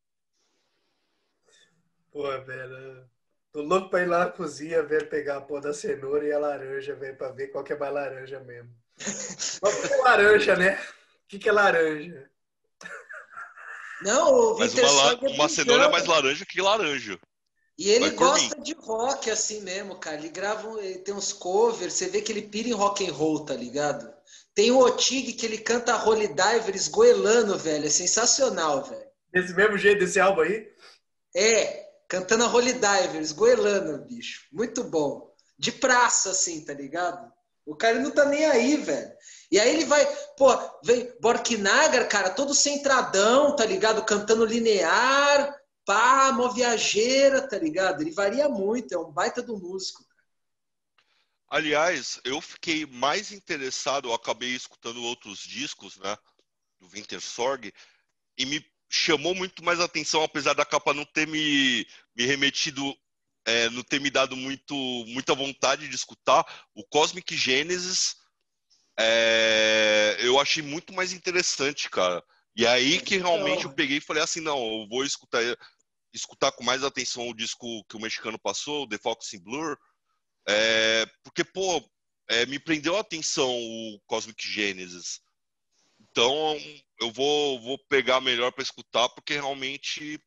Pô, 2.17 2.23
velho. 2.41 3.07
Tô 3.53 3.61
louco 3.61 3.91
pra 3.91 4.01
ir 4.01 4.07
lá 4.07 4.21
na 4.21 4.31
cozinha, 4.31 4.83
velho, 4.83 5.07
pegar 5.07 5.37
a 5.37 5.41
pó 5.43 5.61
da 5.61 5.75
cenoura 5.75 6.27
e 6.27 6.33
a 6.33 6.39
laranja, 6.39 6.95
velho, 6.95 7.15
pra 7.15 7.29
ver 7.29 7.49
qual 7.49 7.63
que 7.63 7.75
é 7.75 7.79
mais 7.79 7.93
laranja 7.93 8.41
mesmo. 8.41 8.71
é 9.93 9.97
laranja, 9.99 10.57
né? 10.57 10.81
O 10.81 11.29
que, 11.29 11.39
que 11.39 11.47
é 11.47 11.53
laranja? 11.53 12.31
Não, 14.01 14.33
o 14.33 14.59
Mas 14.59 14.73
uma, 14.73 15.15
uma 15.29 15.49
cenoura 15.51 15.85
é 15.85 15.89
mais 15.91 16.07
laranja 16.07 16.47
que 16.47 16.63
laranja. 16.63 17.21
E 17.79 17.91
ele 17.91 18.09
gosta 18.13 18.59
de 18.63 18.73
rock 18.73 19.31
assim 19.31 19.61
mesmo, 19.61 19.97
cara. 19.97 20.17
Ele 20.17 20.31
grava, 20.31 20.83
ele 20.83 21.01
tem 21.01 21.13
uns 21.13 21.35
covers, 21.35 21.93
você 21.93 22.09
vê 22.09 22.23
que 22.23 22.33
ele 22.33 22.49
pira 22.49 22.69
em 22.69 22.73
rock 22.73 23.07
and 23.07 23.13
roll, 23.13 23.45
tá 23.45 23.53
ligado? 23.53 24.11
Tem 24.55 24.71
o 24.71 24.79
Otig 24.79 25.35
que 25.35 25.45
ele 25.45 25.59
canta 25.59 26.03
Holy 26.03 26.29
Divers 26.29 26.89
goelano, 26.89 27.59
velho. 27.59 27.85
É 27.85 27.91
sensacional, 27.91 28.85
velho. 28.85 29.07
Desse 29.31 29.53
mesmo 29.53 29.77
jeito, 29.77 29.99
desse 29.99 30.19
álbum 30.19 30.41
aí? 30.41 30.67
É, 31.35 31.86
cantando 32.09 32.45
a 32.45 32.49
Holy 32.49 32.75
Divers, 32.75 33.33
goelano, 33.33 34.05
bicho. 34.05 34.47
Muito 34.53 34.85
bom. 34.85 35.35
De 35.59 35.73
praça, 35.73 36.31
assim, 36.31 36.65
tá 36.65 36.75
ligado? 36.75 37.33
O 37.65 37.75
cara 37.75 37.99
não 37.99 38.11
tá 38.11 38.25
nem 38.25 38.45
aí, 38.45 38.77
velho. 38.77 39.13
E 39.51 39.59
aí 39.59 39.75
ele 39.75 39.85
vai, 39.85 40.05
pô, 40.37 40.49
vem 40.85 41.13
Borknagar, 41.21 42.09
cara, 42.09 42.31
todo 42.31 42.55
centradão, 42.55 43.57
tá 43.57 43.65
ligado? 43.65 44.05
Cantando 44.05 44.45
linear, 44.45 45.55
pá, 45.85 46.33
mó 46.33 46.49
viajeira, 46.49 47.49
tá 47.49 47.59
ligado? 47.59 48.03
Ele 48.03 48.13
varia 48.13 48.49
muito, 48.49 48.93
é 48.93 48.99
um 48.99 49.11
baita 49.11 49.43
do 49.43 49.59
músico. 49.59 50.05
Aliás, 51.49 52.21
eu 52.25 52.41
fiquei 52.41 52.85
mais 52.87 53.31
interessado, 53.31 54.09
eu 54.09 54.15
acabei 54.15 54.51
escutando 54.51 55.03
outros 55.03 55.39
discos, 55.39 55.97
né, 55.97 56.19
do 56.81 56.89
Winter 56.89 57.21
Sorg, 57.21 57.73
e 58.37 58.47
me 58.47 58.65
chamou 58.97 59.35
muito 59.35 59.65
mais 59.65 59.81
atenção, 59.81 60.23
apesar 60.23 60.55
da 60.55 60.65
capa 60.65 60.95
não 60.95 61.05
ter 61.05 61.27
me, 61.27 61.87
me 62.17 62.25
remetido, 62.25 62.97
é, 63.47 63.69
não 63.71 63.83
ter 63.83 64.01
me 64.01 64.11
dado 64.11 64.37
muito, 64.37 64.75
muita 65.09 65.35
vontade 65.35 65.89
de 65.89 65.95
escutar, 65.95 66.45
o 66.75 66.85
Cosmic 66.85 67.37
Genesis, 67.37 68.17
é, 68.99 70.17
eu 70.21 70.41
achei 70.41 70.63
muito 70.63 70.93
mais 70.93 71.13
interessante, 71.13 71.91
cara. 71.91 72.23
E 72.57 72.67
aí 72.67 73.01
que 73.01 73.19
realmente 73.19 73.67
eu 73.67 73.73
peguei 73.73 73.99
e 73.99 74.01
falei 74.01 74.23
assim, 74.23 74.41
não, 74.41 74.59
eu 74.59 74.89
vou 74.89 75.05
escutar, 75.05 75.43
escutar 76.13 76.53
com 76.53 76.65
mais 76.65 76.83
atenção 76.83 77.29
o 77.29 77.35
disco 77.35 77.85
que 77.89 77.97
o 77.97 78.01
mexicano 78.01 78.39
passou, 78.39 78.89
The 78.89 78.97
Fox 78.97 79.35
in 79.35 79.41
Blur, 79.41 79.77
é, 80.49 81.07
porque, 81.23 81.45
pô, 81.45 81.85
é, 82.29 82.47
me 82.47 82.59
prendeu 82.59 82.97
a 82.97 83.01
atenção 83.01 83.51
o 83.51 84.01
Cosmic 84.07 84.49
Genesis. 84.49 85.21
Então, 86.01 86.57
eu 87.01 87.11
vou, 87.13 87.61
vou 87.61 87.79
pegar 87.89 88.21
melhor 88.21 88.53
para 88.53 88.63
escutar, 88.63 89.09
porque 89.11 89.35
realmente 89.35 90.21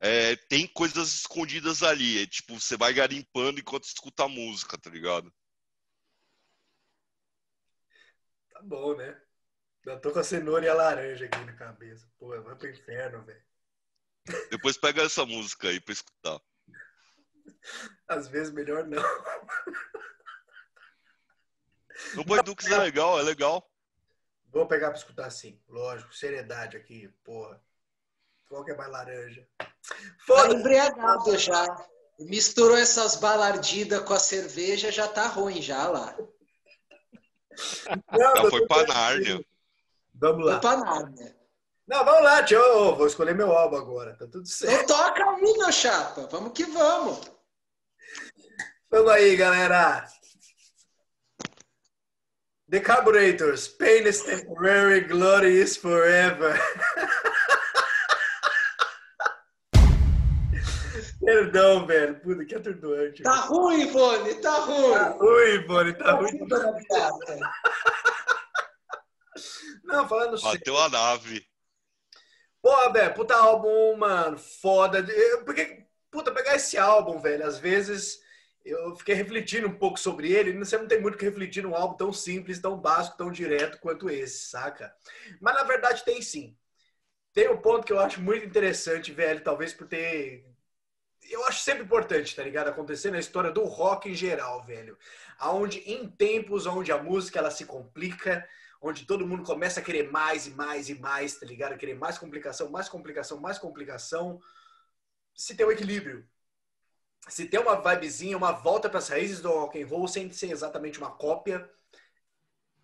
é, 0.00 0.36
tem 0.36 0.66
coisas 0.66 1.14
escondidas 1.14 1.82
ali. 1.82 2.22
É, 2.22 2.26
tipo, 2.26 2.58
você 2.58 2.76
vai 2.76 2.92
garimpando 2.92 3.60
enquanto 3.60 3.84
escuta 3.84 4.24
a 4.24 4.28
música, 4.28 4.76
tá 4.78 4.90
ligado? 4.90 5.32
Tá 8.50 8.60
bom, 8.62 8.96
né? 8.96 9.20
Eu 9.84 10.00
tô 10.00 10.12
com 10.12 10.18
a 10.18 10.24
cenoura 10.24 10.64
e 10.64 10.68
a 10.68 10.74
laranja 10.74 11.24
aqui 11.24 11.38
na 11.38 11.54
cabeça. 11.54 12.08
Pô, 12.18 12.28
vai 12.42 12.56
pro 12.56 12.70
inferno, 12.70 13.24
velho. 13.24 13.42
Depois 14.50 14.76
pega 14.76 15.02
essa 15.02 15.26
música 15.26 15.68
aí 15.68 15.80
pra 15.80 15.92
escutar. 15.92 16.40
Às 18.06 18.28
vezes 18.28 18.52
melhor 18.52 18.86
não. 18.86 19.02
No 22.14 22.24
Boy 22.24 22.42
Dukes 22.42 22.66
é 22.66 22.78
legal, 22.78 23.18
é 23.18 23.22
legal. 23.22 23.71
Vou 24.52 24.66
pegar 24.66 24.90
pra 24.90 24.98
escutar 24.98 25.30
sim, 25.30 25.58
lógico. 25.66 26.14
Seriedade 26.14 26.76
aqui, 26.76 27.08
porra. 27.24 27.60
Qual 28.48 28.62
que 28.64 28.70
é 28.70 28.76
mais 28.76 28.90
laranja? 28.90 29.48
Tá 30.26 30.48
embriagado 30.50 31.38
já. 31.38 31.86
Misturou 32.20 32.76
essas 32.76 33.16
balardidas 33.16 34.00
com 34.02 34.12
a 34.12 34.18
cerveja, 34.18 34.92
já 34.92 35.08
tá 35.08 35.26
ruim 35.26 35.62
já 35.62 35.88
lá. 35.88 36.14
Não, 38.12 38.36
já 38.36 38.50
foi 38.50 38.66
pra 38.66 38.86
Nárnia. 38.86 39.44
Vamos 40.14 40.46
lá. 40.46 40.52
Foi 40.52 40.60
pra 40.60 40.76
Nárnia. 40.76 41.36
Não, 41.86 42.04
vamos 42.04 42.22
lá, 42.22 42.42
tio. 42.42 42.94
vou 42.94 43.06
escolher 43.06 43.34
meu 43.34 43.50
álbum 43.50 43.76
agora. 43.76 44.14
Tá 44.16 44.26
tudo 44.26 44.46
certo. 44.46 44.84
Então 44.84 44.96
toca 44.96 45.30
aí, 45.30 45.40
meu 45.40 45.72
chapa. 45.72 46.28
Vamos 46.30 46.52
que 46.52 46.64
vamos. 46.64 47.20
Vamos 48.90 49.10
aí, 49.10 49.34
galera. 49.34 50.06
The 52.72 52.80
Carburetors. 52.80 53.68
Pain 53.68 54.06
is 54.06 54.22
temporary, 54.22 55.02
glory 55.02 55.60
is 55.60 55.76
forever. 55.76 56.56
Perdão, 61.22 61.86
velho. 61.86 62.18
Puta, 62.20 62.46
que 62.46 62.54
atordoante. 62.54 63.22
Tá 63.24 63.40
ruim, 63.42 63.82
Ivone. 63.82 64.36
Tá 64.36 64.58
ruim. 64.60 64.94
Tá 64.94 65.10
ruim, 65.10 65.50
Ivone. 65.50 65.92
Tá, 65.92 66.04
tá 66.04 66.12
ruim. 66.12 66.48
Não, 69.84 70.08
falando 70.08 70.38
sério. 70.38 70.58
Bateu 70.58 70.78
a 70.78 70.88
nave. 70.88 71.46
Pô, 72.62 72.90
velho, 72.90 73.12
puta 73.12 73.36
álbum, 73.36 73.98
mano, 73.98 74.38
foda. 74.38 75.06
Porque, 75.44 75.84
puta, 76.10 76.32
pegar 76.32 76.56
esse 76.56 76.78
álbum, 76.78 77.20
velho, 77.20 77.46
às 77.46 77.58
vezes 77.58 78.21
eu 78.64 78.94
fiquei 78.96 79.14
refletindo 79.14 79.66
um 79.68 79.78
pouco 79.78 79.98
sobre 79.98 80.30
ele. 80.32 80.56
Você 80.58 80.76
não 80.78 80.86
tem 80.86 81.00
muito 81.00 81.18
que 81.18 81.24
refletir 81.24 81.62
num 81.62 81.74
álbum 81.74 81.96
tão 81.96 82.12
simples, 82.12 82.60
tão 82.60 82.78
básico, 82.78 83.16
tão 83.16 83.30
direto 83.30 83.78
quanto 83.78 84.08
esse, 84.10 84.46
saca? 84.46 84.94
Mas 85.40 85.54
na 85.54 85.64
verdade 85.64 86.04
tem 86.04 86.22
sim. 86.22 86.56
Tem 87.32 87.48
um 87.48 87.56
ponto 87.60 87.86
que 87.86 87.92
eu 87.92 88.00
acho 88.00 88.20
muito 88.20 88.44
interessante, 88.46 89.12
velho, 89.12 89.42
talvez 89.42 89.72
por 89.72 89.86
ter. 89.86 90.44
Eu 91.30 91.44
acho 91.46 91.62
sempre 91.62 91.84
importante, 91.84 92.34
tá 92.36 92.42
ligado? 92.42 92.68
Acontecer 92.68 93.10
na 93.10 93.18
história 93.18 93.50
do 93.50 93.64
rock 93.64 94.10
em 94.10 94.14
geral, 94.14 94.62
velho. 94.64 94.98
Aonde 95.38 95.78
em 95.80 96.08
tempos 96.08 96.66
onde 96.66 96.92
a 96.92 97.02
música 97.02 97.38
ela 97.38 97.50
se 97.50 97.64
complica, 97.64 98.46
onde 98.80 99.06
todo 99.06 99.26
mundo 99.26 99.44
começa 99.44 99.80
a 99.80 99.82
querer 99.82 100.10
mais 100.10 100.46
e 100.46 100.50
mais 100.50 100.88
e 100.88 100.94
mais, 100.94 101.38
tá 101.38 101.46
ligado? 101.46 101.78
Querer 101.78 101.94
mais 101.94 102.18
complicação, 102.18 102.70
mais 102.70 102.88
complicação, 102.88 103.40
mais 103.40 103.58
complicação. 103.58 104.40
Se 105.34 105.56
tem 105.56 105.66
um 105.66 105.72
equilíbrio. 105.72 106.28
Se 107.28 107.46
tem 107.46 107.60
uma 107.60 107.76
vibezinha, 107.80 108.36
uma 108.36 108.52
volta 108.52 108.88
para 108.88 108.98
as 108.98 109.08
raízes 109.08 109.40
do 109.40 109.50
rock 109.50 109.80
and 109.80 109.86
roll, 109.86 110.08
sem 110.08 110.30
ser 110.32 110.50
exatamente 110.50 110.98
uma 110.98 111.10
cópia 111.10 111.70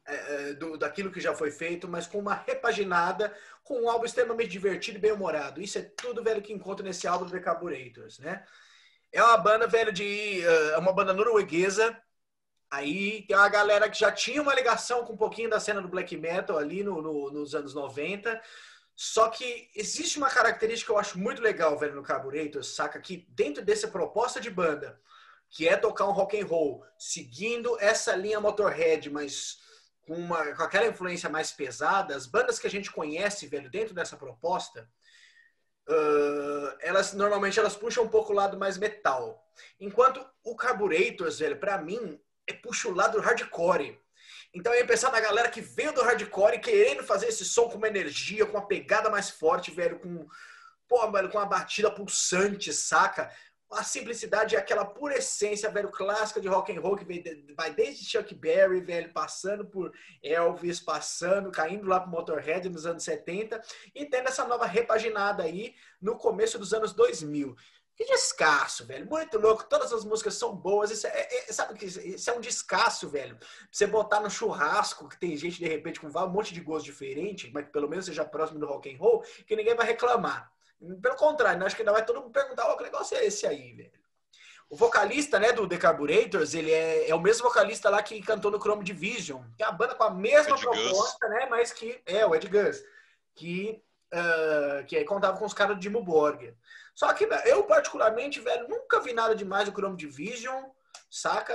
é, 0.06 0.14
é, 0.14 0.54
do, 0.54 0.76
daquilo 0.78 1.10
que 1.10 1.20
já 1.20 1.34
foi 1.34 1.50
feito, 1.50 1.88
mas 1.88 2.06
com 2.06 2.18
uma 2.18 2.34
repaginada, 2.34 3.36
com 3.64 3.82
um 3.82 3.90
álbum 3.90 4.04
extremamente 4.04 4.50
divertido 4.50 4.98
e 4.98 5.00
bem-humorado. 5.00 5.60
Isso 5.60 5.78
é 5.78 5.82
tudo, 5.82 6.22
velho, 6.22 6.40
que 6.42 6.52
encontra 6.52 6.84
nesse 6.84 7.06
álbum 7.06 7.26
do 7.26 7.32
The 7.32 7.40
Carburetors, 7.40 8.18
né? 8.18 8.44
É 9.12 9.22
uma 9.22 9.36
banda, 9.38 9.66
velho, 9.66 9.92
de... 9.92 10.40
Uh, 10.46 10.70
é 10.74 10.78
uma 10.78 10.92
banda 10.92 11.12
norueguesa, 11.12 11.96
Aí 12.70 13.22
tem 13.26 13.36
uma 13.36 13.48
galera 13.48 13.88
que 13.88 13.98
já 13.98 14.12
tinha 14.12 14.42
uma 14.42 14.54
ligação 14.54 15.04
com 15.04 15.14
um 15.14 15.16
pouquinho 15.16 15.48
da 15.48 15.58
cena 15.58 15.80
do 15.80 15.88
black 15.88 16.14
metal 16.16 16.58
ali 16.58 16.84
no, 16.84 17.00
no, 17.00 17.30
nos 17.30 17.54
anos 17.54 17.74
90. 17.74 18.40
Só 19.00 19.28
que 19.28 19.70
existe 19.76 20.18
uma 20.18 20.28
característica 20.28 20.90
que 20.90 20.92
eu 20.92 20.98
acho 20.98 21.20
muito 21.20 21.40
legal, 21.40 21.78
velho, 21.78 21.94
no 21.94 22.02
Carburetor, 22.02 22.64
saca? 22.64 22.98
Que 22.98 23.24
dentro 23.28 23.64
dessa 23.64 23.86
proposta 23.86 24.40
de 24.40 24.50
banda, 24.50 25.00
que 25.48 25.68
é 25.68 25.76
tocar 25.76 26.08
um 26.08 26.10
rock 26.10 26.36
and 26.36 26.44
roll, 26.44 26.84
seguindo 26.98 27.78
essa 27.78 28.16
linha 28.16 28.40
Motorhead, 28.40 29.08
mas 29.08 29.60
com, 30.04 30.14
uma, 30.14 30.52
com 30.52 30.64
aquela 30.64 30.88
influência 30.88 31.30
mais 31.30 31.52
pesada, 31.52 32.16
as 32.16 32.26
bandas 32.26 32.58
que 32.58 32.66
a 32.66 32.70
gente 32.70 32.90
conhece, 32.90 33.46
velho, 33.46 33.70
dentro 33.70 33.94
dessa 33.94 34.16
proposta, 34.16 34.90
uh, 35.88 36.76
elas 36.80 37.12
normalmente 37.12 37.60
elas 37.60 37.76
puxam 37.76 38.02
um 38.02 38.08
pouco 38.08 38.32
o 38.32 38.34
lado 38.34 38.58
mais 38.58 38.76
metal. 38.76 39.48
Enquanto 39.78 40.28
o 40.42 40.56
Carburetors, 40.56 41.38
velho, 41.38 41.60
para 41.60 41.78
mim, 41.78 42.20
é 42.48 42.52
puxa 42.52 42.88
o 42.88 42.94
lado 42.94 43.20
hardcore. 43.20 43.96
Então 44.54 44.72
eu 44.72 44.80
ia 44.80 44.86
pensar 44.86 45.12
na 45.12 45.20
galera 45.20 45.50
que 45.50 45.60
veio 45.60 45.92
do 45.92 46.02
hardcore 46.02 46.60
querendo 46.60 47.02
fazer 47.02 47.26
esse 47.26 47.44
som 47.44 47.68
com 47.68 47.76
uma 47.76 47.88
energia, 47.88 48.46
com 48.46 48.56
uma 48.56 48.66
pegada 48.66 49.10
mais 49.10 49.28
forte, 49.28 49.70
velho, 49.70 49.98
com, 49.98 50.26
pô, 50.88 51.10
velho, 51.10 51.28
com 51.28 51.38
uma 51.38 51.46
batida 51.46 51.90
pulsante, 51.90 52.72
saca? 52.72 53.30
A 53.70 53.84
simplicidade 53.84 54.56
é 54.56 54.58
aquela 54.58 54.86
pura 54.86 55.18
essência, 55.18 55.70
velho, 55.70 55.90
clássica 55.90 56.40
de 56.40 56.48
rock 56.48 56.74
and 56.74 56.80
roll 56.80 56.96
que 56.96 57.04
vai 57.54 57.70
desde 57.70 58.08
Chuck 58.10 58.34
Berry, 58.34 58.80
velho, 58.80 59.12
passando 59.12 59.66
por 59.66 59.92
Elvis, 60.22 60.80
passando, 60.80 61.50
caindo 61.50 61.86
lá 61.86 62.00
pro 62.00 62.10
Motorhead 62.10 62.66
nos 62.70 62.86
anos 62.86 63.04
70 63.04 63.60
e 63.94 64.06
tendo 64.06 64.28
essa 64.28 64.46
nova 64.46 64.64
repaginada 64.64 65.42
aí 65.42 65.74
no 66.00 66.16
começo 66.16 66.58
dos 66.58 66.72
anos 66.72 66.94
2000. 66.94 67.54
Que 67.98 68.04
descasso, 68.04 68.86
velho. 68.86 69.04
Muito 69.06 69.36
louco. 69.40 69.64
Todas 69.64 69.92
as 69.92 70.04
músicas 70.04 70.34
são 70.34 70.54
boas. 70.54 70.92
Isso 70.92 71.08
é, 71.08 71.28
é, 71.32 71.52
sabe 71.52 71.76
que 71.76 71.84
isso 71.84 72.30
é 72.30 72.32
um 72.32 72.40
descasso, 72.40 73.08
velho. 73.08 73.36
Você 73.72 73.88
botar 73.88 74.20
no 74.20 74.30
churrasco, 74.30 75.08
que 75.08 75.18
tem 75.18 75.36
gente, 75.36 75.58
de 75.58 75.66
repente, 75.66 75.98
com 75.98 76.06
um 76.06 76.28
monte 76.28 76.54
de 76.54 76.60
gosto 76.60 76.84
diferente, 76.84 77.50
mas 77.52 77.64
que 77.64 77.72
pelo 77.72 77.88
menos 77.88 78.04
seja 78.04 78.24
próximo 78.24 78.60
do 78.60 78.66
rock 78.66 78.94
and 78.94 78.98
roll, 78.98 79.24
que 79.44 79.56
ninguém 79.56 79.74
vai 79.74 79.84
reclamar. 79.84 80.48
Pelo 81.02 81.16
contrário, 81.16 81.58
né? 81.58 81.66
acho 81.66 81.74
que 81.74 81.82
ainda 81.82 81.90
vai 81.90 82.04
todo 82.04 82.20
mundo 82.20 82.30
perguntar, 82.30 82.70
oh, 82.70 82.76
que 82.76 82.84
negócio 82.84 83.16
é 83.16 83.26
esse 83.26 83.44
aí, 83.48 83.72
velho? 83.72 83.90
O 84.70 84.76
vocalista, 84.76 85.40
né, 85.40 85.50
do 85.50 85.66
The 85.66 85.76
Carburetors, 85.76 86.54
ele 86.54 86.70
é, 86.70 87.10
é 87.10 87.14
o 87.16 87.20
mesmo 87.20 87.48
vocalista 87.48 87.90
lá 87.90 88.00
que 88.00 88.22
cantou 88.22 88.48
no 88.48 88.60
Chrome 88.60 88.84
Division, 88.84 89.42
que 89.56 89.64
é 89.64 89.66
a 89.66 89.72
banda 89.72 89.96
com 89.96 90.04
a 90.04 90.10
mesma 90.10 90.54
Ed 90.54 90.60
proposta, 90.60 91.28
né, 91.30 91.48
mas 91.50 91.72
que 91.72 92.00
é 92.06 92.24
o 92.24 92.32
Ed 92.32 92.46
Gus, 92.46 92.84
que 93.34 93.82
uh, 94.12 94.84
que 94.86 95.02
contava 95.04 95.36
com 95.36 95.44
os 95.44 95.54
caras 95.54 95.76
do 95.76 95.80
Dimo 95.80 96.02
Borger. 96.02 96.54
Só 96.98 97.14
que 97.14 97.28
eu 97.44 97.62
particularmente, 97.62 98.40
velho, 98.40 98.68
nunca 98.68 98.98
vi 98.98 99.12
nada 99.12 99.32
demais 99.32 99.66
do 99.68 99.72
Chrome 99.72 99.96
Division, 99.96 100.64
saca? 101.08 101.54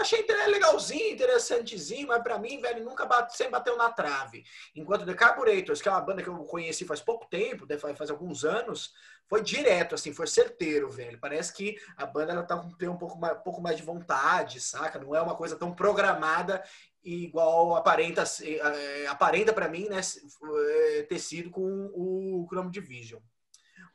Achei 0.00 0.26
legalzinho, 0.48 1.12
interessantezinho, 1.12 2.08
mas 2.08 2.20
para 2.24 2.40
mim, 2.40 2.60
velho, 2.60 2.84
nunca 2.84 3.06
bate, 3.06 3.36
sempre 3.36 3.52
bateu 3.52 3.76
na 3.76 3.92
trave. 3.92 4.42
Enquanto 4.74 5.06
The 5.06 5.14
Carburetors, 5.14 5.80
que 5.80 5.88
é 5.88 5.92
uma 5.92 6.00
banda 6.00 6.24
que 6.24 6.28
eu 6.28 6.36
conheci 6.38 6.84
faz 6.84 7.00
pouco 7.00 7.28
tempo, 7.30 7.68
faz 7.96 8.10
alguns 8.10 8.44
anos, 8.44 8.92
foi 9.28 9.44
direto, 9.44 9.94
assim, 9.94 10.12
foi 10.12 10.26
certeiro, 10.26 10.90
velho. 10.90 11.20
Parece 11.20 11.52
que 11.52 11.76
a 11.96 12.04
banda 12.04 12.32
ela 12.32 12.42
tá 12.42 12.56
com 12.56 12.86
um 12.86 12.98
pouco 12.98 13.16
mais, 13.16 13.38
pouco 13.44 13.62
mais 13.62 13.76
de 13.76 13.84
vontade, 13.84 14.60
saca? 14.60 14.98
Não 14.98 15.14
é 15.14 15.22
uma 15.22 15.36
coisa 15.36 15.54
tão 15.54 15.72
programada 15.72 16.64
igual 17.04 17.76
aparenta 17.76 18.24
é, 18.42 19.06
aparenta 19.06 19.52
para 19.52 19.68
mim, 19.68 19.88
né, 19.88 20.00
é, 20.00 21.02
ter 21.02 21.20
sido 21.20 21.48
com 21.48 21.92
o 21.94 22.44
Chrome 22.50 22.72
Division. 22.72 23.20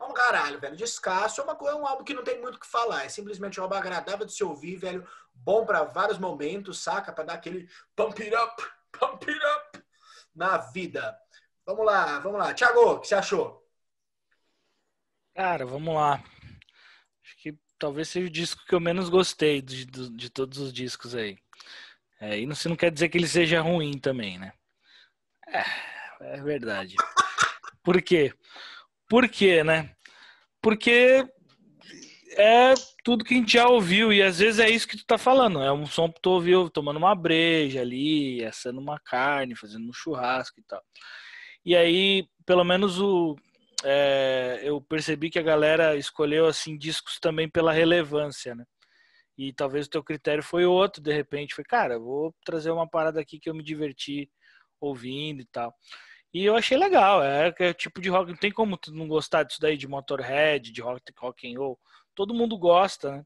Vamos 0.04 0.20
caralho, 0.20 0.60
velho. 0.60 0.76
Descasso 0.76 1.40
é, 1.40 1.44
uma, 1.46 1.54
é 1.54 1.76
um 1.76 1.88
álbum 1.88 2.04
que 2.04 2.14
não 2.14 2.26
tem 2.26 2.42
muito 2.42 2.56
o 2.56 2.60
que 2.60 2.68
falar. 2.68 3.06
É 3.06 3.10
simplesmente 3.10 3.58
um 3.58 3.64
álbum 3.64 3.76
agradável 3.76 4.26
de 4.26 4.34
se 4.34 4.44
ouvir, 4.44 4.76
velho. 4.76 5.08
Bom 5.34 5.66
para 5.66 5.86
vários 5.86 6.18
momentos, 6.18 6.80
saca? 6.80 7.14
Para 7.14 7.24
dar 7.24 7.34
aquele 7.36 7.70
pump 7.96 8.22
it 8.22 8.36
up, 8.36 8.62
pump 8.92 9.26
it 9.32 9.42
up 9.42 9.84
na 10.36 10.58
vida. 10.58 11.18
Vamos 11.66 11.86
lá, 11.86 12.20
vamos 12.20 12.38
lá. 12.38 12.54
Thiago, 12.54 12.80
o 12.82 13.00
que 13.00 13.08
você 13.08 13.16
achou? 13.16 13.66
Cara, 15.34 15.66
vamos 15.66 15.96
lá. 15.96 16.22
Acho 17.24 17.38
que 17.38 17.58
talvez 17.80 18.10
seja 18.10 18.28
o 18.28 18.30
disco 18.30 18.66
que 18.66 18.76
eu 18.76 18.82
menos 18.82 19.08
gostei 19.08 19.62
de, 19.62 19.86
de, 19.86 20.10
de 20.10 20.30
todos 20.30 20.58
os 20.58 20.74
discos 20.74 21.16
aí. 21.16 21.40
É, 22.20 22.38
e 22.38 22.44
isso 22.44 22.68
não 22.68 22.76
quer 22.76 22.92
dizer 22.92 23.08
que 23.08 23.18
ele 23.18 23.28
seja 23.28 23.62
ruim 23.62 23.98
também, 23.98 24.38
né? 24.38 24.52
É, 25.48 25.64
é 26.36 26.42
verdade. 26.42 26.98
Por 27.82 28.02
quê? 28.02 28.34
Por 29.08 29.28
quê, 29.30 29.64
né? 29.64 29.92
Porque 30.62 31.28
é 32.38 32.74
tudo 33.04 33.24
que 33.24 33.34
a 33.34 33.38
gente 33.38 33.54
já 33.54 33.68
ouviu 33.68 34.12
e 34.12 34.22
às 34.22 34.40
vezes 34.40 34.60
é 34.60 34.70
isso 34.70 34.88
que 34.88 34.98
tu 34.98 35.06
tá 35.06 35.18
falando. 35.18 35.62
É 35.62 35.72
um 35.72 35.86
som 35.86 36.12
que 36.12 36.22
tu 36.22 36.32
ouviu 36.32 36.70
tomando 36.70 36.98
uma 36.98 37.16
breja 37.16 37.82
ali, 37.82 38.44
assando 38.46 38.80
uma 38.80 39.00
carne, 39.00 39.56
fazendo 39.56 39.88
um 39.88 39.94
churrasco 39.94 40.60
e 40.60 40.64
tal. 40.64 40.82
E 41.66 41.76
aí, 41.76 42.28
pelo 42.46 42.64
menos 42.64 43.00
o, 43.00 43.36
é, 43.84 44.62
eu 44.64 44.82
percebi 44.82 45.30
que 45.30 45.40
a 45.40 45.44
galera 45.44 45.96
escolheu 45.96 46.48
assim 46.48 46.78
discos 46.78 47.20
também 47.20 47.50
pela 47.50 47.72
relevância, 47.74 48.56
né? 48.56 48.66
E 49.38 49.52
talvez 49.52 49.88
o 49.88 49.90
teu 49.90 50.04
critério 50.04 50.44
foi 50.44 50.66
outro, 50.66 51.02
de 51.02 51.12
repente, 51.12 51.56
foi, 51.56 51.64
cara, 51.64 51.98
vou 51.98 52.34
trazer 52.46 52.72
uma 52.72 52.88
parada 52.88 53.20
aqui 53.20 53.40
que 53.40 53.50
eu 53.50 53.56
me 53.56 53.64
diverti 53.64 54.30
ouvindo 54.80 55.42
e 55.42 55.46
tal. 55.46 55.74
E 56.34 56.44
eu 56.46 56.56
achei 56.56 56.78
legal, 56.78 57.24
é, 57.24 57.54
é 57.60 57.74
tipo 57.74 58.02
de 58.02 58.10
rock, 58.10 58.32
não 58.32 58.38
tem 58.38 58.52
como 58.52 58.76
tu 58.78 58.92
não 58.94 59.08
gostar 59.08 59.44
disso 59.44 59.62
daí, 59.62 59.78
de 59.78 59.88
Motorhead, 59.88 60.72
de 60.72 60.82
rock, 60.82 61.04
rock 61.18 61.54
and 61.54 61.60
roll, 61.60 61.80
todo 62.16 62.34
mundo 62.34 62.58
gosta, 62.58 63.18
né? 63.18 63.26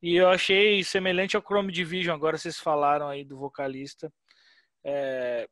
E 0.00 0.14
eu 0.14 0.28
achei 0.28 0.84
semelhante 0.84 1.36
ao 1.36 1.42
Chrome 1.42 1.72
Division, 1.72 2.14
agora 2.14 2.38
vocês 2.38 2.58
falaram 2.58 3.08
aí 3.08 3.24
do 3.24 3.36
vocalista. 3.36 4.12
É, 4.84 5.48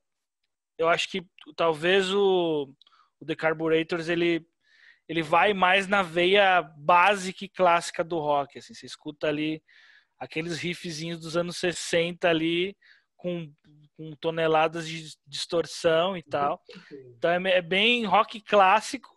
eu 0.79 0.89
acho 0.89 1.11
que 1.11 1.27
talvez 1.57 2.13
o, 2.13 2.73
o 3.21 3.27
The 3.27 3.35
Carburetors 3.35 4.09
ele 4.09 4.47
ele 5.09 5.23
vai 5.23 5.55
mais 5.55 5.87
na 5.87 6.03
veia 6.03 6.63
básica 6.63 7.45
e 7.45 7.49
clássica 7.49 8.03
do 8.03 8.19
rock, 8.19 8.59
assim, 8.59 8.75
você 8.75 8.87
escuta 8.87 9.29
ali 9.29 9.63
aqueles 10.19 10.59
riffzinhos 10.59 11.21
dos 11.21 11.37
anos 11.37 11.59
60 11.59 12.29
ali 12.29 12.77
com, 13.17 13.53
com 13.97 14.13
toneladas 14.17 14.89
de 14.89 15.17
distorção 15.27 16.17
e 16.17 16.23
tal. 16.23 16.63
Então 17.17 17.31
é, 17.31 17.51
é 17.51 17.63
bem 17.63 18.05
rock 18.05 18.41
clássico 18.41 19.15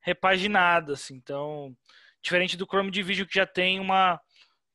repaginado, 0.00 0.92
assim. 0.92 1.14
Então, 1.14 1.76
diferente 2.22 2.56
do 2.56 2.66
Chrome 2.66 2.90
Division 2.90 3.26
que 3.26 3.34
já 3.34 3.46
tem 3.46 3.78
uma 3.80 4.20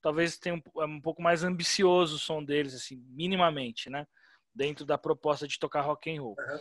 talvez 0.04 0.38
tenha 0.38 0.56
um, 0.56 0.82
é 0.82 0.86
um 0.86 1.00
pouco 1.00 1.22
mais 1.22 1.44
ambicioso 1.44 2.18
o 2.18 2.20
som 2.20 2.44
deles, 2.44 2.76
assim, 2.76 2.98
minimamente, 3.10 3.90
né? 3.90 4.06
Dentro 4.54 4.86
da 4.86 4.98
proposta 4.98 5.48
de 5.48 5.58
tocar 5.58 5.82
rock 5.82 6.12
and 6.14 6.22
roll. 6.22 6.36
Uhum. 6.38 6.60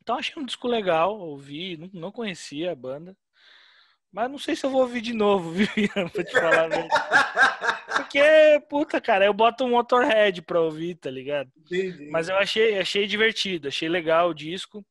Então 0.00 0.16
achei 0.16 0.40
um 0.40 0.46
disco 0.46 0.68
legal, 0.68 1.18
ouvi, 1.18 1.76
não, 1.76 1.90
não 1.92 2.12
conhecia 2.12 2.70
a 2.70 2.76
banda. 2.76 3.16
Mas 4.12 4.30
não 4.30 4.38
sei 4.38 4.54
se 4.54 4.64
eu 4.64 4.70
vou 4.70 4.82
ouvir 4.82 5.00
de 5.00 5.12
novo, 5.12 5.50
viu, 5.52 5.66
pra 6.12 6.24
te 6.24 6.32
falar. 6.32 6.68
Porque, 8.20 8.66
puta, 8.68 9.00
cara, 9.00 9.24
eu 9.24 9.34
boto 9.34 9.64
um 9.64 9.70
Motorhead 9.70 10.40
pra 10.42 10.60
ouvir, 10.60 10.94
tá 10.94 11.10
ligado? 11.10 11.50
Entendi. 11.56 12.08
Mas 12.10 12.28
eu 12.28 12.36
achei, 12.36 12.78
achei 12.78 13.06
divertido, 13.06 13.68
achei 13.68 13.88
legal 13.88 14.28
o 14.28 14.34
disco. 14.34 14.84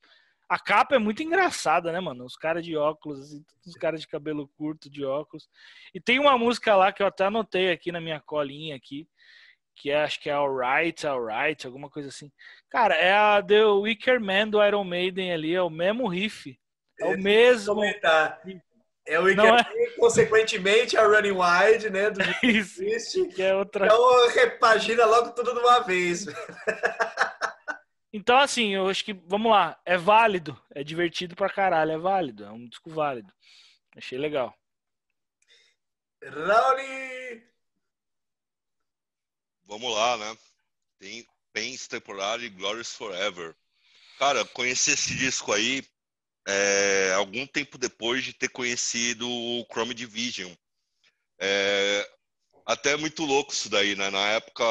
A 0.49 0.59
capa 0.59 0.95
é 0.95 0.99
muito 0.99 1.23
engraçada, 1.23 1.91
né, 1.91 1.99
mano? 1.99 2.25
Os 2.25 2.35
caras 2.35 2.65
de 2.65 2.75
óculos, 2.75 3.19
assim, 3.19 3.43
os 3.65 3.75
caras 3.75 4.01
de 4.01 4.07
cabelo 4.07 4.49
curto 4.57 4.89
de 4.89 5.05
óculos. 5.05 5.47
E 5.93 6.01
tem 6.01 6.19
uma 6.19 6.37
música 6.37 6.75
lá 6.75 6.91
que 6.91 7.01
eu 7.01 7.07
até 7.07 7.25
anotei 7.25 7.71
aqui 7.71 7.91
na 7.91 8.01
minha 8.01 8.19
colinha 8.19 8.75
aqui, 8.75 9.07
que 9.75 9.89
é, 9.89 10.03
acho 10.03 10.19
que 10.19 10.29
é 10.29 10.33
Alright, 10.33 11.07
Alright, 11.07 11.65
alguma 11.65 11.89
coisa 11.89 12.09
assim. 12.09 12.29
Cara, 12.69 12.93
é 12.95 13.13
a 13.13 13.41
The 13.41 13.63
Wicker 13.63 14.19
Man 14.19 14.49
do 14.49 14.63
Iron 14.63 14.83
Maiden 14.83 15.31
ali, 15.31 15.55
é 15.55 15.61
o 15.61 15.69
mesmo 15.69 16.07
riff. 16.07 16.59
É 16.99 17.05
o 17.05 17.17
mesmo. 17.17 17.73
Comentar. 17.73 18.41
É 19.05 19.19
o 19.19 19.23
Wicker 19.23 19.45
é... 19.45 19.89
consequentemente 19.97 20.95
a 20.95 21.05
Running 21.05 21.31
Wide, 21.31 21.89
né? 21.89 22.09
Do 22.09 22.21
Isso, 22.43 23.27
que 23.29 23.41
é 23.41 23.53
outra. 23.53 23.85
Então 23.85 24.29
repagina 24.29 25.05
logo 25.05 25.31
tudo 25.31 25.53
de 25.53 25.59
uma 25.59 25.79
vez. 25.79 26.25
Então, 28.15 28.37
assim, 28.37 28.75
eu 28.75 28.87
acho 28.87 29.03
que, 29.03 29.11
vamos 29.11 29.51
lá, 29.51 29.75
é 29.83 29.97
válido, 29.97 30.55
é 30.75 30.83
divertido 30.83 31.35
pra 31.35 31.49
caralho, 31.49 31.93
é 31.93 31.97
válido, 31.97 32.45
é 32.45 32.51
um 32.51 32.67
disco 32.67 32.91
válido. 32.91 33.33
Achei 33.97 34.19
legal. 34.19 34.55
Rauli! 36.23 37.43
vamos 39.65 39.91
lá, 39.91 40.17
né? 40.17 40.37
Tem 40.99 41.27
Pains 41.51 41.87
Temporary 41.87 42.49
Glorious 42.49 42.93
Forever. 42.93 43.55
Cara, 44.19 44.45
conheci 44.45 44.91
esse 44.91 45.15
disco 45.15 45.51
aí 45.51 45.83
é, 46.47 47.13
algum 47.15 47.45
tempo 47.47 47.77
depois 47.77 48.23
de 48.23 48.33
ter 48.33 48.49
conhecido 48.49 49.29
o 49.29 49.65
Chrome 49.71 49.93
Division. 49.93 50.51
É, 51.39 52.09
até 52.65 52.95
muito 52.95 53.23
louco 53.25 53.53
isso 53.53 53.69
daí, 53.69 53.95
né? 53.95 54.09
Na 54.09 54.27
época 54.29 54.63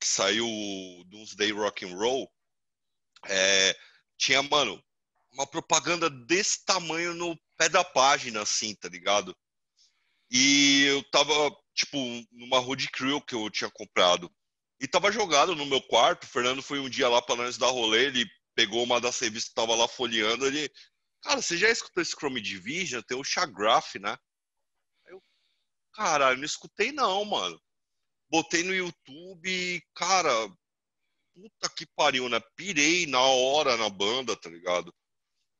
que 0.00 0.06
saiu 0.06 0.46
Doomsday 1.06 1.52
Rock 1.52 1.84
and 1.84 1.94
Roll, 1.96 2.30
é, 3.26 3.76
tinha, 4.16 4.42
mano, 4.42 4.82
uma 5.32 5.46
propaganda 5.46 6.08
desse 6.08 6.64
tamanho 6.64 7.14
no 7.14 7.38
pé 7.56 7.68
da 7.68 7.84
página, 7.84 8.42
assim, 8.42 8.74
tá 8.74 8.88
ligado? 8.88 9.36
E 10.30 10.84
eu 10.86 11.02
tava 11.10 11.50
tipo, 11.74 11.98
numa 12.32 12.58
Road 12.58 12.88
Crew 12.90 13.20
que 13.20 13.34
eu 13.34 13.50
tinha 13.50 13.70
comprado. 13.70 14.30
E 14.80 14.86
tava 14.86 15.12
jogado 15.12 15.54
no 15.54 15.66
meu 15.66 15.80
quarto. 15.82 16.24
O 16.24 16.26
Fernando 16.26 16.62
foi 16.62 16.78
um 16.78 16.88
dia 16.88 17.08
lá 17.08 17.20
para 17.20 17.36
nós 17.36 17.58
dar 17.58 17.68
rolê. 17.68 18.06
Ele 18.06 18.26
pegou 18.60 18.84
uma 18.84 19.00
das 19.00 19.18
revistas 19.18 19.48
que 19.48 19.54
tava 19.54 19.74
lá 19.74 19.88
folheando. 19.88 20.46
Ele, 20.46 20.70
cara, 21.22 21.40
você 21.40 21.56
já 21.56 21.70
escutou 21.70 22.02
esse 22.02 22.14
Chrome 22.14 22.42
Division? 22.42 23.00
Tem 23.00 23.16
o 23.16 23.24
Chagraph, 23.24 23.94
né? 23.94 24.18
Eu, 25.06 25.22
caralho, 25.94 26.36
não 26.36 26.44
escutei 26.44 26.92
não, 26.92 27.24
mano. 27.24 27.58
Botei 28.28 28.62
no 28.62 28.74
YouTube 28.74 29.82
cara, 29.94 30.30
puta 31.34 31.70
que 31.74 31.86
pariu, 31.96 32.28
né? 32.28 32.38
Pirei 32.54 33.06
na 33.06 33.22
hora 33.22 33.78
na 33.78 33.88
banda, 33.88 34.36
tá 34.36 34.50
ligado? 34.50 34.94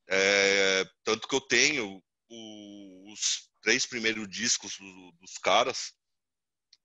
É, 0.07 0.85
tanto 1.03 1.27
que 1.27 1.33
eu 1.33 1.41
tenho 1.41 2.03
os 2.29 3.49
três 3.63 3.87
primeiros 3.87 4.29
discos 4.29 4.77
dos 5.19 5.39
caras. 5.39 5.91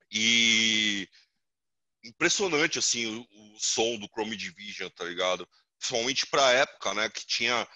E 0.09 1.07
impressionante, 2.03 2.79
assim, 2.79 3.05
o, 3.05 3.21
o, 3.21 3.59
som 3.59 3.99
do 3.99 4.07
Chrome 4.07 4.35
Division, 4.35 4.89
tá 4.89 5.03
ligado? 5.03 5.47
Principalmente 5.79 6.25
pra 6.27 6.51
época, 6.51 6.93
né, 6.93 7.09
que 7.09 7.25
tinha 7.25 7.67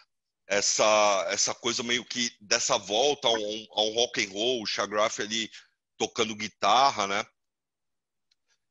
essa, 0.47 1.27
essa 1.29 1.55
coisa 1.55 1.81
meio 1.83 2.03
que 2.03 2.29
dessa 2.41 2.77
volta 2.77 3.27
a 3.27 3.31
um, 3.31 3.67
a 3.71 3.81
um 3.83 3.93
rock 3.93 4.25
and 4.25 4.29
roll, 4.31 4.61
o 4.61 4.65
Chagraf 4.65 5.21
ali 5.21 5.49
tocando 5.97 6.35
guitarra, 6.35 7.07
né? 7.07 7.25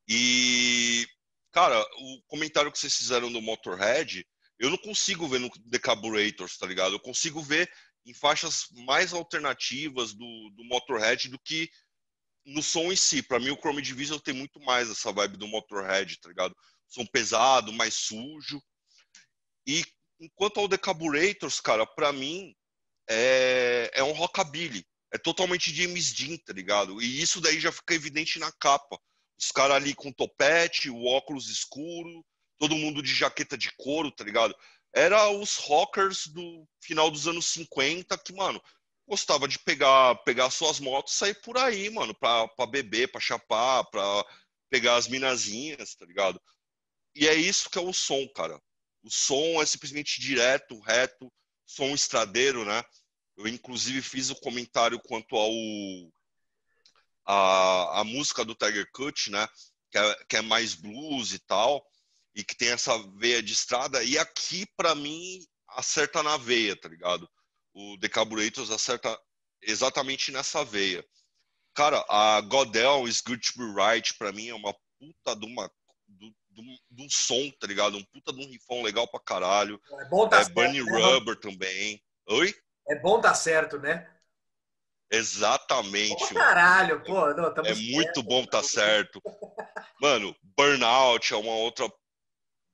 E, 0.08 1.06
cara, 1.52 1.80
o 1.80 2.22
comentário 2.26 2.70
que 2.70 2.78
vocês 2.78 2.94
fizeram 2.94 3.32
do 3.32 3.40
Motorhead, 3.40 4.26
eu 4.58 4.68
não 4.68 4.76
consigo 4.76 5.28
ver 5.28 5.38
no 5.38 5.48
The 5.70 5.78
Carburetors, 5.78 6.58
tá 6.58 6.66
ligado? 6.66 6.96
Eu 6.96 7.00
consigo 7.00 7.40
ver 7.40 7.70
em 8.04 8.12
faixas 8.12 8.66
mais 8.72 9.12
alternativas 9.12 10.12
do, 10.12 10.50
do 10.56 10.64
Motorhead 10.64 11.28
do 11.28 11.38
que 11.38 11.70
no 12.44 12.62
som 12.62 12.92
em 12.92 12.96
si. 12.96 13.22
Para 13.22 13.38
mim, 13.38 13.50
o 13.50 13.56
Chrome 13.56 13.80
Division 13.80 14.18
tem 14.18 14.34
muito 14.34 14.60
mais 14.60 14.90
essa 14.90 15.12
vibe 15.12 15.36
do 15.36 15.48
Motorhead, 15.48 16.18
tá 16.20 16.28
ligado? 16.28 16.54
Som 16.88 17.06
pesado, 17.06 17.72
mais 17.72 17.94
sujo. 17.94 18.60
E 19.70 19.84
enquanto 20.18 20.58
ao 20.58 20.68
The 20.68 20.76
Carburetors, 20.76 21.60
cara, 21.60 21.86
para 21.86 22.12
mim 22.12 22.52
é, 23.08 23.88
é 23.94 24.02
um 24.02 24.10
rockabilly, 24.10 24.84
é 25.12 25.18
totalmente 25.18 25.72
James 25.72 26.12
Dean, 26.12 26.36
tá 26.38 26.52
ligado? 26.52 27.00
E 27.00 27.22
isso 27.22 27.40
daí 27.40 27.60
já 27.60 27.70
fica 27.70 27.94
evidente 27.94 28.40
na 28.40 28.50
capa. 28.50 28.98
Os 29.38 29.52
caras 29.52 29.76
ali 29.76 29.94
com 29.94 30.12
topete, 30.12 30.90
o 30.90 31.04
óculos 31.04 31.48
escuro, 31.48 32.24
todo 32.58 32.76
mundo 32.76 33.00
de 33.00 33.14
jaqueta 33.14 33.56
de 33.56 33.70
couro, 33.76 34.10
tá 34.10 34.24
ligado? 34.24 34.56
Era 34.92 35.30
os 35.30 35.56
rockers 35.56 36.26
do 36.26 36.66
final 36.82 37.08
dos 37.08 37.28
anos 37.28 37.46
50 37.46 38.18
que, 38.18 38.32
mano, 38.32 38.60
gostava 39.08 39.46
de 39.46 39.58
pegar, 39.60 40.16
pegar 40.24 40.50
suas 40.50 40.80
motos 40.80 41.14
e 41.14 41.16
sair 41.16 41.40
por 41.42 41.56
aí, 41.56 41.88
mano, 41.90 42.12
pra, 42.14 42.48
pra 42.48 42.66
beber, 42.66 43.10
pra 43.10 43.20
chapar, 43.20 43.84
pra 43.84 44.24
pegar 44.68 44.96
as 44.96 45.06
minazinhas, 45.06 45.94
tá 45.94 46.04
ligado? 46.04 46.40
E 47.14 47.28
é 47.28 47.34
isso 47.34 47.70
que 47.70 47.78
é 47.78 47.80
o 47.80 47.92
som, 47.92 48.26
cara. 48.34 48.60
O 49.02 49.10
som 49.10 49.62
é 49.62 49.66
simplesmente 49.66 50.20
direto, 50.20 50.78
reto, 50.80 51.32
som 51.66 51.94
estradeiro, 51.94 52.64
né? 52.64 52.82
Eu, 53.36 53.46
inclusive, 53.46 54.02
fiz 54.02 54.30
o 54.30 54.40
comentário 54.40 55.00
quanto 55.00 55.36
ao 55.36 55.50
a, 57.26 58.00
a 58.00 58.04
música 58.04 58.44
do 58.44 58.54
Tiger 58.54 58.88
Cut, 58.92 59.30
né? 59.30 59.48
Que 59.90 59.98
é, 59.98 60.24
que 60.28 60.36
é 60.36 60.42
mais 60.42 60.74
blues 60.74 61.32
e 61.32 61.38
tal, 61.38 61.84
e 62.34 62.44
que 62.44 62.56
tem 62.56 62.70
essa 62.70 62.96
veia 63.16 63.42
de 63.42 63.52
estrada. 63.52 64.02
E 64.02 64.18
aqui, 64.18 64.66
para 64.76 64.94
mim, 64.94 65.40
acerta 65.68 66.22
na 66.22 66.36
veia, 66.36 66.76
tá 66.76 66.88
ligado? 66.88 67.28
O 67.72 67.98
The 67.98 68.08
Carburetors 68.08 68.70
acerta 68.70 69.18
exatamente 69.62 70.30
nessa 70.30 70.64
veia. 70.64 71.04
Cara, 71.74 72.04
a 72.08 72.40
Godel 72.40 73.06
is 73.06 73.20
Good 73.20 73.52
to 73.52 73.58
Be 73.58 73.82
Right, 73.82 74.14
pra 74.18 74.32
mim, 74.32 74.48
é 74.48 74.54
uma 74.54 74.74
puta 74.98 75.36
de 75.36 75.46
uma 75.46 75.70
de 76.50 77.02
um 77.02 77.08
som, 77.08 77.50
tá 77.58 77.66
ligado? 77.66 77.96
Um 77.96 78.04
puta 78.04 78.32
de 78.32 78.44
um 78.44 78.48
rifão 78.48 78.82
legal 78.82 79.06
pra 79.08 79.20
caralho. 79.20 79.80
É 80.00 80.04
bom 80.06 80.28
tá 80.28 80.40
é 80.40 80.44
certo, 80.44 80.84
né? 80.84 81.02
Rubber 81.02 81.36
também. 81.36 82.02
Oi? 82.28 82.54
É 82.88 82.98
bom 82.98 83.20
tá 83.20 83.34
certo, 83.34 83.78
né? 83.78 84.08
Exatamente. 85.10 86.28
Pô, 86.28 86.34
caralho, 86.34 87.02
pô. 87.02 87.34
Não, 87.34 87.48
É 87.64 87.74
certo, 87.74 87.80
muito 87.80 88.22
bom 88.22 88.44
tá 88.44 88.62
certo. 88.62 89.20
Mano, 90.00 90.34
Burnout 90.56 91.32
é 91.34 91.36
uma 91.36 91.54
outra 91.54 91.90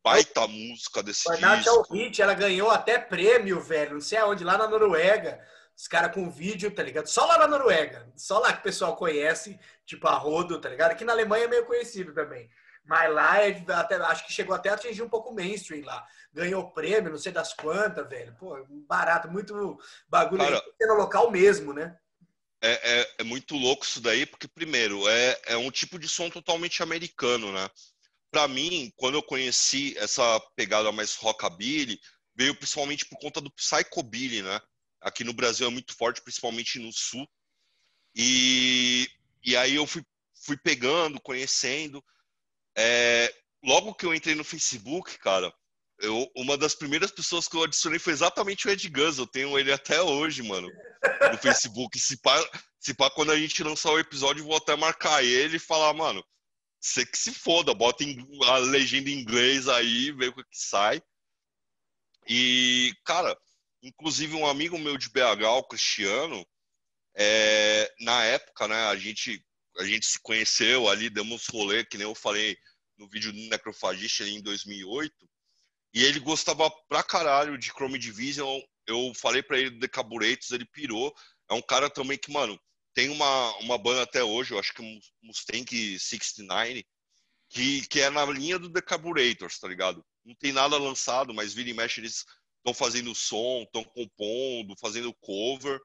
baita 0.04 0.46
música 0.46 1.02
desse 1.02 1.24
Burnout 1.28 1.66
é 1.66 1.72
o 1.72 1.78
disco. 1.80 1.94
hit, 1.94 2.22
ela 2.22 2.34
ganhou 2.34 2.70
até 2.70 2.98
prêmio, 2.98 3.60
velho. 3.60 3.94
Não 3.94 4.00
sei 4.00 4.18
aonde, 4.18 4.44
lá 4.44 4.58
na 4.58 4.68
Noruega. 4.68 5.42
Os 5.74 5.88
caras 5.88 6.14
com 6.14 6.30
vídeo, 6.30 6.74
tá 6.74 6.82
ligado? 6.82 7.06
Só 7.06 7.24
lá 7.26 7.38
na 7.38 7.48
Noruega. 7.48 8.10
Só 8.16 8.38
lá 8.38 8.52
que 8.52 8.60
o 8.60 8.62
pessoal 8.62 8.96
conhece, 8.96 9.58
tipo 9.84 10.06
a 10.06 10.14
Rodo, 10.14 10.60
tá 10.60 10.68
ligado? 10.68 10.92
Aqui 10.92 11.04
na 11.04 11.12
Alemanha 11.12 11.44
é 11.44 11.48
meio 11.48 11.66
conhecido 11.66 12.14
também. 12.14 12.50
Mas 12.86 13.12
lá 13.12 13.42
é 13.42 13.64
até, 13.72 13.96
acho 13.96 14.26
que 14.26 14.32
chegou 14.32 14.54
até 14.54 14.68
a 14.68 14.74
atingir 14.74 15.02
um 15.02 15.08
pouco 15.08 15.30
o 15.30 15.34
mainstream 15.34 15.84
lá. 15.84 16.06
Ganhou 16.32 16.70
prêmio, 16.70 17.10
não 17.10 17.18
sei 17.18 17.32
das 17.32 17.52
quantas, 17.52 18.08
velho. 18.08 18.34
Pô, 18.38 18.64
barato, 18.86 19.30
muito 19.30 19.78
bagulho 20.08 20.44
Cara- 20.44 20.62
no 20.80 20.94
local 20.94 21.30
mesmo, 21.30 21.72
né? 21.72 21.98
É, 22.62 23.00
é, 23.00 23.14
é 23.18 23.24
muito 23.24 23.54
louco 23.56 23.84
isso 23.84 24.00
daí, 24.00 24.24
porque, 24.24 24.48
primeiro, 24.48 25.06
é, 25.08 25.40
é 25.46 25.56
um 25.56 25.70
tipo 25.70 25.98
de 25.98 26.08
som 26.08 26.30
totalmente 26.30 26.82
americano, 26.82 27.52
né? 27.52 27.68
Pra 28.30 28.48
mim, 28.48 28.92
quando 28.96 29.14
eu 29.16 29.22
conheci 29.22 29.96
essa 29.98 30.40
pegada 30.54 30.90
mais 30.92 31.14
rockabilly, 31.16 32.00
veio 32.34 32.54
principalmente 32.54 33.04
por 33.06 33.18
conta 33.18 33.40
do 33.40 33.50
psychobilly, 33.52 34.42
né? 34.42 34.60
Aqui 35.00 35.24
no 35.24 35.32
Brasil 35.32 35.66
é 35.66 35.70
muito 35.70 35.94
forte, 35.96 36.22
principalmente 36.22 36.78
no 36.78 36.92
sul. 36.92 37.26
E, 38.14 39.08
e 39.44 39.56
aí 39.56 39.74
eu 39.74 39.86
fui, 39.86 40.02
fui 40.44 40.56
pegando, 40.56 41.20
conhecendo. 41.20 42.02
É, 42.76 43.32
logo 43.64 43.94
que 43.94 44.04
eu 44.04 44.14
entrei 44.14 44.34
no 44.34 44.44
Facebook, 44.44 45.18
cara, 45.18 45.52
eu, 46.00 46.30
uma 46.36 46.58
das 46.58 46.74
primeiras 46.74 47.10
pessoas 47.10 47.48
que 47.48 47.56
eu 47.56 47.62
adicionei 47.62 47.98
foi 47.98 48.12
exatamente 48.12 48.66
o 48.66 48.70
Ed 48.70 48.88
Guns. 48.88 49.18
Eu 49.18 49.26
tenho 49.26 49.58
ele 49.58 49.72
até 49.72 50.00
hoje, 50.02 50.42
mano, 50.42 50.68
no 51.32 51.38
Facebook. 51.38 51.98
Se 51.98 52.20
pá, 52.20 52.36
se 52.78 52.94
pá, 52.94 53.10
quando 53.10 53.32
a 53.32 53.38
gente 53.38 53.62
lançar 53.62 53.92
o 53.92 53.98
episódio, 53.98 54.42
eu 54.42 54.46
vou 54.46 54.56
até 54.56 54.76
marcar 54.76 55.24
ele 55.24 55.56
e 55.56 55.60
falar, 55.60 55.94
mano, 55.94 56.24
você 56.80 57.04
que 57.06 57.16
se 57.16 57.32
foda, 57.32 57.74
bota 57.74 58.04
a 58.46 58.58
legenda 58.58 59.10
em 59.10 59.20
inglês 59.20 59.68
aí, 59.68 60.12
vê 60.12 60.28
o 60.28 60.34
que 60.34 60.44
sai. 60.52 61.02
E, 62.28 62.92
cara, 63.04 63.36
inclusive 63.82 64.34
um 64.34 64.46
amigo 64.46 64.78
meu 64.78 64.98
de 64.98 65.08
BH, 65.08 65.44
o 65.58 65.64
Cristiano, 65.64 66.46
é, 67.16 67.92
na 68.00 68.24
época, 68.24 68.68
né, 68.68 68.86
a 68.86 68.96
gente, 68.96 69.44
a 69.78 69.84
gente 69.84 70.06
se 70.06 70.18
conheceu 70.20 70.88
ali, 70.88 71.10
demos 71.10 71.46
rolê, 71.46 71.84
que 71.84 71.98
nem 71.98 72.06
eu 72.06 72.14
falei 72.14 72.56
no 72.96 73.08
vídeo 73.08 73.32
do 73.32 73.38
Necrofagista 73.48 74.22
ali 74.22 74.36
em 74.36 74.42
2008, 74.42 75.14
e 75.94 76.04
ele 76.04 76.20
gostava 76.20 76.70
pra 76.88 77.02
caralho 77.02 77.58
de 77.58 77.68
Chrome 77.68 77.98
Division, 77.98 78.60
eu 78.86 79.12
falei 79.14 79.42
pra 79.42 79.58
ele 79.58 79.70
do 79.70 79.80
The 79.80 79.88
Carburetors, 79.88 80.50
ele 80.50 80.64
pirou, 80.66 81.14
é 81.50 81.54
um 81.54 81.62
cara 81.62 81.90
também 81.90 82.18
que, 82.18 82.30
mano, 82.30 82.58
tem 82.94 83.10
uma, 83.10 83.56
uma 83.58 83.76
banda 83.76 84.02
até 84.02 84.24
hoje, 84.24 84.52
eu 84.52 84.58
acho 84.58 84.72
que 84.72 84.82
é 84.82 84.98
Mustang 85.22 85.98
69, 85.98 86.86
que, 87.50 87.86
que 87.88 88.00
é 88.00 88.10
na 88.10 88.24
linha 88.26 88.58
do 88.58 88.72
The 88.72 88.80
Carburetors, 88.80 89.58
tá 89.58 89.68
ligado? 89.68 90.04
Não 90.24 90.34
tem 90.34 90.52
nada 90.52 90.76
lançado, 90.78 91.32
mas 91.34 91.52
vira 91.54 91.70
e 91.70 91.74
mexe 91.74 92.00
eles 92.00 92.24
estão 92.58 92.74
fazendo 92.74 93.14
som, 93.14 93.62
estão 93.62 93.84
compondo, 93.84 94.76
fazendo 94.80 95.14
cover. 95.20 95.80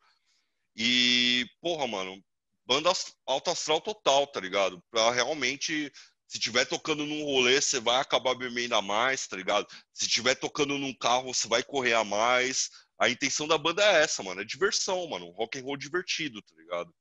E, 0.75 1.45
porra, 1.61 1.85
mano, 1.85 2.23
banda 2.71 2.89
alto 3.25 3.49
astral 3.49 3.81
total, 3.81 4.25
tá 4.27 4.39
ligado? 4.39 4.81
Pra 4.89 5.11
realmente, 5.11 5.91
se 6.25 6.39
tiver 6.39 6.63
tocando 6.65 7.05
num 7.05 7.25
rolê, 7.25 7.61
você 7.61 7.81
vai 7.81 7.99
acabar 7.99 8.33
bebendo 8.33 8.75
a 8.75 8.81
mais, 8.81 9.27
tá 9.27 9.35
ligado? 9.35 9.67
Se 9.91 10.07
tiver 10.07 10.35
tocando 10.35 10.77
num 10.77 10.93
carro, 10.93 11.33
você 11.33 11.49
vai 11.49 11.61
correr 11.61 11.93
a 11.95 12.05
mais. 12.05 12.69
A 12.97 13.09
intenção 13.09 13.45
da 13.45 13.57
banda 13.57 13.83
é 13.83 14.03
essa, 14.03 14.23
mano, 14.23 14.39
é 14.39 14.45
diversão, 14.45 15.05
mano, 15.09 15.27
um 15.27 15.31
rock 15.31 15.59
and 15.59 15.63
roll 15.63 15.75
divertido, 15.75 16.41
tá 16.41 16.55
ligado? 16.55 16.95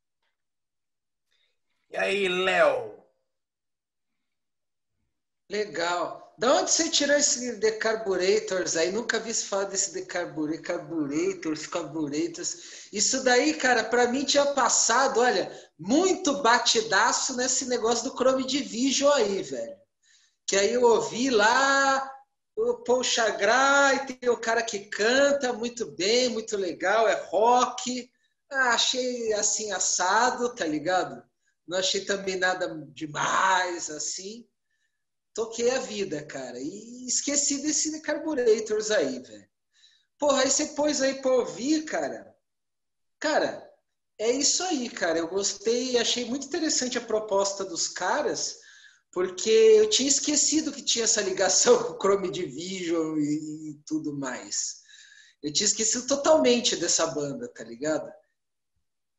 E 1.90 1.96
aí, 1.96 2.28
Léo? 2.28 3.04
Legal. 5.48 6.29
Da 6.40 6.54
onde 6.54 6.70
você 6.70 6.88
tirou 6.88 7.18
esse 7.18 7.56
Decarburators 7.56 8.74
aí? 8.74 8.90
Nunca 8.90 9.18
vi 9.20 9.34
se 9.34 9.44
falar 9.44 9.64
desse 9.64 9.92
Decarbura- 9.92 10.56
Carburators, 10.56 11.66
Carburators. 11.66 12.88
Isso 12.90 13.22
daí, 13.22 13.52
cara, 13.52 13.84
pra 13.84 14.08
mim 14.08 14.24
tinha 14.24 14.46
passado, 14.54 15.20
olha, 15.20 15.52
muito 15.78 16.40
batidaço 16.40 17.36
nesse 17.36 17.66
negócio 17.68 18.08
do 18.08 18.16
Chrome 18.16 18.46
Division 18.46 19.12
aí, 19.12 19.42
velho. 19.42 19.76
Que 20.46 20.56
aí 20.56 20.72
eu 20.72 20.82
ouvi 20.82 21.28
lá 21.28 22.10
o 22.56 22.76
Paul 22.84 23.04
Chagra 23.04 23.92
e 23.96 24.06
tem 24.14 24.30
o 24.30 24.40
cara 24.40 24.62
que 24.62 24.78
canta 24.86 25.52
muito 25.52 25.90
bem, 25.94 26.30
muito 26.30 26.56
legal, 26.56 27.06
é 27.06 27.22
rock. 27.26 28.10
Ah, 28.50 28.70
achei 28.70 29.30
assim 29.34 29.72
assado, 29.72 30.54
tá 30.54 30.64
ligado? 30.64 31.22
Não 31.68 31.76
achei 31.76 32.00
também 32.06 32.36
nada 32.36 32.66
demais 32.94 33.90
assim 33.90 34.48
toquei 35.34 35.70
a 35.70 35.78
vida, 35.78 36.24
cara. 36.24 36.58
E 36.58 37.06
esqueci 37.06 37.62
desse 37.62 38.00
Carburetors 38.02 38.90
aí, 38.90 39.20
velho. 39.20 39.48
Porra, 40.18 40.42
aí 40.42 40.50
você 40.50 40.66
pôs 40.66 41.00
aí 41.00 41.20
pra 41.20 41.32
ouvir, 41.32 41.84
cara. 41.84 42.34
Cara, 43.18 43.66
é 44.18 44.30
isso 44.30 44.62
aí, 44.62 44.88
cara. 44.90 45.18
Eu 45.18 45.28
gostei, 45.28 45.96
achei 45.98 46.24
muito 46.26 46.46
interessante 46.46 46.98
a 46.98 47.02
proposta 47.02 47.64
dos 47.64 47.88
caras, 47.88 48.58
porque 49.12 49.50
eu 49.50 49.88
tinha 49.88 50.08
esquecido 50.08 50.72
que 50.72 50.82
tinha 50.82 51.04
essa 51.04 51.22
ligação 51.22 51.82
com 51.84 51.92
o 51.94 51.98
Chrome 51.98 52.30
Division 52.30 53.18
e, 53.18 53.70
e 53.70 53.80
tudo 53.86 54.16
mais. 54.16 54.80
Eu 55.42 55.52
tinha 55.52 55.66
esquecido 55.66 56.06
totalmente 56.06 56.76
dessa 56.76 57.06
banda, 57.06 57.48
tá 57.48 57.64
ligado? 57.64 58.10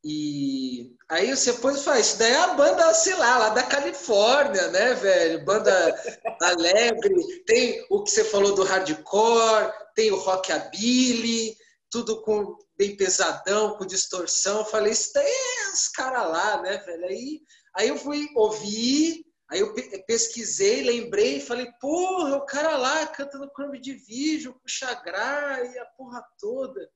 E 0.04 0.96
aí 1.10 1.36
você 1.36 1.54
pôs 1.54 1.80
e 1.80 1.84
fala, 1.84 2.00
isso 2.00 2.18
daí 2.18 2.32
é 2.32 2.36
a 2.38 2.54
banda, 2.56 2.92
sei 2.94 3.14
lá, 3.16 3.38
lá 3.38 3.50
da 3.50 3.62
Califórnia, 3.62 4.68
né, 4.70 4.96
velho? 4.96 5.46
Banda 5.46 5.72
alegre, 6.42 7.44
tem 7.46 7.86
o 7.90 8.04
que 8.04 8.10
você 8.10 8.24
falou 8.24 8.56
do 8.56 8.64
hardcore, 8.64 9.72
tem 9.96 10.12
o 10.12 10.18
rockabilly, 10.18 11.56
tudo 11.92 12.22
com 12.24 12.58
bem 12.76 12.96
pesadão, 12.98 13.78
com 13.78 13.86
distorção. 13.86 14.60
Eu 14.60 14.66
falei, 14.66 14.92
isso 14.92 15.12
daí 15.14 15.26
é 15.28 15.72
os 15.74 15.88
caras 15.90 16.30
lá, 16.32 16.62
né, 16.64 16.78
velho? 16.80 17.06
Aí, 17.06 17.42
aí 17.76 17.90
eu 17.90 17.98
fui 17.98 18.28
ouvir, 18.36 19.24
aí 19.52 19.60
eu 19.60 19.74
pe- 19.76 20.04
pesquisei, 20.08 20.82
lembrei 20.82 21.40
falei, 21.40 21.68
porra, 21.80 22.38
o 22.38 22.46
cara 22.46 22.76
lá 22.76 23.06
canta 23.06 23.38
no 23.38 23.52
Chrome 23.56 23.80
Division, 23.80 24.54
com 24.54 24.66
o 24.66 24.70
Chagra 24.70 25.64
e 25.64 25.78
a 25.78 25.86
porra 25.96 26.24
toda. 26.40 26.90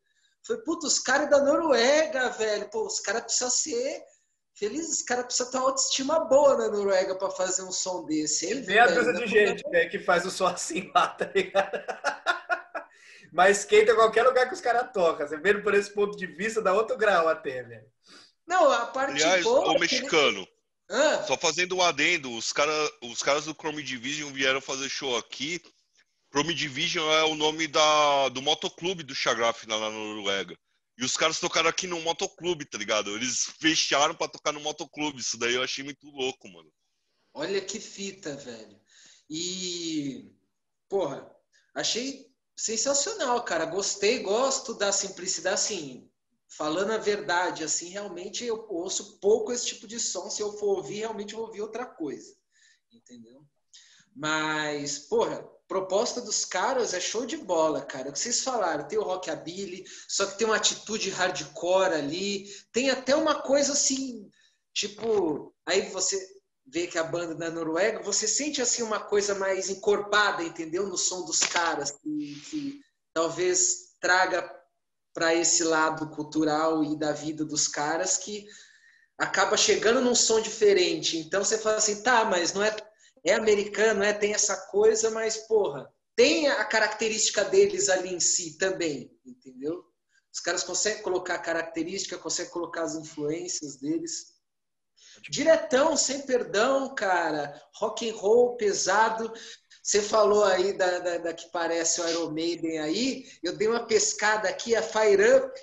Falei, 0.45 0.61
puta, 0.63 0.85
os 0.87 0.99
caras 0.99 1.29
da 1.29 1.41
Noruega, 1.43 2.29
velho. 2.29 2.69
Pô, 2.69 2.85
os 2.85 2.99
caras 2.99 3.23
precisam 3.23 3.49
ser 3.49 4.03
felizes, 4.53 4.99
os 4.99 5.01
caras 5.01 5.25
precisam 5.25 5.51
ter 5.51 5.57
uma 5.57 5.67
autoestima 5.67 6.19
boa 6.25 6.55
na 6.57 6.67
Noruega 6.69 7.15
pra 7.15 7.29
fazer 7.29 7.63
um 7.63 7.71
som 7.71 8.05
desse, 8.05 8.45
hein? 8.45 8.61
Velho? 8.61 8.95
dúzia 8.95 9.11
Não 9.13 9.25
de 9.25 9.37
é 9.37 9.47
gente 9.47 9.69
né, 9.69 9.85
que 9.85 9.99
faz 9.99 10.25
o 10.25 10.31
som 10.31 10.45
assim 10.47 10.91
lá, 10.95 11.07
tá 11.07 11.29
ligado? 11.33 11.71
Mas 13.33 13.59
esquenta 13.59 13.93
qualquer 13.95 14.23
lugar 14.23 14.47
que 14.47 14.53
os 14.53 14.61
caras 14.61 14.89
tocam. 14.93 15.27
Você 15.27 15.37
vendo 15.37 15.61
por 15.61 15.73
esse 15.73 15.89
ponto 15.93 16.15
de 16.17 16.25
vista, 16.25 16.61
dá 16.61 16.73
outro 16.73 16.95
grau 16.97 17.27
até, 17.27 17.63
velho. 17.63 17.85
Não, 18.47 18.71
a 18.71 18.85
parte 18.85 19.13
Aliás, 19.21 19.43
boa... 19.43 19.67
ô 19.67 19.71
é 19.71 19.73
que- 19.73 19.79
mexicano, 19.81 20.47
Ah, 20.89 21.23
Só 21.23 21.35
fazendo 21.35 21.75
um 21.75 21.81
adendo, 21.81 22.31
os, 22.31 22.53
cara, 22.53 22.71
os 23.01 23.21
caras 23.21 23.45
do 23.45 23.53
Chrome 23.53 23.81
Division 23.83 24.31
vieram 24.31 24.61
fazer 24.61 24.87
show 24.87 25.17
aqui. 25.17 25.61
Chrome 26.35 26.53
Division 26.53 27.09
é 27.13 27.23
o 27.23 27.33
nome 27.33 27.65
da, 27.65 28.27
do 28.27 28.41
motoclube 28.41 29.03
do 29.03 29.15
Chagraf 29.15 29.65
lá 29.69 29.79
na 29.79 29.89
Noruega. 29.89 30.53
E 30.97 31.05
os 31.05 31.15
caras 31.15 31.39
tocaram 31.39 31.69
aqui 31.69 31.87
no 31.87 32.01
motoclube, 32.01 32.65
tá 32.65 32.77
ligado? 32.77 33.15
Eles 33.15 33.45
fecharam 33.57 34.13
pra 34.13 34.27
tocar 34.27 34.51
no 34.51 34.59
motoclube. 34.59 35.21
Isso 35.21 35.37
daí 35.37 35.55
eu 35.55 35.63
achei 35.63 35.81
muito 35.81 36.05
louco, 36.07 36.49
mano. 36.49 36.69
Olha 37.33 37.61
que 37.61 37.79
fita, 37.79 38.35
velho. 38.35 38.77
E, 39.29 40.29
porra, 40.89 41.25
achei 41.73 42.29
sensacional, 42.53 43.41
cara. 43.45 43.65
Gostei, 43.65 44.19
gosto 44.19 44.73
da 44.73 44.91
simplicidade, 44.91 45.55
assim, 45.55 46.11
falando 46.49 46.91
a 46.91 46.97
verdade, 46.97 47.63
assim, 47.63 47.87
realmente 47.87 48.43
eu 48.43 48.67
ouço 48.67 49.21
pouco 49.21 49.53
esse 49.53 49.67
tipo 49.67 49.87
de 49.87 50.01
som. 50.01 50.29
Se 50.29 50.41
eu 50.41 50.51
for 50.57 50.79
ouvir, 50.79 50.99
realmente 50.99 51.33
eu 51.33 51.39
vou 51.39 51.47
ouvir 51.47 51.61
outra 51.61 51.85
coisa, 51.85 52.35
entendeu? 52.91 53.41
Mas, 54.13 54.99
porra, 54.99 55.54
proposta 55.67 56.21
dos 56.21 56.45
caras 56.45 56.93
é 56.93 56.99
show 56.99 57.25
de 57.25 57.37
bola, 57.37 57.81
cara. 57.81 58.09
O 58.09 58.13
que 58.13 58.19
vocês 58.19 58.41
falaram, 58.41 58.87
tem 58.87 58.99
o 58.99 59.03
rockabilly, 59.03 59.83
só 60.07 60.25
que 60.25 60.37
tem 60.37 60.47
uma 60.47 60.57
atitude 60.57 61.09
hardcore 61.09 61.95
ali, 61.95 62.47
tem 62.71 62.89
até 62.89 63.15
uma 63.15 63.41
coisa 63.41 63.73
assim, 63.73 64.29
tipo, 64.73 65.53
aí 65.65 65.89
você 65.89 66.19
vê 66.67 66.87
que 66.87 66.97
a 66.97 67.03
banda 67.03 67.35
da 67.35 67.51
Noruega, 67.51 68.01
você 68.01 68.27
sente 68.27 68.61
assim 68.61 68.81
uma 68.81 68.99
coisa 68.99 69.35
mais 69.35 69.69
encorpada, 69.69 70.43
entendeu? 70.43 70.87
No 70.87 70.97
som 70.97 71.23
dos 71.25 71.39
caras, 71.39 71.91
que, 71.91 72.41
que 72.49 72.81
talvez 73.13 73.95
traga 73.99 74.51
para 75.13 75.33
esse 75.33 75.63
lado 75.63 76.09
cultural 76.09 76.83
e 76.83 76.97
da 76.97 77.11
vida 77.11 77.45
dos 77.45 77.67
caras 77.67 78.17
que 78.17 78.45
acaba 79.17 79.55
chegando 79.55 80.01
num 80.01 80.15
som 80.15 80.41
diferente. 80.41 81.17
Então 81.17 81.43
você 81.43 81.57
fala 81.57 81.77
assim, 81.77 82.03
tá, 82.03 82.25
mas 82.25 82.53
não 82.53 82.61
é 82.61 82.75
é 83.25 83.33
americano, 83.33 84.03
é, 84.03 84.13
tem 84.13 84.33
essa 84.33 84.55
coisa, 84.67 85.09
mas, 85.09 85.37
porra, 85.47 85.91
tem 86.15 86.47
a 86.47 86.63
característica 86.63 87.43
deles 87.43 87.89
ali 87.89 88.13
em 88.13 88.19
si 88.19 88.57
também, 88.57 89.11
entendeu? 89.25 89.83
Os 90.33 90.39
caras 90.39 90.63
conseguem 90.63 91.01
colocar 91.01 91.35
a 91.35 91.39
característica, 91.39 92.17
conseguem 92.17 92.51
colocar 92.51 92.83
as 92.83 92.95
influências 92.95 93.77
deles. 93.77 94.35
Diretão, 95.29 95.97
sem 95.97 96.21
perdão, 96.21 96.93
cara. 96.93 97.59
Rock 97.75 98.09
and 98.09 98.15
roll 98.15 98.55
pesado. 98.57 99.31
Você 99.81 100.01
falou 100.01 100.43
aí 100.43 100.73
da, 100.73 100.99
da, 100.99 101.17
da, 101.17 101.33
que 101.33 101.49
parece 101.51 102.01
o 102.01 102.09
Iron 102.09 102.31
Maiden 102.31 102.79
aí. 102.79 103.25
Eu 103.41 103.55
dei 103.55 103.67
uma 103.67 103.85
pescada 103.85 104.49
aqui, 104.49 104.75
a 104.75 104.83
Fire 104.83 105.37
Up. 105.37 105.59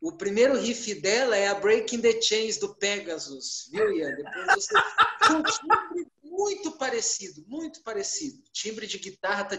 O 0.00 0.12
primeiro 0.12 0.58
riff 0.58 0.94
dela 1.00 1.36
é 1.36 1.48
a 1.48 1.54
Breaking 1.54 2.00
the 2.00 2.20
Chains 2.20 2.58
do 2.58 2.74
Pegasus, 2.74 3.68
viu, 3.72 3.92
Ian? 3.92 4.14
Depois 4.14 4.46
você 4.54 4.74
muito 6.36 6.72
parecido, 6.72 7.44
muito 7.48 7.82
parecido. 7.82 8.42
Timbre 8.52 8.86
de 8.86 8.98
guitarra 8.98 9.44
tá. 9.44 9.56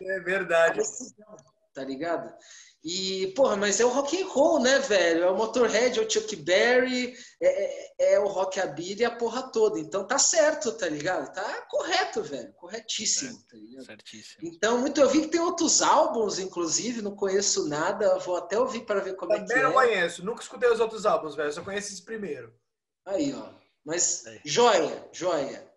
É 0.00 0.20
verdade. 0.20 0.80
Tá 1.72 1.84
ligado? 1.84 2.34
E, 2.84 3.28
porra, 3.36 3.56
mas 3.56 3.78
é 3.78 3.84
o 3.84 3.88
rock 3.88 4.20
and 4.20 4.26
roll, 4.26 4.60
né, 4.60 4.80
velho? 4.80 5.22
É 5.22 5.30
o 5.30 5.36
Motorhead, 5.36 5.96
é 5.96 6.02
o 6.02 6.10
Chuck 6.10 6.34
Berry, 6.34 7.14
é, 7.40 7.46
é, 7.46 8.14
é 8.14 8.18
o 8.18 8.26
rockabilly 8.26 9.02
e 9.02 9.04
a 9.04 9.10
porra 9.14 9.52
toda. 9.52 9.78
Então 9.78 10.04
tá 10.04 10.18
certo, 10.18 10.72
tá 10.72 10.88
ligado? 10.88 11.32
Tá 11.32 11.62
correto, 11.70 12.24
velho. 12.24 12.52
Corretíssimo, 12.54 13.38
tá 13.48 13.56
ligado? 13.56 13.86
Certíssimo. 13.86 14.40
Então, 14.42 14.78
muito 14.78 15.00
eu 15.00 15.08
vi 15.08 15.20
que 15.20 15.28
tem 15.28 15.40
outros 15.40 15.80
álbuns, 15.80 16.40
inclusive, 16.40 17.02
não 17.02 17.14
conheço 17.14 17.68
nada. 17.68 18.18
Vou 18.18 18.36
até 18.36 18.58
ouvir 18.58 18.84
para 18.84 18.98
ver 18.98 19.14
como 19.14 19.30
Também 19.30 19.44
é 19.44 19.46
que 19.46 19.52
é. 19.52 19.54
Também 19.54 19.68
não 19.68 19.80
conheço, 19.80 20.24
nunca 20.24 20.42
escutei 20.42 20.68
os 20.68 20.80
outros 20.80 21.06
álbuns, 21.06 21.36
velho. 21.36 21.52
Só 21.52 21.62
conheço 21.62 21.92
esse 21.92 22.04
primeiro. 22.04 22.52
Aí, 23.06 23.32
ó. 23.32 23.61
Mas 23.84 24.26
é. 24.26 24.40
joia, 24.44 25.08
joia. 25.12 25.72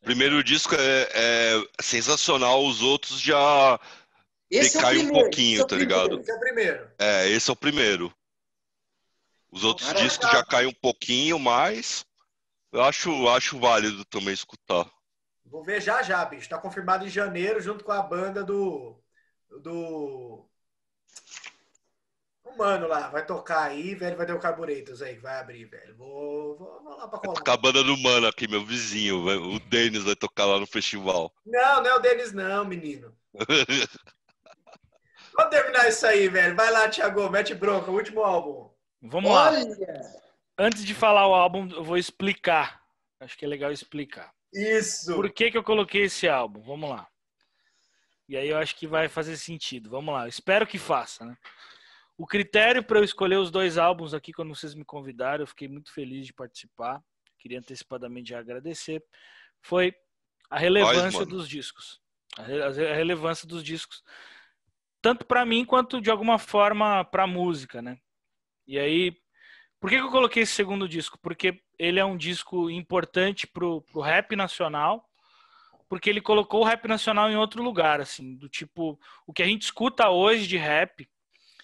Primeiro 0.00 0.42
disco 0.42 0.74
é, 0.74 1.08
é, 1.12 1.82
sensacional, 1.82 2.64
os 2.64 2.82
outros 2.82 3.20
já 3.20 3.80
esse 4.50 4.76
decai 4.76 5.00
é 5.00 5.02
um 5.02 5.08
pouquinho, 5.08 5.62
é 5.62 5.66
tá 5.66 5.76
ligado? 5.76 6.20
Esse 6.20 6.30
é 6.30 6.34
o 6.34 6.40
primeiro. 6.40 6.90
É, 6.98 7.28
esse 7.28 7.50
é 7.50 7.52
o 7.52 7.56
primeiro. 7.56 8.14
Os 9.50 9.64
outros 9.64 9.88
Caraca. 9.88 10.04
discos 10.04 10.30
já 10.30 10.44
caem 10.44 10.68
um 10.68 10.74
pouquinho, 10.74 11.38
mas 11.38 12.04
eu 12.72 12.82
acho, 12.82 13.28
acho 13.28 13.58
válido 13.58 14.04
também 14.04 14.34
escutar. 14.34 14.88
Vou 15.44 15.62
ver 15.62 15.80
já 15.80 16.02
já, 16.02 16.24
bicho. 16.24 16.48
Tá 16.48 16.58
confirmado 16.58 17.06
em 17.06 17.10
janeiro, 17.10 17.60
junto 17.60 17.84
com 17.84 17.92
a 17.92 18.02
banda 18.02 18.44
do. 18.44 19.02
do 19.62 20.48
mano 22.56 22.86
lá, 22.88 23.08
vai 23.08 23.24
tocar 23.24 23.62
aí, 23.64 23.94
velho, 23.94 24.16
vai 24.16 24.26
ter 24.26 24.32
o 24.32 24.38
Carburetos 24.38 25.02
aí, 25.02 25.14
que 25.16 25.22
vai 25.22 25.38
abrir, 25.38 25.64
velho. 25.66 25.94
Vou, 25.96 26.56
vou, 26.56 26.82
vou 26.82 26.96
lá 26.96 27.08
pra 27.08 27.18
colar. 27.18 27.42
Tá 27.42 27.52
a 27.52 27.56
banda 27.56 27.82
do 27.82 27.96
mano 27.96 28.26
aqui, 28.26 28.48
meu 28.48 28.64
vizinho, 28.64 29.24
o 29.54 29.60
Denis 29.60 30.04
vai 30.04 30.16
tocar 30.16 30.44
lá 30.46 30.58
no 30.58 30.66
festival. 30.66 31.32
Não, 31.44 31.82
não 31.82 31.90
é 31.90 31.94
o 31.94 32.00
Denis 32.00 32.32
não, 32.32 32.64
menino. 32.64 33.16
Vamos 35.36 35.50
terminar 35.50 35.88
isso 35.88 36.06
aí, 36.06 36.28
velho. 36.28 36.56
Vai 36.56 36.70
lá, 36.70 36.88
Thiago, 36.88 37.28
mete 37.28 37.54
bronca, 37.54 37.90
o 37.90 37.94
último 37.94 38.22
álbum. 38.22 38.70
Vamos 39.02 39.30
Olha. 39.30 39.58
lá. 39.58 40.26
Antes 40.58 40.84
de 40.84 40.94
falar 40.94 41.26
o 41.28 41.34
álbum, 41.34 41.68
eu 41.70 41.84
vou 41.84 41.98
explicar. 41.98 42.82
Acho 43.20 43.36
que 43.36 43.44
é 43.44 43.48
legal 43.48 43.70
explicar. 43.70 44.32
Isso. 44.52 45.14
Por 45.14 45.30
que, 45.30 45.50
que 45.50 45.58
eu 45.58 45.62
coloquei 45.62 46.04
esse 46.04 46.26
álbum? 46.26 46.62
Vamos 46.62 46.88
lá. 46.88 47.06
E 48.28 48.36
aí 48.36 48.48
eu 48.48 48.56
acho 48.56 48.74
que 48.74 48.86
vai 48.86 49.08
fazer 49.08 49.36
sentido. 49.36 49.90
Vamos 49.90 50.14
lá. 50.14 50.26
Espero 50.26 50.66
que 50.66 50.78
faça, 50.78 51.24
né? 51.24 51.36
O 52.18 52.26
critério 52.26 52.82
para 52.82 52.98
eu 52.98 53.04
escolher 53.04 53.36
os 53.36 53.50
dois 53.50 53.76
álbuns 53.76 54.14
aqui, 54.14 54.32
quando 54.32 54.54
vocês 54.54 54.74
me 54.74 54.84
convidaram, 54.84 55.42
eu 55.42 55.46
fiquei 55.46 55.68
muito 55.68 55.92
feliz 55.92 56.26
de 56.26 56.32
participar. 56.32 57.02
Queria 57.38 57.58
antecipadamente 57.58 58.30
já 58.30 58.38
agradecer. 58.38 59.04
Foi 59.60 59.94
a 60.48 60.58
relevância 60.58 61.26
dos 61.26 61.48
discos. 61.48 62.00
A, 62.38 62.42
relevância 62.42 63.46
dos 63.46 63.62
discos. 63.62 64.02
Tanto 65.02 65.26
para 65.26 65.44
mim 65.44 65.64
quanto 65.64 66.00
de 66.00 66.10
alguma 66.10 66.38
forma 66.38 67.04
para 67.04 67.24
a 67.24 67.26
música, 67.26 67.82
né? 67.82 67.98
E 68.66 68.78
aí, 68.78 69.16
por 69.78 69.90
que, 69.90 69.96
que, 69.96 70.02
eu 70.02 70.10
coloquei 70.10 70.42
esse 70.42 70.52
segundo 70.52 70.88
disco? 70.88 71.18
Porque 71.18 71.62
ele 71.78 72.00
é 72.00 72.04
um 72.04 72.16
disco 72.16 72.70
importante 72.70 73.46
pro, 73.46 73.82
pro 73.82 74.00
rap 74.00 74.34
nacional, 74.34 75.08
porque 75.88 76.10
ele 76.10 76.20
colocou 76.20 76.62
o 76.62 76.64
rap 76.64 76.88
nacional 76.88 77.30
em 77.30 77.36
outro 77.36 77.62
lugar, 77.62 78.00
assim, 78.00 78.34
do 78.34 78.48
tipo, 78.48 78.98
o 79.26 79.32
que 79.32 79.42
a 79.42 79.46
gente 79.46 79.62
escuta 79.62 80.08
hoje 80.08 80.46
de 80.46 80.56
rap, 80.56 81.08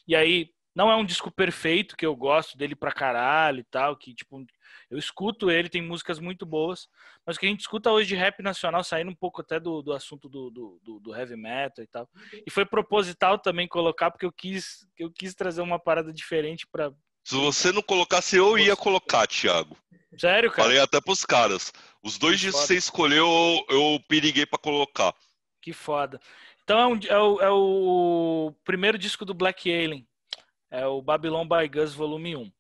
e 0.07 0.17
aí, 0.17 0.51
não 0.75 0.91
é 0.91 0.97
um 0.97 1.05
disco 1.05 1.31
perfeito, 1.31 1.97
que 1.97 2.07
eu 2.07 2.17
gosto 2.17 2.57
dele 2.57 2.75
pra 2.75 2.93
caralho 2.93 3.61
e 3.61 3.65
tal, 3.65 3.97
que, 3.97 4.15
tipo, 4.15 4.45
eu 4.91 4.99
escuto 4.99 5.51
ele, 5.51 5.69
tem 5.69 5.83
músicas 5.83 6.19
muito 6.19 6.47
boas, 6.47 6.89
mas 7.27 7.37
o 7.37 7.41
que 7.41 7.47
a 7.47 7.49
gente 7.49 7.61
escuta 7.61 7.91
hoje 7.91 8.09
de 8.09 8.17
rap 8.17 8.43
nacional, 8.43 8.83
saindo 8.83 9.11
um 9.11 9.15
pouco 9.15 9.41
até 9.41 9.61
do, 9.61 9.83
do 9.83 9.93
assunto 9.93 10.29
do, 10.29 10.51
do, 10.51 11.01
do 11.01 11.15
heavy 11.15 11.37
metal 11.37 11.85
e 11.85 11.87
tal. 11.87 12.09
E 12.47 12.51
foi 12.51 12.65
proposital 12.65 13.39
também 13.39 13.69
colocar, 13.69 14.11
porque 14.11 14.27
eu 14.27 14.33
quis, 14.33 14.87
eu 14.99 15.11
quis 15.11 15.35
trazer 15.35 15.61
uma 15.61 15.79
parada 15.79 16.13
diferente 16.13 16.67
para 16.67 16.91
Se 17.25 17.35
você 17.37 17.71
não 17.73 17.83
colocasse, 17.83 18.37
eu 18.37 18.59
ia 18.59 18.77
colocar, 18.77 19.27
Thiago. 19.27 19.77
Sério, 20.19 20.51
cara? 20.51 20.65
Falei 20.65 20.79
até 20.79 21.01
pros 21.01 21.25
caras. 21.25 21.73
Os 22.03 22.19
dois 22.19 22.39
que 22.39 22.47
discos 22.47 22.63
que 22.63 22.67
você 22.67 22.77
escolheu, 22.77 23.27
eu, 23.69 24.01
periguei 24.09 24.45
para 24.45 24.59
colocar. 24.59 25.15
Que 25.61 25.73
foda. 25.73 26.21
Então 26.65 26.79
é, 26.79 26.87
um, 26.87 26.99
é, 27.09 27.19
o, 27.19 27.41
é, 27.41 27.51
o, 27.51 28.55
primeiro 28.65 28.97
disco 28.97 29.25
do 29.25 29.35
Black 29.35 29.73
Alien. 29.73 30.07
É 30.71 30.87
o 30.87 31.03
Babylon 31.03 31.47
by 31.47 31.69
Gus 31.69 31.95
Volume 31.95 32.37
1. 32.37 32.53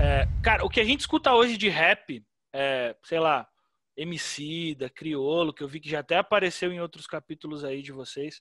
É, 0.00 0.28
cara, 0.42 0.64
o 0.64 0.68
que 0.68 0.80
a 0.80 0.84
gente 0.84 1.00
escuta 1.00 1.32
hoje 1.32 1.56
de 1.56 1.68
rap, 1.68 2.24
é, 2.52 2.94
sei 3.02 3.18
lá, 3.18 3.48
MC, 3.96 4.74
da 4.76 4.88
Criolo, 4.88 5.52
que 5.52 5.62
eu 5.62 5.68
vi 5.68 5.80
que 5.80 5.90
já 5.90 6.00
até 6.00 6.16
apareceu 6.16 6.72
em 6.72 6.80
outros 6.80 7.06
capítulos 7.06 7.64
aí 7.64 7.82
de 7.82 7.90
vocês, 7.90 8.40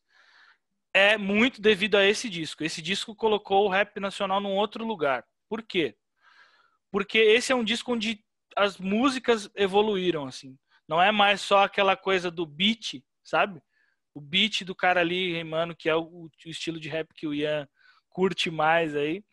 é 0.94 1.18
muito 1.18 1.61
devido 1.61 1.95
a 1.95 2.06
esse 2.06 2.30
disco. 2.30 2.64
Esse 2.64 2.82
disco 2.82 3.16
colocou 3.16 3.66
o 3.66 3.70
rap 3.70 4.00
nacional 4.00 4.40
num 4.40 4.56
outro 4.56 4.86
lugar. 4.86 5.26
Por 5.50 5.64
quê? 5.64 5.95
Porque 6.92 7.18
esse 7.18 7.52
é 7.52 7.56
um 7.56 7.64
disco 7.64 7.94
onde 7.94 8.24
as 8.56 8.78
músicas 8.78 9.50
evoluíram, 9.56 10.26
assim. 10.26 10.58
Não 10.88 11.02
é 11.02 11.11
mais 11.11 11.42
só 11.42 11.64
aquela 11.64 11.95
coisa 11.95 12.30
do 12.30 12.45
beat, 12.45 13.02
sabe? 13.24 13.61
O 14.14 14.22
beat 14.22 14.64
do 14.64 14.75
cara 14.75 14.99
ali 14.99 15.43
mano, 15.43 15.75
que 15.75 15.90
é 15.90 15.95
o, 15.95 16.01
o, 16.01 16.30
estilo 16.45 16.80
de 16.80 16.90
rap 16.90 17.14
que 17.14 17.27
o 17.27 17.33
Ian 17.33 17.67
curte 18.09 18.49
mais 18.49 18.95
aí. 18.95 19.23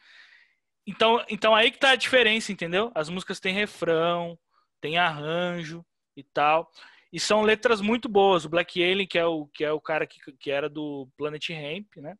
Então, 0.86 1.24
então 1.28 1.54
aí 1.54 1.70
que 1.70 1.78
tá 1.78 1.90
a 1.90 1.96
diferença, 1.96 2.52
entendeu? 2.52 2.90
As 2.94 3.08
músicas 3.08 3.40
têm 3.40 3.52
refrão, 3.52 4.38
tem 4.80 4.96
arranjo 4.96 5.84
e 6.16 6.22
tal. 6.22 6.70
E 7.12 7.18
são 7.18 7.42
letras 7.42 7.80
muito 7.80 8.08
boas. 8.08 8.44
O 8.44 8.48
Black 8.48 8.82
Alien, 8.82 9.06
que 9.06 9.18
é 9.18 9.24
o, 9.24 9.46
que 9.48 9.64
é 9.64 9.72
o 9.72 9.80
cara 9.80 10.06
que, 10.06 10.18
que 10.38 10.50
era 10.50 10.68
do 10.68 11.08
Planet 11.16 11.50
Ramp, 11.50 11.96
né? 11.96 12.14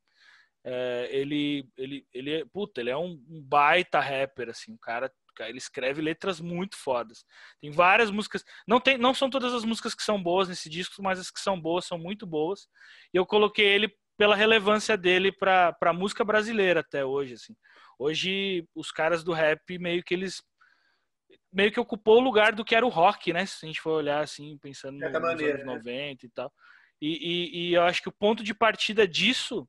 É, 0.64 1.08
ele, 1.10 1.66
ele, 1.76 2.06
ele, 2.12 2.44
puta, 2.46 2.80
ele 2.80 2.90
é 2.90 2.96
um, 2.96 3.22
um 3.28 3.42
baita 3.42 4.00
rapper, 4.00 4.50
assim, 4.50 4.72
um 4.72 4.78
cara 4.78 5.10
ele 5.46 5.58
escreve 5.58 6.00
letras 6.00 6.40
muito 6.40 6.76
fodas. 6.76 7.24
Tem 7.60 7.70
várias 7.70 8.10
músicas. 8.10 8.44
Não, 8.66 8.80
tem, 8.80 8.96
não 8.96 9.12
são 9.12 9.28
todas 9.28 9.52
as 9.52 9.64
músicas 9.64 9.94
que 9.94 10.02
são 10.02 10.22
boas 10.22 10.48
nesse 10.48 10.68
disco, 10.68 11.02
mas 11.02 11.18
as 11.18 11.30
que 11.30 11.40
são 11.40 11.60
boas 11.60 11.84
são 11.84 11.98
muito 11.98 12.26
boas. 12.26 12.68
E 13.12 13.16
eu 13.16 13.26
coloquei 13.26 13.66
ele 13.66 13.92
pela 14.16 14.34
relevância 14.34 14.96
dele 14.96 15.30
para 15.30 15.76
a 15.80 15.92
música 15.92 16.24
brasileira 16.24 16.80
até 16.80 17.04
hoje. 17.04 17.34
Assim. 17.34 17.54
Hoje, 17.98 18.66
os 18.74 18.90
caras 18.90 19.22
do 19.22 19.32
rap 19.32 19.78
meio 19.78 20.02
que 20.02 20.14
eles 20.14 20.42
meio 21.52 21.72
que 21.72 21.80
ocupou 21.80 22.18
o 22.18 22.24
lugar 22.24 22.54
do 22.54 22.64
que 22.64 22.74
era 22.74 22.84
o 22.84 22.90
rock, 22.90 23.32
né? 23.32 23.46
Se 23.46 23.64
a 23.64 23.66
gente 23.66 23.80
for 23.80 23.92
olhar 23.92 24.22
assim, 24.22 24.58
pensando 24.58 24.98
nos 24.98 25.12
maneira, 25.12 25.62
anos 25.62 25.66
90 25.66 25.92
né? 25.92 26.16
e 26.22 26.28
tal. 26.30 26.52
E, 27.00 27.08
e, 27.08 27.68
e, 27.70 27.74
eu 27.74 27.82
acho 27.82 28.02
que 28.02 28.08
o 28.08 28.12
ponto 28.12 28.42
de 28.42 28.52
partida 28.52 29.06
disso 29.06 29.68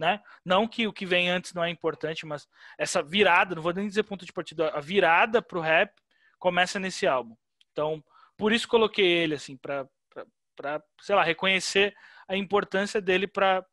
né? 0.00 0.18
Não 0.42 0.66
que 0.66 0.86
o 0.86 0.94
que 0.94 1.04
vem 1.04 1.28
antes 1.28 1.52
não 1.52 1.62
é 1.62 1.68
importante, 1.68 2.24
mas 2.24 2.48
essa 2.78 3.02
virada, 3.02 3.54
não 3.54 3.62
vou 3.62 3.74
nem 3.74 3.86
dizer 3.86 4.02
ponto 4.04 4.24
de 4.24 4.32
partida, 4.32 4.70
a 4.70 4.80
virada 4.80 5.42
pro 5.42 5.60
rap 5.60 5.92
começa 6.38 6.80
nesse 6.80 7.06
álbum. 7.06 7.36
Então, 7.70 8.02
por 8.34 8.50
isso 8.50 8.66
coloquei 8.66 9.06
ele 9.06 9.34
assim 9.34 9.58
para 9.58 9.86
para 10.56 10.82
sei 11.02 11.14
lá, 11.14 11.22
reconhecer 11.22 11.94
a 12.26 12.34
importância 12.34 12.98
dele 12.98 13.26
para 13.26 13.64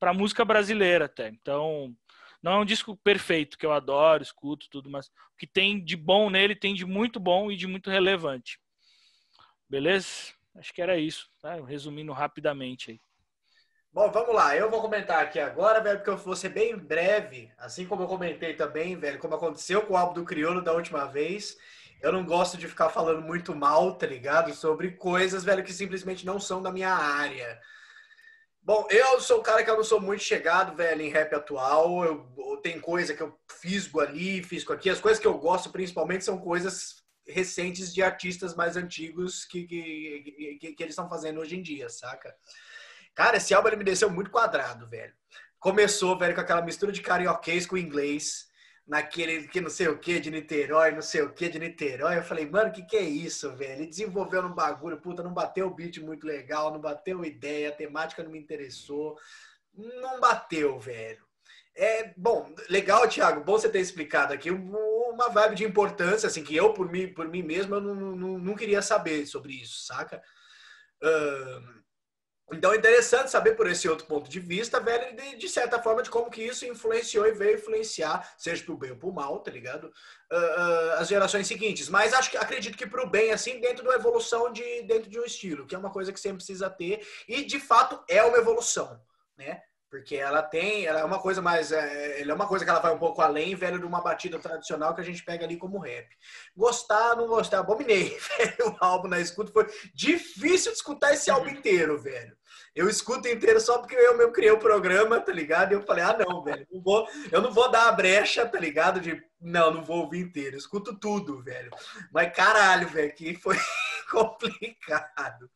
para 0.00 0.12
música 0.12 0.44
brasileira 0.44 1.04
até. 1.04 1.28
Então, 1.28 1.94
não 2.42 2.52
é 2.52 2.58
um 2.58 2.64
disco 2.64 2.96
perfeito 2.96 3.56
que 3.56 3.66
eu 3.66 3.72
adoro, 3.72 4.22
escuto 4.22 4.68
tudo, 4.68 4.90
mas 4.90 5.06
o 5.06 5.36
que 5.38 5.46
tem 5.46 5.82
de 5.82 5.96
bom 5.96 6.28
nele 6.28 6.56
tem 6.56 6.74
de 6.74 6.84
muito 6.84 7.20
bom 7.20 7.52
e 7.52 7.56
de 7.56 7.68
muito 7.68 7.88
relevante. 7.88 8.58
Beleza? 9.68 10.34
Acho 10.56 10.72
que 10.72 10.82
era 10.82 10.98
isso, 10.98 11.28
tá? 11.40 11.54
resumindo 11.64 12.12
rapidamente 12.12 12.90
aí. 12.90 13.00
Bom, 13.92 14.10
vamos 14.10 14.34
lá. 14.34 14.54
Eu 14.56 14.70
vou 14.70 14.80
comentar 14.80 15.22
aqui 15.22 15.40
agora, 15.40 15.80
velho, 15.80 15.98
porque 15.98 16.10
eu 16.10 16.16
vou 16.16 16.36
ser 16.36 16.50
bem 16.50 16.76
breve, 16.76 17.50
assim 17.58 17.86
como 17.86 18.02
eu 18.02 18.06
comentei 18.06 18.54
também, 18.54 18.96
velho, 18.96 19.18
como 19.18 19.34
aconteceu 19.34 19.82
com 19.82 19.94
o 19.94 19.96
álbum 19.96 20.14
do 20.14 20.24
Criolo 20.24 20.62
da 20.62 20.72
última 20.72 21.06
vez. 21.06 21.56
Eu 22.00 22.12
não 22.12 22.24
gosto 22.24 22.56
de 22.56 22.68
ficar 22.68 22.90
falando 22.90 23.22
muito 23.22 23.54
mal, 23.54 23.96
tá 23.96 24.06
ligado? 24.06 24.54
Sobre 24.54 24.92
coisas, 24.92 25.42
velho, 25.42 25.64
que 25.64 25.72
simplesmente 25.72 26.24
não 26.24 26.38
são 26.38 26.62
da 26.62 26.70
minha 26.70 26.92
área. 26.92 27.60
Bom, 28.62 28.86
eu 28.90 29.20
sou 29.20 29.40
um 29.40 29.42
cara 29.42 29.64
que 29.64 29.70
eu 29.70 29.76
não 29.76 29.82
sou 29.82 30.00
muito 30.00 30.22
chegado, 30.22 30.76
velho, 30.76 31.00
em 31.00 31.08
rap 31.08 31.34
atual. 31.34 32.04
Eu, 32.04 32.30
eu 32.36 32.56
tem 32.58 32.78
coisa 32.78 33.14
que 33.14 33.22
eu 33.22 33.36
fisgo 33.50 34.00
ali, 34.00 34.42
fisgo 34.42 34.72
aqui. 34.72 34.90
As 34.90 35.00
coisas 35.00 35.18
que 35.20 35.26
eu 35.26 35.38
gosto 35.38 35.70
principalmente 35.70 36.24
são 36.24 36.38
coisas 36.38 37.02
recentes 37.26 37.92
de 37.92 38.02
artistas 38.02 38.54
mais 38.54 38.76
antigos 38.76 39.44
que, 39.44 39.66
que, 39.66 40.58
que, 40.60 40.72
que 40.74 40.82
eles 40.82 40.92
estão 40.92 41.08
fazendo 41.08 41.40
hoje 41.40 41.56
em 41.56 41.62
dia, 41.62 41.88
saca? 41.88 42.34
Cara, 43.18 43.38
esse 43.38 43.52
álbum 43.52 43.66
ele 43.66 43.78
me 43.78 43.82
desceu 43.82 44.08
muito 44.08 44.30
quadrado, 44.30 44.86
velho. 44.86 45.12
Começou, 45.58 46.16
velho, 46.16 46.36
com 46.36 46.40
aquela 46.40 46.62
mistura 46.62 46.92
de 46.92 47.02
carioquês 47.02 47.66
com 47.66 47.76
inglês, 47.76 48.46
naquele 48.86 49.48
que 49.48 49.60
não 49.60 49.68
sei 49.68 49.88
o 49.88 49.98
que 49.98 50.20
de 50.20 50.30
Niterói, 50.30 50.92
não 50.92 51.02
sei 51.02 51.22
o 51.22 51.32
que 51.32 51.48
de 51.48 51.58
Niterói. 51.58 52.18
Eu 52.18 52.22
falei, 52.22 52.48
mano, 52.48 52.70
que, 52.70 52.80
que 52.86 52.96
é 52.96 53.02
isso, 53.02 53.50
velho? 53.56 53.72
Ele 53.72 53.86
desenvolveu 53.86 54.42
um 54.42 54.54
bagulho, 54.54 55.00
puta, 55.00 55.20
não 55.20 55.34
bateu 55.34 55.66
o 55.66 55.74
beat 55.74 55.98
muito 55.98 56.24
legal, 56.24 56.72
não 56.72 56.80
bateu 56.80 57.24
ideia, 57.24 57.70
a 57.70 57.72
temática 57.72 58.22
não 58.22 58.30
me 58.30 58.38
interessou. 58.38 59.18
Não 59.74 60.20
bateu, 60.20 60.78
velho. 60.78 61.26
É, 61.74 62.14
bom, 62.16 62.54
legal, 62.70 63.08
Thiago, 63.08 63.42
bom 63.42 63.58
você 63.58 63.68
ter 63.68 63.80
explicado 63.80 64.32
aqui 64.32 64.52
uma 64.52 65.28
vibe 65.28 65.56
de 65.56 65.64
importância, 65.64 66.28
assim, 66.28 66.44
que 66.44 66.54
eu, 66.54 66.72
por 66.72 66.88
mim, 66.88 67.08
por 67.08 67.26
mim 67.26 67.42
mesmo, 67.42 67.74
eu 67.74 67.80
não, 67.80 67.96
não, 67.96 68.38
não 68.38 68.54
queria 68.54 68.80
saber 68.80 69.26
sobre 69.26 69.54
isso, 69.54 69.86
saca? 69.86 70.22
Uh, 71.02 71.77
então 72.52 72.72
é 72.72 72.76
interessante 72.76 73.30
saber 73.30 73.54
por 73.54 73.66
esse 73.66 73.88
outro 73.88 74.06
ponto 74.06 74.28
de 74.28 74.40
vista, 74.40 74.80
velho, 74.80 75.14
de, 75.14 75.36
de 75.36 75.48
certa 75.48 75.82
forma, 75.82 76.02
de 76.02 76.08
como 76.08 76.30
que 76.30 76.42
isso 76.42 76.64
influenciou 76.64 77.26
e 77.26 77.32
veio 77.32 77.56
influenciar, 77.56 78.34
seja 78.38 78.64
pro 78.64 78.76
bem 78.76 78.90
ou 78.90 78.96
pro 78.96 79.12
mal, 79.12 79.40
tá 79.40 79.50
ligado? 79.50 79.92
Uh, 80.32 80.36
uh, 80.36 80.92
as 80.98 81.08
gerações 81.08 81.46
seguintes. 81.46 81.88
Mas 81.88 82.14
acho 82.14 82.30
que 82.30 82.38
acredito 82.38 82.76
que 82.76 82.86
pro 82.86 83.08
bem, 83.08 83.32
assim, 83.32 83.60
dentro 83.60 83.82
de 83.82 83.88
uma 83.88 83.96
evolução 83.96 84.50
de 84.50 84.82
dentro 84.82 85.10
de 85.10 85.20
um 85.20 85.24
estilo, 85.24 85.66
que 85.66 85.74
é 85.74 85.78
uma 85.78 85.90
coisa 85.90 86.12
que 86.12 86.20
sempre 86.20 86.38
precisa 86.38 86.70
ter, 86.70 87.06
e 87.28 87.44
de 87.44 87.60
fato 87.60 88.02
é 88.08 88.22
uma 88.22 88.38
evolução, 88.38 88.98
né? 89.36 89.62
Porque 89.90 90.16
ela 90.16 90.42
tem, 90.42 90.84
ela 90.84 91.00
é 91.00 91.04
uma 91.04 91.18
coisa 91.18 91.40
mais, 91.40 91.72
é, 91.72 92.20
é 92.20 92.34
uma 92.34 92.46
coisa 92.46 92.64
que 92.64 92.70
ela 92.70 92.80
vai 92.80 92.94
um 92.94 92.98
pouco 92.98 93.22
além, 93.22 93.54
velho, 93.54 93.78
de 93.78 93.86
uma 93.86 94.02
batida 94.02 94.38
tradicional 94.38 94.94
que 94.94 95.00
a 95.00 95.04
gente 95.04 95.24
pega 95.24 95.46
ali 95.46 95.56
como 95.56 95.78
rap. 95.78 96.06
Gostar, 96.54 97.16
não 97.16 97.26
gostar, 97.26 97.60
abominei, 97.60 98.18
velho, 98.38 98.70
o 98.70 98.76
álbum 98.80 99.08
na 99.08 99.18
escuta. 99.18 99.50
Foi 99.50 99.66
difícil 99.94 100.72
de 100.72 100.78
escutar 100.78 101.14
esse 101.14 101.30
álbum 101.30 101.48
inteiro, 101.48 101.98
velho. 101.98 102.37
Eu 102.78 102.88
escuto 102.88 103.26
inteiro 103.26 103.60
só 103.60 103.78
porque 103.78 103.96
eu 103.96 104.16
mesmo 104.16 104.32
criei 104.32 104.52
o 104.52 104.60
programa, 104.60 105.20
tá 105.20 105.32
ligado? 105.32 105.72
E 105.72 105.74
eu 105.74 105.82
falei, 105.82 106.04
ah, 106.04 106.16
não, 106.16 106.44
velho, 106.44 106.64
não 106.70 106.80
vou, 106.80 107.08
eu 107.32 107.42
não 107.42 107.52
vou 107.52 107.68
dar 107.68 107.88
a 107.88 107.92
brecha, 107.92 108.46
tá 108.46 108.56
ligado? 108.56 109.00
De, 109.00 109.20
não, 109.40 109.74
não 109.74 109.84
vou 109.84 110.02
ouvir 110.02 110.20
inteiro. 110.20 110.54
Eu 110.54 110.60
escuto 110.60 110.96
tudo, 110.96 111.42
velho. 111.42 111.72
Mas 112.12 112.32
caralho, 112.32 112.88
velho, 112.88 113.12
que 113.12 113.34
foi 113.34 113.56
complicado. 114.12 115.50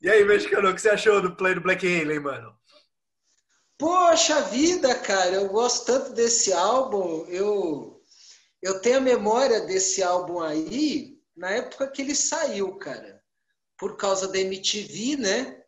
E 0.00 0.08
aí, 0.08 0.24
mexicano, 0.24 0.70
o 0.70 0.74
que 0.74 0.80
você 0.80 0.88
achou 0.88 1.20
do 1.20 1.36
play 1.36 1.54
do 1.54 1.60
Black 1.60 1.86
Alien, 1.86 2.20
mano? 2.20 2.56
Poxa 3.76 4.40
vida, 4.44 4.94
cara, 4.94 5.32
eu 5.32 5.48
gosto 5.48 5.84
tanto 5.84 6.14
desse 6.14 6.50
álbum. 6.54 7.26
Eu, 7.28 8.02
eu 8.62 8.80
tenho 8.80 8.96
a 8.96 9.02
memória 9.02 9.60
desse 9.66 10.02
álbum 10.02 10.40
aí 10.40 11.18
na 11.36 11.50
época 11.50 11.88
que 11.88 12.00
ele 12.00 12.14
saiu, 12.14 12.74
cara. 12.76 13.22
Por 13.76 13.98
causa 13.98 14.26
da 14.28 14.38
MTV, 14.38 15.18
né? 15.18 15.63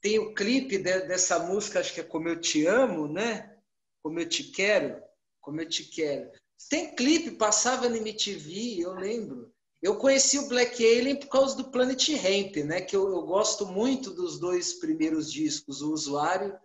Tem 0.00 0.18
o 0.18 0.34
clipe 0.34 0.78
de, 0.78 1.00
dessa 1.00 1.38
música, 1.38 1.80
acho 1.80 1.92
que 1.92 2.00
é 2.00 2.04
Como 2.04 2.28
Eu 2.28 2.40
Te 2.40 2.66
Amo, 2.66 3.08
né? 3.08 3.56
Como 4.02 4.18
Eu 4.20 4.28
Te 4.28 4.44
Quero. 4.44 5.02
Como 5.40 5.60
Eu 5.60 5.68
Te 5.68 5.84
Quero. 5.84 6.30
Tem 6.68 6.94
clipe, 6.94 7.32
passava 7.32 7.88
na 7.88 7.96
MTV, 7.96 8.80
eu 8.80 8.92
lembro. 8.94 9.52
Eu 9.80 9.96
conheci 9.96 10.38
o 10.38 10.48
Black 10.48 10.84
Alien 10.84 11.16
por 11.16 11.28
causa 11.28 11.56
do 11.56 11.70
Planet 11.70 12.08
Ramp, 12.08 12.56
né? 12.64 12.80
Que 12.80 12.96
eu, 12.96 13.08
eu 13.08 13.22
gosto 13.22 13.64
muito 13.64 14.12
dos 14.12 14.38
dois 14.38 14.74
primeiros 14.74 15.32
discos, 15.32 15.82
o 15.82 15.92
Usuário 15.92 16.58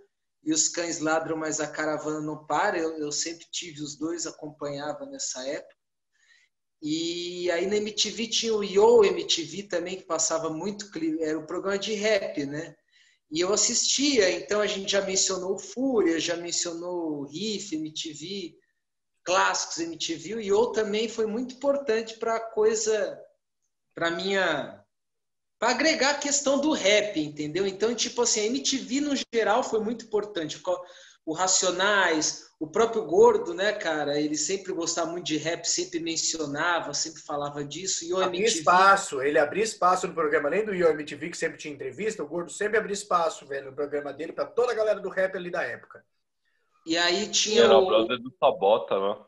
e 0.44 0.52
os 0.52 0.68
cães 0.68 1.00
ladram, 1.00 1.38
mas 1.38 1.60
a 1.60 1.68
caravana 1.68 2.20
não 2.20 2.46
para. 2.46 2.78
Eu, 2.78 2.98
eu 2.98 3.12
sempre 3.12 3.46
tive 3.52 3.82
os 3.82 3.96
dois, 3.96 4.26
acompanhava 4.26 5.06
nessa 5.06 5.48
época. 5.48 5.76
E 6.82 7.50
aí 7.52 7.66
na 7.66 7.78
MTV 7.78 8.28
tinha 8.28 8.54
o 8.54 8.64
Yo 8.64 9.06
MTV 9.06 9.64
também, 9.64 9.98
que 9.98 10.04
passava 10.04 10.50
muito, 10.50 10.90
era 11.22 11.40
um 11.40 11.46
programa 11.46 11.80
de 11.80 11.94
rap, 11.94 12.46
né? 12.46 12.76
E 13.34 13.40
eu 13.40 13.52
assistia, 13.52 14.30
então 14.30 14.62
a 14.62 14.68
gente 14.68 14.92
já 14.92 15.02
mencionou 15.02 15.58
Fúria, 15.58 16.20
já 16.20 16.38
mencionou 16.38 17.24
Riff, 17.24 17.76
MTV, 17.76 18.56
clássicos 19.24 19.80
MTV, 19.80 20.36
e 20.40 20.50
Yo 20.50 20.68
também 20.68 21.10
foi 21.10 21.26
muito 21.26 21.56
importante 21.56 22.18
para 22.20 22.36
a 22.36 22.40
coisa, 22.40 23.20
para 23.96 24.12
minha 24.12 24.80
para 25.58 25.72
agregar 25.72 26.12
a 26.12 26.20
questão 26.20 26.60
do 26.60 26.74
rap, 26.74 27.20
entendeu? 27.20 27.66
Então, 27.66 27.96
tipo 27.96 28.22
assim, 28.22 28.42
a 28.42 28.46
MTV 28.46 29.02
no 29.02 29.14
geral 29.34 29.64
foi 29.64 29.80
muito 29.80 30.06
importante. 30.06 30.62
O 31.26 31.34
Racionais, 31.34 32.46
o 32.64 32.68
próprio 32.68 33.04
Gordo, 33.04 33.54
né, 33.54 33.74
cara? 33.74 34.18
Ele 34.18 34.38
sempre 34.38 34.72
gostava 34.72 35.12
muito 35.12 35.26
de 35.26 35.36
rap, 35.36 35.66
sempre 35.66 36.00
mencionava, 36.00 36.94
sempre 36.94 37.22
falava 37.22 37.62
disso. 37.62 38.06
E 38.06 38.14
o 38.14 38.24
abria 38.24 38.40
MTV... 38.40 38.60
espaço, 38.60 39.22
ele 39.22 39.38
abria 39.38 39.66
espaço 39.66 40.08
no 40.08 40.14
programa, 40.14 40.48
além 40.48 40.64
do 40.64 40.74
Yo 40.74 40.88
MTV, 40.88 41.30
que 41.30 41.38
sempre 41.38 41.58
tinha 41.58 41.74
entrevista, 41.74 42.24
o 42.24 42.28
Gordo 42.28 42.50
sempre 42.50 42.78
abria 42.78 42.94
espaço, 42.94 43.46
velho, 43.46 43.66
no 43.66 43.76
programa 43.76 44.14
dele, 44.14 44.32
para 44.32 44.46
toda 44.46 44.72
a 44.72 44.76
galera 44.76 45.02
do 45.02 45.10
rap 45.10 45.36
ali 45.36 45.52
da 45.52 45.62
época. 45.62 46.06
E 46.86 46.98
aí 46.98 47.28
tinha. 47.28 47.64
Era 47.64 47.78
o 47.78 47.86
brother 47.86 48.18
do 48.18 48.34
Sabota, 48.40 48.98
né? 48.98 49.26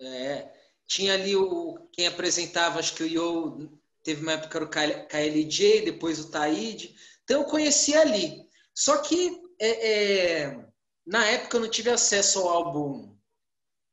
É. 0.00 0.52
Tinha 0.86 1.12
ali 1.12 1.36
o. 1.36 1.90
Quem 1.92 2.06
apresentava, 2.06 2.78
acho 2.78 2.94
que 2.94 3.02
o 3.02 3.06
Yo 3.06 3.68
teve 4.02 4.22
uma 4.22 4.32
época 4.32 4.66
que 4.66 4.78
era 4.78 5.02
o 5.02 5.06
KLJ, 5.08 5.82
depois 5.82 6.18
o 6.20 6.30
Taíde. 6.30 6.94
Então 7.22 7.42
eu 7.42 7.46
conheci 7.46 7.94
ali. 7.94 8.48
Só 8.74 8.96
que 9.02 9.42
é, 9.60 9.90
é, 9.90 10.67
na 11.08 11.24
época 11.24 11.56
eu 11.56 11.60
não 11.62 11.70
tive 11.70 11.88
acesso 11.88 12.40
ao 12.40 12.48
álbum 12.48 13.16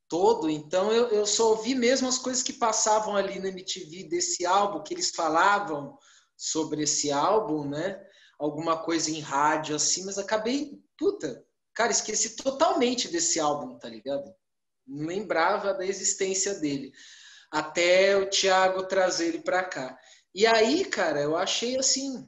todo, 0.09 0.49
então 0.49 0.91
eu, 0.91 1.07
eu 1.07 1.25
só 1.25 1.51
ouvi 1.51 1.73
mesmo 1.73 2.09
as 2.09 2.17
coisas 2.17 2.43
que 2.43 2.51
passavam 2.51 3.15
ali 3.15 3.39
no 3.39 3.47
MTV 3.47 4.09
desse 4.09 4.45
álbum, 4.45 4.83
que 4.83 4.93
eles 4.93 5.11
falavam 5.11 5.97
sobre 6.35 6.83
esse 6.83 7.13
álbum, 7.13 7.69
né? 7.69 7.97
Alguma 8.37 8.83
coisa 8.83 9.09
em 9.09 9.21
rádio 9.21 9.77
assim, 9.77 10.03
mas 10.03 10.17
acabei, 10.17 10.77
puta, 10.97 11.41
cara, 11.73 11.89
esqueci 11.89 12.35
totalmente 12.35 13.07
desse 13.07 13.39
álbum, 13.39 13.79
tá 13.79 13.87
ligado? 13.87 14.29
Não 14.85 15.07
lembrava 15.07 15.73
da 15.73 15.85
existência 15.85 16.55
dele 16.55 16.91
até 17.49 18.17
o 18.17 18.29
Thiago 18.29 18.87
trazer 18.87 19.27
ele 19.27 19.39
para 19.39 19.63
cá. 19.63 19.97
E 20.33 20.45
aí, 20.45 20.83
cara, 20.83 21.21
eu 21.21 21.37
achei 21.37 21.77
assim, 21.77 22.27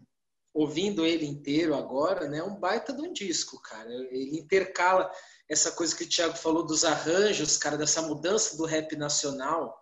ouvindo 0.57 1.05
ele 1.05 1.27
inteiro 1.27 1.75
agora, 1.75 2.27
né, 2.27 2.41
um 2.41 2.55
baita 2.55 2.91
de 2.91 2.99
um 2.99 3.13
disco, 3.13 3.61
cara. 3.61 3.87
Ele 3.93 4.39
intercala 4.39 5.07
essa 5.47 5.71
coisa 5.71 5.95
que 5.95 6.03
o 6.03 6.09
Thiago 6.09 6.35
falou 6.35 6.65
dos 6.65 6.83
arranjos, 6.83 7.57
cara, 7.57 7.77
dessa 7.77 8.01
mudança 8.01 8.57
do 8.57 8.65
rap 8.65 8.95
nacional, 8.95 9.79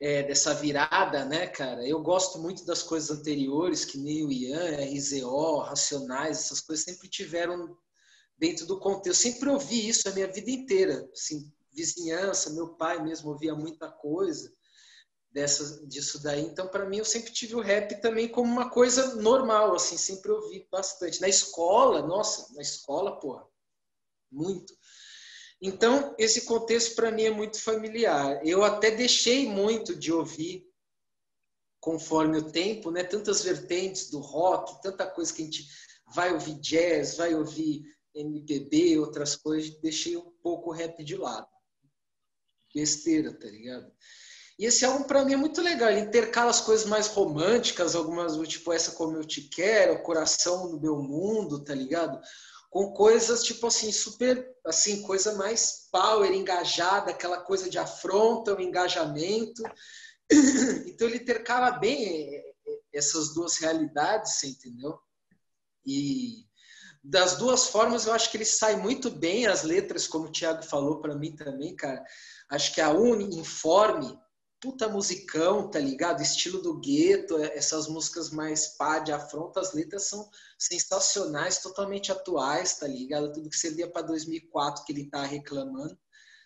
é, 0.00 0.22
dessa 0.22 0.54
virada, 0.54 1.24
né, 1.24 1.48
cara? 1.48 1.84
Eu 1.84 2.00
gosto 2.00 2.38
muito 2.38 2.64
das 2.64 2.84
coisas 2.84 3.10
anteriores, 3.10 3.84
que 3.84 3.98
nem 3.98 4.24
o 4.24 4.30
Ian, 4.30 4.76
RZO, 4.76 5.58
Racionais, 5.58 6.38
essas 6.38 6.60
coisas 6.60 6.84
sempre 6.84 7.08
tiveram 7.08 7.76
dentro 8.38 8.66
do 8.66 8.78
contexto. 8.78 9.08
Eu 9.08 9.32
sempre 9.32 9.48
ouvi 9.50 9.88
isso 9.88 10.08
a 10.08 10.12
minha 10.12 10.30
vida 10.30 10.50
inteira, 10.50 11.10
assim, 11.12 11.52
vizinhança, 11.72 12.52
meu 12.52 12.76
pai 12.76 13.02
mesmo 13.02 13.30
ouvia 13.30 13.52
muita 13.52 13.90
coisa 13.90 14.48
dessa, 15.34 15.84
disso 15.88 16.22
daí. 16.22 16.42
Então, 16.42 16.68
para 16.68 16.86
mim, 16.86 16.98
eu 16.98 17.04
sempre 17.04 17.32
tive 17.32 17.56
o 17.56 17.60
rap 17.60 18.00
também 18.00 18.28
como 18.28 18.50
uma 18.50 18.70
coisa 18.70 19.16
normal, 19.16 19.74
assim, 19.74 19.98
sempre 19.98 20.30
ouvi 20.30 20.66
bastante. 20.70 21.20
Na 21.20 21.28
escola, 21.28 22.00
nossa, 22.06 22.54
na 22.54 22.62
escola, 22.62 23.18
porra, 23.18 23.44
muito. 24.30 24.72
Então, 25.60 26.14
esse 26.18 26.42
contexto 26.42 26.94
para 26.94 27.10
mim 27.10 27.24
é 27.24 27.30
muito 27.30 27.60
familiar. 27.60 28.46
Eu 28.46 28.62
até 28.62 28.92
deixei 28.92 29.48
muito 29.48 29.96
de 29.96 30.12
ouvir 30.12 30.64
conforme 31.80 32.38
o 32.38 32.52
tempo, 32.52 32.92
né? 32.92 33.02
Tantas 33.02 33.42
vertentes 33.42 34.10
do 34.10 34.20
rock, 34.20 34.80
tanta 34.82 35.06
coisa 35.06 35.32
que 35.32 35.42
a 35.42 35.44
gente 35.44 35.66
vai 36.14 36.32
ouvir 36.32 36.60
jazz, 36.60 37.16
vai 37.16 37.34
ouvir 37.34 37.82
MPB 38.14 39.00
outras 39.00 39.34
coisas, 39.34 39.74
deixei 39.80 40.16
um 40.16 40.30
pouco 40.42 40.70
o 40.70 40.72
rap 40.72 41.02
de 41.02 41.16
lado. 41.16 41.48
Besteira, 42.72 43.32
tá 43.32 43.46
ligado? 43.46 43.92
E 44.58 44.66
esse 44.66 44.84
álbum 44.84 45.02
para 45.02 45.24
mim 45.24 45.32
é 45.32 45.36
muito 45.36 45.60
legal, 45.60 45.90
ele 45.90 46.00
intercala 46.00 46.50
as 46.50 46.60
coisas 46.60 46.86
mais 46.86 47.08
românticas, 47.08 47.96
algumas 47.96 48.36
tipo 48.48 48.72
essa 48.72 48.92
como 48.92 49.16
eu 49.16 49.24
te 49.24 49.42
quero, 49.42 50.02
coração 50.02 50.70
no 50.70 50.80
meu 50.80 50.96
mundo, 50.96 51.64
tá 51.64 51.74
ligado? 51.74 52.20
Com 52.70 52.92
coisas 52.92 53.42
tipo 53.42 53.66
assim 53.66 53.90
super 53.90 54.54
assim, 54.64 55.02
coisa 55.02 55.34
mais 55.34 55.88
power, 55.92 56.32
engajada, 56.32 57.10
aquela 57.10 57.40
coisa 57.40 57.68
de 57.68 57.78
afronta, 57.78 58.54
o 58.54 58.60
engajamento. 58.60 59.62
Então 60.86 61.06
ele 61.06 61.18
intercala 61.18 61.72
bem 61.72 62.04
é, 62.06 62.36
é, 62.38 62.52
essas 62.94 63.34
duas 63.34 63.58
realidades, 63.58 64.36
você 64.36 64.46
entendeu? 64.48 64.98
E 65.84 66.46
das 67.02 67.36
duas 67.36 67.66
formas, 67.66 68.06
eu 68.06 68.14
acho 68.14 68.30
que 68.30 68.38
ele 68.38 68.46
sai 68.46 68.76
muito 68.76 69.10
bem 69.10 69.46
as 69.46 69.62
letras, 69.62 70.06
como 70.06 70.26
o 70.26 70.32
Thiago 70.32 70.62
falou 70.62 71.00
para 71.00 71.14
mim 71.14 71.36
também, 71.36 71.76
cara. 71.76 72.02
Acho 72.48 72.72
que 72.72 72.80
a 72.80 72.90
Uni, 72.90 73.36
Informe, 73.36 74.18
puta 74.64 74.88
musicão, 74.88 75.70
tá 75.70 75.78
ligado? 75.78 76.22
Estilo 76.22 76.62
do 76.62 76.80
gueto, 76.80 77.36
é, 77.36 77.54
essas 77.54 77.86
músicas 77.86 78.30
mais 78.30 78.68
pá 78.78 78.98
de 78.98 79.12
afronta, 79.12 79.60
as 79.60 79.74
letras 79.74 80.04
são 80.04 80.26
sensacionais, 80.58 81.58
totalmente 81.58 82.10
atuais, 82.10 82.78
tá 82.78 82.86
ligado? 82.86 83.30
Tudo 83.30 83.50
que 83.50 83.58
servia 83.58 83.90
para 83.90 84.06
2004 84.06 84.86
que 84.86 84.92
ele 84.94 85.10
tá 85.10 85.22
reclamando, 85.22 85.98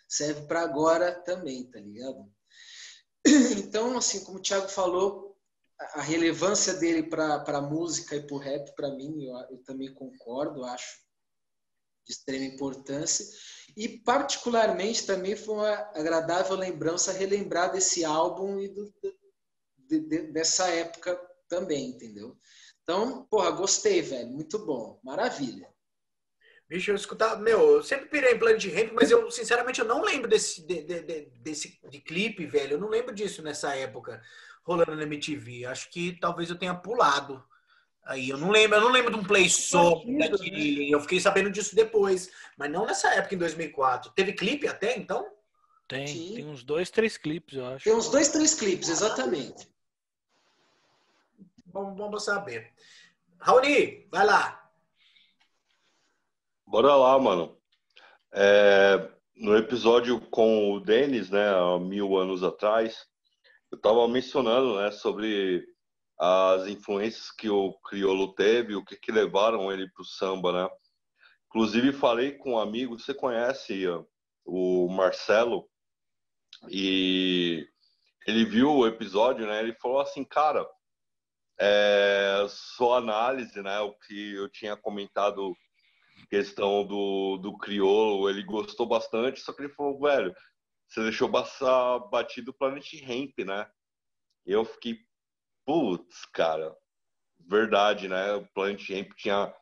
serve 0.05 0.41
para 0.47 0.61
agora 0.61 1.13
também, 1.13 1.63
tá 1.71 1.79
ligado? 1.79 2.29
Então, 3.57 3.97
assim, 3.97 4.21
como 4.25 4.39
o 4.39 4.41
Thiago 4.41 4.67
falou, 4.67 5.37
a 5.93 6.01
relevância 6.01 6.73
dele 6.73 7.03
para 7.03 7.41
a 7.47 7.61
música 7.61 8.17
e 8.17 8.27
para 8.27 8.35
o 8.35 8.39
rap, 8.39 8.75
para 8.75 8.91
mim, 8.91 9.23
eu, 9.23 9.37
eu, 9.51 9.63
também 9.63 9.93
concordo, 9.93 10.65
acho 10.65 10.99
de 12.09 12.13
extrema 12.13 12.45
importância. 12.45 13.25
E, 13.77 13.87
particularmente, 13.87 15.05
também 15.05 15.35
foi 15.35 15.53
uma 15.55 15.73
agradável 15.93 16.55
lembrança 16.55 17.13
relembrar 17.13 17.71
desse 17.71 18.03
álbum 18.03 18.59
e 18.59 18.67
do, 18.67 18.91
de, 19.77 19.99
de, 19.99 20.21
dessa 20.31 20.67
época 20.67 21.15
também, 21.47 21.89
entendeu? 21.89 22.35
Então, 22.81 23.25
porra, 23.29 23.51
gostei, 23.51 24.01
velho. 24.01 24.29
Muito 24.29 24.65
bom. 24.65 24.99
Maravilha. 25.03 25.69
Bicho, 26.67 26.91
eu 26.91 26.95
escutava, 26.95 27.37
meu, 27.37 27.59
eu 27.75 27.83
sempre 27.83 28.09
pirei 28.09 28.33
em 28.33 28.39
Planet 28.39 28.63
Ramp, 28.65 28.91
mas 28.93 29.09
eu, 29.09 29.29
sinceramente, 29.31 29.79
eu 29.79 29.87
não 29.87 30.03
lembro 30.03 30.29
desse, 30.29 30.65
de, 30.65 30.83
de, 30.83 31.01
desse 31.41 31.79
de 31.89 31.99
clipe, 31.99 32.45
velho. 32.45 32.73
Eu 32.73 32.79
não 32.79 32.89
lembro 32.89 33.13
disso 33.13 33.41
nessa 33.41 33.75
época 33.75 34.21
rolando 34.63 34.95
na 34.95 35.03
MTV. 35.03 35.65
Acho 35.65 35.89
que 35.91 36.19
talvez 36.19 36.49
eu 36.49 36.57
tenha 36.57 36.75
pulado. 36.75 37.43
Aí 38.09 38.27
eu 38.27 38.39
não 38.39 38.49
lembro, 38.49 38.75
eu 38.75 38.81
não 38.81 38.91
lembro 38.91 39.13
de 39.13 39.19
um 39.19 39.23
play 39.23 39.47
só 39.47 40.01
daquele. 40.03 40.89
Né? 40.89 40.95
Eu 40.95 40.99
fiquei 40.99 41.19
sabendo 41.19 41.51
disso 41.51 41.75
depois, 41.75 42.31
mas 42.57 42.71
não 42.71 42.83
nessa 42.83 43.13
época 43.13 43.35
em 43.35 43.37
2004. 43.37 44.11
Teve 44.13 44.33
clipe 44.33 44.67
até 44.67 44.97
então? 44.97 45.31
Tem, 45.87 46.07
Sim. 46.07 46.33
tem 46.33 46.47
uns 46.47 46.63
dois, 46.63 46.89
três 46.89 47.17
clipes, 47.17 47.55
eu 47.55 47.67
acho. 47.67 47.83
Tem 47.83 47.93
uns 47.93 48.09
dois, 48.09 48.29
três 48.29 48.55
clipes, 48.55 48.89
exatamente. 48.89 49.69
Bom, 51.67 51.93
bom 51.93 52.09
pra 52.09 52.19
saber. 52.19 52.73
Raoni, 53.39 54.07
vai 54.09 54.25
lá. 54.25 54.71
Bora 56.65 56.95
lá, 56.95 57.19
mano. 57.19 57.59
É, 58.31 59.07
no 59.35 59.55
episódio 59.55 60.19
com 60.31 60.73
o 60.73 60.79
Denis, 60.79 61.29
né, 61.29 61.47
há 61.47 61.77
mil 61.77 62.17
anos 62.17 62.41
atrás, 62.41 63.05
eu 63.71 63.75
estava 63.75 64.07
mencionando, 64.07 64.77
né, 64.77 64.89
sobre 64.89 65.63
as 66.19 66.67
influências 66.67 67.31
que 67.31 67.49
o 67.49 67.73
crioulo 67.79 68.33
teve, 68.33 68.75
o 68.75 68.83
que, 68.83 68.97
que 68.97 69.11
levaram 69.11 69.71
ele 69.71 69.89
para 69.89 70.01
o 70.01 70.05
samba, 70.05 70.51
né? 70.51 70.69
Inclusive 71.47 71.93
falei 71.93 72.33
com 72.33 72.53
um 72.53 72.59
amigo, 72.59 72.99
você 72.99 73.13
conhece 73.13 73.85
o 74.45 74.87
Marcelo, 74.89 75.69
e 76.69 77.67
ele 78.27 78.43
viu 78.45 78.71
o 78.71 78.87
episódio, 78.87 79.47
né? 79.47 79.59
Ele 79.59 79.73
falou 79.75 79.99
assim, 79.99 80.23
cara, 80.23 80.67
é, 81.59 82.45
sua 82.49 82.97
análise, 82.97 83.61
né? 83.61 83.79
O 83.79 83.93
que 83.93 84.35
eu 84.35 84.49
tinha 84.49 84.75
comentado, 84.75 85.55
questão 86.29 86.85
do, 86.85 87.37
do 87.37 87.57
crioulo, 87.57 88.29
ele 88.29 88.43
gostou 88.43 88.85
bastante, 88.85 89.39
só 89.39 89.53
que 89.53 89.61
ele 89.61 89.73
falou, 89.73 89.99
velho, 89.99 90.35
você 90.87 91.01
deixou 91.01 91.29
batido 91.29 92.51
o 92.51 92.53
Planet 92.53 92.93
Ramp, 93.03 93.39
né? 93.39 93.69
Eu 94.45 94.65
fiquei, 94.65 94.97
putz, 95.69 96.25
cara, 96.33 96.75
verdade, 97.47 98.07
né? 98.07 98.33
O 98.33 98.47
Planet 98.55 98.89
Ramp 98.89 99.11
tinha 99.15 99.53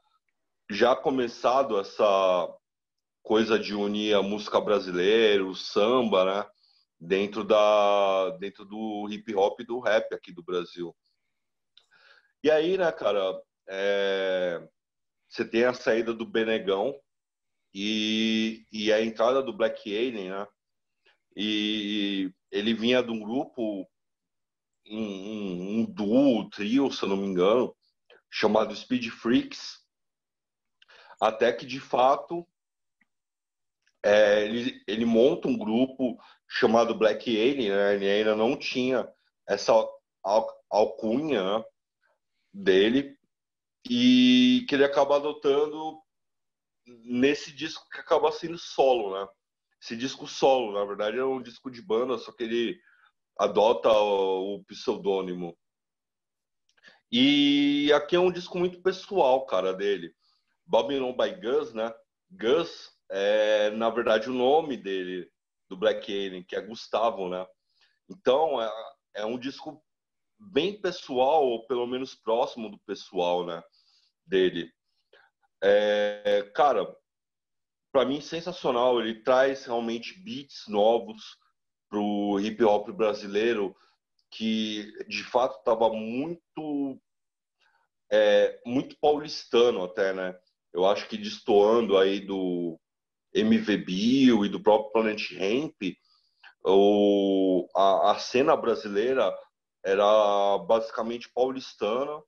já 0.72 0.95
começado 0.95 1.77
essa 1.77 2.48
coisa 3.22 3.60
de 3.60 3.76
unir 3.76 4.16
a 4.16 4.24
música 4.24 4.61
brasileira, 4.61 5.44
o 5.44 5.53
samba, 5.53 6.24
né? 6.24 6.50
Dentro 6.98 7.44
da 7.44 8.30
dentro 8.40 8.64
do 8.64 9.10
hip 9.11 9.36
hop 9.36 9.60
e 9.60 9.66
do 9.66 9.82
rap 9.82 10.14
aqui 10.14 10.32
do 10.32 10.42
Brasil. 10.42 10.95
E 12.42 12.50
aí, 12.50 12.77
né, 12.77 12.90
cara, 12.90 13.42
é... 13.68 14.66
você 15.27 15.44
tem 15.44 15.66
a 15.66 15.74
saída 15.74 16.14
do 16.14 16.26
Benegão 16.26 16.98
e, 17.74 18.66
e 18.72 18.94
a 18.94 19.03
entrada 19.03 19.44
do 19.44 19.52
Black 19.52 19.94
Alien, 19.94 20.30
né? 20.30 20.48
E 21.36 22.32
ele 22.50 22.74
vinha 22.74 23.03
de 23.03 23.11
um 23.11 23.19
grupo, 23.19 23.86
um, 24.90 25.80
um, 25.80 25.85
duo, 25.85 26.49
trio, 26.49 26.91
se 26.91 27.03
eu 27.03 27.09
não 27.09 27.17
me 27.17 27.27
engano, 27.27 27.75
chamado 28.30 28.75
Speed 28.75 29.09
Freaks, 29.09 29.85
até 31.19 31.51
que 31.51 31.66
de 31.66 31.80
fato 31.80 32.48
é, 34.03 34.45
ele, 34.45 34.83
ele 34.88 35.06
monta 35.06 35.48
um 35.48 35.57
grupo 35.57 36.17
chamado 36.48 36.95
Black 36.95 37.30
Alien, 37.30 37.72
né? 37.72 37.95
ele 37.95 38.09
ainda 38.09 38.35
não 38.35 38.57
tinha 38.57 39.07
essa 39.48 39.74
al 40.24 40.57
alcunha 40.69 41.64
dele, 42.53 43.17
e 43.90 44.66
que 44.67 44.75
ele 44.75 44.83
acaba 44.83 45.16
adotando 45.16 45.98
nesse 47.06 47.53
disco 47.53 47.88
que 47.90 47.99
acaba 47.99 48.32
sendo 48.33 48.57
solo, 48.57 49.17
né? 49.17 49.30
esse 49.82 49.95
disco 49.95 50.27
solo, 50.27 50.74
na 50.74 50.83
verdade 50.83 51.17
é 51.17 51.24
um 51.24 51.41
disco 51.41 51.72
de 51.72 51.82
banda, 51.82 52.17
só 52.17 52.32
que 52.32 52.43
ele 52.43 52.82
adota 53.40 53.90
o, 53.90 54.56
o 54.56 54.64
pseudônimo. 54.66 55.57
E 57.11 57.91
aqui 57.93 58.16
é 58.16 58.19
um 58.19 58.32
disco 58.32 58.57
muito 58.57 58.82
pessoal, 58.82 59.45
cara, 59.45 59.74
dele. 59.74 60.14
Babylon 60.66 61.14
by 61.14 61.32
Gus, 61.40 61.74
né? 61.74 61.93
Gus 62.30 62.91
é, 63.09 63.69
na 63.72 63.90
verdade, 63.90 64.30
o 64.30 64.33
nome 64.33 64.75
dele, 64.75 65.32
do 65.69 65.77
Black 65.77 66.11
Alien, 66.11 66.43
que 66.43 66.56
é 66.56 66.61
Gustavo, 66.61 67.30
né? 67.30 67.45
Então, 68.09 68.61
é, 68.61 68.72
é 69.16 69.25
um 69.25 69.38
disco 69.38 69.82
bem 70.38 70.80
pessoal, 70.82 71.45
ou 71.45 71.66
pelo 71.67 71.88
menos 71.88 72.14
próximo 72.16 72.69
do 72.69 72.77
pessoal, 72.80 73.45
né? 73.45 73.64
Dele. 74.25 74.72
É, 75.64 76.51
cara, 76.53 76.93
para 77.91 78.06
mim 78.06 78.22
sensacional. 78.22 79.01
Ele 79.01 79.24
traz 79.24 79.66
realmente 79.66 80.19
beats 80.19 80.66
novos 80.67 81.38
para 81.90 81.99
o 81.99 82.40
hip 82.40 82.64
hop 82.64 82.90
brasileiro 82.90 83.75
que 84.32 84.91
de 85.07 85.24
fato 85.24 85.57
estava 85.59 85.90
muito 85.90 86.99
é, 88.11 88.59
muito 88.66 88.98
paulistano 88.99 89.83
até, 89.83 90.14
né? 90.14 90.38
Eu 90.74 90.85
acho 90.85 91.07
que 91.07 91.17
destoando 91.17 91.98
aí 91.98 92.19
do 92.19 92.80
MV 93.33 93.77
Bill 93.77 94.45
e 94.45 94.49
do 94.49 94.61
próprio 94.61 94.91
Planet 94.91 95.32
Ramp, 95.33 95.75
o, 96.64 97.67
a, 97.75 98.11
a 98.11 98.19
cena 98.19 98.56
brasileira 98.56 99.33
era 99.83 100.57
basicamente 100.59 101.32
paulistana 101.33 102.22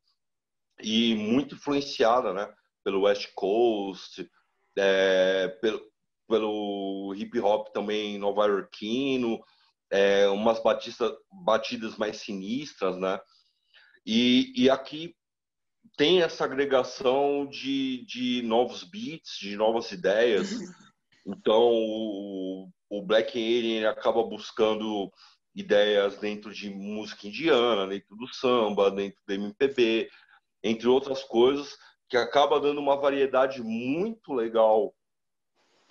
e 0.81 1.15
muito 1.15 1.55
influenciada, 1.55 2.33
né? 2.33 2.53
Pelo 2.83 3.01
West 3.01 3.31
Coast, 3.35 4.29
é, 4.77 5.47
pelo, 5.61 5.88
pelo 6.29 7.13
hip 7.15 7.39
hop 7.39 7.69
também 7.73 8.19
nova-iorquino, 8.19 9.41
é, 9.91 10.27
umas 10.29 10.61
batistas, 10.61 11.11
batidas 11.43 11.97
mais 11.97 12.17
sinistras, 12.17 12.97
né? 12.97 13.19
E, 14.05 14.53
e 14.55 14.69
aqui 14.69 15.15
tem 15.97 16.21
essa 16.21 16.45
agregação 16.45 17.47
de, 17.47 18.05
de 18.05 18.41
novos 18.43 18.83
beats, 18.83 19.37
de 19.39 19.57
novas 19.57 19.91
ideias. 19.91 20.51
Então, 21.25 21.69
o, 21.71 22.69
o 22.89 23.01
Black 23.03 23.37
Alien 23.37 23.85
acaba 23.85 24.23
buscando 24.23 25.11
ideias 25.53 26.17
dentro 26.17 26.53
de 26.53 26.69
música 26.69 27.27
indiana, 27.27 27.85
dentro 27.85 28.15
do 28.15 28.27
samba, 28.33 28.89
dentro 28.89 29.19
do 29.27 29.33
MPB, 29.33 30.09
entre 30.63 30.87
outras 30.87 31.23
coisas, 31.23 31.77
que 32.07 32.17
acaba 32.17 32.59
dando 32.59 32.79
uma 32.79 32.95
variedade 32.95 33.61
muito 33.61 34.33
legal 34.33 34.95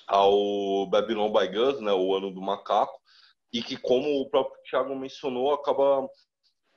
ao 0.08 0.86
Babylon 0.86 1.30
by 1.30 1.48
Gus, 1.48 1.80
né, 1.80 1.92
o 1.92 2.14
Ano 2.14 2.32
do 2.32 2.40
Macaco, 2.40 2.98
e 3.52 3.62
que, 3.62 3.76
como 3.76 4.20
o 4.20 4.28
próprio 4.28 4.60
Thiago 4.62 4.96
mencionou, 4.96 5.52
acaba 5.52 6.08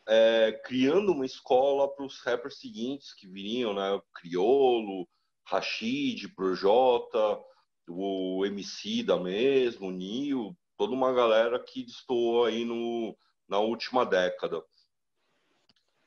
é, 0.07 0.51
criando 0.65 1.13
uma 1.13 1.25
escola 1.25 1.93
para 1.93 2.05
os 2.05 2.19
rappers 2.21 2.59
seguintes 2.59 3.13
que 3.13 3.27
viriam, 3.27 3.73
né, 3.73 3.99
Criolo, 4.13 5.07
Rashid, 5.47 6.27
Projota, 6.35 7.39
o 7.87 8.45
MC 8.45 9.03
da 9.03 9.17
mesmo, 9.17 9.87
o 9.87 9.91
Nil, 9.91 10.55
toda 10.77 10.93
uma 10.93 11.13
galera 11.13 11.59
que 11.59 11.83
destoou 11.83 12.45
aí 12.45 12.65
no, 12.65 13.17
na 13.47 13.59
última 13.59 14.05
década. 14.05 14.61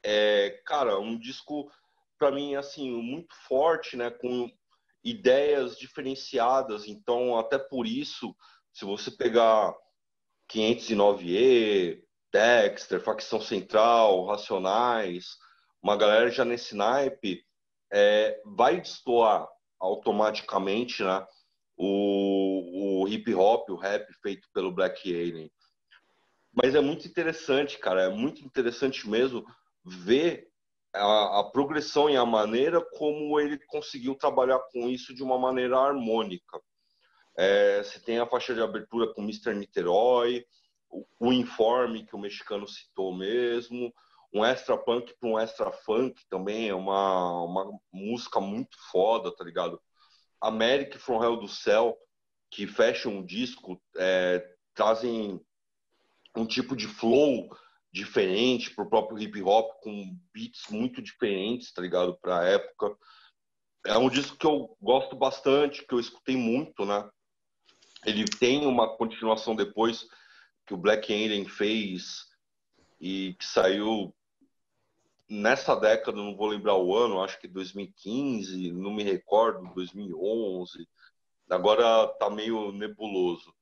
É, 0.03 0.63
cara, 0.67 0.99
um 0.99 1.19
disco 1.19 1.71
para 2.19 2.31
mim 2.31 2.55
assim 2.55 2.91
muito 2.91 3.35
forte, 3.49 3.97
né, 3.97 4.11
com 4.11 4.51
ideias 5.05 5.77
diferenciadas. 5.77 6.89
Então, 6.89 7.39
até 7.39 7.59
por 7.59 7.87
isso, 7.87 8.35
se 8.73 8.85
você 8.85 9.11
pegar 9.11 9.75
509E, 10.51 12.03
Dexter, 12.33 13.01
Facção 13.01 13.41
Central, 13.41 14.25
Racionais, 14.25 15.37
uma 15.83 15.97
galera 15.97 16.31
já 16.31 16.45
nesse 16.45 16.75
naipe, 16.75 17.45
é, 17.93 18.41
vai 18.45 18.81
destoar 18.81 19.47
automaticamente 19.79 21.05
né, 21.05 21.25
o, 21.77 23.03
o 23.03 23.09
hip 23.09 23.33
hop, 23.35 23.69
o 23.71 23.77
rap 23.77 24.13
feito 24.23 24.49
pelo 24.53 24.73
Black 24.73 25.09
Alien. 25.09 25.51
Mas 26.53 26.75
é 26.75 26.81
muito 26.81 27.07
interessante, 27.07 27.79
cara, 27.79 28.03
é 28.03 28.09
muito 28.09 28.45
interessante 28.45 29.09
mesmo 29.09 29.45
ver 29.85 30.49
a, 30.95 31.41
a, 31.41 31.45
progressão 31.45 32.09
e 32.09 32.17
a 32.17 32.25
maneira 32.25 32.81
como 32.97 33.39
ele 33.41 33.59
conseguiu 33.67 34.15
trabalhar 34.15 34.59
com 34.73 34.89
isso 34.89 35.15
de 35.15 35.23
uma 35.23 35.39
maneira 35.39 35.79
harmônica. 35.79 36.61
É, 37.37 37.83
você 37.83 37.99
tem 37.99 38.19
a 38.19 38.27
faixa 38.27 38.55
de 38.55 38.63
abertura 38.63 39.13
com 39.13 39.23
Mr. 39.23 39.55
Niterói, 39.55 40.45
o, 40.89 41.05
o 41.19 41.33
Informe, 41.33 42.07
que 42.07 42.15
o 42.15 42.19
mexicano 42.19 42.67
citou 42.69 43.15
mesmo, 43.15 43.93
um 44.33 44.45
extra 44.45 44.77
punk 44.77 45.15
para 45.19 45.29
um 45.29 45.39
extra 45.39 45.71
funk 45.71 46.21
também 46.29 46.69
é 46.69 46.75
uma, 46.75 47.45
uma 47.45 47.79
música 47.93 48.41
muito 48.41 48.77
foda, 48.91 49.35
tá 49.35 49.45
ligado? 49.45 49.81
Americ 50.41 50.99
from 50.99 51.23
Hell 51.23 51.37
do 51.37 51.49
Céu, 51.49 51.97
que 52.51 52.67
fecha 52.67 53.09
um 53.09 53.25
disco, 53.25 53.81
é, 53.97 54.45
trazem 54.75 55.41
um 56.37 56.45
tipo 56.45 56.75
de 56.77 56.89
flow 56.89 57.49
diferente 57.95 58.75
pro 58.75 58.89
próprio 58.89 59.17
hip 59.21 59.41
hop, 59.41 59.71
com 59.81 60.19
beats 60.33 60.65
muito 60.69 61.01
diferentes, 61.01 61.73
tá 61.73 61.81
ligado? 61.81 62.19
Pra 62.21 62.45
época. 62.45 62.97
É 63.87 63.97
um 63.97 64.11
disco 64.11 64.37
que 64.37 64.45
eu 64.45 64.77
gosto 64.83 65.15
bastante, 65.15 65.87
que 65.87 65.95
eu 65.95 66.01
escutei 66.01 66.37
muito, 66.37 66.85
né? 66.85 67.09
Ele 68.05 68.25
tem 68.25 68.67
uma 68.67 68.97
continuação 68.97 69.55
depois 69.55 70.09
que 70.67 70.75
o 70.75 70.77
Black 70.77 71.13
Alien 71.13 71.47
fez 71.49 72.27
e 73.01 73.37
que 73.39 73.45
saiu 73.45 74.13
nessa 75.31 75.77
década, 75.77 76.17
não 76.17 76.37
vou 76.37 76.49
lembrar 76.49 76.75
o 76.75 76.97
ano, 76.97 77.23
acho 77.23 77.39
que 77.39 77.47
2015, 77.47 78.73
não 78.73 78.93
me 78.93 79.05
recordo, 79.05 79.73
2011. 79.73 80.89
Agora 81.49 82.09
tá 82.19 82.29
meio 82.29 82.73
nebuloso. 82.73 83.55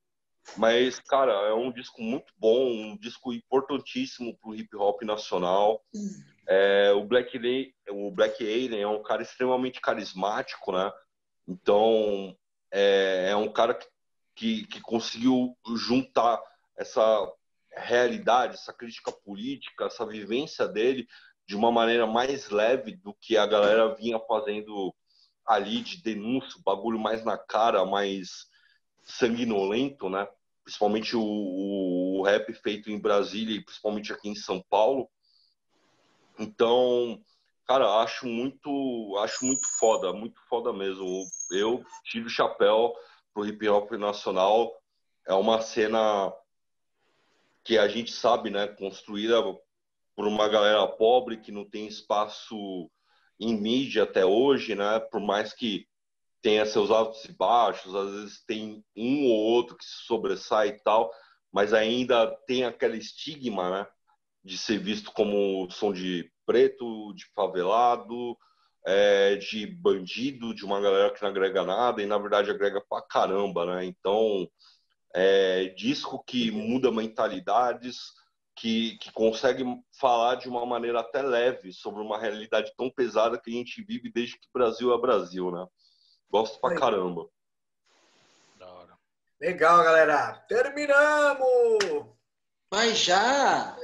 Mas, 0.57 0.99
cara, 0.99 1.33
é 1.33 1.55
um 1.55 1.73
disco 1.73 2.03
muito 2.03 2.33
bom, 2.37 2.71
um 2.71 2.97
disco 2.97 3.33
importantíssimo 3.33 4.37
pro 4.39 4.55
hip 4.55 4.75
hop 4.77 5.03
nacional. 5.03 5.83
É, 6.47 6.93
o, 6.93 7.05
Black 7.05 7.37
Alien, 7.37 7.73
o 7.91 8.11
Black 8.11 8.43
Alien 8.43 8.83
é 8.83 8.89
um 8.89 9.03
cara 9.03 9.23
extremamente 9.23 9.81
carismático, 9.81 10.73
né? 10.73 10.93
Então, 11.47 12.37
é, 12.71 13.29
é 13.31 13.37
um 13.37 13.51
cara 13.51 13.75
que, 13.75 13.87
que, 14.35 14.67
que 14.67 14.81
conseguiu 14.81 15.57
juntar 15.77 16.41
essa 16.77 17.33
realidade, 17.75 18.55
essa 18.55 18.73
crítica 18.73 19.13
política, 19.13 19.87
essa 19.87 20.05
vivência 20.05 20.67
dele 20.69 21.07
de 21.47 21.57
uma 21.57 21.73
maneira 21.73 22.07
mais 22.07 22.51
leve 22.51 22.97
do 22.97 23.15
que 23.15 23.37
a 23.37 23.47
galera 23.47 23.95
vinha 23.95 24.19
fazendo 24.21 24.95
ali 25.47 25.81
de 25.83 26.03
denúncia, 26.03 26.61
bagulho 26.65 26.99
mais 26.99 27.25
na 27.25 27.37
cara, 27.37 27.85
mais 27.85 28.47
sanguinolento, 29.03 30.09
né? 30.09 30.27
Principalmente 30.65 31.17
o, 31.17 31.23
o, 31.23 32.23
rap 32.23 32.53
feito 32.55 32.91
em 32.91 32.99
Brasília 32.99 33.57
e 33.57 33.65
principalmente 33.65 34.13
aqui 34.13 34.29
em 34.29 34.35
São 34.35 34.63
Paulo. 34.71 35.09
Então, 36.39 37.21
cara, 37.67 38.03
acho 38.03 38.27
muito, 38.27 39.17
acho 39.19 39.45
muito 39.45 39.67
foda, 39.79 40.13
muito 40.13 40.41
foda 40.49 40.73
mesmo. 40.73 41.25
Eu 41.51 41.85
tiro 42.05 42.27
o 42.27 42.31
chapéu 42.31 42.95
pro 43.35 43.47
hip 43.47 43.69
hop 43.69 43.93
nacional. 43.93 44.73
É 45.27 45.35
uma 45.35 45.61
cena 45.61 46.33
que 47.65 47.79
a 47.79 47.89
gente 47.89 48.13
sabe, 48.13 48.51
né, 48.51 48.67
construída 48.67 49.37
por 50.15 50.27
uma 50.27 50.49
galera 50.49 50.87
pobre 50.87 51.39
que 51.39 51.53
não 51.53 51.69
tem 51.69 51.87
espaço 51.87 52.91
em 53.39 53.61
mídia 53.61 54.05
até 54.05 54.25
hoje, 54.25 54.75
né? 54.75 55.01
Por 55.01 55.21
mais 55.21 55.53
que 55.53 55.87
tenha 56.43 56.67
seus 56.67 56.91
altos 56.91 57.25
e 57.25 57.33
baixos, 57.33 57.95
às 57.95 58.11
vezes 58.11 58.45
tem 58.45 58.85
um 58.97 59.27
ou 59.27 59.39
outro 59.39 59.77
que 59.77 59.85
se 59.85 60.05
sobressai 60.07 60.69
e 60.69 60.81
tal, 60.83 61.11
mas 61.53 61.73
ainda 61.73 62.27
tem 62.47 62.65
aquele 62.65 62.99
estigma, 62.99 63.71
né? 63.71 63.87
De 64.45 64.59
ser 64.59 64.79
visto 64.79 65.13
como 65.13 65.71
som 65.71 65.93
de 65.93 66.31
preto, 66.45 67.15
de 67.15 67.25
favelado, 67.35 68.37
é, 68.85 69.37
de 69.37 69.67
bandido, 69.67 70.53
de 70.53 70.65
uma 70.65 70.81
galera 70.81 71.13
que 71.13 71.23
não 71.23 71.29
agrega 71.31 71.63
nada, 71.65 72.03
e 72.03 72.07
na 72.07 72.19
verdade 72.19 72.51
agrega 72.51 72.83
pra 72.89 73.01
caramba, 73.03 73.65
né? 73.65 73.85
Então, 73.85 74.49
é, 75.15 75.67
disco 75.77 76.25
que 76.25 76.51
muda 76.51 76.91
mentalidades, 76.91 77.99
que, 78.57 78.99
que 78.99 79.13
consegue 79.13 79.65
falar 79.99 80.37
de 80.37 80.49
uma 80.49 80.67
maneira 80.67 81.01
até 81.01 81.23
leve 81.23 81.73
sobre 81.73 82.03
uma 82.03 82.19
realidade 82.19 82.73
tão 82.77 82.91
pesada 82.91 83.41
que 83.41 83.51
a 83.51 83.55
gente 83.55 83.83
vive 83.85 84.11
desde 84.11 84.39
que 84.39 84.47
o 84.49 84.59
Brasil 84.59 84.93
é 84.93 85.01
Brasil, 85.01 85.51
né? 85.51 85.67
Gosto 86.33 86.59
pra 86.61 86.75
caramba. 86.75 87.29
Da 88.59 88.67
hora. 88.67 88.99
Legal, 89.39 89.85
galera. 89.85 90.33
Terminamos! 90.49 92.07
Mas 92.73 92.97
já! 92.99 93.77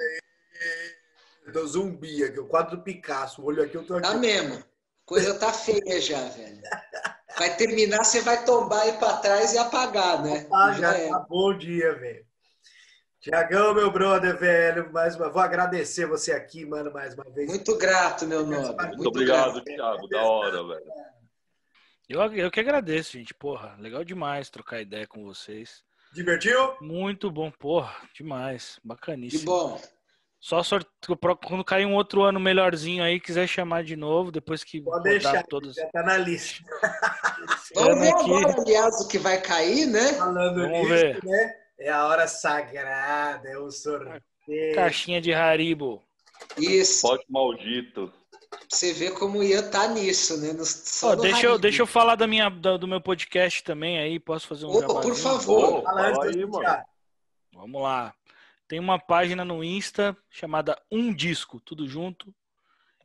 Do 1.53 1.67
zumbi 1.67 2.25
aqui, 2.25 2.41
o 2.41 2.47
quadro 2.47 2.79
do 2.79 2.83
Picasso. 2.83 3.43
O 3.43 3.45
olho 3.45 3.63
aqui, 3.63 3.75
eu 3.77 3.87
tô 3.87 3.97
aqui. 3.97 4.09
Tá 4.09 4.15
mesmo. 4.15 4.65
Coisa 5.05 5.39
tá 5.39 5.53
feia 5.53 6.01
já, 6.01 6.21
velho. 6.31 6.63
Vai 7.39 7.55
terminar, 7.57 8.03
você 8.03 8.23
vai 8.23 8.45
tombar 8.45 8.81
aí 8.81 8.93
pra 8.95 9.19
trás 9.19 9.53
e 9.53 9.59
apagar, 9.59 10.23
né? 10.23 10.47
Ah, 10.51 10.73
já, 10.73 10.93
já 10.93 10.99
é. 10.99 11.11
acabou 11.11 11.51
o 11.51 11.59
dia, 11.59 11.95
velho. 11.95 12.27
Tiagão, 13.21 13.75
meu 13.75 13.91
brother, 13.91 14.39
velho, 14.39 14.93
mais 14.93 15.17
uma... 15.17 15.29
vou 15.29 15.43
agradecer 15.43 16.07
você 16.07 16.33
aqui, 16.33 16.65
mano, 16.65 16.93
mais 16.93 17.15
uma 17.15 17.25
vez. 17.25 17.49
Muito 17.49 17.77
grato, 17.77 18.27
meu 18.27 18.45
nome. 18.45 18.57
Muito, 18.57 18.97
Muito 18.97 19.09
obrigado, 19.09 19.63
Thiago, 19.63 20.09
da 20.09 20.23
hora, 20.23 20.67
velho. 20.67 21.18
Eu, 22.09 22.23
eu 22.35 22.51
que 22.51 22.61
agradeço, 22.61 23.13
gente. 23.13 23.35
Porra, 23.35 23.77
legal 23.79 24.03
demais 24.03 24.49
trocar 24.49 24.81
ideia 24.81 25.07
com 25.07 25.25
vocês. 25.25 25.83
Divertiu? 26.15 26.75
Muito 26.81 27.31
bom, 27.31 27.51
porra, 27.51 27.95
demais. 28.15 28.81
Bacaníssimo. 28.83 29.41
Que 29.41 29.47
bom. 29.47 29.81
Só 30.41 30.63
sorte... 30.63 30.89
quando 31.45 31.65
cair 31.65 31.85
um 31.85 31.95
outro 31.95 32.23
ano 32.23 32.41
melhorzinho 32.41 33.03
aí, 33.03 33.21
quiser 33.21 33.47
chamar 33.47 33.85
de 33.85 33.97
novo, 33.97 34.31
depois 34.31 34.65
que 34.65 34.81
Pode 34.81 35.03
deixar, 35.03 35.43
todos. 35.43 35.75
Já 35.75 35.87
tá 35.89 36.03
na 36.03 36.17
lista. 36.17 36.65
Vamos 37.75 38.01
ver 38.01 38.09
aqui... 38.09 38.25
agora, 38.25 38.61
aliás, 38.63 39.01
o 39.01 39.09
que 39.09 39.19
vai 39.19 39.43
cair, 39.43 39.87
né? 39.87 40.15
Falando 40.15 40.63
Vamos 40.63 40.79
nisso, 40.79 40.89
ver. 40.89 41.25
né? 41.25 41.55
É 41.81 41.91
a 41.91 42.07
hora 42.07 42.27
sagrada, 42.27 43.49
é 43.49 43.59
o 43.59 43.71
sorteio. 43.71 44.75
Caixinha 44.75 45.21
de 45.21 45.35
Haribo. 45.35 46.03
Isso. 46.57 47.03
Pote 47.03 47.27
maldito. 47.29 48.13
Você 48.71 48.93
vê 48.93 49.11
como 49.11 49.43
ia 49.43 49.61
estar 49.61 49.89
tá 49.89 49.89
nisso, 49.89 50.37
né? 50.39 50.53
No, 50.53 50.63
oh, 50.63 51.17
deixa, 51.17 51.47
eu, 51.47 51.59
deixa 51.59 51.83
eu 51.83 51.87
falar 51.87 52.17
da 52.17 52.27
minha, 52.27 52.51
do, 52.51 52.79
do 52.79 52.89
meu 52.89 53.01
podcast 53.01 53.65
também 53.65 53.99
aí. 53.99 54.21
Posso 54.21 54.47
fazer 54.47 54.67
um 54.67 54.71
Opa, 54.71 55.01
por 55.01 55.15
favor. 55.15 55.79
Oh, 55.79 55.83
fala 55.83 56.25
aí, 56.27 56.45
mano. 56.45 56.85
Vamos 57.55 57.83
lá. 57.83 58.15
Tem 58.69 58.79
uma 58.79 58.99
página 58.99 59.43
no 59.43 59.65
Insta 59.65 60.15
chamada 60.31 60.79
Um 60.93 61.15
Disco, 61.15 61.59
tudo 61.61 61.89
junto. 61.89 62.35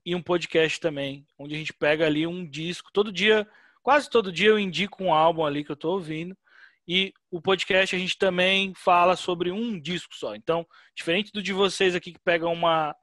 E 0.05 0.13
um 0.13 0.21
podcast 0.21 0.81
também, 0.81 1.25
onde 1.39 1.55
a 1.55 1.57
gente 1.57 1.71
pega 1.71 2.05
ali 2.05 2.27
um 2.27 2.45
disco. 2.45 2.91
Todo 2.91 3.09
dia, 3.09 3.47
quase 3.81 4.09
todo 4.09 4.33
dia 4.33 4.49
eu 4.49 4.59
indico 4.59 5.01
um 5.01 5.13
álbum 5.13 5.45
ali 5.45 5.63
que 5.63 5.71
eu 5.71 5.77
tô 5.77 5.91
ouvindo. 5.91 6.37
E 6.85 7.13
o 7.31 7.41
podcast 7.41 7.95
a 7.95 7.99
gente 7.99 8.17
também 8.17 8.73
fala 8.75 9.15
sobre 9.15 9.49
um 9.49 9.79
disco 9.79 10.13
só. 10.13 10.35
Então, 10.35 10.67
diferente 10.93 11.31
do 11.31 11.41
de 11.41 11.53
vocês 11.53 11.95
aqui 11.95 12.11
que 12.11 12.19
pegam 12.19 12.51
uma, 12.51 12.93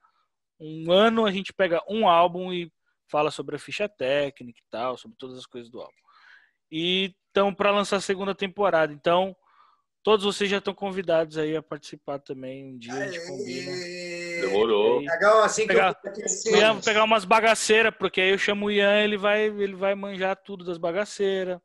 um 0.61 0.93
ano, 0.93 1.25
a 1.25 1.31
gente 1.31 1.53
pega 1.53 1.83
um 1.89 2.09
álbum 2.09 2.53
e 2.53 2.71
fala 3.09 3.31
sobre 3.31 3.57
a 3.57 3.59
ficha 3.59 3.89
técnica 3.89 4.61
e 4.61 4.71
tal, 4.71 4.97
sobre 4.97 5.17
todas 5.19 5.39
as 5.39 5.47
coisas 5.47 5.71
do 5.71 5.81
álbum. 5.81 5.93
E 6.71 7.15
então 7.31 7.55
para 7.55 7.71
lançar 7.71 7.97
a 7.97 8.01
segunda 8.01 8.35
temporada. 8.35 8.93
Então, 8.93 9.35
todos 10.03 10.25
vocês 10.25 10.51
já 10.51 10.59
estão 10.59 10.75
convidados 10.75 11.39
aí 11.39 11.57
a 11.57 11.63
participar 11.63 12.19
também 12.19 12.67
um 12.67 12.79
dia 12.79 12.93
a 12.93 13.07
gente 13.07 13.27
combina. 13.27 13.73
Demorou. 14.43 15.01
Legal 15.01 15.43
assim 15.43 15.63
que 15.63 15.69
pegar, 15.69 15.97
eu... 16.47 16.57
Ian, 16.57 16.81
pegar 16.81 17.05
umas 17.05 17.25
bagaceiras, 17.25 17.95
porque 17.99 18.21
aí 18.21 18.31
eu 18.31 18.39
chamo 18.39 18.67
o 18.67 18.71
Ian, 18.71 19.01
ele 19.03 19.17
vai 19.17 19.45
ele 19.45 19.75
vai 19.75 19.95
manjar 19.95 20.37
tudo 20.37 20.65
das 20.65 20.79
bagaceiras. 20.79 21.59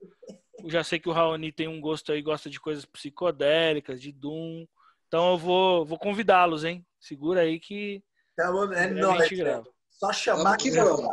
Eu 0.59 0.69
já 0.69 0.83
sei 0.83 0.99
que 0.99 1.09
o 1.09 1.11
Raoni 1.11 1.51
tem 1.51 1.67
um 1.67 1.79
gosto 1.79 2.11
aí, 2.11 2.21
gosta 2.21 2.49
de 2.49 2.59
coisas 2.59 2.85
psicodélicas, 2.85 4.01
de 4.01 4.11
Doom. 4.11 4.65
Então 5.07 5.31
eu 5.31 5.37
vou, 5.37 5.85
vou 5.85 5.99
convidá-los, 5.99 6.63
hein? 6.63 6.85
Segura 6.99 7.41
aí 7.41 7.59
que 7.59 8.03
então, 8.35 8.73
é 8.73 8.87
nóis. 8.89 9.29
Só 9.89 10.11
chamar 10.11 10.57
que 10.57 10.69
vamos. 10.69 11.07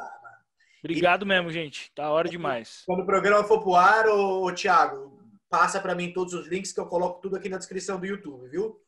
Obrigado 0.83 1.25
mesmo, 1.25 1.51
gente. 1.51 1.92
Tá 1.94 2.10
hora 2.10 2.28
demais. 2.28 2.83
Quando 2.84 3.02
o 3.02 3.07
programa 3.07 3.44
for 3.44 3.62
pro 3.62 3.76
ar, 3.76 4.09
ô, 4.09 4.44
ô 4.44 4.52
Thiago, 4.52 5.17
passa 5.49 5.81
para 5.81 5.94
mim 5.94 6.12
todos 6.12 6.34
os 6.34 6.49
links 6.49 6.73
que 6.73 6.81
eu 6.81 6.86
coloco 6.86 7.20
tudo 7.20 7.36
aqui 7.36 7.49
na 7.49 7.59
descrição 7.59 8.01
do 8.01 8.07
YouTube, 8.07 8.49
viu? 8.49 8.83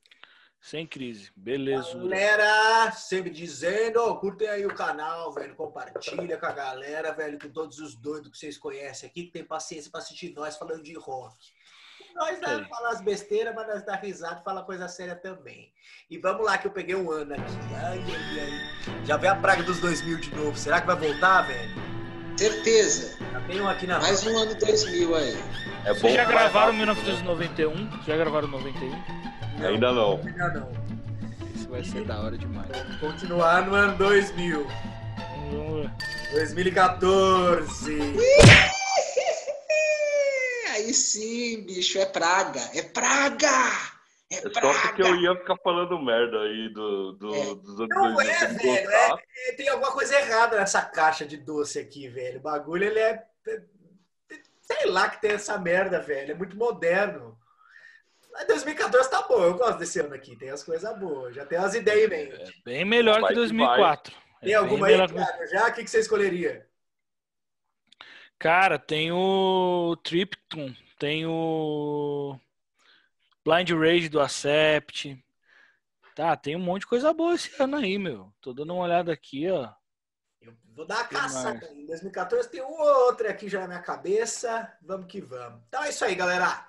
Sem 0.60 0.86
crise. 0.86 1.30
Beleza. 1.36 1.96
Galera, 1.96 2.90
sempre 2.90 3.30
dizendo, 3.30 3.98
ó, 3.98 4.16
curtem 4.16 4.48
aí 4.48 4.66
o 4.66 4.74
canal, 4.74 5.32
velho, 5.32 5.54
compartilha 5.54 6.36
com 6.36 6.46
a 6.46 6.52
galera, 6.52 7.12
velho, 7.12 7.38
com 7.38 7.50
todos 7.50 7.78
os 7.78 7.94
doidos 7.94 8.30
que 8.30 8.38
vocês 8.38 8.58
conhecem 8.58 9.08
aqui, 9.08 9.24
que 9.24 9.30
tem 9.30 9.44
paciência 9.44 9.90
para 9.90 10.00
assistir 10.00 10.32
nós 10.34 10.56
falando 10.56 10.82
de 10.82 10.94
rock. 10.94 11.36
Nós 12.14 12.40
dá 12.40 12.64
falar 12.66 12.90
as 12.90 13.00
besteiras, 13.00 13.54
mas 13.54 13.66
nós 13.66 13.84
dá 13.84 13.96
risada 13.96 14.40
e 14.40 14.44
fala 14.44 14.62
coisa 14.62 14.86
séria 14.86 15.16
também. 15.16 15.72
E 16.08 16.16
vamos 16.18 16.46
lá 16.46 16.56
que 16.56 16.66
eu 16.66 16.70
peguei 16.70 16.94
um 16.94 17.10
ano 17.10 17.34
aqui. 17.34 17.58
Ai, 17.74 17.98
ai, 17.98 18.40
ai. 18.40 19.04
Já 19.04 19.16
veio 19.16 19.32
a 19.32 19.36
praga 19.36 19.62
dos 19.64 19.80
2000 19.80 20.18
de 20.18 20.34
novo. 20.34 20.56
Será 20.56 20.80
que 20.80 20.86
vai 20.86 20.96
voltar, 20.96 21.42
velho? 21.42 21.70
Certeza. 22.36 23.18
Já 23.32 23.40
tem 23.42 23.60
um 23.60 23.68
aqui 23.68 23.86
na 23.86 23.98
Mais 24.00 24.24
um 24.26 24.36
ano 24.38 24.54
2000 24.54 25.14
aí. 25.16 25.36
É 25.84 25.92
bom. 25.92 26.00
Vocês 26.00 26.14
já 26.14 26.24
gravaram 26.24 26.52
vai 26.52 26.62
rápido, 26.62 26.76
1991? 26.76 28.02
Já 28.06 28.16
gravaram 28.16 28.48
91? 28.48 28.90
né? 28.90 29.68
Ainda 29.68 29.92
não. 29.92 30.20
Ainda 30.24 30.48
não. 30.50 30.72
Isso 31.54 31.68
vai 31.68 31.84
ser 31.84 32.04
da 32.04 32.20
hora 32.20 32.38
demais. 32.38 32.70
Continuar 33.00 33.66
no 33.66 33.74
ano 33.74 33.96
2000. 33.98 34.66
Vamos 35.50 35.82
ver. 35.82 35.90
2014. 36.32 37.98
Aí 40.84 40.92
sim, 40.94 41.62
bicho, 41.64 41.98
é 41.98 42.04
praga. 42.06 42.60
É 42.74 42.82
praga! 42.82 43.48
É 44.30 44.36
É 44.36 44.40
só 44.40 44.72
porque 44.82 45.02
eu 45.02 45.16
ia 45.16 45.36
ficar 45.36 45.56
falando 45.62 45.98
merda 46.02 46.40
aí 46.42 46.68
do, 46.72 47.12
do, 47.12 47.34
É. 47.34 47.44
dos 47.54 47.80
anos 47.80 47.88
Não 47.90 48.14
2000 48.14 48.30
é, 48.32 48.46
velho. 48.48 48.90
É, 48.90 49.10
é, 49.48 49.52
tem 49.52 49.68
alguma 49.68 49.92
coisa 49.92 50.16
errada 50.18 50.56
nessa 50.58 50.82
caixa 50.82 51.24
de 51.26 51.36
doce 51.36 51.78
aqui, 51.78 52.08
velho. 52.08 52.38
O 52.38 52.42
bagulho, 52.42 52.84
ele 52.84 52.98
é. 52.98 53.22
é- 53.48 53.62
Sei 54.62 54.86
lá 54.86 55.10
que 55.10 55.20
tem 55.20 55.32
essa 55.32 55.58
merda, 55.58 56.00
velho. 56.00 56.32
É 56.32 56.34
muito 56.34 56.56
moderno. 56.56 57.38
Mas 58.32 58.46
2014 58.46 59.10
tá 59.10 59.22
bom. 59.22 59.42
Eu 59.44 59.54
gosto 59.54 59.78
desse 59.78 60.00
ano 60.00 60.14
aqui. 60.14 60.34
Tem 60.36 60.48
as 60.50 60.62
coisas 60.64 60.98
boas. 60.98 61.34
Já 61.34 61.44
tem 61.44 61.58
as 61.58 61.74
ideias 61.74 62.10
em 62.10 62.30
mente. 62.30 62.34
É 62.42 62.52
bem 62.64 62.84
melhor 62.84 63.20
Vai 63.20 63.28
que 63.28 63.34
que 63.34 63.40
2004. 63.40 64.14
É 64.40 64.44
Tem 64.46 64.54
alguma 64.54 64.86
aí, 64.86 64.92
melhor 64.94 65.08
que- 65.08 65.14
Thiago? 65.14 65.46
Já? 65.48 65.68
O 65.68 65.72
que 65.74 65.84
que 65.84 65.90
você 65.90 65.98
escolheria? 66.00 66.66
Cara, 68.38 68.78
tem 68.78 69.10
o 69.12 69.96
Tripton, 70.02 70.74
tem 70.98 71.26
o 71.26 72.38
Blind 73.44 73.70
Rage 73.70 74.08
do 74.08 74.20
Acept. 74.20 75.22
Tá, 76.14 76.36
tem 76.36 76.54
um 76.54 76.60
monte 76.60 76.82
de 76.82 76.86
coisa 76.86 77.12
boa 77.12 77.34
esse 77.34 77.50
ano 77.60 77.76
aí, 77.76 77.98
meu. 77.98 78.32
Tô 78.40 78.52
dando 78.52 78.72
uma 78.74 78.84
olhada 78.84 79.12
aqui, 79.12 79.50
ó. 79.50 79.68
Eu 80.40 80.54
vou 80.76 80.86
dar 80.86 80.96
uma 80.96 81.04
Que 81.04 81.14
caçada. 81.14 81.66
Em 81.74 81.86
2014 81.86 82.48
tem 82.50 82.62
um 82.62 82.80
outro 82.80 83.28
aqui 83.28 83.48
já 83.48 83.60
na 83.60 83.66
minha 83.66 83.82
cabeça. 83.82 84.72
Vamos 84.80 85.06
que 85.06 85.20
vamos. 85.20 85.60
Então 85.68 85.82
é 85.82 85.90
isso 85.90 86.04
aí, 86.04 86.14
galera. 86.14 86.68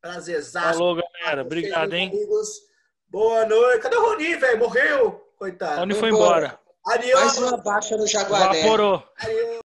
Prazerzaço. 0.00 0.78
Falou, 0.78 0.94
galera. 0.94 1.42
Vocês, 1.42 1.46
Obrigado, 1.46 1.92
hein? 1.92 2.08
Amigos. 2.08 2.48
Boa 3.08 3.44
noite. 3.44 3.82
Cadê 3.82 3.96
o 3.96 4.02
Roni, 4.08 4.36
velho? 4.36 4.58
Morreu? 4.58 5.32
Coitado. 5.36 5.80
Rony 5.80 5.94
foi 5.94 6.08
embora. 6.08 6.46
embora. 6.46 6.60
Adiós. 6.86 7.20
Mais 7.20 7.38
uma 7.38 7.56
baixa 7.58 7.96
no 7.96 8.06
Jaguaré. 8.06 8.60
Evaporou. 8.60 9.06
Adiós. 9.18 9.65